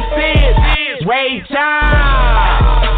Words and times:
can't 0.00 0.56
see 0.72 1.04
Ray 1.04 1.42
Charles. 1.50 2.88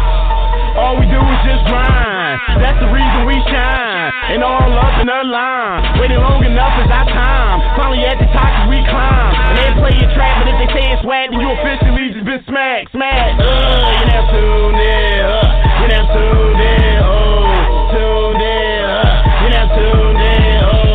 All 0.75 0.99
we 0.99 1.05
do 1.07 1.19
is 1.19 1.41
just 1.47 1.63
grind. 1.71 2.39
That's 2.59 2.79
the 2.83 2.91
reason 2.91 3.19
we 3.25 3.35
shine. 3.47 4.11
And 4.31 4.43
all 4.43 4.59
up 4.59 4.99
in 4.99 5.07
the 5.07 5.23
line. 5.23 5.99
Waiting 5.99 6.19
long 6.19 6.43
enough 6.43 6.75
is 6.83 6.91
our 6.91 7.07
time. 7.07 7.63
Finally 7.79 8.03
at 8.03 8.19
the 8.19 8.27
top 8.35 8.51
as 8.63 8.67
we 8.69 8.79
climb. 8.83 9.31
And 9.51 9.55
they 9.55 9.71
play 9.79 9.93
your 9.99 10.11
track, 10.15 10.43
but 10.43 10.51
if 10.51 10.57
they 10.59 10.69
say 10.75 10.83
it's 10.91 11.03
whack, 11.07 11.31
then 11.31 11.39
you 11.39 11.49
officially 11.51 12.11
just 12.11 12.25
been 12.27 12.43
smacked, 12.47 12.91
smacked. 12.91 13.39
Uh, 13.39 13.47
you 13.47 14.05
never 14.11 14.27
tuned 14.35 14.79
in. 14.83 15.19
Uh, 15.23 15.79
you 15.79 15.87
never 15.95 16.09
tuned 16.11 16.59
in. 16.59 16.95
Oh, 17.07 17.95
tuned 17.95 18.41
in. 18.43 18.83
Uh, 18.83 19.43
you 19.43 19.49
never 19.55 19.71
tuned 19.79 20.19
in. 20.19 20.59
Oh, 20.59 20.94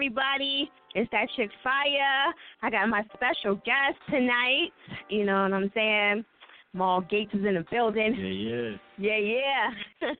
everybody? 0.00 0.70
It's 0.94 1.10
that 1.12 1.26
chick 1.36 1.50
Fire. 1.62 2.32
I 2.62 2.70
got 2.70 2.88
my 2.88 3.02
special 3.12 3.56
guest 3.56 3.98
tonight. 4.08 4.70
You 5.10 5.26
know 5.26 5.42
what 5.42 5.52
I'm 5.52 5.70
saying? 5.74 6.24
Mal 6.72 7.02
Gates 7.02 7.34
is 7.34 7.44
in 7.44 7.54
the 7.54 7.66
building. 7.70 8.14
Yeah, 8.16 8.78
yeah. 8.96 9.18
Yeah, 9.18 9.68
yeah. 10.00 10.10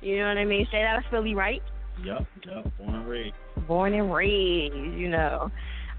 you 0.00 0.18
know 0.18 0.28
what 0.28 0.38
I 0.38 0.44
mean? 0.44 0.64
Straight 0.68 0.84
out 0.84 0.98
of 0.98 1.04
Philly, 1.10 1.34
right? 1.34 1.60
Yup, 2.04 2.24
yup. 2.46 2.70
Born 2.78 2.94
and 2.94 3.08
raised. 3.08 3.34
Born 3.66 3.94
and 3.94 4.14
raised, 4.14 4.96
you 4.96 5.08
know. 5.08 5.50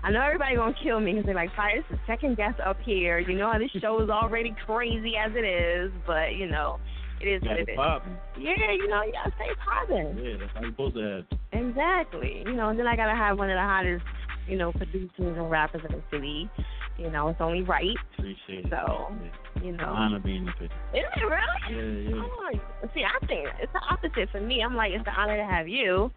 I 0.01 0.11
know 0.11 0.21
everybody 0.21 0.55
gonna 0.55 0.73
kill 0.81 1.01
me 1.01 1.11
because 1.11 1.25
they're 1.25 1.35
like, 1.35 1.53
Fire, 1.57 1.75
this 1.75 1.85
is 1.91 1.97
the 1.97 2.13
second 2.13 2.37
guest 2.37 2.61
up 2.65 2.77
here. 2.85 3.19
You 3.19 3.35
know 3.35 3.51
how 3.51 3.59
this 3.59 3.71
show 3.81 4.01
is 4.01 4.09
already 4.09 4.55
crazy 4.65 5.15
as 5.17 5.33
it 5.35 5.45
is, 5.45 5.91
but 6.07 6.35
you 6.35 6.47
know, 6.49 6.79
it 7.21 7.27
is 7.27 7.41
what 7.41 7.59
it 7.59 7.69
is. 7.69 7.75
popping. 7.75 8.15
Yeah, 8.39 8.71
you 8.71 8.87
know, 8.87 9.03
you 9.03 9.11
gotta 9.11 9.33
stay 9.35 9.49
positive. 9.59 10.17
Yeah, 10.17 10.37
that's 10.39 10.51
how 10.53 10.61
you 10.61 10.71
supposed 10.71 10.95
to 10.95 11.01
have. 11.01 11.25
Exactly. 11.51 12.43
You 12.45 12.53
know, 12.53 12.69
and 12.69 12.79
then 12.79 12.87
I 12.87 12.95
gotta 12.95 13.15
have 13.15 13.37
one 13.37 13.49
of 13.49 13.55
the 13.55 13.61
hottest, 13.61 14.03
you 14.47 14.57
know, 14.57 14.71
producers 14.71 15.11
and 15.17 15.49
rappers 15.49 15.81
in 15.87 15.95
the 15.95 16.03
city. 16.11 16.49
You 16.97 17.09
know, 17.09 17.29
it's 17.29 17.39
only 17.39 17.61
right. 17.63 17.95
Appreciate 18.17 18.65
it. 18.65 18.69
So, 18.69 19.07
yeah. 19.11 19.63
You 19.63 19.71
know. 19.73 19.85
Honor 19.85 20.19
being 20.19 20.45
the 20.45 20.51
picture. 20.51 20.75
Is 20.93 21.03
it 21.15 21.23
really? 21.23 22.09
Yeah, 22.09 22.15
yeah. 22.15 22.23
Oh, 22.23 22.87
see, 22.93 23.03
I 23.03 23.25
think 23.25 23.47
it's 23.61 23.71
the 23.73 23.81
opposite 23.89 24.29
for 24.31 24.41
me. 24.41 24.61
I'm 24.63 24.75
like, 24.75 24.91
it's 24.93 25.07
an 25.07 25.13
honor 25.17 25.37
to 25.37 25.45
have 25.45 25.67
you. 25.67 26.11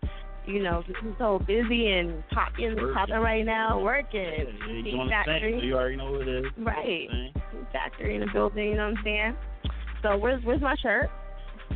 You 0.44 0.60
know, 0.62 0.82
you're 0.88 1.14
so 1.18 1.38
busy 1.46 1.88
and 1.92 2.24
popping 2.30 2.74
Working. 2.74 2.94
popping 2.94 3.14
right 3.14 3.46
now, 3.46 3.80
working. 3.80 4.22
Yeah, 4.22 4.44
yeah, 4.66 4.74
you 4.74 5.04
the 5.04 5.08
factory. 5.08 5.58
so 5.60 5.64
you 5.64 5.74
already 5.76 5.96
know 5.96 6.10
what 6.10 6.26
it 6.26 6.46
is. 6.46 6.52
Right. 6.58 7.08
Factory 7.72 8.16
in 8.16 8.22
the 8.22 8.26
building. 8.32 8.70
You 8.70 8.74
know 8.74 8.90
what 8.90 8.98
I'm 8.98 9.04
saying? 9.04 9.36
So 10.02 10.16
where's 10.16 10.42
where's 10.44 10.60
my 10.60 10.74
shirt? 10.82 11.08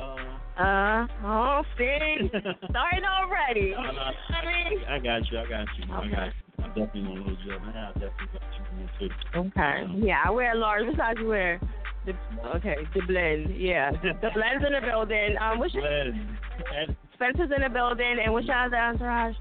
Uh, 0.00 0.16
Uh, 0.58 1.06
oh, 1.22 1.62
see, 1.76 2.30
starting 2.70 3.04
already. 3.04 3.72
no, 3.72 3.92
no, 3.92 4.00
I 4.00 4.44
mean, 4.46 4.84
I 4.88 4.98
got 4.98 5.30
you. 5.30 5.38
I 5.38 5.46
got 5.48 5.66
you. 5.76 5.84
I 5.92 5.98
Okay. 5.98 6.10
got 6.10 6.26
you. 6.26 6.64
I 6.64 6.68
definitely 6.68 7.02
want 7.02 7.24
to 7.24 7.30
lose 7.30 7.38
you. 7.44 7.50
Man, 7.60 7.76
I 7.76 7.92
definitely 7.92 8.28
got 8.32 9.00
you 9.00 9.08
too. 9.08 9.38
Okay. 9.38 9.86
Yeah, 10.06 10.22
I 10.24 10.30
wear 10.30 10.52
a 10.54 10.58
large. 10.58 10.86
Besides, 10.90 11.18
you 11.20 11.28
wear 11.28 11.60
the 12.06 12.12
okay 12.56 12.76
the 12.94 13.02
blend. 13.06 13.54
Yeah, 13.60 13.90
the 13.92 14.30
blend's 14.34 14.64
in 14.66 14.72
the 14.72 14.80
building. 14.80 15.36
Um, 15.40 15.58
what's 15.58 15.74
your 15.74 15.82
Glad. 15.82 16.96
Spencer's 17.14 17.50
in 17.54 17.62
the 17.62 17.68
building, 17.68 18.16
and 18.24 18.32
what's 18.32 18.48
other 18.48 18.76
entourage? 18.76 19.36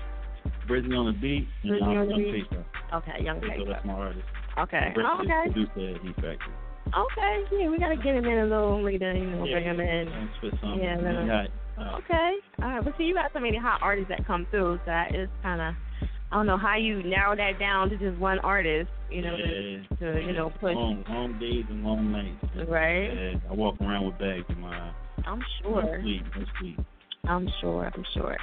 Brittany 0.67 0.95
on 0.95 1.05
the 1.07 1.13
beat. 1.13 1.47
And 1.63 1.69
Brittany 1.71 1.91
I'm 1.91 1.97
on 1.97 2.07
the 2.09 2.15
beat. 2.15 2.49
Paper. 2.49 2.65
Okay, 2.93 3.23
young 3.23 3.39
So 3.41 3.65
that's 3.71 3.85
my 3.85 3.93
artist. 3.93 4.25
Okay. 4.59 4.91
Brittany 4.93 5.31
okay. 5.31 5.49
is 5.49 5.53
producer 5.53 5.95
at 5.95 6.01
Heat 6.01 6.15
Factory. 6.15 6.53
Okay. 6.87 7.43
Yeah, 7.51 7.69
we 7.69 7.79
gotta 7.79 7.95
get 7.95 8.15
him 8.15 8.25
in 8.25 8.39
a 8.39 8.45
little 8.45 8.83
later. 8.83 9.13
You 9.13 9.25
know, 9.25 9.41
bring 9.41 9.63
him 9.63 9.79
in. 9.79 10.05
Let's 10.05 10.37
put 10.41 10.51
something. 10.61 10.79
Yeah, 10.79 10.95
Yeah, 10.95 11.01
then- 11.01 11.27
got, 11.27 11.47
uh, 11.77 11.97
Okay. 11.97 12.35
All 12.61 12.69
right. 12.69 12.83
But 12.83 12.93
see, 12.97 13.03
you 13.03 13.13
got 13.13 13.31
so 13.33 13.39
many 13.39 13.57
hot 13.57 13.79
artists 13.81 14.09
that 14.09 14.25
come 14.25 14.45
through, 14.51 14.77
so 14.77 14.81
that 14.85 15.15
is 15.15 15.29
kind 15.43 15.61
of. 15.61 15.75
I 16.31 16.37
don't 16.37 16.47
know 16.47 16.57
how 16.57 16.75
you 16.75 17.03
narrow 17.03 17.35
that 17.35 17.59
down 17.59 17.89
to 17.89 17.97
just 17.97 18.17
one 18.19 18.39
artist. 18.39 18.89
You 19.09 19.21
know, 19.21 19.35
yeah. 19.35 19.97
to, 19.97 20.13
to 20.13 20.21
you 20.21 20.33
know 20.33 20.49
push. 20.49 20.75
Long, 20.75 21.03
long 21.07 21.39
days 21.39 21.65
and 21.69 21.83
long 21.83 22.11
nights. 22.11 22.43
Right. 22.67 23.13
Yeah, 23.13 23.39
I 23.49 23.53
walk 23.53 23.79
around 23.81 24.05
with 24.05 24.17
bags 24.17 24.45
in 24.49 24.59
my 24.59 24.91
I'm 25.25 25.41
sure. 25.61 25.99
sleep, 26.01 26.23
no 26.35 26.45
sleep. 26.59 26.79
I'm 27.27 27.47
sure. 27.61 27.91
I'm 27.93 28.05
sure. 28.13 28.37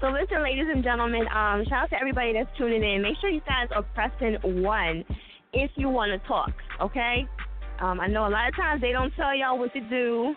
So 0.00 0.08
listen, 0.08 0.42
ladies 0.42 0.66
and 0.72 0.82
gentlemen. 0.82 1.22
Um, 1.28 1.64
shout 1.68 1.84
out 1.84 1.90
to 1.90 2.00
everybody 2.00 2.32
that's 2.32 2.48
tuning 2.56 2.82
in. 2.82 3.02
Make 3.02 3.16
sure 3.20 3.30
you 3.30 3.40
guys 3.46 3.68
are 3.74 3.82
pressing 3.94 4.62
one 4.62 5.04
if 5.52 5.70
you 5.76 5.88
want 5.88 6.10
to 6.10 6.28
talk. 6.28 6.52
Okay. 6.80 7.26
Um, 7.80 8.00
I 8.00 8.06
know 8.06 8.26
a 8.26 8.30
lot 8.30 8.48
of 8.48 8.56
times 8.56 8.80
they 8.80 8.92
don't 8.92 9.12
tell 9.16 9.34
y'all 9.34 9.58
what 9.58 9.72
to 9.72 9.80
do. 9.80 10.34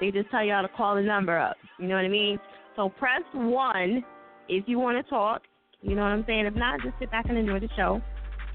They 0.00 0.10
just 0.10 0.30
tell 0.30 0.44
y'all 0.44 0.62
to 0.62 0.68
call 0.74 0.96
the 0.96 1.02
number 1.02 1.38
up. 1.38 1.56
You 1.78 1.86
know 1.86 1.94
what 1.94 2.04
I 2.04 2.08
mean? 2.08 2.38
So 2.76 2.88
press 2.88 3.22
one 3.32 4.04
if 4.48 4.64
you 4.66 4.78
want 4.78 5.04
to 5.04 5.08
talk. 5.08 5.42
You 5.80 5.94
know 5.94 6.02
what 6.02 6.08
I'm 6.08 6.24
saying? 6.26 6.46
If 6.46 6.54
not, 6.54 6.80
just 6.82 6.94
sit 6.98 7.10
back 7.10 7.26
and 7.28 7.38
enjoy 7.38 7.60
the 7.60 7.68
show 7.76 8.00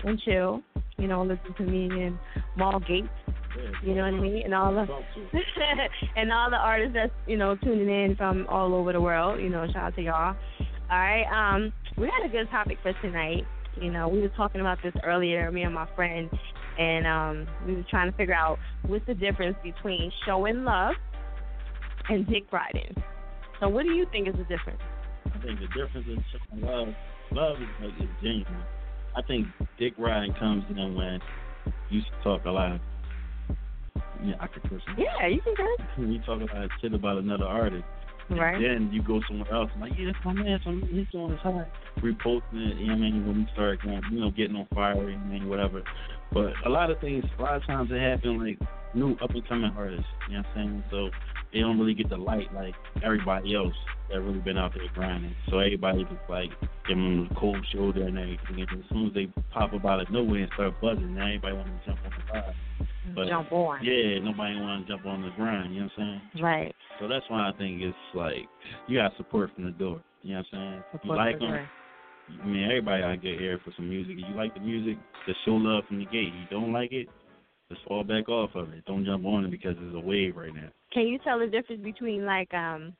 and 0.03 0.19
chill. 0.21 0.61
You 0.97 1.07
know, 1.07 1.21
listen 1.23 1.53
to 1.57 1.63
me 1.63 1.85
and 1.85 2.17
Mal 2.57 2.79
Gates. 2.79 3.07
You 3.83 3.95
know 3.95 4.03
what 4.03 4.13
I 4.13 4.19
mean? 4.19 4.41
And 4.43 4.53
all 4.53 4.73
the 4.73 4.85
and 6.15 6.31
all 6.31 6.49
the 6.49 6.57
artists 6.57 6.93
that's 6.93 7.11
you 7.27 7.37
know 7.37 7.55
tuning 7.55 7.89
in 7.89 8.15
from 8.15 8.45
all 8.47 8.73
over 8.73 8.93
the 8.93 9.01
world. 9.01 9.41
You 9.41 9.49
know, 9.49 9.65
shout 9.67 9.83
out 9.83 9.95
to 9.95 10.01
y'all. 10.01 10.35
All 10.91 10.97
right, 10.97 11.25
um, 11.31 11.73
we 11.97 12.07
had 12.07 12.27
a 12.27 12.31
good 12.31 12.49
topic 12.49 12.77
for 12.81 12.93
tonight. 13.01 13.43
You 13.79 13.91
know, 13.91 14.07
we 14.07 14.21
were 14.21 14.29
talking 14.29 14.61
about 14.61 14.79
this 14.83 14.93
earlier, 15.03 15.51
me 15.51 15.61
and 15.63 15.73
my 15.73 15.87
friend, 15.95 16.29
and 16.79 17.05
um, 17.05 17.47
we 17.67 17.75
were 17.75 17.85
trying 17.89 18.09
to 18.09 18.17
figure 18.17 18.33
out 18.33 18.57
what's 18.87 19.05
the 19.05 19.13
difference 19.13 19.57
between 19.61 20.11
showing 20.25 20.63
love 20.63 20.95
and 22.07 22.25
dick 22.25 22.45
riding. 22.51 22.95
So, 23.59 23.67
what 23.67 23.83
do 23.83 23.91
you 23.91 24.07
think 24.11 24.27
is 24.27 24.35
the 24.35 24.45
difference? 24.45 24.79
I 25.25 25.37
think 25.39 25.59
the 25.59 25.67
difference 25.67 26.07
in 26.07 26.23
showing 26.31 26.65
love, 26.65 26.87
love 27.31 27.57
is 27.61 27.67
like 27.83 27.93
is 28.01 28.09
genuine. 28.23 28.63
I 29.15 29.21
think 29.23 29.47
dick 29.77 29.93
riding 29.97 30.33
comes 30.39 30.63
in 30.69 30.95
when 30.95 31.19
you 31.89 32.01
talk 32.23 32.45
a 32.45 32.49
lot. 32.51 32.79
Yeah, 34.23 34.35
I 34.39 34.47
could 34.47 34.63
curse. 34.63 34.81
Yeah, 34.97 35.27
you 35.27 35.41
can 35.41 35.55
curse. 35.55 35.87
When 35.97 36.11
you 36.13 36.19
talk 36.21 36.41
about 36.41 36.69
shit 36.81 36.93
about 36.93 37.17
another 37.17 37.45
artist, 37.45 37.83
Right. 38.29 38.61
then 38.61 38.91
you 38.93 39.01
go 39.01 39.21
somewhere 39.27 39.51
else. 39.51 39.71
I'm 39.73 39.81
like, 39.81 39.93
yeah, 39.97 40.11
that's 40.13 40.23
my 40.23 40.33
man. 40.33 40.59
So 40.63 40.71
he's 40.87 41.07
doing 41.11 41.31
his 41.31 41.39
high. 41.39 41.65
Reposting 41.97 42.71
it, 42.71 42.77
you 42.77 42.85
know 42.87 42.93
what 42.93 42.97
I 42.97 43.09
mean? 43.09 43.27
When 43.27 43.37
we 43.39 43.47
start 43.53 43.81
going, 43.81 44.01
you 44.11 44.19
know, 44.19 44.29
getting 44.29 44.55
on 44.55 44.67
fire, 44.73 44.93
you 45.09 45.17
know 45.17 45.17
what 45.17 45.25
I 45.25 45.27
mean, 45.33 45.49
whatever. 45.49 45.83
But 46.31 46.53
a 46.65 46.69
lot 46.69 46.91
of 46.91 46.99
things, 46.99 47.23
a 47.37 47.41
lot 47.41 47.55
of 47.55 47.65
times 47.65 47.89
it 47.91 47.99
happen 47.99 48.39
like 48.45 48.59
new 48.93 49.13
up 49.21 49.31
and 49.31 49.47
coming 49.47 49.71
artists, 49.75 50.05
you 50.29 50.35
know 50.35 50.43
what 50.43 50.57
I'm 50.57 50.69
saying? 50.69 50.83
So 50.91 51.09
they 51.53 51.59
don't 51.59 51.79
really 51.79 51.93
get 51.93 52.09
the 52.09 52.17
light 52.17 52.53
like 52.53 52.75
everybody 53.03 53.55
else 53.55 53.73
that 54.09 54.21
really 54.21 54.39
been 54.39 54.57
out 54.57 54.73
there 54.73 54.83
grinding. 54.93 55.35
So 55.49 55.59
everybody 55.59 56.03
just 56.03 56.29
like 56.29 56.49
giving 56.87 57.03
them 57.03 57.29
the 57.29 57.35
cold 57.35 57.65
shoulder 57.73 58.03
and 58.03 58.17
everything. 58.17 58.65
And 58.69 58.83
as 58.83 58.89
soon 58.89 59.07
as 59.07 59.13
they 59.13 59.27
pop 59.51 59.73
up 59.73 59.85
out 59.85 60.01
of 60.01 60.11
nowhere 60.11 60.43
and 60.43 60.51
start 60.53 60.73
buzzing, 60.81 61.15
now 61.15 61.27
everybody 61.27 61.55
want 61.55 61.67
to 61.67 61.85
jump 61.85 61.99
on 62.05 62.11
the 62.11 62.33
vibe. 62.33 62.53
Mm-hmm. 62.79 63.15
But 63.15 63.27
Jump 63.27 63.51
on. 63.51 63.83
yeah, 63.83 64.19
nobody 64.19 64.55
want 64.59 64.85
to 64.85 64.93
jump 64.93 65.05
on 65.05 65.21
the 65.21 65.29
grind. 65.35 65.73
You 65.73 65.81
know 65.81 65.89
what 65.95 66.03
I'm 66.03 66.21
saying? 66.33 66.43
Right. 66.43 66.75
So 66.99 67.07
that's 67.07 67.25
why 67.29 67.49
I 67.49 67.51
think 67.57 67.81
it's 67.81 67.97
like 68.13 68.47
you 68.87 68.99
got 68.99 69.15
support 69.17 69.51
from 69.55 69.65
the 69.65 69.71
door. 69.71 70.01
You 70.21 70.35
know 70.35 70.43
what 70.51 70.59
I'm 70.59 70.71
saying? 70.71 70.83
If 70.93 71.01
you 71.03 71.15
like 71.15 71.39
them. 71.39 71.67
I 72.41 72.45
mean 72.45 72.65
everybody 72.65 73.01
to 73.01 73.17
get 73.17 73.39
here 73.39 73.59
for 73.63 73.71
some 73.75 73.89
music. 73.89 74.15
If 74.17 74.29
you 74.29 74.35
like 74.35 74.53
the 74.53 74.61
music, 74.61 74.97
just 75.25 75.39
show 75.45 75.51
love 75.51 75.83
from 75.87 75.99
the 75.99 76.05
gate. 76.05 76.29
If 76.29 76.49
you 76.51 76.57
don't 76.57 76.73
like 76.73 76.91
it, 76.91 77.07
just 77.69 77.83
fall 77.87 78.03
back 78.03 78.29
off 78.29 78.51
of 78.55 78.69
it. 78.73 78.85
Don't 78.85 79.05
jump 79.05 79.25
on 79.25 79.45
it 79.45 79.51
because 79.51 79.75
it's 79.79 79.95
a 79.95 79.99
wave 79.99 80.35
right 80.35 80.53
now. 80.53 80.69
Can 80.91 81.07
you 81.07 81.19
tell 81.19 81.39
the 81.39 81.47
difference 81.47 81.83
between 81.83 82.25
like 82.25 82.53
um, 82.53 82.93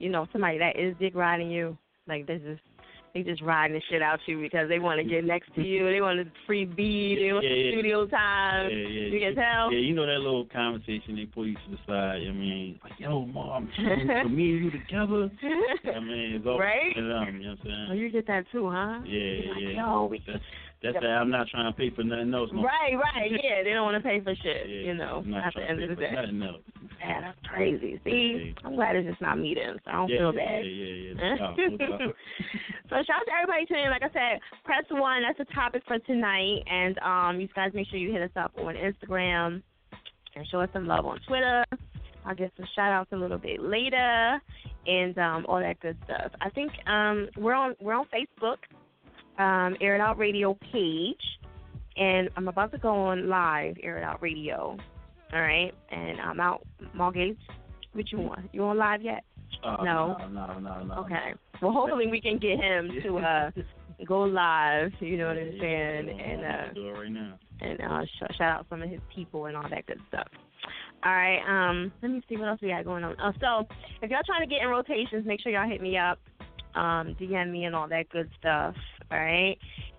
you 0.00 0.08
know, 0.08 0.26
somebody 0.32 0.58
that 0.58 0.78
is 0.78 0.96
dick 0.98 1.14
riding 1.14 1.50
you, 1.50 1.76
like 2.08 2.26
this 2.26 2.40
is 2.44 2.58
they 3.14 3.22
just 3.22 3.42
riding 3.42 3.74
the 3.76 3.82
shit 3.90 4.02
out 4.02 4.20
you 4.26 4.40
because 4.40 4.68
they 4.68 4.78
want 4.78 5.00
to 5.00 5.04
get 5.04 5.24
next 5.24 5.54
to 5.54 5.62
you, 5.62 5.90
they 5.90 6.00
want 6.00 6.20
a 6.20 6.24
free 6.46 6.64
beat, 6.64 7.18
they 7.20 7.32
want 7.32 7.44
Yeah, 7.44 7.50
yeah. 7.50 7.72
studio 7.72 8.06
time. 8.06 8.70
Yeah, 8.70 8.76
yeah. 8.76 9.08
You 9.08 9.20
can 9.20 9.34
tell. 9.34 9.72
Yeah, 9.72 9.78
you 9.80 9.94
know 9.94 10.06
that 10.06 10.18
little 10.18 10.46
conversation 10.46 11.16
they 11.16 11.26
pull 11.26 11.46
you 11.46 11.54
to 11.54 11.70
the 11.70 11.78
side. 11.86 12.20
I 12.28 12.32
mean, 12.32 12.78
like, 12.84 12.92
yo, 12.98 13.26
mom, 13.26 13.68
for 13.76 14.28
me 14.28 14.56
and 14.56 14.64
you 14.64 14.70
together. 14.70 15.30
I 15.94 16.00
mean, 16.00 16.34
it's 16.36 16.46
all 16.46 16.58
Right? 16.58 16.94
You 16.94 17.02
know 17.02 17.14
what 17.14 17.28
I'm 17.28 17.58
saying? 17.64 17.88
Oh, 17.90 17.94
you 17.94 18.10
get 18.10 18.26
that 18.28 18.44
too, 18.52 18.70
huh? 18.70 19.00
Yeah, 19.04 19.18
You're 19.18 19.54
like, 19.54 19.62
yeah. 19.62 19.86
Yo, 19.86 20.04
we 20.06 20.22
That's, 20.82 20.94
that. 20.94 21.04
I'm 21.04 21.30
not 21.30 21.48
trying 21.48 21.70
to 21.70 21.76
pay 21.76 21.90
for 21.90 22.02
nothing 22.02 22.32
else. 22.32 22.50
No. 22.52 22.62
Right, 22.62 22.96
right, 22.96 23.30
yeah. 23.30 23.62
They 23.62 23.70
don't 23.70 23.84
want 23.84 24.02
to 24.02 24.08
pay 24.08 24.20
for 24.20 24.34
shit, 24.34 24.68
Yeah, 24.68 24.80
you 24.88 24.94
know, 24.94 25.20
not 25.20 25.48
at 25.48 25.54
the 25.54 25.62
end 25.62 25.82
of 25.82 25.90
the 25.90 25.96
day. 25.96 26.12
nothing 26.14 26.42
else. 26.42 26.62
Man, 27.00 27.22
that's 27.22 27.38
crazy. 27.46 28.00
See, 28.04 28.54
I'm 28.64 28.76
glad 28.76 28.96
it's 28.96 29.08
just 29.08 29.20
not 29.20 29.38
me 29.38 29.54
then, 29.54 29.76
so 29.84 29.90
I 29.90 29.92
don't 29.92 30.08
yeah, 30.08 30.18
feel 30.18 30.32
bad. 30.32 30.64
Yeah, 30.64 30.72
yeah, 30.72 31.12
yeah. 31.12 31.34
No, 31.36 31.76
no 31.76 32.12
so 32.88 32.96
shout 33.04 33.20
out 33.20 33.26
to 33.28 33.32
everybody 33.36 33.66
tuning 33.66 33.84
in. 33.84 33.90
Like 33.90 34.02
I 34.02 34.12
said, 34.12 34.40
press 34.64 34.84
one. 34.88 35.22
That's 35.22 35.38
the 35.38 35.54
topic 35.54 35.82
for 35.86 35.98
tonight. 36.00 36.64
And 36.66 36.98
um, 37.00 37.40
you 37.40 37.48
guys 37.54 37.72
make 37.74 37.88
sure 37.88 37.98
you 37.98 38.12
hit 38.12 38.22
us 38.22 38.36
up 38.36 38.52
on 38.58 38.74
Instagram 38.74 39.62
and 40.34 40.46
show 40.50 40.60
us 40.60 40.70
some 40.72 40.86
love 40.86 41.04
on 41.04 41.20
Twitter. 41.26 41.64
I'll 42.24 42.34
get 42.34 42.52
some 42.56 42.66
shout 42.74 42.92
outs 42.92 43.12
a 43.12 43.16
little 43.16 43.38
bit 43.38 43.62
later 43.62 44.40
and 44.86 45.16
um, 45.18 45.46
all 45.48 45.60
that 45.60 45.80
good 45.80 45.96
stuff. 46.04 46.32
I 46.40 46.50
think 46.50 46.72
um, 46.86 47.28
we're 47.36 47.54
on 47.54 47.74
we're 47.80 47.94
on 47.94 48.06
Facebook, 48.06 48.56
um, 49.40 49.76
Air 49.80 49.94
It 49.96 50.00
Out 50.00 50.18
Radio 50.18 50.56
page, 50.72 51.20
and 51.96 52.28
I'm 52.36 52.48
about 52.48 52.72
to 52.72 52.78
go 52.78 52.90
on 52.90 53.28
live 53.28 53.76
Air 53.82 53.98
It 53.98 54.04
Out 54.04 54.20
Radio. 54.22 54.76
All 55.32 55.40
right, 55.40 55.72
and 55.90 56.20
I'm 56.20 56.40
out 56.40 56.66
Margate. 56.94 57.38
Which 57.92 58.12
you 58.12 58.18
want? 58.20 58.48
You 58.52 58.62
on 58.64 58.76
live 58.78 59.02
yet? 59.02 59.24
Uh, 59.64 59.82
No. 59.84 60.16
no, 60.18 60.28
no, 60.28 60.58
no, 60.60 60.82
no. 60.84 60.94
Okay. 61.04 61.34
Well, 61.60 61.72
hopefully 61.72 62.06
we 62.06 62.20
can 62.20 62.38
get 62.38 62.58
him 62.58 62.90
to 63.02 63.18
uh 63.18 63.50
go 64.06 64.20
live. 64.22 64.92
You 65.00 65.18
know 65.18 65.26
what 65.28 65.36
I'm 65.38 65.58
saying? 65.60 66.08
And 66.20 66.44
uh 66.44 66.72
do 66.74 66.88
it 66.88 66.92
right 66.92 67.10
now. 67.10 67.34
and 67.60 67.80
uh 67.80 68.04
sh- 68.06 68.36
shout 68.38 68.60
out 68.60 68.66
some 68.70 68.80
of 68.82 68.88
his 68.88 69.00
people 69.14 69.46
and 69.46 69.56
all 69.56 69.68
that 69.68 69.86
good 69.86 70.00
stuff. 70.08 70.26
All 71.04 71.12
right. 71.12 71.40
Um, 71.48 71.92
let 72.02 72.10
me 72.10 72.22
see 72.28 72.36
what 72.36 72.48
else 72.48 72.60
we 72.62 72.68
got 72.68 72.84
going 72.84 73.04
on. 73.04 73.16
Oh, 73.22 73.32
so 73.40 73.66
if 74.02 74.10
y'all 74.10 74.20
trying 74.24 74.46
to 74.48 74.52
get 74.52 74.62
in 74.62 74.68
rotations, 74.68 75.26
make 75.26 75.40
sure 75.40 75.50
y'all 75.52 75.68
hit 75.68 75.80
me 75.82 75.96
up, 75.98 76.18
um, 76.74 77.16
DM 77.20 77.50
me 77.50 77.64
and 77.64 77.74
all 77.74 77.88
that 77.88 78.08
good 78.10 78.30
stuff. 78.38 78.74
All 79.10 79.18
right. 79.18 79.56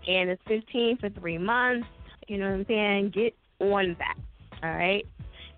And 0.08 0.30
it's 0.30 0.42
15 0.48 0.98
for 0.98 1.10
three 1.10 1.38
months. 1.38 1.88
You 2.28 2.38
know 2.38 2.46
what 2.46 2.54
I'm 2.56 2.66
saying? 2.68 3.12
Get 3.14 3.36
on 3.60 3.96
that. 4.00 4.18
All 4.64 4.76
right. 4.76 5.06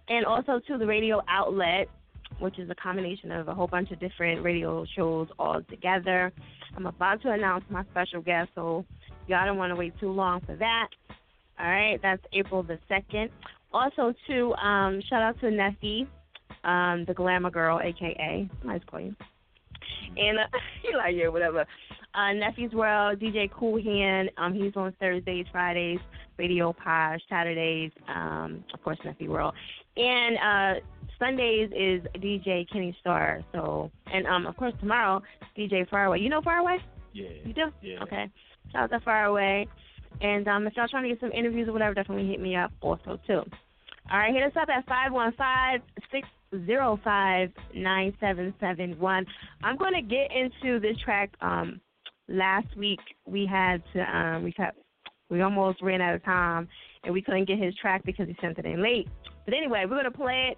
And 0.10 0.26
also 0.26 0.60
to 0.68 0.78
the 0.78 0.86
radio 0.86 1.22
outlet, 1.28 1.88
which 2.40 2.60
is 2.60 2.70
a 2.70 2.76
combination 2.76 3.32
of 3.32 3.48
a 3.48 3.54
whole 3.54 3.68
bunch 3.68 3.92
of 3.92 4.00
different 4.00 4.44
radio 4.44 4.86
shows 4.96 5.28
all 5.40 5.62
together. 5.70 6.32
I'm 6.76 6.88
about 6.88 7.22
to 7.22 7.32
announce 7.32 7.64
my 7.70 7.84
special 7.92 8.22
guest, 8.22 8.50
so 8.56 8.86
y'all 9.28 9.46
don't 9.46 9.58
want 9.58 9.72
to 9.72 9.76
wait 9.76 9.98
too 10.00 10.12
long 10.12 10.42
for 10.42 10.56
that. 10.56 10.88
All 11.60 11.68
right, 11.68 12.00
that's 12.02 12.22
April 12.34 12.64
the 12.64 12.80
second. 12.90 13.30
Also, 13.72 14.14
to 14.28 14.54
um, 14.56 15.02
shout 15.10 15.22
out 15.22 15.40
to 15.42 15.48
Neffy, 15.48 16.08
um, 16.64 17.06
the 17.06 17.14
glamour 17.14 17.52
girl, 17.52 17.80
aka 17.80 18.50
nice 18.64 18.82
you. 18.94 19.16
And 20.18 20.40
uh, 20.40 20.44
you 20.84 20.98
like 20.98 21.16
yeah, 21.16 21.28
whatever. 21.28 21.66
Uh, 22.16 22.32
Neffy's 22.34 22.74
World, 22.74 23.20
DJ 23.20 23.50
Cool 23.52 23.82
Hand. 23.82 24.30
Um, 24.38 24.54
he's 24.54 24.74
on 24.76 24.94
Thursdays, 25.00 25.46
Fridays, 25.52 26.00
Radio 26.38 26.74
Posh, 26.74 27.20
Saturdays. 27.28 27.92
Um, 28.08 28.64
of 28.74 28.84
course, 28.84 29.00
Neffy 29.04 29.28
World, 29.28 29.56
and 29.98 30.38
uh, 30.38 30.80
Sundays 31.18 31.70
is 31.72 32.02
DJ 32.22 32.70
Kenny 32.72 32.96
Star. 33.02 33.42
So, 33.52 33.92
and 34.12 34.28
um, 34.28 34.46
of 34.46 34.56
course, 34.58 34.74
tomorrow 34.80 35.22
DJ 35.58 35.90
Faraway. 35.90 36.20
You 36.20 36.30
know 36.30 36.42
Faraway? 36.42 36.78
Yeah. 37.14 37.30
You 37.46 37.54
do? 37.54 37.66
Yeah. 37.82 38.04
Okay. 38.04 38.30
Shout 38.72 38.84
out 38.84 38.92
to 38.92 39.00
Faraway. 39.00 39.68
And 40.22 40.48
um, 40.48 40.68
if 40.68 40.74
y'all 40.76 40.88
trying 40.88 41.04
to 41.04 41.10
get 41.10 41.20
some 41.20 41.32
interviews 41.32 41.68
or 41.68 41.74
whatever, 41.74 41.94
definitely 41.94 42.28
hit 42.28 42.40
me 42.40 42.56
up 42.56 42.72
also 42.82 43.20
too. 43.26 43.42
All 44.12 44.20
right, 44.20 44.34
hit 44.34 44.44
us 44.44 44.52
up 44.60 44.70
at 44.70 44.86
five 44.86 45.12
one 45.12 45.34
five 45.38 45.82
six 46.12 46.28
zero 46.66 47.00
five 47.04 47.52
nine 47.74 48.16
seven 48.20 48.54
seven 48.60 48.98
one. 49.00 49.26
I'm 49.64 49.78
going 49.78 49.94
to 49.94 50.02
get 50.02 50.32
into 50.32 50.80
this 50.80 50.98
track. 51.04 51.32
Um, 51.42 51.80
last 52.28 52.68
week 52.78 53.00
we 53.26 53.46
had 53.46 53.84
to 53.94 54.02
um, 54.02 54.44
we 54.44 54.52
kept 54.52 54.78
we 55.30 55.42
almost 55.42 55.82
ran 55.82 56.02
out 56.02 56.16
of 56.16 56.24
time 56.24 56.68
and 57.04 57.14
we 57.14 57.22
couldn't 57.22 57.48
get 57.48 57.60
his 57.60 57.76
track 57.76 58.04
because 58.06 58.28
he 58.28 58.36
sent 58.42 58.58
it 58.58 58.66
in 58.66 58.82
late. 58.82 59.08
But 59.46 59.54
anyway, 59.54 59.84
we're 59.84 60.02
going 60.02 60.06
to 60.06 60.12
play 60.12 60.52
it 60.52 60.58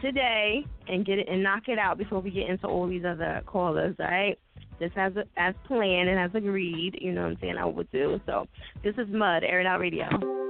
today 0.00 0.64
and 0.88 1.04
get 1.04 1.18
it 1.18 1.28
and 1.28 1.42
knock 1.42 1.64
it 1.68 1.78
out 1.78 1.98
before 1.98 2.20
we 2.20 2.30
get 2.30 2.48
into 2.48 2.66
all 2.66 2.88
these 2.88 3.04
other 3.04 3.42
callers. 3.46 3.96
All 3.98 4.06
right 4.06 4.38
just 4.82 4.96
as 4.96 5.12
as 5.36 5.54
planned 5.66 6.08
and 6.08 6.18
as 6.18 6.30
agreed. 6.34 6.98
You 7.00 7.12
know 7.12 7.22
what 7.22 7.32
I'm 7.32 7.38
saying? 7.40 7.56
I 7.56 7.64
would 7.64 7.90
do. 7.92 8.20
So 8.26 8.46
this 8.82 8.94
is 8.98 9.06
Mud, 9.08 9.44
Air 9.44 9.60
It 9.60 9.66
Out 9.66 9.80
Radio. 9.80 10.41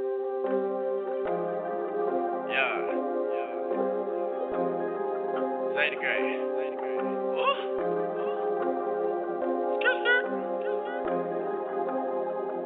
Great. 5.73 5.93
Zay. 5.93 6.33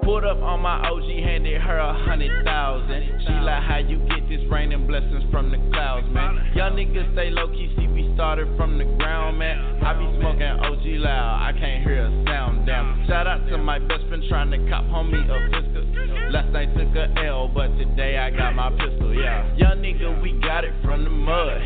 Pulled 0.02 0.24
up 0.24 0.42
on 0.42 0.60
my 0.62 0.78
OG, 0.88 1.06
handed 1.22 1.60
her 1.60 1.78
a 1.78 1.94
hundred 2.04 2.44
thousand. 2.44 3.22
She 3.26 3.32
like 3.46 3.62
how 3.62 3.78
you 3.78 3.98
get 4.06 4.28
this 4.28 4.40
rain 4.50 4.72
and 4.72 4.88
blessings 4.88 5.22
from 5.30 5.50
the 5.50 5.58
clouds, 5.72 6.06
man. 6.10 6.50
Young 6.54 6.74
niggas 6.74 7.12
stay 7.12 7.30
low 7.30 7.48
key, 7.48 7.72
see 7.76 7.86
we 7.86 8.10
started 8.14 8.48
from 8.56 8.78
the 8.78 8.84
ground, 8.98 9.38
man. 9.38 9.82
I 9.84 9.94
be 9.94 10.06
smoking 10.18 10.42
OG 10.42 10.84
loud, 11.02 11.46
I 11.46 11.58
can't 11.58 11.84
hear 11.84 12.06
a 12.06 12.24
sound, 12.26 12.66
damn. 12.66 13.06
Shout 13.06 13.26
out 13.26 13.46
to 13.48 13.58
my 13.58 13.78
best 13.78 14.06
friend 14.08 14.22
trying 14.28 14.50
to 14.50 14.58
cop 14.70 14.84
homie 14.86 15.22
a 15.26 15.38
pistol. 15.50 15.86
Last 16.30 16.50
night 16.50 16.74
took 16.74 16.94
a 16.94 17.06
L, 17.26 17.46
but 17.46 17.68
today 17.78 18.18
I 18.18 18.30
got 18.30 18.54
my 18.54 18.70
pistol, 18.70 19.14
yeah. 19.14 19.46
Young 19.56 19.78
nigga, 19.78 20.22
we 20.22 20.32
got 20.40 20.64
it 20.64 20.74
from 20.82 21.04
the 21.04 21.10
mud. 21.10 21.62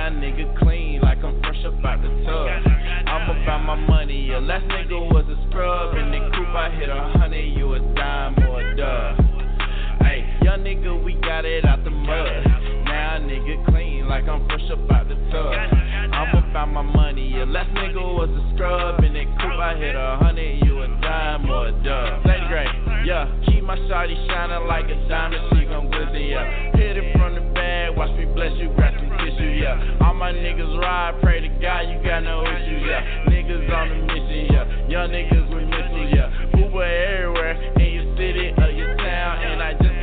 Now 0.00 0.08
nigga 0.08 0.58
clean 0.58 1.02
like 1.02 1.18
I'm 1.22 1.38
fresh 1.42 1.62
up 1.66 1.84
out 1.84 2.00
the 2.00 2.08
tub. 2.24 2.48
I'm 3.06 3.28
about 3.36 3.64
my 3.66 3.74
money, 3.76 4.28
yeah. 4.28 4.38
Last 4.38 4.64
nigga 4.64 5.12
was 5.12 5.26
a 5.28 5.36
scrub. 5.48 5.94
In 5.94 6.10
the 6.10 6.20
coupe, 6.34 6.56
I 6.56 6.70
hit 6.70 6.88
a 6.88 7.18
hundred, 7.18 7.44
you 7.44 7.74
a 7.74 7.80
dime 7.94 8.34
or 8.48 8.62
a 8.62 8.76
dub. 8.76 9.16
Hey, 10.00 10.24
young 10.40 10.64
nigga, 10.64 11.04
we 11.04 11.12
got 11.20 11.44
it 11.44 11.66
out 11.66 11.84
the 11.84 11.90
mud. 11.90 12.44
Now 12.86 13.18
nigga 13.20 13.62
clean 13.66 13.79
like 14.10 14.26
I'm 14.26 14.42
fresh 14.50 14.66
up 14.74 14.90
out 14.90 15.06
the 15.06 15.14
tub. 15.30 15.54
I'm 16.10 16.34
about 16.34 16.66
my 16.66 16.82
money, 16.82 17.30
yeah. 17.30 17.46
Last 17.46 17.70
nigga 17.70 18.02
was 18.02 18.26
a 18.26 18.42
scrub. 18.52 19.04
In 19.06 19.14
the 19.14 19.22
coupe, 19.38 19.54
I 19.54 19.78
hit 19.78 19.94
a 19.94 20.18
hundred, 20.18 20.66
you 20.66 20.82
a 20.82 20.88
dime 20.98 21.46
or 21.46 21.70
a 21.70 21.72
dub. 21.86 22.26
Lady 22.26 22.42
Gray, 22.50 22.66
yeah. 23.06 23.30
Keep 23.46 23.62
my 23.62 23.78
shawty 23.86 24.18
shining 24.26 24.66
like 24.66 24.90
a 24.90 24.98
diamond, 25.06 25.46
she 25.54 25.62
gon' 25.64 25.86
glisten, 25.94 26.26
yeah. 26.26 26.74
Hit 26.74 26.98
it 26.98 27.14
from 27.14 27.38
the 27.38 27.54
bag, 27.54 27.96
watch 27.96 28.10
me 28.18 28.26
bless 28.34 28.50
you, 28.58 28.74
grab 28.74 28.98
some 28.98 29.14
tissue, 29.22 29.62
yeah. 29.62 29.78
All 30.02 30.14
my 30.14 30.32
niggas 30.34 30.74
ride, 30.82 31.14
pray 31.22 31.38
to 31.46 31.48
God, 31.62 31.86
you 31.86 32.02
got 32.02 32.26
no 32.26 32.42
issues, 32.42 32.82
yeah. 32.82 33.30
Niggas 33.30 33.70
on 33.70 33.86
the 33.94 33.98
mission, 34.10 34.50
yeah. 34.50 34.90
Young 34.90 35.14
niggas 35.14 35.46
with 35.54 35.70
missiles, 35.70 36.10
yeah. 36.10 36.58
Uber 36.58 36.82
everywhere 36.82 37.54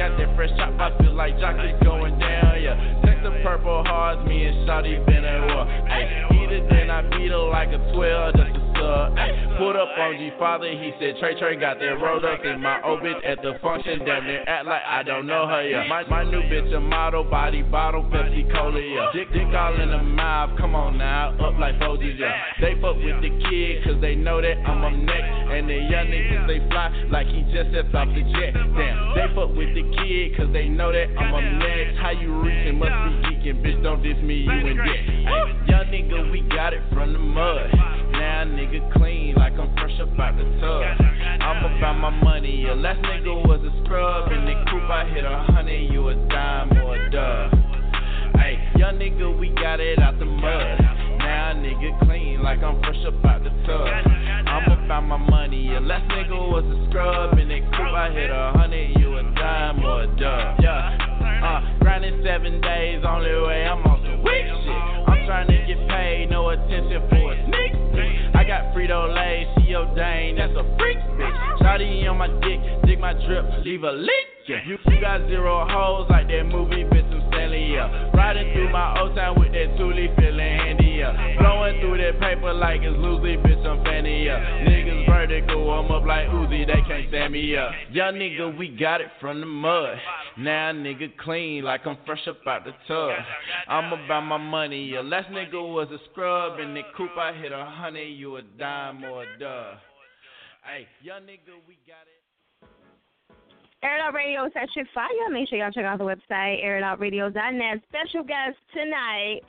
got 0.07 0.17
that 0.17 0.35
fresh 0.35 0.49
chop, 0.57 0.73
I 0.79 0.95
feel 0.97 1.13
like 1.13 1.39
Jock 1.39 1.55
is 1.63 1.75
going 1.83 2.17
down, 2.19 2.61
yeah. 2.61 2.75
Text 3.03 3.23
the 3.23 3.31
purple 3.43 3.83
hearts, 3.83 4.27
me 4.27 4.45
and 4.45 4.67
Shawty 4.67 5.05
been 5.05 5.25
at 5.25 5.41
war. 5.53 5.65
Ay, 5.65 6.27
eat 6.33 6.51
it, 6.51 6.69
then 6.69 6.89
I 6.89 7.01
beat 7.09 7.31
her 7.31 7.37
like 7.37 7.69
a 7.69 7.79
12, 7.93 8.35
just 8.35 8.66
up. 8.81 9.13
Put 9.57 9.75
up 9.75 9.89
on 9.97 10.17
G 10.17 10.29
Father, 10.37 10.69
he 10.69 10.93
said 10.99 11.17
Trey 11.19 11.33
Trey 11.39 11.55
got 11.55 11.79
that 11.79 11.97
rolled 11.97 12.23
up 12.23 12.45
in 12.45 12.61
my 12.61 12.81
old 12.83 13.01
bitch 13.01 13.17
at 13.25 13.41
the 13.41 13.57
function. 13.61 14.05
Damn 14.05 14.25
near 14.25 14.43
act 14.47 14.65
like 14.65 14.83
I 14.85 15.01
don't 15.01 15.25
know 15.25 15.47
her, 15.47 15.67
yeah. 15.67 15.87
My, 15.87 16.05
my 16.07 16.23
new 16.23 16.41
bitch 16.45 16.71
a 16.75 16.79
model, 16.79 17.23
body 17.23 17.63
bottle, 17.63 18.03
Pepsi 18.03 18.45
Cola, 18.51 18.79
yeah. 18.79 19.09
Dick, 19.13 19.33
dick 19.33 19.47
all 19.55 19.73
in 19.81 19.89
the 19.89 19.97
mouth, 19.97 20.57
come 20.59 20.75
on 20.75 20.97
now, 20.97 21.33
up 21.39 21.57
like 21.59 21.73
Folgers, 21.79 22.19
yeah. 22.19 22.37
They 22.61 22.75
fuck 22.79 22.97
with 22.97 23.21
the 23.21 23.33
kid, 23.49 23.83
cause 23.83 23.97
they 23.99 24.13
know 24.13 24.41
that 24.41 24.57
I'm 24.61 24.83
up 24.83 24.93
next. 24.93 25.33
And 25.49 25.69
the 25.69 25.75
young 25.75 26.05
niggas, 26.05 26.45
they 26.45 26.59
fly 26.69 26.93
like 27.09 27.27
he 27.27 27.41
just 27.49 27.71
stepped 27.71 27.95
off 27.95 28.09
the 28.13 28.21
jet. 28.37 28.53
Damn, 28.53 29.15
they 29.17 29.25
fuck 29.33 29.57
with 29.57 29.73
the 29.73 29.85
kid, 29.97 30.37
cause 30.37 30.53
they 30.53 30.69
know 30.69 30.91
that 30.91 31.09
I'm 31.17 31.33
up 31.33 31.41
next. 31.65 31.97
How 31.97 32.11
you 32.11 32.29
reaching? 32.41 32.77
Must 32.77 32.93
be 32.93 33.41
geeking, 33.41 33.65
bitch, 33.65 33.81
don't 33.81 34.03
diss 34.03 34.21
me, 34.21 34.45
you 34.45 34.51
in 34.51 34.77
debt. 34.77 35.01
Young 35.65 35.89
nigga, 35.89 36.31
we 36.31 36.41
got 36.53 36.73
it 36.73 36.83
from 36.93 37.13
the 37.13 37.19
mud. 37.19 37.73
Now 38.11 38.45
nigga 38.45 38.66
clean 38.93 39.35
like 39.35 39.53
I'm 39.53 39.73
fresh 39.75 39.99
up 40.01 40.19
out 40.19 40.35
the 40.35 40.43
tub. 40.59 40.83
I'm 41.41 41.63
about 41.63 41.99
my 41.99 42.09
money. 42.09 42.55
Your 42.55 42.75
last 42.75 42.99
nigga 42.99 43.47
was 43.47 43.61
a 43.63 43.71
scrub. 43.83 44.31
In 44.31 44.45
the 44.45 44.55
coupe, 44.69 44.89
I 44.89 45.07
hit 45.13 45.23
a 45.23 45.43
hundred. 45.51 45.91
You 45.91 46.09
a 46.09 46.15
dime 46.27 46.77
or 46.77 46.95
a 46.95 47.09
dub. 47.09 47.51
Hey, 48.35 48.59
young 48.75 48.99
nigga, 48.99 49.39
we 49.39 49.49
got 49.55 49.79
it 49.79 49.99
out 49.99 50.19
the 50.19 50.25
mud. 50.25 50.79
Now 51.19 51.53
nigga 51.55 51.97
clean 52.05 52.43
like 52.43 52.59
I'm 52.59 52.79
fresh 52.81 53.03
up 53.07 53.25
out 53.25 53.43
the 53.43 53.49
tub. 53.65 53.87
I'm 54.47 54.71
about 54.71 55.01
my 55.01 55.17
money. 55.17 55.61
Your 55.61 55.81
last 55.81 56.09
nigga 56.11 56.35
was 56.35 56.65
a 56.65 56.89
scrub. 56.89 57.37
In 57.39 57.47
the 57.47 57.59
coupe, 57.71 57.95
I 57.95 58.11
hit 58.11 58.29
a 58.29 58.51
hundred. 58.55 58.99
You 58.99 59.17
a 59.17 59.23
dime 59.35 59.83
or 59.83 60.03
a 60.03 60.07
dub. 60.07 60.59
Yeah. 60.61 61.13
Uh, 61.37 61.79
grinding 61.79 62.23
seven 62.25 62.59
days, 62.61 63.03
only 63.07 63.29
way 63.47 63.65
I'm 63.65 63.85
on 63.85 64.01
some 64.03 64.23
weak 64.23 64.47
shit. 64.65 65.07
I'm 65.07 65.25
trying 65.25 65.47
to 65.47 65.57
get 65.67 65.87
paid, 65.87 66.29
no 66.29 66.49
attention 66.49 67.01
for 67.09 67.33
a 67.33 67.45
sneak 67.45 67.76
got 68.47 68.73
Frito 68.73 69.13
Lay, 69.13 69.45
she 69.59 69.71
your 69.71 69.85
dang, 69.93 70.35
that's 70.37 70.55
a 70.55 70.63
freak 70.79 70.97
bitch. 71.19 71.59
Shotty 71.59 72.07
on 72.09 72.17
my 72.17 72.27
dick, 72.39 72.63
dig 72.87 72.99
my 72.99 73.11
drip, 73.11 73.43
leave 73.65 73.83
a 73.83 73.91
leak. 73.91 74.27
Yeah. 74.47 74.63
You, 74.65 74.77
got 75.01 75.27
zero 75.27 75.67
hoes 75.67 76.07
like 76.09 76.27
that 76.29 76.43
movie, 76.45 76.87
bitch, 76.87 77.03
I'm 77.11 77.27
Stanley, 77.27 77.73
yeah. 77.73 78.09
Riding 78.15 78.53
through 78.53 78.71
my 78.71 78.97
old 79.01 79.13
town 79.15 79.37
with 79.37 79.51
that 79.51 79.75
Thule, 79.75 80.07
feeling 80.15 80.39
handy, 80.39 80.86
yeah. 80.97 81.37
Blowing 81.39 81.79
through 81.79 81.97
that 81.99 82.19
paper 82.19 82.53
like 82.53 82.81
it's 82.81 82.97
loosely, 82.97 83.37
bitch, 83.37 83.65
I'm 83.65 83.83
fanny, 83.83 84.25
yeah. 84.25 84.39
Niggas 84.65 85.05
vertical, 85.05 85.69
I'm 85.71 85.91
up 85.91 86.05
like 86.05 86.27
Uzi, 86.27 86.65
they 86.65 86.81
can't 86.87 87.07
stand 87.09 87.33
me, 87.33 87.41
yeah. 87.41 87.69
Young 87.91 88.15
nigga, 88.15 88.57
we 88.57 88.69
got 88.69 89.01
it 89.01 89.07
from 89.21 89.39
the 89.39 89.45
mud. 89.45 89.97
Now 90.37 90.71
nigga 90.71 91.15
clean 91.17 91.63
like 91.63 91.85
I'm 91.85 91.97
fresh 92.05 92.27
up 92.27 92.37
out 92.47 92.65
the 92.65 92.71
tub. 92.87 93.11
I'm 93.67 93.93
about 93.93 94.21
my 94.21 94.37
money, 94.37 94.89
yeah. 94.89 95.01
Last 95.01 95.29
nigga 95.29 95.53
was 95.53 95.87
a 95.91 95.99
scrub, 96.11 96.59
in 96.59 96.73
the 96.73 96.81
coupe 96.95 97.17
I 97.17 97.33
hit 97.33 97.51
a 97.51 97.65
hundred, 97.65 98.07
you 98.07 98.37
a 98.37 98.41
dime 98.41 99.03
or 99.03 99.23
a 99.23 99.39
dub. 99.39 99.77
Hey, 100.63 100.87
young 101.03 101.21
nigga, 101.21 101.55
we 101.67 101.77
got 101.87 102.03
it. 102.07 102.17
Air 103.83 103.97
It 103.97 104.01
Out 104.01 104.13
Radio 104.13 104.49
that 104.55 104.67
shit 104.73 104.87
fire. 104.93 105.07
Make 105.31 105.49
sure 105.49 105.59
y'all 105.59 105.71
check 105.71 105.85
out 105.85 105.99
the 105.99 106.03
website, 106.03 106.65
airitoutradio.net. 106.65 107.81
Special 107.89 108.23
guest 108.23 108.57
tonight, 108.73 109.41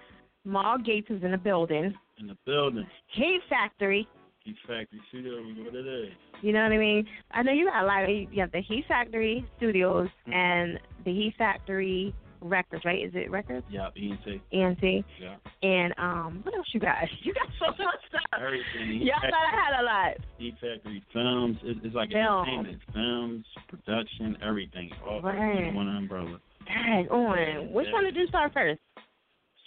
Mal 0.49 0.79
Gates 0.79 1.09
is 1.11 1.23
in 1.23 1.31
the 1.33 1.39
building. 1.39 1.95
In 2.19 2.27
the 2.27 2.37
building. 2.47 2.87
Heat 3.15 3.41
Factory. 3.49 4.09
Heat 4.45 4.57
Factory 4.67 5.01
Studio, 5.11 5.35
what 5.65 5.75
it 5.75 5.87
is. 5.87 6.09
You 6.41 6.53
know 6.53 6.63
what 6.63 6.73
I 6.73 6.79
mean? 6.79 7.07
I 7.33 7.43
know 7.43 7.53
you 7.53 7.67
got 7.67 7.83
a 7.85 7.87
lot 7.87 8.05
of, 8.05 8.09
you 8.09 8.41
have 8.41 8.51
the 8.53 8.63
Heat 8.63 8.85
Factory 8.89 9.45
Studios 9.59 10.09
Mm-hmm. 10.27 10.33
and 10.33 10.81
the 11.05 11.13
Heat 11.13 11.35
Factory 11.37 12.15
Records, 12.41 12.85
right? 12.85 13.05
Is 13.05 13.13
it 13.15 13.31
Records? 13.31 13.67
Yeah, 13.69 13.89
ENT. 13.97 14.41
ENT. 14.53 15.05
Yeah. 15.21 15.37
And 15.63 15.93
um, 15.99 16.41
what 16.45 16.55
else 16.57 16.67
you 16.73 16.81
got? 16.81 16.95
You 17.23 17.35
got 17.35 17.49
so 17.59 17.67
much 17.85 17.99
stuff. 18.09 18.41
Everything. 18.41 19.03
Y'all 19.03 19.17
gotta 19.21 19.57
had 19.57 19.81
a 19.81 19.85
lot. 19.85 20.17
Heat 20.39 20.55
Factory 20.55 21.03
Films. 21.13 21.57
It, 21.65 21.79
it's 21.83 21.95
like 21.95 22.11
Film. 22.11 22.47
entertainment. 22.49 22.79
Films, 22.95 23.45
production, 23.69 24.39
everything. 24.47 24.91
All 25.07 25.21
Right. 25.21 25.57
under 25.67 25.73
one 25.77 25.89
umbrella. 25.89 26.39
Dang 26.67 27.09
on. 27.09 27.73
Which 27.73 27.87
Yeah. 27.89 27.93
one 27.93 28.05
did 28.05 28.15
you 28.17 28.27
start 28.29 28.53
first? 28.55 28.81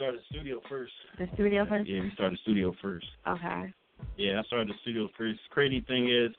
Started 0.01 0.20
the 0.22 0.36
studio 0.36 0.60
first. 0.67 0.93
The 1.20 1.27
studio 1.36 1.63
first? 1.70 1.88
Yeah, 1.88 2.01
we 2.01 2.12
started 2.15 2.34
the 2.34 2.41
studio 2.41 2.74
first. 2.81 3.05
Okay. 3.27 3.72
Yeah, 4.17 4.39
I 4.39 4.43
started 4.48 4.70
the 4.70 4.74
studio 4.81 5.08
first. 5.15 5.38
Crazy 5.51 5.81
thing 5.88 6.10
is, 6.10 6.31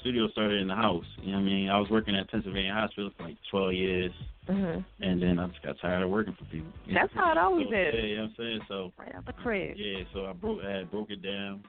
studio 0.00 0.28
started 0.28 0.60
in 0.62 0.68
the 0.68 0.76
house. 0.76 1.04
You 1.20 1.32
know 1.32 1.38
what 1.38 1.42
I 1.42 1.44
mean? 1.46 1.68
I 1.70 1.80
was 1.80 1.90
working 1.90 2.14
at 2.14 2.30
Pennsylvania 2.30 2.72
Hospital 2.72 3.10
for 3.16 3.24
like 3.24 3.36
12 3.50 3.72
years, 3.72 4.12
Mhm. 4.48 4.84
and 5.00 5.20
then 5.20 5.40
I 5.40 5.48
just 5.48 5.60
got 5.62 5.76
tired 5.80 6.04
of 6.04 6.10
working 6.10 6.34
for 6.34 6.44
people. 6.44 6.70
That's 6.94 7.12
how 7.14 7.32
it 7.32 7.38
always 7.38 7.66
so, 7.66 7.74
is. 7.74 7.94
Yeah, 7.94 8.00
you 8.00 8.16
know 8.16 8.22
what 8.22 8.30
I'm 8.30 8.36
saying? 8.36 8.60
So, 8.68 8.92
Right 8.96 9.14
out 9.16 9.26
the 9.26 9.32
crib. 9.32 9.76
yeah, 9.76 10.04
so 10.12 10.26
I 10.26 10.32
broke, 10.32 10.62
I 10.62 10.70
had 10.70 10.90
broke 10.92 11.10
it 11.10 11.20
down, 11.20 11.64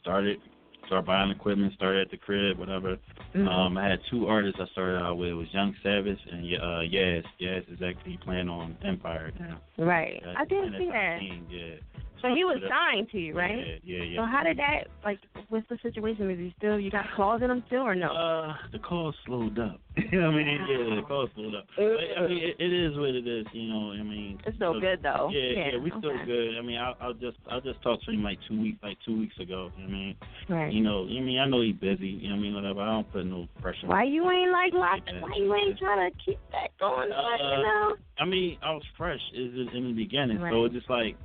started, 0.00 0.40
started 0.86 1.06
buying 1.06 1.30
equipment, 1.30 1.72
started 1.74 2.02
at 2.06 2.10
the 2.10 2.16
crib, 2.16 2.58
whatever. 2.58 2.96
Mhm. 3.34 3.48
Um, 3.48 3.78
I 3.78 3.88
had 3.88 4.00
two 4.10 4.26
artists 4.28 4.58
I 4.60 4.66
started 4.72 4.98
out 5.00 5.18
with. 5.18 5.30
It 5.30 5.34
was 5.34 5.52
Young 5.52 5.74
Savage 5.82 6.18
and 6.30 6.44
uh, 6.54 6.80
Yaz. 6.82 7.24
Yaz 7.40 7.70
is 7.72 7.82
actually 7.82 8.18
playing 8.18 8.48
on 8.48 8.76
Empire 8.84 9.32
now. 9.38 9.58
right. 9.78 10.20
Yeah, 10.24 10.34
I 10.36 10.44
didn't 10.44 10.78
see 10.78 10.86
that. 10.90 11.18
15, 11.20 11.46
Yeah. 11.50 11.74
So 12.22 12.28
he 12.34 12.44
was 12.44 12.60
uh, 12.64 12.68
signed 12.68 13.08
to 13.10 13.18
you, 13.18 13.34
right? 13.36 13.80
Yeah, 13.84 13.96
yeah, 13.98 14.04
yeah. 14.04 14.16
So 14.16 14.26
how 14.26 14.42
did 14.42 14.58
that 14.58 14.88
like 15.04 15.18
what's 15.48 15.68
the 15.68 15.78
situation? 15.82 16.30
Is 16.30 16.38
he 16.38 16.54
still 16.58 16.78
you 16.80 16.90
got 16.90 17.04
calls 17.16 17.42
in 17.42 17.50
him 17.50 17.62
still 17.66 17.82
or 17.82 17.94
no? 17.94 18.08
Uh, 18.08 18.54
the 18.72 18.78
call 18.78 19.12
slowed 19.26 19.58
up. 19.58 19.80
you 19.96 20.20
know 20.20 20.30
what 20.30 20.40
I 20.40 20.44
mean? 20.44 20.66
Yeah, 20.68 20.96
the 20.96 21.02
call 21.06 21.28
slowed 21.34 21.54
up. 21.54 21.66
But, 21.76 21.84
I 21.84 22.26
mean, 22.26 22.42
it, 22.42 22.56
it 22.58 22.72
is 22.72 22.96
what 22.96 23.10
it 23.10 23.26
is. 23.28 23.46
You 23.52 23.68
know, 23.68 23.92
I 23.92 24.02
mean. 24.02 24.40
it's 24.46 24.56
still 24.56 24.74
so- 24.74 24.80
good 24.80 25.00
though. 25.02 25.30
Yeah, 25.32 25.72
yeah, 25.72 25.78
we 25.78 25.90
still 25.90 26.16
good. 26.24 26.58
I 26.58 26.62
mean, 26.62 26.78
I, 26.78 26.94
I'll 27.00 27.14
just, 27.14 27.36
I'll 27.50 27.60
just 27.60 27.82
talk 27.82 28.02
to 28.04 28.10
him 28.10 28.22
like 28.22 28.38
two 28.48 28.60
weeks, 28.60 28.78
like 28.82 28.96
two 29.04 29.18
weeks 29.18 29.36
ago. 29.38 29.70
You 29.76 29.84
know 29.84 29.88
what 29.88 29.94
I 29.94 29.98
mean, 29.98 30.16
Right. 30.48 30.72
you 30.72 30.82
know, 30.82 31.04
I 31.04 31.20
mean, 31.20 31.38
I 31.38 31.46
know 31.46 31.60
he's 31.62 31.76
busy. 31.76 32.08
You 32.08 32.28
know 32.28 32.36
what 32.36 32.40
I 32.40 32.42
mean, 32.42 32.54
whatever. 32.54 32.80
I 32.80 32.86
don't 32.86 33.12
put 33.12 33.26
no 33.26 33.46
pressure. 33.60 33.86
Why 33.86 34.04
you 34.04 34.28
ain't 34.30 34.50
like 34.52 34.72
locked? 34.72 35.10
Yeah. 35.12 35.20
Why 35.20 35.30
you 35.36 35.54
ain't 35.54 35.78
trying 35.78 36.10
to 36.10 36.16
keep 36.24 36.38
that 36.52 36.70
going? 36.80 37.12
Uh, 37.12 37.36
you 37.36 37.62
know. 37.62 37.96
I 38.18 38.24
mean, 38.24 38.58
I 38.62 38.72
was 38.72 38.82
fresh 38.96 39.20
is 39.34 39.54
in, 39.54 39.68
in 39.76 39.84
the 39.88 39.92
beginning, 39.92 40.38
so 40.50 40.64
it's 40.64 40.74
just 40.74 40.88
like 40.90 41.16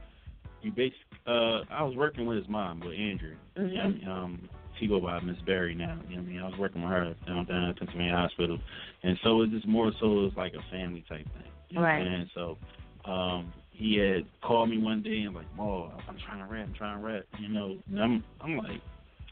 you 0.62 0.72
basic. 0.72 0.98
Uh, 1.28 1.62
I 1.70 1.84
was 1.84 1.96
working 1.96 2.26
with 2.26 2.38
his 2.38 2.48
mom, 2.48 2.80
with 2.80 2.94
Andrew. 2.98 3.36
Mhm. 3.58 4.02
Yeah, 4.04 4.14
um, 4.14 4.50
she 4.80 4.88
go 4.88 5.00
by 5.00 5.20
Miss 5.20 5.38
Berry 5.46 5.76
now. 5.76 5.98
You 6.10 6.16
know 6.18 6.22
what 6.22 6.30
I 6.30 6.32
mean? 6.32 6.40
I 6.42 6.46
was 6.50 6.58
working 6.58 6.82
with 6.82 6.92
her 6.92 7.16
down 7.28 7.46
down 7.46 7.70
at 7.70 7.78
Pennsylvania 7.78 8.16
Hospital, 8.16 8.58
and 9.04 9.18
so 9.24 9.42
it's 9.42 9.52
just 9.54 9.68
more 9.68 9.92
so 10.00 10.26
it's 10.26 10.38
like 10.38 10.54
a 10.54 10.62
family 10.72 11.04
type 11.10 11.26
thing. 11.34 11.52
You 11.70 11.76
know 11.80 11.84
Right. 11.84 12.28
What 12.34 12.58
So, 13.06 13.12
um, 13.12 13.54
he 13.72 13.96
had 13.98 14.26
called 14.42 14.70
me 14.70 14.78
one 14.78 15.02
day 15.02 15.22
and 15.22 15.36
like, 15.36 15.48
"Mo, 15.56 15.92
I'm 16.08 16.18
trying 16.26 16.40
to 16.40 16.52
rap. 16.52 16.68
I'm 16.68 16.74
trying 16.74 17.00
to 17.00 17.06
rap." 17.06 17.24
You 17.40 17.50
know, 17.50 17.78
and 17.90 18.02
I'm 18.02 18.24
I'm 18.42 18.58
like, 18.58 18.82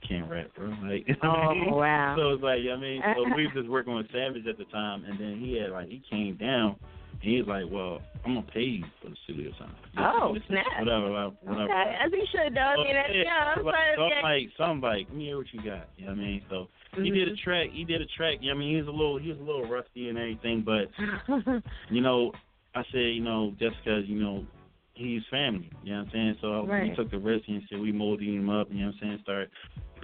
can't 0.07 0.29
rap, 0.29 0.48
bro. 0.55 0.67
Like, 0.84 1.07
you 1.07 1.15
know 1.22 1.29
what 1.29 1.39
I 1.39 1.53
mean? 1.53 1.69
Oh 1.72 1.77
wow. 1.77 2.15
So 2.17 2.29
it's 2.34 2.43
like, 2.43 2.60
I 2.72 2.75
mean, 2.79 3.01
so 3.15 3.24
we 3.36 3.46
was 3.48 3.53
just 3.55 3.67
working 3.67 3.96
with 3.96 4.07
Savage 4.12 4.48
at 4.48 4.57
the 4.57 4.65
time, 4.65 5.03
and 5.05 5.19
then 5.19 5.39
he 5.39 5.57
had 5.57 5.72
like 5.72 5.88
he 5.89 6.01
came 6.10 6.36
down, 6.38 6.77
and 7.22 7.30
he 7.32 7.38
was 7.42 7.48
like, 7.48 7.66
"Well, 7.72 8.02
I'm 8.26 8.36
gonna 8.36 8.48
pay 8.54 8.62
you 8.62 8.86
for 9.02 9.10
the 9.10 9.16
studio 9.24 9.52
time." 9.60 9.76
Oh, 9.98 10.34
This 10.34 10.42
is 10.44 10.48
snap. 10.50 10.66
Whatever, 10.80 11.10
whatever. 11.12 11.36
whatever. 11.42 11.64
Okay, 11.64 11.96
as 12.04 12.12
he 12.12 12.24
should. 12.32 12.58
I 12.58 12.76
mean, 12.78 12.88
yeah, 12.88 13.04
yeah, 13.24 13.56
so 13.56 13.60
I'm 13.62 13.66
like, 13.66 13.76
so 13.96 14.02
I'm 14.04 14.24
like, 14.24 14.50
so 14.58 14.64
I'm 14.64 14.82
like, 14.82 15.08
let 15.10 15.18
me 15.18 15.26
hear 15.26 15.38
what 15.38 15.48
you 15.54 15.62
got. 15.64 15.90
You 15.98 16.06
know 16.06 16.12
what 16.14 16.20
I 16.20 16.24
mean? 16.24 16.42
So 16.50 16.68
he 16.96 17.10
did 17.10 17.28
a 17.28 17.32
Mm-hmm. 17.32 17.44
track. 17.44 17.68
He 17.72 17.84
did 17.84 18.02
a 18.02 18.06
track. 18.18 18.38
I 18.50 18.54
mean, 18.54 18.70
he 18.72 18.78
was 18.78 18.88
a 18.88 18.92
little, 18.92 19.18
he 19.18 19.30
was 19.30 19.40
a 19.40 19.44
little 19.44 19.68
rusty 19.68 20.10
and 20.10 20.18
everything, 20.18 20.62
but 20.66 20.90
you 21.90 22.02
know, 22.02 22.32
I 22.76 22.84
said, 22.92 23.00
you 23.16 23.24
know, 23.24 23.52
just 23.60 23.76
because 23.84 24.04
you 24.08 24.20
know 24.22 24.46
he's 24.94 25.22
family. 25.32 25.70
You 25.84 25.94
know 25.94 26.00
what 26.00 26.06
I'm 26.08 26.12
saying? 26.14 26.36
So 26.42 26.66
Right. 26.66 26.90
we 26.90 26.96
took 26.96 27.12
the 27.12 27.20
risk 27.20 27.46
and 27.48 27.62
said 27.70 27.80
we 27.80 27.92
molded 27.92 28.28
him 28.28 28.50
up. 28.50 28.68
You 28.72 28.82
know 28.82 28.86
what 28.88 28.96
I'm 28.96 29.00
saying? 29.02 29.20
Start 29.24 29.50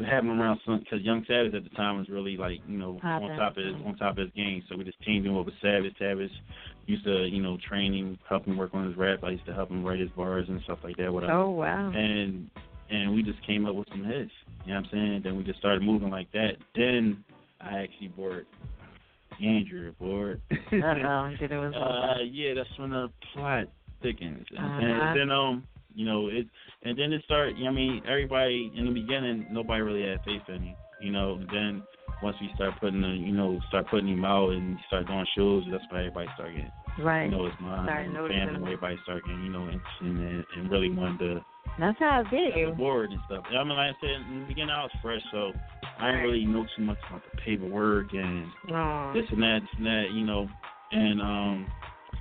having 0.07 0.31
him 0.31 0.41
around 0.41 0.59
some 0.65 0.79
because 0.79 1.01
Young 1.01 1.23
Savage 1.27 1.53
at 1.53 1.63
the 1.63 1.69
time 1.71 1.97
was 1.99 2.09
really 2.09 2.35
like 2.37 2.59
you 2.67 2.77
know 2.79 2.97
Poppin'. 3.01 3.29
on 3.31 3.37
top 3.37 3.57
of 3.57 3.63
his 3.63 3.75
on 3.85 3.95
top 3.97 4.11
of 4.17 4.23
his 4.25 4.31
game. 4.35 4.63
So 4.69 4.75
we 4.77 4.83
just 4.83 5.01
teamed 5.03 5.25
him 5.25 5.37
up 5.37 5.45
with 5.45 5.55
Savage. 5.61 5.93
Savage 5.99 6.31
used 6.85 7.05
to 7.05 7.25
you 7.25 7.41
know 7.41 7.57
train 7.67 7.93
him, 7.93 8.19
help 8.27 8.45
him 8.45 8.57
work 8.57 8.71
on 8.73 8.87
his 8.87 8.97
rap. 8.97 9.23
I 9.23 9.31
used 9.31 9.45
to 9.45 9.53
help 9.53 9.69
him 9.69 9.83
write 9.83 9.99
his 9.99 10.09
bars 10.11 10.45
and 10.49 10.61
stuff 10.63 10.79
like 10.83 10.97
that. 10.97 11.11
Whatever 11.11 11.33
oh 11.33 11.49
wow. 11.51 11.91
and 11.93 12.49
and 12.89 13.13
we 13.13 13.23
just 13.23 13.45
came 13.45 13.65
up 13.65 13.75
with 13.75 13.87
some 13.89 14.03
hits. 14.03 14.31
You 14.65 14.73
know 14.73 14.79
what 14.79 14.85
I'm 14.85 14.89
saying? 14.91 15.21
Then 15.23 15.37
we 15.37 15.43
just 15.43 15.59
started 15.59 15.81
moving 15.81 16.09
like 16.09 16.31
that. 16.31 16.53
Then 16.75 17.23
I 17.59 17.79
actually 17.79 18.09
bought 18.09 18.43
Andrew 19.41 19.89
aboard. 19.89 20.41
Uh 20.51 20.55
oh, 20.75 21.33
did 21.39 21.51
it 21.51 21.57
was 21.57 21.73
uh, 21.75 22.23
yeah, 22.23 22.53
that's 22.55 22.79
when 22.79 22.91
the 22.91 23.09
plot 23.33 23.65
thickens. 24.01 24.45
Uh-huh. 24.57 24.79
And 24.81 25.19
then 25.19 25.31
um, 25.31 25.63
you 25.95 26.05
know, 26.05 26.27
it 26.27 26.47
and 26.83 26.97
then 26.97 27.13
it 27.13 27.21
started. 27.25 27.55
I 27.67 27.71
mean, 27.71 28.01
everybody 28.07 28.71
in 28.75 28.85
the 28.85 28.91
beginning, 28.91 29.47
nobody 29.51 29.81
really 29.81 30.07
had 30.07 30.19
faith 30.25 30.41
in 30.47 30.61
him. 30.61 30.75
You 31.01 31.11
know, 31.11 31.37
then 31.51 31.83
once 32.23 32.37
we 32.41 32.49
start 32.55 32.73
putting 32.79 33.01
the, 33.01 33.09
you 33.09 33.33
know, 33.33 33.59
start 33.67 33.85
putting 33.91 34.07
him 34.07 34.23
out 34.25 34.49
and 34.49 34.77
start 34.87 35.05
doing 35.07 35.25
shows, 35.35 35.63
that's 35.69 35.83
why 35.89 35.99
everybody 35.99 36.27
start 36.35 36.51
getting, 36.55 36.71
right. 37.05 37.25
you 37.25 37.31
know, 37.31 37.45
his 37.45 37.53
mind 37.59 37.85
Started 37.85 38.15
and 38.15 38.27
family. 38.27 38.55
him. 38.55 38.63
Everybody 38.63 38.95
start 39.03 39.23
getting, 39.25 39.43
you 39.43 39.51
know, 39.51 39.65
interested 39.65 40.07
in 40.07 40.39
it 40.39 40.45
and 40.57 40.71
really 40.71 40.89
wanted 40.89 41.19
to 41.19 41.45
That's 41.79 41.99
how 41.99 42.21
it 42.21 42.27
the 42.31 42.71
be. 42.71 42.77
board 42.77 43.11
and 43.11 43.19
stuff. 43.25 43.43
I 43.49 43.63
mean, 43.63 43.75
like 43.75 43.91
I 43.91 43.99
said, 43.99 44.21
in 44.31 44.39
the 44.41 44.45
beginning 44.47 44.71
I 44.71 44.83
was 44.83 44.91
fresh, 45.01 45.21
so 45.31 45.51
I 45.99 46.11
didn't 46.11 46.21
really 46.23 46.45
know 46.45 46.65
too 46.75 46.83
much 46.83 46.97
about 47.09 47.21
the 47.29 47.41
paperwork 47.43 48.13
and 48.13 48.47
Oh. 48.71 49.11
this 49.13 49.25
and 49.31 49.41
that, 49.43 49.59
this 49.61 49.69
and 49.77 49.85
that, 49.85 50.05
you 50.13 50.25
know. 50.25 50.47
And 50.91 51.21
um, 51.21 51.67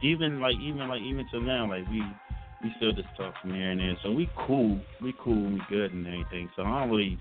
even 0.02 0.40
like 0.40 0.56
even 0.60 0.88
like 0.88 1.02
even 1.02 1.26
till 1.30 1.40
now, 1.42 1.68
like 1.68 1.86
we 1.88 2.02
we 2.62 2.72
still 2.76 2.92
just 2.92 3.08
talk 3.16 3.34
from 3.40 3.54
here 3.54 3.70
and 3.70 3.80
there. 3.80 3.96
So 4.02 4.10
we 4.12 4.28
cool, 4.46 4.80
we 5.02 5.12
cool, 5.22 5.50
we 5.52 5.60
good 5.68 5.92
and 5.92 6.06
everything. 6.06 6.48
So 6.56 6.62
I 6.62 6.80
don't 6.80 6.90
really 6.90 7.18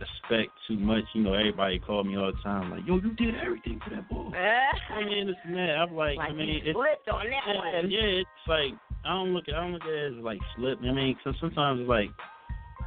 expect 0.00 0.52
too 0.68 0.78
much. 0.78 1.04
You 1.14 1.22
know, 1.22 1.34
everybody 1.34 1.78
call 1.78 2.04
me 2.04 2.16
all 2.16 2.32
the 2.32 2.38
time 2.42 2.70
like, 2.70 2.86
"Yo, 2.86 2.96
you 2.96 3.12
did 3.14 3.34
everything 3.36 3.80
for 3.82 3.90
that 3.90 4.08
boy." 4.08 4.30
I 4.36 5.04
mean, 5.04 5.28
it's 5.28 5.38
man. 5.46 5.78
I'm 5.78 5.94
like, 5.94 6.16
like 6.16 6.30
I 6.30 6.32
mean, 6.32 6.62
it's 6.64 6.76
slipped 6.76 7.08
on 7.08 7.24
that 7.30 7.42
yeah, 7.46 7.80
one. 7.80 7.90
yeah, 7.90 8.22
it's 8.22 8.46
like 8.48 8.72
I 9.04 9.10
don't 9.10 9.34
look 9.34 9.48
at 9.48 9.54
I 9.54 9.60
don't 9.60 9.72
look 9.72 9.82
at 9.82 9.88
it 9.88 10.16
as 10.18 10.24
like 10.24 10.38
slip. 10.56 10.78
I 10.80 10.92
mean, 10.92 11.16
cause 11.22 11.34
sometimes 11.40 11.80
it's 11.80 11.88
like 11.88 12.10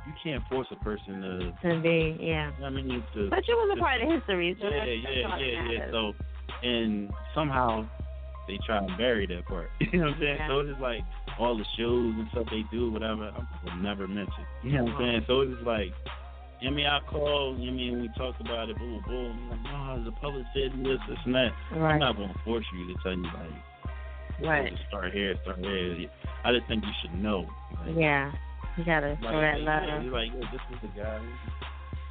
you 0.07 0.13
can't 0.23 0.43
force 0.49 0.67
a 0.71 0.83
person 0.83 1.21
to. 1.21 1.69
To 1.69 1.81
be, 1.81 2.17
yeah. 2.19 2.51
I 2.63 2.69
mean, 2.69 3.03
to. 3.13 3.29
But 3.29 3.47
you 3.47 3.55
was 3.55 3.77
a 3.77 3.79
part 3.79 4.01
of 4.01 4.09
history, 4.09 4.57
so 4.59 4.67
Yeah, 4.67 4.85
yeah, 4.85 5.37
yeah, 5.37 5.71
yeah. 5.71 5.91
So, 5.91 6.13
and 6.63 7.11
somehow 7.35 7.87
they 8.49 8.57
try 8.65 8.79
and 8.79 8.97
bury 8.97 9.27
that 9.27 9.45
part. 9.45 9.69
you 9.79 9.99
know 9.99 10.07
what 10.07 10.15
I'm 10.15 10.19
saying? 10.19 10.37
Yeah. 10.39 10.47
So 10.47 10.59
it's 10.59 10.69
just 10.69 10.81
like 10.81 11.01
all 11.39 11.57
the 11.57 11.65
shows 11.77 12.13
and 12.17 12.27
stuff 12.31 12.47
they 12.49 12.63
do, 12.71 12.91
whatever, 12.91 13.31
I 13.31 13.45
will 13.63 13.81
never 13.81 14.07
mention. 14.07 14.43
You 14.63 14.73
know 14.73 14.83
what 14.83 14.93
I'm 14.93 14.95
uh-huh. 14.95 15.03
saying? 15.05 15.23
So 15.27 15.41
it's 15.41 15.53
just 15.53 15.67
like, 15.67 15.93
I 16.65 16.69
mean, 16.69 16.85
I 16.85 16.99
call, 17.09 17.55
I 17.55 17.71
mean, 17.71 18.01
we 18.01 18.09
talked 18.17 18.41
about 18.41 18.69
it, 18.69 18.77
boom, 18.77 19.01
boom. 19.07 19.49
Like, 19.49 19.63
no, 19.63 20.03
the 20.03 20.11
public 20.11 20.45
said 20.53 20.71
this, 20.83 20.99
this, 21.07 21.17
and 21.25 21.35
that. 21.35 21.51
Right. 21.71 21.93
I'm 21.93 21.99
not 21.99 22.17
going 22.17 22.33
to 22.33 22.39
force 22.43 22.65
you 22.73 22.93
to 22.93 23.01
tell 23.01 23.13
you, 23.13 23.23
like, 23.23 24.43
right, 24.43 24.73
start 24.89 25.13
here, 25.13 25.35
start 25.43 25.61
there. 25.61 25.95
I 26.43 26.51
just 26.51 26.67
think 26.67 26.83
you 26.83 26.91
should 27.01 27.15
know. 27.15 27.45
Like, 27.85 27.95
yeah. 27.97 28.31
You 28.77 28.85
gotta 28.85 29.09
like, 29.09 29.19
show 29.21 29.41
that 29.41 29.59
love. 29.59 29.83
yeah, 29.87 30.01
you're 30.01 30.13
like, 30.13 30.31
yo, 30.31 30.39
this 30.39 30.61
was 30.71 30.79
the 30.81 31.01
guy 31.01 31.19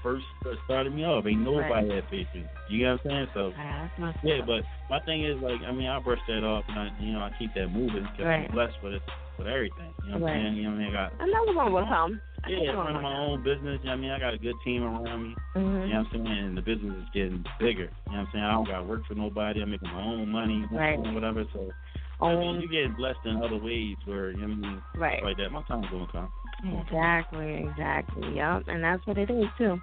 first 0.02 0.25
started 0.64 0.95
me 0.95 1.05
off. 1.05 1.26
Ain't 1.26 1.40
nobody 1.40 1.95
had 1.95 2.05
faith 2.09 2.26
in. 2.35 2.49
You 2.69 2.85
know 2.87 2.93
what 3.02 3.11
I'm 3.11 3.11
saying? 3.11 3.26
So, 3.35 3.52
my 3.99 4.14
yeah, 4.23 4.40
but 4.47 4.62
my 4.90 5.00
thing 5.00 5.25
is 5.25 5.40
like, 5.43 5.61
I 5.67 5.73
mean, 5.73 5.88
I 5.88 5.99
brush 6.00 6.21
that 6.28 6.45
off, 6.45 6.64
and 6.69 6.78
I, 6.78 6.88
you 7.00 7.12
know, 7.12 7.21
I 7.21 7.31
keep 7.38 7.55
that 7.55 7.69
moving 7.69 8.02
because 8.12 8.26
Right. 8.26 8.47
I'm 8.49 8.52
blessed 8.55 8.76
with 8.83 8.95
it, 8.95 9.02
with 9.38 9.47
everything. 9.47 9.95
You 10.05 10.12
know 10.12 10.19
what 10.19 10.26
Right. 10.26 10.37
I'm 10.37 10.43
saying? 10.47 10.57
You 10.57 10.62
know 10.64 10.71
what 10.71 10.75
I 10.75 10.78
mean? 10.78 10.88
I 10.88 10.93
got 10.93 11.12
Another 11.21 11.57
one 11.57 11.73
will 11.73 11.87
come. 11.87 12.21
yeah, 12.49 12.71
running 12.73 13.02
my 13.02 13.17
own 13.19 13.43
business. 13.43 13.81
You 13.83 13.87
know 13.90 13.93
what 13.93 13.99
I 13.99 14.00
mean, 14.00 14.11
I 14.11 14.19
got 14.19 14.35
a 14.35 14.38
good 14.38 14.57
team 14.64 14.83
around 14.83 15.23
me. 15.23 15.35
You 15.55 15.61
know 15.62 15.69
Mm-hmm. 15.69 15.90
what 15.90 15.97
I'm 15.99 16.07
saying? 16.12 16.26
And 16.47 16.57
the 16.57 16.62
business 16.62 16.95
is 17.02 17.09
getting 17.12 17.45
bigger. 17.59 17.90
You 18.09 18.12
know 18.17 18.19
what 18.19 18.19
I'm 18.19 18.28
saying? 18.33 18.45
I 18.45 18.52
don't 18.52 18.67
got 18.69 18.78
to 18.78 18.85
work 18.85 19.07
for 19.07 19.14
nobody. 19.14 19.62
I'm 19.62 19.71
making 19.71 19.88
my 19.93 20.02
own 20.02 20.28
money, 20.28 20.64
Right. 20.71 20.99
whatever. 20.99 21.45
So, 21.52 21.73
I 22.21 22.35
mean, 22.35 22.61
you 22.61 22.69
getting 22.69 22.95
blessed 22.95 23.21
in 23.25 23.43
other 23.43 23.57
ways 23.57 23.97
where 24.05 24.31
you 24.31 24.47
know 24.47 24.49
what 24.49 24.52
I 24.52 24.71
mean, 24.71 24.83
right. 24.97 25.23
like 25.23 25.37
that. 25.38 25.50
My 25.50 25.62
time's 25.62 25.87
gonna 25.90 26.07
come. 26.11 26.28
Exactly, 26.65 27.67
exactly. 27.69 28.35
Yep, 28.35 28.65
and 28.67 28.83
that's 28.83 29.07
what 29.07 29.17
it 29.17 29.31
is 29.31 29.47
too. 29.57 29.79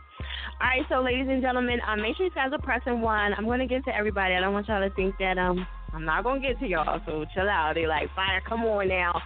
All 0.60 0.68
right, 0.68 0.84
so 0.90 1.02
ladies 1.02 1.28
and 1.30 1.42
gentlemen, 1.42 1.80
um, 1.88 2.02
make 2.02 2.18
sure 2.18 2.26
you 2.26 2.32
guys 2.36 2.52
are 2.52 2.60
pressing 2.60 3.02
one. 3.02 3.34
I'm 3.34 3.46
gonna 3.46 3.68
get 3.68 3.86
to 3.86 3.96
everybody. 3.96 4.34
I 4.34 4.42
don't 4.42 4.54
want 4.54 4.68
y'all 4.68 4.88
to 4.88 4.94
think 4.96 5.16
that 5.20 5.38
um 5.38 5.66
I'm 5.94 6.04
not 6.04 6.24
gonna 6.24 6.42
get 6.42 6.60
to 6.60 6.68
y'all. 6.68 7.00
So 7.06 7.26
chill 7.34 7.50
out. 7.50 7.74
They 7.76 7.88
like, 7.88 8.14
fire, 8.14 8.42
come 8.48 8.64
on 8.66 8.90
now. 8.90 9.22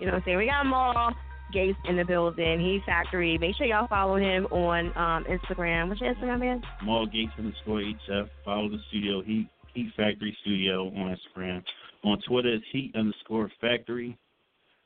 You 0.00 0.06
know 0.06 0.12
what 0.12 0.18
I'm 0.18 0.24
saying? 0.24 0.38
We 0.38 0.46
got 0.46 0.64
Mal 0.64 1.14
Gates 1.52 1.78
in 1.84 1.96
the 1.96 2.04
building. 2.04 2.60
Heat 2.60 2.82
Factory. 2.86 3.36
Make 3.38 3.56
sure 3.56 3.66
y'all 3.66 3.86
follow 3.86 4.16
him 4.16 4.46
on 4.46 4.86
um 4.96 5.24
Instagram. 5.24 5.88
What's 5.88 6.00
your 6.00 6.14
Instagram 6.14 6.40
man? 6.40 6.62
Mal 6.84 7.06
Gates 7.06 7.32
underscore 7.38 7.80
HF. 7.80 8.28
Follow 8.44 8.70
the 8.70 8.78
studio 8.88 9.22
Heat 9.22 9.48
Heat 9.74 9.92
Factory 9.96 10.36
Studio 10.40 10.86
on 10.86 11.16
Instagram. 11.16 11.62
On 12.04 12.18
Twitter 12.26 12.54
it's 12.54 12.64
Heat 12.72 12.92
underscore 12.94 13.50
Factory, 13.60 14.16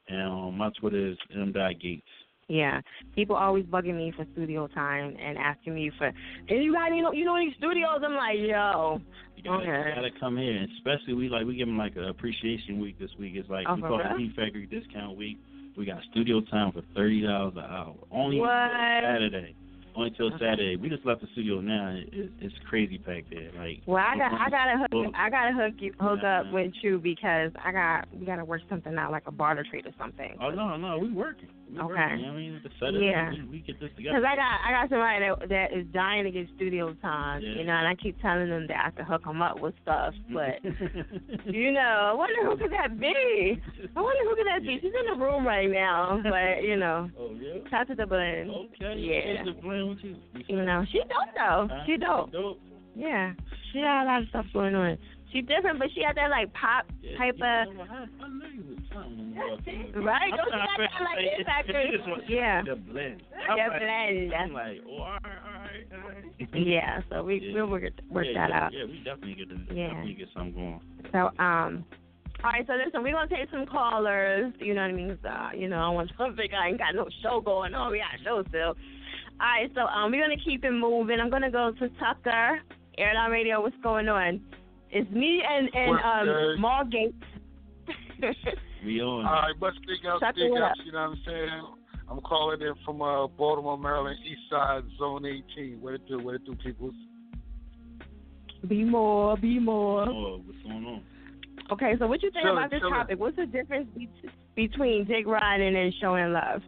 and 0.09 0.23
um, 0.23 0.59
my 0.59 0.71
Twitter 0.81 1.09
is 1.09 1.19
M 1.35 1.53
Gates. 1.81 2.03
Yeah, 2.49 2.81
people 3.15 3.37
always 3.37 3.67
bugging 3.67 3.97
me 3.97 4.11
for 4.17 4.25
studio 4.33 4.69
time 4.69 5.15
and 5.21 5.37
asking 5.37 5.75
me 5.75 5.91
for, 5.99 6.07
and 6.07 6.65
you 6.65 6.73
got 6.73 6.89
know 6.89 7.13
you 7.13 7.25
know 7.27 7.37
any 7.37 7.55
studios? 7.59 8.01
I'm 8.03 8.15
like, 8.15 8.39
yo, 8.39 9.01
You 9.37 9.43
gotta, 9.43 9.63
Okay. 9.63 9.89
you 9.91 9.95
gotta 9.95 10.11
come 10.19 10.39
here, 10.39 10.57
and 10.57 10.69
especially 10.79 11.13
we 11.13 11.29
like 11.29 11.45
we 11.47 11.57
give 11.57 11.69
them 11.69 11.77
like 11.77 11.97
an 11.97 12.05
appreciation 12.05 12.81
week 12.81 12.99
this 12.99 13.11
week. 13.19 13.35
It's 13.37 13.51
like 13.51 13.67
Oh, 13.69 13.75
we 13.77 13.83
call 13.83 14.01
it 14.01 14.05
real? 14.05 14.17
Heat 14.19 14.33
Factory 14.35 14.67
Discount 14.67 15.17
Week. 15.19 15.37
We 15.77 15.85
got 15.85 15.99
studio 16.11 16.41
time 16.51 16.73
for 16.73 16.81
thirty 16.97 17.21
dollars 17.21 17.53
an 17.57 17.65
hour. 17.65 17.95
Only 18.11 18.39
What? 18.41 18.49
Saturday. 18.49 19.55
Okay. 19.99 20.45
Saturday. 20.45 20.77
We 20.77 20.89
just 20.89 21.05
left 21.05 21.21
the 21.21 21.29
studio 21.33 21.61
now. 21.61 21.97
It, 21.97 22.31
it's 22.41 22.55
crazy 22.69 22.99
packed 22.99 23.31
there. 23.31 23.51
Like 23.57 23.83
Well, 23.87 24.05
I 24.05 24.17
got 24.17 24.33
I 24.33 24.51
gotta 24.51 24.79
hook 24.79 24.89
Well, 24.93 25.11
I 25.15 25.31
gotta 25.31 25.53
hook 25.53 25.75
you 25.79 25.93
hook 26.01 26.23
up 26.25 26.53
with 26.53 26.73
you 26.83 26.99
because 26.99 27.51
I 27.65 27.73
got 27.73 28.09
we 28.13 28.27
gotta 28.27 28.45
work 28.45 28.63
something 28.69 28.97
out 28.97 29.11
like 29.11 29.25
a 29.27 29.33
barter 29.33 29.65
trade 29.69 29.87
or 29.87 29.93
something. 29.99 30.37
Oh 30.41 30.51
no, 30.51 30.77
no, 30.77 30.99
we 30.99 31.13
working. 31.13 31.49
Okay. 31.75 31.85
working. 31.85 32.19
You 32.19 32.27
know 32.27 32.33
what 32.33 32.89
I 32.89 32.91
mean. 32.91 33.03
Yeah. 33.03 33.31
We, 33.31 33.43
we 33.51 33.59
get 33.61 33.81
this 33.81 33.91
together. 33.97 34.19
Because 34.19 34.25
I 34.25 34.37
got 34.37 34.61
I 34.65 34.71
got 34.73 34.89
somebody 34.89 35.19
that 35.21 35.49
that 35.49 35.79
is 35.79 35.87
dying 35.93 36.25
to 36.25 36.31
get 36.31 36.49
studio 36.57 36.95
time, 37.03 37.43
Yeah. 37.43 37.61
you 37.61 37.65
know, 37.65 37.75
and 37.75 37.87
I 37.87 37.95
keep 37.95 38.21
telling 38.21 38.49
them 38.49 38.67
that 38.69 38.87
I 38.87 38.91
can 38.91 39.05
hook 39.05 39.25
them 39.25 39.43
up 39.43 39.61
with 39.61 39.75
stuff, 39.83 40.15
mm-hmm. 40.15 40.35
but 40.35 41.45
you 41.55 41.73
know, 41.73 42.11
I 42.11 42.15
wonder 42.15 42.45
who 42.45 42.57
could 42.57 42.73
that 42.73 42.99
be? 42.99 43.61
I 43.97 44.01
wonder 44.01 44.25
who 44.25 44.37
could 44.37 44.47
that 44.47 44.63
be? 44.63 44.79
She's 44.81 44.93
in 44.93 45.19
the 45.19 45.25
room 45.25 45.47
right 45.47 45.71
now, 45.71 46.21
but 46.23 46.63
you 46.63 46.77
know, 46.77 47.11
oh 47.19 47.33
yeah. 47.41 47.69
shout 47.71 47.89
to 47.89 47.95
the 47.95 48.07
blend. 48.07 48.51
Okay. 48.51 48.95
Yeah. 48.99 49.45
The 49.45 49.53
with 49.87 49.99
you? 50.03 50.17
You 50.47 50.65
know, 50.65 50.85
she 50.91 50.99
dope 50.99 51.35
though. 51.37 51.69
Huh? 51.71 51.85
She 51.87 51.97
dope. 51.97 52.33
Dope. 52.33 52.61
Yeah, 52.95 53.33
she 53.73 53.81
got 53.81 54.03
a 54.03 54.07
lot 54.07 54.23
of 54.23 54.29
stuff 54.29 54.47
going 54.53 54.75
on. 54.75 54.99
She 55.33 55.43
different, 55.43 55.79
but 55.79 55.89
she 55.95 56.01
got 56.01 56.15
that 56.15 56.31
like 56.31 56.53
pop 56.55 56.87
Yeah, 57.03 57.19
type 57.19 57.37
yeah, 57.39 57.65
of. 57.65 57.69
I, 58.99 59.05
I 59.05 59.09
knew 59.09 59.25
you 59.25 59.39
was 59.39 59.61
something. 59.65 60.05
Right? 60.05 60.31
Don't 60.35 60.47
you 60.47 60.59
trying 60.59 60.67
got 60.67 60.91
that 60.91 61.05
like 61.05 61.19
say, 61.19 61.35
this 61.39 61.47
factor? 61.47 61.83
you 61.83 61.99
just 61.99 62.31
Yeah. 62.31 62.63
The 62.63 62.77
blend. 62.77 63.23
The 63.31 63.55
blend. 63.79 64.35
I'm 64.35 64.53
like, 64.53 64.79
oh, 64.87 64.99
all 64.99 65.19
right, 65.23 65.23
all 65.23 65.55
right, 65.63 65.87
all 65.95 66.11
right. 66.11 66.49
Yeah, 66.55 67.01
so 67.11 67.23
we 67.23 67.41
Yeah. 67.41 67.55
we'll 67.55 67.67
work 67.69 67.85
work 68.11 68.27
yeah, 68.27 68.35
that 68.35 68.51
yeah, 68.51 68.65
out. 68.65 68.73
Yeah, 68.73 68.85
we 68.85 68.99
definitely 69.05 69.35
get 69.35 69.49
to 69.51 69.75
Yeah. 69.75 69.89
definitely 69.89 70.15
get 70.15 70.29
something 70.35 70.55
going. 70.55 70.81
So 71.13 71.19
um, 71.43 71.85
all 72.45 72.51
right. 72.51 72.67
So 72.67 72.75
listen, 72.75 73.03
we're 73.03 73.13
gonna 73.13 73.29
take 73.29 73.51
some 73.51 73.67
callers. 73.67 74.53
You 74.61 74.75
know 74.75 74.83
what 74.83 74.91
I 74.91 74.95
mean? 74.95 75.19
So, 75.23 75.59
you 75.59 75.69
know, 75.69 75.79
I 75.79 75.89
want 75.91 76.11
some 76.17 76.37
think 76.37 76.53
I 76.55 76.69
ain't 76.69 76.79
got 76.79 76.95
no 76.95 77.07
show 77.23 77.41
going 77.41 77.75
on. 77.75 77.93
We 77.93 77.99
got 77.99 78.19
a 78.19 78.25
show 78.25 78.43
still. 78.49 78.75
All 79.41 79.47
right. 79.47 79.71
So 79.75 79.83
um, 79.83 80.11
we're 80.11 80.23
gonna 80.23 80.41
keep 80.43 80.65
it 80.65 80.71
moving. 80.73 81.21
I'm 81.21 81.31
gonna 81.31 81.51
go 81.51 81.73
to 81.73 81.89
Tucker, 82.01 82.61
Air 82.99 83.13
It 83.15 83.31
Radio. 83.31 83.61
What's 83.63 83.77
going 83.83 84.09
on? 84.09 84.41
It's 84.91 85.11
me 85.11 85.43
and 85.49 85.69
and 85.75 85.91
What's 85.91 86.05
um 86.05 86.27
good? 86.27 86.59
Mal 88.83 88.87
Gates. 88.87 88.87
We 88.87 89.01
on. 89.03 89.27
All 89.27 89.33
right, 89.33 89.61
much 89.61 89.75
big 89.87 90.07
ups, 90.11 90.21
Chuck 90.21 90.35
big 90.35 90.53
it 90.53 90.63
ups, 90.63 90.79
up. 90.81 90.87
you 90.87 90.93
know 90.93 90.99
what 90.99 91.11
I'm 91.11 91.23
saying? 91.27 91.63
I'm 92.11 92.21
calling 92.21 92.61
in 92.63 92.75
from 92.85 93.03
uh, 93.03 93.27
Baltimore, 93.27 93.77
Maryland, 93.79 94.17
East 94.25 94.41
Side, 94.51 94.83
Zone 94.99 95.27
18. 95.27 95.81
What 95.81 95.95
it 95.95 96.09
do, 96.09 96.19
what 96.19 96.35
it 96.37 96.45
do, 96.45 96.55
peoples? 96.55 96.95
be 98.67 98.83
more, 98.83 99.37
be 99.37 99.59
more. 99.61 100.09
Oh, 100.09 100.43
what's 100.45 100.63
going 100.63 100.85
on? 100.85 101.03
Okay, 101.71 101.95
so 101.99 102.07
what 102.07 102.23
you 102.23 102.31
think 102.31 102.47
Chillin', 102.47 102.53
about 102.53 102.71
this 102.71 102.81
chillin'. 102.83 102.91
topic? 102.91 103.19
What's 103.21 103.37
the 103.37 103.47
difference 103.47 103.89
be- 103.95 104.09
between 104.57 105.05
dick 105.05 105.27
riding 105.27 105.77
and 105.77 105.93
showing 106.01 106.33
love? 106.33 106.63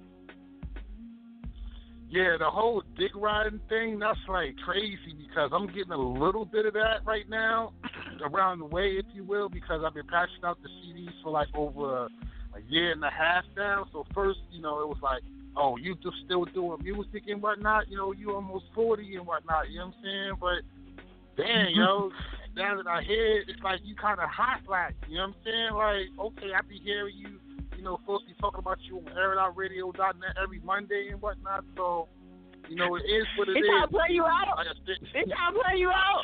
Yeah, 2.11 2.37
the 2.39 2.51
whole 2.51 2.83
dick 2.99 3.13
riding 3.15 3.61
thing, 3.69 3.99
that's 3.99 4.19
like 4.29 4.57
crazy 4.65 5.15
because 5.17 5.51
I'm 5.53 5.69
getting 5.69 5.93
a 5.93 5.97
little 5.97 6.45
bit 6.45 6.67
of 6.67 6.75
that 6.75 7.05
right 7.07 7.29
now 7.29 7.73
around 8.23 8.61
the 8.61 8.67
way, 8.67 8.93
if 8.99 9.07
you 9.15 9.25
will, 9.25 9.49
because 9.49 9.83
I've 9.85 9.95
been 9.95 10.07
passing 10.07 10.45
out 10.45 10.59
the 10.63 10.69
CDs 10.69 11.13
for 11.23 11.31
like 11.31 11.49
over 11.55 12.05
a, 12.05 12.09
a 12.57 12.61
year 12.69 12.93
and 12.93 13.05
a 13.05 13.11
half 13.11 13.45
now. 13.57 13.87
So 13.93 14.07
first, 14.15 14.41
you 14.51 14.61
know, 14.63 14.81
it 14.81 14.89
was 14.89 14.99
like, 15.03 15.23
oh, 15.57 15.77
you 15.77 15.95
just 15.97 16.17
still 16.25 16.45
doing 16.47 16.79
music 16.83 17.25
and 17.29 17.43
whatnot, 17.43 17.89
you 17.89 17.97
know, 17.97 18.13
you 18.13 18.33
almost 18.35 18.67
40 18.75 19.17
and 19.17 19.27
whatnot, 19.27 19.71
you 19.71 19.79
know 19.79 19.87
what 19.87 19.95
I'm 19.97 20.03
saying? 20.05 20.33
But 20.41 21.43
damn, 21.43 21.67
mm-hmm. 21.67 21.81
yo, 21.81 22.11
now 22.57 22.77
that 22.77 22.87
I 22.87 23.03
hear 23.03 23.39
it, 23.39 23.49
it's 23.49 23.63
like 23.63 23.81
you 23.85 23.95
kind 23.95 24.21
of 24.21 24.29
hot 24.29 24.61
like, 24.69 24.95
you 25.09 25.17
know 25.17 25.29
what 25.29 25.37
I'm 25.37 25.45
saying? 25.45 25.73
Like, 25.75 26.07
okay, 26.19 26.51
I 26.57 26.61
be 26.63 26.81
hearing 26.83 27.17
you, 27.17 27.39
you 27.77 27.83
know, 27.83 27.99
folks 28.07 28.25
be 28.27 28.35
talking 28.41 28.61
about 28.61 28.79
you 28.83 28.99
on 28.99 29.05
airitoutradio.net 29.17 30.37
every 30.43 30.61
Monday 30.61 31.09
and 31.11 31.21
whatnot. 31.21 31.65
So, 31.77 32.09
you 32.69 32.77
know, 32.77 32.95
it 32.97 33.03
is 33.09 33.27
what 33.37 33.49
it 33.49 33.55
They 33.55 33.61
is. 33.61 33.67
trying 33.67 33.89
to 33.89 33.93
play 33.93 34.11
you 34.11 34.25
out. 34.25 34.57
Like 34.57 34.67
I 34.69 34.77
said, 34.87 35.09
They 35.13 35.25
trying 35.33 35.55
to 35.55 35.61
play 35.61 35.79
you 35.79 35.91
out. 35.91 36.23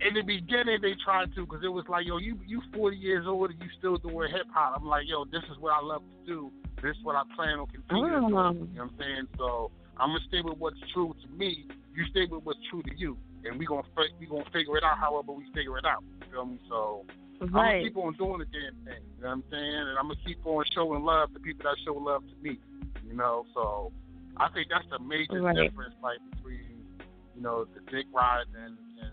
In 0.00 0.14
the 0.14 0.22
beginning, 0.22 0.78
they 0.80 0.94
tried 1.04 1.34
to 1.34 1.44
because 1.44 1.64
it 1.64 1.68
was 1.68 1.84
like, 1.88 2.06
yo, 2.06 2.18
you 2.18 2.38
you 2.46 2.62
40 2.74 2.96
years 2.96 3.26
old 3.26 3.50
and 3.50 3.60
you 3.60 3.68
still 3.78 3.96
doing 3.96 4.30
hip 4.30 4.46
hop. 4.52 4.74
I'm 4.80 4.86
like, 4.86 5.04
yo, 5.06 5.24
this 5.24 5.42
is 5.50 5.58
what 5.58 5.72
I 5.72 5.84
love 5.84 6.02
to 6.02 6.26
do. 6.26 6.52
This 6.82 6.96
is 6.96 7.02
what 7.02 7.16
I 7.16 7.22
plan 7.34 7.58
on 7.58 7.66
continuing. 7.66 8.14
Oh. 8.14 8.28
You 8.28 8.34
know 8.34 8.62
what 8.74 8.82
I'm 8.82 8.94
saying? 8.98 9.26
So 9.36 9.70
I'm 9.98 10.10
gonna 10.10 10.20
stay 10.28 10.40
with 10.42 10.58
what's 10.58 10.78
true 10.92 11.14
to 11.22 11.28
me. 11.36 11.66
You 11.94 12.04
stay 12.10 12.26
with 12.30 12.44
what's 12.44 12.60
true 12.70 12.82
to 12.82 12.94
you, 12.96 13.18
and 13.44 13.58
we 13.58 13.66
gonna 13.66 13.82
we 14.20 14.26
gonna 14.26 14.44
figure 14.52 14.76
it 14.76 14.84
out. 14.84 14.98
However, 14.98 15.32
we 15.32 15.44
figure 15.54 15.76
it 15.78 15.84
out. 15.84 16.04
You 16.06 16.26
feel 16.30 16.46
me? 16.46 16.58
So 16.68 17.04
I'm 17.40 17.50
gonna 17.50 17.82
keep 17.82 17.96
on 17.96 18.14
doing 18.14 18.38
the 18.38 18.46
damn 18.46 18.74
thing. 18.86 19.02
You 19.16 19.22
know 19.22 19.28
what 19.28 19.32
I'm 19.32 19.44
saying? 19.50 19.82
And 19.90 19.98
I'm 19.98 20.08
gonna 20.08 20.20
keep 20.24 20.38
on 20.46 20.64
showing 20.74 21.02
love 21.02 21.32
to 21.34 21.40
people 21.40 21.64
that 21.64 21.76
show 21.84 21.94
love 21.94 22.22
to 22.22 22.36
me. 22.42 22.58
You 23.06 23.14
know, 23.14 23.46
so 23.54 23.90
I 24.36 24.48
think 24.50 24.68
that's 24.70 24.86
the 24.90 25.02
major 25.02 25.42
Right. 25.42 25.56
difference, 25.56 25.94
like 26.02 26.18
between 26.30 26.86
you 27.34 27.42
know 27.42 27.64
the 27.64 27.80
dick 27.90 28.06
ride 28.12 28.46
and, 28.54 28.78
and, 29.02 29.10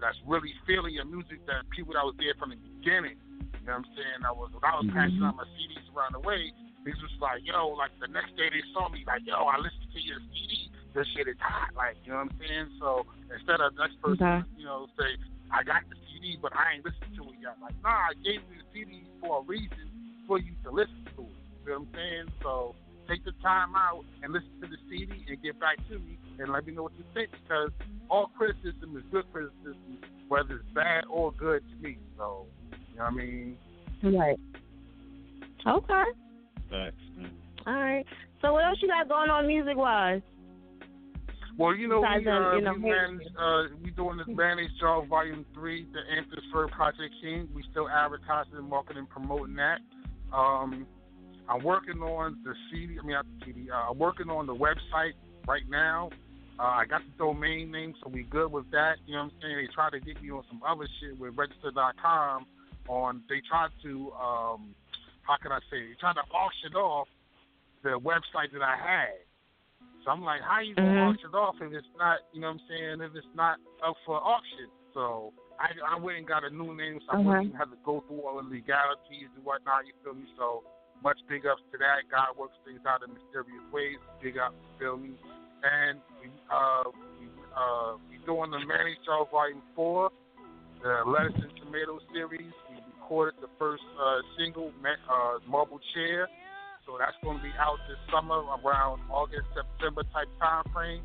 that's 0.00 0.18
really 0.26 0.54
feeling 0.66 0.94
your 0.94 1.04
music. 1.06 1.44
That 1.46 1.68
people 1.70 1.94
that 1.94 2.04
was 2.04 2.14
there 2.18 2.34
from 2.38 2.50
the 2.50 2.60
beginning. 2.78 3.18
You 3.62 3.66
know 3.66 3.82
what 3.82 3.84
I'm 3.84 3.88
saying? 3.94 4.20
I 4.24 4.32
was 4.32 4.50
when 4.54 4.64
I 4.64 4.74
was 4.78 4.86
mm-hmm. 4.86 4.96
passing 4.96 5.22
out 5.22 5.36
my 5.36 5.46
CDs 5.58 5.86
around 5.92 6.16
the 6.16 6.24
way. 6.24 6.52
Niggas 6.86 7.02
was 7.02 7.18
like, 7.20 7.42
yo, 7.44 7.74
like 7.74 7.92
the 8.00 8.08
next 8.08 8.32
day 8.38 8.48
they 8.48 8.64
saw 8.72 8.88
me, 8.88 9.04
like, 9.04 9.26
yo, 9.26 9.44
I 9.44 9.58
listened 9.58 9.92
to 9.92 10.00
your 10.00 10.22
CD. 10.32 10.70
This 10.94 11.04
shit 11.12 11.28
is 11.28 11.36
hot, 11.36 11.74
like, 11.76 12.00
you 12.06 12.16
know 12.16 12.24
what 12.24 12.32
I'm 12.32 12.40
saying? 12.40 12.68
So 12.80 13.04
instead 13.28 13.60
of 13.60 13.76
next 13.76 14.00
person, 14.00 14.24
Okay. 14.24 14.40
you 14.56 14.64
know, 14.64 14.88
say, 14.96 15.20
I 15.52 15.62
got 15.62 15.84
the 15.90 15.96
CD, 16.08 16.38
but 16.40 16.56
I 16.56 16.78
ain't 16.78 16.84
listened 16.86 17.12
to 17.20 17.28
it 17.28 17.38
yet. 17.44 17.60
Like, 17.60 17.76
nah, 17.84 18.08
I 18.08 18.16
gave 18.24 18.40
you 18.48 18.56
the 18.62 18.66
CD 18.72 19.04
for 19.20 19.40
a 19.40 19.42
reason 19.44 19.84
for 20.26 20.38
you 20.38 20.56
to 20.64 20.70
listen 20.70 21.04
to 21.16 21.28
it. 21.28 21.36
You 21.64 21.76
know 21.76 21.84
what 21.84 21.88
I'm 21.88 21.88
saying? 21.92 22.26
So 22.42 22.74
take 23.08 23.24
the 23.24 23.32
time 23.42 23.76
out 23.76 24.04
and 24.22 24.32
listen 24.32 24.52
to 24.60 24.68
the 24.68 24.80
CD 24.88 25.24
and 25.28 25.42
get 25.42 25.58
back 25.60 25.76
to 25.88 25.98
me, 25.98 26.16
and 26.38 26.52
let 26.52 26.66
me 26.66 26.72
know 26.72 26.84
what 26.84 26.92
you 26.98 27.04
think 27.14 27.30
because 27.42 27.70
all 28.10 28.30
criticism 28.36 28.96
is 28.96 29.02
good 29.10 29.24
criticism, 29.32 29.98
whether 30.28 30.56
it's 30.56 30.74
bad 30.74 31.04
or 31.10 31.32
good 31.32 31.62
to 31.68 31.82
me. 31.82 31.98
So, 32.16 32.46
you 32.70 32.98
know 32.98 33.04
what 33.04 33.12
I 33.12 33.16
mean? 33.16 33.56
Right. 34.02 34.38
Okay. 35.66 36.04
Facts, 36.70 36.94
man. 37.16 37.30
All 37.66 37.74
right. 37.74 38.06
So 38.40 38.52
what 38.52 38.64
else 38.64 38.78
you 38.80 38.88
got 38.88 39.08
going 39.08 39.30
on 39.30 39.46
music 39.46 39.76
wise? 39.76 40.22
Well, 41.58 41.74
you 41.74 41.88
know, 41.88 42.02
Besides, 42.02 42.24
we, 42.24 42.30
uh, 42.30 42.52
you 42.52 42.60
know, 42.62 42.72
we 42.74 42.90
manage, 42.90 43.26
uh, 43.36 43.62
we 43.82 43.90
doing 43.90 44.18
this 44.18 44.28
Managed 44.28 44.78
Job 44.80 45.08
Volume 45.08 45.44
3, 45.54 45.88
the 45.92 46.16
Anthony 46.16 46.42
Fur 46.52 46.68
Project 46.68 47.12
King. 47.20 47.48
We 47.52 47.64
still 47.72 47.88
advertising 47.88 48.54
and 48.56 48.68
marketing 48.68 49.08
promoting 49.10 49.56
that. 49.56 49.80
Um, 50.32 50.86
I'm 51.48 51.64
working 51.64 52.00
on 52.00 52.38
the 52.44 52.54
CD, 52.70 52.98
I 53.00 53.04
mean, 53.04 53.14
not 53.14 53.26
the 53.40 53.46
CD, 53.46 53.70
uh, 53.70 53.90
I'm 53.90 53.98
working 53.98 54.30
on 54.30 54.46
the 54.46 54.54
website 54.54 55.14
right 55.48 55.68
now. 55.68 56.10
Uh, 56.58 56.62
I 56.62 56.84
got 56.86 57.02
the 57.06 57.24
domain 57.24 57.70
name, 57.70 57.94
so 58.02 58.10
we 58.10 58.24
good 58.24 58.50
with 58.50 58.70
that. 58.72 58.96
You 59.06 59.14
know 59.14 59.24
what 59.24 59.32
I'm 59.34 59.42
saying? 59.42 59.56
They 59.56 59.72
tried 59.72 59.90
to 59.90 60.00
get 60.00 60.20
me 60.20 60.30
on 60.30 60.42
some 60.48 60.60
other 60.66 60.88
shit 60.98 61.18
with 61.18 61.36
register.com 61.36 62.46
on, 62.88 63.22
they 63.28 63.40
tried 63.48 63.70
to, 63.82 64.12
um, 64.18 64.74
how 65.22 65.36
can 65.40 65.52
I 65.52 65.60
say, 65.70 65.86
they 65.86 65.94
tried 66.00 66.14
to 66.14 66.24
auction 66.34 66.74
off 66.74 67.06
the 67.84 68.00
website 68.00 68.50
that 68.52 68.62
I 68.62 68.74
had. 68.74 69.14
So 70.04 70.10
I'm 70.10 70.22
like, 70.24 70.40
how 70.40 70.60
you 70.60 70.74
gonna 70.74 70.88
Mhm. 70.88 71.14
auction 71.14 71.34
off 71.34 71.60
if 71.60 71.72
it's 71.72 71.86
not, 71.96 72.20
you 72.32 72.40
know 72.40 72.48
what 72.48 72.60
I'm 72.62 72.68
saying, 72.68 73.00
if 73.02 73.14
it's 73.14 73.34
not 73.34 73.60
up 73.82 73.96
for 74.04 74.16
auction? 74.16 74.70
So 74.94 75.32
I, 75.60 75.70
I 75.86 75.98
went 75.98 76.18
and 76.18 76.26
got 76.26 76.44
a 76.44 76.50
new 76.50 76.74
name, 76.74 77.00
so 77.02 77.12
I 77.12 77.16
Mhm. 77.16 77.24
wouldn't 77.24 77.56
have 77.56 77.70
to 77.70 77.76
go 77.84 78.00
through 78.00 78.22
all 78.26 78.42
the 78.42 78.48
legalities 78.48 79.28
and 79.34 79.44
whatnot. 79.44 79.86
You 79.86 79.92
feel 80.02 80.14
me? 80.14 80.26
So 80.36 80.64
much 81.02 81.20
big 81.28 81.46
ups 81.46 81.62
to 81.72 81.78
that. 81.78 82.08
God 82.08 82.36
works 82.36 82.56
things 82.64 82.84
out 82.86 83.02
in 83.02 83.12
mysterious 83.12 83.62
ways. 83.70 83.98
Big 84.20 84.38
up, 84.38 84.54
you 84.54 84.78
feel 84.78 84.96
me? 84.96 85.14
And 85.62 86.00
uh 86.50 86.84
we 87.20 87.26
uh 87.56 87.96
doing 88.26 88.50
the 88.50 88.58
Managed 88.60 89.00
Show 89.06 89.26
Volume 89.30 89.62
Four, 89.74 90.10
the 90.82 91.02
Lettuce 91.06 91.40
and 91.40 91.52
Tomato 91.64 91.98
series. 92.12 92.52
We 92.68 92.76
recorded 93.00 93.40
the 93.40 93.48
first 93.58 93.82
uh 93.98 94.20
single, 94.36 94.72
uh 95.08 95.38
Marble 95.48 95.80
Chair. 95.94 96.28
So 96.86 96.96
that's 96.98 97.16
going 97.22 97.36
to 97.36 97.42
be 97.42 97.52
out 97.60 97.76
this 97.86 97.98
summer 98.10 98.40
around 98.64 99.02
August, 99.10 99.44
September 99.54 100.02
type 100.08 100.28
time 100.40 100.64
frame. 100.72 101.02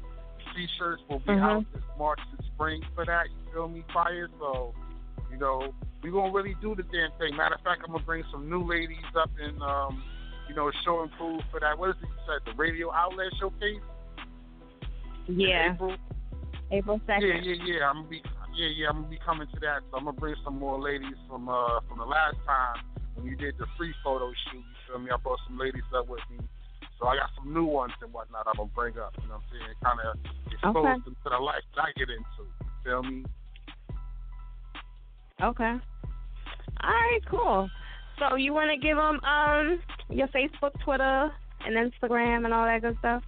T-shirts 0.55 1.03
will 1.09 1.19
be 1.19 1.35
Mhm. 1.35 1.43
out 1.43 1.65
this 1.73 1.83
March 1.97 2.19
and 2.31 2.45
spring 2.55 2.81
for 2.95 3.03
that. 3.03 3.27
You 3.29 3.51
feel 3.51 3.67
me, 3.67 3.83
fire? 3.93 4.29
So, 4.39 4.73
you 5.29 5.37
know, 5.37 5.73
we 6.01 6.11
gonna 6.11 6.31
really 6.31 6.55
do 6.61 6.73
the 6.75 6.83
damn 6.83 7.11
thing. 7.19 7.35
Matter 7.35 7.55
of 7.55 7.61
fact, 7.61 7.81
I'm 7.83 7.91
gonna 7.91 8.03
bring 8.03 8.23
some 8.31 8.49
new 8.49 8.63
ladies 8.63 9.03
up 9.15 9.29
and 9.39 9.61
um, 9.61 10.03
you 10.47 10.55
know, 10.55 10.71
show 10.83 11.01
and 11.01 11.11
prove 11.13 11.41
for 11.51 11.59
that. 11.59 11.77
What 11.77 11.89
is 11.91 11.95
it 12.01 12.07
you 12.07 12.19
said? 12.27 12.45
The 12.45 12.53
radio 12.55 12.91
outlet 12.91 13.33
showcase? 13.39 13.81
Yeah. 15.27 15.73
April. 15.73 15.95
April 16.71 17.01
Yeah, 17.07 17.15
second. 17.15 17.45
yeah, 17.45 17.55
yeah. 17.65 17.89
I'm 17.89 17.95
gonna 18.03 18.07
be 18.09 18.21
yeah, 18.55 18.67
yeah. 18.75 18.89
I'm 18.89 19.01
gonna 19.03 19.07
be 19.09 19.19
coming 19.25 19.47
to 19.53 19.59
that. 19.61 19.81
So 19.91 19.97
I'm 19.97 20.05
gonna 20.05 20.17
bring 20.17 20.35
some 20.43 20.59
more 20.59 20.79
ladies 20.79 21.15
from 21.29 21.49
uh 21.49 21.79
from 21.87 21.97
the 21.99 22.05
last 22.05 22.37
time 22.45 22.83
when 23.15 23.25
you 23.25 23.35
did 23.35 23.57
the 23.57 23.65
free 23.77 23.93
photo 24.03 24.31
shoot. 24.51 24.57
You 24.59 24.75
feel 24.87 24.99
me? 24.99 25.11
I 25.11 25.17
brought 25.17 25.39
some 25.47 25.57
ladies 25.57 25.83
up 25.95 26.07
with 26.07 26.21
me. 26.31 26.39
So 26.99 27.07
I 27.07 27.15
got 27.17 27.29
some 27.35 27.53
new 27.53 27.65
ones 27.65 27.93
and 28.01 28.13
whatnot. 28.13 28.47
I'm 28.47 28.53
gonna 28.57 28.69
bring 28.73 28.97
up. 28.97 29.13
You 29.21 29.27
know 29.27 29.35
what 29.35 29.43
I'm 29.43 29.59
saying? 29.59 29.75
Kind 29.83 29.99
of 30.01 30.17
expose 30.51 30.75
Okay. 30.77 31.03
them 31.05 31.15
to 31.23 31.29
the 31.29 31.37
life 31.37 31.63
that 31.75 31.81
I 31.81 31.91
get 31.97 32.09
into. 32.09 32.41
You 32.41 32.69
feel 32.83 33.03
me? 33.03 33.25
Okay. 35.41 35.73
All 36.83 36.89
right, 36.89 37.19
cool. 37.29 37.69
So 38.19 38.35
you 38.35 38.53
want 38.53 38.69
to 38.71 38.77
give 38.77 38.97
them 38.97 39.19
um 39.23 39.79
your 40.09 40.27
Facebook, 40.29 40.71
Twitter, 40.83 41.31
and 41.65 41.75
Instagram 41.75 42.45
and 42.45 42.53
all 42.53 42.65
that 42.65 42.81
good 42.81 42.97
stuff? 42.99 43.23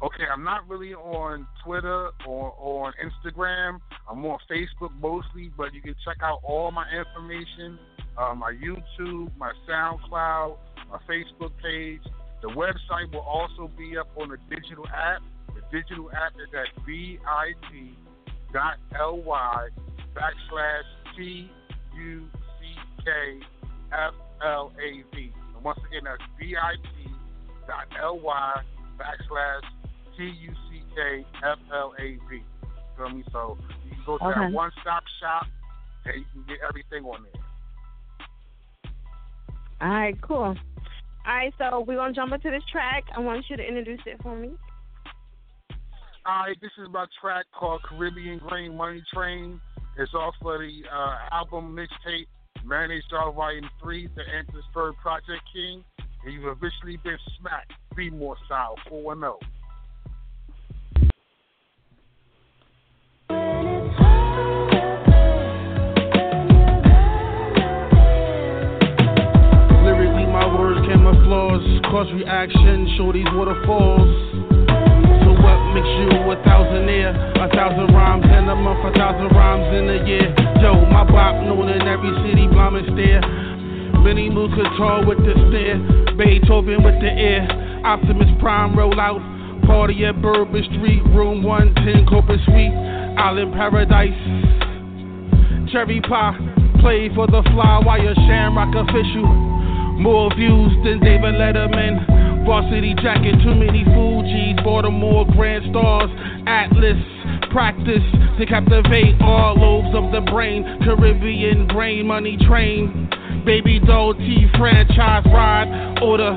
Okay, 0.00 0.24
I'm 0.32 0.44
not 0.44 0.68
really 0.68 0.94
on 0.94 1.44
Twitter 1.64 2.10
or, 2.24 2.52
or 2.52 2.86
on 2.86 2.92
Instagram. 3.02 3.80
I'm 4.08 4.24
on 4.24 4.38
Facebook 4.48 4.90
mostly, 5.00 5.50
but 5.56 5.74
you 5.74 5.82
can 5.82 5.96
check 6.04 6.18
out 6.22 6.38
all 6.44 6.70
my 6.70 6.86
information, 6.88 7.80
uh, 8.16 8.32
my 8.32 8.52
YouTube, 8.52 9.36
my 9.36 9.52
SoundCloud, 9.68 10.56
my 10.88 10.98
Facebook 11.10 11.50
page. 11.60 12.00
The 12.42 12.48
website 12.48 13.12
will 13.12 13.26
also 13.26 13.68
be 13.76 13.98
up 13.98 14.08
on 14.16 14.28
the 14.28 14.38
digital 14.48 14.86
app. 14.86 15.20
The 15.48 15.62
digital 15.76 16.12
app 16.12 16.32
is 16.34 16.54
at 16.54 16.86
bit 16.86 17.18
dot 18.52 18.76
ly 18.92 19.68
backslash 20.14 21.16
t 21.16 21.50
u 21.96 22.28
c 22.60 23.04
k 23.04 23.40
f 23.90 24.14
l 24.44 24.72
a 24.78 25.02
v. 25.12 25.32
And 25.56 25.64
once 25.64 25.80
again, 25.88 26.04
that's 26.04 26.22
bit 26.38 26.54
dot 27.66 27.88
ly 28.22 28.62
backslash 28.96 29.77
T 30.18 30.24
U 30.24 30.52
C 30.68 30.82
K 30.94 31.24
F 31.44 31.58
L 31.72 31.94
A 31.98 32.18
V. 32.28 32.42
Feel 32.96 33.08
me? 33.10 33.24
So 33.32 33.56
you 33.84 33.92
can 33.92 34.02
go 34.04 34.18
to 34.18 34.24
okay. 34.24 34.40
that 34.40 34.52
one 34.52 34.70
stop 34.82 35.04
shop 35.20 35.46
and 36.04 36.16
you 36.16 36.24
can 36.32 36.44
get 36.48 36.58
everything 36.68 37.04
on 37.04 37.22
there. 37.22 37.42
All 39.80 39.88
right, 39.88 40.20
cool. 40.20 40.36
All 40.36 41.34
right, 41.34 41.52
so 41.56 41.84
we're 41.86 41.96
gonna 41.96 42.12
jump 42.12 42.32
into 42.32 42.50
this 42.50 42.64
track. 42.72 43.04
I 43.16 43.20
want 43.20 43.44
you 43.48 43.56
to 43.56 43.62
introduce 43.62 44.00
it 44.06 44.20
for 44.22 44.34
me. 44.34 44.50
All 46.26 46.42
right, 46.42 46.56
this 46.60 46.72
is 46.82 46.88
my 46.90 47.06
track 47.20 47.46
called 47.58 47.82
Caribbean 47.84 48.38
Green 48.38 48.76
Money 48.76 49.02
Train. 49.14 49.60
It's 49.96 50.12
off 50.14 50.34
of 50.42 50.60
the 50.60 50.82
uh, 50.92 51.16
album 51.32 51.76
mixtape 51.76 52.26
Managed 52.64 53.06
Star 53.06 53.32
Volume 53.32 53.68
3, 53.82 54.08
The 54.14 54.22
Anthony's 54.36 54.64
Third 54.74 54.94
Project 55.00 55.42
King. 55.54 55.84
And 56.24 56.34
you've 56.34 56.44
officially 56.44 56.98
been 57.04 57.18
smacked. 57.38 57.72
Be 57.96 58.10
more 58.10 58.36
style 58.46 58.74
4 58.88 59.16
0. 59.16 59.38
Cause 71.90 72.12
reaction, 72.12 72.94
show 72.96 73.12
these 73.12 73.28
waterfalls. 73.32 74.08
So 75.24 75.28
what 75.32 75.58
makes 75.72 75.88
you 76.04 76.20
a 76.28 76.36
thousandaire? 76.44 77.16
A 77.40 77.48
thousand 77.48 77.94
rhymes 77.96 78.24
in 78.24 78.44
a 78.48 78.56
month, 78.56 78.84
a 78.84 78.92
thousand 78.92 79.32
rhymes 79.32 79.68
in 79.72 79.84
a 79.88 79.98
year. 80.04 80.28
Yo, 80.60 80.84
my 80.92 81.04
bop 81.04 81.34
known 81.44 81.68
in 81.68 81.82
every 81.88 82.12
city, 82.28 82.46
bomb 82.48 82.76
and 82.76 82.86
stare. 82.92 83.24
Many 84.04 84.28
move 84.28 84.50
guitar 84.52 85.04
with 85.04 85.18
the 85.18 85.32
stare, 85.48 85.80
Beethoven 86.16 86.84
with 86.84 87.00
the 87.00 87.10
air. 87.10 87.48
Optimus 87.84 88.28
Prime 88.40 88.76
roll 88.76 89.00
out, 89.00 89.20
party 89.64 90.04
at 90.04 90.20
Bourbon 90.20 90.64
Street, 90.64 91.02
room 91.16 91.42
110, 91.42 92.06
corporate 92.06 92.40
suite, 92.44 92.72
Island 93.16 93.52
Paradise. 93.54 94.12
Cherry 95.72 96.00
pie, 96.02 96.36
play 96.80 97.08
for 97.14 97.26
the 97.26 97.42
fly 97.52 97.80
wire 97.84 98.14
Shamrock 98.14 98.74
official. 98.76 99.47
More 99.98 100.30
views 100.34 100.72
than 100.84 101.00
David 101.00 101.34
Letterman. 101.34 102.46
Varsity 102.46 102.94
jacket, 103.02 103.34
too 103.42 103.54
many 103.54 103.84
Fuji's, 103.84 104.56
Baltimore 104.62 105.26
Grand 105.26 105.64
Stars, 105.70 106.08
Atlas. 106.46 106.96
Practice 107.50 108.04
to 108.38 108.46
captivate 108.46 109.20
all 109.20 109.58
lobes 109.58 109.90
of 109.96 110.12
the 110.12 110.20
brain. 110.30 110.62
Caribbean 110.84 111.66
brain 111.66 112.06
money 112.06 112.38
train. 112.46 113.10
Baby 113.44 113.80
doll 113.80 114.14
T 114.14 114.46
franchise 114.56 115.24
ride. 115.26 115.98
Order 116.00 116.32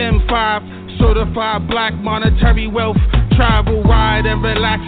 M5 0.00 0.98
certified 0.98 1.68
black 1.68 1.94
monetary 1.94 2.66
wealth. 2.66 2.96
Travel, 3.36 3.82
ride, 3.82 4.26
and 4.26 4.42
relax. 4.42 4.82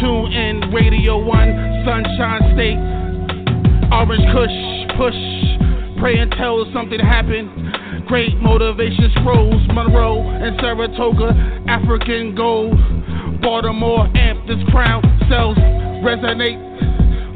Tune 0.00 0.32
in, 0.32 0.72
Radio 0.72 1.18
1, 1.18 1.84
Sunshine 1.84 2.42
State. 2.54 2.80
Orange 3.92 4.24
Kush, 4.32 4.58
push, 4.96 5.20
pray 6.02 6.18
until 6.18 6.66
something 6.74 6.98
happen. 6.98 7.46
Great 8.08 8.34
motivation 8.42 9.08
scrolls, 9.20 9.62
Monroe 9.70 10.18
and 10.18 10.58
Saratoga, 10.58 11.30
African 11.70 12.34
gold. 12.34 12.74
Baltimore 13.40 14.10
amp, 14.16 14.42
this 14.48 14.58
crown 14.74 14.98
cells 15.30 15.56
resonate. 16.02 16.58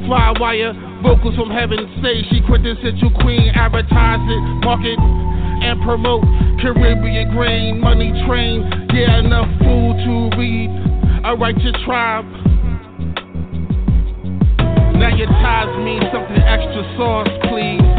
Fly 0.05 0.33
wire, 0.37 0.75
vocals 1.01 1.35
from 1.35 1.49
heaven 1.49 1.79
say 2.03 2.27
she 2.27 2.43
quintessential 2.43 3.09
queen. 3.23 3.55
Advertise 3.55 4.19
it, 4.27 4.43
market 4.67 4.99
and 4.99 5.81
promote. 5.83 6.27
Caribbean 6.59 7.31
grain, 7.31 7.79
money 7.79 8.11
train. 8.27 8.67
Yeah, 8.91 9.19
enough 9.19 9.47
food 9.63 9.95
to 10.03 10.35
read. 10.35 10.67
A 11.23 11.35
righteous 11.39 11.75
tribe. 11.85 12.27
Now 14.99 15.15
your 15.15 15.27
ties 15.39 15.71
mean 15.87 16.03
something 16.11 16.43
extra 16.43 16.83
sauce, 16.97 17.31
please. 17.47 17.96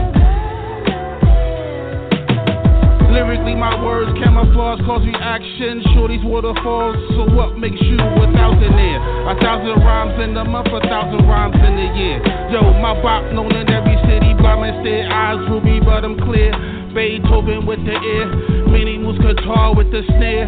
Lyrically, 3.19 3.59
my 3.59 3.75
words 3.83 4.15
camouflage, 4.23 4.79
cause 4.87 5.03
reaction. 5.03 5.83
Shorty's 5.91 6.23
waterfalls, 6.23 6.95
so 7.19 7.27
what 7.35 7.59
makes 7.59 7.75
you 7.83 7.99
a 7.99 8.27
thousandaire? 8.31 9.03
A 9.27 9.35
thousand 9.43 9.75
rhymes 9.83 10.15
in 10.23 10.39
a 10.39 10.47
month, 10.47 10.71
a 10.71 10.79
thousand 10.87 11.27
rhymes 11.27 11.59
in 11.59 11.75
a 11.83 11.89
year. 11.99 12.23
Yo, 12.55 12.63
my 12.79 12.95
bop 13.03 13.27
known 13.35 13.51
in 13.51 13.67
every 13.75 13.99
city, 14.07 14.39
and 14.39 14.75
stare, 14.87 15.11
eyes 15.11 15.43
ruby, 15.51 15.83
but 15.83 16.07
I'm 16.07 16.15
clear. 16.31 16.55
Beethoven 16.95 17.67
with 17.67 17.83
the 17.83 17.99
ear, 17.99 18.71
mini 18.71 19.03
moves 19.03 19.19
guitar 19.19 19.75
with 19.75 19.91
the 19.91 20.07
snare. 20.15 20.47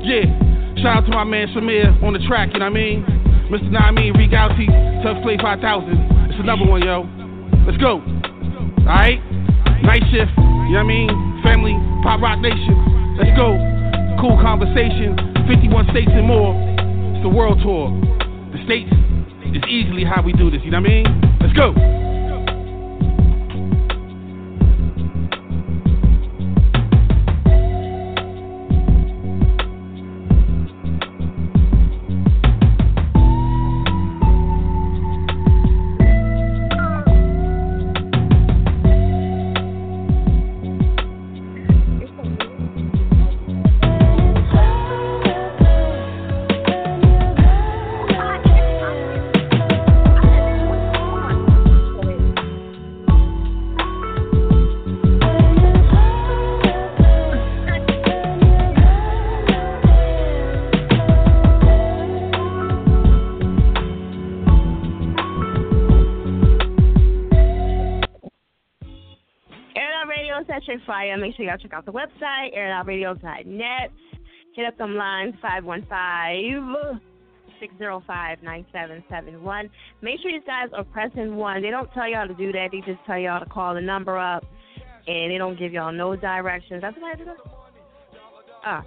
Yeah, 0.00 0.32
Shout 0.80 1.04
out 1.04 1.04
to 1.04 1.12
my 1.12 1.24
man 1.24 1.48
Samir 1.52 1.92
on 2.02 2.14
the 2.14 2.24
track, 2.24 2.54
you 2.54 2.60
know 2.60 2.72
what 2.72 2.72
I 2.72 2.80
mean? 2.88 3.04
Mr. 3.52 3.68
Nami, 3.68 4.12
Regalty, 4.12 4.64
Tuck 5.04 5.20
Play 5.20 5.36
5000. 5.36 5.60
It's 6.32 6.40
the 6.40 6.42
number 6.42 6.64
one, 6.64 6.80
yo. 6.80 7.04
Let's 7.68 7.76
go. 7.76 8.00
Alright? 8.88 9.20
Night 9.84 10.02
shift, 10.08 10.32
you 10.68 10.76
know 10.76 10.84
what 10.84 10.92
I 10.92 11.00
mean? 11.00 11.40
Family, 11.42 11.74
Pop 12.04 12.20
Rock 12.20 12.40
Nation. 12.44 13.16
Let's 13.16 13.32
go. 13.32 13.56
Cool 14.20 14.36
conversation, 14.36 15.16
51 15.48 15.88
states 15.90 16.12
and 16.12 16.26
more. 16.26 16.52
It's 17.16 17.22
the 17.24 17.32
world 17.32 17.56
tour. 17.64 17.88
The 18.52 18.60
states 18.68 18.92
is 19.56 19.64
easily 19.64 20.04
how 20.04 20.20
we 20.20 20.32
do 20.36 20.50
this, 20.50 20.60
you 20.62 20.70
know 20.70 20.84
what 20.84 20.90
I 20.90 21.02
mean? 21.02 21.38
Let's 21.40 21.56
go. 21.56 21.72
Fire. 71.08 71.18
Make 71.18 71.36
sure 71.36 71.46
y'all 71.46 71.56
check 71.56 71.72
out 71.72 71.86
the 71.86 71.92
website, 71.92 72.56
airitoutradio.net. 72.56 73.90
Hit 74.54 74.66
up 74.66 74.76
them 74.78 74.96
lines, 74.96 75.34
515 75.40 77.00
605 77.60 78.42
9771. 78.42 79.70
Make 80.02 80.20
sure 80.20 80.30
you 80.30 80.40
guys 80.42 80.68
are 80.72 80.84
pressing 80.84 81.36
one. 81.36 81.62
They 81.62 81.70
don't 81.70 81.92
tell 81.92 82.08
y'all 82.08 82.28
to 82.28 82.34
do 82.34 82.52
that. 82.52 82.68
They 82.72 82.80
just 82.80 83.04
tell 83.06 83.18
y'all 83.18 83.40
to 83.40 83.46
call 83.46 83.74
the 83.74 83.80
number 83.80 84.18
up, 84.18 84.44
and 85.06 85.30
they 85.30 85.38
don't 85.38 85.58
give 85.58 85.72
y'all 85.72 85.92
no 85.92 86.16
directions. 86.16 86.82
That's 86.82 86.96
what 86.98 87.14
I 87.14 87.24
do. 87.24 87.30
Ah. 88.64 88.84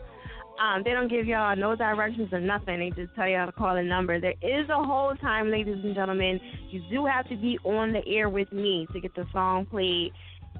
Um, 0.60 0.84
they 0.84 0.91
don't 0.91 1.07
give 1.07 1.25
y'all 1.25 1.55
no 1.55 1.75
directions 1.75 2.31
or 2.31 2.39
nothing. 2.39 2.79
They 2.79 2.91
just 2.91 3.15
tell 3.15 3.27
y'all 3.27 3.47
to 3.47 3.51
call 3.51 3.73
the 3.75 3.81
number. 3.81 4.19
There 4.19 4.36
is 4.43 4.69
a 4.69 4.84
whole 4.84 5.15
time, 5.15 5.49
ladies 5.49 5.79
and 5.84 5.95
gentlemen. 5.95 6.39
You 6.69 6.81
do 6.91 7.05
have 7.07 7.27
to 7.29 7.36
be 7.36 7.57
on 7.63 7.93
the 7.93 8.07
air 8.07 8.29
with 8.29 8.51
me 8.51 8.88
to 8.93 8.99
get 8.99 9.15
the 9.15 9.25
song 9.34 9.65
played 9.65 10.12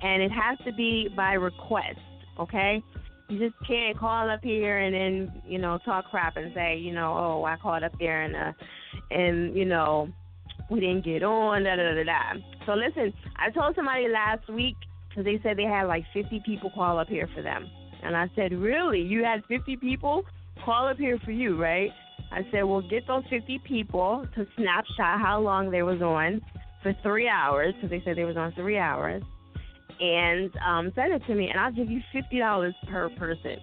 and 0.02 0.22
it 0.22 0.32
has 0.32 0.58
to 0.66 0.74
be 0.74 1.10
by 1.16 1.34
request, 1.34 2.00
okay? 2.40 2.84
You 3.30 3.40
just 3.40 3.56
can't 3.66 3.98
call 3.98 4.30
up 4.30 4.44
here 4.44 4.80
and 4.80 4.94
then, 4.94 5.42
you 5.48 5.58
know, 5.58 5.80
talk 5.86 6.10
crap 6.10 6.38
and 6.38 6.52
say, 6.54 6.78
you 6.78 6.92
know, 6.92 7.16
oh, 7.18 7.46
I 7.46 7.56
called 7.58 7.84
up 7.84 7.94
there 8.00 8.24
and, 8.24 8.36
uh, 8.36 8.52
and, 9.10 9.56
you 9.56 9.66
know, 9.66 10.10
we 10.70 10.80
didn't 10.80 11.06
get 11.06 11.24
on, 11.24 11.64
da 11.64 11.76
da 11.76 11.94
da 11.94 12.04
da. 12.04 12.42
So 12.66 12.74
listen, 12.74 13.14
I 13.38 13.50
told 13.52 13.76
somebody 13.76 14.08
last 14.08 14.50
week 14.50 14.76
because 15.10 15.26
they 15.26 15.40
said 15.44 15.58
they 15.58 15.64
had 15.64 15.84
like 15.84 16.04
50 16.14 16.42
people 16.46 16.72
call 16.74 17.00
up 17.00 17.08
here 17.08 17.30
for 17.36 17.42
them. 17.42 17.70
And 18.04 18.18
I 18.18 18.30
said, 18.36 18.52
really? 18.54 19.02
You 19.02 19.24
had 19.24 19.44
50 19.48 19.78
people 19.78 20.24
call 20.66 20.88
up 20.88 20.98
here 20.98 21.20
for 21.24 21.32
you, 21.32 21.62
right? 21.62 21.92
I 22.32 22.42
said, 22.52 22.64
well, 22.64 22.82
get 22.82 23.08
those 23.08 23.24
50 23.30 23.60
people 23.68 24.26
to 24.36 24.48
snapshot 24.58 25.20
how 25.20 25.40
long 25.42 25.70
they 25.70 25.84
was 25.84 26.02
on 26.02 26.42
for 26.82 26.96
three 27.04 27.28
hours 27.28 27.76
because 27.76 27.90
they 27.90 28.02
said 28.04 28.18
they 28.18 28.24
was 28.24 28.38
on 28.38 28.54
three 28.54 28.78
hours 28.78 29.24
and 30.02 30.52
um, 30.66 30.92
send 30.96 31.14
it 31.14 31.22
to 31.28 31.36
me, 31.36 31.50
and 31.50 31.60
I'll 31.60 31.72
give 31.72 31.90
you 31.90 32.02
fifty 32.12 32.40
dollars 32.40 32.74
per 32.90 33.10
person. 33.10 33.58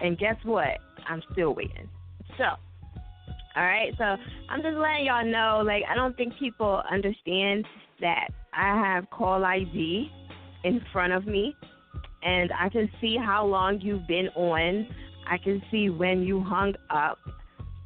And 0.00 0.18
guess 0.18 0.36
what? 0.42 0.78
I'm 1.08 1.22
still 1.32 1.54
waiting. 1.54 1.88
So, 2.36 2.44
all 2.44 3.64
right. 3.64 3.92
So 3.96 4.04
I'm 4.04 4.62
just 4.62 4.76
letting 4.76 5.06
y'all 5.06 5.24
know. 5.24 5.62
Like, 5.64 5.84
I 5.88 5.94
don't 5.94 6.16
think 6.16 6.34
people 6.38 6.82
understand 6.90 7.64
that 8.00 8.28
I 8.52 8.76
have 8.76 9.08
call 9.10 9.44
ID 9.44 10.10
in 10.64 10.80
front 10.92 11.12
of 11.12 11.26
me, 11.26 11.54
and 12.22 12.50
I 12.58 12.68
can 12.68 12.90
see 13.00 13.16
how 13.16 13.46
long 13.46 13.80
you've 13.80 14.06
been 14.06 14.28
on. 14.34 14.86
I 15.30 15.38
can 15.38 15.62
see 15.70 15.90
when 15.90 16.22
you 16.22 16.42
hung 16.42 16.74
up. 16.90 17.18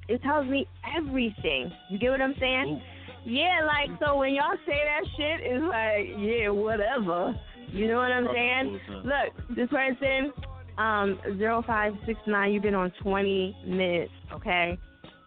It 0.09 0.23
tells 0.23 0.47
me 0.49 0.67
everything. 0.97 1.71
You 1.91 1.99
get 1.99 2.11
what 2.11 2.23
I'm 2.23 2.35
saying? 2.41 2.81
Ooh. 2.81 2.93
Yeah, 3.25 3.61
like 3.65 3.91
so 4.01 4.17
when 4.17 4.35
y'all 4.35 4.57
say 4.67 4.81
that 4.85 5.05
shit, 5.17 5.41
it's 5.43 5.65
like, 5.65 6.09
yeah, 6.19 6.49
whatever. 6.49 7.35
You 7.73 7.89
know 7.89 7.97
what 7.97 8.13
I'm 8.13 8.29
saying? 8.33 8.81
Look, 9.05 9.57
this 9.57 9.69
person, 9.69 10.33
um, 10.79 11.19
zero 11.39 11.63
five 11.67 11.95
six 12.07 12.19
nine. 12.27 12.53
You've 12.53 12.63
been 12.63 12.75
on 12.75 12.93
20 13.03 13.57
minutes, 13.67 14.13
okay? 14.33 14.79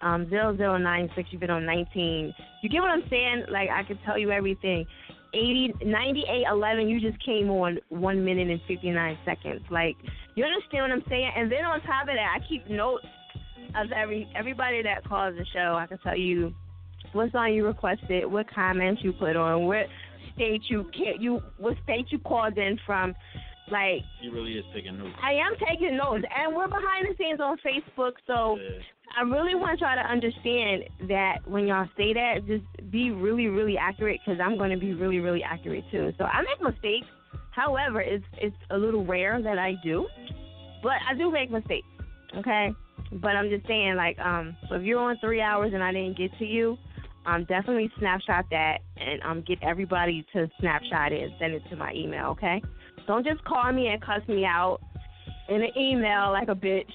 Um, 0.02 0.30
zero 0.30 0.56
zero 0.56 0.78
nine 0.78 1.10
six. 1.16 1.30
You've 1.32 1.42
been 1.42 1.50
on 1.50 1.66
19. 1.66 2.34
You 2.62 2.70
get 2.70 2.82
what 2.82 2.90
I'm 2.90 3.04
saying? 3.10 3.46
Like 3.50 3.70
I 3.70 3.84
can 3.84 3.98
tell 4.06 4.18
you 4.18 4.32
everything. 4.32 4.86
80, 5.34 5.74
98, 5.84 6.46
11, 6.50 6.88
you 6.88 7.02
just 7.02 7.24
came 7.26 7.50
on 7.50 7.78
one 7.90 8.24
minute 8.24 8.50
and 8.50 8.62
59 8.70 9.18
seconds. 9.26 9.62
Like, 9.70 9.98
you 10.36 10.46
understand 10.46 10.84
what 10.84 10.92
I'm 10.92 11.04
saying? 11.10 11.30
And 11.36 11.52
then 11.52 11.66
on 11.66 11.82
top 11.82 12.04
of 12.04 12.16
that, 12.16 12.38
I 12.38 12.48
keep 12.48 12.70
notes 12.70 13.06
of 13.76 13.92
every 13.92 14.30
everybody 14.36 14.82
that 14.84 15.04
calls 15.08 15.36
the 15.38 15.46
show. 15.54 15.76
I 15.78 15.88
can 15.88 15.98
tell 16.00 16.18
you 16.18 16.54
what 17.12 17.32
song 17.32 17.54
you 17.54 17.66
requested, 17.66 18.26
what 18.26 18.46
comments 18.54 19.02
you 19.04 19.14
put 19.14 19.36
on, 19.36 19.66
what 19.66 19.86
state 20.36 20.62
you 20.70 20.86
you 21.20 21.42
what 21.58 21.76
state 21.84 22.08
you 22.10 22.20
called 22.20 22.58
in 22.58 22.78
from. 22.86 23.16
Like 23.72 24.04
he 24.22 24.30
really 24.30 24.54
is 24.54 24.66
taking 24.76 25.00
notes. 25.00 25.16
I 25.24 25.32
am 25.34 25.54
taking 25.68 25.98
notes, 25.98 26.24
and 26.38 26.56
we're 26.56 26.68
behind 26.68 27.08
the 27.10 27.16
scenes 27.18 27.40
on 27.40 27.58
Facebook, 27.66 28.12
so 28.28 28.60
yeah. 28.62 28.78
I 29.18 29.24
really 29.24 29.56
want 29.56 29.80
y'all 29.80 29.96
to 29.96 30.08
understand 30.08 30.84
that 31.08 31.38
when 31.48 31.66
y'all 31.66 31.88
say 31.98 32.14
that, 32.14 32.46
just 32.46 32.92
be 32.92 33.10
really, 33.10 33.48
really 33.48 33.76
accurate, 33.76 34.20
because 34.24 34.40
I'm 34.40 34.58
going 34.58 34.70
to 34.70 34.78
be 34.78 34.94
really, 34.94 35.18
really 35.18 35.42
accurate 35.42 35.84
too. 35.90 36.12
So 36.20 36.26
I 36.26 36.42
make 36.42 36.62
mistakes. 36.62 37.08
However, 37.52 38.02
it's 38.02 38.26
it's 38.38 38.56
a 38.70 38.78
little 38.78 39.04
rare 39.04 39.42
that 39.42 39.58
I 39.58 39.74
do, 39.84 40.06
but 40.84 40.98
I 41.10 41.16
do 41.18 41.32
make 41.32 41.50
mistakes. 41.50 41.88
Okay, 42.38 42.70
but 43.14 43.30
I'm 43.30 43.50
just 43.50 43.66
saying, 43.66 43.96
like, 43.96 44.20
um, 44.20 44.56
so 44.70 44.76
if 44.76 44.84
you're 44.84 45.00
on 45.00 45.18
three 45.22 45.42
hours 45.42 45.72
and 45.74 45.82
I 45.82 45.92
didn't 45.92 46.18
get 46.18 46.38
to 46.38 46.46
you, 46.46 46.78
um, 47.26 47.46
definitely 47.46 47.92
snapshot 48.00 48.46
that 48.52 48.80
and 48.98 49.22
um, 49.24 49.44
get 49.48 49.60
everybody 49.62 50.26
to 50.34 50.50
snapshot 50.60 51.12
it 51.12 51.24
and 51.24 51.34
send 51.40 51.54
it 51.54 51.64
to 51.70 51.76
my 51.76 51.92
email, 51.94 52.28
okay? 52.28 52.62
Don't 53.08 53.26
just 53.26 53.44
call 53.46 53.72
me 53.72 53.88
and 53.88 54.02
cuss 54.02 54.22
me 54.28 54.46
out 54.46 54.80
in 55.50 55.62
an 55.62 55.78
email 55.78 56.32
like 56.32 56.50
a 56.50 56.56
bitch. 56.56 56.92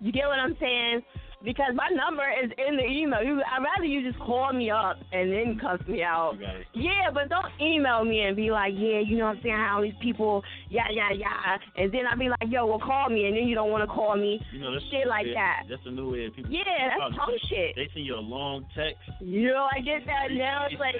You 0.00 0.12
get 0.12 0.26
what 0.26 0.38
I'm 0.38 0.56
saying? 0.60 1.02
Because 1.44 1.72
my 1.74 1.88
number 1.94 2.24
is 2.42 2.50
in 2.58 2.76
the 2.76 2.84
email. 2.84 3.22
You, 3.22 3.40
I'd 3.40 3.62
rather 3.62 3.84
you 3.84 4.02
just 4.02 4.18
call 4.22 4.52
me 4.52 4.70
up 4.70 4.96
and 5.12 5.32
then 5.32 5.58
cuss 5.60 5.80
me 5.86 6.02
out. 6.02 6.34
Yeah, 6.74 7.10
but 7.12 7.28
don't 7.28 7.46
email 7.60 8.04
me 8.04 8.22
and 8.22 8.36
be 8.36 8.50
like, 8.50 8.72
yeah, 8.74 9.00
you 9.00 9.16
know 9.16 9.26
what 9.26 9.36
I'm 9.36 9.42
saying, 9.42 9.54
how 9.54 9.80
these 9.82 9.94
people, 10.02 10.42
yeah, 10.68 10.90
yeah, 10.90 11.10
yeah. 11.14 11.58
And 11.76 11.92
then 11.92 12.06
I'd 12.10 12.18
be 12.18 12.28
like, 12.28 12.48
yo, 12.48 12.66
well, 12.66 12.80
call 12.80 13.08
me. 13.08 13.26
And 13.26 13.36
then 13.36 13.46
you 13.46 13.54
don't 13.54 13.70
want 13.70 13.88
to 13.88 13.94
call 13.94 14.16
me. 14.16 14.40
You 14.52 14.60
know, 14.60 14.72
that's 14.72 14.84
shit 14.90 15.06
like 15.06 15.26
that. 15.34 15.64
That's 15.68 15.82
a 15.86 15.90
new 15.90 16.12
way 16.12 16.26
of 16.26 16.34
people. 16.34 16.50
Yeah, 16.50 16.62
that's 16.66 17.16
punk 17.16 17.38
shit. 17.48 17.76
They 17.76 17.88
send 17.94 18.04
you 18.06 18.16
a 18.16 18.20
long 18.20 18.66
text. 18.74 18.98
You 19.20 19.48
know, 19.48 19.68
I 19.70 19.80
get 19.80 20.04
that 20.06 20.32
now. 20.32 20.66
It's 20.70 20.80
like. 20.80 20.96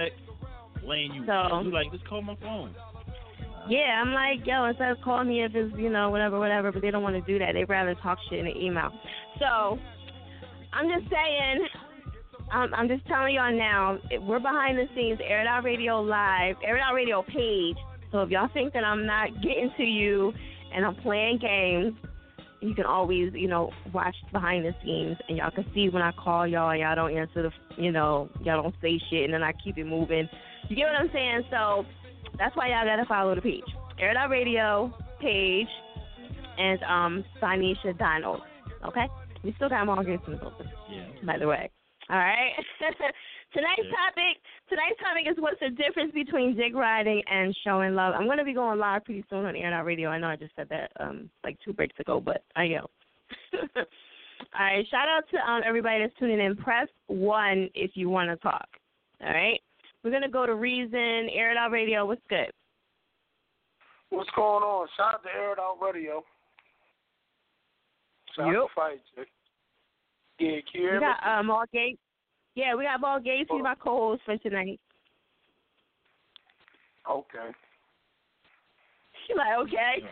Laying 0.85 1.13
you. 1.13 1.27
So, 1.27 1.61
you 1.61 1.73
like, 1.73 1.91
just 1.91 2.07
call 2.09 2.23
my 2.23 2.37
phone. 2.37 2.75
Yeah, 3.69 4.01
I'm 4.03 4.15
like, 4.15 4.47
yo, 4.47 4.65
instead 4.65 4.93
of 4.93 4.99
calling 5.05 5.29
me 5.29 5.45
if 5.45 5.53
it's, 5.55 5.77
you 5.77 5.91
know, 5.91 6.09
whatever, 6.09 6.39
whatever, 6.39 6.73
but 6.73 6.81
they 6.81 6.91
don't 6.91 7.03
want 7.03 7.17
to 7.17 7.33
do 7.33 7.39
that. 7.39 7.53
They'd 7.53 7.69
rather 7.69 7.95
talk 7.97 8.17
shit 8.31 8.39
in 8.39 8.47
an 8.47 8.57
email. 8.57 8.91
So, 9.39 9.79
I'm 10.73 10.89
just 10.89 11.11
saying. 11.11 11.67
I'm, 12.51 12.73
I'm 12.73 12.89
just 12.89 13.07
telling 13.07 13.35
y'all 13.35 13.53
now. 13.53 13.99
We're 14.23 14.39
behind 14.39 14.79
the 14.79 14.87
scenes, 14.95 15.19
Air 15.23 15.43
It 15.43 15.47
Out 15.47 15.65
Radio 15.65 16.01
Live, 16.01 16.57
Air 16.65 16.77
It 16.77 16.81
Out 16.81 16.95
Radio 16.95 17.23
page. 17.23 17.77
So 18.11 18.23
if 18.23 18.31
y'all 18.31 18.49
think 18.55 18.73
that 18.73 18.85
I'm 18.85 19.05
not 19.05 19.35
getting 19.43 19.71
to 19.77 19.85
you 19.85 20.33
and 20.75 20.85
I'm 20.85 20.95
playing 20.97 21.39
games, 21.39 21.95
you 22.61 22.75
can 22.75 22.87
always, 22.87 23.33
you 23.35 23.49
know, 23.49 23.71
watch 23.93 24.17
behind 24.33 24.65
the 24.65 24.75
scenes 24.83 25.17
and 25.29 25.37
y'all 25.37 25.51
can 25.51 25.67
see 25.75 25.89
when 25.89 26.03
I 26.03 26.11
call 26.13 26.47
y'all 26.47 26.75
y'all 26.75 26.97
don't 26.97 27.17
answer 27.17 27.43
the, 27.43 27.83
you 27.83 27.93
know, 27.93 28.31
y'all 28.43 28.63
don't 28.63 28.75
say 28.81 29.01
shit 29.11 29.25
and 29.25 29.35
then 29.35 29.43
I 29.43 29.53
keep 29.63 29.79
it 29.79 29.85
moving. 29.85 30.29
You 30.69 30.77
get 30.77 30.87
what 30.87 30.97
I'm 30.97 31.11
saying? 31.13 31.43
So 31.51 31.85
that's 32.39 32.57
why 32.57 32.69
y'all 32.69 32.85
gotta 32.85 33.05
follow 33.07 33.35
the 33.35 33.43
page, 33.43 33.63
Air 34.01 34.11
It 34.11 34.17
Out 34.17 34.31
Radio 34.31 34.93
page, 35.21 35.69
and 36.57 36.83
um, 36.83 37.25
Sanisha 37.41 37.97
Donald. 37.99 38.41
Okay. 38.85 39.07
We 39.45 39.53
still 39.57 39.69
got 39.69 39.87
more 39.87 40.03
games 40.03 40.21
in 40.27 40.33
the 40.33 40.39
building. 40.39 40.69
Yeah. 40.91 41.05
By 41.25 41.39
the 41.39 41.47
way. 41.47 41.71
All 42.11 42.17
right. 42.17 42.53
tonight's 43.53 43.83
yeah. 43.85 43.91
topic. 43.91 44.41
Tonight's 44.69 44.99
topic 45.01 45.25
is 45.31 45.37
what's 45.39 45.61
the 45.61 45.71
difference 45.71 46.13
between 46.13 46.57
dick 46.57 46.75
riding 46.75 47.23
and 47.31 47.57
showing 47.65 47.95
love. 47.95 48.15
I'm 48.17 48.27
going 48.27 48.39
to 48.39 48.45
be 48.45 48.55
going 48.55 48.79
live 48.79 49.05
pretty 49.05 49.25
soon 49.29 49.45
on 49.45 49.57
Air 49.57 49.73
Out 49.73 49.85
Radio. 49.85 50.11
I 50.11 50.19
know 50.19 50.29
I 50.29 50.37
just 50.37 50.55
said 50.57 50.69
that 50.71 50.91
um 51.01 51.31
like 51.45 51.59
two 51.65 51.73
breaks 51.73 51.99
ago, 52.01 52.21
but 52.21 52.43
I 52.57 52.65
am. 52.65 52.87
All 53.77 53.85
right. 54.59 54.87
Shout 54.91 55.09
out 55.09 55.25
to 55.31 55.51
um, 55.51 55.63
everybody 55.67 56.01
that's 56.01 56.19
tuning 56.19 56.41
in. 56.41 56.57
Press 56.57 56.89
one 57.07 57.69
if 57.75 57.93
you 57.95 58.09
want 58.09 58.31
to 58.31 58.37
talk. 58.37 58.69
All 59.23 59.33
right. 59.33 59.61
We're 60.03 60.11
gonna 60.13 60.31
go 60.31 60.47
to 60.47 60.55
Reason 60.55 61.29
Air 61.35 61.51
It 61.51 61.57
Out 61.57 61.73
Radio. 61.73 62.07
What's 62.07 62.23
good? 62.29 62.53
What's 64.11 64.31
going 64.35 64.63
on? 64.63 64.89
Shout 64.97 65.15
out 65.15 65.23
to 65.25 65.29
Air 65.29 65.53
It 65.53 65.59
Out 65.59 65.79
Radio. 65.83 66.25
Shout 68.39 68.47
Yep. 68.47 68.57
out 68.79 68.91
to 69.17 69.25
Yeah, 70.39 70.61
can 70.61 70.81
you 70.81 70.81
hear 70.81 70.93
We 70.95 70.99
me? 71.01 71.07
got 71.07 71.39
uh, 71.39 71.43
Mal 71.43 71.65
Gates. 71.73 71.99
Yeah, 72.55 72.75
we 72.75 72.85
got 72.85 73.01
Mal 73.01 73.21
Gates. 73.21 73.49
He's 73.53 73.63
my 73.63 73.75
co-host 73.75 74.23
for 74.25 74.37
tonight. 74.39 74.81
Okay. 77.11 77.51
She's 79.27 79.37
like, 79.37 79.59
okay. 79.59 80.05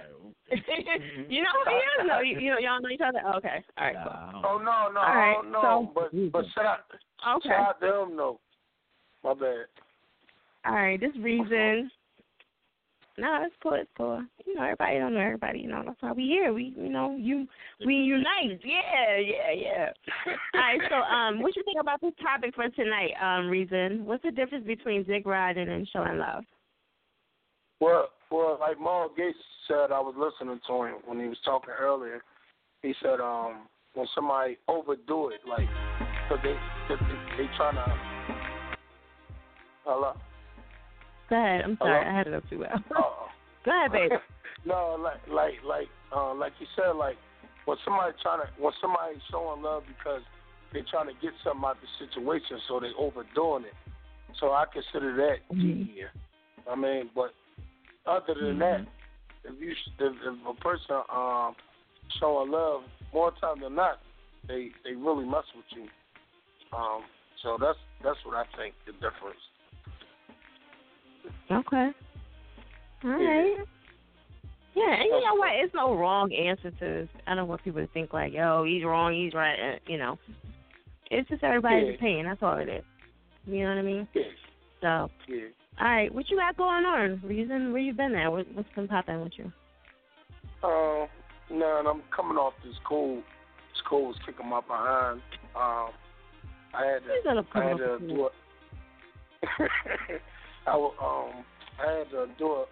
you 1.29 1.43
know 1.43 1.49
who 1.65 1.71
he 1.71 1.77
is? 1.77 2.07
No, 2.09 2.21
you, 2.21 2.39
you 2.41 2.51
know, 2.51 2.59
y'all 2.59 2.81
know 2.81 2.89
each 2.89 3.01
other. 3.01 3.21
Okay. 3.37 3.65
All 3.79 3.85
right. 3.87 3.97
Cool. 4.33 4.43
Oh 4.45 4.59
no, 4.59 4.93
no, 4.93 5.01
All 5.01 5.15
right, 5.15 5.31
I 5.31 5.35
don't 5.35 5.53
know. 5.53 5.61
so- 5.63 5.93
but 5.95 6.33
but 6.33 6.45
shout 6.55 6.67
out, 6.67 7.37
Okay. 7.37 7.49
shout 7.49 7.69
out 7.69 7.81
to 7.81 8.03
him 8.03 8.17
though. 8.17 8.39
My 9.25 9.35
bad. 9.35 9.67
All 10.67 10.75
right. 10.75 11.01
This 11.01 11.13
reason. 11.21 11.91
No, 13.19 13.39
it's 13.45 13.55
cool. 13.63 13.75
It's 13.75 13.91
cool. 13.97 14.23
You 14.47 14.55
know, 14.55 14.63
everybody 14.63 14.99
don't 14.99 15.15
know 15.15 15.21
everybody. 15.21 15.61
You 15.61 15.69
know, 15.69 15.83
that's 15.87 16.01
why 16.01 16.13
we 16.13 16.25
here. 16.25 16.53
We, 16.53 16.75
you 16.77 16.91
know, 16.91 17.17
you, 17.19 17.47
we 17.85 17.95
unite. 17.95 18.61
Yeah, 18.63 19.17
yeah, 19.19 19.53
yeah. 19.57 19.89
All 20.55 20.61
right. 20.61 20.81
So, 20.91 20.97
um, 20.97 21.41
what 21.41 21.57
you 21.57 21.63
think 21.65 21.79
about 21.81 22.01
this 22.03 22.13
topic 22.23 22.55
for 22.55 22.69
tonight? 22.69 23.13
Um, 23.21 23.49
reason. 23.49 24.05
What's 24.05 24.23
the 24.23 24.31
difference 24.31 24.67
between 24.67 25.05
dick 25.05 25.25
riding 25.25 25.69
and 25.69 25.89
showing 25.91 26.19
love? 26.19 26.45
Well, 27.81 28.09
well, 28.31 28.59
like 28.61 28.79
Mal 28.79 29.11
Gates 29.17 29.39
said, 29.67 29.93
I 29.93 30.01
was 30.01 30.15
listening 30.17 30.61
to 30.67 30.83
him 30.85 30.95
when 31.07 31.19
he 31.19 31.27
was 31.27 31.39
talking 31.45 31.75
earlier. 31.79 32.23
He 32.83 32.95
said, 33.03 33.21
um, 33.21 33.67
when 33.95 34.07
somebody 34.15 34.59
overdo 34.69 35.31
it, 35.31 35.41
like, 35.49 35.69
cause 36.29 36.39
they, 36.43 36.55
cause 36.89 36.99
they, 37.01 37.45
they 37.45 37.51
trying 37.57 37.77
to. 37.77 37.97
Hello. 39.85 40.13
Go 41.29 41.37
ahead. 41.37 41.63
I'm 41.63 41.77
sorry. 41.79 42.05
Hello? 42.05 42.11
I 42.11 42.19
had 42.19 42.27
it 42.27 42.35
up 42.35 42.49
too 42.49 42.59
well. 42.61 42.83
Uh, 42.97 43.27
Go 43.65 43.71
ahead, 43.71 43.93
baby. 43.93 44.15
no, 44.65 44.97
like, 45.01 45.21
like, 45.29 45.55
like, 45.67 45.89
uh, 46.15 46.35
like 46.35 46.53
you 46.61 46.67
said, 46.77 46.93
like 46.93 47.17
when 47.65 47.77
somebody 47.85 48.15
trying 48.23 48.41
to, 48.41 48.63
when 48.63 48.73
somebody 48.81 49.17
showing 49.31 49.63
love 49.63 49.83
because 49.89 50.23
they're 50.73 50.87
trying 50.91 51.09
to 51.09 51.15
get 51.21 51.33
something 51.43 51.65
out 51.65 51.77
of 51.77 51.83
the 51.83 52.07
situation, 52.07 52.59
so 52.69 52.79
they 52.79 52.91
overdoing 52.99 53.65
it. 53.65 53.75
So 54.39 54.53
I 54.53 54.67
consider 54.73 55.17
that 55.17 55.39
Mhm. 55.51 55.89
yeah. 55.95 56.13
I 56.71 56.75
mean, 56.75 57.11
but 57.15 57.33
other 58.07 58.35
than 58.35 58.59
that, 58.59 58.87
if 59.45 59.61
you 59.61 59.71
if, 59.71 60.13
if 60.23 60.47
a 60.47 60.55
person 60.61 61.03
um 61.11 61.57
showing 62.21 62.51
love 62.51 62.83
more 63.13 63.33
time 63.41 63.61
than 63.61 63.75
not, 63.75 64.01
they 64.47 64.71
they 64.85 64.93
really 64.95 65.25
mess 65.25 65.45
with 65.55 65.65
you. 65.71 65.89
Um, 66.77 67.03
so 67.43 67.57
that's 67.61 67.79
that's 68.05 68.19
what 68.25 68.37
I 68.37 68.45
think 68.57 68.75
the 68.87 68.93
difference. 68.93 69.41
Okay. 71.51 71.91
All 73.05 73.11
right. 73.11 73.57
Yeah, 74.75 74.93
and 74.93 75.05
you 75.05 75.25
know 75.25 75.35
what? 75.37 75.53
It's 75.55 75.73
no 75.75 75.95
wrong 75.95 76.33
answer 76.35 76.71
to 76.71 76.79
this. 76.81 77.09
I 77.27 77.35
don't 77.35 77.49
want 77.49 77.65
people 77.65 77.81
to 77.81 77.93
think 77.93 78.13
like, 78.13 78.33
yo, 78.33 78.65
he's 78.65 78.85
wrong, 78.85 79.15
he's 79.15 79.33
right. 79.33 79.59
uh, 79.59 79.79
You 79.87 79.97
know, 79.97 80.19
it's 81.11 81.29
just 81.31 81.43
everybody's 81.43 81.89
Yeah. 81.89 81.95
opinion. 81.95 82.27
That's 82.27 82.43
all 82.43 82.59
it 82.59 82.69
is. 82.69 82.85
You 83.47 83.63
know 83.63 83.71
what 83.71 83.79
I 83.79 83.83
mean? 83.83 84.09
Yeah. 84.13 84.23
So, 84.83 84.89
all 84.89 85.11
Yeah. 85.29 85.47
right, 85.81 86.15
what 86.15 86.29
you 86.29 86.37
got 86.37 86.57
going 86.57 86.85
on? 86.85 87.21
Reason 87.25 87.73
where 87.73 87.81
you 87.81 87.95
been 87.95 88.15
at? 88.17 88.31
What, 88.31 88.47
what's 88.53 88.69
been 88.75 88.89
popping 88.89 89.23
with 89.23 89.39
you? 89.39 89.51
Um, 90.63 91.09
no, 91.51 91.79
and 91.79 91.89
I'm 91.89 92.03
coming 92.15 92.37
off 92.37 92.53
this 92.65 92.75
cold. 92.87 93.23
This 93.73 93.83
cold 93.89 94.09
was 94.09 94.17
kicking 94.27 94.47
my 94.47 94.61
behind. 94.61 95.23
Um, 95.55 95.91
I 96.75 96.85
had 96.85 97.03
to, 97.05 97.45
I 97.55 97.65
had 97.65 97.77
to 97.79 97.99
do 98.01 98.27
a, 98.27 98.31
I 100.67 100.73
um, 100.75 101.45
I 101.79 101.99
had 101.99 102.11
to 102.11 102.27
do 102.39 102.47
a, 102.47 102.65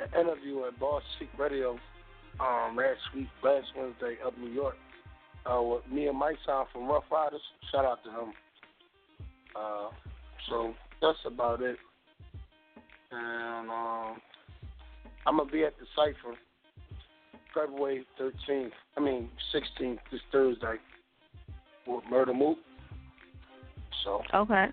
an 0.00 0.20
interview 0.26 0.64
at 0.64 0.78
Boss 0.78 1.02
Chic 1.18 1.28
Radio, 1.38 1.78
um, 2.40 2.76
last 2.76 3.00
week, 3.14 3.28
last 3.42 3.66
Wednesday 3.76 4.16
up 4.24 4.36
New 4.38 4.50
York, 4.50 4.76
uh, 5.46 5.60
with 5.60 5.86
me 5.90 6.06
and 6.06 6.18
Mike 6.18 6.36
Sound 6.46 6.68
from 6.72 6.86
Ruff 6.86 7.04
Ryders. 7.10 7.40
Shout 7.70 7.84
out 7.84 8.02
to 8.04 8.10
him. 8.10 8.32
Uh, 9.56 9.88
so 10.48 10.74
that's 11.00 11.18
about 11.26 11.60
it. 11.62 11.76
And 13.10 13.70
um, 13.70 14.20
I'm 15.26 15.36
gonna 15.36 15.50
be 15.50 15.64
at 15.64 15.74
the 15.78 15.86
cipher 15.96 16.36
February 17.54 18.06
13th. 18.20 18.70
I 18.96 19.00
mean 19.00 19.28
16th 19.54 19.98
this 20.10 20.20
Thursday 20.30 20.76
with 21.86 22.04
Murder 22.10 22.34
Moot. 22.34 22.58
So 24.04 24.22
Okay. 24.34 24.66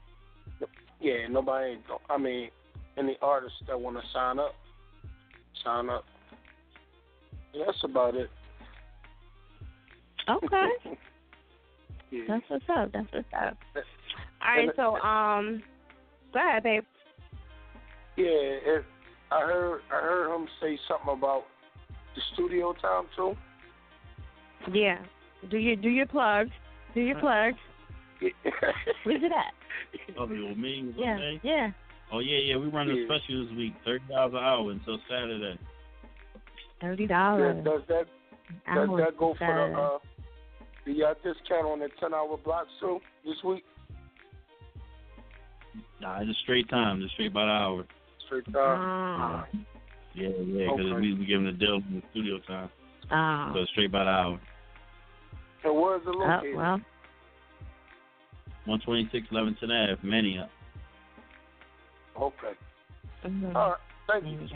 yeah, 1.02 1.28
nobody. 1.30 1.78
I 2.10 2.18
mean, 2.18 2.50
any 3.00 3.18
artists 3.22 3.58
that 3.68 3.80
want 3.80 3.98
to 3.98 4.04
sign 4.14 4.40
up, 4.40 4.54
sign 5.64 5.90
up. 5.90 6.06
Yeah, 7.54 7.64
that's 7.66 7.84
about 7.84 8.16
it. 8.16 8.30
Okay. 10.30 10.68
yeah. 12.12 12.22
That's 12.28 12.44
what's 12.48 12.66
up. 12.76 12.92
That's 12.94 13.08
what's 13.12 13.28
up. 13.34 13.58
All 14.42 14.56
right, 14.56 14.70
so 14.76 14.96
um, 14.98 15.64
go 16.34 16.40
ahead, 16.40 16.64
babe. 16.64 16.84
Yeah, 18.16 18.26
it, 18.26 18.86
I 19.32 19.42
heard 19.42 19.82
I 19.92 20.02
heard 20.02 20.36
him 20.36 20.48
say 20.62 20.78
something 20.88 21.14
about 21.14 21.44
the 22.16 22.22
studio 22.34 22.74
time 22.74 23.06
too. 23.16 23.36
Yeah. 24.72 25.00
Do 25.50 25.58
you 25.58 25.76
do 25.76 25.90
your 25.90 26.06
plugs. 26.06 26.52
Do 26.94 27.02
your 27.02 27.16
plugs. 27.20 27.58
Where's 28.20 29.24
it 29.24 29.32
at? 29.32 29.54
Oh, 30.18 30.28
with 30.28 30.58
me? 30.58 30.94
Yeah. 30.98 31.36
Yeah. 31.42 31.72
Oh 32.12 32.20
yeah, 32.20 32.38
yeah. 32.40 32.58
We 32.58 32.68
run 32.68 32.90
a 32.90 32.94
Yeah. 32.94 33.06
special 33.06 33.46
this 33.46 33.56
week, 33.56 33.74
thirty 33.86 34.04
dollars 34.08 34.34
an 34.34 34.40
hour 34.40 34.72
until 34.72 35.00
Saturday. 35.10 35.58
Thirty 36.82 37.04
Yeah, 37.04 37.08
dollars. 37.08 37.64
does 37.64 37.82
that 37.88 38.06
does 38.74 38.90
that 38.98 39.18
go 39.18 39.36
for 39.36 39.54
the 39.54 39.78
uh, 39.78 40.00
the 40.86 41.04
uh, 41.04 41.14
discount 41.24 41.66
on 41.68 41.80
the 41.80 41.90
ten 42.00 42.14
hour 42.14 42.38
block 42.38 42.68
too 42.80 43.00
this 43.26 43.36
week? 43.44 43.64
Nah, 46.02 46.22
it's 46.22 46.32
a 46.32 46.34
straight 46.44 46.68
time, 46.70 47.02
just 47.02 47.14
straight 47.14 47.34
by 47.34 47.46
the 47.46 47.52
hour. 47.52 47.86
Straight 48.26 48.46
Oh. 48.50 48.52
time. 48.54 49.66
Yeah, 50.16 50.30
yeah, 50.30 50.72
because 50.72 50.86
Okay. 50.92 51.02
we 51.02 51.14
we 51.14 51.26
giving 51.26 51.46
the 51.46 51.52
deal 51.52 51.82
from 51.82 51.96
the 52.02 52.04
studio 52.12 52.40
time, 52.40 52.70
Oh. 53.12 53.52
so 53.54 53.66
straight 53.66 53.92
by 53.92 54.04
the 54.06 54.10
hour. 54.10 54.40
And 55.64 55.76
where's 55.76 56.02
it 56.02 56.08
Oh, 56.08 56.14
located? 56.14 56.56
well. 56.56 56.82
One 58.66 58.80
twenty 58.80 59.08
six 59.12 59.28
Leverington 59.32 59.72
Ave, 59.72 60.08
Mania. 60.08 60.50
Okay. 62.20 62.54
mhm. 63.26 63.56
All 63.56 63.70
right. 63.72 63.78
Thank 64.08 64.24
There 64.24 64.34
you. 64.34 64.40
you 64.42 64.48
go. 64.48 64.56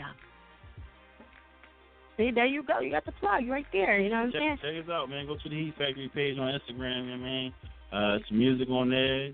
See, 2.16 2.30
there 2.30 2.46
you 2.46 2.62
go. 2.62 2.78
You 2.80 2.90
got 2.92 3.04
the 3.04 3.12
plug 3.12 3.48
right 3.48 3.66
there. 3.72 3.98
You 4.00 4.08
know 4.10 4.16
what 4.16 4.26
I'm 4.26 4.32
saying? 4.32 4.58
Check, 4.62 4.74
check 4.74 4.84
us 4.84 4.90
out, 4.90 5.08
man. 5.10 5.26
Go 5.26 5.34
to 5.36 5.48
the 5.48 5.54
Heat 5.56 5.74
Factory 5.76 6.08
page 6.14 6.38
on 6.38 6.46
Instagram, 6.46 7.06
you 7.06 7.16
know 7.16 7.18
what 7.18 7.26
I 7.26 7.30
mean? 7.30 7.52
Uh, 7.92 8.18
some 8.28 8.38
music 8.38 8.68
on 8.70 8.90
there. 8.90 9.30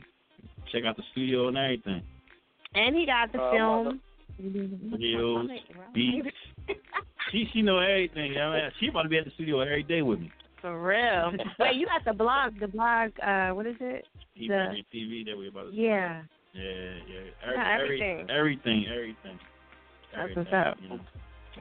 Check 0.73 0.85
out 0.87 0.97
the 0.97 1.03
studio 1.13 1.49
and 1.49 1.59
everything. 1.59 2.03
And 2.75 2.97
he 2.97 3.05
got 3.05 3.33
the 3.33 3.41
Uh, 3.43 3.51
film. 3.53 4.01
Videos, 4.41 5.49
beats. 5.95 6.29
She 7.31 7.47
she 7.53 7.61
know 7.61 7.79
everything, 7.81 8.33
you 8.33 8.39
know 8.39 8.51
what 8.51 8.59
I 8.61 8.63
mean? 8.63 8.71
She 8.81 8.87
about 8.89 9.03
to 9.03 9.09
be 9.11 9.19
at 9.19 9.25
the 9.27 9.31
studio 9.33 9.61
every 9.61 9.83
day 9.83 10.01
with 10.01 10.21
me. 10.21 10.31
For 10.63 10.81
real. 10.81 11.33
Wait, 11.59 11.77
you 11.77 11.87
got 11.87 12.05
the 12.07 12.13
blog. 12.15 12.59
The 12.61 12.69
blog. 12.69 13.11
Uh, 13.23 13.51
what 13.55 13.67
is 13.67 13.77
it? 13.81 14.07
Heat 14.35 14.49
The- 14.49 14.55
Factory 14.55 14.87
TV 14.95 15.27
that 15.27 15.37
we 15.37 15.49
about 15.49 15.71
to 15.71 15.77
Yeah. 15.77 16.23
Yeah, 16.53 16.63
yeah. 16.63 17.21
Every, 17.45 17.55
Yeah, 17.57 17.75
every- 17.75 17.83
everything. 18.03 18.31
everything, 18.31 18.87
everything. 18.89 19.39
That's 20.15 20.37
what's 20.37 20.49
Everything, 20.53 20.55
up. 20.55 20.79
you 20.83 20.89
know. 20.89 21.01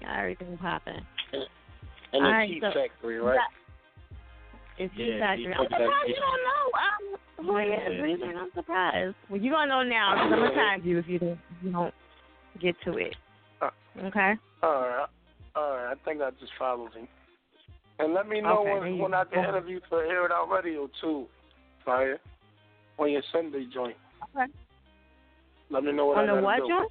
Got 0.02 0.19
everything 0.19 0.58
popping. 0.58 1.06
And 1.34 1.45
All 2.13 2.21
the 2.23 2.30
right, 2.30 2.49
Tea 2.49 2.60
so- 2.62 2.71
Factory, 2.73 3.19
right? 3.19 3.39
It's 4.78 4.93
Yeah, 4.95 5.06
Heat 5.06 5.19
Factory. 5.19 5.43
Heat 5.45 5.54
I'm 5.54 5.67
Factory. 5.69 5.86
surprised 5.86 6.10
you 6.10 6.15
don't 6.15 6.43
know 6.43 7.45
um, 7.45 7.45
who 7.45 7.58
he 7.58 7.65
is. 7.65 7.93
Yeah. 7.97 8.02
Reason 8.02 8.38
I'm 8.38 8.52
surprised. 8.54 9.15
Well, 9.30 9.41
you're 9.41 9.54
gonna 9.54 9.67
know 9.67 9.84
now 9.84 10.13
because 10.15 10.34
I'm 10.34 10.39
gonna 10.39 10.56
tag 10.56 10.86
you 10.86 10.97
if 10.99 11.08
you 11.08 11.20
don't, 11.20 11.39
you 11.61 11.72
don't 11.72 11.93
get 12.59 12.76
to 12.86 12.97
it. 12.97 13.16
Uh. 13.61 13.70
Okay. 14.05 14.34
All 14.63 14.72
right. 14.82 15.07
All 15.55 15.72
right. 15.76 15.91
I 15.91 15.95
think 16.05 16.22
I 16.22 16.32
just 16.39 16.53
followed 16.57 16.93
him. 16.93 17.07
And 17.99 18.13
let 18.13 18.28
me 18.30 18.39
know 18.41 18.59
Okay, 18.61 18.80
when, 18.80 18.93
you 18.95 19.03
when 19.03 19.13
I 19.13 19.26
can 19.26 19.43
interview 19.43 19.82
for 19.89 20.01
Air 20.03 20.26
It 20.26 20.32
Out 20.32 20.49
Radio 20.49 20.89
too, 21.01 21.28
Fire. 21.86 22.18
On 22.97 23.11
your 23.11 23.22
Sunday 23.32 23.66
joint. 23.74 23.97
Okay. 24.36 24.51
Let 25.70 25.84
me 25.84 25.91
know 25.91 26.07
what 26.07 26.17
On 26.17 26.30
I 26.30 26.36
the 26.36 26.41
what. 26.41 26.57
John? 26.67 26.88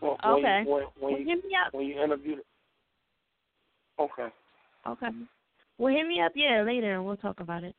When, 0.00 0.10
when 0.10 0.32
Okay. 0.38 0.62
You, 0.64 0.72
when, 0.72 0.82
when, 0.82 1.12
Well, 1.12 1.20
you, 1.20 1.26
hit 1.26 1.44
me 1.44 1.50
up. 1.66 1.74
when 1.74 1.86
you 1.86 2.02
interview. 2.02 2.36
Okay. 3.98 4.28
Okay. 4.86 5.08
Well, 5.78 5.94
hit 5.94 6.06
me 6.06 6.20
up, 6.20 6.32
yeah, 6.34 6.62
later, 6.62 6.94
and 6.94 7.04
we'll 7.04 7.16
talk 7.16 7.40
about 7.40 7.64
it. 7.64 7.74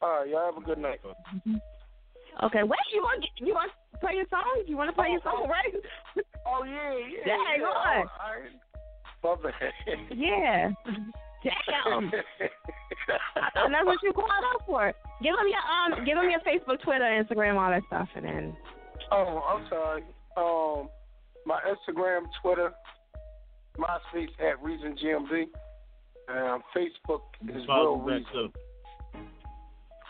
All 0.00 0.10
right. 0.10 0.28
Y'all 0.28 0.52
have 0.52 0.62
a 0.62 0.64
good 0.64 0.78
night. 0.78 1.00
Mm-hmm. 1.04 1.56
Okay. 2.44 2.62
Wait, 2.62 2.78
you 2.92 3.02
want 3.02 3.24
you 3.36 3.54
want 3.54 3.70
to 3.92 3.98
play 3.98 4.14
your 4.14 4.24
song? 4.30 4.64
You 4.66 4.76
want 4.76 4.90
to 4.90 4.94
play 4.94 5.10
your 5.10 5.20
oh. 5.26 5.42
song, 5.42 5.48
right? 5.48 5.74
Oh 6.44 6.64
yeah, 6.64 6.92
yeah. 6.98 7.24
Dang, 7.24 7.60
yeah. 7.60 7.66
Oh, 7.66 7.70
on. 7.70 8.06
Oh, 9.22 9.28
all 9.28 9.36
right. 9.36 9.54
Yeah. 10.10 10.70
Damn. 11.44 12.04
and 13.56 13.74
that's 13.74 13.86
what 13.86 14.02
you 14.02 14.12
called 14.12 14.30
up 14.54 14.66
for. 14.66 14.92
Give 15.22 15.34
them 15.36 15.46
your 15.48 15.98
um, 15.98 16.04
give 16.04 16.16
them 16.16 16.28
your 16.30 16.40
Facebook, 16.40 16.80
Twitter, 16.82 17.04
Instagram, 17.04 17.54
all 17.54 17.70
that 17.70 17.82
stuff, 17.86 18.08
and 18.16 18.24
then. 18.24 18.56
Oh, 19.10 19.42
I'm 19.46 19.68
sorry. 19.68 20.02
Um, 20.36 20.88
my 21.46 21.60
Instagram, 21.68 22.22
Twitter, 22.42 22.72
my 23.78 23.98
MySpace 24.14 24.28
at 24.40 24.62
Reason 24.62 24.96
GMB, 24.96 25.44
and 26.28 26.62
Facebook 26.76 27.20
is 27.48 27.62
Real 27.68 27.98
Reason. 27.98 28.52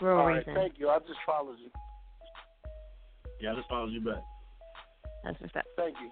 Real 0.01 0.17
All 0.17 0.27
Reason. 0.27 0.55
right, 0.55 0.63
thank 0.63 0.79
you. 0.79 0.89
I 0.89 0.99
just 1.01 1.19
followed 1.27 1.57
you. 1.59 1.71
Yeah, 3.41 3.53
I 3.53 3.55
just 3.57 3.69
followed 3.69 3.93
you 3.93 4.01
back. 4.01 4.23
That's 5.25 5.41
what's 5.41 5.57
up. 5.57 5.65
Thank 5.77 5.97
you. 6.01 6.11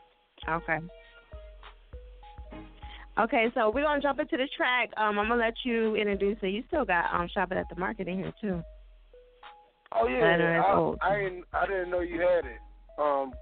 Okay. 0.48 0.78
Okay, 3.18 3.46
so 3.54 3.70
we're 3.74 3.82
gonna 3.82 4.00
jump 4.00 4.18
into 4.18 4.36
the 4.36 4.48
track. 4.56 4.90
Um, 4.96 5.18
I'm 5.18 5.28
gonna 5.28 5.42
let 5.42 5.54
you 5.64 5.96
introduce 5.96 6.38
it. 6.42 6.48
You 6.48 6.62
still 6.68 6.84
got 6.84 7.12
um 7.12 7.28
shopping 7.32 7.58
at 7.58 7.68
the 7.68 7.78
market 7.78 8.08
in 8.08 8.18
here 8.18 8.32
too. 8.40 8.62
Oh 9.92 10.06
yeah, 10.06 10.60
I 10.62 11.06
I. 11.06 11.10
I 11.10 11.18
didn't. 11.18 11.44
I 11.52 11.66
didn't 11.66 11.90
know 11.90 12.00
you 12.00 12.20
had 12.20 12.44
it. 12.44 12.58
Um, 12.98 13.32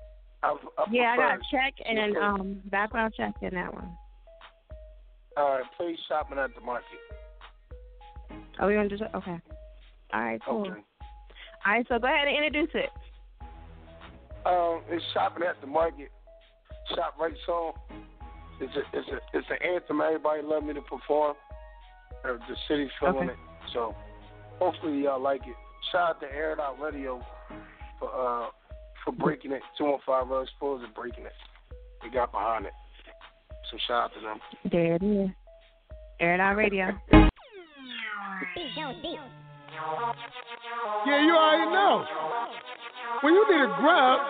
I, 0.43 0.57
I 0.79 0.85
Yeah, 0.91 1.13
I 1.13 1.17
got 1.17 1.29
prefer- 1.35 1.43
check 1.51 1.75
and 1.85 1.99
Okay. 2.17 2.19
um 2.21 2.61
background 2.67 3.15
check 3.17 3.35
in 3.43 3.55
that 3.55 3.73
one. 3.73 3.97
All 5.37 5.51
right, 5.51 5.65
please 5.77 5.99
shopping 6.09 6.39
at 6.39 6.55
the 6.55 6.61
market. 6.61 6.87
Oh, 8.61 8.67
we 8.67 8.75
gonna 8.75 8.89
do 8.89 8.97
that? 8.99 9.15
Okay. 9.15 9.39
All 10.15 10.21
right, 10.21 10.41
cool. 10.47 10.63
Okay. 10.63 10.81
All 11.67 11.73
right, 11.73 11.87
so 11.89 11.99
go 11.99 12.07
ahead 12.07 12.29
and 12.29 12.37
introduce 12.45 12.71
it. 12.75 12.91
Um, 14.47 14.83
it's 14.89 15.05
shopping 15.13 15.43
at 15.47 15.61
the 15.61 15.67
market. 15.67 16.11
Shop 16.95 17.15
right 17.21 17.35
song. 17.45 17.73
It's 18.61 18.75
a 18.75 18.99
it's 18.99 19.09
a 19.09 19.37
it's 19.37 19.47
an 19.51 19.59
anthem 19.75 20.01
everybody 20.01 20.43
love 20.43 20.65
me 20.65 20.73
to 20.75 20.81
perform. 20.83 21.35
The 22.25 22.39
city's 22.67 22.89
feeling 22.99 23.17
Okay. 23.17 23.33
it. 23.33 23.37
So 23.73 23.95
hopefully 24.59 25.03
y'all 25.03 25.21
like 25.21 25.43
it. 25.47 25.55
Shout 25.93 26.11
out 26.11 26.21
to 26.21 26.27
Air 26.27 26.53
It 26.53 26.61
Out 26.61 26.79
Radio 26.81 27.23
for 27.99 28.09
uh 28.09 28.51
for 29.05 29.13
breaking 29.13 29.53
it. 29.53 29.63
Two 29.79 29.85
one 29.85 30.01
five 30.05 30.29
Rose 30.29 30.49
Sports 30.57 30.85
and 30.85 30.95
breaking 30.95 31.25
it. 31.25 31.33
They 32.03 32.11
got 32.11 32.31
behind 32.31 32.67
it. 32.67 32.73
So 33.71 33.79
shout 33.87 34.05
out 34.05 34.15
to 34.15 34.21
them. 34.21 34.41
There 34.71 34.95
it 34.97 35.03
is. 35.03 35.31
Air 36.21 36.35
it 36.35 36.41
out 36.41 36.57
radio. 36.57 36.93
Yeah, 41.07 41.25
you 41.25 41.33
already 41.33 41.71
know. 41.73 42.05
When 43.23 43.33
you 43.33 43.45
need 43.49 43.65
a 43.65 43.73
grub 43.81 44.21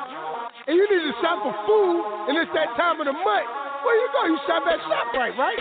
and 0.66 0.76
you 0.76 0.86
need 0.86 1.10
to 1.10 1.14
shop 1.20 1.42
for 1.42 1.54
food 1.66 2.28
and 2.28 2.38
it's 2.38 2.52
that 2.54 2.76
time 2.76 3.00
of 3.00 3.06
the 3.06 3.12
month, 3.12 3.48
where 3.84 3.96
you 3.98 4.08
go? 4.14 4.26
You 4.26 4.38
shop 4.46 4.62
at 4.62 4.78
ShopRite, 4.86 5.36
right? 5.36 5.58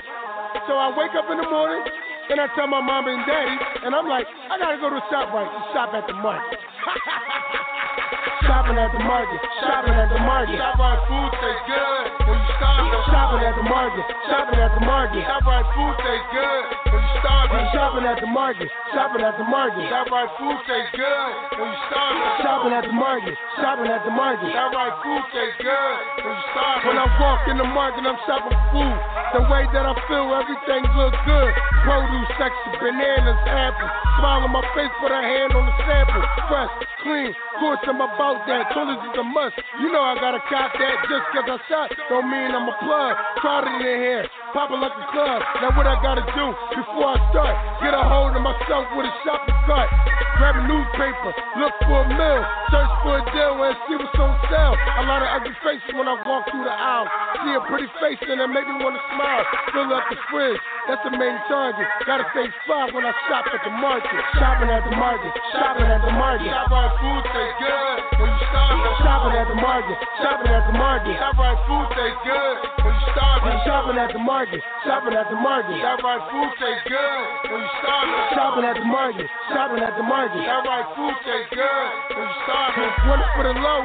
So 0.67 0.73
I 0.77 0.93
wake 0.93 1.15
up 1.17 1.25
in 1.31 1.37
the 1.37 1.49
morning 1.49 1.81
and 2.29 2.39
I 2.39 2.47
tell 2.55 2.67
my 2.67 2.81
mom 2.81 3.07
and 3.07 3.23
daddy, 3.25 3.55
and 3.87 3.95
I'm 3.95 4.07
like, 4.07 4.27
I 4.27 4.59
gotta 4.59 4.77
go 4.79 4.89
to 4.91 4.99
ShopRite 5.07 5.47
to 5.47 5.61
shop 5.71 5.95
at 5.95 6.07
the 6.07 6.13
market. 6.19 6.59
shopping 8.47 8.77
at 8.77 8.91
the 8.91 9.03
market, 9.03 9.39
shopping 9.63 9.95
at 9.95 10.09
the 10.11 10.19
market. 10.19 10.59
ShopRite 10.59 11.07
food 11.07 11.31
tastes 11.39 11.63
good 11.67 12.05
when 12.27 12.39
you 12.39 12.51
starving. 12.59 12.91
Shopping 13.07 13.43
at 13.47 13.55
the 13.55 13.63
market, 13.63 14.05
shopping 14.27 14.59
at 14.59 14.71
the 14.75 14.83
market. 14.83 15.23
ShopRite 15.23 15.67
food 15.71 15.95
tastes 16.03 16.29
good 16.35 16.76
when 16.91 17.01
you 17.03 17.13
starving. 17.19 17.65
Shopping 17.73 18.05
at 18.07 18.19
the 18.21 18.29
market, 18.31 18.69
shopping 18.93 19.23
at 19.23 19.35
the 19.37 19.47
market. 19.47 19.83
ShopRite 19.91 20.31
food 20.39 20.57
tastes 20.67 20.93
good 20.95 21.31
when 21.59 21.67
you 21.67 21.79
starving. 21.91 22.27
Shopping 22.43 22.73
at 22.73 22.85
the 22.87 22.95
market, 22.95 23.35
shopping 23.59 23.89
at 23.91 24.01
the 24.05 24.13
market. 24.13 24.47
ShopRite 24.51 24.95
food 25.03 25.23
tastes 25.33 25.59
good 25.59 25.99
when 26.23 26.33
you 26.35 26.45
starving. 26.55 26.85
When 26.87 26.97
I 26.97 27.07
walk 27.19 27.41
in 27.51 27.57
the 27.57 27.69
market, 27.69 28.03
I'm 28.07 28.19
shopping 28.23 28.55
for 28.55 28.67
food. 28.71 28.97
The 29.35 29.43
way 29.51 29.67
that 29.75 29.83
I 29.83 29.93
feel, 30.07 30.31
everything 30.31 30.87
looks 30.95 31.19
good. 31.27 31.51
Produce, 31.83 32.31
section, 32.39 32.71
bananas, 32.79 33.39
apples. 33.43 33.91
Smile 34.23 34.47
on 34.47 34.51
my 34.55 34.63
face, 34.71 34.93
put 35.03 35.11
a 35.11 35.19
hand 35.19 35.51
on 35.51 35.67
the 35.67 35.75
sample. 35.83 36.23
Fresh, 36.47 36.71
clean, 37.07 37.31
course 37.59 37.79
I'm 37.87 37.97
about 38.03 38.45
that. 38.45 38.69
Toilet 38.75 39.01
is 39.01 39.15
a 39.17 39.25
must. 39.25 39.55
You 39.79 39.89
know 39.89 40.03
I 40.03 40.19
gotta 40.19 40.41
cop 40.45 40.75
that. 40.75 40.95
Just 41.09 41.25
cause 41.33 41.47
I 41.47 41.57
shot, 41.71 41.87
don't 42.09 42.29
mean 42.29 42.51
I'm 42.53 42.67
a 42.67 42.75
plug. 42.83 43.13
Crowded 43.41 43.79
in 43.81 43.97
here, 44.03 44.23
popping 44.53 44.81
like 44.83 44.93
a 44.93 45.05
club. 45.15 45.39
Now 45.63 45.71
what 45.73 45.87
I 45.87 45.95
gotta 46.03 46.25
do 46.35 46.45
before 46.75 47.15
I 47.15 47.17
start? 47.31 47.55
Get 47.81 47.95
a 47.95 48.03
hold 48.03 48.35
of 48.35 48.43
myself 48.43 48.85
with 48.93 49.07
a 49.09 49.13
shopping 49.25 49.57
cart. 49.65 49.89
Grab 50.37 50.53
a 50.53 50.63
newspaper, 50.69 51.33
look 51.57 51.73
for 51.89 52.05
a 52.05 52.07
mill, 52.13 52.41
search 52.69 52.93
for 53.01 53.17
a 53.17 53.23
deal 53.33 53.57
and 53.57 53.73
see 53.89 53.97
what's 53.97 54.13
on 54.21 54.37
sale. 54.53 54.77
A 54.77 55.03
lot 55.09 55.25
of 55.25 55.29
ugly 55.33 55.55
faces 55.65 55.89
when 55.97 56.05
I 56.05 56.13
walk 56.21 56.45
through 56.53 56.61
the 56.61 56.75
aisle. 56.75 57.09
See 57.41 57.53
a 57.57 57.61
pretty 57.65 57.89
face 57.97 58.21
and 58.21 58.37
it 58.37 58.51
make 58.53 58.69
me 58.69 58.77
wanna 58.85 59.01
smile. 59.17 59.43
Fill 59.73 59.89
up 59.97 60.05
the 60.13 60.17
fridge, 60.29 60.61
that's 60.85 61.01
the 61.09 61.13
main 61.17 61.41
target. 61.49 61.89
Gotta 62.05 62.29
stay 62.37 62.45
fly 62.69 62.85
when 62.93 63.01
I 63.01 63.13
shop 63.25 63.49
at 63.49 63.65
the 63.65 63.73
market. 63.81 64.13
Shopping 64.37 64.69
at 64.69 64.85
the 64.85 64.93
market, 64.93 65.33
shopping 65.57 65.89
at 65.89 66.05
the 66.05 66.13
market. 66.13 66.53
Food 66.97 67.23
tastes 67.29 67.57
good 67.61 67.99
when 68.17 68.29
you 68.33 68.41
starving. 68.49 68.81
Shopping 69.05 69.35
at 69.37 69.47
the 69.47 69.59
market, 69.61 69.97
shopping 70.17 70.49
at 70.49 70.65
the 70.65 70.73
market. 70.73 71.13
ShopRite 71.13 71.61
food 71.69 71.87
tastes 71.93 72.21
good 72.25 72.57
when 72.81 72.93
you 72.97 73.05
starving. 73.13 73.57
Shopping 73.69 73.97
at 74.01 74.09
the 74.17 74.23
market, 74.25 74.61
shopping 74.81 75.13
at 75.13 75.29
the 75.29 75.37
market. 75.37 75.77
ShopRite 75.77 76.25
food 76.33 76.51
tastes 76.57 76.85
good 76.89 77.53
when 77.53 77.61
you 77.61 77.69
starving. 77.85 78.21
Shopping 78.33 78.65
at 78.65 78.77
the 78.81 78.89
market, 78.89 79.27
shopping 79.53 79.81
at 79.85 79.93
the 79.93 80.05
market. 80.09 80.41
ShopRite 80.41 80.89
food 80.97 81.15
tastes 81.21 81.53
good 81.53 81.89
when 82.17 82.25
you 82.25 82.37
starving. 82.49 82.91
One 83.05 83.21
for 83.37 83.43
the 83.45 83.53
low, 83.61 83.79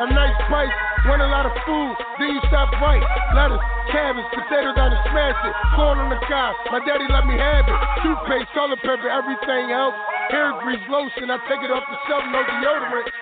a 0.00 0.06
nice 0.10 0.36
price. 0.48 0.72
Want 1.04 1.20
a 1.20 1.28
lot 1.28 1.44
of 1.44 1.52
food, 1.68 1.94
then 2.16 2.32
you 2.32 2.40
shop 2.48 2.72
right. 2.80 3.04
Lettuce, 3.36 3.60
cabbage, 3.92 4.24
potatoes, 4.32 4.72
I 4.72 4.88
done 4.88 4.96
smash 5.12 5.36
it. 5.44 5.54
Corn 5.76 6.00
on 6.00 6.08
the 6.08 6.16
cob, 6.24 6.56
my 6.72 6.80
daddy 6.80 7.04
let 7.12 7.28
me 7.28 7.36
have 7.36 7.68
it. 7.68 7.76
Toothpaste, 8.00 8.48
and 8.56 8.80
pepper, 8.80 9.12
everything 9.12 9.68
else. 9.68 9.92
Hair 10.32 10.64
grease, 10.64 10.80
lotion, 10.88 11.28
I 11.28 11.36
take 11.44 11.60
it 11.60 11.68
off 11.68 11.84
the 11.84 11.98
shelf, 12.08 12.24
no 12.32 12.40
deodorant. 12.40 13.12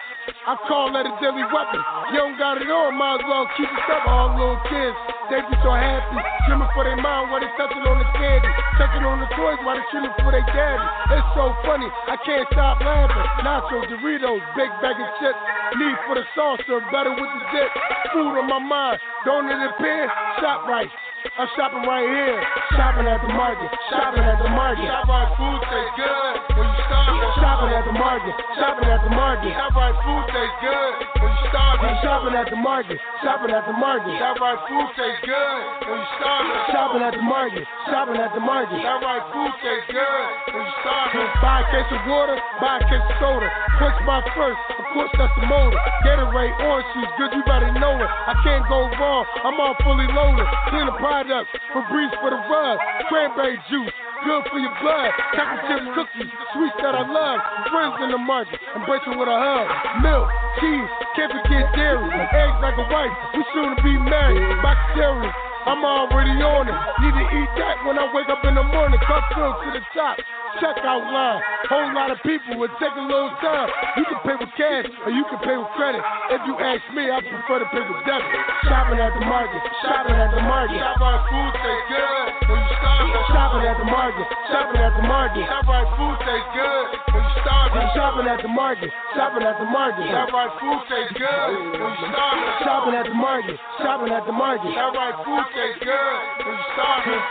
I 0.47 0.55
call 0.71 0.91
that 0.95 1.03
a 1.03 1.13
deadly 1.19 1.43
weapon. 1.51 1.81
You 2.15 2.19
don't 2.23 2.39
got 2.39 2.59
it 2.59 2.71
on, 2.71 2.95
might 2.95 3.19
as 3.19 3.27
well 3.27 3.47
keep 3.59 3.67
it 3.67 3.87
up. 3.91 4.07
All 4.07 4.31
little 4.35 4.59
kids, 4.71 4.95
they 5.31 5.43
be 5.43 5.55
so 5.63 5.75
happy. 5.75 6.19
Trimming 6.47 6.71
for 6.75 6.87
their 6.87 6.99
mom 6.99 7.31
while 7.31 7.43
they 7.43 7.51
touching 7.59 7.83
on 7.83 7.99
the 7.99 8.07
candy. 8.15 8.51
Touching 8.79 9.03
on 9.03 9.19
the 9.19 9.31
toys 9.35 9.59
while 9.67 9.75
they 9.75 9.87
trimming 9.91 10.15
for 10.23 10.31
their 10.31 10.47
daddy. 10.47 10.87
It's 11.15 11.31
so 11.35 11.51
funny, 11.67 11.87
I 12.07 12.15
can't 12.23 12.47
stop 12.55 12.79
laughing. 12.83 13.27
Nachos, 13.43 13.87
Doritos, 13.91 14.43
big 14.55 14.71
bag 14.79 14.99
of 14.99 15.11
chips. 15.19 15.41
Need 15.79 15.99
for 16.07 16.15
the 16.15 16.27
salsa, 16.39 16.79
better 16.95 17.15
with 17.15 17.31
the 17.31 17.43
dip. 17.51 17.71
Food 18.15 18.39
on 18.39 18.47
my 18.47 18.63
mind, 18.63 18.99
don't 19.27 19.51
it 19.51 19.59
appear? 19.59 20.07
Shop 20.39 20.67
right. 20.71 20.91
I'm 21.23 21.47
shopping 21.55 21.87
right 21.87 22.03
here. 22.03 22.43
Shopping 22.75 23.07
at 23.07 23.23
the 23.23 23.31
market. 23.31 23.71
Shopping 23.95 24.27
at 24.27 24.43
the 24.43 24.51
market. 24.51 24.91
ShopRite 24.91 25.31
food 25.39 25.61
tastes 25.71 25.95
good 25.95 26.35
when 26.59 26.67
you 26.67 26.83
starving. 26.91 27.23
Shopping 27.39 27.71
at 27.79 27.85
the 27.87 27.95
market. 27.95 28.35
Shopping 28.59 28.89
at 28.91 29.01
the 29.07 29.13
market. 29.15 29.53
ShopRite 29.55 29.99
food 30.03 30.25
tastes 30.35 30.59
good 30.59 30.93
when 31.23 31.31
you 31.31 31.47
starving. 31.55 31.95
Shopping 32.03 32.35
at 32.35 32.49
the 32.51 32.59
market. 32.59 32.99
Shopping 33.23 33.55
at 33.55 33.65
the 33.71 33.77
market. 33.79 34.13
ShopRite 34.19 34.63
food 34.67 34.89
tastes 34.99 35.23
good 35.23 35.63
when 35.87 35.99
you 36.03 36.11
starving. 36.19 36.59
Shopping 36.75 37.03
at 37.07 37.15
the 37.15 37.23
market. 37.23 37.65
Shopping 37.87 38.19
at 38.19 38.33
the 38.35 38.43
market. 38.43 38.79
ShopRite 38.83 39.27
food 39.31 39.53
tastes 39.63 39.89
good 39.95 40.27
when 40.59 40.65
you 40.67 40.75
starving. 40.83 41.29
Buy 41.39 41.63
a 41.63 41.71
case 41.71 41.87
of 41.87 42.03
water, 42.11 42.37
buy 42.59 42.83
a 42.83 42.85
case 42.91 42.99
of 42.99 43.15
soda. 43.23 43.47
Quench 43.79 43.99
my 44.03 44.27
thirst, 44.35 44.59
of 44.75 44.82
course 44.93 45.13
that's 45.17 45.33
the 45.41 45.47
motor. 45.49 45.81
Gatorade, 46.05 46.55
orange 46.61 46.89
juice, 46.93 47.13
good, 47.17 47.33
you 47.33 47.43
better 47.49 47.73
know 47.73 47.97
it. 47.97 48.11
I 48.29 48.35
can't 48.45 48.65
go 48.69 48.89
wrong, 49.01 49.25
I'm 49.45 49.59
all 49.59 49.77
fully 49.83 50.07
loaded. 50.13 50.47
Clean 50.69 50.87
the 50.87 50.97
product, 51.01 51.49
Febreze 51.73 52.15
for 52.21 52.31
the 52.31 52.41
rug. 52.49 52.77
Cranberry 53.09 53.57
juice, 53.73 53.93
good 54.25 54.43
for 54.53 54.59
your 54.61 54.75
blood. 54.81 55.11
Chocolate 55.35 55.65
chips, 55.69 55.87
cookies, 55.97 56.31
sweets 56.53 56.79
that 56.85 56.95
I 56.95 57.05
love. 57.09 57.39
Friends 57.73 57.97
in 58.05 58.11
the 58.13 58.21
market, 58.21 58.61
embrace 58.77 59.05
them 59.09 59.17
with 59.17 59.29
a 59.29 59.39
hug. 59.39 59.67
Milk, 60.05 60.29
cheese, 60.61 60.91
can't 61.17 61.33
forget 61.33 61.73
dairy. 61.73 62.05
Eggs 62.07 62.59
like 62.61 62.77
a 62.77 62.87
wife, 62.93 63.15
we 63.35 63.43
soon 63.57 63.75
to 63.75 63.81
be 63.83 63.97
married. 63.97 64.41
Box 64.61 64.79
cereal. 64.95 65.33
I'm 65.63 65.79
already 65.87 66.35
on 66.43 66.67
it. 66.67 66.75
Need 66.75 67.15
to 67.15 67.27
eat 67.39 67.51
that 67.63 67.87
when 67.87 67.95
I 67.95 68.11
wake 68.11 68.27
up 68.27 68.43
in 68.43 68.59
the 68.59 68.67
morning. 68.67 68.99
Cup 69.07 69.23
filled 69.31 69.55
to 69.63 69.79
the 69.79 69.83
top. 69.95 70.19
Checkout 70.61 71.05
line. 71.13 71.41
Whole 71.73 71.95
lot 71.95 72.11
of 72.11 72.19
people 72.27 72.59
would 72.61 72.71
take 72.77 72.93
a 72.93 73.01
little 73.01 73.33
time. 73.41 73.69
You 73.97 74.05
can 74.05 74.21
pay 74.27 74.37
with 74.37 74.53
cash 74.57 74.87
or 75.07 75.11
you 75.11 75.25
can 75.31 75.41
pay 75.41 75.57
with 75.57 75.71
credit. 75.79 76.03
If 76.29 76.41
you 76.45 76.55
ask 76.61 76.85
me, 76.93 77.09
I 77.09 77.25
prefer 77.25 77.65
to 77.65 77.69
pay 77.73 77.81
with 77.81 78.01
debit. 78.05 78.29
Shopping 78.69 79.01
at 79.01 79.13
the 79.17 79.25
market. 79.25 79.63
Shopping 79.81 80.17
at 80.19 80.31
the 80.35 80.43
market. 80.45 80.77
ShopRite 80.77 81.25
food 81.33 81.53
tastes 81.57 81.87
good 81.89 82.27
when 82.53 82.61
you 82.61 82.75
starving. 82.77 83.13
Shopping 83.33 83.65
at 83.65 83.77
the 83.81 83.89
market. 83.89 84.27
Shopping 84.53 84.81
at 84.83 84.93
the 84.93 85.05
market. 85.09 85.45
ShopRite 85.49 85.91
food 85.97 86.17
tastes 86.21 86.51
good 86.53 86.87
when 87.17 87.23
you 87.25 87.37
starving. 87.41 87.89
Shopping 87.97 88.27
at 88.29 88.41
the 88.43 88.53
market. 88.53 88.91
Shopping 89.17 89.45
at 89.49 89.57
the 89.57 89.69
market. 89.73 90.05
ShopRite 90.13 90.53
food 90.61 90.81
tastes 90.93 91.17
good 91.17 91.49
when 91.81 91.93
you 91.97 92.07
starving. 92.13 92.45
Shopping 92.61 92.95
at 93.01 93.07
the 93.09 93.17
market. 93.17 93.57
Shopping 93.81 94.13
at 94.13 94.25
the 94.29 94.35
market. 94.37 94.71
ShopRite 94.77 95.19
food 95.25 95.45
tastes 95.57 95.81
good 95.81 96.17
when 96.45 96.55
you 96.61 96.67
starving. 96.77 97.23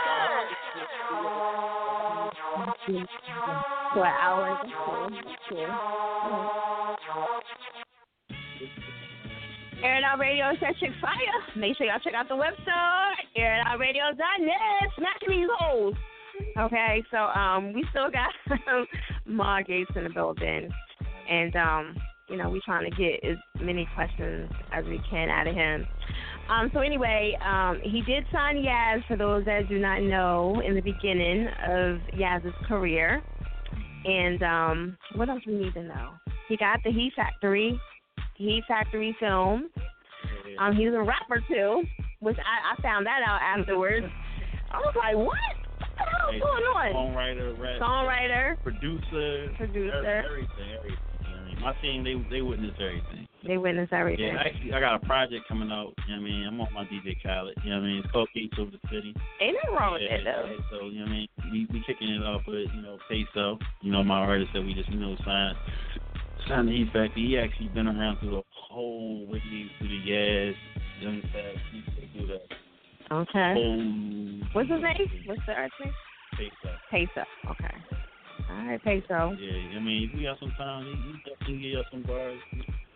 For 2.84 4.06
hours. 4.06 4.58
Cool. 4.86 5.08
Cool. 5.48 6.50
Air 9.84 9.98
It 9.98 10.04
Out 10.04 10.18
Radio 10.18 10.50
is 10.50 10.58
Fire. 11.00 11.56
Make 11.56 11.76
sure 11.76 11.86
y'all 11.86 11.98
check 12.02 12.14
out 12.14 12.28
the 12.28 12.34
website, 12.34 13.38
airitoutradio.net. 13.38 14.90
Smacking 14.96 15.28
these 15.28 15.48
hoes. 15.58 15.94
Okay, 16.58 17.02
so 17.10 17.18
um, 17.18 17.72
we 17.72 17.84
still 17.90 18.08
got 18.10 18.30
Mal 19.26 19.62
Gates 19.64 19.90
in 19.94 20.04
the 20.04 20.10
building, 20.10 20.68
and 21.28 21.56
um, 21.56 21.96
you 22.28 22.36
know, 22.36 22.48
we're 22.48 22.60
trying 22.64 22.90
to 22.90 22.96
get 22.96 23.28
as 23.28 23.36
many 23.60 23.86
questions 23.94 24.50
as 24.72 24.84
we 24.86 25.00
can 25.10 25.28
out 25.28 25.46
of 25.46 25.54
him. 25.54 25.86
Um, 26.48 26.70
so 26.74 26.80
anyway, 26.80 27.36
um, 27.44 27.80
he 27.82 28.02
did 28.02 28.24
sign 28.32 28.56
Yaz. 28.56 29.06
For 29.06 29.16
those 29.16 29.44
that 29.46 29.68
do 29.68 29.78
not 29.78 30.02
know, 30.02 30.60
in 30.64 30.74
the 30.74 30.80
beginning 30.80 31.46
of 31.66 31.98
Yaz's 32.14 32.54
career, 32.66 33.22
and 34.04 34.42
um, 34.42 34.98
what 35.14 35.28
else 35.28 35.42
we 35.46 35.54
need 35.54 35.74
to 35.74 35.82
know? 35.82 36.10
He 36.48 36.56
got 36.56 36.80
the 36.84 36.90
Heat 36.90 37.12
Factory, 37.16 37.80
Heat 38.36 38.62
Factory 38.68 39.16
film. 39.20 39.70
Um, 40.58 40.76
he's 40.76 40.88
a 40.88 41.02
rapper 41.02 41.42
too, 41.48 41.82
which 42.20 42.36
I, 42.38 42.74
I 42.74 42.82
found 42.82 43.06
that 43.06 43.20
out 43.26 43.40
afterwards. 43.40 44.06
I 44.70 44.78
was 44.78 44.94
like, 44.96 45.16
what? 45.16 45.26
What 45.26 46.08
the 46.10 46.16
hell's 46.18 46.40
going 46.40 46.64
on? 46.64 47.14
Songwriter, 47.14 47.58
rap, 47.58 47.80
Songwriter, 47.80 48.62
producer, 48.62 49.52
producer. 49.56 50.24
everything, 50.26 50.48
everything. 50.76 51.11
My 51.60 51.72
team, 51.80 52.04
they 52.04 52.14
they 52.30 52.42
witness 52.42 52.74
everything. 52.80 53.26
They 53.46 53.58
witness 53.58 53.88
everything. 53.92 54.26
Yeah, 54.26 54.40
actually, 54.40 54.72
I 54.72 54.80
got 54.80 55.02
a 55.02 55.06
project 55.06 55.48
coming 55.48 55.70
out. 55.70 55.92
You 56.06 56.16
know 56.16 56.22
what 56.22 56.28
I 56.28 56.30
mean, 56.30 56.46
I'm 56.46 56.60
on 56.60 56.72
my 56.72 56.84
DJ 56.84 57.20
Khaled. 57.22 57.58
You 57.64 57.70
know 57.70 57.78
what 57.78 57.84
I 57.84 57.88
mean, 57.88 57.98
it's 58.04 58.12
called 58.12 58.28
Gates 58.34 58.54
of 58.58 58.70
the 58.70 58.78
City. 58.88 59.14
Ain't 59.40 59.56
nothing 59.58 59.76
wrong 59.76 59.92
with 59.94 60.02
yeah, 60.02 60.16
it 60.16 60.24
though. 60.24 60.46
yeah, 60.48 60.62
So 60.70 60.86
you 60.88 61.00
know 61.00 61.06
what 61.06 61.10
I 61.10 61.14
mean, 61.14 61.28
we 61.52 61.66
we 61.72 61.84
kicking 61.86 62.08
it 62.08 62.22
off 62.22 62.42
with 62.46 62.68
you 62.74 62.82
know 62.82 62.98
Peso. 63.08 63.58
You 63.80 63.92
know 63.92 64.02
my 64.04 64.18
artist 64.18 64.50
that 64.54 64.62
we 64.62 64.74
just 64.74 64.88
you 64.90 64.98
know 64.98 65.16
signed 65.24 65.56
signed 66.48 66.68
the 66.68 66.72
Heat 66.72 66.88
Factory. 66.92 67.26
He 67.26 67.38
actually 67.38 67.68
been 67.68 67.86
around 67.88 68.18
through 68.20 68.30
the 68.30 68.42
whole 68.54 69.26
way 69.26 69.42
through 69.78 69.88
the 69.88 69.94
years. 69.94 70.56
You 71.00 71.08
understand? 71.08 71.58
He 71.72 71.82
he 72.00 72.20
do 72.20 72.26
that 72.28 72.46
Okay. 73.12 73.54
whole 73.54 74.42
What's 74.52 74.70
his 74.70 74.82
name? 74.82 75.24
What's 75.26 75.42
the 75.46 75.52
artist 75.52 75.74
name? 75.82 75.92
Peso. 76.36 76.74
Peso. 76.90 77.24
Okay. 77.50 77.74
All 78.50 78.66
right, 78.66 78.82
Peso. 78.82 79.36
Yeah, 79.38 79.76
I 79.76 79.80
mean, 79.80 80.08
if 80.08 80.16
we 80.16 80.22
got 80.24 80.38
some 80.40 80.52
time, 80.56 80.84
he 80.84 81.30
definitely 81.30 81.70
get 81.70 81.78
us 81.80 81.86
some 81.90 82.02
bars. 82.02 82.38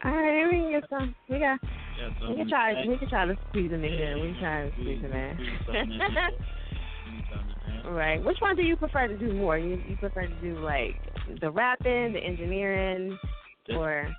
All 0.05 0.13
right, 0.13 0.47
we 0.47 0.59
can 0.59 0.71
get 0.71 0.89
some. 0.91 1.15
We 1.29 1.39
got. 1.39 1.59
Yeah, 1.99 2.11
so 2.21 2.31
We 2.31 2.37
can 2.37 2.49
try. 2.49 2.87
We 2.87 2.99
can 2.99 3.09
try 3.09 3.27
to 3.27 3.37
squeeze 3.49 3.73
in 3.73 3.83
here. 3.83 4.15
We 4.17 4.33
can 4.33 4.41
try 4.41 4.69
to 4.69 4.73
squeeze 4.73 5.03
in. 5.05 5.13
right. 7.91 8.23
Which 8.23 8.39
one 8.41 8.57
do 8.57 8.63
you 8.63 8.77
prefer 8.77 9.09
to 9.09 9.17
do 9.17 9.33
more? 9.33 9.59
You 9.59 9.81
you 9.89 9.97
prefer 9.97 10.27
to 10.27 10.41
do 10.41 10.59
like 10.59 10.95
the 11.41 11.51
rapping, 11.51 12.13
the 12.13 12.21
engineering, 12.21 13.19
or 13.71 14.15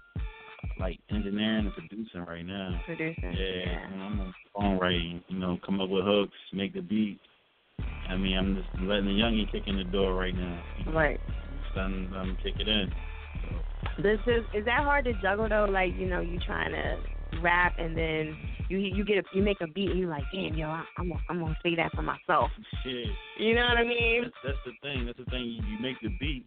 like 0.80 1.00
engineering 1.10 1.66
and 1.66 1.74
producing 1.74 2.26
right 2.26 2.46
now. 2.46 2.82
producing? 2.86 3.34
Yeah, 3.34 3.88
I'm 3.94 4.20
on 4.20 4.34
phone 4.56 4.78
writing, 4.80 5.24
you 5.28 5.40
know, 5.40 5.58
come 5.66 5.82
up 5.82 5.90
with 5.90 6.06
hooks, 6.06 6.34
make 6.54 6.74
the 6.74 6.82
beat. 6.82 7.20
I 8.10 8.16
mean, 8.16 8.38
I'm 8.38 8.56
just 8.56 8.68
letting 8.82 9.06
the 9.06 9.12
youngie 9.12 9.52
kick 9.52 9.64
in 9.68 9.78
the 9.78 9.84
door 9.84 10.14
right 10.14 10.36
now. 10.36 10.64
Right. 10.94 11.20
Letting 11.76 12.10
them 12.12 12.38
kick 12.42 12.56
it 12.60 12.68
in. 12.68 12.92
This 14.02 14.20
is 14.28 14.44
is 14.54 14.66
that 14.66 14.84
hard 14.84 15.06
to 15.06 15.14
juggle 15.22 15.50
though? 15.50 15.68
Like 15.70 15.94
you 15.96 16.08
know, 16.08 16.22
you 16.22 16.40
trying 16.40 16.72
to 16.72 16.98
rap 17.42 17.74
and 17.78 17.96
then 17.98 18.38
you 18.70 18.78
you 18.78 19.04
get 19.04 19.18
a 19.18 19.24
you 19.34 19.44
make 19.44 19.62
a 19.62 19.68
beat 19.68 19.90
and 19.92 20.00
you're 20.00 20.10
like, 20.10 20.24
damn 20.34 20.56
yo, 20.56 20.68
I, 20.68 20.84
I'm 20.98 21.10
gonna, 21.10 21.22
I'm 21.30 21.40
gonna 21.40 21.58
say 21.64 21.76
that 21.76 21.92
for 21.94 22.02
myself. 22.02 22.50
Shit. 22.84 23.08
You 23.40 23.56
know 23.56 23.62
what 23.62 23.78
I 23.78 23.84
mean? 23.84 24.24
That's, 24.24 24.36
that's 24.44 24.58
the 24.66 24.72
thing. 24.82 25.06
That's 25.06 25.18
the 25.18 25.26
thing. 25.26 25.46
You, 25.46 25.62
you 25.68 25.80
make 25.82 26.00
the 26.02 26.10
beat. 26.20 26.46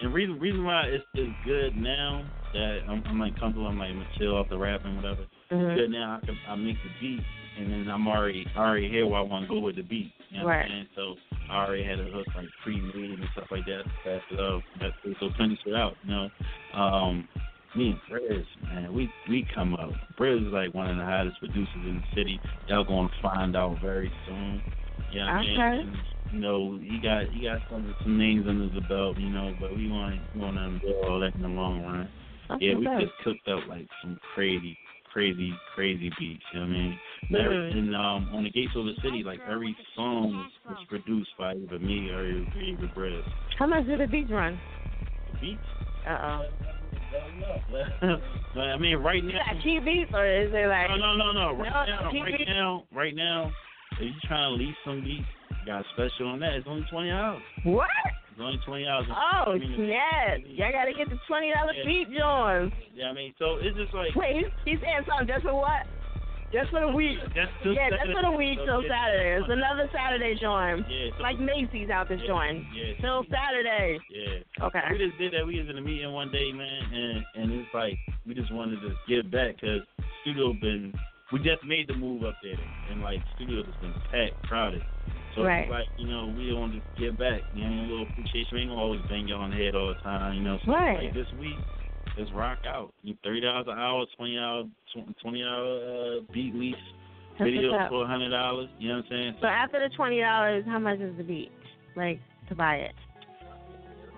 And 0.00 0.14
reason 0.14 0.38
reason 0.38 0.64
why 0.64 0.82
it's, 0.86 1.04
it's 1.14 1.32
good 1.44 1.76
now 1.76 2.24
that 2.52 2.78
I'm, 2.88 3.02
I'm 3.06 3.18
like 3.18 3.38
comfortable, 3.38 3.66
I'm 3.66 3.78
like 3.78 3.90
chill 4.16 4.36
off 4.36 4.48
the 4.48 4.58
rap 4.58 4.82
and 4.84 4.96
whatever. 4.96 5.26
Mhm. 5.50 5.76
Good 5.76 5.90
now 5.90 6.20
I 6.22 6.26
can 6.26 6.36
I 6.48 6.54
make 6.54 6.76
the 6.76 6.90
beat 7.00 7.22
and 7.58 7.72
then 7.72 7.88
I'm 7.90 8.06
already 8.06 8.46
already 8.56 8.88
here 8.88 9.06
where 9.06 9.18
I 9.18 9.22
want 9.22 9.44
to 9.44 9.48
go 9.48 9.60
with 9.60 9.76
the 9.76 9.82
beat. 9.82 10.12
You 10.30 10.38
know 10.38 10.44
what 10.44 10.50
Right. 10.50 10.64
I'm 10.64 10.70
saying? 10.70 10.86
So 10.94 11.14
I 11.50 11.64
already 11.64 11.84
had 11.84 12.00
a 12.00 12.04
hook 12.04 12.26
like 12.36 12.48
pre-made 12.62 13.18
and 13.18 13.28
stuff 13.32 13.48
like 13.50 13.64
that. 13.66 13.84
It 14.04 14.40
up. 14.40 14.62
That's. 14.80 14.94
So 15.20 15.30
finish 15.36 15.58
it 15.66 15.74
out. 15.74 15.96
You 16.04 16.10
know. 16.10 16.28
Um, 16.74 17.28
me 17.76 17.90
and 17.90 18.00
Briz, 18.10 18.44
man, 18.64 18.92
we 18.92 19.10
we 19.28 19.46
come 19.54 19.74
up. 19.74 19.92
Briz 20.18 20.46
is 20.46 20.52
like 20.52 20.74
one 20.74 20.90
of 20.90 20.96
the 20.96 21.04
hottest 21.04 21.38
producers 21.38 21.70
in 21.76 22.02
the 22.02 22.20
city. 22.20 22.40
Y'all 22.66 22.84
gonna 22.84 23.08
find 23.22 23.56
out 23.56 23.78
very 23.82 24.10
soon. 24.26 24.62
Yeah, 25.12 25.12
you 25.12 25.18
know 25.18 25.24
what 25.24 25.32
I 25.32 25.42
mean? 25.42 25.60
Okay. 25.60 25.88
And, 25.88 25.96
you 26.32 26.40
know, 26.40 26.78
he 26.80 26.98
got 27.02 27.26
he 27.32 27.44
got 27.44 27.60
some 27.70 27.94
some 28.02 28.18
names 28.18 28.46
under 28.48 28.68
the 28.68 28.86
belt, 28.86 29.18
you 29.18 29.30
know, 29.30 29.54
but 29.60 29.74
we 29.74 29.88
want 29.90 30.20
we 30.34 30.40
want 30.40 30.56
to 30.56 30.62
unveil 30.62 31.10
all 31.10 31.20
that 31.20 31.34
in 31.34 31.42
the 31.42 31.48
long 31.48 31.82
run. 31.82 32.08
That's 32.48 32.62
yeah, 32.62 32.74
we 32.74 32.86
up. 32.86 33.00
just 33.00 33.12
cooked 33.24 33.48
up 33.48 33.60
like 33.68 33.86
some 34.02 34.18
crazy, 34.34 34.76
crazy, 35.12 35.52
crazy 35.74 36.10
beats. 36.18 36.42
You 36.52 36.60
know 36.60 36.66
what 36.66 36.72
I 36.74 36.78
mean? 36.78 37.00
And 37.28 37.36
Mhm. 37.36 37.44
every- 37.44 37.70
And 37.78 37.96
um, 37.96 38.28
on 38.32 38.44
the 38.44 38.50
Gates 38.50 38.72
of 38.76 38.84
the 38.86 38.94
City, 39.02 39.22
like 39.22 39.40
every 39.48 39.76
song 39.94 40.50
was, 40.66 40.78
produced 40.88 41.30
by 41.38 41.54
either 41.54 41.78
me 41.78 42.10
or 42.10 42.24
either 42.26 42.86
Briz. 42.88 43.22
How 43.58 43.66
much 43.66 43.86
do 43.86 43.96
the 43.96 44.06
beats 44.06 44.30
run? 44.30 44.60
The 45.28 45.38
Beats? 45.40 45.62
Uh 46.06 46.18
oh. 46.22 46.44
I 48.60 48.76
mean, 48.78 48.96
right 48.98 49.22
now. 49.22 49.30
Is 49.30 49.34
that 49.34 49.62
cheap 49.62 49.84
beats 49.84 50.10
or 50.12 50.26
is 50.26 50.50
it 50.52 50.66
like? 50.68 50.88
No, 50.90 50.96
no, 50.96 51.16
no, 51.16 51.32
no. 51.32 51.52
Right 51.54 51.72
No, 51.72 51.84
now, 51.86 52.10
right 52.22 52.38
beats? 52.38 52.48
now, 52.48 52.84
right 52.92 53.14
now, 53.14 53.50
if 53.92 54.00
you 54.06 54.12
trying 54.26 54.50
to 54.58 54.62
lease 54.64 54.76
some 54.84 55.02
beats, 55.02 55.26
got 55.66 55.80
a 55.80 55.84
special 55.94 56.28
on 56.28 56.40
that. 56.40 56.54
It's 56.54 56.66
only 56.68 56.84
twenty 56.90 57.10
dollars. 57.10 57.42
What? 57.64 57.88
It's 58.38 58.44
only 58.46 58.62
twenty 58.64 58.84
dollars. 58.86 59.10
Oh 59.10 59.58
snap! 59.58 60.38
Y'all 60.46 60.70
gotta 60.70 60.94
get 60.94 61.10
the 61.10 61.18
twenty 61.26 61.50
dollar 61.50 61.74
Yeah. 61.74 61.82
beat 61.82 62.06
joints. 62.14 62.76
Yeah, 62.94 63.10
I 63.10 63.12
mean, 63.12 63.34
so 63.34 63.58
it's 63.58 63.74
just 63.76 63.90
like 63.92 64.14
Wait, 64.14 64.46
he's, 64.46 64.46
he's 64.64 64.78
saying 64.80 65.02
something 65.10 65.26
just 65.26 65.42
for 65.42 65.58
what? 65.58 65.82
Just 66.54 66.70
for 66.70 66.78
the 66.86 66.94
week. 66.94 67.18
That's 67.34 67.50
till 67.66 67.74
yeah, 67.74 67.90
that's 67.90 68.06
for 68.14 68.22
the 68.22 68.30
week 68.38 68.62
till 68.62 68.78
yeah. 68.86 68.94
Saturday. 68.94 69.42
It's 69.42 69.50
another 69.50 69.90
Saturday 69.90 70.38
joint. 70.38 70.86
Yeah, 70.86 71.10
so- 71.18 71.22
Like 71.26 71.42
Macy's 71.42 71.90
out 71.90 72.06
this 72.08 72.22
Yeah, 72.22 72.30
joint. 72.30 72.62
yeah. 72.70 72.94
Till 73.02 73.26
Saturday. 73.26 73.98
Yeah. 74.06 74.64
Okay. 74.70 74.86
We 74.94 74.98
just 75.02 75.18
did 75.18 75.34
that. 75.34 75.42
We 75.44 75.58
was 75.58 75.66
in 75.68 75.76
a 75.76 75.82
meeting 75.82 76.12
one 76.14 76.30
day, 76.30 76.54
man, 76.54 76.82
and 76.94 77.26
and 77.42 77.46
it's 77.58 77.74
like 77.74 77.98
we 78.22 78.38
just 78.38 78.54
wanted 78.54 78.78
to 78.86 78.94
give 79.10 79.32
back 79.34 79.58
because 79.58 79.82
studio 80.22 80.54
been 80.54 80.94
we 81.34 81.42
just 81.42 81.66
made 81.66 81.88
the 81.90 81.94
move 81.98 82.22
up 82.22 82.38
there, 82.46 82.54
and 82.88 83.02
like 83.02 83.18
studio 83.34 83.66
has 83.66 83.74
been 83.82 83.98
packed, 84.14 84.38
crowded. 84.46 84.86
So 85.38 85.44
Right. 85.44 85.62
it's 85.62 85.70
like 85.70 85.86
you 85.96 86.08
know 86.10 86.26
we 86.36 86.48
don't 86.48 86.60
want 86.60 86.72
to 86.74 86.82
give 87.00 87.16
back, 87.16 87.42
you 87.54 87.64
know, 87.64 87.80
a 87.80 87.86
little 87.86 88.02
appreciation. 88.02 88.48
We 88.52 88.60
ain't 88.62 88.70
always 88.72 89.00
bang 89.08 89.28
you 89.28 89.34
on 89.34 89.50
the 89.50 89.56
head 89.56 89.74
all 89.74 89.88
the 89.88 90.00
time, 90.02 90.34
you 90.34 90.42
know. 90.42 90.58
So 90.64 90.72
Right. 90.72 91.04
Like 91.04 91.14
this 91.14 91.30
week, 91.38 91.58
let's 92.16 92.30
rock 92.32 92.58
out. 92.66 92.92
You 93.02 93.14
Thirty 93.22 93.40
dollars 93.40 93.66
an 93.68 93.78
hour, 93.78 94.04
twenty 94.16 94.36
hour, 94.38 94.64
twenty 95.22 95.42
hour 95.44 96.18
uh, 96.18 96.20
beat 96.32 96.54
lease. 96.54 96.74
That's 97.38 97.50
Video 97.50 97.70
for 97.88 98.04
hundred 98.06 98.30
dollars. 98.30 98.68
You 98.80 98.88
know 98.88 98.96
what 98.96 99.04
I'm 99.04 99.10
saying? 99.10 99.34
So 99.40 99.46
after 99.46 99.78
the 99.78 99.94
twenty 99.94 100.20
dollars, 100.20 100.64
how 100.66 100.80
much 100.80 100.98
is 100.98 101.16
the 101.16 101.22
beat? 101.22 101.52
Like 101.94 102.18
to 102.48 102.54
buy 102.56 102.76
it? 102.76 102.94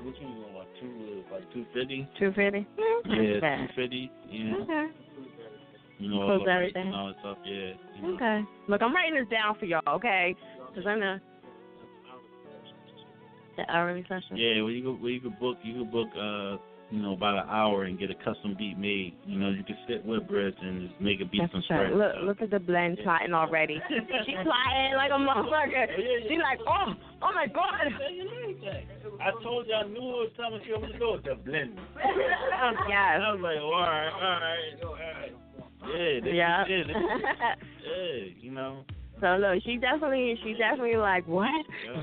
Which 0.03 0.17
one 0.23 0.33
you 0.33 0.41
want? 0.41 0.55
Like 0.55 0.69
two, 0.81 1.23
like 1.31 1.53
two 1.53 1.67
fifty. 1.75 2.09
Two 2.19 2.33
fifty. 2.33 2.67
Yeah, 3.05 3.41
two 3.59 3.67
fifty. 3.77 4.11
Yeah. 4.31 4.55
Okay. 4.63 4.87
You 5.99 6.09
know, 6.09 6.25
Close 6.25 6.49
everything. 6.51 6.87
and 6.87 6.95
all 6.95 7.09
that 7.09 7.17
stuff. 7.21 7.37
Yeah. 7.45 7.73
You 7.97 8.03
know. 8.03 8.15
Okay. 8.15 8.41
Look, 8.69 8.81
I'm 8.81 8.95
writing 8.95 9.21
this 9.21 9.29
down 9.31 9.55
for 9.59 9.67
y'all, 9.67 9.83
okay? 9.87 10.35
Because 10.71 10.87
I'm 10.87 10.99
gonna. 10.99 11.21
The 13.57 13.71
hourly 13.71 14.03
session. 14.03 14.37
Yeah, 14.37 14.63
well, 14.63 14.71
you 14.71 14.83
could, 14.83 15.03
well, 15.03 15.11
you 15.11 15.21
could 15.21 15.39
book, 15.39 15.59
you 15.63 15.83
could 15.83 15.91
book, 15.91 16.09
uh, 16.15 16.57
you 16.91 17.03
know, 17.03 17.13
about 17.13 17.45
an 17.45 17.49
hour 17.51 17.85
and 17.85 17.99
get 17.99 18.11
a 18.11 18.15
custom 18.15 18.55
beat 18.57 18.79
made. 18.79 19.15
You 19.27 19.39
know, 19.39 19.51
you 19.51 19.65
could 19.65 19.77
sit 19.89 20.05
with 20.07 20.27
Britt 20.29 20.55
and 20.63 20.89
just 20.89 21.01
make 21.01 21.21
a 21.21 21.25
beat 21.25 21.43
That's 21.43 21.53
from 21.53 21.63
scratch. 21.63 21.93
Look, 21.93 22.15
look 22.23 22.43
at 22.43 22.51
the 22.51 22.59
blend 22.59 22.99
plotting 23.03 23.35
already. 23.35 23.81
she 23.91 24.33
plotting 24.43 24.95
like 24.97 25.11
a 25.11 25.19
motherfucker. 25.19 25.87
She 26.29 26.39
like, 26.39 26.59
oh, 26.67 26.95
oh 27.23 27.33
my 27.35 27.47
god. 27.47 27.91
I 29.21 29.31
told 29.43 29.67
you 29.67 29.75
I 29.75 29.87
knew 29.87 29.99
it 29.99 30.31
was 30.31 30.33
time 30.37 30.53
to 30.53 30.93
to 30.93 30.99
go 30.99 31.13
with 31.15 31.25
the 31.25 31.35
blend. 31.35 31.79
yes. 32.89 33.21
I 33.21 33.33
was 33.35 33.41
like, 33.43 33.59
all 33.59 33.83
right, 33.83 34.09
all 34.09 34.41
right, 34.41 34.85
all 34.85 34.95
right. 34.95 35.51
Yeah, 35.83 36.21
this 36.23 36.35
Yeah. 36.35 36.65
Yeah, 37.85 38.25
you 38.41 38.51
know. 38.53 38.85
So 39.21 39.37
look, 39.37 39.63
she 39.65 39.77
definitely, 39.77 40.39
she 40.43 40.55
definitely 40.55 40.97
like, 40.97 41.27
what? 41.29 41.51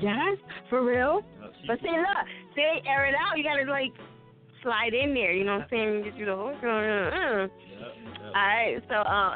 Yes, 0.02 0.38
for 0.70 0.84
real. 0.84 1.22
Uh, 1.42 1.48
But 1.66 1.78
see, 1.80 1.90
look, 1.90 2.26
see, 2.54 2.62
air 2.86 3.06
it 3.06 3.14
out. 3.14 3.36
You 3.36 3.44
gotta 3.44 3.70
like 3.70 3.92
slide 4.62 4.94
in 4.94 5.14
there. 5.14 5.32
You 5.32 5.44
know 5.44 5.54
what 5.54 5.62
I'm 5.62 5.68
saying? 5.70 6.02
Get 6.04 6.16
you 6.16 6.26
the 6.26 6.36
whole. 6.36 6.48
Uh, 6.48 6.62
yeah. 6.62 7.46
All 8.26 8.32
right, 8.34 8.76
so 8.88 8.94
um, 9.10 9.34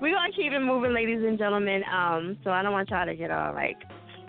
we're 0.00 0.14
gonna 0.14 0.32
keep 0.34 0.52
it 0.52 0.60
moving, 0.60 0.92
ladies 0.92 1.22
and 1.26 1.38
gentlemen. 1.38 1.82
Um, 1.92 2.38
so 2.44 2.50
I 2.50 2.62
don't 2.62 2.72
want 2.72 2.90
y'all 2.90 3.06
to 3.06 3.14
get 3.14 3.30
all 3.30 3.54
like 3.54 3.76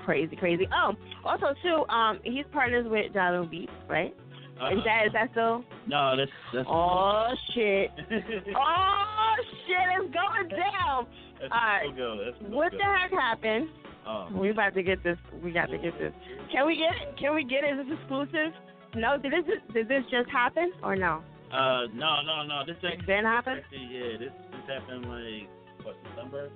crazy, 0.05 0.36
crazy. 0.36 0.68
Oh, 0.74 0.93
also 1.26 1.47
too, 1.64 1.86
um, 1.93 2.20
he's 2.24 2.45
partners 2.51 2.86
with 2.89 3.11
Jalo 3.14 3.49
Beats, 3.49 3.72
right? 3.89 4.14
Uh, 4.61 4.70
Is 4.78 4.84
that 4.86 5.07
is 5.07 5.14
that 5.14 5.30
still? 5.32 5.64
no, 5.88 6.16
that's 6.16 6.30
that's. 6.53 6.68
Oh 6.70 7.28
shit! 7.53 7.89
Oh 8.55 9.36
shit! 9.66 9.88
It's 9.97 10.14
going 10.14 10.47
down. 10.49 11.07
Right. 11.52 11.88
so 11.89 11.96
good. 11.96 12.20
That's 12.28 12.38
so 12.41 12.56
What 12.56 12.72
the 12.72 12.84
heck 12.84 13.12
happened? 13.12 13.70
Oh. 14.06 14.28
We 14.34 14.50
about 14.52 14.74
to 14.76 14.84
get 14.84 15.04
this. 15.04 15.18
We 15.44 15.52
got 15.52 15.68
to 15.68 15.78
get 15.78 15.98
this. 15.98 16.14
Can 16.52 16.68
we 16.68 16.76
get 16.76 16.91
it? 17.02 17.18
Can 17.18 17.36
we 17.36 17.44
get 17.44 17.64
it? 17.64 17.80
Is 17.80 17.88
this 17.88 17.98
exclusive? 18.00 18.52
No. 18.96 19.18
Did 19.18 19.32
this 19.32 19.74
did 19.74 19.88
this 19.88 20.04
just 20.12 20.30
happen 20.30 20.72
or 20.84 20.96
no? 20.96 21.24
Uh, 21.52 21.88
no, 21.94 22.22
no, 22.26 22.44
no. 22.44 22.64
This 22.66 22.76
actually, 22.84 23.06
didn't 23.06 23.26
happen. 23.26 23.60
actually, 23.60 23.88
yeah, 23.91 24.18
this 24.18 24.34
this 24.52 24.66
happened 24.68 25.06
like 25.06 25.48
what 25.86 25.96
December. 26.04 26.50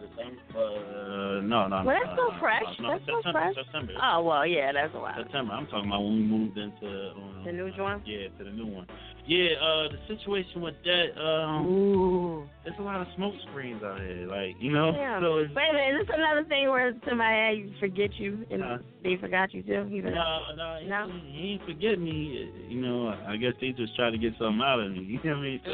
December. 0.00 0.40
Uh, 0.56 1.40
no, 1.44 1.68
no. 1.68 1.82
Well, 1.84 1.96
that's 1.96 2.10
no, 2.10 2.14
still 2.16 2.32
no, 2.32 2.38
fresh. 2.40 2.62
No, 2.80 2.82
no, 2.82 2.90
That's 2.92 3.02
still 3.04 3.22
September, 3.22 3.40
fresh. 3.40 3.54
September. 3.64 3.92
Oh 4.02 4.22
well, 4.24 4.46
yeah, 4.46 4.72
that's 4.72 4.94
a 4.94 4.98
while. 4.98 5.14
September. 5.16 5.52
I'm 5.52 5.66
talking 5.66 5.88
about 5.88 6.02
when 6.02 6.14
we 6.16 6.22
moved 6.24 6.56
into 6.58 6.88
um, 7.16 7.42
The 7.44 7.52
new 7.52 7.70
joint. 7.76 8.02
Yeah, 8.06 8.28
to 8.38 8.44
the 8.44 8.50
new 8.50 8.66
one. 8.66 8.86
Yeah, 9.26 9.54
uh, 9.62 9.88
the 9.92 10.00
situation 10.08 10.60
with 10.62 10.74
that, 10.82 11.14
um, 11.20 11.66
Ooh. 11.66 12.48
there's 12.64 12.74
a 12.80 12.82
lot 12.82 13.00
of 13.00 13.06
smoke 13.14 13.34
screens 13.50 13.82
out 13.84 14.00
here. 14.00 14.26
Like, 14.26 14.56
you 14.58 14.72
know, 14.72 14.90
Yeah. 14.96 15.20
so 15.20 15.38
it's, 15.38 15.54
Wait 15.54 15.68
a 15.70 15.72
minute, 15.72 16.00
is 16.00 16.06
this 16.08 16.16
another 16.16 16.42
thing 16.48 16.68
where 16.68 16.92
somebody 17.06 17.72
forget 17.78 18.10
you 18.18 18.44
and 18.50 18.62
Huh? 18.62 18.78
they 19.04 19.16
forgot 19.20 19.52
you 19.54 19.62
too? 19.62 19.86
Even 19.92 20.14
no, 20.14 20.40
no, 20.56 20.78
he, 20.80 20.88
No? 20.88 21.06
he 21.30 21.52
ain't 21.52 21.64
forget 21.64 22.00
me. 22.00 22.50
You 22.68 22.80
know, 22.80 23.14
I 23.28 23.36
guess 23.36 23.52
they 23.60 23.70
just 23.70 23.94
try 23.94 24.10
to 24.10 24.18
get 24.18 24.32
something 24.38 24.62
out 24.64 24.80
of 24.80 24.90
me. 24.90 25.20
You 25.22 25.30
know 25.30 25.36
what 25.36 25.38
I 25.38 25.42
mean? 25.42 25.60
So, 25.64 25.70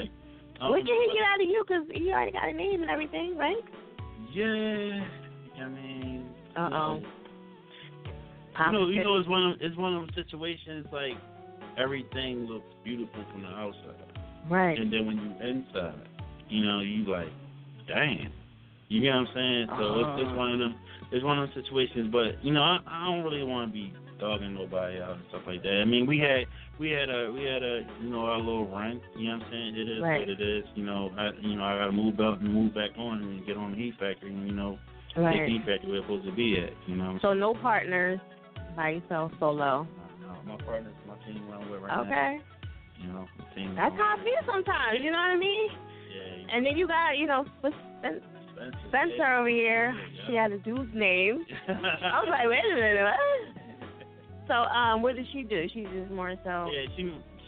like, 0.00 0.10
um, 0.64 0.70
What 0.70 0.84
can 0.86 0.96
he 0.96 1.06
get 1.14 1.24
out 1.24 1.40
of 1.40 1.48
you? 1.48 1.64
Because 1.66 1.84
he 1.92 2.10
already 2.12 2.32
got 2.32 2.48
a 2.48 2.52
name 2.52 2.82
and 2.82 2.90
everything, 2.90 3.36
right? 3.36 3.56
Yeah, 4.32 5.04
I 5.64 5.68
mean, 5.68 6.26
Uh 6.56 6.70
oh. 6.72 7.00
You 8.66 8.72
know, 8.72 8.88
you 8.88 9.02
know, 9.04 9.18
it's 9.18 9.28
one 9.28 9.50
of 9.50 9.56
it's 9.60 9.76
one 9.76 9.94
of 9.96 10.02
those 10.06 10.14
situations 10.24 10.86
like 10.92 11.14
everything 11.76 12.46
looks 12.46 12.66
beautiful 12.84 13.24
from 13.32 13.42
the 13.42 13.48
outside, 13.48 13.98
Right. 14.48 14.78
and 14.78 14.92
then 14.92 15.06
when 15.06 15.16
you 15.16 15.30
inside, 15.48 16.06
you 16.48 16.64
know, 16.64 16.78
you 16.80 17.04
like, 17.10 17.32
dang, 17.88 18.30
you 18.88 19.00
get 19.02 19.10
what 19.10 19.26
I'm 19.26 19.28
saying? 19.34 19.66
So 19.76 19.98
it's, 19.98 20.22
it's 20.22 20.36
one 20.38 20.52
of 20.52 20.58
them, 20.60 20.74
it's 21.10 21.24
one 21.24 21.38
of 21.40 21.48
those 21.48 21.64
situations. 21.64 22.10
But 22.12 22.44
you 22.44 22.52
know, 22.52 22.62
I, 22.62 22.78
I 22.86 23.04
don't 23.06 23.24
really 23.24 23.42
want 23.42 23.70
to 23.70 23.72
be 23.72 23.92
dogging 24.20 24.54
nobody 24.54 25.00
out 25.00 25.12
and 25.16 25.24
stuff 25.28 25.42
like 25.46 25.62
that. 25.62 25.80
I 25.80 25.84
mean, 25.84 26.06
we 26.06 26.18
had 26.18 26.44
we 26.78 26.90
had 26.90 27.10
a 27.10 27.30
we 27.32 27.42
had 27.44 27.62
a 27.62 27.82
you 28.02 28.10
know 28.10 28.20
our 28.26 28.38
little 28.38 28.66
run. 28.68 29.00
You 29.16 29.28
know 29.30 29.38
what 29.38 29.46
I'm 29.46 29.52
saying? 29.52 29.76
It 29.76 29.88
is 29.88 30.02
Right. 30.02 30.20
what 30.20 30.28
it 30.28 30.40
is. 30.40 30.64
You 30.74 30.84
know, 30.84 31.10
I 31.18 31.30
you 31.40 31.56
know 31.56 31.64
I 31.64 31.78
got 31.78 31.86
to 31.86 31.92
move 31.92 32.20
up 32.20 32.40
and 32.40 32.52
move 32.52 32.74
back 32.74 32.90
on 32.98 33.22
and 33.22 33.46
get 33.46 33.56
on 33.56 33.72
the 33.72 33.76
heat 33.78 33.94
factory. 33.98 34.30
And, 34.32 34.46
you 34.46 34.54
know, 34.54 34.78
Right. 35.16 35.46
the 35.46 35.52
heat 35.52 35.62
factory 35.66 35.88
where 35.90 35.98
it's 35.98 36.06
supposed 36.06 36.26
to 36.26 36.32
be 36.32 36.58
at. 36.58 36.72
You 36.86 36.96
know. 36.96 37.18
So 37.22 37.32
no 37.34 37.54
partners, 37.54 38.18
by 38.76 38.90
yourself, 38.90 39.32
solo. 39.38 39.86
No, 40.20 40.34
my 40.46 40.56
partner's 40.64 40.92
my 41.06 41.14
team 41.26 41.42
run 41.50 41.70
with 41.70 41.82
right 41.82 41.90
now. 41.96 42.02
Okay. 42.02 42.40
You 43.00 43.08
know, 43.12 43.26
team. 43.54 43.74
That's 43.74 43.94
how 43.96 44.16
I 44.18 44.24
feel 44.24 44.40
sometimes. 44.46 44.98
You 45.02 45.10
know 45.10 45.18
what 45.18 45.30
I 45.34 45.36
mean? 45.36 45.70
Yeah. 46.14 46.56
And 46.56 46.64
then 46.66 46.76
you 46.76 46.86
got, 46.86 47.18
you 47.18 47.26
know, 47.26 47.44
Spen- 47.58 47.72
Spen- 47.98 48.22
Spencer. 48.54 48.78
Spencer 48.88 49.34
over 49.34 49.48
here. 49.48 49.94
She 50.26 50.34
had 50.34 50.52
a 50.52 50.58
dude's 50.58 50.94
name. 50.94 51.44
I 51.68 52.22
was 52.22 52.28
like, 52.30 52.46
wait 52.48 52.62
a 52.70 52.74
minute, 52.74 53.02
what? 53.02 53.63
So, 54.46 54.54
um, 54.54 55.02
what 55.02 55.16
did 55.16 55.26
she 55.32 55.42
do? 55.42 55.66
She 55.72 55.84
just 55.84 56.10
more 56.10 56.34
so. 56.44 56.68
Yeah, 56.70 56.86
she 56.96 57.02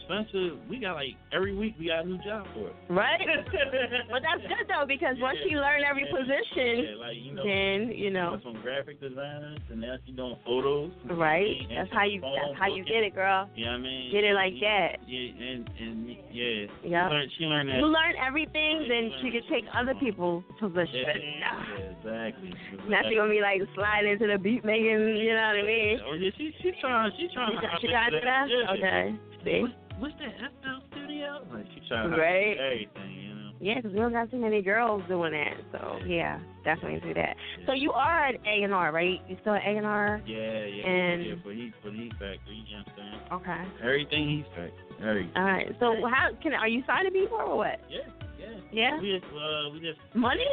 Spencer. 0.07 0.55
We 0.69 0.79
got 0.79 0.95
like 0.95 1.13
every 1.35 1.53
week 1.55 1.75
we 1.79 1.87
got 1.87 2.05
a 2.05 2.07
new 2.07 2.17
job 2.23 2.47
for 2.55 2.71
her. 2.71 2.75
Right? 2.89 3.19
but 4.11 4.23
that's 4.23 4.41
good 4.47 4.65
though 4.67 4.87
because 4.87 5.15
once 5.19 5.37
she 5.47 5.55
learn 5.55 5.83
every 5.83 6.07
Yeah, 6.07 6.15
position, 6.15 6.99
like 6.99 7.17
you 7.19 7.33
know. 7.35 7.43
then 7.43 7.91
you 7.91 8.09
know, 8.09 8.39
Some 8.43 8.61
graphic 8.63 9.01
designers, 9.01 9.59
and 9.69 9.81
now 9.81 9.95
she 10.05 10.11
doing 10.13 10.35
photos. 10.45 10.91
right? 11.11 11.55
That's 11.69 11.91
how 11.91 12.05
you. 12.05 12.21
phone 12.21 12.33
That's 12.35 12.57
how 12.59 12.67
you 12.73 12.83
get 12.85 13.03
it, 13.03 13.13
girl. 13.15 13.49
You 13.55 13.65
know 13.65 13.71
I 13.71 13.77
mean? 13.77 14.11
Get 14.11 14.23
it 14.23 14.33
like 14.33 14.53
that. 14.61 14.97
Yeah, 15.07 15.45
and 15.45 15.69
and 15.79 16.07
yeah. 16.31 16.67
Yep. 16.67 16.71
She 16.81 16.89
learned, 16.89 17.31
she 17.37 17.43
learned 17.45 17.69
that. 17.69 17.77
You 17.77 17.87
learn 17.87 18.13
everything, 18.25 18.85
then 18.87 19.11
she 19.21 19.31
could 19.31 19.43
take 19.51 19.65
other 19.75 19.93
people's 19.99 20.43
Yeah, 20.61 20.67
position. 20.67 21.21
yeah, 21.39 21.91
exactly. 21.99 22.53
Now 22.87 23.01
she 23.09 23.15
gonna 23.15 23.29
be 23.31 23.41
like 23.41 23.61
sliding 23.75 24.11
into 24.11 24.27
the 24.27 24.37
beat 24.37 24.63
making. 24.63 24.87
You 25.19 25.33
know 25.35 25.51
what 25.51 25.59
I 25.59 25.67
mean? 25.67 25.99
Oh 26.05 26.13
yeah, 26.13 26.31
she 26.37 26.53
she 26.61 26.71
trying 26.79 27.11
she 27.17 27.27
trying 27.33 27.59
to. 27.59 27.67
She 27.81 27.87
got 27.87 28.11
that. 28.11 28.47
Yeah. 28.47 28.71
Okay. 28.73 29.15
See. 29.43 29.65
What's 29.99 30.13
that 30.19 30.33
FL 30.61 30.85
Studio? 30.91 31.41
Like 31.51 31.65
she 31.73 31.81
trying 31.87 32.11
to 32.11 32.17
Right. 32.17 32.55
do 32.57 32.63
everything, 32.63 33.11
you 33.13 33.33
know. 33.33 33.51
Yeah, 33.59 33.81
'cause 33.81 33.91
we 33.91 33.97
don't 33.99 34.13
got 34.13 34.29
too 34.29 34.37
many 34.37 34.61
girls 34.61 35.01
doing 35.07 35.31
that. 35.33 35.57
So 35.71 35.99
yeah, 36.05 36.39
definitely 36.63 36.99
do 36.99 37.13
that. 37.15 37.35
So 37.65 37.73
you 37.73 37.91
are 37.91 38.25
at 38.27 38.35
A 38.45 38.61
and 38.63 38.73
R, 38.73 38.91
right? 38.91 39.19
You 39.27 39.35
still 39.41 39.55
at 39.55 39.63
A 39.63 39.69
and 39.77 39.85
R? 39.87 40.21
Yeah, 40.27 40.63
yeah, 40.65 40.85
And- 40.87 41.23
yeah. 41.25 41.33
For 41.43 41.51
heat, 41.51 41.73
for 41.81 41.89
the 41.89 41.97
heat 41.97 42.13
factory, 42.13 42.55
you 42.67 42.77
know 42.77 42.83
what 42.83 43.03
I'm 43.39 43.41
saying? 43.41 43.65
Okay. 43.65 43.83
Everything 43.83 44.29
heat 44.29 44.45
factory, 44.55 44.71
everything. 45.01 45.31
All 45.35 45.43
right. 45.43 45.75
So 45.79 46.05
how 46.05 46.29
can 46.41 46.53
are 46.53 46.67
you 46.67 46.83
signing 46.85 47.11
to 47.11 47.19
people 47.19 47.37
or 47.37 47.57
what? 47.57 47.79
Yeah, 47.89 48.01
yeah. 48.39 48.47
Yeah. 48.71 48.99
We 49.01 49.19
just, 49.19 49.25
uh, 49.33 49.69
we 49.73 49.79
just. 49.79 49.99
Money? 50.13 50.45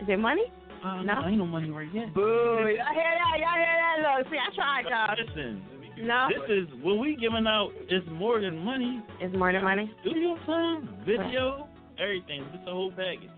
Is 0.00 0.08
it 0.08 0.18
money? 0.18 0.50
Uh, 0.82 1.02
No? 1.02 1.22
ain't 1.26 1.36
no 1.38 1.46
money 1.46 1.70
right 1.70 1.92
yet. 1.92 2.12
Boo! 2.14 2.22
Y'all 2.24 2.66
hear 2.66 2.74
that? 2.74 3.38
Y'all 3.38 3.52
hear 3.52 4.02
that? 4.02 4.18
Look, 4.18 4.30
see, 4.32 4.38
I 4.38 4.50
tried, 4.54 4.86
y'all. 4.88 5.14
Listen, 5.26 5.62
No. 6.02 6.28
this 6.28 6.48
is 6.50 6.68
what 6.82 6.98
we 6.98 7.16
giving 7.16 7.46
out 7.46 7.70
It's 7.88 8.06
more 8.10 8.40
than 8.40 8.58
money. 8.58 9.02
It's 9.20 9.34
more 9.36 9.52
than 9.52 9.62
money. 9.64 9.90
Studio 10.02 10.36
time, 10.46 10.88
video, 11.04 11.68
everything. 11.98 12.44
It's 12.54 12.66
a 12.66 12.70
whole 12.70 12.90
package. 12.90 13.30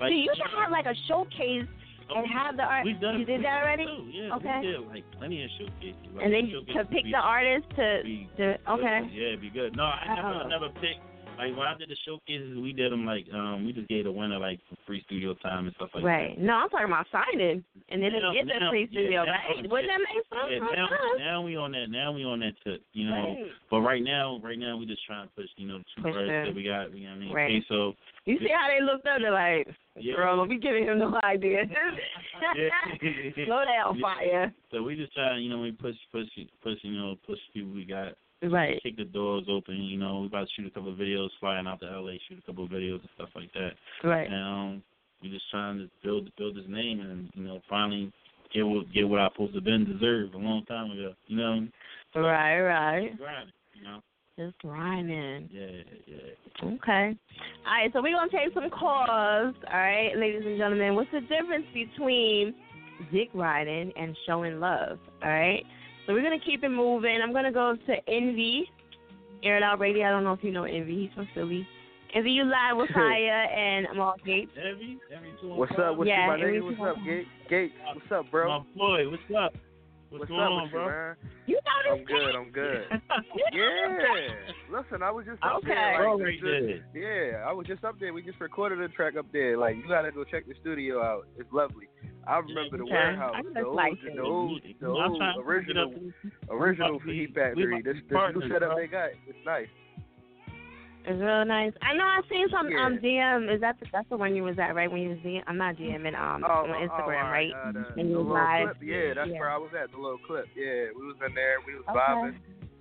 Like, 0.00 0.10
See, 0.10 0.24
you 0.26 0.32
should 0.36 0.50
have 0.58 0.70
like 0.70 0.86
a 0.86 0.94
showcase 1.08 1.66
and 2.14 2.26
have 2.30 2.56
the 2.56 2.62
art. 2.62 2.84
We've 2.84 3.00
done 3.00 3.18
you 3.18 3.24
did 3.24 3.42
that 3.44 3.62
already? 3.62 3.84
Too, 3.86 4.04
yeah, 4.12 4.34
Okay. 4.36 4.60
we 4.60 4.66
did 4.66 4.80
like 4.88 5.04
plenty 5.18 5.42
of 5.44 5.50
showcases. 5.58 5.96
Like, 6.14 6.24
And 6.24 6.32
then 6.34 6.50
showcases 6.52 6.74
to 6.76 6.84
pick 6.86 7.04
the 7.10 7.18
artist 7.18 7.66
to, 7.76 8.02
to 8.36 8.44
okay. 8.76 9.00
good. 9.02 9.12
Yeah, 9.12 9.26
it'd 9.28 9.40
be 9.40 9.50
good. 9.50 9.76
No, 9.76 9.84
I 9.84 10.14
never. 10.14 10.28
I 10.28 10.48
never 10.48 10.68
picked. 10.80 11.00
Like 11.38 11.56
when 11.56 11.66
I 11.66 11.74
did 11.78 11.88
the 11.90 11.96
showcases, 12.04 12.56
we 12.58 12.72
did 12.72 12.92
them 12.92 13.04
like 13.04 13.26
um 13.32 13.66
we 13.66 13.72
just 13.72 13.88
gave 13.88 14.04
the 14.04 14.12
winner 14.12 14.38
like 14.38 14.60
free 14.86 15.02
studio 15.06 15.34
time 15.42 15.66
and 15.66 15.74
stuff 15.76 15.90
like 15.94 16.04
Right. 16.04 16.34
that. 16.34 16.40
Right. 16.40 16.46
No, 16.46 16.54
I'm 16.54 16.68
talking 16.70 16.86
about 16.86 17.06
signing, 17.12 17.64
and 17.88 18.02
they 18.02 18.06
didn't 18.10 18.22
Now- 18.22 18.32
get 18.32 18.46
the 18.46 18.58
now- 18.60 18.70
free 18.70 18.88
yeah, 18.90 19.00
studio, 19.00 19.24
now- 19.24 19.32
right? 19.32 19.70
Wouldn't 19.70 19.88
that 19.92 20.00
make 20.00 20.24
sense? 20.26 20.50
Yeah, 20.50 20.76
now, 20.76 20.88
now 21.18 21.42
we 21.42 21.56
on 21.56 21.72
that. 21.72 21.90
Now 21.90 22.12
we 22.12 22.24
on 22.24 22.40
that 22.40 22.54
tip, 22.64 22.82
you 22.92 23.06
know. 23.08 23.36
Right. 23.36 23.52
But 23.70 23.80
right 23.80 24.02
now, 24.02 24.38
right 24.42 24.58
now 24.58 24.76
we 24.76 24.86
just 24.86 25.04
trying 25.04 25.26
to 25.28 25.32
push, 25.34 25.48
you 25.56 25.68
know, 25.68 25.78
the 25.78 25.84
two 25.96 26.02
birds 26.02 26.28
that 26.48 26.54
we 26.54 26.62
got. 26.64 26.94
You 26.94 27.04
know 27.04 27.10
what 27.10 27.16
I 27.16 27.20
mean? 27.20 27.32
Right. 27.32 27.50
Okay, 27.56 27.64
so 27.68 27.94
You 28.24 28.38
see 28.40 28.48
how 28.48 28.66
they 28.68 28.82
looked 28.84 29.06
up? 29.06 29.18
They're 29.20 29.30
like, 29.30 29.68
Yeah. 29.96 30.16
girl, 30.16 30.36
don't 30.36 30.60
giving 30.60 30.84
him 30.84 30.98
no 30.98 31.18
idea. 31.22 31.64
yeah. 31.70 32.68
Slow 33.46 33.64
down, 33.64 34.00
fire. 34.00 34.52
So 34.70 34.82
we 34.82 34.96
just 34.96 35.14
trying, 35.14 35.42
you 35.44 35.50
know, 35.50 35.58
we 35.60 35.72
push, 35.72 35.94
push, 36.12 36.26
push, 36.62 36.78
you 36.82 36.92
know, 36.98 37.16
push 37.26 37.38
people 37.54 37.70
we 37.72 37.84
got. 37.84 38.14
Right. 38.42 38.82
Kick 38.82 38.96
the 38.96 39.04
doors 39.04 39.44
open, 39.48 39.76
you 39.76 39.98
know. 39.98 40.20
We 40.20 40.26
about 40.26 40.46
to 40.46 40.48
shoot 40.56 40.66
a 40.66 40.70
couple 40.70 40.92
of 40.92 40.98
videos, 40.98 41.28
flying 41.40 41.66
out 41.66 41.80
to 41.80 41.86
LA, 41.86 42.12
shoot 42.28 42.38
a 42.38 42.46
couple 42.46 42.64
of 42.64 42.70
videos 42.70 43.00
and 43.00 43.08
stuff 43.14 43.30
like 43.34 43.52
that. 43.54 43.72
Right. 44.04 44.28
And 44.30 44.44
um, 44.44 44.82
we 45.22 45.30
just 45.30 45.50
trying 45.50 45.78
to 45.78 45.88
build 46.04 46.30
build 46.36 46.56
his 46.56 46.66
name 46.68 47.00
and 47.00 47.30
you 47.34 47.44
know 47.44 47.60
finally 47.68 48.12
get 48.54 48.62
what 48.62 48.92
get 48.92 49.08
what 49.08 49.20
I 49.20 49.28
supposed 49.32 49.54
to 49.54 49.60
been 49.60 49.84
deserved 49.84 50.34
a 50.34 50.38
long 50.38 50.64
time 50.66 50.90
ago. 50.90 51.14
You 51.26 51.36
know. 51.36 51.66
Right, 52.14 52.60
right. 52.60 53.18
Grinding, 53.18 53.52
you 53.74 53.84
know. 53.84 54.00
Just 54.38 54.58
grinding. 54.58 55.48
Yeah, 55.50 55.82
yeah. 56.06 56.68
Okay. 56.74 57.16
All 57.66 57.72
right, 57.72 57.90
so 57.92 58.02
we're 58.02 58.14
going 58.14 58.28
to 58.28 58.36
take 58.36 58.52
some 58.52 58.68
calls. 58.68 59.08
All 59.08 59.80
right, 59.80 60.12
ladies 60.14 60.42
and 60.44 60.58
gentlemen. 60.58 60.94
What's 60.94 61.10
the 61.10 61.20
difference 61.22 61.64
between 61.72 62.54
dick 63.12 63.28
riding 63.32 63.92
and 63.96 64.14
showing 64.26 64.60
love? 64.60 64.98
All 65.22 65.30
right. 65.30 65.64
So 66.06 66.12
we're 66.12 66.22
going 66.22 66.38
to 66.38 66.44
keep 66.44 66.62
it 66.62 66.68
moving. 66.68 67.18
I'm 67.22 67.32
going 67.32 67.44
to 67.44 67.52
go 67.52 67.76
to 67.86 67.94
Envy, 68.08 68.70
Air 69.42 69.56
It 69.56 69.62
Out 69.62 69.80
Radio. 69.80 70.06
I 70.06 70.10
don't 70.10 70.22
know 70.24 70.34
if 70.34 70.44
you 70.44 70.52
know 70.52 70.64
Envy. 70.64 71.02
He's 71.06 71.10
from 71.14 71.28
Philly. 71.34 71.66
Envy, 72.14 72.30
you 72.30 72.44
live 72.44 72.76
with 72.76 72.88
Kaya 72.94 73.46
and 73.52 73.86
Mal 73.96 74.14
Gates. 74.24 74.52
Envy, 74.56 74.98
Envy 75.14 75.32
two 75.40 75.48
What's 75.48 75.72
up? 75.72 75.96
What's 75.96 76.08
Yeah, 76.08 76.22
up, 76.22 76.38
my 76.38 76.44
Envy 76.46 76.58
nigga? 76.60 76.64
What's 76.64 76.80
up, 76.80 76.98
on 76.98 77.04
Gates? 77.04 77.28
Gates, 77.50 77.74
what's 77.92 78.12
up, 78.12 78.30
bro? 78.30 78.60
My 78.60 78.64
boy, 78.76 79.10
what's 79.10 79.22
up? 79.36 79.52
What's, 80.08 80.20
What's 80.20 80.30
going 80.30 80.40
up 80.40 80.50
on, 80.50 80.62
with 80.62 80.70
bro? 80.72 80.84
you, 80.84 80.90
man? 80.90 81.16
You 81.46 81.54
know 81.56 81.92
I'm 81.92 82.04
good. 82.04 82.34
I'm 82.36 82.50
good. 82.50 82.84
yeah. 83.52 84.28
Listen, 84.70 85.02
I 85.02 85.10
was 85.10 85.26
just 85.26 85.42
up 85.42 85.56
Okay. 85.58 85.68
there. 85.68 86.08
Like, 86.14 86.20
right 86.20 86.40
just- 86.40 86.82
yeah, 86.94 87.44
I 87.46 87.52
was 87.52 87.66
just 87.66 87.84
up 87.84 87.98
there. 87.98 88.12
We 88.12 88.22
just 88.22 88.40
recorded 88.40 88.80
a 88.80 88.88
track 88.88 89.16
up 89.16 89.26
there. 89.32 89.56
Like, 89.58 89.76
you 89.76 89.84
gotta 89.88 90.12
go 90.12 90.24
check 90.24 90.46
the 90.46 90.54
studio 90.60 91.02
out. 91.02 91.26
It's 91.38 91.52
lovely. 91.52 91.86
I 92.26 92.38
remember 92.38 92.76
the 92.78 92.82
Okay. 92.84 92.92
warehouse, 92.92 93.34
I 93.36 93.42
the 93.42 93.50
just 93.54 93.66
old, 93.66 93.76
like 93.76 93.92
the 94.02 94.20
old, 94.20 94.60
the 94.80 94.86
I'm 94.86 95.12
old 95.12 95.46
original, 95.46 95.94
original 96.50 96.98
we- 97.06 97.14
Heat 97.14 97.28
we 97.28 97.34
Factory. 97.34 97.82
This, 97.82 97.96
this 98.08 98.18
new 98.34 98.42
setup 98.48 98.70
bro. 98.70 98.76
they 98.76 98.86
got, 98.88 99.10
it's 99.28 99.38
nice. 99.46 99.68
It's 101.08 101.20
real 101.22 101.44
nice. 101.44 101.72
I 101.82 101.94
know 101.94 102.04
I 102.04 102.20
seen 102.28 102.46
some 102.50 102.68
Yeah. 102.68 102.84
um 102.84 102.98
DM. 102.98 103.54
Is 103.54 103.60
that 103.60 103.78
the, 103.78 103.86
that's 103.92 104.08
the 104.08 104.16
one 104.16 104.34
you 104.34 104.42
was 104.42 104.58
at, 104.58 104.74
right? 104.74 104.90
When 104.90 105.00
you 105.02 105.10
was 105.10 105.18
DM, 105.18 105.42
I'm 105.46 105.56
not 105.56 105.76
DMing 105.76 106.18
um 106.18 106.42
Oh, 106.44 106.64
on 106.64 106.70
oh, 106.70 106.74
Instagram, 106.74 107.26
oh, 107.26 107.30
right? 107.30 107.52
Uh, 107.54 107.72
the, 107.72 108.00
And 108.00 108.10
you 108.10 108.18
was 108.18 108.26
live. 108.26 108.66
clip. 108.76 108.82
Yeah, 108.82 109.14
that's 109.14 109.30
Yeah. 109.30 109.38
where 109.38 109.50
I 109.50 109.56
was 109.56 109.70
at. 109.80 109.92
The 109.92 109.98
little 109.98 110.18
clip. 110.26 110.46
Yeah, 110.56 110.90
we 110.98 111.06
was 111.06 111.16
in 111.26 111.34
there. 111.34 111.56
We 111.64 111.74
was 111.76 111.84
Okay. 111.88 111.98
vibing. 111.98 112.36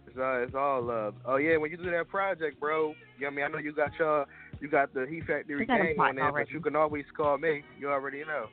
It's, 0.07 0.17
uh, 0.17 0.41
it's 0.41 0.55
all 0.55 0.81
love. 0.81 1.13
Oh 1.25 1.35
yeah, 1.37 1.57
when 1.57 1.69
you 1.69 1.77
do 1.77 1.91
that 1.91 2.07
project, 2.09 2.59
bro. 2.59 2.95
You 3.19 3.25
know 3.25 3.27
what 3.27 3.27
I 3.27 3.35
mean? 3.35 3.45
I 3.45 3.47
know 3.49 3.57
you 3.59 3.73
got 3.73 3.91
your, 3.99 4.25
you 4.59 4.69
got 4.69 4.91
the 4.93 5.05
Heat 5.07 5.25
Factory 5.27 5.57
We 5.57 5.65
got 5.67 5.81
a 5.81 5.83
gang 5.93 5.99
on 5.99 6.15
there, 6.15 6.25
already. 6.25 6.45
but 6.45 6.51
you 6.53 6.61
can 6.61 6.75
always 6.75 7.05
call 7.15 7.37
me. 7.37 7.61
You 7.79 7.89
already 7.91 8.23
know. 8.25 8.47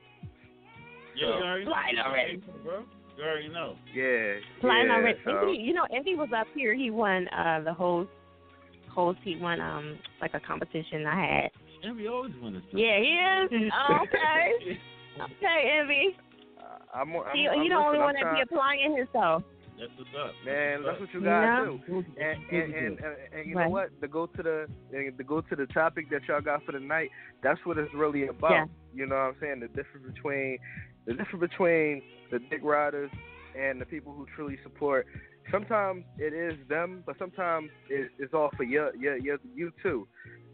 Yeah, 1.16 1.26
you 1.28 1.32
already 1.44 1.64
Flying 1.64 1.96
know, 1.96 2.02
already. 2.02 2.42
bro. 2.62 2.84
You 3.16 3.24
already 3.24 3.48
know. 3.48 3.76
Yeah. 3.94 4.34
Flying 4.60 4.86
yeah, 4.88 4.94
already. 4.94 5.18
so- 5.24 5.38
Envy, 5.38 5.62
you 5.62 5.72
know, 5.74 5.86
Envy 5.94 6.14
was 6.14 6.28
up 6.36 6.46
here. 6.54 6.74
He 6.74 6.90
won 6.90 7.26
uh 7.28 7.60
the 7.64 7.72
host. 7.72 8.10
Host. 8.94 9.18
He 9.24 9.36
won 9.36 9.60
um 9.60 9.98
like 10.20 10.34
a 10.34 10.40
competition 10.40 11.06
I 11.06 11.26
had. 11.26 11.50
Envy 11.88 12.06
always 12.08 12.32
win 12.40 12.54
this. 12.54 12.62
Yeah, 12.72 12.98
he 12.98 13.56
is. 13.56 13.72
Oh, 13.74 13.98
okay. 14.04 14.78
Okay, 15.20 15.78
Envy. 15.78 16.16
Uh, 16.58 16.96
I'm, 16.96 17.14
I'm, 17.14 17.22
He, 17.34 17.46
I'm, 17.46 17.60
he 17.60 17.68
the 17.68 17.74
only 17.74 17.98
listen, 17.98 18.04
one 18.04 18.14
that 18.14 18.34
be 18.34 18.40
applying 18.40 18.96
himself. 18.96 19.42
That's 19.78 19.92
what's 19.98 20.10
up. 20.16 20.32
Man, 20.44 20.82
that's, 20.82 20.98
that's 20.98 21.00
what 21.00 21.14
you 21.14 21.20
gotta 21.20 21.46
Yeah. 21.46 21.64
do. 21.64 22.04
And 22.16 22.38
and, 22.50 22.74
and, 22.74 22.98
and, 22.98 23.16
and 23.34 23.46
you 23.46 23.56
Right. 23.56 23.64
know 23.64 23.70
what? 23.70 24.00
To 24.00 24.08
go 24.08 24.26
to 24.26 24.42
the 24.42 24.66
to 24.92 25.24
go 25.24 25.40
to 25.42 25.56
the 25.56 25.66
topic 25.66 26.08
that 26.10 26.22
y'all 26.28 26.40
got 26.40 26.64
for 26.64 26.72
the 26.72 26.80
night, 26.80 27.10
that's 27.42 27.60
what 27.66 27.76
it's 27.78 27.92
really 27.92 28.26
about. 28.28 28.52
Yeah. 28.52 28.66
You 28.94 29.06
know 29.06 29.16
what 29.16 29.22
I'm 29.22 29.36
saying? 29.40 29.60
The 29.60 29.68
difference 29.68 30.06
between 30.06 30.58
the 31.06 31.14
difference 31.14 31.40
between 31.40 32.02
the 32.30 32.38
dick 32.50 32.60
riders 32.62 33.10
and 33.58 33.80
the 33.80 33.84
people 33.86 34.12
who 34.14 34.26
truly 34.34 34.58
support. 34.62 35.06
Sometimes 35.50 36.04
it 36.18 36.32
is 36.32 36.56
them, 36.68 37.02
but 37.04 37.16
sometimes 37.18 37.70
it, 37.88 38.10
it's 38.18 38.32
all 38.34 38.50
for 38.56 38.64
you, 38.64 38.90
you, 38.98 39.18
you, 39.22 39.38
you 39.54 39.72
too. 39.82 40.06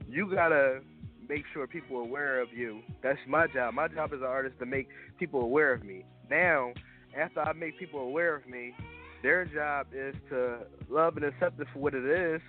You 0.08 0.30
gotta 0.34 0.80
make 1.28 1.44
sure 1.52 1.66
people 1.66 1.98
are 1.98 2.02
aware 2.02 2.40
of 2.40 2.52
you. 2.52 2.80
That's 3.02 3.18
my 3.28 3.46
job. 3.48 3.74
My 3.74 3.88
job 3.88 4.12
as 4.12 4.20
an 4.20 4.26
artist 4.26 4.58
to 4.60 4.66
make 4.66 4.88
people 5.18 5.42
aware 5.42 5.72
of 5.72 5.84
me. 5.84 6.04
Now, 6.30 6.72
after 7.18 7.40
I 7.40 7.52
make 7.52 7.78
people 7.78 8.00
aware 8.00 8.34
of 8.34 8.46
me, 8.46 8.74
their 9.22 9.44
job 9.44 9.88
is 9.92 10.14
to 10.30 10.60
love 10.88 11.16
and 11.16 11.24
accept 11.24 11.60
it 11.60 11.66
for 11.72 11.80
what 11.80 11.94
it 11.94 12.04
is, 12.04 12.40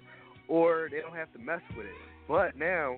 or 0.48 0.88
they 0.92 1.02
don't 1.02 1.16
have 1.16 1.32
to 1.34 1.40
mess 1.40 1.62
with 1.76 1.86
it. 1.86 1.92
But 2.28 2.58
now, 2.58 2.98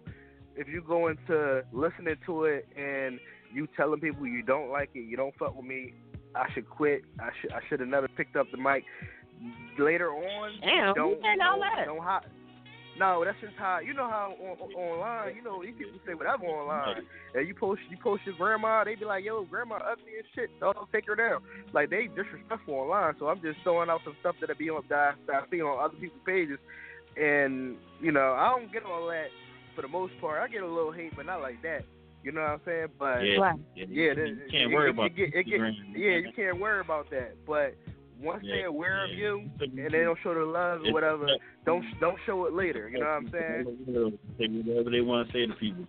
if 0.56 0.68
you 0.68 0.84
go 0.86 1.08
into 1.08 1.64
listening 1.72 2.16
to 2.26 2.44
it 2.46 2.68
and 2.76 3.20
you 3.54 3.68
telling 3.78 4.00
people 4.00 4.28
you 4.28 4.44
don't 4.44 4.70
like 4.70 4.90
it, 4.94 5.08
you 5.08 5.18
don't 5.18 5.34
fuck 5.38 5.56
with 5.56 5.66
me, 5.66 5.94
I 6.36 6.52
should 6.54 6.70
quit. 6.70 7.04
I 7.20 7.30
should 7.42 7.52
I 7.52 7.60
should 7.68 7.80
have 7.80 7.90
never 7.90 8.08
picked 8.08 8.36
up 8.36 8.48
the 8.52 8.58
mic. 8.58 8.84
Later 9.80 10.12
on, 10.12 10.52
Damn, 10.62 10.94
don't 10.94 11.16
who 11.16 11.22
said 11.22 11.40
all 11.42 11.60
don't, 11.60 11.60
that? 11.62 11.86
don't 11.86 12.04
hot. 12.04 12.26
No, 13.00 13.24
that's 13.26 13.40
just 13.42 13.54
how 13.58 13.80
you 13.80 13.94
know 13.94 14.08
how 14.10 14.36
on, 14.40 14.58
on, 14.60 14.72
online. 14.74 15.36
You 15.36 15.42
know 15.44 15.64
these 15.64 15.74
people 15.78 15.98
say 16.06 16.14
whatever 16.14 16.44
online. 16.46 17.04
And 17.34 17.48
you 17.48 17.56
post 17.56 17.82
you 17.90 17.98
post 17.98 18.22
your 18.26 18.36
grandma, 18.36 18.84
they 18.84 18.96
be 18.96 19.06
like, 19.06 19.24
"Yo, 19.24 19.44
grandma 19.46 19.76
ugly 19.78 20.12
as 20.20 20.26
shit. 20.36 20.50
Don't 20.60 20.76
take 20.92 21.08
her 21.08 21.16
down." 21.16 21.42
Like 21.74 21.90
they 21.90 22.08
disrespectful 22.08 22.74
online. 22.76 23.16
So 23.18 23.30
I'm 23.30 23.42
just 23.42 23.60
throwing 23.64 23.90
out 23.90 24.02
some 24.04 24.16
stuff 24.20 24.36
that 24.42 24.50
I 24.52 24.54
be 24.54 24.70
on 24.70 24.84
that 24.90 25.16
that 25.28 25.36
I 25.36 25.50
see 25.50 25.62
on 25.62 25.84
other 25.84 25.96
people's 25.98 26.22
pages, 26.26 26.60
and 27.18 27.78
you 28.02 28.12
know 28.12 28.34
I 28.34 28.50
don't 28.50 28.72
get 28.72 28.84
all 28.84 29.08
that 29.08 29.28
for 29.74 29.82
the 29.82 29.88
most 29.88 30.14
part. 30.20 30.42
I 30.42 30.48
get 30.52 30.62
a 30.62 30.68
little 30.68 30.92
hate, 30.92 31.16
but 31.16 31.26
not 31.26 31.42
like 31.42 31.62
that. 31.64 31.86
You 32.24 32.34
know 32.34 32.42
what 32.42 32.50
I'm 32.52 32.62
saying? 32.66 32.88
But 33.00 33.26
Yeah, 33.26 33.54
yeah, 33.74 33.86
yeah, 33.88 33.88
you 33.88 34.16
that- 34.16 34.52
can't 34.52 34.72
it- 34.72 34.76
worry 34.76 34.88
it- 34.90 34.94
about 34.94 35.06
it 35.08 35.16
get- 35.16 35.34
it 35.34 35.44
get- 35.46 35.62
yeah, 35.96 36.18
you 36.18 36.32
can't 36.36 36.60
worry 36.60 36.82
about 36.82 37.10
that. 37.10 37.34
But 37.48 37.74
once 38.22 38.44
Yeah, 38.44 38.56
they're 38.56 38.66
aware 38.68 39.06
of 39.06 39.12
you 39.12 39.50
and 39.60 39.78
they 39.78 40.04
don't 40.04 40.18
show 40.24 40.34
the 40.34 40.46
love 40.46 40.82
or 40.86 40.94
whatever, 40.94 41.28
don't 41.66 41.84
don't 42.00 42.18
show 42.26 42.46
it 42.46 42.54
later. 42.54 42.90
You 42.90 43.00
know 43.00 43.06
what 43.06 43.12
I'm 43.12 43.32
saying? 43.32 44.18
Say 44.38 44.48
whatever 44.48 44.90
they 44.90 45.02
want 45.02 45.28
to 45.28 45.34
say 45.34 45.46
to 45.46 45.54
people. 45.54 45.86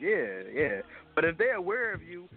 Yeah, 0.00 0.42
yeah. 0.52 0.80
But 1.14 1.24
if 1.24 1.38
they're 1.38 1.56
aware 1.56 1.92
of 1.92 2.02
you 2.02 2.28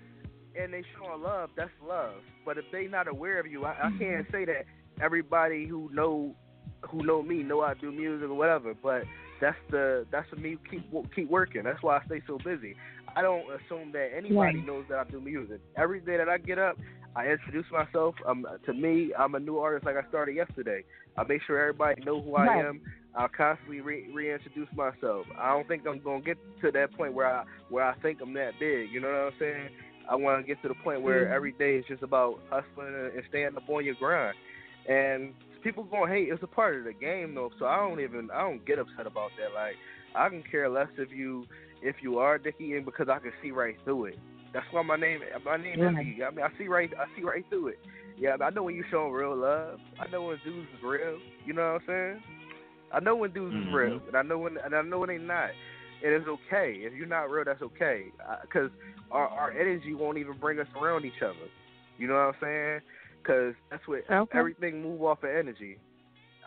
and 0.59 0.73
they 0.73 0.83
showing 0.97 1.21
love, 1.21 1.51
that's 1.55 1.71
love. 1.87 2.15
But 2.45 2.57
if 2.57 2.65
they 2.71 2.87
not 2.87 3.07
aware 3.07 3.39
of 3.39 3.47
you, 3.47 3.65
I, 3.65 3.71
I 3.71 3.89
mm-hmm. 3.89 3.99
can't 3.99 4.27
say 4.31 4.45
that 4.45 4.65
everybody 5.01 5.67
who 5.67 5.89
know 5.93 6.35
who 6.89 7.03
know 7.03 7.21
me 7.21 7.43
know 7.43 7.61
I 7.61 7.75
do 7.75 7.91
music 7.91 8.29
or 8.29 8.33
whatever. 8.33 8.73
But 8.73 9.03
that's 9.39 9.57
the 9.69 10.05
that's 10.11 10.29
for 10.29 10.37
me 10.37 10.57
keep 10.69 10.83
keep 11.15 11.29
working. 11.29 11.63
That's 11.63 11.81
why 11.81 11.97
I 11.97 12.05
stay 12.05 12.21
so 12.27 12.37
busy. 12.43 12.75
I 13.15 13.21
don't 13.21 13.43
assume 13.51 13.91
that 13.91 14.11
anybody 14.15 14.59
Right. 14.59 14.65
knows 14.65 14.85
that 14.89 14.99
I 14.99 15.03
do 15.09 15.19
music. 15.19 15.59
Every 15.75 15.99
day 15.99 16.17
that 16.17 16.29
I 16.29 16.37
get 16.37 16.57
up, 16.57 16.77
I 17.15 17.27
introduce 17.27 17.65
myself. 17.71 18.15
Um, 18.25 18.45
to 18.65 18.73
me, 18.73 19.11
I'm 19.17 19.35
a 19.35 19.39
new 19.39 19.57
artist 19.59 19.85
like 19.85 19.95
I 19.97 20.07
started 20.09 20.35
yesterday. 20.35 20.83
I 21.17 21.23
make 21.23 21.41
sure 21.45 21.59
everybody 21.59 22.01
know 22.03 22.21
who 22.21 22.35
I 22.35 22.47
Right. 22.47 22.65
am. 22.65 22.81
I'll 23.15 23.27
constantly 23.27 23.81
re- 23.81 24.09
reintroduce 24.13 24.69
myself. 24.73 25.25
I 25.37 25.51
don't 25.51 25.67
think 25.67 25.85
I'm 25.85 25.99
gonna 25.99 26.21
get 26.21 26.37
to 26.61 26.71
that 26.71 26.93
point 26.93 27.13
where 27.13 27.27
I 27.27 27.43
where 27.69 27.83
I 27.83 27.95
think 27.95 28.19
I'm 28.21 28.33
that 28.33 28.53
big. 28.59 28.91
You 28.91 29.01
know 29.01 29.09
what 29.09 29.33
I'm 29.33 29.33
saying? 29.39 29.69
I 30.09 30.15
want 30.15 30.41
to 30.41 30.47
get 30.47 30.61
to 30.61 30.69
the 30.69 30.73
point 30.75 31.01
where 31.01 31.27
Mhm. 31.27 31.33
every 31.33 31.51
day 31.53 31.75
is 31.77 31.85
just 31.87 32.03
about 32.03 32.39
hustling 32.49 32.87
and 32.95 33.13
and 33.13 33.23
staying 33.27 33.57
up 33.57 33.69
on 33.69 33.83
your 33.83 33.95
grind. 33.95 34.35
And 34.87 35.33
people 35.61 35.83
gonna 35.83 36.11
hate. 36.11 36.29
It's 36.29 36.43
a 36.43 36.47
part 36.47 36.77
of 36.77 36.85
the 36.85 36.93
game 36.93 37.35
though. 37.35 37.51
So 37.59 37.65
I 37.65 37.75
don't 37.77 37.99
even 37.99 38.29
I 38.31 38.41
don't 38.41 38.65
get 38.65 38.79
upset 38.79 39.05
about 39.05 39.31
that. 39.37 39.53
Like 39.53 39.75
I 40.15 40.29
can 40.29 40.43
care 40.43 40.69
less 40.69 40.89
if 40.97 41.11
you 41.11 41.45
if 41.81 41.97
you 42.01 42.19
are 42.19 42.37
Dickie 42.37 42.73
and 42.77 42.85
because 42.85 43.09
I 43.09 43.19
can 43.19 43.33
see 43.41 43.51
right 43.51 43.75
through 43.83 44.05
it. 44.05 44.19
That's 44.53 44.65
why 44.71 44.81
my 44.81 44.97
name 44.97 45.21
my 45.45 45.57
name 45.57 45.79
Right. 45.79 45.91
is 45.91 46.05
Dickie. 46.05 46.23
I 46.23 46.31
mean 46.31 46.45
I 46.45 46.57
see 46.57 46.67
right 46.67 46.91
I 46.99 47.05
see 47.15 47.23
right 47.23 47.45
through 47.49 47.69
it. 47.69 47.79
Yeah, 48.17 48.35
I 48.41 48.49
know 48.49 48.63
when 48.63 48.75
you 48.75 48.83
showing 48.91 49.13
real 49.13 49.35
love. 49.35 49.79
I 49.99 50.07
know 50.11 50.23
when 50.23 50.37
dudes 50.43 50.67
is 50.77 50.83
real. 50.83 51.17
You 51.45 51.53
know 51.53 51.73
what 51.73 51.81
I'm 51.81 51.87
saying? 51.87 52.23
I 52.93 52.99
know 52.99 53.15
when 53.15 53.31
dudes 53.31 53.55
is 53.55 53.73
real, 53.73 54.01
and 54.07 54.15
I 54.17 54.21
know 54.21 54.37
when 54.37 54.57
and 54.63 54.75
I 54.75 54.81
know 54.81 54.99
when 54.99 55.09
they 55.09 55.17
not. 55.17 55.51
And 56.03 56.13
it's 56.13 56.27
okay 56.27 56.77
if 56.79 56.93
you're 56.93 57.07
not 57.07 57.29
real. 57.29 57.45
That's 57.45 57.61
okay, 57.61 58.05
because 58.41 58.69
our 59.11 59.27
our 59.27 59.51
energy 59.51 59.93
won't 59.93 60.17
even 60.17 60.33
bring 60.39 60.59
us 60.59 60.67
around 60.79 61.05
each 61.05 61.21
other. 61.23 61.35
You 61.97 62.07
know 62.07 62.15
what 62.15 62.19
I'm 62.21 62.33
saying? 62.41 62.79
Because 63.21 63.53
that's 63.69 63.87
what 63.87 64.01
Okay. 64.11 64.37
everything 64.37 64.81
move 64.81 65.03
off 65.03 65.23
of 65.23 65.29
energy. 65.29 65.77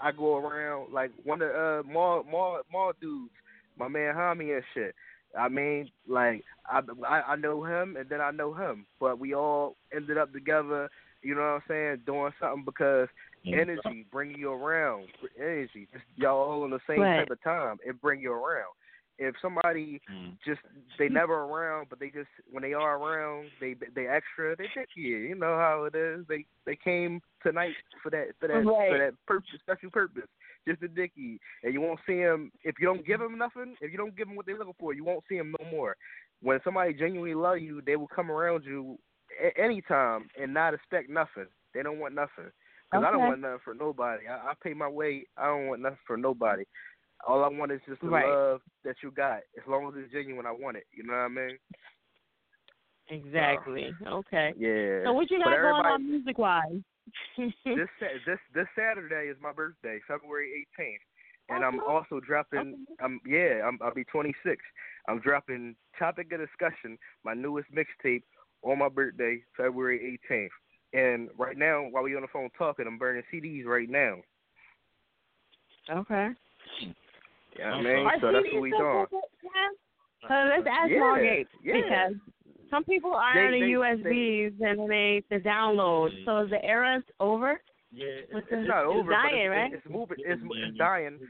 I 0.02 0.12
go 0.12 0.36
around 0.36 0.92
like 0.92 1.12
one 1.24 1.40
of 1.40 1.50
uh 1.50 1.88
mall 1.88 2.24
mall 2.30 2.60
mall 2.70 2.92
dudes, 3.00 3.32
my 3.78 3.88
man 3.88 4.14
Hami 4.14 4.54
and 4.54 4.64
shit. 4.74 4.94
I 5.38 5.48
mean, 5.48 5.90
like 6.08 6.44
I, 6.70 6.80
I 7.06 7.22
I 7.32 7.36
know 7.36 7.64
him 7.64 7.96
and 7.96 8.08
then 8.08 8.20
I 8.20 8.30
know 8.30 8.52
him, 8.54 8.86
but 9.00 9.18
we 9.18 9.34
all 9.34 9.76
ended 9.94 10.18
up 10.18 10.32
together. 10.32 10.88
You 11.22 11.34
know 11.34 11.40
what 11.40 11.46
I'm 11.46 11.62
saying? 11.68 12.02
Doing 12.06 12.32
something 12.40 12.64
because 12.64 13.08
energy 13.46 14.06
bring 14.10 14.34
you 14.38 14.52
around. 14.52 15.08
Energy, 15.38 15.88
just 15.92 16.04
y'all 16.16 16.36
all 16.36 16.62
on 16.64 16.70
the 16.70 16.80
same 16.86 17.00
Right. 17.00 17.18
type 17.20 17.30
of 17.30 17.42
time. 17.42 17.78
It 17.84 18.00
bring 18.00 18.20
you 18.20 18.32
around. 18.32 18.72
If 19.18 19.34
somebody 19.40 20.00
Mm. 20.10 20.36
just 20.44 20.60
they 20.98 21.08
never 21.08 21.44
around, 21.44 21.88
but 21.88 22.00
they 22.00 22.10
just 22.10 22.28
when 22.50 22.62
they 22.62 22.74
are 22.74 22.98
around, 22.98 23.50
they 23.60 23.74
they 23.94 24.06
extra, 24.06 24.56
they 24.56 24.66
dicky. 24.74 25.00
You 25.00 25.16
you 25.18 25.34
know 25.34 25.56
how 25.56 25.84
it 25.84 25.94
is. 25.94 26.26
They 26.28 26.46
they 26.66 26.76
came 26.76 27.20
tonight 27.42 27.74
for 28.02 28.10
that 28.10 28.28
for 28.40 28.48
that 28.48 28.64
Right. 28.64 28.88
for 28.88 28.98
that 28.98 29.14
purpose, 29.26 29.50
special 29.62 29.90
purpose, 29.90 30.28
just 30.66 30.82
a 30.82 30.88
dicky. 30.88 31.40
And 31.62 31.72
you 31.72 31.80
won't 31.80 32.00
see 32.06 32.16
him 32.16 32.50
if 32.64 32.76
you 32.80 32.86
don't 32.86 33.06
give 33.06 33.20
him 33.20 33.38
nothing. 33.38 33.76
If 33.80 33.90
you 33.92 33.98
don't 33.98 34.16
give 34.16 34.28
him 34.28 34.36
what 34.36 34.46
they're 34.46 34.58
looking 34.58 34.74
for, 34.78 34.94
you 34.94 35.04
won't 35.04 35.24
see 35.28 35.36
him 35.36 35.54
no 35.58 35.70
more. 35.70 35.96
When 36.42 36.60
somebody 36.64 36.94
genuinely 36.94 37.34
love 37.34 37.58
you, 37.58 37.80
they 37.84 37.96
will 37.96 38.08
come 38.08 38.30
around 38.30 38.64
you 38.64 38.98
a- 39.42 39.58
anytime 39.60 40.28
and 40.40 40.52
not 40.52 40.74
expect 40.74 41.08
nothing. 41.10 41.46
They 41.74 41.82
don't 41.82 41.98
want 41.98 42.14
nothing. 42.14 42.50
Because 42.90 43.06
I 43.06 43.10
don't 43.10 43.26
want 43.26 43.40
nothing 43.40 43.58
for 43.64 43.74
nobody. 43.74 44.28
I, 44.28 44.50
I 44.50 44.52
pay 44.62 44.74
my 44.74 44.88
way. 44.88 45.24
I 45.36 45.46
don't 45.46 45.66
want 45.68 45.82
nothing 45.82 45.98
for 46.06 46.16
nobody. 46.16 46.64
All 47.26 47.42
I 47.42 47.48
want 47.48 47.72
is 47.72 47.80
just 47.88 48.00
the 48.02 48.08
Right. 48.08 48.28
love 48.28 48.60
that 48.84 48.96
you 49.02 49.10
got. 49.10 49.38
As 49.56 49.66
long 49.66 49.88
as 49.88 49.94
it's 49.96 50.12
genuine, 50.12 50.46
I 50.46 50.52
want 50.52 50.76
it. 50.76 50.84
You 50.92 51.04
know 51.04 51.14
what 51.14 51.20
I 51.20 51.28
mean? 51.28 51.58
Exactly. 53.08 53.94
Okay. 54.06 54.54
Yeah. 54.56 55.04
So 55.04 55.12
what 55.12 55.30
you 55.30 55.38
But 55.38 55.50
got 55.50 55.62
going 55.62 55.86
on 55.86 56.10
music 56.10 56.38
wise? 56.38 56.80
this 57.64 57.88
this 58.26 58.38
this 58.54 58.66
Saturday 58.76 59.28
is 59.30 59.36
my 59.40 59.52
birthday, 59.52 59.98
February 60.06 60.66
18th, 60.78 61.54
and 61.54 61.64
I'm 61.64 61.80
also 61.80 62.20
dropping. 62.20 62.86
Um, 63.02 63.20
yeah, 63.26 63.62
I'm, 63.66 63.78
I'll 63.82 63.94
be 63.94 64.04
26. 64.04 64.62
I'm 65.08 65.20
dropping 65.20 65.74
topic 65.98 66.32
of 66.32 66.40
discussion, 66.40 66.98
my 67.24 67.34
newest 67.34 67.68
mixtape, 67.72 68.22
on 68.62 68.78
my 68.78 68.88
birthday, 68.88 69.42
February 69.56 70.18
18th. 70.30 70.48
And 70.92 71.28
right 71.36 71.58
now, 71.58 71.86
while 71.90 72.04
we're 72.04 72.16
on 72.16 72.22
the 72.22 72.28
phone 72.32 72.50
talking, 72.56 72.86
I'm 72.86 72.98
burning 72.98 73.22
CDs 73.32 73.64
right 73.66 73.90
now. 73.90 74.16
Okay. 75.90 76.28
Yeah, 77.58 77.72
I 77.72 77.82
mean, 77.82 78.06
Are 78.06 78.12
so 78.20 78.32
that's 78.32 78.46
what 78.52 78.62
we 78.62 78.70
still 78.70 78.80
doing. 78.80 79.06
good. 79.10 80.28
So 80.28 80.34
let's 80.48 80.66
ask 80.70 80.90
Yeah, 80.90 80.98
Margate 81.00 81.48
yeah. 81.62 81.74
because 81.74 82.14
some 82.74 82.84
people 82.84 83.14
are 83.14 83.34
They- 83.34 83.46
on 83.46 83.52
the 83.52 83.60
they- 83.60 83.72
USBs 83.72 84.60
and 84.60 84.90
they 84.90 85.22
the 85.30 85.38
download. 85.40 86.10
So 86.24 86.38
is 86.38 86.50
the 86.50 86.64
era 86.64 87.02
over? 87.20 87.60
Yeah, 87.92 88.22
With 88.32 88.48
the, 88.48 88.58
It's 88.58 88.68
not 88.68 88.84
over, 88.84 89.10
but 89.12 89.22
dying, 89.22 89.42
it's, 89.42 89.50
right? 89.50 89.72
it's 89.72 89.86
moving. 89.88 90.16
It's, 90.18 90.42
it's 90.42 90.76
dying, 90.76 91.20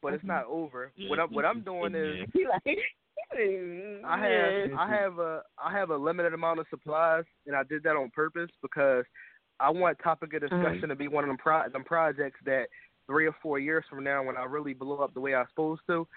but 0.00 0.14
it's 0.14 0.24
not 0.24 0.46
over. 0.46 0.90
What 1.08 1.20
I'm 1.20 1.28
what 1.28 1.44
I'm 1.44 1.60
doing 1.60 1.94
is 1.94 2.26
I 4.04 4.18
have 4.18 4.78
I 4.78 4.88
have 4.88 5.18
a 5.18 5.42
I 5.62 5.72
have 5.72 5.90
a 5.90 5.96
limited 5.96 6.32
amount 6.32 6.60
of 6.60 6.66
supplies, 6.70 7.24
and 7.46 7.54
I 7.54 7.64
did 7.64 7.82
that 7.82 7.96
on 7.96 8.10
purpose 8.10 8.50
because 8.62 9.04
I 9.60 9.68
want 9.68 9.98
topic 10.02 10.32
of 10.32 10.42
mm-hmm. 10.42 10.56
discussion 10.56 10.88
to 10.88 10.96
be 10.96 11.08
one 11.08 11.24
of 11.24 11.28
them 11.28 11.36
pro 11.36 11.68
them 11.68 11.84
projects 11.84 12.40
that 12.46 12.68
three 13.06 13.26
or 13.26 13.36
four 13.42 13.58
years 13.58 13.84
from 13.90 14.02
now, 14.02 14.22
when 14.22 14.36
I 14.36 14.44
really 14.44 14.72
blow 14.72 14.98
up 14.98 15.12
the 15.12 15.20
way 15.20 15.34
I'm 15.34 15.46
supposed 15.50 15.82
to, 15.88 16.08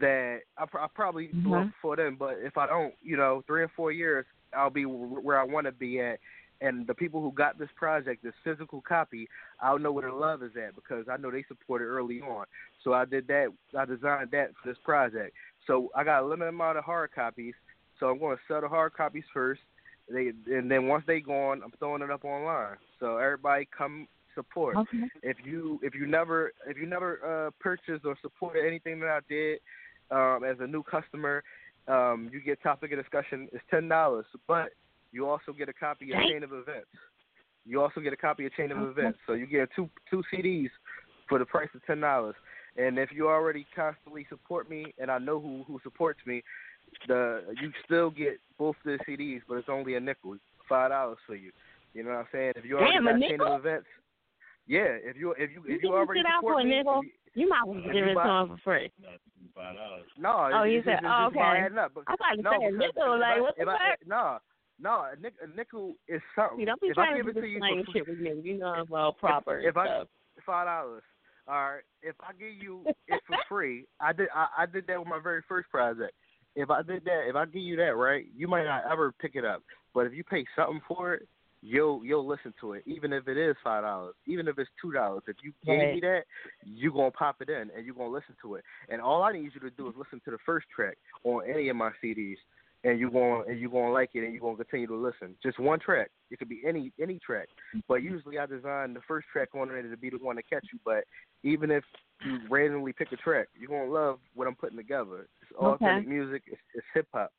that 0.00 0.40
I, 0.56 0.66
pr- 0.66 0.78
I 0.78 0.86
probably 0.94 1.28
blow 1.44 1.60
up 1.60 1.66
Mhm. 1.66 1.70
before 1.70 1.96
then. 1.96 2.14
But 2.16 2.38
if 2.38 2.56
I 2.56 2.66
don't, 2.66 2.94
you 3.02 3.16
know, 3.16 3.42
three 3.46 3.62
or 3.62 3.68
four 3.68 3.92
years, 3.92 4.24
I'll 4.56 4.70
be 4.70 4.84
w- 4.84 5.20
where 5.20 5.38
I 5.38 5.44
want 5.44 5.66
to 5.66 5.72
be 5.72 6.00
at. 6.00 6.18
And 6.60 6.86
the 6.86 6.94
people 6.94 7.20
who 7.20 7.32
got 7.32 7.58
this 7.58 7.70
project, 7.74 8.22
this 8.22 8.34
physical 8.44 8.80
copy, 8.82 9.28
I'll 9.58 9.80
know 9.80 9.90
where 9.90 10.08
the 10.08 10.14
love 10.14 10.44
is 10.44 10.52
at 10.56 10.76
because 10.76 11.08
I 11.08 11.16
know 11.16 11.30
they 11.30 11.42
supported 11.48 11.86
early 11.86 12.20
on. 12.20 12.46
So 12.84 12.92
I 12.92 13.04
did 13.04 13.26
that. 13.26 13.52
I 13.76 13.84
designed 13.84 14.30
that 14.30 14.50
for 14.62 14.68
this 14.68 14.78
project. 14.84 15.34
So 15.66 15.90
I 15.96 16.04
got 16.04 16.22
a 16.22 16.26
limited 16.26 16.50
amount 16.50 16.78
of 16.78 16.84
hard 16.84 17.10
copies. 17.12 17.54
So 17.98 18.08
I'm 18.08 18.18
going 18.18 18.36
to 18.36 18.42
sell 18.46 18.60
the 18.60 18.68
hard 18.68 18.94
copies 18.94 19.24
first. 19.34 19.60
They 20.08 20.32
and 20.46 20.70
then 20.70 20.86
once 20.86 21.04
they 21.06 21.20
gone, 21.20 21.62
I'm 21.64 21.72
throwing 21.78 22.02
it 22.02 22.10
up 22.10 22.24
online. 22.24 22.76
So 23.00 23.16
everybody 23.16 23.68
come 23.76 24.06
support. 24.34 24.76
Okay. 24.76 25.08
If 25.22 25.38
you 25.44 25.80
if 25.82 25.94
you 25.94 26.06
never 26.06 26.52
if 26.66 26.76
you 26.76 26.86
never 26.86 27.46
uh, 27.46 27.50
purchased 27.60 28.04
or 28.04 28.16
supported 28.22 28.66
anything 28.66 29.00
that 29.00 29.10
I 29.10 29.20
did 29.28 29.60
um, 30.12 30.44
as 30.44 30.56
a 30.60 30.66
new 30.66 30.82
customer, 30.82 31.42
um, 31.88 32.30
you 32.32 32.40
get 32.40 32.62
topic 32.62 32.92
of 32.92 32.98
discussion. 32.98 33.48
is 33.52 33.60
ten 33.70 33.88
dollars, 33.88 34.26
but 34.46 34.70
you 35.10 35.28
also 35.28 35.52
get 35.52 35.68
a 35.68 35.72
copy 35.72 36.12
of 36.12 36.20
Chain 36.20 36.42
of 36.42 36.52
Events. 36.52 36.88
You 37.64 37.80
also 37.80 38.00
get 38.00 38.12
a 38.12 38.16
copy 38.16 38.46
of 38.46 38.52
Chain 38.54 38.72
of 38.72 38.78
Events. 38.78 39.18
So 39.26 39.32
you 39.32 39.46
get 39.46 39.68
two 39.74 39.88
two 40.10 40.22
CDs 40.32 40.70
for 41.28 41.38
the 41.38 41.44
price 41.44 41.68
of 41.74 41.84
ten 41.86 42.00
dollars. 42.00 42.34
And 42.76 42.98
if 42.98 43.10
you 43.12 43.28
already 43.28 43.66
constantly 43.74 44.26
support 44.30 44.70
me, 44.70 44.94
and 44.98 45.10
I 45.10 45.18
know 45.18 45.40
who 45.40 45.64
who 45.66 45.80
supports 45.82 46.20
me, 46.26 46.42
the 47.08 47.42
you 47.60 47.72
still 47.84 48.10
get 48.10 48.38
both 48.58 48.76
the 48.84 48.98
CDs, 49.08 49.40
but 49.48 49.56
it's 49.56 49.68
only 49.68 49.94
a 49.96 50.00
nickel, 50.00 50.36
five 50.68 50.90
dollars 50.90 51.18
for 51.26 51.34
you. 51.34 51.50
You 51.94 52.04
know 52.04 52.10
what 52.10 52.18
I'm 52.18 52.26
saying? 52.32 52.52
If 52.56 52.64
you 52.64 52.78
already 52.78 52.94
Damn, 52.94 53.04
got 53.04 53.16
a 53.16 53.28
Chain 53.28 53.40
of 53.40 53.60
Events, 53.60 53.86
yeah. 54.66 54.96
If 55.02 55.16
you 55.16 55.32
if 55.32 55.50
you 55.50 55.62
You 55.66 55.74
if 55.74 55.82
you 55.82 55.90
can 55.90 55.98
already 55.98 56.22
support 56.38 56.64
me, 56.64 56.82
you- 57.34 57.42
You 57.44 57.48
might 57.48 57.62
as 57.62 57.66
well 57.68 57.78
if 57.78 57.84
give 57.92 58.04
it 58.06 58.14
to 58.14 58.20
him 58.20 58.48
for 58.48 58.56
free. 58.64 58.92
Five 59.54 59.76
dollars. 59.76 60.04
No, 60.18 60.50
Oh, 60.52 60.62
you 60.64 60.82
said- 60.82 61.00
oh, 61.04 61.26
okay. 61.26 61.68
up. 61.78 61.92
But, 61.94 62.04
I 62.06 62.16
thought 62.16 62.36
you 62.36 62.42
no, 62.42 62.50
said 62.52 62.62
a 62.62 62.76
nickel, 62.76 63.18
like, 63.18 63.40
what 63.40 63.56
the 63.56 63.64
fuck? 63.66 64.06
No, 64.06 64.38
no, 64.78 65.04
a, 65.12 65.16
nick, 65.20 65.34
a 65.42 65.46
nickel 65.56 65.94
is 66.08 66.22
something. 66.34 66.58
See, 66.58 66.64
don't 66.64 66.80
be 66.80 66.88
if 66.88 66.98
I 66.98 67.06
trying 67.06 67.16
give 67.16 67.26
to 67.34 67.38
it 67.38 67.42
to 67.42 67.48
you 67.48 67.58
slang 67.58 67.84
for 67.84 67.92
shit 67.92 68.08
with 68.08 68.18
me. 68.18 68.40
You 68.42 68.58
know 68.58 68.66
I'm 68.66 68.86
well 68.88 69.12
proper 69.12 69.58
if, 69.58 69.70
if 69.70 69.76
I 69.76 70.04
five 70.46 70.66
dollars, 70.66 71.02
all 71.48 71.54
right. 71.54 71.82
If 72.02 72.16
I 72.20 72.32
give 72.32 72.54
you 72.54 72.84
it 73.08 73.20
for 73.26 73.36
free, 73.48 73.84
I 74.00 74.12
did. 74.12 74.28
I, 74.34 74.46
I 74.58 74.66
did 74.66 74.86
that 74.86 74.98
with 74.98 75.08
my 75.08 75.20
very 75.22 75.42
first 75.48 75.68
project. 75.70 76.12
If 76.56 76.70
I 76.70 76.82
did 76.82 77.04
that, 77.04 77.28
if 77.28 77.36
I 77.36 77.44
give 77.46 77.62
you 77.62 77.76
that, 77.76 77.96
right, 77.96 78.24
you 78.34 78.48
might 78.48 78.64
not 78.64 78.84
ever 78.90 79.12
pick 79.12 79.36
it 79.36 79.44
up. 79.44 79.62
But 79.94 80.06
if 80.06 80.14
you 80.14 80.24
pay 80.24 80.44
something 80.56 80.80
for 80.88 81.14
it, 81.14 81.28
you'll 81.62 82.04
you'll 82.04 82.26
listen 82.26 82.52
to 82.60 82.72
it, 82.74 82.82
even 82.86 83.12
if 83.12 83.28
it 83.28 83.38
is 83.38 83.56
five 83.62 83.84
dollars, 83.84 84.14
even 84.26 84.48
if 84.48 84.58
it's 84.58 84.70
two 84.80 84.92
dollars. 84.92 85.22
If 85.26 85.36
you 85.42 85.52
gave 85.64 85.78
Right. 85.78 85.94
me 85.94 86.00
that, 86.00 86.24
you 86.64 86.92
gonna 86.92 87.10
pop 87.12 87.40
it 87.40 87.48
in 87.48 87.70
and 87.74 87.86
you 87.86 87.92
are 87.92 87.96
gonna 87.96 88.10
listen 88.10 88.36
to 88.42 88.56
it. 88.56 88.64
And 88.88 89.00
all 89.00 89.22
I 89.22 89.32
need 89.32 89.50
you 89.54 89.60
to 89.60 89.70
do 89.70 89.88
is 89.88 89.94
listen 89.96 90.20
to 90.24 90.32
the 90.32 90.38
first 90.44 90.66
track 90.74 90.98
on 91.24 91.48
any 91.48 91.68
of 91.68 91.76
my 91.76 91.90
CDs, 92.02 92.36
and 92.84 92.98
you 92.98 93.10
going 93.10 93.48
and 93.48 93.60
you 93.60 93.70
gonna 93.70 93.92
like 93.92 94.10
it, 94.14 94.24
and 94.24 94.34
you 94.34 94.40
are 94.40 94.52
gonna 94.52 94.64
continue 94.64 94.88
to 94.88 94.96
listen. 94.96 95.36
Just 95.42 95.58
one 95.58 95.78
track. 95.78 96.10
It 96.30 96.38
could 96.38 96.48
be 96.48 96.62
any 96.66 96.92
any 97.00 97.18
track, 97.20 97.48
but 97.88 98.02
usually 98.02 98.38
I 98.38 98.46
design 98.46 98.92
the 98.92 99.02
first 99.06 99.28
track 99.32 99.50
on 99.54 99.70
it 99.70 99.82
to 99.88 99.96
be 99.96 100.10
the 100.10 100.18
one 100.18 100.36
to 100.36 100.42
catch 100.42 100.66
you. 100.72 100.80
But 100.84 101.04
even 101.44 101.70
if 101.70 101.84
you 102.24 102.40
randomly 102.48 102.92
pick 102.92 103.12
a 103.12 103.16
track, 103.16 103.48
you're 103.58 103.68
gonna 103.68 103.90
love 103.90 104.18
what 104.34 104.48
I'm 104.48 104.56
putting 104.56 104.76
together. 104.76 105.28
It's 105.42 105.52
Okay. 105.52 105.84
authentic 105.84 106.08
music. 106.08 106.42
It's, 106.46 106.60
it's 106.74 106.86
hip 106.92 107.06
hop. 107.12 107.32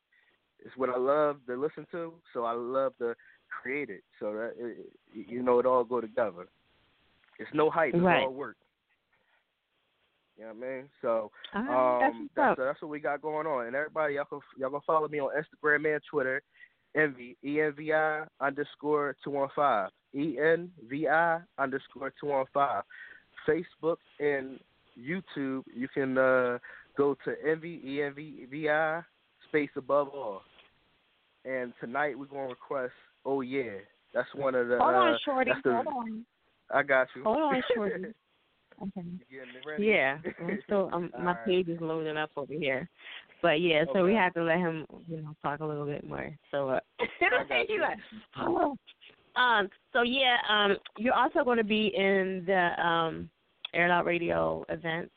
It's 0.65 0.77
what 0.77 0.89
I 0.89 0.97
love 0.97 1.39
to 1.47 1.57
listen 1.57 1.85
to, 1.91 2.13
so 2.33 2.45
I 2.45 2.53
love 2.53 2.93
to 2.99 3.15
create 3.61 3.89
it. 3.89 4.03
So 4.19 4.33
that 4.33 4.53
it, 4.57 4.91
you 5.13 5.41
know, 5.43 5.59
it 5.59 5.65
all 5.65 5.83
go 5.83 6.01
together. 6.01 6.47
It's 7.39 7.49
no 7.53 7.69
hype. 7.69 7.93
It's 7.93 8.03
Right. 8.03 8.23
all 8.23 8.33
work. 8.33 8.57
You 10.37 10.45
know 10.45 10.53
what 10.53 10.65
I 10.65 10.69
mean? 10.75 10.89
So 11.01 11.31
right, 11.53 11.99
that's 11.99 12.15
um, 12.15 12.29
that's 12.35 12.51
up. 12.51 12.57
that's 12.57 12.81
what 12.81 12.89
we 12.89 12.99
got 12.99 13.21
going 13.21 13.45
on. 13.45 13.67
And 13.67 13.75
everybody, 13.75 14.15
y'all 14.15 14.25
can 14.25 14.39
y'all 14.57 14.71
can 14.71 14.81
follow 14.85 15.07
me 15.07 15.19
on 15.19 15.29
Instagram 15.35 15.93
and 15.93 16.01
Twitter, 16.09 16.41
envy 16.95 17.37
e 17.43 17.61
n 17.61 17.73
v 17.77 17.93
i 17.93 18.25
underscore 18.41 19.15
two 19.23 19.31
one 19.31 19.49
five 19.55 19.89
e 20.15 20.37
n 20.39 20.71
v 20.89 21.07
i 21.07 21.39
underscore 21.59 22.11
two 22.19 22.27
one 22.27 22.45
five. 22.53 22.83
Facebook 23.47 23.97
and 24.19 24.59
YouTube, 24.99 25.63
you 25.75 25.87
can 25.93 26.17
uh, 26.17 26.57
go 26.97 27.15
to 27.25 27.35
envy 27.47 27.81
e 27.85 28.01
n 28.01 28.13
v 28.13 28.47
v 28.49 28.69
i 28.69 29.01
space 29.49 29.71
above 29.75 30.09
all. 30.09 30.41
And 31.45 31.73
tonight 31.79 32.17
we're 32.17 32.25
gonna 32.25 32.47
request. 32.47 32.93
Oh 33.25 33.41
yeah, 33.41 33.71
that's 34.13 34.29
one 34.35 34.55
of 34.55 34.67
the. 34.67 34.77
Hold 34.77 34.95
on, 34.95 35.13
uh, 35.13 35.17
Shorty. 35.25 35.51
that's 35.51 35.63
the- 35.63 35.73
Hold 35.73 35.87
on. 35.87 36.25
I 36.73 36.83
got 36.83 37.07
you. 37.15 37.23
Hold 37.23 37.37
on, 37.37 37.63
Shorty. 37.75 38.05
Okay. 38.81 39.01
You 39.05 39.39
getting 39.39 39.55
it 39.55 39.67
ready? 39.67 39.85
Yeah, 39.85 40.17
I'm 40.41 40.59
still, 40.65 40.89
I'm, 40.91 41.11
my 41.13 41.31
Alright. 41.31 41.45
page 41.45 41.67
is 41.69 41.79
loading 41.79 42.17
up 42.17 42.31
over 42.35 42.53
here. 42.53 42.89
But 43.41 43.61
yeah, 43.61 43.83
so 43.93 44.05
we 44.05 44.13
have 44.13 44.33
to 44.35 44.43
let 44.43 44.57
him, 44.57 44.85
you 45.07 45.21
know, 45.21 45.35
talk 45.41 45.59
a 45.59 45.65
little 45.65 45.85
bit 45.85 46.07
more. 46.07 46.31
So, 46.49 46.69
uh, 46.69 46.79
you 47.67 47.81
like, 47.81 47.97
oh. 48.39 48.75
um, 49.35 49.69
so 49.91 50.01
yeah, 50.01 50.37
um, 50.49 50.77
you're 50.97 51.13
also 51.13 51.43
going 51.43 51.57
to 51.57 51.63
be 51.63 51.91
in 51.95 52.43
the 52.47 52.81
um, 52.83 53.29
Air 53.73 53.91
Out 53.91 54.05
Radio 54.05 54.65
events. 54.69 55.11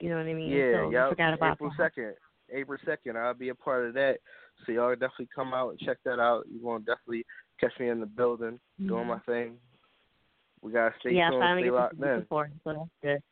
You 0.00 0.08
know 0.08 0.16
what 0.16 0.26
I 0.26 0.32
mean? 0.32 0.50
Yeah, 0.50 0.72
so 0.72 0.90
you 0.90 1.06
forgot 1.10 1.34
about 1.34 1.52
April 1.52 1.72
second. 1.76 2.14
April 2.52 2.78
second, 2.84 3.18
I'll 3.18 3.34
be 3.34 3.50
a 3.50 3.54
part 3.54 3.86
of 3.86 3.94
that. 3.94 4.18
So 4.66 4.72
y'all 4.72 4.90
definitely 4.92 5.28
come 5.34 5.52
out 5.54 5.70
and 5.70 5.78
check 5.80 5.98
that 6.04 6.18
out. 6.18 6.44
You're 6.50 6.62
gonna 6.62 6.84
definitely 6.84 7.24
catch 7.60 7.72
me 7.78 7.88
in 7.88 8.00
the 8.00 8.06
building 8.06 8.58
doing 8.78 9.04
Mhm. 9.04 9.08
my 9.08 9.18
thing. 9.20 9.58
We 10.62 10.72
gotta 10.72 10.94
stay 11.00 11.12
yeah, 11.12 11.30
tuned, 11.30 11.60
stay 11.60 11.70
locked 11.70 11.94
in. 12.00 12.20
before, 12.20 12.50
so 12.64 12.88
good. 13.02 13.22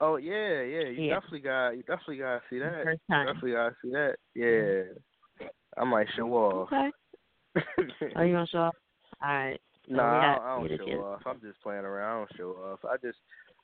Oh 0.00 0.16
yeah, 0.16 0.60
yeah. 0.62 0.80
You 0.88 1.04
Yeah. 1.04 1.14
definitely 1.14 1.40
got 1.40 1.70
you 1.76 1.82
definitely 1.82 2.18
gotta 2.18 2.42
see 2.50 2.58
that. 2.58 2.84
First 2.84 3.00
time. 3.10 3.26
Definitely 3.26 3.52
gotta 3.52 3.76
see 3.82 3.90
that. 3.92 4.16
Yeah. 4.34 5.48
I 5.78 5.84
might 5.84 6.08
show 6.16 6.28
off. 6.34 6.72
Okay. 6.72 6.90
Are 8.16 8.24
you 8.26 8.34
gonna 8.34 8.46
show 8.46 8.62
up? 8.64 8.76
All 9.22 9.28
right. 9.28 9.60
So 9.88 9.94
no, 9.94 10.02
I 10.04 10.34
don't, 10.34 10.42
I 10.44 10.56
don't 10.68 10.78
show 10.78 10.86
get- 10.86 10.98
off. 10.98 11.22
I'm 11.26 11.40
just 11.40 11.60
playing 11.62 11.84
around. 11.84 12.10
I 12.12 12.18
don't 12.18 12.36
show 12.36 12.50
off. 12.50 12.80
I 12.84 12.96
just 12.98 13.18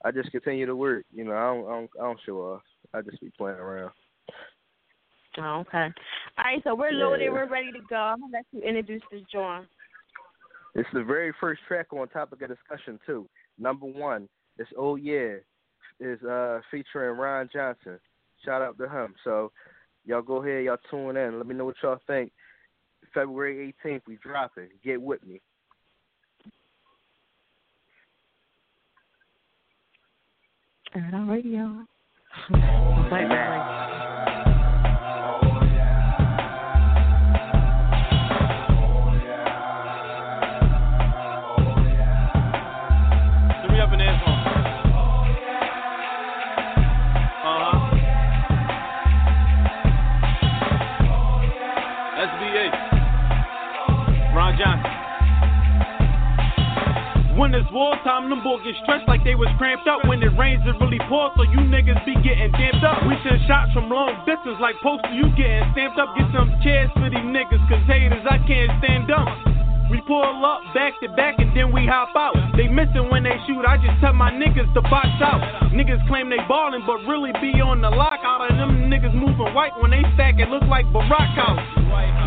I 0.04 0.10
just 0.10 0.30
continue 0.30 0.66
to 0.66 0.76
work. 0.76 1.04
You 1.12 1.24
know, 1.24 1.32
I 1.36 1.44
don't 1.54 1.66
I 1.66 1.70
don't, 1.70 1.90
I 2.00 2.02
don't 2.04 2.20
show 2.24 2.38
off. 2.40 2.62
I 2.94 3.02
just 3.02 3.20
be 3.20 3.30
playing 3.36 3.58
around. 3.58 3.92
Oh, 5.38 5.64
okay. 5.66 5.88
All 6.38 6.44
right, 6.44 6.62
so 6.64 6.74
we're 6.74 6.92
loaded. 6.92 7.24
Yeah. 7.24 7.30
We're 7.30 7.48
ready 7.48 7.72
to 7.72 7.80
go. 7.88 7.96
I'm 7.96 8.20
gonna 8.20 8.32
let 8.32 8.46
you 8.52 8.62
introduce 8.62 9.02
this 9.10 9.22
joint. 9.32 9.66
It's 10.74 10.88
the 10.92 11.04
very 11.04 11.32
first 11.40 11.60
track 11.66 11.92
on 11.92 12.08
topic 12.08 12.42
of 12.42 12.48
discussion 12.48 12.98
too. 13.06 13.28
Number 13.58 13.86
one, 13.86 14.28
it's 14.58 14.70
Oh 14.76 14.96
Yeah, 14.96 15.36
is 16.00 16.22
uh 16.22 16.60
featuring 16.70 17.18
Ron 17.18 17.48
Johnson. 17.52 17.98
Shout 18.44 18.62
out 18.62 18.78
to 18.78 18.88
him. 18.88 19.14
So 19.24 19.52
y'all 20.04 20.22
go 20.22 20.42
ahead, 20.42 20.64
y'all 20.64 20.76
tune 20.90 21.16
in. 21.16 21.38
Let 21.38 21.46
me 21.46 21.54
know 21.54 21.64
what 21.64 21.76
y'all 21.82 21.98
think. 22.06 22.32
February 23.14 23.74
18th, 23.84 24.02
we 24.06 24.18
dropping. 24.22 24.68
Get 24.84 25.00
with 25.00 25.24
me. 25.26 25.40
Air 30.94 31.08
It 31.08 31.14
Out 31.14 31.28
Radio. 31.28 31.86
Get 58.66 58.74
stretched 58.82 59.06
like 59.06 59.22
they 59.22 59.38
was 59.38 59.46
cramped 59.62 59.86
up. 59.86 60.02
When 60.10 60.18
it 60.18 60.34
rains, 60.34 60.66
it 60.66 60.74
really 60.82 60.98
pours, 61.06 61.30
so 61.38 61.46
you 61.46 61.62
niggas 61.70 62.02
be 62.02 62.18
getting 62.18 62.50
damped 62.50 62.82
up. 62.82 63.06
We 63.06 63.14
send 63.22 63.38
shots 63.46 63.70
from 63.70 63.86
long 63.86 64.18
distance 64.26 64.58
like 64.58 64.74
poster, 64.82 65.14
you 65.14 65.30
getting 65.38 65.70
stamped 65.70 66.02
up. 66.02 66.10
Get 66.18 66.26
some 66.34 66.50
chairs 66.66 66.90
for 66.98 67.06
these 67.06 67.22
niggas, 67.30 67.62
cause 67.70 67.84
haters, 67.86 68.26
I 68.26 68.42
can't 68.42 68.74
stand 68.82 69.06
them. 69.06 69.22
We 69.86 70.02
pull 70.02 70.42
up 70.42 70.66
back 70.74 70.98
to 70.98 71.06
back 71.14 71.38
and 71.38 71.54
then 71.54 71.70
we 71.70 71.86
hop 71.86 72.10
out. 72.18 72.34
They 72.58 72.66
missing 72.66 73.06
when 73.06 73.22
they 73.22 73.38
shoot, 73.46 73.62
I 73.62 73.78
just 73.78 74.02
tell 74.02 74.18
my 74.18 74.34
niggas 74.34 74.66
to 74.74 74.82
box 74.90 75.14
out. 75.22 75.70
Niggas 75.70 76.02
claim 76.10 76.26
they 76.26 76.42
ballin', 76.50 76.82
but 76.82 77.06
really 77.06 77.30
be 77.38 77.62
on 77.62 77.78
the 77.78 77.90
lockout. 77.94 78.50
And 78.50 78.58
them 78.58 78.90
niggas 78.90 79.14
moving 79.14 79.54
white 79.54 79.78
when 79.78 79.94
they 79.94 80.02
stack, 80.18 80.42
it 80.42 80.50
look 80.50 80.66
like 80.66 80.90
Barack 80.90 81.38
House. 81.38 81.62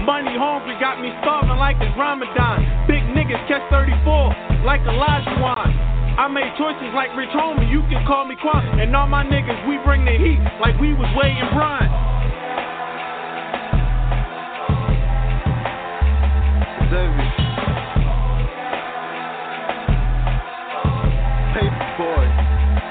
Money 0.07 0.39
hungry 0.39 0.79
got 0.79 1.03
me 1.03 1.11
starving 1.19 1.59
like 1.59 1.75
it's 1.83 1.91
Ramadan. 1.99 2.63
Big 2.87 3.03
niggas 3.11 3.43
catch 3.51 3.67
34 3.67 4.63
like 4.63 4.79
Elijah 4.87 5.35
Wan. 5.43 5.88
I 6.19 6.27
made 6.27 6.51
choices 6.57 6.91
like 6.93 7.15
Rich 7.15 7.29
Homie, 7.29 7.71
you 7.71 7.79
can 7.87 8.05
call 8.05 8.25
me 8.25 8.35
Quan. 8.35 8.77
And 8.77 8.93
all 8.93 9.07
my 9.07 9.23
niggas, 9.23 9.69
we 9.69 9.77
bring 9.85 10.03
the 10.03 10.11
heat 10.11 10.43
like 10.59 10.75
we 10.77 10.91
was 10.91 11.07
Wade 11.15 11.31
and 11.31 11.55
Bron. 11.55 11.87
Paper 21.55 21.87
boy. 21.95 22.25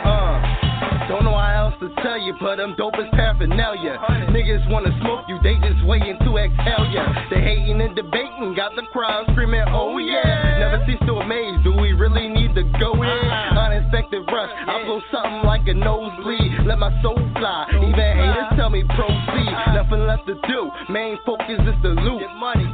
Uh, 0.08 1.08
don't 1.08 1.24
know 1.24 1.36
how 1.36 1.68
else 1.68 1.74
to 1.80 1.92
tell 2.02 2.16
you, 2.16 2.32
but 2.40 2.58
I'm 2.58 2.76
dope 2.76 2.94
as 2.96 3.12
paraphernalia. 3.12 3.98
Niggas 4.32 4.70
wanna 4.70 4.88
smoke 5.02 5.28
you, 5.28 5.38
they 5.42 5.56
just 5.68 5.84
waiting 5.84 6.16
to 6.24 6.38
exhale 6.38 6.88
ya. 6.88 7.04
They 7.28 7.42
hating 7.42 7.82
and 7.82 7.94
debating, 7.94 8.54
got 8.56 8.72
the 8.74 8.88
crowd 8.90 9.26
screaming, 9.32 9.64
oh 9.68 9.98
yeah. 9.98 10.58
Never 10.60 10.82
cease 10.86 11.00
to 11.06 11.20
amaze, 11.20 11.62
do 11.62 11.76
we 11.76 11.92
really 11.92 12.28
need 12.28 12.37
go 12.78 12.94
in? 13.02 13.24
Uninspected 13.58 14.22
rush, 14.28 14.50
I 14.50 14.84
blow 14.84 15.00
something 15.10 15.42
like 15.44 15.66
a 15.66 15.74
nosebleed. 15.74 16.66
Let 16.66 16.78
my 16.78 16.94
soul 17.02 17.18
fly, 17.36 17.66
even 17.74 17.94
haters 17.94 18.54
tell 18.56 18.70
me 18.70 18.84
proceed. 18.84 19.52
Nothing 19.74 20.06
left 20.06 20.26
to 20.26 20.34
do, 20.46 20.70
main 20.88 21.18
focus 21.24 21.58
is 21.58 21.78
the 21.82 21.94
loot. 22.00 22.22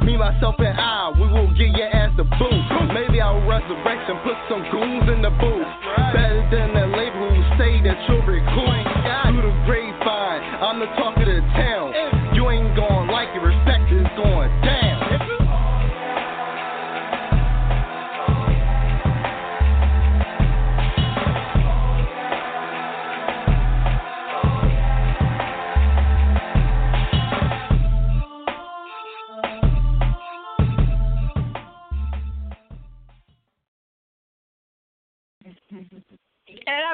Me, 0.03 0.17
myself, 0.17 0.55
and 0.59 0.77
I, 0.77 1.11
we 1.15 1.27
will 1.27 1.51
get 1.55 1.75
your 1.75 1.89
ass 1.89 2.11
the 2.17 2.23
boot. 2.23 2.61
Maybe 2.93 3.21
I'll 3.21 3.41
resurrect 3.47 4.09
and 4.09 4.19
put 4.23 4.37
some 4.49 4.63
goons 4.71 5.07
in 5.11 5.21
the 5.21 5.31
booth. 5.41 5.54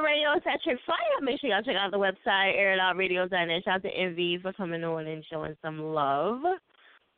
Out 0.02 0.06
Radio 0.06 0.34
is 0.36 0.42
at 0.52 0.62
Chick 0.62 0.78
Fire. 0.86 0.98
Make 1.22 1.40
sure 1.40 1.50
y'all 1.50 1.62
check 1.62 1.76
out 1.76 1.92
the 1.92 1.98
website, 1.98 2.58
airitoutradio.net. 2.58 3.64
Shout 3.64 3.76
out 3.76 3.84
to 3.84 3.90
Envy 3.90 4.40
for 4.42 4.52
coming 4.54 4.84
on 4.84 5.06
and 5.06 5.24
showing 5.30 5.56
some 5.62 5.80
love. 5.80 6.40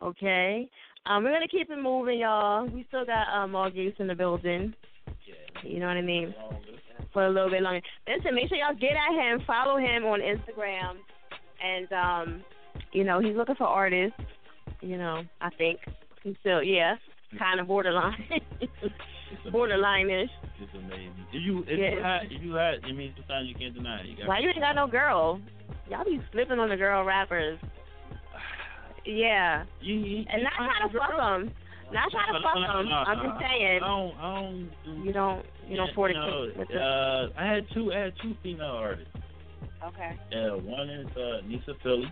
Okay. 0.01 0.69
Um, 1.05 1.23
we're 1.23 1.31
gonna 1.31 1.47
keep 1.47 1.69
it 1.69 1.81
moving, 1.81 2.19
y'all. 2.19 2.67
We 2.67 2.86
still 2.89 3.05
got 3.05 3.27
um 3.34 3.55
all 3.55 3.69
Gates 3.69 3.97
in 3.99 4.07
the 4.07 4.15
building. 4.15 4.73
You 5.63 5.79
know 5.79 5.88
what 5.88 5.97
I 5.97 6.01
mean? 6.01 6.36
For 7.13 7.25
a 7.25 7.29
little 7.29 7.49
bit 7.49 7.61
longer. 7.61 7.81
Listen, 8.07 8.36
make 8.36 8.49
sure 8.49 8.57
y'all 8.57 8.75
get 8.75 8.91
at 8.91 9.13
him, 9.13 9.43
follow 9.47 9.77
him 9.77 10.03
on 10.03 10.19
Instagram, 10.19 10.97
and 11.63 11.93
um, 11.93 12.43
you 12.91 13.03
know 13.03 13.21
he's 13.21 13.36
looking 13.36 13.55
for 13.55 13.67
artists. 13.67 14.19
You 14.81 14.97
know, 14.97 15.23
I 15.39 15.49
think 15.51 15.79
he's 16.23 16.36
still 16.41 16.61
yeah, 16.61 16.95
kind 17.39 17.59
of 17.61 17.67
borderline, 17.67 18.41
borderline-ish. 19.51 20.29
It's 20.60 20.72
amazing. 20.76 21.14
If 21.34 21.41
you 21.43 21.64
if 21.68 21.80
Yeah. 21.80 21.91
you 21.91 22.01
had 22.01 22.22
if 22.32 22.41
you 22.41 22.54
had, 22.54 22.76
I 22.86 22.91
mean, 22.91 23.14
sometimes 23.18 23.49
you 23.49 23.56
can't 23.56 23.74
deny 23.74 24.01
it. 24.01 24.06
You 24.08 24.16
Why 24.26 24.39
you 24.39 24.49
ain't 24.49 24.60
got 24.60 24.76
no 24.76 24.88
girl? 24.88 25.41
Y'all 25.89 26.06
be 26.06 26.22
slipping 26.32 26.60
on 26.60 26.70
the 26.70 26.78
girl 26.78 27.04
rappers. 27.04 27.60
Yeah. 29.06 29.66
You, 29.82 29.95
you, 29.95 30.26
And 30.32 30.43
not 30.43 30.54
trying 30.56 30.89
to 30.89 30.97
fuck 30.97 31.10
them. 31.18 31.51
Not 31.91 32.10
trying 32.10 32.34
to 32.34 32.39
fuck 32.41 32.56
them. 32.56 32.88
I'm 32.88 33.18
just 33.28 33.41
saying. 33.41 33.82
I 33.84 33.88
don't. 33.88 34.16
I 34.18 34.36
don't. 34.41 34.72
Do, 34.86 35.04
You 35.04 35.12
don't. 35.12 35.45
You 35.68 35.76
don't 35.76 35.88
yeah, 35.89 35.93
fornicate 35.93 36.70
no, 36.72 36.80
uh, 36.80 37.30
I 37.38 37.45
had 37.45 37.66
two. 37.74 37.91
I 37.91 37.99
had 37.99 38.14
two 38.22 38.34
female 38.41 38.68
artists. 38.68 39.14
Okay. 39.86 40.18
Uh, 40.34 40.58
one 40.58 40.89
is 40.89 41.08
uh, 41.18 41.45
Nisa 41.45 41.74
Philly. 41.84 42.08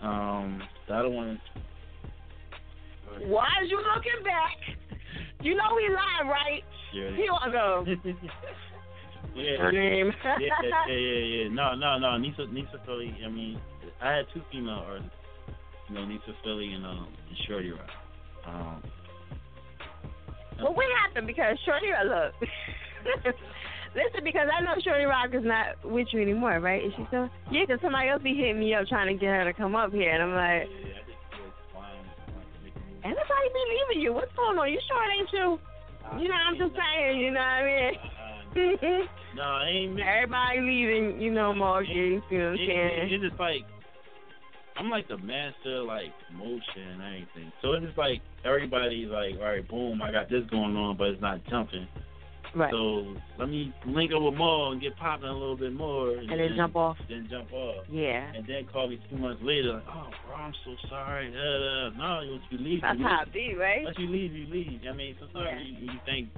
Um, 0.00 0.62
the 0.88 0.94
other 0.94 1.08
one 1.10 1.28
is 1.30 1.38
Why 3.26 3.48
is 3.62 3.70
you 3.70 3.76
looking 3.94 4.24
back? 4.24 4.56
You 5.42 5.54
know 5.54 5.74
we 5.76 5.88
live, 5.88 6.26
right? 6.28 6.62
Shirley. 6.92 7.16
He 7.16 7.30
wanna 7.30 7.52
go. 7.52 7.84
yeah, 9.36 9.56
Her 9.58 9.72
name. 9.72 10.12
yeah, 10.24 10.38
yeah, 10.88 10.94
yeah, 10.94 11.42
yeah. 11.44 11.48
No, 11.52 11.74
no, 11.74 11.98
no. 11.98 12.16
Nisa, 12.18 12.46
Nisa 12.46 12.80
Philly. 12.84 13.16
I 13.24 13.28
mean, 13.28 13.60
I 14.02 14.16
had 14.16 14.26
two 14.34 14.42
female 14.50 14.84
artists. 14.86 15.10
You 15.88 15.94
know, 15.94 16.04
Nisa 16.04 16.34
Philly 16.44 16.72
and 16.72 16.84
um, 16.84 17.08
and 17.28 17.38
Shorty 17.46 17.70
Rock. 17.70 17.88
Um, 18.46 18.82
Well, 20.60 20.74
what 20.74 20.86
happened? 21.06 21.26
Because 21.26 21.56
Shorty 21.64 21.88
Rock, 21.90 22.32
look. 22.42 23.34
Listen, 23.96 24.22
because 24.22 24.48
I 24.52 24.60
know 24.62 24.74
Shorty 24.84 25.04
Rock 25.04 25.30
is 25.32 25.44
not 25.44 25.82
with 25.82 26.08
you 26.12 26.20
anymore, 26.20 26.60
right? 26.60 26.84
Is 26.84 26.92
she 26.96 27.04
still? 27.08 27.30
Yeah, 27.50 27.62
because 27.66 27.80
somebody 27.80 28.08
else 28.10 28.22
be 28.22 28.34
hitting 28.34 28.60
me 28.60 28.74
up 28.74 28.86
trying 28.86 29.08
to 29.08 29.18
get 29.18 29.30
her 29.30 29.44
to 29.44 29.52
come 29.54 29.74
up 29.74 29.92
here, 29.92 30.12
and 30.12 30.22
I'm 30.22 30.34
like, 30.34 30.68
everybody 33.04 33.46
be 33.54 33.62
leaving 33.70 34.02
you. 34.02 34.12
What's 34.12 34.32
going 34.36 34.58
on? 34.58 34.70
You 34.72 34.80
sure 34.86 35.02
it 35.04 35.14
ain't 35.18 35.30
you? 35.32 35.58
You 36.22 36.28
know, 36.28 36.34
I'm 36.34 36.56
just 36.56 36.72
saying. 36.74 37.20
You 37.20 37.30
know 37.32 37.40
what 37.40 37.46
I 37.46 37.64
mean? 37.64 37.94
Uh, 38.56 39.06
no, 39.36 39.58
it 39.60 39.70
ain't 39.70 39.94
me. 39.94 40.02
Everybody 40.02 40.60
leaving, 40.60 41.20
you 41.20 41.30
know, 41.30 41.52
Marcus. 41.54 41.88
You 41.90 42.20
know 42.38 42.50
what 42.50 42.50
I'm 42.52 42.56
saying? 42.56 42.68
it- 42.68 43.12
it's 43.12 43.22
just 43.28 43.38
like 43.40 43.62
I'm 44.78 44.90
like 44.90 45.08
the 45.08 45.18
master 45.18 45.82
of, 45.82 45.86
like 45.86 46.14
motion 46.32 46.86
and 46.94 47.02
everything. 47.02 47.52
So 47.62 47.72
it's 47.72 47.84
just 47.86 47.98
like 47.98 48.22
everybody's 48.44 49.08
like, 49.08 49.34
all 49.38 49.44
right, 49.50 49.66
boom, 49.68 50.00
I 50.00 50.12
got 50.12 50.30
this 50.30 50.44
going 50.50 50.76
on, 50.76 50.96
but 50.96 51.08
it's 51.08 51.20
not 51.20 51.40
jumping. 51.50 51.88
Right. 52.54 52.70
So 52.72 53.14
let 53.38 53.48
me 53.48 53.72
link 53.86 54.12
up 54.12 54.22
with 54.22 54.34
more 54.34 54.72
and 54.72 54.80
get 54.80 54.96
popping 54.96 55.28
a 55.28 55.32
little 55.32 55.56
bit 55.56 55.72
more, 55.72 56.10
And 56.16 56.28
then 56.30 56.54
jump 56.56 56.76
off. 56.76 56.96
Then 57.08 57.28
jump 57.30 57.52
off. 57.52 57.84
Yeah. 57.90 58.32
And 58.34 58.46
then 58.46 58.64
call 58.72 58.88
me 58.88 58.98
two 59.10 59.16
months 59.18 59.42
later, 59.42 59.74
like, 59.74 59.84
oh, 59.88 60.08
bro, 60.26 60.36
I'm 60.36 60.54
so 60.64 60.74
sorry. 60.88 61.30
Da. 61.30 61.90
No, 61.98 62.20
once 62.30 62.42
you 62.50 62.58
leave, 62.58 62.80
That's 62.82 62.98
you 62.98 63.04
how 63.06 63.18
leave. 63.20 63.28
it 63.28 63.32
be, 63.34 63.54
right? 63.54 63.84
Once 63.84 63.96
you 63.98 64.08
leave, 64.08 64.32
you 64.32 64.46
leave. 64.46 64.80
I 64.88 64.92
mean, 64.94 65.14
sometimes 65.20 65.60
you, 65.66 65.92
you 65.92 65.98
think 66.06 66.28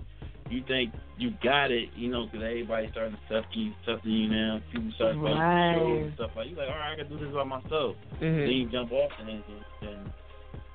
you 0.50 0.64
think 0.66 0.92
you 1.16 1.30
got 1.44 1.70
it, 1.70 1.90
you 1.94 2.10
know, 2.10 2.26
'cause 2.26 2.42
everybody's 2.42 2.90
starting 2.90 3.14
to 3.14 3.20
stuff 3.26 3.44
you, 3.52 3.70
stuff 3.84 4.00
you 4.02 4.26
now. 4.28 4.60
People 4.72 4.90
start 4.96 5.16
Right. 5.16 5.78
to 5.78 5.84
and 6.02 6.14
stuff 6.14 6.30
like 6.34 6.50
you 6.50 6.56
like, 6.56 6.68
all 6.68 6.74
right, 6.74 6.92
I 6.92 6.96
can 6.96 7.08
do 7.08 7.24
this 7.24 7.32
by 7.32 7.44
myself. 7.44 7.94
Mhm. 8.14 8.20
Then 8.20 8.50
you 8.50 8.66
jump 8.68 8.90
off 8.90 9.12
and 9.20 9.28
then, 9.28 9.44
then 9.80 10.12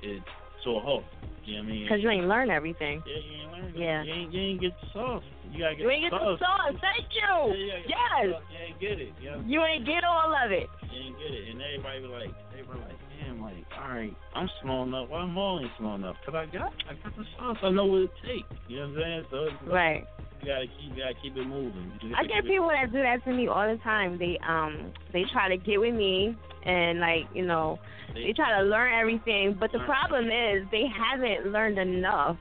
it's 0.02 0.26
to 0.66 0.72
a 0.78 0.80
halt. 0.82 1.04
You 1.46 1.58
know 1.58 1.62
what 1.62 1.70
I 1.70 1.72
mean? 1.72 1.84
Because 1.86 2.00
you 2.02 2.10
ain't 2.10 2.26
learn 2.28 2.50
everything. 2.50 3.04
Yeah, 3.06 3.22
you 3.22 3.34
ain't 3.38 3.52
learn. 3.54 3.74
Yeah. 3.78 4.04
You 4.04 4.14
ain't, 4.14 4.34
you 4.34 4.42
ain't 4.42 4.62
get 4.62 4.74
the 4.82 4.88
sauce. 4.94 5.24
You 5.54 5.60
gotta 5.62 5.76
get 5.76 5.84
You 5.86 5.90
ain't 5.94 6.10
the 6.10 6.10
get 6.10 6.20
the 6.20 6.38
sauce. 6.42 6.74
sauce. 6.74 6.82
Thank 6.82 7.08
you. 7.14 7.34
Yeah, 7.54 7.78
you 7.86 7.94
gotta 7.94 8.28
get 8.28 8.34
the 8.34 8.34
Yes. 8.34 8.42
You 8.50 8.58
ain't 8.66 8.80
get 8.82 8.98
it. 9.00 9.12
You, 9.22 9.30
know? 9.32 9.44
You 9.46 9.60
ain't 9.64 9.86
get 9.86 10.04
all 10.04 10.34
of 10.34 10.50
it. 10.52 10.68
you 10.90 11.00
ain't 11.06 11.18
get 11.22 11.32
it. 11.32 11.44
And 11.54 11.62
everybody 11.62 12.02
be 12.02 12.08
like, 12.10 12.34
everybody 12.58 12.80
like, 12.82 13.00
damn, 13.22 13.42
like, 13.42 13.66
all 13.78 13.90
right, 13.94 14.16
I'm 14.34 14.50
slow 14.62 14.84
enough. 14.84 15.10
Why 15.10 15.22
am 15.22 15.38
I 15.38 15.42
only 15.42 15.72
slow 15.78 15.94
enough? 15.96 16.16
Cause 16.26 16.34
I 16.34 16.46
got, 16.50 16.74
I 16.90 16.94
got 16.98 17.14
the 17.16 17.26
sauce. 17.38 17.58
I 17.62 17.70
know 17.70 17.86
what 17.86 18.10
it 18.10 18.12
takes. 18.26 18.50
You 18.68 18.82
know 18.82 18.90
what 18.90 18.98
I'm 18.98 19.02
saying? 19.06 19.24
So 19.30 19.38
it's 19.46 19.54
like, 19.70 19.74
Right. 19.74 20.04
You 20.46 20.52
gotta 20.52 20.68
keep, 20.68 20.96
you 20.96 21.04
gotta 21.04 21.16
keep 21.24 21.38
it 21.38 21.48
moving. 21.48 21.92
I 22.16 22.24
get 22.24 22.46
people 22.46 22.68
that 22.68 22.92
do 22.92 23.02
that 23.02 23.24
to 23.26 23.34
me 23.34 23.48
all 23.48 23.68
the 23.68 23.82
time. 23.82 24.20
They 24.20 24.38
um 24.48 24.94
they 25.12 25.24
try 25.34 25.50
to 25.50 25.58
get 25.58 25.80
with 25.80 25.96
me 25.96 26.38
and 26.64 27.00
like 27.00 27.24
you 27.34 27.44
know 27.44 27.80
they 28.14 28.32
try 28.34 28.62
to 28.62 28.64
learn 28.64 28.94
everything, 28.94 29.58
but 29.60 29.72
the 29.72 29.80
problem 29.80 30.26
is 30.26 30.68
they 30.72 30.84
haven't 30.86 31.52
learned 31.52 31.80
enough 31.80 32.38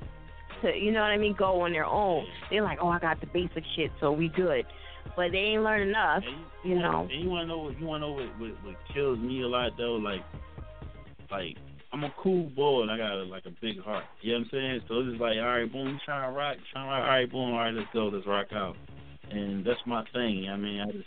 to 0.60 0.76
you 0.76 0.92
know 0.92 1.00
what 1.00 1.12
I 1.12 1.16
mean 1.16 1.34
go 1.38 1.62
on 1.62 1.72
their 1.72 1.86
own. 1.86 2.26
They're 2.50 2.62
like, 2.62 2.78
oh, 2.82 2.88
I 2.88 2.98
got 2.98 3.22
the 3.22 3.26
basic 3.26 3.64
shit, 3.74 3.90
so 4.00 4.12
we 4.12 4.28
good, 4.28 4.66
but 5.16 5.32
they 5.32 5.38
ain't 5.38 5.62
learned 5.62 5.88
enough. 5.88 6.24
You 6.62 6.78
know. 6.78 7.08
And 7.10 7.24
you 7.24 7.30
wanna 7.30 7.46
know 7.46 7.58
what 7.58 7.80
you 7.80 7.86
wanna 7.86 8.06
know 8.06 8.12
what, 8.12 8.38
what 8.38 8.50
what 8.64 8.76
kills 8.92 9.18
me 9.18 9.40
a 9.40 9.48
lot 9.48 9.72
though, 9.78 9.94
like 9.94 10.20
like 11.30 11.56
I'm 11.94 12.02
a 12.02 12.12
cool 12.18 12.50
boy 12.50 12.82
and 12.82 12.90
I 12.90 12.98
got 12.98 13.12
a, 13.12 13.22
like 13.22 13.46
a 13.46 13.54
big 13.62 13.80
heart. 13.80 14.02
You 14.20 14.32
know 14.32 14.38
what 14.40 14.44
I'm 14.46 14.50
saying? 14.50 14.80
So 14.88 14.98
it's 14.98 15.10
just 15.10 15.20
like, 15.22 15.38
all 15.38 15.46
right, 15.46 15.70
boom, 15.70 16.00
trying 16.04 16.28
to 16.28 16.36
rock, 16.36 16.56
trying 16.72 16.86
to 16.86 16.90
rock, 16.90 17.02
all 17.06 17.08
right, 17.08 17.30
boom, 17.30 17.54
all 17.54 17.58
right, 17.60 17.72
let's 17.72 17.86
go, 17.94 18.10
let's 18.10 18.26
rock 18.26 18.48
out. 18.52 18.74
And 19.30 19.64
that's 19.64 19.78
my 19.86 20.02
thing. 20.12 20.50
I 20.50 20.56
mean, 20.56 20.80
I 20.80 20.90
just 20.90 21.06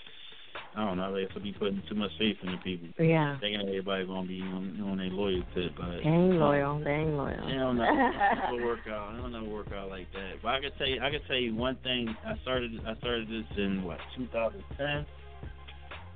I 0.78 0.86
don't 0.86 0.96
know, 0.96 1.14
I 1.14 1.22
guess 1.22 1.32
I 1.36 1.40
be 1.40 1.52
putting 1.52 1.84
too 1.90 1.96
much 1.96 2.12
faith 2.18 2.38
in 2.42 2.52
the 2.52 2.58
people. 2.64 2.88
Yeah. 3.04 3.38
Thinking 3.42 3.68
everybody 3.68 4.06
gonna 4.06 4.28
be 4.28 4.40
on, 4.40 4.80
on 4.80 4.98
their 4.98 5.12
loyal 5.12 5.44
tip, 5.54 5.76
but 5.76 6.00
They 6.04 6.08
ain't 6.08 6.40
loyal. 6.40 6.80
They 6.80 6.92
ain't 6.92 7.18
loyal. 7.18 7.36
They 7.36 7.60
don't 7.60 7.78
never 7.78 8.64
work 8.64 8.80
out. 8.90 9.12
They 9.12 9.22
don't 9.22 9.34
never 9.34 9.50
work 9.50 9.68
out 9.76 9.90
like 9.90 10.08
that. 10.14 10.40
But 10.42 10.50
I 10.56 10.60
can 10.62 10.72
tell 10.78 10.88
you, 10.88 11.02
I 11.04 11.10
can 11.10 11.20
tell 11.28 11.36
you 11.36 11.54
one 11.54 11.76
thing. 11.84 12.16
I 12.26 12.38
started, 12.44 12.72
I 12.88 12.96
started 13.00 13.28
this 13.28 13.58
in 13.58 13.84
what 13.84 13.98
2010. 14.16 15.06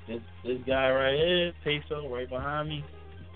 This 0.07 0.23
this 0.45 0.59
guy 0.65 0.89
right 0.91 1.17
here, 1.17 1.53
Peso, 1.63 2.07
right 2.07 2.29
behind 2.29 2.69
me, 2.69 2.85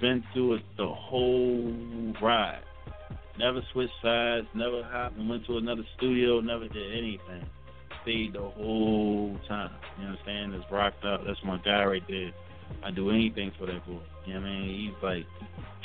been 0.01 0.23
through 0.33 0.55
it 0.55 0.61
the 0.77 0.87
whole 0.87 2.13
ride. 2.21 2.61
Never 3.37 3.61
switched 3.73 3.93
sides. 4.01 4.47
Never 4.53 4.83
hopped 4.83 5.17
and 5.17 5.29
went 5.29 5.45
to 5.47 5.57
another 5.57 5.83
studio. 5.97 6.39
Never 6.39 6.67
did 6.67 6.91
anything. 6.97 7.45
Stayed 8.03 8.33
the 8.33 8.39
whole 8.41 9.37
time. 9.47 9.71
You 9.97 10.03
know 10.05 10.11
what 10.11 10.19
I'm 10.19 10.25
saying? 10.25 10.53
It's 10.53 10.71
rocked 10.71 11.03
out. 11.03 11.21
That's 11.25 11.39
my 11.43 11.57
guy 11.65 11.83
right 11.85 12.03
there. 12.07 12.31
I 12.83 12.91
do 12.91 13.09
anything 13.09 13.51
for 13.59 13.65
that 13.65 13.85
boy. 13.85 13.99
You 14.25 14.35
know 14.35 14.39
what 14.41 14.47
I 14.47 14.59
mean? 14.59 14.91
He's 14.93 15.03
like 15.03 15.25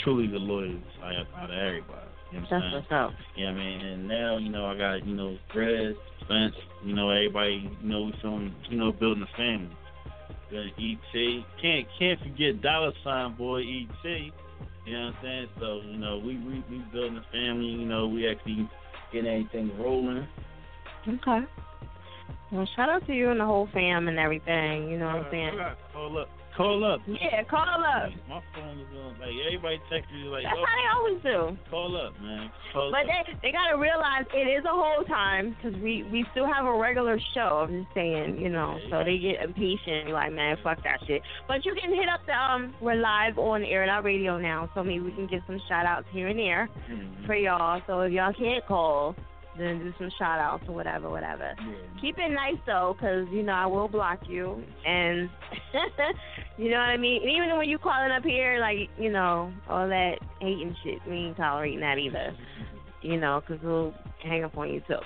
truly 0.04 0.26
the 0.28 0.38
loyalist 0.38 0.84
out 1.02 1.26
out 1.36 1.50
of 1.50 1.56
everybody. 1.58 2.06
You 2.32 2.38
know 2.40 2.46
what 2.48 2.52
I'm 2.52 2.60
That's 2.60 2.72
saying? 2.72 2.84
what's 2.88 2.92
up. 2.92 3.10
Yeah, 3.36 3.48
I 3.48 3.52
mean, 3.54 3.80
and 3.80 4.08
now 4.08 4.38
you 4.38 4.50
know 4.50 4.66
I 4.66 4.76
got 4.78 5.06
you 5.06 5.14
know 5.14 5.36
Grez, 5.50 5.96
Spence, 6.22 6.54
you 6.84 6.94
know 6.94 7.10
everybody, 7.10 7.68
you 7.82 7.88
know 7.88 8.02
we 8.02 8.14
some, 8.22 8.54
you 8.70 8.78
know 8.78 8.92
building 8.92 9.24
a 9.24 9.36
family. 9.36 9.76
Got 10.50 10.66
ET, 10.78 11.44
can't 11.62 11.86
can't 11.98 12.20
forget 12.20 12.60
dollar 12.60 12.92
sign 13.04 13.36
boy 13.36 13.60
ET. 13.60 14.04
You 14.04 14.92
know 14.92 15.06
what 15.06 15.14
I'm 15.14 15.14
saying? 15.22 15.48
So 15.60 15.80
you 15.84 15.96
know 15.98 16.18
we 16.18 16.36
we 16.38 16.64
we 16.68 16.78
building 16.92 17.18
a 17.18 17.32
family. 17.32 17.66
You 17.66 17.86
know 17.86 18.08
we 18.08 18.28
actually 18.28 18.68
getting 19.12 19.30
everything 19.30 19.78
rolling. 19.78 20.26
Okay. 21.06 21.46
Well, 22.50 22.68
shout 22.74 22.88
out 22.88 23.06
to 23.06 23.14
you 23.14 23.30
and 23.30 23.38
the 23.38 23.46
whole 23.46 23.68
fam 23.72 24.08
and 24.08 24.18
everything. 24.18 24.88
You 24.90 24.98
know 24.98 25.06
what 25.06 25.26
I'm 25.26 25.30
saying? 25.30 25.58
Call 25.92 26.18
up, 26.18 26.28
call 26.56 26.84
up. 26.84 27.00
Yeah, 27.06 27.42
call 27.44 27.62
up. 27.62 28.10
My 28.28 28.40
phone 28.54 28.78
is 28.80 28.86
on 28.96 29.18
like 29.20 29.32
everybody 29.46 29.80
text 29.90 30.10
me 30.12 30.24
like, 30.28 30.44
That's 30.44 30.56
oh, 30.58 30.64
how 30.64 30.76
they 30.76 30.88
always 30.96 31.22
do. 31.22 31.58
call 31.70 31.96
up, 31.96 32.12
man. 32.20 32.50
Call 32.72 32.90
But 32.90 33.02
up. 33.02 33.06
they 33.26 33.48
they 33.48 33.52
gotta 33.52 33.78
realize 33.78 34.24
it 34.34 34.48
is 34.48 34.64
a 34.64 34.68
whole 34.74 35.04
time 35.04 35.56
because 35.56 35.78
we 35.80 36.02
we 36.12 36.24
still 36.32 36.46
have 36.46 36.66
a 36.66 36.76
regular 36.78 37.18
show. 37.34 37.66
I'm 37.68 37.82
just 37.84 37.94
saying, 37.94 38.40
you 38.40 38.48
know. 38.48 38.78
So 38.90 39.02
they 39.04 39.18
get 39.18 39.42
impatient, 39.42 40.10
like 40.10 40.32
man, 40.32 40.56
fuck 40.62 40.82
that 40.84 40.98
shit. 41.06 41.22
But 41.48 41.64
you 41.64 41.74
can 41.74 41.90
hit 41.94 42.08
up 42.08 42.20
the 42.26 42.32
um. 42.34 42.74
We're 42.80 42.96
live 42.96 43.38
on 43.38 43.62
Air 43.64 43.88
Out 43.88 44.04
Radio 44.04 44.38
now, 44.38 44.70
so 44.74 44.82
maybe 44.82 45.00
we 45.00 45.12
can 45.12 45.26
get 45.26 45.42
some 45.46 45.60
shout 45.68 45.86
outs 45.86 46.06
here 46.12 46.28
and 46.28 46.38
there 46.38 46.68
Mhm. 46.90 47.26
for 47.26 47.34
y'all. 47.34 47.80
So 47.86 48.00
if 48.02 48.12
y'all 48.12 48.32
can't 48.32 48.64
call, 48.66 49.14
then 49.58 49.78
do 49.80 49.92
some 49.98 50.10
shout 50.18 50.38
outs 50.38 50.64
or 50.68 50.74
whatever, 50.74 51.10
whatever. 51.10 51.54
Keep 52.00 52.18
it 52.18 52.30
nice 52.30 52.56
though, 52.66 52.96
'cause 52.98 53.26
you 53.32 53.42
know 53.42 53.52
I 53.52 53.66
will 53.66 53.88
block 53.88 54.20
you, 54.28 54.62
and 54.86 55.28
you 56.56 56.70
know 56.70 56.76
what 56.78 56.88
I 56.90 56.96
mean. 56.96 57.22
And 57.22 57.30
even 57.30 57.56
when 57.58 57.68
you 57.68 57.78
calling 57.78 58.10
up 58.10 58.24
here, 58.24 58.58
like 58.60 58.88
you 58.98 59.10
know 59.10 59.52
all 59.68 59.88
that 59.88 60.18
hating 60.40 60.74
shit, 60.82 60.98
we 61.06 61.14
ain't 61.14 61.36
tolerating 61.36 61.80
that 61.80 61.98
either. 61.98 62.34
You 63.02 63.16
know, 63.18 63.42
'cause 63.46 63.58
we'll 63.62 63.94
hang 64.22 64.44
up 64.44 64.56
on 64.58 64.72
you 64.72 64.80
too. 64.86 64.94
All 64.94 65.02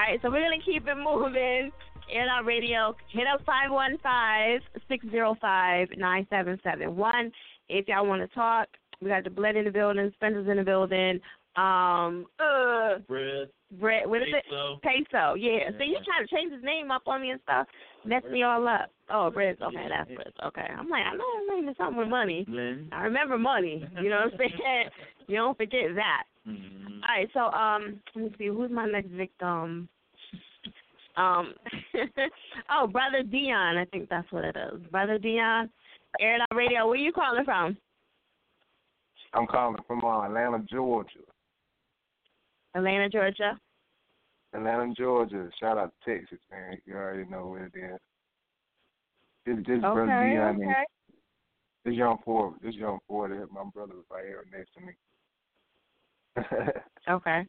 right, 0.00 0.20
so 0.22 0.30
we're 0.30 0.42
gonna 0.42 0.62
keep 0.64 0.86
it 0.86 0.94
moving. 0.96 1.72
Air 2.12 2.28
Out 2.28 2.44
Radio, 2.44 2.96
hit 3.08 3.26
up 3.32 3.40
five 3.44 3.70
one 3.70 3.96
five 4.02 4.60
six 4.88 5.04
zero 5.10 5.36
five 5.40 5.88
nine 5.96 6.26
seven 6.28 6.58
seven 6.64 6.96
one 6.96 7.30
if 7.68 7.86
y'all 7.88 8.06
want 8.06 8.20
to 8.20 8.34
talk. 8.34 8.68
We 9.00 9.08
got 9.08 9.24
the 9.24 9.30
Bled 9.30 9.56
in 9.56 9.64
the 9.64 9.70
building, 9.70 10.10
Spencer's 10.16 10.48
in 10.48 10.56
the 10.58 10.62
building. 10.64 11.20
Um, 11.60 12.26
uh, 12.38 12.98
Bread. 13.06 13.48
Brett, 13.78 14.08
what 14.08 14.22
is 14.22 14.28
Peso. 14.32 14.74
it? 14.74 14.82
Peso. 14.82 15.34
Yeah. 15.34 15.70
So 15.78 15.84
you 15.84 15.98
trying 16.04 16.26
to 16.26 16.34
change 16.34 16.52
his 16.52 16.62
name 16.64 16.90
up 16.90 17.02
on 17.06 17.22
me 17.22 17.30
and 17.30 17.40
stuff, 17.42 17.66
mess 18.04 18.22
me 18.30 18.42
all 18.42 18.66
up. 18.66 18.90
Oh, 19.12 19.30
Brett. 19.30 19.60
Okay, 19.62 19.86
that's 19.88 20.10
Brett. 20.10 20.32
Okay. 20.44 20.66
I'm 20.76 20.88
like, 20.88 21.04
I 21.04 21.16
know 21.16 21.24
his 21.40 21.60
name 21.60 21.68
is 21.68 21.76
something 21.76 21.98
with 21.98 22.08
money. 22.08 22.44
Lynn. 22.48 22.88
I 22.92 23.02
remember 23.02 23.38
money. 23.38 23.86
You 24.02 24.10
know 24.10 24.16
what 24.24 24.32
I'm 24.32 24.38
saying? 24.38 24.90
you 25.28 25.36
don't 25.36 25.56
forget 25.56 25.94
that. 25.94 26.24
Mm-hmm. 26.48 27.00
All 27.02 27.16
right. 27.16 27.28
So 27.34 27.40
um, 27.40 28.00
let 28.16 28.24
me 28.24 28.34
see. 28.38 28.46
Who's 28.46 28.70
my 28.70 28.86
next 28.86 29.10
victim? 29.10 29.88
Um, 31.16 31.54
oh, 32.70 32.86
brother 32.86 33.22
Dion. 33.22 33.76
I 33.76 33.84
think 33.86 34.08
that's 34.08 34.30
what 34.32 34.44
it 34.44 34.56
is. 34.56 34.80
Brother 34.90 35.18
Dion. 35.18 35.70
Air 36.20 36.36
It 36.36 36.40
Out 36.40 36.56
Radio. 36.56 36.88
Where 36.88 36.96
you 36.96 37.12
calling 37.12 37.44
from? 37.44 37.76
I'm 39.32 39.46
calling 39.46 39.76
from 39.86 40.04
uh, 40.04 40.22
Atlanta, 40.22 40.64
Georgia. 40.68 41.20
Atlanta, 42.74 43.08
Georgia. 43.08 43.58
Atlanta, 44.54 44.92
Georgia. 44.96 45.48
Shout 45.60 45.78
out 45.78 45.92
to 46.04 46.16
Texas, 46.18 46.38
man. 46.50 46.78
You 46.86 46.94
already 46.94 47.28
know 47.28 47.46
where 47.46 47.66
it 47.66 47.72
is. 47.76 47.98
This, 49.46 49.56
this 49.66 49.84
Okay, 49.84 49.92
brother 49.94 50.28
Dion, 50.28 50.56
okay. 50.56 50.84
this 51.84 51.94
young 51.94 52.18
boy, 52.26 52.50
this 52.62 52.74
young 52.74 52.98
boy, 53.08 53.28
that 53.28 53.50
my 53.52 53.64
brother 53.72 53.94
was 53.94 54.04
right 54.10 54.24
here 54.26 54.44
next 54.52 54.70
to 54.74 54.80
me. 54.80 54.92
Okay. 57.08 57.46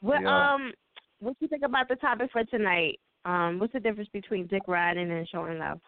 What 0.00 0.22
Yeah. 0.22 0.54
um 0.54 0.72
what 1.20 1.36
you 1.40 1.48
think 1.48 1.62
about 1.64 1.88
the 1.88 1.96
topic 1.96 2.30
for 2.32 2.44
tonight? 2.44 2.98
Um, 3.24 3.58
what's 3.58 3.72
the 3.72 3.80
difference 3.80 4.08
between 4.12 4.46
dick 4.46 4.62
riding 4.66 5.10
and 5.10 5.28
showing 5.28 5.58
love? 5.58 5.80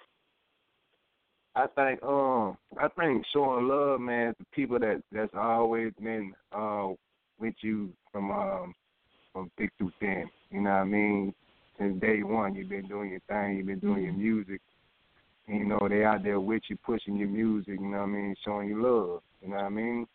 I 1.55 1.67
think 1.69 2.03
um 2.03 2.57
I 2.79 2.89
think 2.89 3.25
showing 3.33 3.69
love, 3.69 4.01
man, 4.01 4.35
to 4.39 4.45
people 4.53 4.79
that 4.79 5.03
that's 5.11 5.35
always 5.35 5.93
been 6.01 6.33
uh 6.53 6.89
with 7.39 7.55
you 7.63 7.93
from 8.13 8.31
um 8.31 8.75
from 9.33 9.51
thick 9.57 9.71
through 9.79 9.93
thin. 9.99 10.29
You 10.51 10.61
know 10.61 10.71
what 10.71 10.77
I 10.77 10.85
mean? 10.85 11.35
Since 11.79 12.01
day 12.01 12.23
one 12.23 12.55
you've 12.55 12.69
been 12.69 12.87
doing 12.87 13.11
your 13.11 13.21
thing, 13.29 13.57
you've 13.57 13.67
been 13.67 13.81
doing 13.81 14.05
your 14.05 14.13
music. 14.13 14.61
And, 15.49 15.59
you 15.59 15.65
know, 15.65 15.89
they 15.89 16.05
out 16.05 16.23
there 16.23 16.39
with 16.39 16.63
you 16.69 16.77
pushing 16.85 17.17
your 17.17 17.29
music, 17.29 17.81
you 17.81 17.89
know 17.89 17.99
what 17.99 18.05
I 18.05 18.07
mean, 18.07 18.35
showing 18.45 18.69
you 18.69 18.83
love. 18.83 19.23
You 19.41 19.49
know 19.49 19.57
what 19.57 19.65
I 19.65 19.71
mean? 19.71 20.07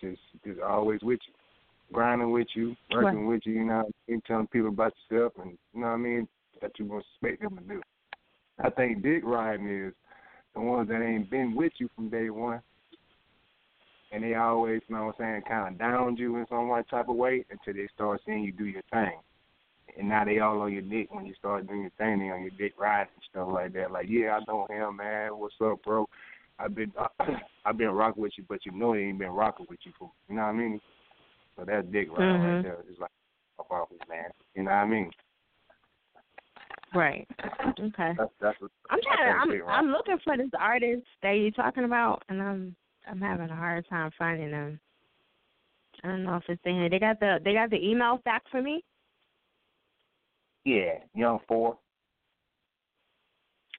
Just 0.00 0.20
just 0.44 0.60
always 0.60 1.00
with 1.02 1.20
you. 1.26 1.34
Grinding 1.92 2.32
with 2.32 2.48
you, 2.54 2.74
working 2.90 3.26
Right. 3.26 3.34
with 3.34 3.42
you, 3.46 3.52
you 3.54 3.64
know, 3.64 3.76
what 3.76 3.86
I 3.86 4.10
mean? 4.10 4.22
telling 4.26 4.46
people 4.48 4.68
about 4.68 4.92
yourself 5.08 5.32
and 5.40 5.56
you 5.72 5.80
know 5.80 5.86
what 5.86 5.92
I 5.92 5.96
mean, 5.96 6.28
that 6.60 6.72
you 6.78 6.86
gonna 6.86 7.00
expect 7.00 7.42
them 7.42 7.56
to 7.56 7.74
do. 7.74 7.82
I 8.62 8.70
think 8.70 9.02
dick 9.02 9.22
riding 9.24 9.68
is 9.68 9.94
the 10.54 10.60
ones 10.60 10.88
that 10.88 11.02
ain't 11.02 11.30
been 11.30 11.54
with 11.54 11.72
you 11.78 11.88
from 11.94 12.08
day 12.08 12.30
one. 12.30 12.60
And 14.14 14.22
they 14.22 14.34
always, 14.34 14.80
you 14.86 14.94
know 14.94 15.06
what 15.06 15.16
I'm 15.18 15.42
saying, 15.42 15.42
kind 15.48 15.74
of 15.74 15.78
downed 15.78 16.20
you 16.20 16.36
in 16.36 16.46
some 16.48 16.68
one 16.68 16.84
type 16.84 17.08
of 17.08 17.16
way 17.16 17.44
until 17.50 17.74
they 17.74 17.88
start 17.92 18.20
seeing 18.24 18.44
you 18.44 18.52
do 18.52 18.64
your 18.64 18.82
thing. 18.92 19.18
And 19.98 20.08
now 20.08 20.24
they 20.24 20.38
all 20.38 20.60
on 20.60 20.72
your 20.72 20.82
dick 20.82 21.12
when 21.12 21.26
you 21.26 21.34
start 21.34 21.66
doing 21.66 21.80
your 21.80 21.90
thing. 21.98 22.20
They 22.20 22.30
on 22.30 22.42
your 22.42 22.52
dick 22.56 22.74
riding 22.78 23.12
and 23.12 23.22
stuff 23.28 23.48
like 23.52 23.72
that. 23.72 23.90
Like, 23.90 24.06
yeah, 24.08 24.38
I 24.38 24.44
know 24.46 24.68
him, 24.70 24.96
man. 24.96 25.36
What's 25.36 25.56
up, 25.60 25.82
bro? 25.82 26.08
I've 26.60 26.76
been 26.76 26.92
I've 27.64 27.76
been 27.76 27.90
rocking 27.90 28.22
with 28.22 28.32
you, 28.36 28.44
but 28.48 28.64
you 28.64 28.70
know 28.70 28.92
he 28.92 29.02
ain't 29.02 29.18
been 29.18 29.30
rocking 29.30 29.66
with 29.68 29.80
you 29.82 29.92
for, 29.98 30.10
you 30.28 30.36
know 30.36 30.42
what 30.42 30.48
I 30.48 30.52
mean? 30.52 30.80
So 31.56 31.64
that's 31.64 31.86
dick 31.88 32.08
riding 32.12 32.40
Mhm. 32.40 32.54
right 32.54 32.62
there. 32.62 32.78
It's 32.88 33.00
like, 33.00 33.10
fuck 33.56 33.70
off 33.72 33.90
me, 33.90 33.98
man. 34.08 34.30
You 34.54 34.62
know 34.62 34.70
what 34.70 34.76
I 34.76 34.86
mean? 34.86 35.10
Right. 36.94 37.26
Okay. 37.80 38.12
That's 38.16 38.30
that's 38.40 38.60
what 38.60 38.70
I'm 38.90 39.00
trying 39.02 39.50
to 39.50 39.64
I'm. 39.64 39.68
I'm 39.68 39.90
looking 39.90 40.18
for 40.22 40.36
this 40.36 40.50
artist 40.56 41.04
that 41.22 41.32
you're 41.32 41.50
talking 41.50 41.82
about 41.84 42.22
and 42.28 42.40
I'm 42.40 42.76
I'm 43.06 43.20
having 43.20 43.50
a 43.50 43.56
hard 43.56 43.86
time 43.88 44.10
finding 44.18 44.50
them. 44.50 44.80
I 46.02 46.08
don't 46.08 46.24
know 46.24 46.36
if 46.36 46.44
it's 46.48 46.62
in 46.64 46.74
here. 46.74 46.90
They 46.90 46.98
got 46.98 47.20
the 47.20 47.38
they 47.44 47.52
got 47.52 47.70
the 47.70 47.82
email 47.82 48.20
back 48.24 48.42
for 48.50 48.60
me. 48.60 48.82
Yeah, 50.64 50.98
young 51.14 51.38
four. 51.46 51.78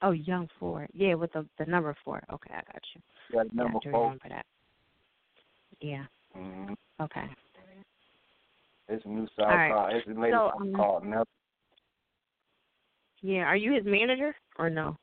Oh, 0.01 0.11
Young 0.11 0.47
Four. 0.59 0.87
Yeah, 0.93 1.15
with 1.15 1.31
the 1.33 1.47
the 1.57 1.65
number 1.65 1.95
four. 2.03 2.21
Okay, 2.31 2.53
I 2.53 2.61
got 2.71 2.81
you. 2.93 3.01
Yeah, 3.33 3.43
number 3.53 3.79
four. 3.91 4.03
remember 4.03 4.29
that. 4.29 4.45
Yeah. 5.81 6.05
Mm-hmm. 6.37 6.73
Okay. 7.01 7.25
It's 8.87 9.03
a 9.05 9.07
new 9.07 9.27
song 9.35 9.47
right. 9.47 9.71
called. 9.71 9.93
It's 9.93 10.07
a 10.07 10.19
lady 10.19 10.33
So, 10.33 10.51
um, 10.59 10.73
called 10.75 11.05
Nelson. 11.05 11.25
Yeah. 13.21 13.45
Are 13.45 13.55
you 13.55 13.73
his 13.73 13.85
manager 13.85 14.35
or 14.59 14.69
no? 14.69 14.97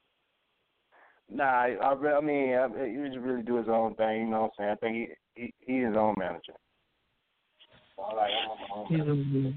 Nah, 1.34 1.44
I, 1.44 1.76
I, 1.82 1.94
re- 1.94 2.12
I 2.12 2.20
mean, 2.20 2.54
I, 2.54 2.68
he 2.88 3.08
just 3.08 3.18
really 3.24 3.42
do 3.42 3.56
his 3.56 3.68
own 3.68 3.94
thing. 3.94 4.20
You 4.22 4.30
know 4.30 4.42
what 4.42 4.52
I'm 4.58 4.58
saying? 4.58 4.70
I 4.70 4.74
think 4.76 5.10
he 5.34 5.42
he, 5.42 5.54
he 5.60 5.78
his 5.80 5.96
own 5.96 6.14
manager. 6.18 6.52
So 7.96 8.02
I 8.02 8.14
like 8.14 8.30
I'm 8.50 8.86
my 8.88 9.04
own 9.04 9.14
manager. 9.14 9.56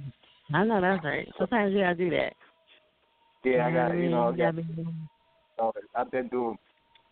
I 0.53 0.63
know 0.63 0.81
that's 0.81 1.03
right. 1.03 1.27
Sometimes 1.37 1.73
you 1.73 1.81
gotta 1.81 1.95
do 1.95 2.09
that. 2.11 2.33
Yeah, 3.43 3.67
I 3.67 3.71
got 3.71 3.93
you 3.97 4.09
know. 4.09 4.27
I 4.27 4.31
You 4.31 4.37
got, 4.37 4.55
gotta 4.55 4.67
be- 4.67 4.85
so 5.57 5.73
I've 5.95 6.11
been 6.11 6.27
doing. 6.29 6.57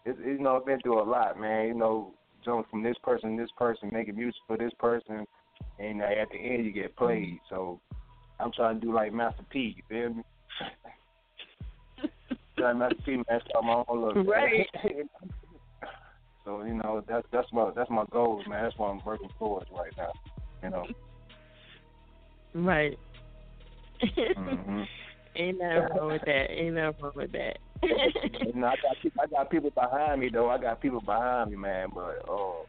It's, 0.06 0.20
you 0.26 0.40
know, 0.40 0.58
I've 0.58 0.66
been 0.66 0.82
through 0.82 1.02
a 1.02 1.04
lot, 1.10 1.40
man. 1.40 1.68
You 1.68 1.74
know, 1.76 2.14
jumping 2.44 2.66
from 2.70 2.84
this 2.84 2.98
person, 3.04 3.38
this 3.38 3.52
person, 3.58 3.90
making 3.92 4.16
music 4.16 4.42
for 4.48 4.58
this 4.58 4.74
person, 4.80 5.26
and 5.80 6.02
uh, 6.02 6.06
at 6.06 6.30
the 6.32 6.38
end 6.38 6.66
you 6.66 6.72
get 6.72 6.96
played. 6.96 7.40
So 7.50 7.80
I'm 8.40 8.52
trying 8.52 8.80
to 8.80 8.86
do 8.86 8.94
like 8.94 9.14
Master 9.14 9.44
P. 9.50 9.76
You 9.78 9.84
feel 9.90 10.14
me? 10.14 10.24
Master 12.72 12.96
P, 13.06 13.12
man, 13.12 13.42
start 13.50 13.64
my 13.64 13.84
own 13.88 14.04
little. 14.04 14.24
Right. 14.24 14.68
so 16.46 16.64
you 16.64 16.76
know, 16.76 17.04
that's 17.08 17.26
that's 17.32 17.48
my 17.52 17.72
that's 17.76 17.90
my 17.90 18.06
goals, 18.12 18.46
man. 18.48 18.64
That's 18.64 18.78
what 18.78 18.88
I'm 18.88 19.02
working 19.06 19.30
towards 19.38 19.70
right 19.72 19.92
now. 19.98 20.12
You 20.64 20.70
know. 20.70 20.86
Right. 22.54 22.98
hmm 24.36 24.84
Ain't 25.36 25.58
nothing 25.58 25.98
wrong 25.98 26.12
with 26.12 26.22
that. 26.26 26.52
Ain't 26.52 26.76
nothing 26.76 27.02
wrong 27.02 27.12
with 27.16 27.32
that. 27.32 27.58
you 27.82 28.54
know, 28.54 28.68
I 28.68 28.76
got 28.76 29.02
people, 29.02 29.22
I 29.24 29.28
got 29.28 29.50
people 29.50 29.72
behind 29.72 30.22
me 30.22 30.30
though. 30.32 30.50
I 30.50 30.60
got 30.60 30.80
people 30.80 31.02
behind 31.02 31.50
me, 31.50 31.58
man. 31.58 31.90
But 31.94 32.24
oh, 32.28 32.68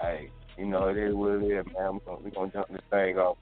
hey, 0.00 0.30
you 0.56 0.64
know 0.64 0.88
it 0.88 0.96
is 0.96 1.14
what 1.14 1.32
it 1.32 1.44
is, 1.44 1.66
man. 1.66 1.92
We're 1.92 2.00
gonna, 2.06 2.18
we 2.24 2.30
gonna 2.30 2.50
jump 2.50 2.68
this 2.68 2.80
thing 2.90 3.18
off 3.18 3.36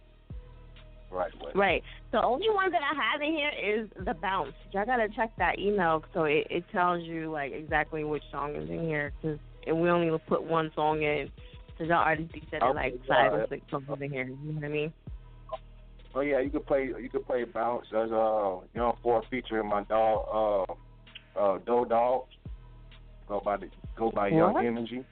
right 1.10 1.32
away. 1.40 1.52
Right. 1.54 1.82
The 2.12 2.22
only 2.22 2.48
one 2.50 2.70
that 2.72 2.82
I 2.82 2.94
have 2.94 3.20
in 3.20 3.32
here 3.32 3.50
is 3.50 3.88
the 4.04 4.14
bounce. 4.14 4.54
Y'all 4.72 4.86
gotta 4.86 5.08
check 5.14 5.32
that 5.38 5.58
email 5.58 6.04
so 6.14 6.24
it, 6.24 6.46
it 6.50 6.64
tells 6.72 7.02
you 7.04 7.30
like 7.30 7.52
exactly 7.52 8.04
which 8.04 8.22
song 8.30 8.54
is 8.56 8.68
in 8.68 8.80
here. 8.86 9.12
Cause 9.22 9.38
and 9.66 9.80
we 9.80 9.90
only 9.90 10.16
put 10.26 10.42
one 10.42 10.70
song 10.74 11.02
in. 11.02 11.30
So 11.76 11.84
y'all 11.84 12.04
already 12.04 12.28
said 12.50 12.62
it 12.62 12.74
like 12.74 12.94
five 13.06 13.32
or 13.32 13.46
six 13.48 13.62
songs 13.70 13.86
in 14.00 14.10
here. 14.10 14.24
You 14.24 14.36
know 14.52 14.54
what 14.54 14.64
I 14.64 14.68
mean? 14.68 14.92
Oh 16.14 16.20
yeah, 16.20 16.40
you 16.40 16.50
can 16.50 16.62
play 16.62 16.90
you 17.00 17.08
can 17.10 17.22
play 17.22 17.44
bounce. 17.44 17.86
There's 17.92 18.10
uh 18.10 18.56
young 18.74 18.96
four 19.02 19.22
featuring 19.30 19.68
my 19.68 19.84
dog 19.84 20.66
uh 21.38 21.40
uh 21.40 21.58
Doe 21.58 21.84
Dog. 21.84 22.24
Go 23.28 23.40
by 23.44 23.58
the 23.58 23.68
go 23.96 24.10
by 24.10 24.28
Young 24.28 24.56
Energy 24.64 25.04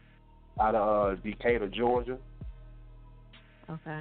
out 0.60 0.74
of 0.74 1.18
uh, 1.18 1.20
Decatur, 1.22 1.68
Georgia. 1.68 2.18
Okay. 3.68 4.00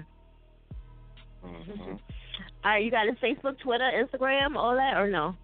Mm-hmm. 1.45 1.91
All 1.91 1.97
right. 2.63 2.83
You 2.83 2.91
got 2.91 3.07
a 3.07 3.13
Facebook, 3.13 3.59
Twitter, 3.59 3.89
Instagram, 3.95 4.55
all 4.55 4.75
that, 4.75 4.97
or 4.97 5.07
no? 5.07 5.35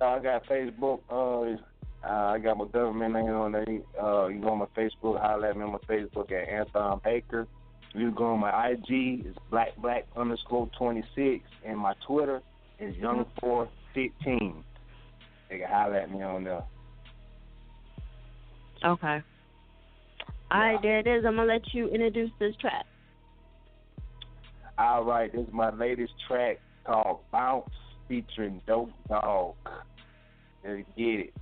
I 0.00 0.18
got 0.18 0.46
Facebook. 0.46 1.00
Uh, 1.10 1.58
I 2.06 2.38
got 2.38 2.58
my 2.58 2.66
government 2.66 3.14
name 3.14 3.26
on 3.26 3.52
there. 3.52 3.66
Uh, 4.00 4.28
you 4.28 4.40
go 4.40 4.50
on 4.50 4.58
my 4.58 4.66
Facebook, 4.76 5.20
holler 5.20 5.48
at 5.48 5.56
me 5.56 5.64
on 5.64 5.72
my 5.72 5.78
Facebook 5.88 6.30
at 6.30 6.48
Anthon 6.48 7.02
Baker. 7.02 7.46
You 7.94 8.10
go 8.12 8.26
on 8.26 8.40
my 8.40 8.68
IG, 8.68 9.26
it's 9.26 9.38
black 9.50 9.76
black 9.78 10.06
underscore 10.14 10.68
twenty 10.78 11.02
six, 11.14 11.44
and 11.64 11.78
my 11.78 11.94
Twitter 12.06 12.42
is 12.78 12.94
young 12.96 13.24
four 13.40 13.68
fifteen. 13.94 14.62
They 15.48 15.58
can 15.58 15.68
holler 15.68 15.96
at 15.96 16.10
me 16.10 16.22
on 16.22 16.44
there. 16.44 16.64
Okay. 18.84 19.22
All 20.50 20.60
right, 20.60 20.78
there 20.82 20.98
it 20.98 21.06
is. 21.06 21.24
I'm 21.26 21.36
gonna 21.36 21.52
let 21.52 21.74
you 21.74 21.88
introduce 21.88 22.30
this 22.38 22.54
track. 22.60 22.84
All 24.78 25.02
right, 25.02 25.32
this 25.32 25.40
is 25.40 25.52
my 25.52 25.74
latest 25.74 26.12
track 26.28 26.60
called 26.86 27.18
Bounce 27.32 27.66
featuring 28.06 28.62
Dope 28.64 28.92
Dog. 29.08 29.56
Let's 30.64 30.86
get 30.96 31.26
it. 31.26 31.34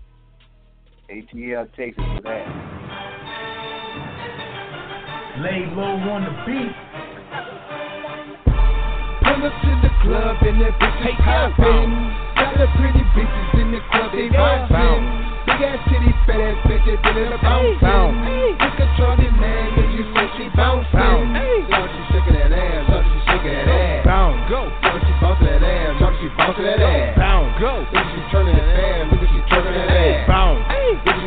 ATL 1.12 1.68
Texas 1.76 2.00
for 2.16 2.22
that. 2.24 2.48
Lay 5.44 5.68
low 5.76 6.00
on 6.16 6.24
the 6.24 6.32
beat. 6.48 6.72
Pull 9.20 9.44
up 9.44 9.52
to 9.52 9.72
the 9.84 9.92
club 10.00 10.36
and 10.40 10.56
that 10.56 10.72
bitch 10.80 11.04
is 11.04 11.20
poppin'. 11.20 11.92
Got 12.40 12.56
the 12.56 12.66
pretty 12.80 13.04
bitches 13.12 13.60
in 13.60 13.68
the 13.70 13.80
club, 13.92 14.12
they 14.16 14.32
bounce. 14.32 14.72
Big 15.44 15.60
ass 15.60 15.84
titty, 15.92 16.08
fat 16.24 16.40
ass 16.40 16.56
bitch, 16.64 16.88
they 16.88 16.96
feelin' 17.04 17.32
a 17.34 17.38
bouncin'. 17.44 18.56
Look 18.64 18.80
at 18.80 18.96
Charlie, 18.96 19.28
man, 19.28 19.76
look 19.76 19.92
you 19.92 20.08
say 20.16 20.24
she 20.40 20.48
bouncin'. 20.56 21.85
She 26.20 26.28
bouncing 26.36 26.64
that 26.64 26.80
ass. 26.80 27.18
Bounce, 27.18 27.60
go. 27.60 27.84
Look 27.84 27.94
at 27.94 28.08
she 28.14 28.20
turning 28.32 28.56
that 28.56 28.68
ass, 28.68 29.12
look 29.12 29.22
at 29.22 29.28
she 29.28 29.40
twerking 29.52 29.74
that 29.74 29.90
ass. 29.90 30.28
Bounce. 30.28 30.64
Look 31.04 31.25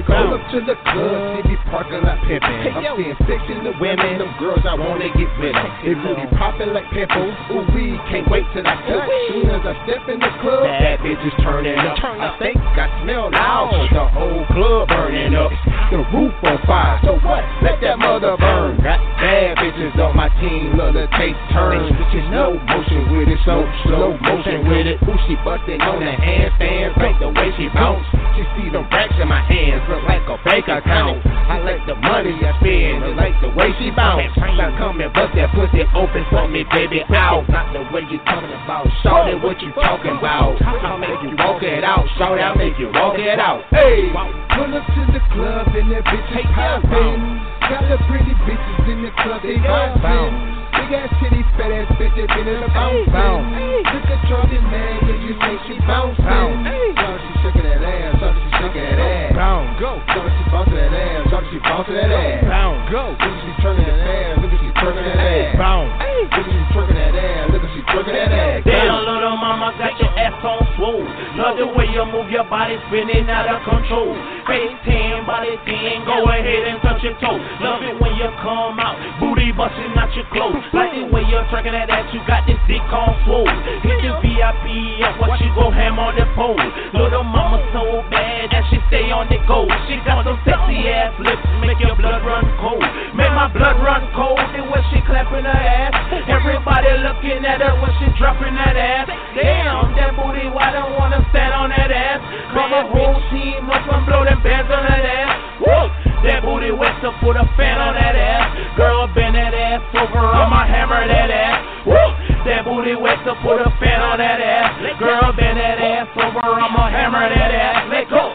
ass. 0.00 0.08
Pull 0.08 0.34
up 0.34 0.44
to 0.50 0.58
the 0.64 0.76
club, 0.88 1.42
see 1.44 1.48
me 1.50 1.56
parking 1.70 2.02
like 2.02 2.20
pimpin'. 2.26 2.74
I'm 2.74 2.82
seeing 3.28 3.58
in 3.58 3.64
the 3.64 3.74
women, 3.78 4.18
them 4.18 4.32
girls 4.38 4.64
I 4.64 4.74
wanna 4.74 5.08
get 5.14 5.30
with. 5.38 5.54
They 5.84 5.94
booty 5.94 6.26
poppin' 6.34 6.72
like 6.72 6.88
pimples. 6.90 7.34
Ooh, 7.52 7.66
we 7.74 7.98
can't 8.10 8.26
wait 8.30 8.44
till 8.54 8.66
I 8.66 8.74
touch. 8.88 9.10
Soon 9.28 9.50
as 9.50 9.62
I 9.62 9.74
step 9.84 10.08
in 10.08 10.18
the 10.18 10.32
club, 10.40 10.64
bad 10.64 10.98
bitches 11.00 11.36
turning 11.42 11.78
up. 11.78 11.98
I 12.02 12.36
think 12.38 12.56
I 12.58 12.88
smell 13.02 13.30
loud, 13.30 13.88
the 13.92 14.04
whole 14.10 14.44
club 14.50 14.88
burning 14.88 15.34
up. 15.34 15.52
The 15.90 16.00
roof 16.10 16.32
on 16.42 16.58
fire, 16.66 16.98
so 17.04 17.20
what? 17.20 17.44
Let 17.62 17.80
that 17.82 17.98
mother 17.98 18.36
burn. 18.40 18.80
Got 18.82 18.98
bad 19.20 19.58
bitches 19.58 19.94
on 20.00 20.16
my 20.16 20.28
team, 20.40 20.76
love 20.76 20.94
to 20.94 21.06
take 21.20 21.36
turns. 21.52 21.92
Bitches 21.92 22.26
no 22.32 22.58
motion 22.66 23.12
with 23.12 23.28
it, 23.28 23.38
so 23.44 23.62
slow 23.84 24.16
motion 24.18 24.66
with 24.66 24.86
it. 24.88 24.98
Ooh, 25.04 25.18
she 25.28 25.36
bustin' 25.44 25.80
on 25.84 26.00
the 26.00 26.10
handstands, 26.16 26.96
like 26.96 27.20
the 27.20 27.28
way 27.28 27.52
she 27.56 27.68
bounce. 27.68 28.06
She 28.34 28.42
see 28.56 28.70
the 28.72 28.82
racks 28.90 29.14
in 29.20 29.28
my 29.28 29.42
hands, 29.44 29.83
look 29.88 30.02
like 30.04 30.24
a 30.28 30.36
bank 30.44 30.68
account. 30.68 31.24
I 31.26 31.60
like 31.60 31.84
the 31.86 31.94
money 31.94 32.32
I 32.40 32.56
spend, 32.60 33.04
I 33.04 33.10
like 33.14 33.36
the 33.40 33.50
way 33.52 33.70
she 33.78 33.90
bounce. 33.92 34.32
Now 34.36 34.72
come 34.78 35.00
and 35.00 35.12
bust 35.12 35.34
that 35.36 35.52
pussy 35.52 35.84
open 35.92 36.24
for 36.30 36.48
me, 36.48 36.64
baby, 36.72 37.02
out. 37.12 37.44
Not 37.48 37.72
the 37.72 37.84
way 37.92 38.06
you 38.08 38.18
talking 38.24 38.54
about, 38.64 38.86
shout 39.02 39.28
it, 39.28 39.36
what 39.42 39.60
you 39.60 39.72
talking 39.76 40.16
about. 40.16 40.56
I'll 40.62 40.98
make 40.98 41.20
you 41.20 41.36
walk 41.36 41.62
it 41.62 41.84
out, 41.84 42.06
shout 42.16 42.38
I'll 42.38 42.56
make 42.56 42.78
you 42.78 42.88
walk 42.94 43.18
it 43.18 43.38
out. 43.38 43.64
Hey, 43.70 44.08
pull 44.54 44.72
up 44.72 44.86
to 44.86 45.02
the 45.12 45.20
club 45.34 45.68
and 45.74 45.92
that 45.92 46.04
bitch 46.08 46.32
is 46.32 46.46
poppin'. 46.54 47.40
Got 47.68 47.84
the 47.88 47.98
pretty 48.08 48.34
bitches 48.46 48.88
in 48.88 49.02
the 49.04 49.10
club, 49.20 49.42
they 49.42 49.56
bouncin'. 49.58 50.63
Big 50.74 50.90
ass 50.90 51.10
titty, 51.22 51.42
fat 51.54 51.70
ass 51.70 51.88
bitch, 51.96 52.14
they 52.18 52.26
been 52.26 52.48
in 52.50 52.62
a 52.62 52.68
bounce. 52.74 53.06
bounce. 53.14 53.46
Look 53.94 54.10
at 54.10 54.20
Charlie, 54.26 54.58
man, 54.58 55.06
yeah, 55.06 55.22
you 55.22 55.32
think 55.38 55.58
she 55.70 55.78
bouncing. 55.86 56.24
Charlie, 56.24 57.22
she 57.22 57.32
shaking 57.46 57.62
that 57.62 57.78
ass, 57.78 58.18
Charlie, 58.18 58.42
she 58.42 58.50
shaking 58.58 58.82
that 58.82 58.98
ass. 58.98 59.38
Bounce, 59.38 59.80
go. 59.80 59.90
Charlie, 60.10 60.34
she 60.34 60.44
bouncing 60.50 60.74
that 60.74 60.92
ass, 60.92 61.30
Charlie, 61.30 61.48
she 61.54 61.58
bouncing 61.62 61.94
that 61.94 62.10
ass. 62.10 62.44
Bounce, 62.50 62.90
go. 62.90 63.02
Look 63.14 63.22
at 63.22 63.38
she 63.38 63.52
turning 63.62 63.86
that 63.86 64.02
ass, 64.02 64.34
look 64.42 64.50
at 64.50 64.58
she 64.58 64.70
twerking 64.74 65.06
that 65.06 65.18
ass. 65.22 65.54
Bounce. 65.54 65.94
Look 65.94 66.42
at 66.42 66.50
she 66.50 66.62
twerking 66.74 66.98
that 66.98 67.14
ass, 67.14 67.44
look 67.54 67.62
at 67.62 67.70
she 67.70 67.80
twerking 67.86 68.16
that 68.18 68.32
ass. 68.34 68.66
Damn, 68.66 68.98
little 69.06 69.38
mama 69.38 69.70
got 69.78 69.94
your 70.02 70.10
ass 70.18 70.42
on 70.42 70.73
swole. 70.84 71.08
Love 71.40 71.56
the 71.56 71.66
way 71.72 71.88
you 71.88 72.04
move 72.04 72.28
your 72.28 72.44
body, 72.44 72.76
spinning 72.88 73.24
out 73.32 73.48
of 73.48 73.64
control. 73.64 74.12
Face 74.44 74.76
tan, 74.84 75.24
body 75.24 75.56
10, 75.64 76.04
go 76.04 76.28
ahead 76.28 76.68
and 76.68 76.76
touch 76.84 77.00
your 77.00 77.16
toe. 77.16 77.40
Love 77.64 77.80
it 77.80 77.96
when 77.96 78.12
you 78.20 78.28
come 78.44 78.76
out, 78.76 79.00
booty 79.16 79.48
busting 79.56 79.96
out 79.96 80.12
your 80.12 80.28
clothes. 80.28 80.60
Like 80.76 80.92
the 80.92 81.08
way 81.08 81.24
you're 81.24 81.48
tracking 81.48 81.72
that 81.72 81.88
ass, 81.88 82.12
you 82.12 82.20
got 82.28 82.44
this 82.44 82.60
dick 82.68 82.84
on 82.92 83.16
swole. 83.24 83.48
Hit 83.80 83.96
the 84.04 84.12
VIP 84.20 85.00
up, 85.08 85.16
what 85.16 85.40
you 85.40 85.48
go 85.56 85.72
ham 85.72 85.96
on 85.96 86.20
the 86.20 86.28
pole. 86.36 86.60
Little 86.92 87.24
mama 87.24 87.64
so 87.72 88.04
bad 88.12 88.52
that 88.52 88.68
she 88.68 88.76
stay 88.92 89.08
on 89.08 89.32
the 89.32 89.40
go. 89.48 89.64
She 89.88 89.96
got 90.04 90.28
some 90.28 90.36
sexy 90.44 90.84
ass 90.92 91.16
lips, 91.16 91.40
make 91.64 91.80
your 91.80 91.96
blood 91.96 92.20
run 92.20 92.44
cold. 92.60 92.84
Make 93.16 93.32
my 93.32 93.48
blood 93.48 93.80
run 93.80 94.04
cold, 94.12 94.36
and 94.52 94.68
when 94.68 94.84
she 94.92 95.00
clapping 95.08 95.48
her 95.48 95.62
ass, 95.64 95.96
everybody 96.28 96.92
looking 97.00 97.40
at 97.48 97.64
her 97.64 97.72
when 97.80 97.92
she 97.96 98.12
dropping 98.20 98.52
that 98.60 98.76
ass. 98.76 99.08
Damn, 99.32 99.96
that 99.96 100.12
booty, 100.18 100.52
why 100.52 100.73
don't 100.74 100.98
wanna 100.98 101.22
stand 101.30 101.54
on 101.54 101.70
that 101.70 101.90
ass? 101.94 102.18
Call 102.50 102.66
the 102.66 102.82
whole 102.90 103.18
team 103.30 103.70
up 103.70 103.86
and 103.86 104.02
blow 104.10 104.26
them 104.26 104.42
bands 104.42 104.66
on 104.66 104.82
that 104.82 105.06
ass. 105.06 105.30
Woo! 105.62 105.86
That 106.26 106.42
booty 106.42 106.74
wet 106.74 106.98
to 107.06 107.14
put 107.22 107.38
a 107.38 107.46
fan 107.54 107.78
on 107.78 107.94
that 107.94 108.18
ass. 108.18 108.74
Girl, 108.74 109.06
bend 109.14 109.38
that 109.38 109.54
ass 109.54 109.80
over, 109.94 110.18
I'ma 110.18 110.66
hammer 110.66 111.06
that 111.06 111.30
ass. 111.30 111.86
Woo! 111.86 112.06
That 112.42 112.66
booty 112.66 112.98
wet 112.98 113.22
to 113.22 113.38
put 113.46 113.62
a 113.62 113.70
fan 113.78 114.02
on 114.02 114.18
that 114.18 114.42
ass. 114.42 114.98
Girl, 114.98 115.30
bend 115.38 115.62
that 115.62 115.78
ass 115.78 116.10
over, 116.18 116.42
I'ma 116.42 116.90
hammer 116.90 117.22
that 117.30 117.50
ass. 117.54 117.86
Let 117.94 118.10
go. 118.10 118.34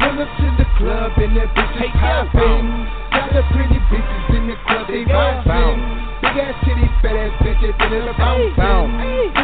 Pull 0.00 0.16
up 0.24 0.30
to 0.40 0.46
the 0.56 0.66
club 0.80 1.12
and 1.20 1.36
that 1.36 1.52
bitch 1.52 1.76
is 1.76 1.92
poppin'. 2.00 2.88
Got 3.12 3.28
the 3.36 3.42
pretty 3.52 3.78
bitches 3.92 4.26
in 4.32 4.48
the 4.48 4.56
club, 4.64 4.88
they 4.88 5.04
bouncin'. 5.04 5.76
Big 6.24 6.40
ass 6.40 6.56
titty, 6.64 6.88
fat 7.04 7.20
ass 7.20 7.36
bitch, 7.44 7.60
they 7.60 7.72
been 7.76 7.92
in 8.00 8.08
a 8.08 8.14
bounce. 8.16 9.43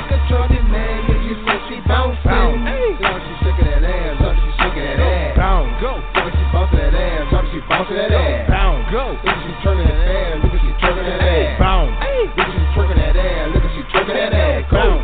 Charlie, 7.90 8.06
that 8.06 8.14
ass. 8.14 8.46
Bounce, 8.46 8.86
go. 8.94 9.02
Look 9.10 9.26
at 9.26 9.42
she 9.42 9.50
turning 9.66 9.86
that 9.90 9.98
ass, 9.98 10.38
look 10.46 10.54
at 10.54 10.62
she 10.62 10.70
twerking 10.78 11.10
that 11.10 11.26
ass. 11.26 11.58
Bounce. 11.58 11.90
Look 11.90 12.46
at 12.46 12.54
she 12.54 12.62
twerking 12.70 12.98
that 13.02 13.16
ass, 13.18 13.50
look 13.50 13.64
at 13.66 13.72
she 13.74 13.82
twerking 13.90 14.14
that 14.14 14.30
ass. 14.30 14.62
Bounce. 14.70 15.02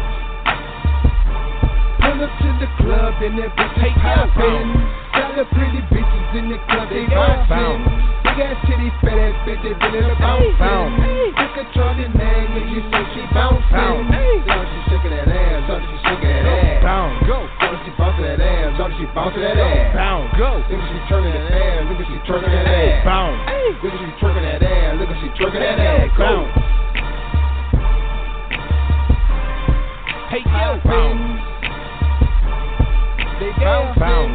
Pull 1.98 2.22
up 2.22 2.30
to 2.30 2.48
the 2.62 2.68
club 2.78 3.14
and 3.26 3.34
that 3.42 3.50
bitch 3.58 3.74
poppin'. 3.98 4.70
Got 5.18 5.34
the 5.34 5.44
pretty 5.50 5.82
bitches 5.90 6.30
in 6.38 6.46
the 6.46 6.58
club, 6.70 6.86
they 6.86 7.10
bouncin'. 7.10 7.82
Big 8.22 8.38
ass 8.38 8.54
titty, 8.70 8.90
fat 9.02 9.18
ass 9.18 9.34
bitch, 9.42 9.66
they 9.66 9.74
in 9.74 10.06
a. 10.06 10.14
Look 10.14 11.58
at 11.58 11.66
Charlie, 11.74 12.06
man, 12.14 12.54
yeah, 12.54 12.70
you 12.70 12.86
say 12.86 13.02
she 13.18 13.22
bouncin'. 13.34 14.06
Charlie, 14.46 14.70
she 14.70 14.78
shaking 14.94 15.10
that 15.10 15.26
ass, 15.26 15.66
Charlie, 15.66 15.90
she 15.90 15.96
shaking 16.06 16.30
that 16.30 16.46
ass. 16.46 16.65
Bounce, 16.86 17.18
go. 17.26 17.42
Charlie, 17.58 17.82
she 17.82 17.90
bouncing 17.98 18.22
that 18.22 18.38
ass, 18.38 18.78
Charlie, 18.78 18.94
she 18.94 19.06
bouncing 19.10 19.42
that 19.42 19.58
ass. 19.58 19.90
Bounce, 19.90 20.30
go. 20.38 20.62
Look 20.70 20.78
at 20.78 20.86
she 20.86 21.02
turning 21.10 21.34
that 21.34 21.50
ass, 21.50 21.82
look 21.90 21.98
at 21.98 22.06
she 22.06 22.14
twerking 22.30 22.46
that 22.46 22.62
ass. 22.62 23.02
Bounce. 23.02 23.42
Look 23.82 23.90
at 23.90 23.98
she 23.98 24.06
twerking 24.22 24.46
that 24.46 24.62
ass, 24.62 24.94
look 24.94 25.10
at 25.10 25.18
she 25.18 25.26
twerking 25.34 25.66
that 25.66 25.82
ass. 25.82 26.14
Bounce. 26.14 26.46
Hey, 30.30 30.46
yo, 30.46 30.78
bounce. 30.86 31.42
They 33.42 33.50
bounce, 33.58 33.98
bounce. 33.98 34.30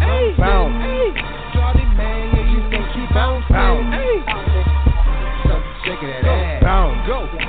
Hey, 0.00 0.32
bounce. 0.40 0.80
Hey, 0.80 1.12
Charlie, 1.52 1.84
man, 1.92 2.32
yeah, 2.32 2.56
you 2.56 2.64
think 2.72 2.88
she 2.96 3.04
bounce, 3.12 3.44
bounce. 3.52 3.84
Hey, 3.92 4.24
Something 5.44 5.76
shaking 5.84 6.08
that 6.08 6.24
ass. 6.24 6.64
Bounce, 6.64 7.04
go. 7.04 7.45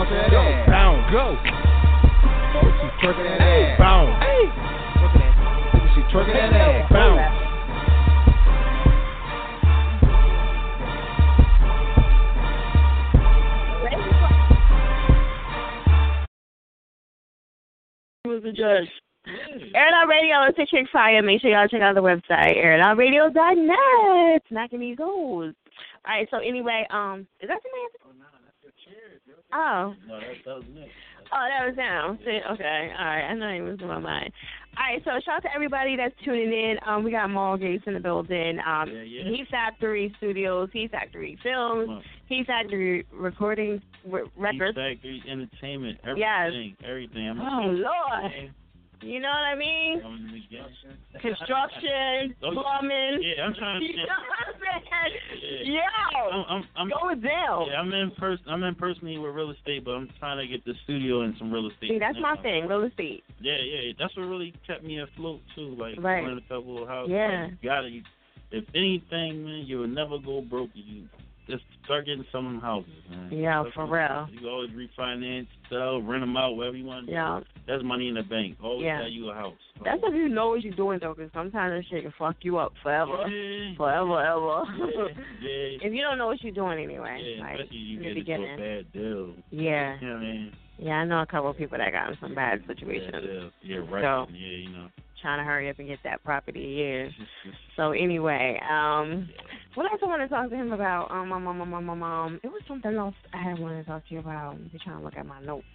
Charlie, 0.00 0.08
she 0.08 0.08
bouncing 0.08 0.16
that 0.16 0.32
ass. 0.32 0.68
Bounce, 0.68 1.12
go. 1.12 1.36
Look, 2.56 2.72
she 2.80 2.88
twerking 3.04 3.24
that 3.24 3.40
ass. 3.40 3.78
Bounce. 3.78 4.16
Hey, 4.24 4.44
look 5.02 5.12
that. 5.12 5.32
Look 5.74 5.88
she 5.94 6.00
twerking 6.12 6.34
that 6.34 6.52
ass. 6.52 6.92
Bounce. 6.92 7.46
was 18.24 18.42
the 18.44 18.52
judge. 18.52 18.88
Air 19.74 19.88
Out 19.94 20.08
Radio 20.08 20.46
is 20.48 20.54
Chick 20.70 20.86
Fire. 20.92 21.20
Make 21.20 21.42
sure 21.42 21.50
y'all 21.50 21.68
check 21.68 21.82
out 21.82 21.94
the 21.94 22.00
website, 22.00 22.56
airitoutradio.net. 22.56 24.42
Knocking 24.50 24.80
these 24.80 24.96
holes. 24.98 25.54
All 26.06 26.14
right, 26.14 26.28
so 26.30 26.38
anyway, 26.38 26.86
um, 26.90 27.26
is 27.40 27.48
that 27.48 27.58
the 27.62 27.68
name? 27.74 27.99
Oh. 29.52 29.94
No, 30.06 30.20
that, 30.20 30.26
that 30.44 30.54
was 30.56 30.64
me. 30.74 30.86
Oh, 31.32 31.46
that 31.48 31.66
was. 31.66 32.18
See, 32.24 32.40
Okay, 32.54 32.92
all 32.98 33.04
right. 33.04 33.22
I 33.30 33.34
know 33.34 33.54
he 33.54 33.60
was 33.60 33.78
in 33.80 33.86
my 33.86 33.98
mind. 33.98 34.32
All 34.76 34.84
right, 34.84 35.02
so 35.04 35.10
shout 35.24 35.36
out 35.36 35.42
to 35.42 35.48
everybody 35.54 35.96
that's 35.96 36.14
tuning 36.24 36.52
in. 36.52 36.76
Um, 36.86 37.04
we 37.04 37.10
got 37.12 37.28
Mal 37.28 37.56
Gates 37.56 37.84
in 37.86 37.94
the 37.94 38.00
building. 38.00 38.58
Um, 38.66 38.88
Yeah, 38.88 39.02
yeah. 39.02 39.24
Heat 39.30 39.46
Factory 39.50 40.12
Studios, 40.18 40.70
Heat 40.72 40.90
Factory 40.90 41.38
Films, 41.42 42.02
Heat 42.26 42.46
Factory 42.46 43.04
Recording 43.12 43.80
w- 44.04 44.28
Records. 44.36 44.76
Factory 44.76 45.22
Entertainment, 45.28 45.98
Yes. 46.16 46.48
everything, 46.48 46.76
everything. 46.84 47.28
I'm 47.28 47.40
Oh 47.40 47.66
Lord, 47.70 48.32
you 49.02 49.20
know 49.20 49.28
what 49.28 49.44
I 49.44 49.54
mean? 49.54 50.02
Construction, 51.20 52.34
plumbing. 52.40 53.20
Yeah, 53.22 53.44
I'm 53.44 53.54
trying 53.54 53.80
to. 53.80 53.86
You 53.86 53.96
know 53.96 54.02
what 54.04 54.54
I'm 54.54 54.82
saying? 54.82 55.14
Yeah. 55.64 55.80
Yo, 56.12 56.30
I'm, 56.30 56.44
I'm, 56.48 56.64
I'm 56.76 56.88
going 56.90 57.20
down. 57.20 57.66
Yeah, 57.66 57.80
I'm 57.80 57.92
in 57.92 58.10
person. 58.12 58.44
I'm 58.48 58.62
in 58.62 58.74
personally 58.74 59.18
with 59.18 59.34
real 59.34 59.50
estate, 59.50 59.84
but 59.84 59.92
I'm 59.92 60.08
trying 60.18 60.38
to 60.38 60.46
get 60.46 60.64
the 60.64 60.74
studio 60.84 61.22
and 61.22 61.34
some 61.38 61.52
real 61.52 61.68
estate. 61.68 61.90
See, 61.90 61.98
that's 61.98 62.18
my 62.20 62.36
thing, 62.42 62.66
real 62.66 62.84
estate. 62.84 63.24
Yeah, 63.40 63.56
yeah, 63.56 63.92
that's 63.98 64.16
what 64.16 64.24
really 64.24 64.54
kept 64.66 64.84
me 64.84 65.00
afloat 65.00 65.40
too. 65.54 65.76
Like 65.78 65.96
Right. 65.98 66.22
running 66.22 66.38
a 66.38 66.48
couple 66.48 66.82
of 66.82 66.88
houses. 66.88 67.12
Yeah. 67.12 67.42
Like, 67.44 67.52
you 67.62 67.68
gotta. 67.68 68.00
If 68.52 68.64
anything, 68.74 69.44
man, 69.44 69.64
you 69.66 69.78
will 69.78 69.86
never 69.86 70.18
go 70.18 70.40
broke. 70.42 70.70
You 70.74 71.06
just 71.50 71.64
start 71.84 72.06
getting 72.06 72.24
some 72.32 72.46
of 72.46 72.52
them 72.52 72.60
houses, 72.60 72.90
man. 73.10 73.28
Yeah, 73.32 73.62
That's 73.62 73.74
for 73.74 73.86
real. 73.86 74.28
You 74.30 74.48
always 74.48 74.70
refinance, 74.70 75.48
sell, 75.68 76.00
rent 76.00 76.22
them 76.22 76.36
out, 76.36 76.52
whatever 76.56 76.76
you 76.76 76.84
want. 76.84 77.06
to 77.06 77.10
do. 77.10 77.12
Yeah. 77.12 77.40
That's 77.66 77.82
money 77.82 78.08
in 78.08 78.14
the 78.14 78.22
bank. 78.22 78.56
Always 78.62 78.84
Yeah. 78.84 79.02
have 79.02 79.10
you 79.12 79.30
a 79.30 79.34
house. 79.34 79.54
That's 79.84 80.00
if 80.02 80.14
you 80.14 80.28
know 80.28 80.50
what 80.50 80.62
you're 80.62 80.74
doing 80.74 80.98
though, 81.00 81.14
because 81.14 81.30
sometimes 81.32 81.72
that 81.72 81.84
shit 81.90 82.02
can 82.04 82.12
fuck 82.18 82.36
you 82.42 82.58
up 82.58 82.72
forever, 82.82 83.26
Yeah. 83.28 83.74
forever, 83.76 84.20
ever. 84.20 84.62
Yeah. 85.40 85.78
if 85.86 85.92
you 85.92 86.00
don't 86.02 86.18
know 86.18 86.26
what 86.28 86.42
you're 86.42 86.52
doing 86.52 86.78
anyway, 86.82 87.34
Yeah, 87.36 87.42
like 87.44 87.60
especially 87.60 87.76
you 87.78 88.24
get 88.24 88.40
into 88.40 88.54
a 88.54 88.56
bad 88.56 88.92
deal. 88.92 89.34
Yeah. 89.50 89.96
You 90.00 90.06
know 90.08 90.14
what 90.14 90.22
I 90.22 90.24
mean? 90.26 90.52
Yeah, 90.78 90.92
I 90.94 91.04
know 91.04 91.20
a 91.20 91.26
couple 91.26 91.50
of 91.50 91.58
people 91.58 91.76
that 91.78 91.92
got 91.92 92.10
in 92.10 92.16
some 92.20 92.34
bad 92.34 92.62
situations. 92.66 93.12
deal. 93.22 93.50
Yeah, 93.62 93.76
right. 93.90 94.02
So 94.02 94.32
yeah, 94.32 94.56
you 94.56 94.68
know. 94.70 94.86
Trying 95.20 95.38
to 95.38 95.44
hurry 95.44 95.68
up 95.70 95.78
and 95.78 95.88
get 95.88 95.98
that 96.04 96.22
property. 96.24 97.10
Yeah. 97.10 97.52
So 97.76 97.92
anyway, 97.92 98.60
um, 98.70 99.28
what 99.74 99.90
else 99.90 100.00
I 100.02 100.06
want 100.06 100.22
to 100.22 100.28
talk 100.28 100.50
to 100.50 100.56
him 100.56 100.72
about? 100.72 101.10
Um, 101.10 101.32
um, 101.32 101.46
um, 101.46 101.60
um, 101.60 101.74
um, 101.74 101.90
um, 101.90 102.02
um, 102.02 102.40
it 102.42 102.48
was 102.48 102.62
something 102.68 102.94
else 102.94 103.14
I 103.32 103.42
had 103.42 103.58
wanted 103.58 103.82
to 103.84 103.88
talk 103.88 104.06
to 104.08 104.14
you 104.14 104.20
about. 104.20 104.54
I'm 104.54 104.68
just 104.72 104.84
trying 104.84 104.98
to 104.98 105.04
look 105.04 105.16
at 105.16 105.26
my 105.26 105.40
notes. 105.42 105.66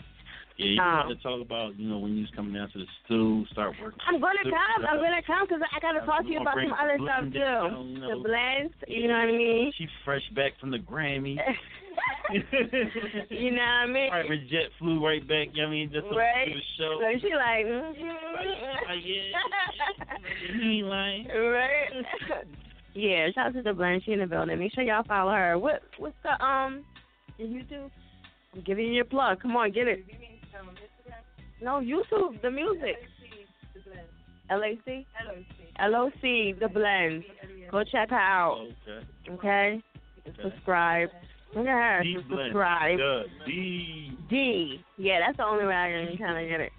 Yeah, 0.57 0.71
you 0.71 0.81
Um, 0.81 1.09
to 1.09 1.15
talk 1.21 1.41
about 1.41 1.77
you 1.77 1.89
know 1.89 1.99
when 1.99 2.15
you 2.15 2.21
was 2.21 2.31
coming 2.33 2.53
down 2.53 2.69
to 2.71 2.79
the 2.79 2.85
stool, 3.03 3.45
start 3.51 3.75
working. 3.81 3.99
I'm 4.07 4.21
gonna 4.21 4.39
come. 4.43 4.85
I'm 4.87 4.99
uh, 4.99 5.01
gonna 5.03 5.21
come 5.27 5.45
because 5.47 5.61
I 5.67 5.79
gotta 5.81 6.05
talk 6.05 6.21
to 6.23 6.29
you 6.31 6.39
about 6.39 6.55
some 6.55 6.71
other 6.71 6.97
stuff 7.03 7.23
too. 7.33 7.39
down, 7.39 7.89
you 7.89 7.99
The 7.99 8.07
know. 8.07 8.23
blends, 8.23 8.73
you 8.87 9.07
know 9.09 9.19
what 9.19 9.27
I 9.27 9.31
mean? 9.35 9.73
She 9.77 9.87
fresh 10.05 10.23
back 10.33 10.53
from 10.59 10.71
the 10.71 10.79
Grammy. 10.79 11.35
you 13.29 13.51
know 13.51 13.57
what 13.57 13.61
I 13.61 13.85
mean? 13.85 14.09
Private 14.09 14.49
jet 14.49 14.69
flew 14.79 15.05
right 15.05 15.25
back. 15.27 15.49
You 15.53 15.61
know 15.61 15.67
what 15.67 15.67
I 15.67 15.71
mean, 15.71 15.89
just 15.93 16.09
to 16.09 16.15
Right. 16.15 16.47
do 16.47 16.53
the 16.55 16.61
show. 16.77 16.99
So 16.99 17.19
she 17.21 17.33
like, 17.35 17.65
Like, 18.87 19.03
yeah, 19.03 20.59
he 20.59 20.77
ain't 20.79 20.87
lying. 20.87 21.27
right? 21.27 22.05
yeah. 22.93 23.27
Shout 23.33 23.47
out 23.47 23.53
to 23.53 23.61
the 23.61 23.73
blend. 23.73 24.03
She 24.05 24.13
in 24.13 24.19
the 24.19 24.25
building. 24.27 24.57
Make 24.59 24.73
sure 24.73 24.83
y'all 24.83 25.03
follow 25.03 25.31
her. 25.31 25.57
What? 25.59 25.83
What's 25.97 26.15
the 26.23 26.43
um? 26.43 26.83
YouTube? 27.39 27.91
I'm 28.55 28.61
giving 28.61 28.85
you 28.87 28.93
your 28.93 29.05
plug. 29.05 29.41
Come 29.41 29.55
on, 29.57 29.71
get 29.71 29.87
it. 29.87 30.05
No, 31.61 31.81
YouTube, 31.81 32.41
the 32.41 32.49
music. 32.51 32.95
LAC? 34.49 35.05
LOC, 35.79 36.21
the 36.59 36.69
blend. 36.71 37.23
Go 37.71 37.83
check 37.83 38.09
her 38.11 38.15
out. 38.19 38.67
Okay. 39.29 39.33
Okay? 39.33 39.83
Subscribe. 40.41 41.09
Look 41.55 41.67
at 41.67 41.97
her. 41.97 42.03
D 42.03 42.17
subscribe. 42.29 42.99
D. 43.45 44.17
D. 44.29 44.83
Yeah, 44.97 45.19
that's 45.25 45.37
the 45.37 45.45
only 45.45 45.65
way 45.65 45.73
I 45.73 46.07
can 46.07 46.17
kind 46.17 46.43
of 46.43 46.49
get 46.49 46.59
it. 46.59 46.71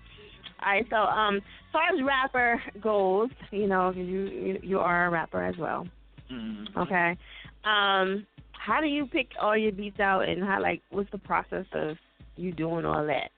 All 0.62 0.72
right, 0.72 0.86
so 0.90 0.96
um, 0.96 1.36
as 1.36 1.42
far 1.72 1.82
as 1.94 2.02
rapper 2.04 2.62
goes, 2.80 3.30
you 3.50 3.66
know, 3.66 3.90
you, 3.90 4.58
you 4.62 4.78
are 4.78 5.06
a 5.06 5.10
rapper 5.10 5.42
as 5.42 5.56
well. 5.58 5.86
Mm-hmm. 6.32 6.78
Okay. 6.78 7.16
Um, 7.64 8.26
how 8.52 8.80
do 8.80 8.86
you 8.86 9.06
pick 9.06 9.28
all 9.40 9.56
your 9.56 9.72
beats 9.72 10.00
out, 10.00 10.28
and 10.28 10.42
how 10.42 10.60
like 10.60 10.82
what's 10.90 11.10
the 11.10 11.18
process 11.18 11.66
of 11.72 11.96
you 12.36 12.52
doing 12.52 12.84
all 12.84 13.06
that? 13.06 13.30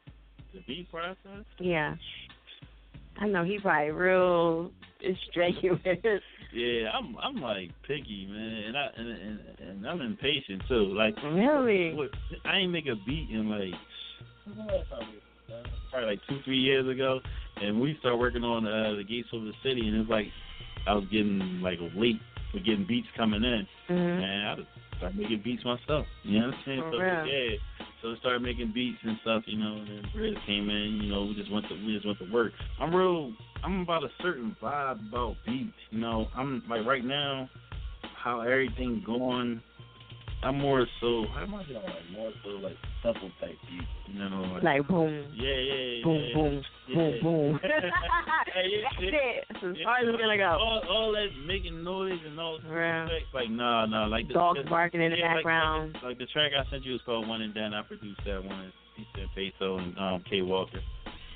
The 0.55 0.61
beat 0.67 0.91
process. 0.91 1.45
Yeah. 1.59 1.95
I 3.21 3.27
know 3.27 3.45
he 3.45 3.59
probably 3.59 3.91
real 3.91 4.71
strenuous. 5.31 5.81
Yeah, 6.53 6.91
I'm 6.95 7.17
I'm 7.23 7.37
like 7.43 7.71
picky, 7.87 8.27
man, 8.31 8.65
and 8.69 8.77
I 8.77 8.87
and 8.97 9.09
and, 9.09 9.41
and 9.69 9.87
I'm 9.87 10.01
impatient 10.01 10.63
too. 10.69 10.95
Like 10.95 11.15
Really? 11.23 11.95
what, 11.95 12.11
I 12.45 12.59
ain't 12.59 12.73
make 12.73 12.87
a 12.87 12.95
beat 13.07 13.29
in 13.31 13.49
like 13.51 13.75
probably 15.91 16.07
like 16.07 16.21
two 16.29 16.41
three 16.45 16.59
years 16.59 16.89
ago, 16.89 17.21
and 17.61 17.81
we 17.81 17.97
started 18.01 18.17
working 18.19 18.45
on 18.45 18.67
uh, 18.67 18.95
the 18.97 19.05
Gates 19.05 19.29
of 19.33 19.43
the 19.43 19.53
City, 19.63 19.87
and 19.89 19.97
it's 20.01 20.11
like 20.11 20.27
I 20.87 20.95
was 20.95 21.05
getting 21.11 21.61
like 21.63 21.79
late 21.95 22.21
for 22.53 22.59
getting 22.61 22.87
beats 22.87 23.09
coming 23.17 23.45
in, 23.45 23.67
Mhm. 23.91 24.23
and 24.23 24.49
I 24.49 24.97
started 24.97 25.19
making 25.19 25.43
beats 25.45 25.65
myself. 25.65 26.07
You 26.23 26.39
understand? 26.41 26.81
For 26.85 26.93
so 26.93 26.99
real. 26.99 27.27
yeah, 27.27 27.57
so 28.03 28.13
I 28.13 28.17
started 28.19 28.43
making 28.43 28.73
beats 28.75 28.99
and 29.03 29.19
stuff, 29.23 29.43
you 29.47 29.59
know, 29.59 29.77
and 29.77 29.89
then 29.89 30.11
Briz 30.15 30.35
came 30.47 30.71
in, 30.71 31.01
you 31.03 31.11
know, 31.11 31.25
we 31.25 31.35
just 31.35 31.51
went 31.53 31.69
to 31.69 31.75
we 31.75 31.95
just 31.95 32.07
went 32.07 32.19
to 32.19 32.33
work. 32.33 32.53
I'm 32.81 32.95
real 32.95 33.33
I'm 33.65 33.81
about 33.81 34.05
a 34.05 34.09
certain 34.23 34.57
vibe 34.63 35.09
about 35.09 35.37
beats, 35.47 35.73
you 35.91 36.01
know. 36.01 36.27
I'm 36.37 36.63
like 36.69 36.87
right 36.87 37.05
now, 37.05 37.49
how 38.23 38.41
everything 38.41 39.03
going 39.05 39.61
I'm 40.43 40.59
more 40.61 40.87
so 41.01 41.25
how 41.35 41.43
am 41.43 41.55
I 41.55 41.65
doing 41.65 41.83
like 41.83 42.11
more 42.15 42.31
so 42.45 42.51
like 42.63 42.77
supple 43.03 43.31
type 43.41 43.59
beats, 43.69 43.87
you 44.07 44.19
know, 44.21 44.43
like, 44.55 44.63
Like 44.63 44.87
boom, 44.89 45.27
yeah, 45.35 45.51
yeah, 45.51 45.75
yeah, 45.75 46.05
boom, 46.05 46.23
yeah. 46.23 46.35
boom, 46.35 46.63
Yeah. 46.89 46.95
boom, 46.95 47.13
boom. 47.23 47.61
Yeah, 47.65 47.69
yeah, 48.65 48.79
That's 48.87 49.03
it. 49.03 49.45
That's 49.51 49.65
as 49.65 49.77
far 49.85 49.99
as 49.99 50.07
it's 50.09 50.19
gonna 50.21 50.37
go. 50.37 50.45
All, 50.63 50.83
all 50.89 51.13
that 51.13 51.29
making 51.45 51.83
noise 51.83 52.21
and 52.25 52.39
all 52.39 52.59
Yeah. 52.65 53.05
effects, 53.07 53.35
like 53.35 53.51
nah, 53.51 53.87
nah, 53.87 54.07
like 54.07 54.29
the, 54.29 54.35
Dogs 54.35 54.61
the- 54.63 54.71
barking 54.71 55.03
in 55.03 55.11
the 55.11 55.19
yeah, 55.19 55.27
like- 55.27 55.37
background. 55.39 55.95
Like, 55.95 56.03
like 56.05 56.19
the 56.19 56.27
track 56.27 56.53
I 56.55 56.69
sent 56.71 56.85
you 56.85 56.93
was 56.93 57.03
called 57.05 57.27
One 57.29 57.43
and 57.43 57.53
Done. 57.53 57.75
I 57.75 57.83
produced 57.83 58.21
that 58.25 58.43
one. 58.45 58.73
He 58.97 59.07
said 59.17 59.27
Peso 59.35 59.79
and 59.79 59.99
um, 59.99 60.23
K 60.31 60.43
Walker. 60.43 60.81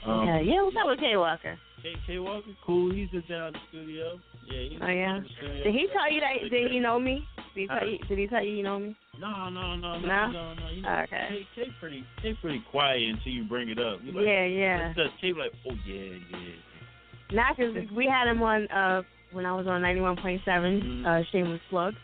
Um, 0.06 0.26
yeah, 0.26 0.40
yeah. 0.40 0.62
What's 0.62 0.76
up 0.76 0.86
with 0.86 1.00
K 1.00 1.16
Walker? 1.16 1.58
K, 1.82 1.92
K 2.06 2.18
Walker, 2.18 2.46
cool. 2.64 2.92
He's 2.94 3.08
just 3.10 3.28
down 3.28 3.48
in 3.48 3.52
the 3.54 3.58
studio. 3.70 4.20
Yeah. 4.46 4.60
He's 4.70 4.78
Oh 4.80 4.86
yeah. 4.86 5.16
in 5.16 5.22
the 5.24 5.28
studio. 5.36 5.64
Did 5.64 5.74
he 5.74 5.86
tell 5.92 6.12
you 6.12 6.20
that? 6.20 6.50
Did 6.50 6.70
he 6.70 6.78
know 6.78 6.98
me? 7.00 7.24
Did 7.54 7.60
he 7.62 7.66
tell 7.66 7.88
you? 7.88 7.98
Did 8.08 8.18
he 8.18 8.26
tell 8.28 8.44
you 8.44 8.56
he 8.56 8.62
know 8.62 8.78
me? 8.78 8.96
No, 9.20 9.48
no, 9.50 9.74
no, 9.76 9.98
no, 9.98 10.06
No? 10.06 10.30
no, 10.30 10.54
no. 10.54 10.68
You 10.70 10.86
Okay. 10.86 11.28
K, 11.28 11.64
K 11.64 11.70
pretty, 11.80 12.04
K 12.22 12.34
pretty 12.40 12.62
quiet 12.70 13.02
until 13.02 13.32
you 13.32 13.44
bring 13.44 13.68
it 13.68 13.78
up. 13.78 13.98
You 14.02 14.12
like, 14.12 14.24
Yeah, 14.26 14.44
yeah. 14.44 14.92
Just 14.94 15.10
K 15.20 15.32
like, 15.32 15.52
oh 15.68 15.74
yeah, 15.86 16.18
yeah. 16.30 17.36
Not 17.36 17.56
because 17.56 17.74
we 17.96 18.06
had 18.06 18.28
him 18.28 18.42
on 18.42 18.68
uh 18.68 19.02
when 19.32 19.46
I 19.46 19.52
was 19.54 19.66
on 19.66 19.82
ninety 19.82 20.00
one 20.00 20.16
point 20.16 20.40
seven, 20.44 21.04
uh 21.06 21.22
Shameless 21.32 21.60
Plug. 21.70 21.94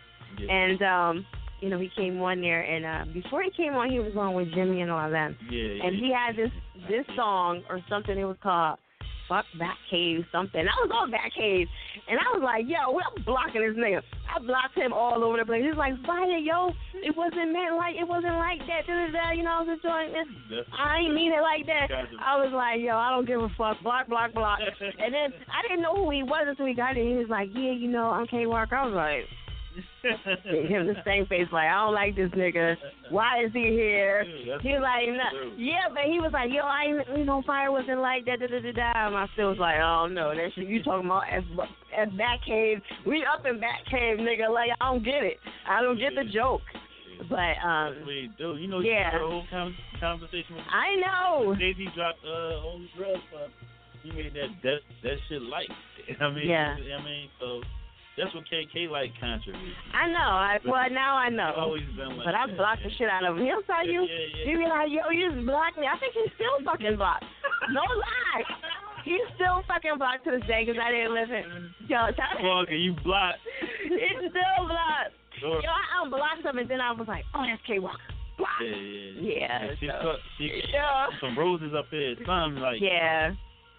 Yeah. 0.41 0.53
And 0.53 0.83
um, 0.83 1.27
you 1.61 1.69
know, 1.71 1.79
he 1.79 1.91
came 1.97 2.21
on 2.21 2.41
there 2.41 2.63
and 2.63 2.85
uh 2.85 3.13
before 3.13 3.43
he 3.43 3.51
came 3.51 3.75
on 3.75 3.91
he 3.91 3.99
was 4.01 4.13
on 4.17 4.35
with 4.35 4.53
Jimmy 4.55 4.81
and 4.81 4.91
all 4.91 5.11
them. 5.11 5.37
Yeah, 5.51 5.85
And 5.87 5.97
yeah. 5.99 6.01
he 6.07 6.13
had 6.13 6.37
this 6.37 6.51
this 6.89 7.05
song 7.17 7.63
or 7.69 7.81
something 7.89 8.17
it 8.19 8.25
was 8.25 8.37
called 8.43 8.79
Fuck 9.29 9.45
Back 9.59 9.77
Cave 9.91 10.25
something. 10.33 10.61
I 10.61 10.77
was 10.81 10.91
on 10.93 11.11
Back 11.11 11.33
Cave 11.37 11.69
and 12.09 12.19
I 12.19 12.29
was 12.33 12.43
like, 12.43 12.65
yo, 12.65 12.93
we're 12.93 13.25
blocking 13.25 13.61
this 13.61 13.77
nigga. 13.77 14.01
I 14.29 14.41
blocked 14.41 14.77
him 14.77 14.93
all 14.93 15.23
over 15.23 15.37
the 15.37 15.45
place. 15.45 15.65
He's 15.65 15.77
like, 15.77 15.95
Fire, 16.05 16.41
yo, 16.41 16.73
it 16.95 17.17
wasn't 17.17 17.53
meant 17.53 17.77
like 17.77 17.97
it 17.97 18.09
wasn't 18.09 18.37
like 18.41 18.61
that, 18.65 18.89
da 18.89 18.93
da 18.93 19.07
da, 19.13 19.31
you 19.33 19.45
know, 19.45 19.61
I 19.61 19.63
was 19.63 19.79
doing 19.81 20.13
this 20.13 20.65
I 20.73 21.05
ain't 21.05 21.15
mean 21.15 21.33
it 21.33 21.43
like 21.43 21.67
that. 21.67 21.89
I 22.21 22.41
was 22.41 22.53
like, 22.53 22.81
yo, 22.81 22.97
I 22.97 23.11
don't 23.11 23.27
give 23.27 23.41
a 23.41 23.49
fuck. 23.57 23.81
Block, 23.83 24.09
block, 24.09 24.33
block. 24.33 24.59
and 24.81 25.13
then 25.13 25.33
I 25.49 25.63
didn't 25.63 25.83
know 25.83 25.95
who 25.95 26.11
he 26.11 26.23
was 26.23 26.47
until 26.49 26.67
he 26.67 26.75
got 26.75 26.97
it. 26.97 27.07
He 27.07 27.15
was 27.15 27.29
like, 27.29 27.49
yeah, 27.53 27.73
you 27.73 27.89
know, 27.89 28.11
I'm 28.11 28.27
K 28.27 28.47
Walker. 28.47 28.77
I 28.77 28.87
was 28.87 28.95
like, 28.95 29.25
him 30.03 30.87
the 30.87 30.95
same 31.05 31.27
face, 31.27 31.47
like, 31.53 31.69
I 31.69 31.75
don't 31.85 31.95
like 31.95 32.17
this 32.17 32.31
nigga. 32.31 32.77
Why 33.11 33.45
is 33.45 33.53
he 33.53 33.65
here? 33.71 34.25
that's 34.47 34.63
He 34.63 34.71
was 34.73 34.83
like, 34.83 35.09
nah. 35.09 35.55
yeah, 35.57 35.89
but 35.93 36.05
he 36.05 36.21
was 36.21 36.31
like, 36.33 36.51
yo, 36.53 36.63
I 36.63 36.85
ain't, 36.89 37.19
you 37.19 37.25
know, 37.25 37.43
fire 37.47 37.71
wasn't 37.73 38.01
like 38.01 38.25
that, 38.27 38.41
da 38.41 38.47
da 38.47 38.61
da 38.61 38.73
da. 38.73 39.07
And 39.09 39.17
I 39.17 39.27
still 39.35 39.51
was 39.51 39.59
like, 39.59 39.77
oh 39.81 40.07
no, 40.07 40.35
that 40.35 40.51
shit 40.55 40.69
you 40.69 40.83
talking 40.83 41.07
about 41.07 41.25
as 41.31 41.45
as 41.97 42.09
back 42.17 42.41
cave. 42.47 42.79
We 43.07 43.25
up 43.25 43.45
in 43.47 43.61
back 43.61 43.85
cave, 43.91 44.19
nigga. 44.19 44.53
Like 44.53 44.71
I 44.81 44.91
don't 44.93 45.05
get 45.05 45.23
it. 45.25 45.39
I 45.69 45.83
don't 45.83 45.99
get 45.99 46.15
the 46.15 46.25
joke. 46.31 46.63
But 47.29 47.59
um, 47.67 48.07
Wait, 48.07 48.31
dude, 48.39 48.61
you 48.61 48.69
know, 48.69 48.79
Yeah. 48.79 48.91
you 48.91 49.05
had 49.11 49.15
a 49.15 49.19
whole 49.27 49.45
con- 49.51 49.77
conversation 49.99 50.55
with 50.55 50.65
I 50.71 50.95
know. 51.03 51.55
Jay 51.59 51.75
Z 51.75 51.89
dropped 51.97 52.23
uh 52.25 52.61
Holy 52.63 52.89
Drugs 52.97 53.19
stuff. 53.31 53.51
He 54.05 54.13
made 54.13 54.33
that 54.35 54.55
that 54.63 54.79
that 55.03 55.17
shit 55.29 55.43
light. 55.43 55.69
I 56.21 56.31
mean, 56.31 56.47
Yeah. 56.49 56.77
I 56.79 57.03
mean, 57.05 57.29
so 57.41 57.61
that's 58.19 58.35
what 58.35 58.45
KK 58.51 58.91
like 58.91 59.13
controversy. 59.21 59.73
I 59.95 60.09
know. 60.09 60.19
I 60.35 60.59
well 60.67 60.91
now 60.91 61.17
I 61.17 61.29
know. 61.31 61.53
Always 61.57 61.87
been 61.97 62.17
like 62.19 62.27
But 62.27 62.35
I 62.35 62.47
blocked 62.55 62.83
the 62.83 62.91
shit 62.99 63.09
out 63.09 63.25
of 63.25 63.37
him. 63.39 63.45
He'll 63.47 63.63
tell 63.63 63.87
you. 63.87 64.03
Yeah, 64.03 64.11
yeah, 64.11 64.45
yeah. 64.45 64.51
He 64.51 64.57
be 64.59 64.67
like, 64.69 64.89
yo, 64.91 65.09
you 65.11 65.31
just 65.33 65.47
blocked 65.47 65.79
me. 65.79 65.87
I 65.87 65.97
think 65.99 66.13
he's 66.15 66.33
still 66.35 66.59
fucking 66.65 66.97
blocked. 66.97 67.25
No 67.71 67.81
lie. 67.81 68.45
He's 69.05 69.25
still 69.37 69.63
fucking 69.67 69.97
blocked 69.97 70.25
to 70.25 70.33
this 70.33 70.45
day 70.47 70.65
because 70.67 70.81
I 70.83 70.91
didn't 70.91 71.15
listen. 71.15 71.75
Yo, 71.89 72.11
tell 72.19 72.45
Walker, 72.45 72.75
you 72.75 72.95
blocked. 73.05 73.39
He's 73.87 74.19
still 74.31 74.67
blocked. 74.67 75.15
Sure. 75.41 75.63
Yo, 75.63 75.71
I 75.71 76.03
unblocked 76.05 76.45
him 76.45 76.59
and 76.59 76.69
then 76.69 76.81
I 76.81 76.93
was 76.93 77.07
like, 77.09 77.25
oh, 77.35 77.45
that's 77.47 77.63
K 77.67 77.79
Walker. 77.79 77.97
Block. 78.37 78.51
Yeah, 78.63 78.69
yeah, 78.71 79.21
Yeah, 79.21 79.63
And 79.71 79.79
She 79.81 79.87
so- 79.87 79.99
cut, 80.03 80.17
she 80.37 80.63
Yeah. 80.73 81.07
some 81.21 81.39
roses 81.39 81.73
up 81.77 81.87
there, 81.91 82.15
something 82.27 82.61
like 82.63 82.81
Yeah. 82.81 83.33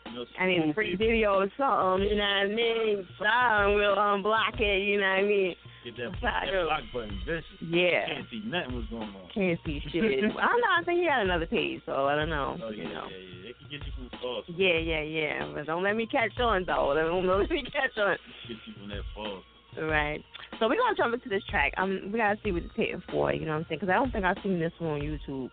You 0.10 0.16
know, 0.20 0.26
I 0.40 0.46
mean, 0.46 0.64
cool 0.64 0.74
free 0.74 0.96
video 0.96 1.40
or 1.40 1.48
something, 1.58 2.08
you 2.10 2.16
know 2.16 2.24
what 2.24 2.46
I 2.46 2.48
mean? 2.48 3.08
Some 3.18 3.74
will 3.76 3.96
unblock 3.96 4.60
it, 4.60 4.84
you 4.88 5.00
know 5.00 5.10
what 5.10 5.20
I 5.20 5.24
mean? 5.24 5.56
Get 5.86 5.96
that, 5.96 6.12
That's 6.12 6.24
how 6.24 6.42
that 6.44 6.66
block 6.68 6.84
button 6.94 7.20
vicious. 7.26 7.46
Yeah. 7.64 8.06
Can't 8.08 8.28
see 8.30 8.42
nothing 8.44 8.76
what's 8.76 8.90
going 8.90 9.04
on. 9.16 9.30
Can't 9.34 9.60
see 9.66 9.80
shit. 9.92 10.04
I 10.04 10.28
don't 10.28 10.36
know. 10.36 10.74
I 10.76 10.84
think 10.84 11.00
he 11.00 11.06
got 11.08 11.24
another 11.24 11.48
page, 11.48 11.82
so 11.86 12.06
I 12.08 12.16
don't 12.16 12.30
know. 12.30 12.58
Oh 12.62 12.70
yeah, 12.70 12.84
you 12.84 12.90
know. 12.92 13.08
yeah, 13.08 13.16
yeah. 13.16 13.50
It 13.50 13.56
can 13.56 13.68
get 13.72 13.86
you 13.88 13.92
from 13.96 14.10
the 14.12 14.18
false. 14.22 14.46
Yeah, 14.50 14.78
yeah, 14.78 15.02
yeah. 15.02 15.52
But 15.56 15.68
don't 15.68 15.84
let 15.84 15.96
me 15.96 16.06
catch 16.06 16.38
on, 16.40 16.66
though. 16.68 16.92
Don't 16.96 17.26
let 17.26 17.50
me 17.50 17.64
catch 17.72 17.96
on. 17.98 18.18
Get 18.48 18.58
you 18.68 18.74
from 18.76 18.90
that 18.90 19.08
false. 19.16 19.44
Right. 19.80 20.20
So 20.60 20.68
we're 20.68 20.76
gonna 20.76 20.98
jump 20.98 21.14
into 21.14 21.30
this 21.30 21.44
track. 21.50 21.74
Um, 21.78 22.10
we 22.12 22.20
gotta 22.20 22.38
see 22.44 22.52
what 22.52 22.64
it's 22.64 22.76
hitting 22.76 23.04
for. 23.12 23.32
You 23.32 23.46
know 23.46 23.54
what 23.54 23.60
I'm 23.60 23.66
saying? 23.70 23.80
Because 23.80 23.94
I 23.94 23.96
don't 23.96 24.12
think 24.12 24.26
I've 24.26 24.38
seen 24.44 24.60
this 24.60 24.74
one 24.80 25.00
on 25.00 25.02
YouTube. 25.02 25.50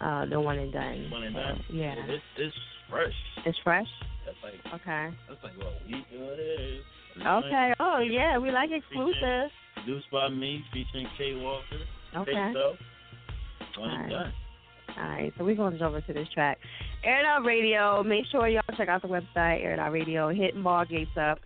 Uh, 0.00 0.24
the 0.30 0.40
one 0.40 0.58
and 0.58 0.72
done. 0.72 1.10
One 1.10 1.24
and 1.24 1.34
So, 1.34 1.40
done. 1.40 1.60
Yeah. 1.70 1.94
It's 2.08 2.22
it's 2.38 2.56
fresh. 2.90 3.12
It's 3.46 3.58
fresh. 3.64 3.86
That's 4.26 4.36
like 4.42 4.80
Okay. 4.80 5.08
that's 5.28 5.42
like 5.42 5.56
what 5.58 5.74
we 5.86 5.92
do 6.10 6.24
it 6.24 6.40
is. 6.40 6.84
Okay. 7.20 7.72
Oh 7.80 7.98
yeah, 8.00 8.38
we 8.38 8.50
like 8.50 8.70
exclusive. 8.70 9.50
Produced 9.74 10.10
by 10.10 10.28
me, 10.28 10.62
featuring 10.72 11.06
K 11.16 11.34
Walker. 11.36 11.80
Okay. 12.16 12.32
One 13.78 13.90
Alright. 13.90 14.10
done. 14.10 14.32
All 14.98 15.08
right, 15.08 15.32
so 15.38 15.44
we're 15.44 15.54
going 15.54 15.72
to 15.74 15.78
jump 15.78 15.94
into 15.94 16.12
this 16.12 16.26
track. 16.34 16.58
Air 17.04 17.20
It 17.20 17.26
Out 17.26 17.44
Radio. 17.44 18.02
Make 18.02 18.24
sure 18.32 18.48
y'all 18.48 18.62
check 18.76 18.88
out 18.88 19.02
the 19.02 19.08
website, 19.08 19.62
Air 19.62 19.74
It 19.74 19.78
Out 19.78 19.92
Radio. 19.92 20.30
Hitting 20.30 20.62
Mal 20.62 20.84
Gates 20.86 21.10
up. 21.20 21.38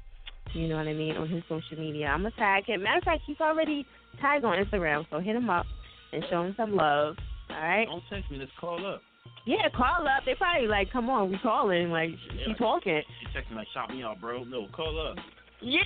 You 0.54 0.68
know 0.68 0.76
what 0.76 0.86
I 0.88 0.94
mean 0.94 1.16
on 1.16 1.28
his 1.28 1.42
social 1.48 1.76
media. 1.78 2.06
I'm 2.06 2.22
gonna 2.22 2.34
tag 2.38 2.64
him. 2.66 2.82
Matter 2.82 2.98
of 2.98 3.04
fact, 3.04 3.22
he's 3.26 3.40
already 3.40 3.84
tagged 4.20 4.44
on 4.44 4.56
Instagram, 4.64 5.04
so 5.10 5.18
hit 5.18 5.36
him 5.36 5.50
up 5.50 5.66
and 6.12 6.22
show 6.30 6.42
him 6.42 6.54
some 6.56 6.74
love. 6.76 7.16
All 7.50 7.56
right. 7.56 7.86
Don't 7.86 8.02
text 8.10 8.30
me, 8.30 8.38
just 8.38 8.56
call 8.58 8.84
up. 8.86 9.02
Yeah, 9.44 9.68
call 9.76 10.06
up. 10.06 10.24
They 10.24 10.34
probably 10.34 10.68
like, 10.68 10.90
come 10.92 11.10
on, 11.10 11.30
we 11.30 11.38
calling. 11.42 11.90
Like, 11.90 12.10
Yeah. 12.34 12.44
he 12.48 12.54
talking. 12.54 13.02
She 13.20 13.26
texting 13.38 13.56
like, 13.56 13.66
shout 13.74 13.90
me 13.90 14.02
out, 14.02 14.20
bro. 14.20 14.44
No, 14.44 14.66
call 14.72 14.98
up. 15.08 15.16
Yeah, 15.60 15.80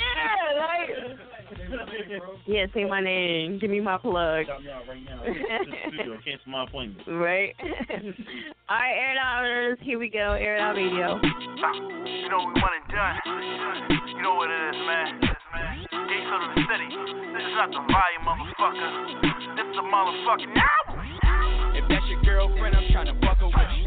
like. 0.59 0.89
Yeah, 2.47 2.67
say 2.73 2.85
my 2.85 3.01
name. 3.01 3.59
Give 3.59 3.71
me 3.71 3.81
my 3.81 3.99
plug. 3.99 4.47
Shout 4.47 4.63
me 4.63 4.71
out 4.71 4.87
right 4.89 5.05
now. 5.05 5.21
Studio, 5.23 6.17
cancel 6.25 6.51
my 6.51 6.65
appointment. 6.65 7.07
Right. 7.09 7.55
All 8.69 8.77
right, 8.77 8.95
air 8.95 9.13
it 9.13 9.19
out. 9.19 9.77
Here 9.83 9.99
we 9.99 10.09
go. 10.09 10.33
Air 10.33 10.57
it 10.57 10.61
out 10.61 10.77
radio. 10.77 11.17
You 11.23 12.29
know 12.31 12.39
we 12.39 12.61
want 12.61 12.75
it 12.81 12.93
done. 12.93 13.17
You 14.17 14.23
know 14.23 14.35
what 14.35 14.51
it 14.51 14.75
is, 14.75 14.77
man. 14.87 15.36
If 21.77 21.85
that's 21.89 22.07
your 22.09 22.23
girlfriend, 22.25 22.75
I'm 22.75 22.91
trying 22.93 23.07
to 23.07 23.15
you. 23.15 23.87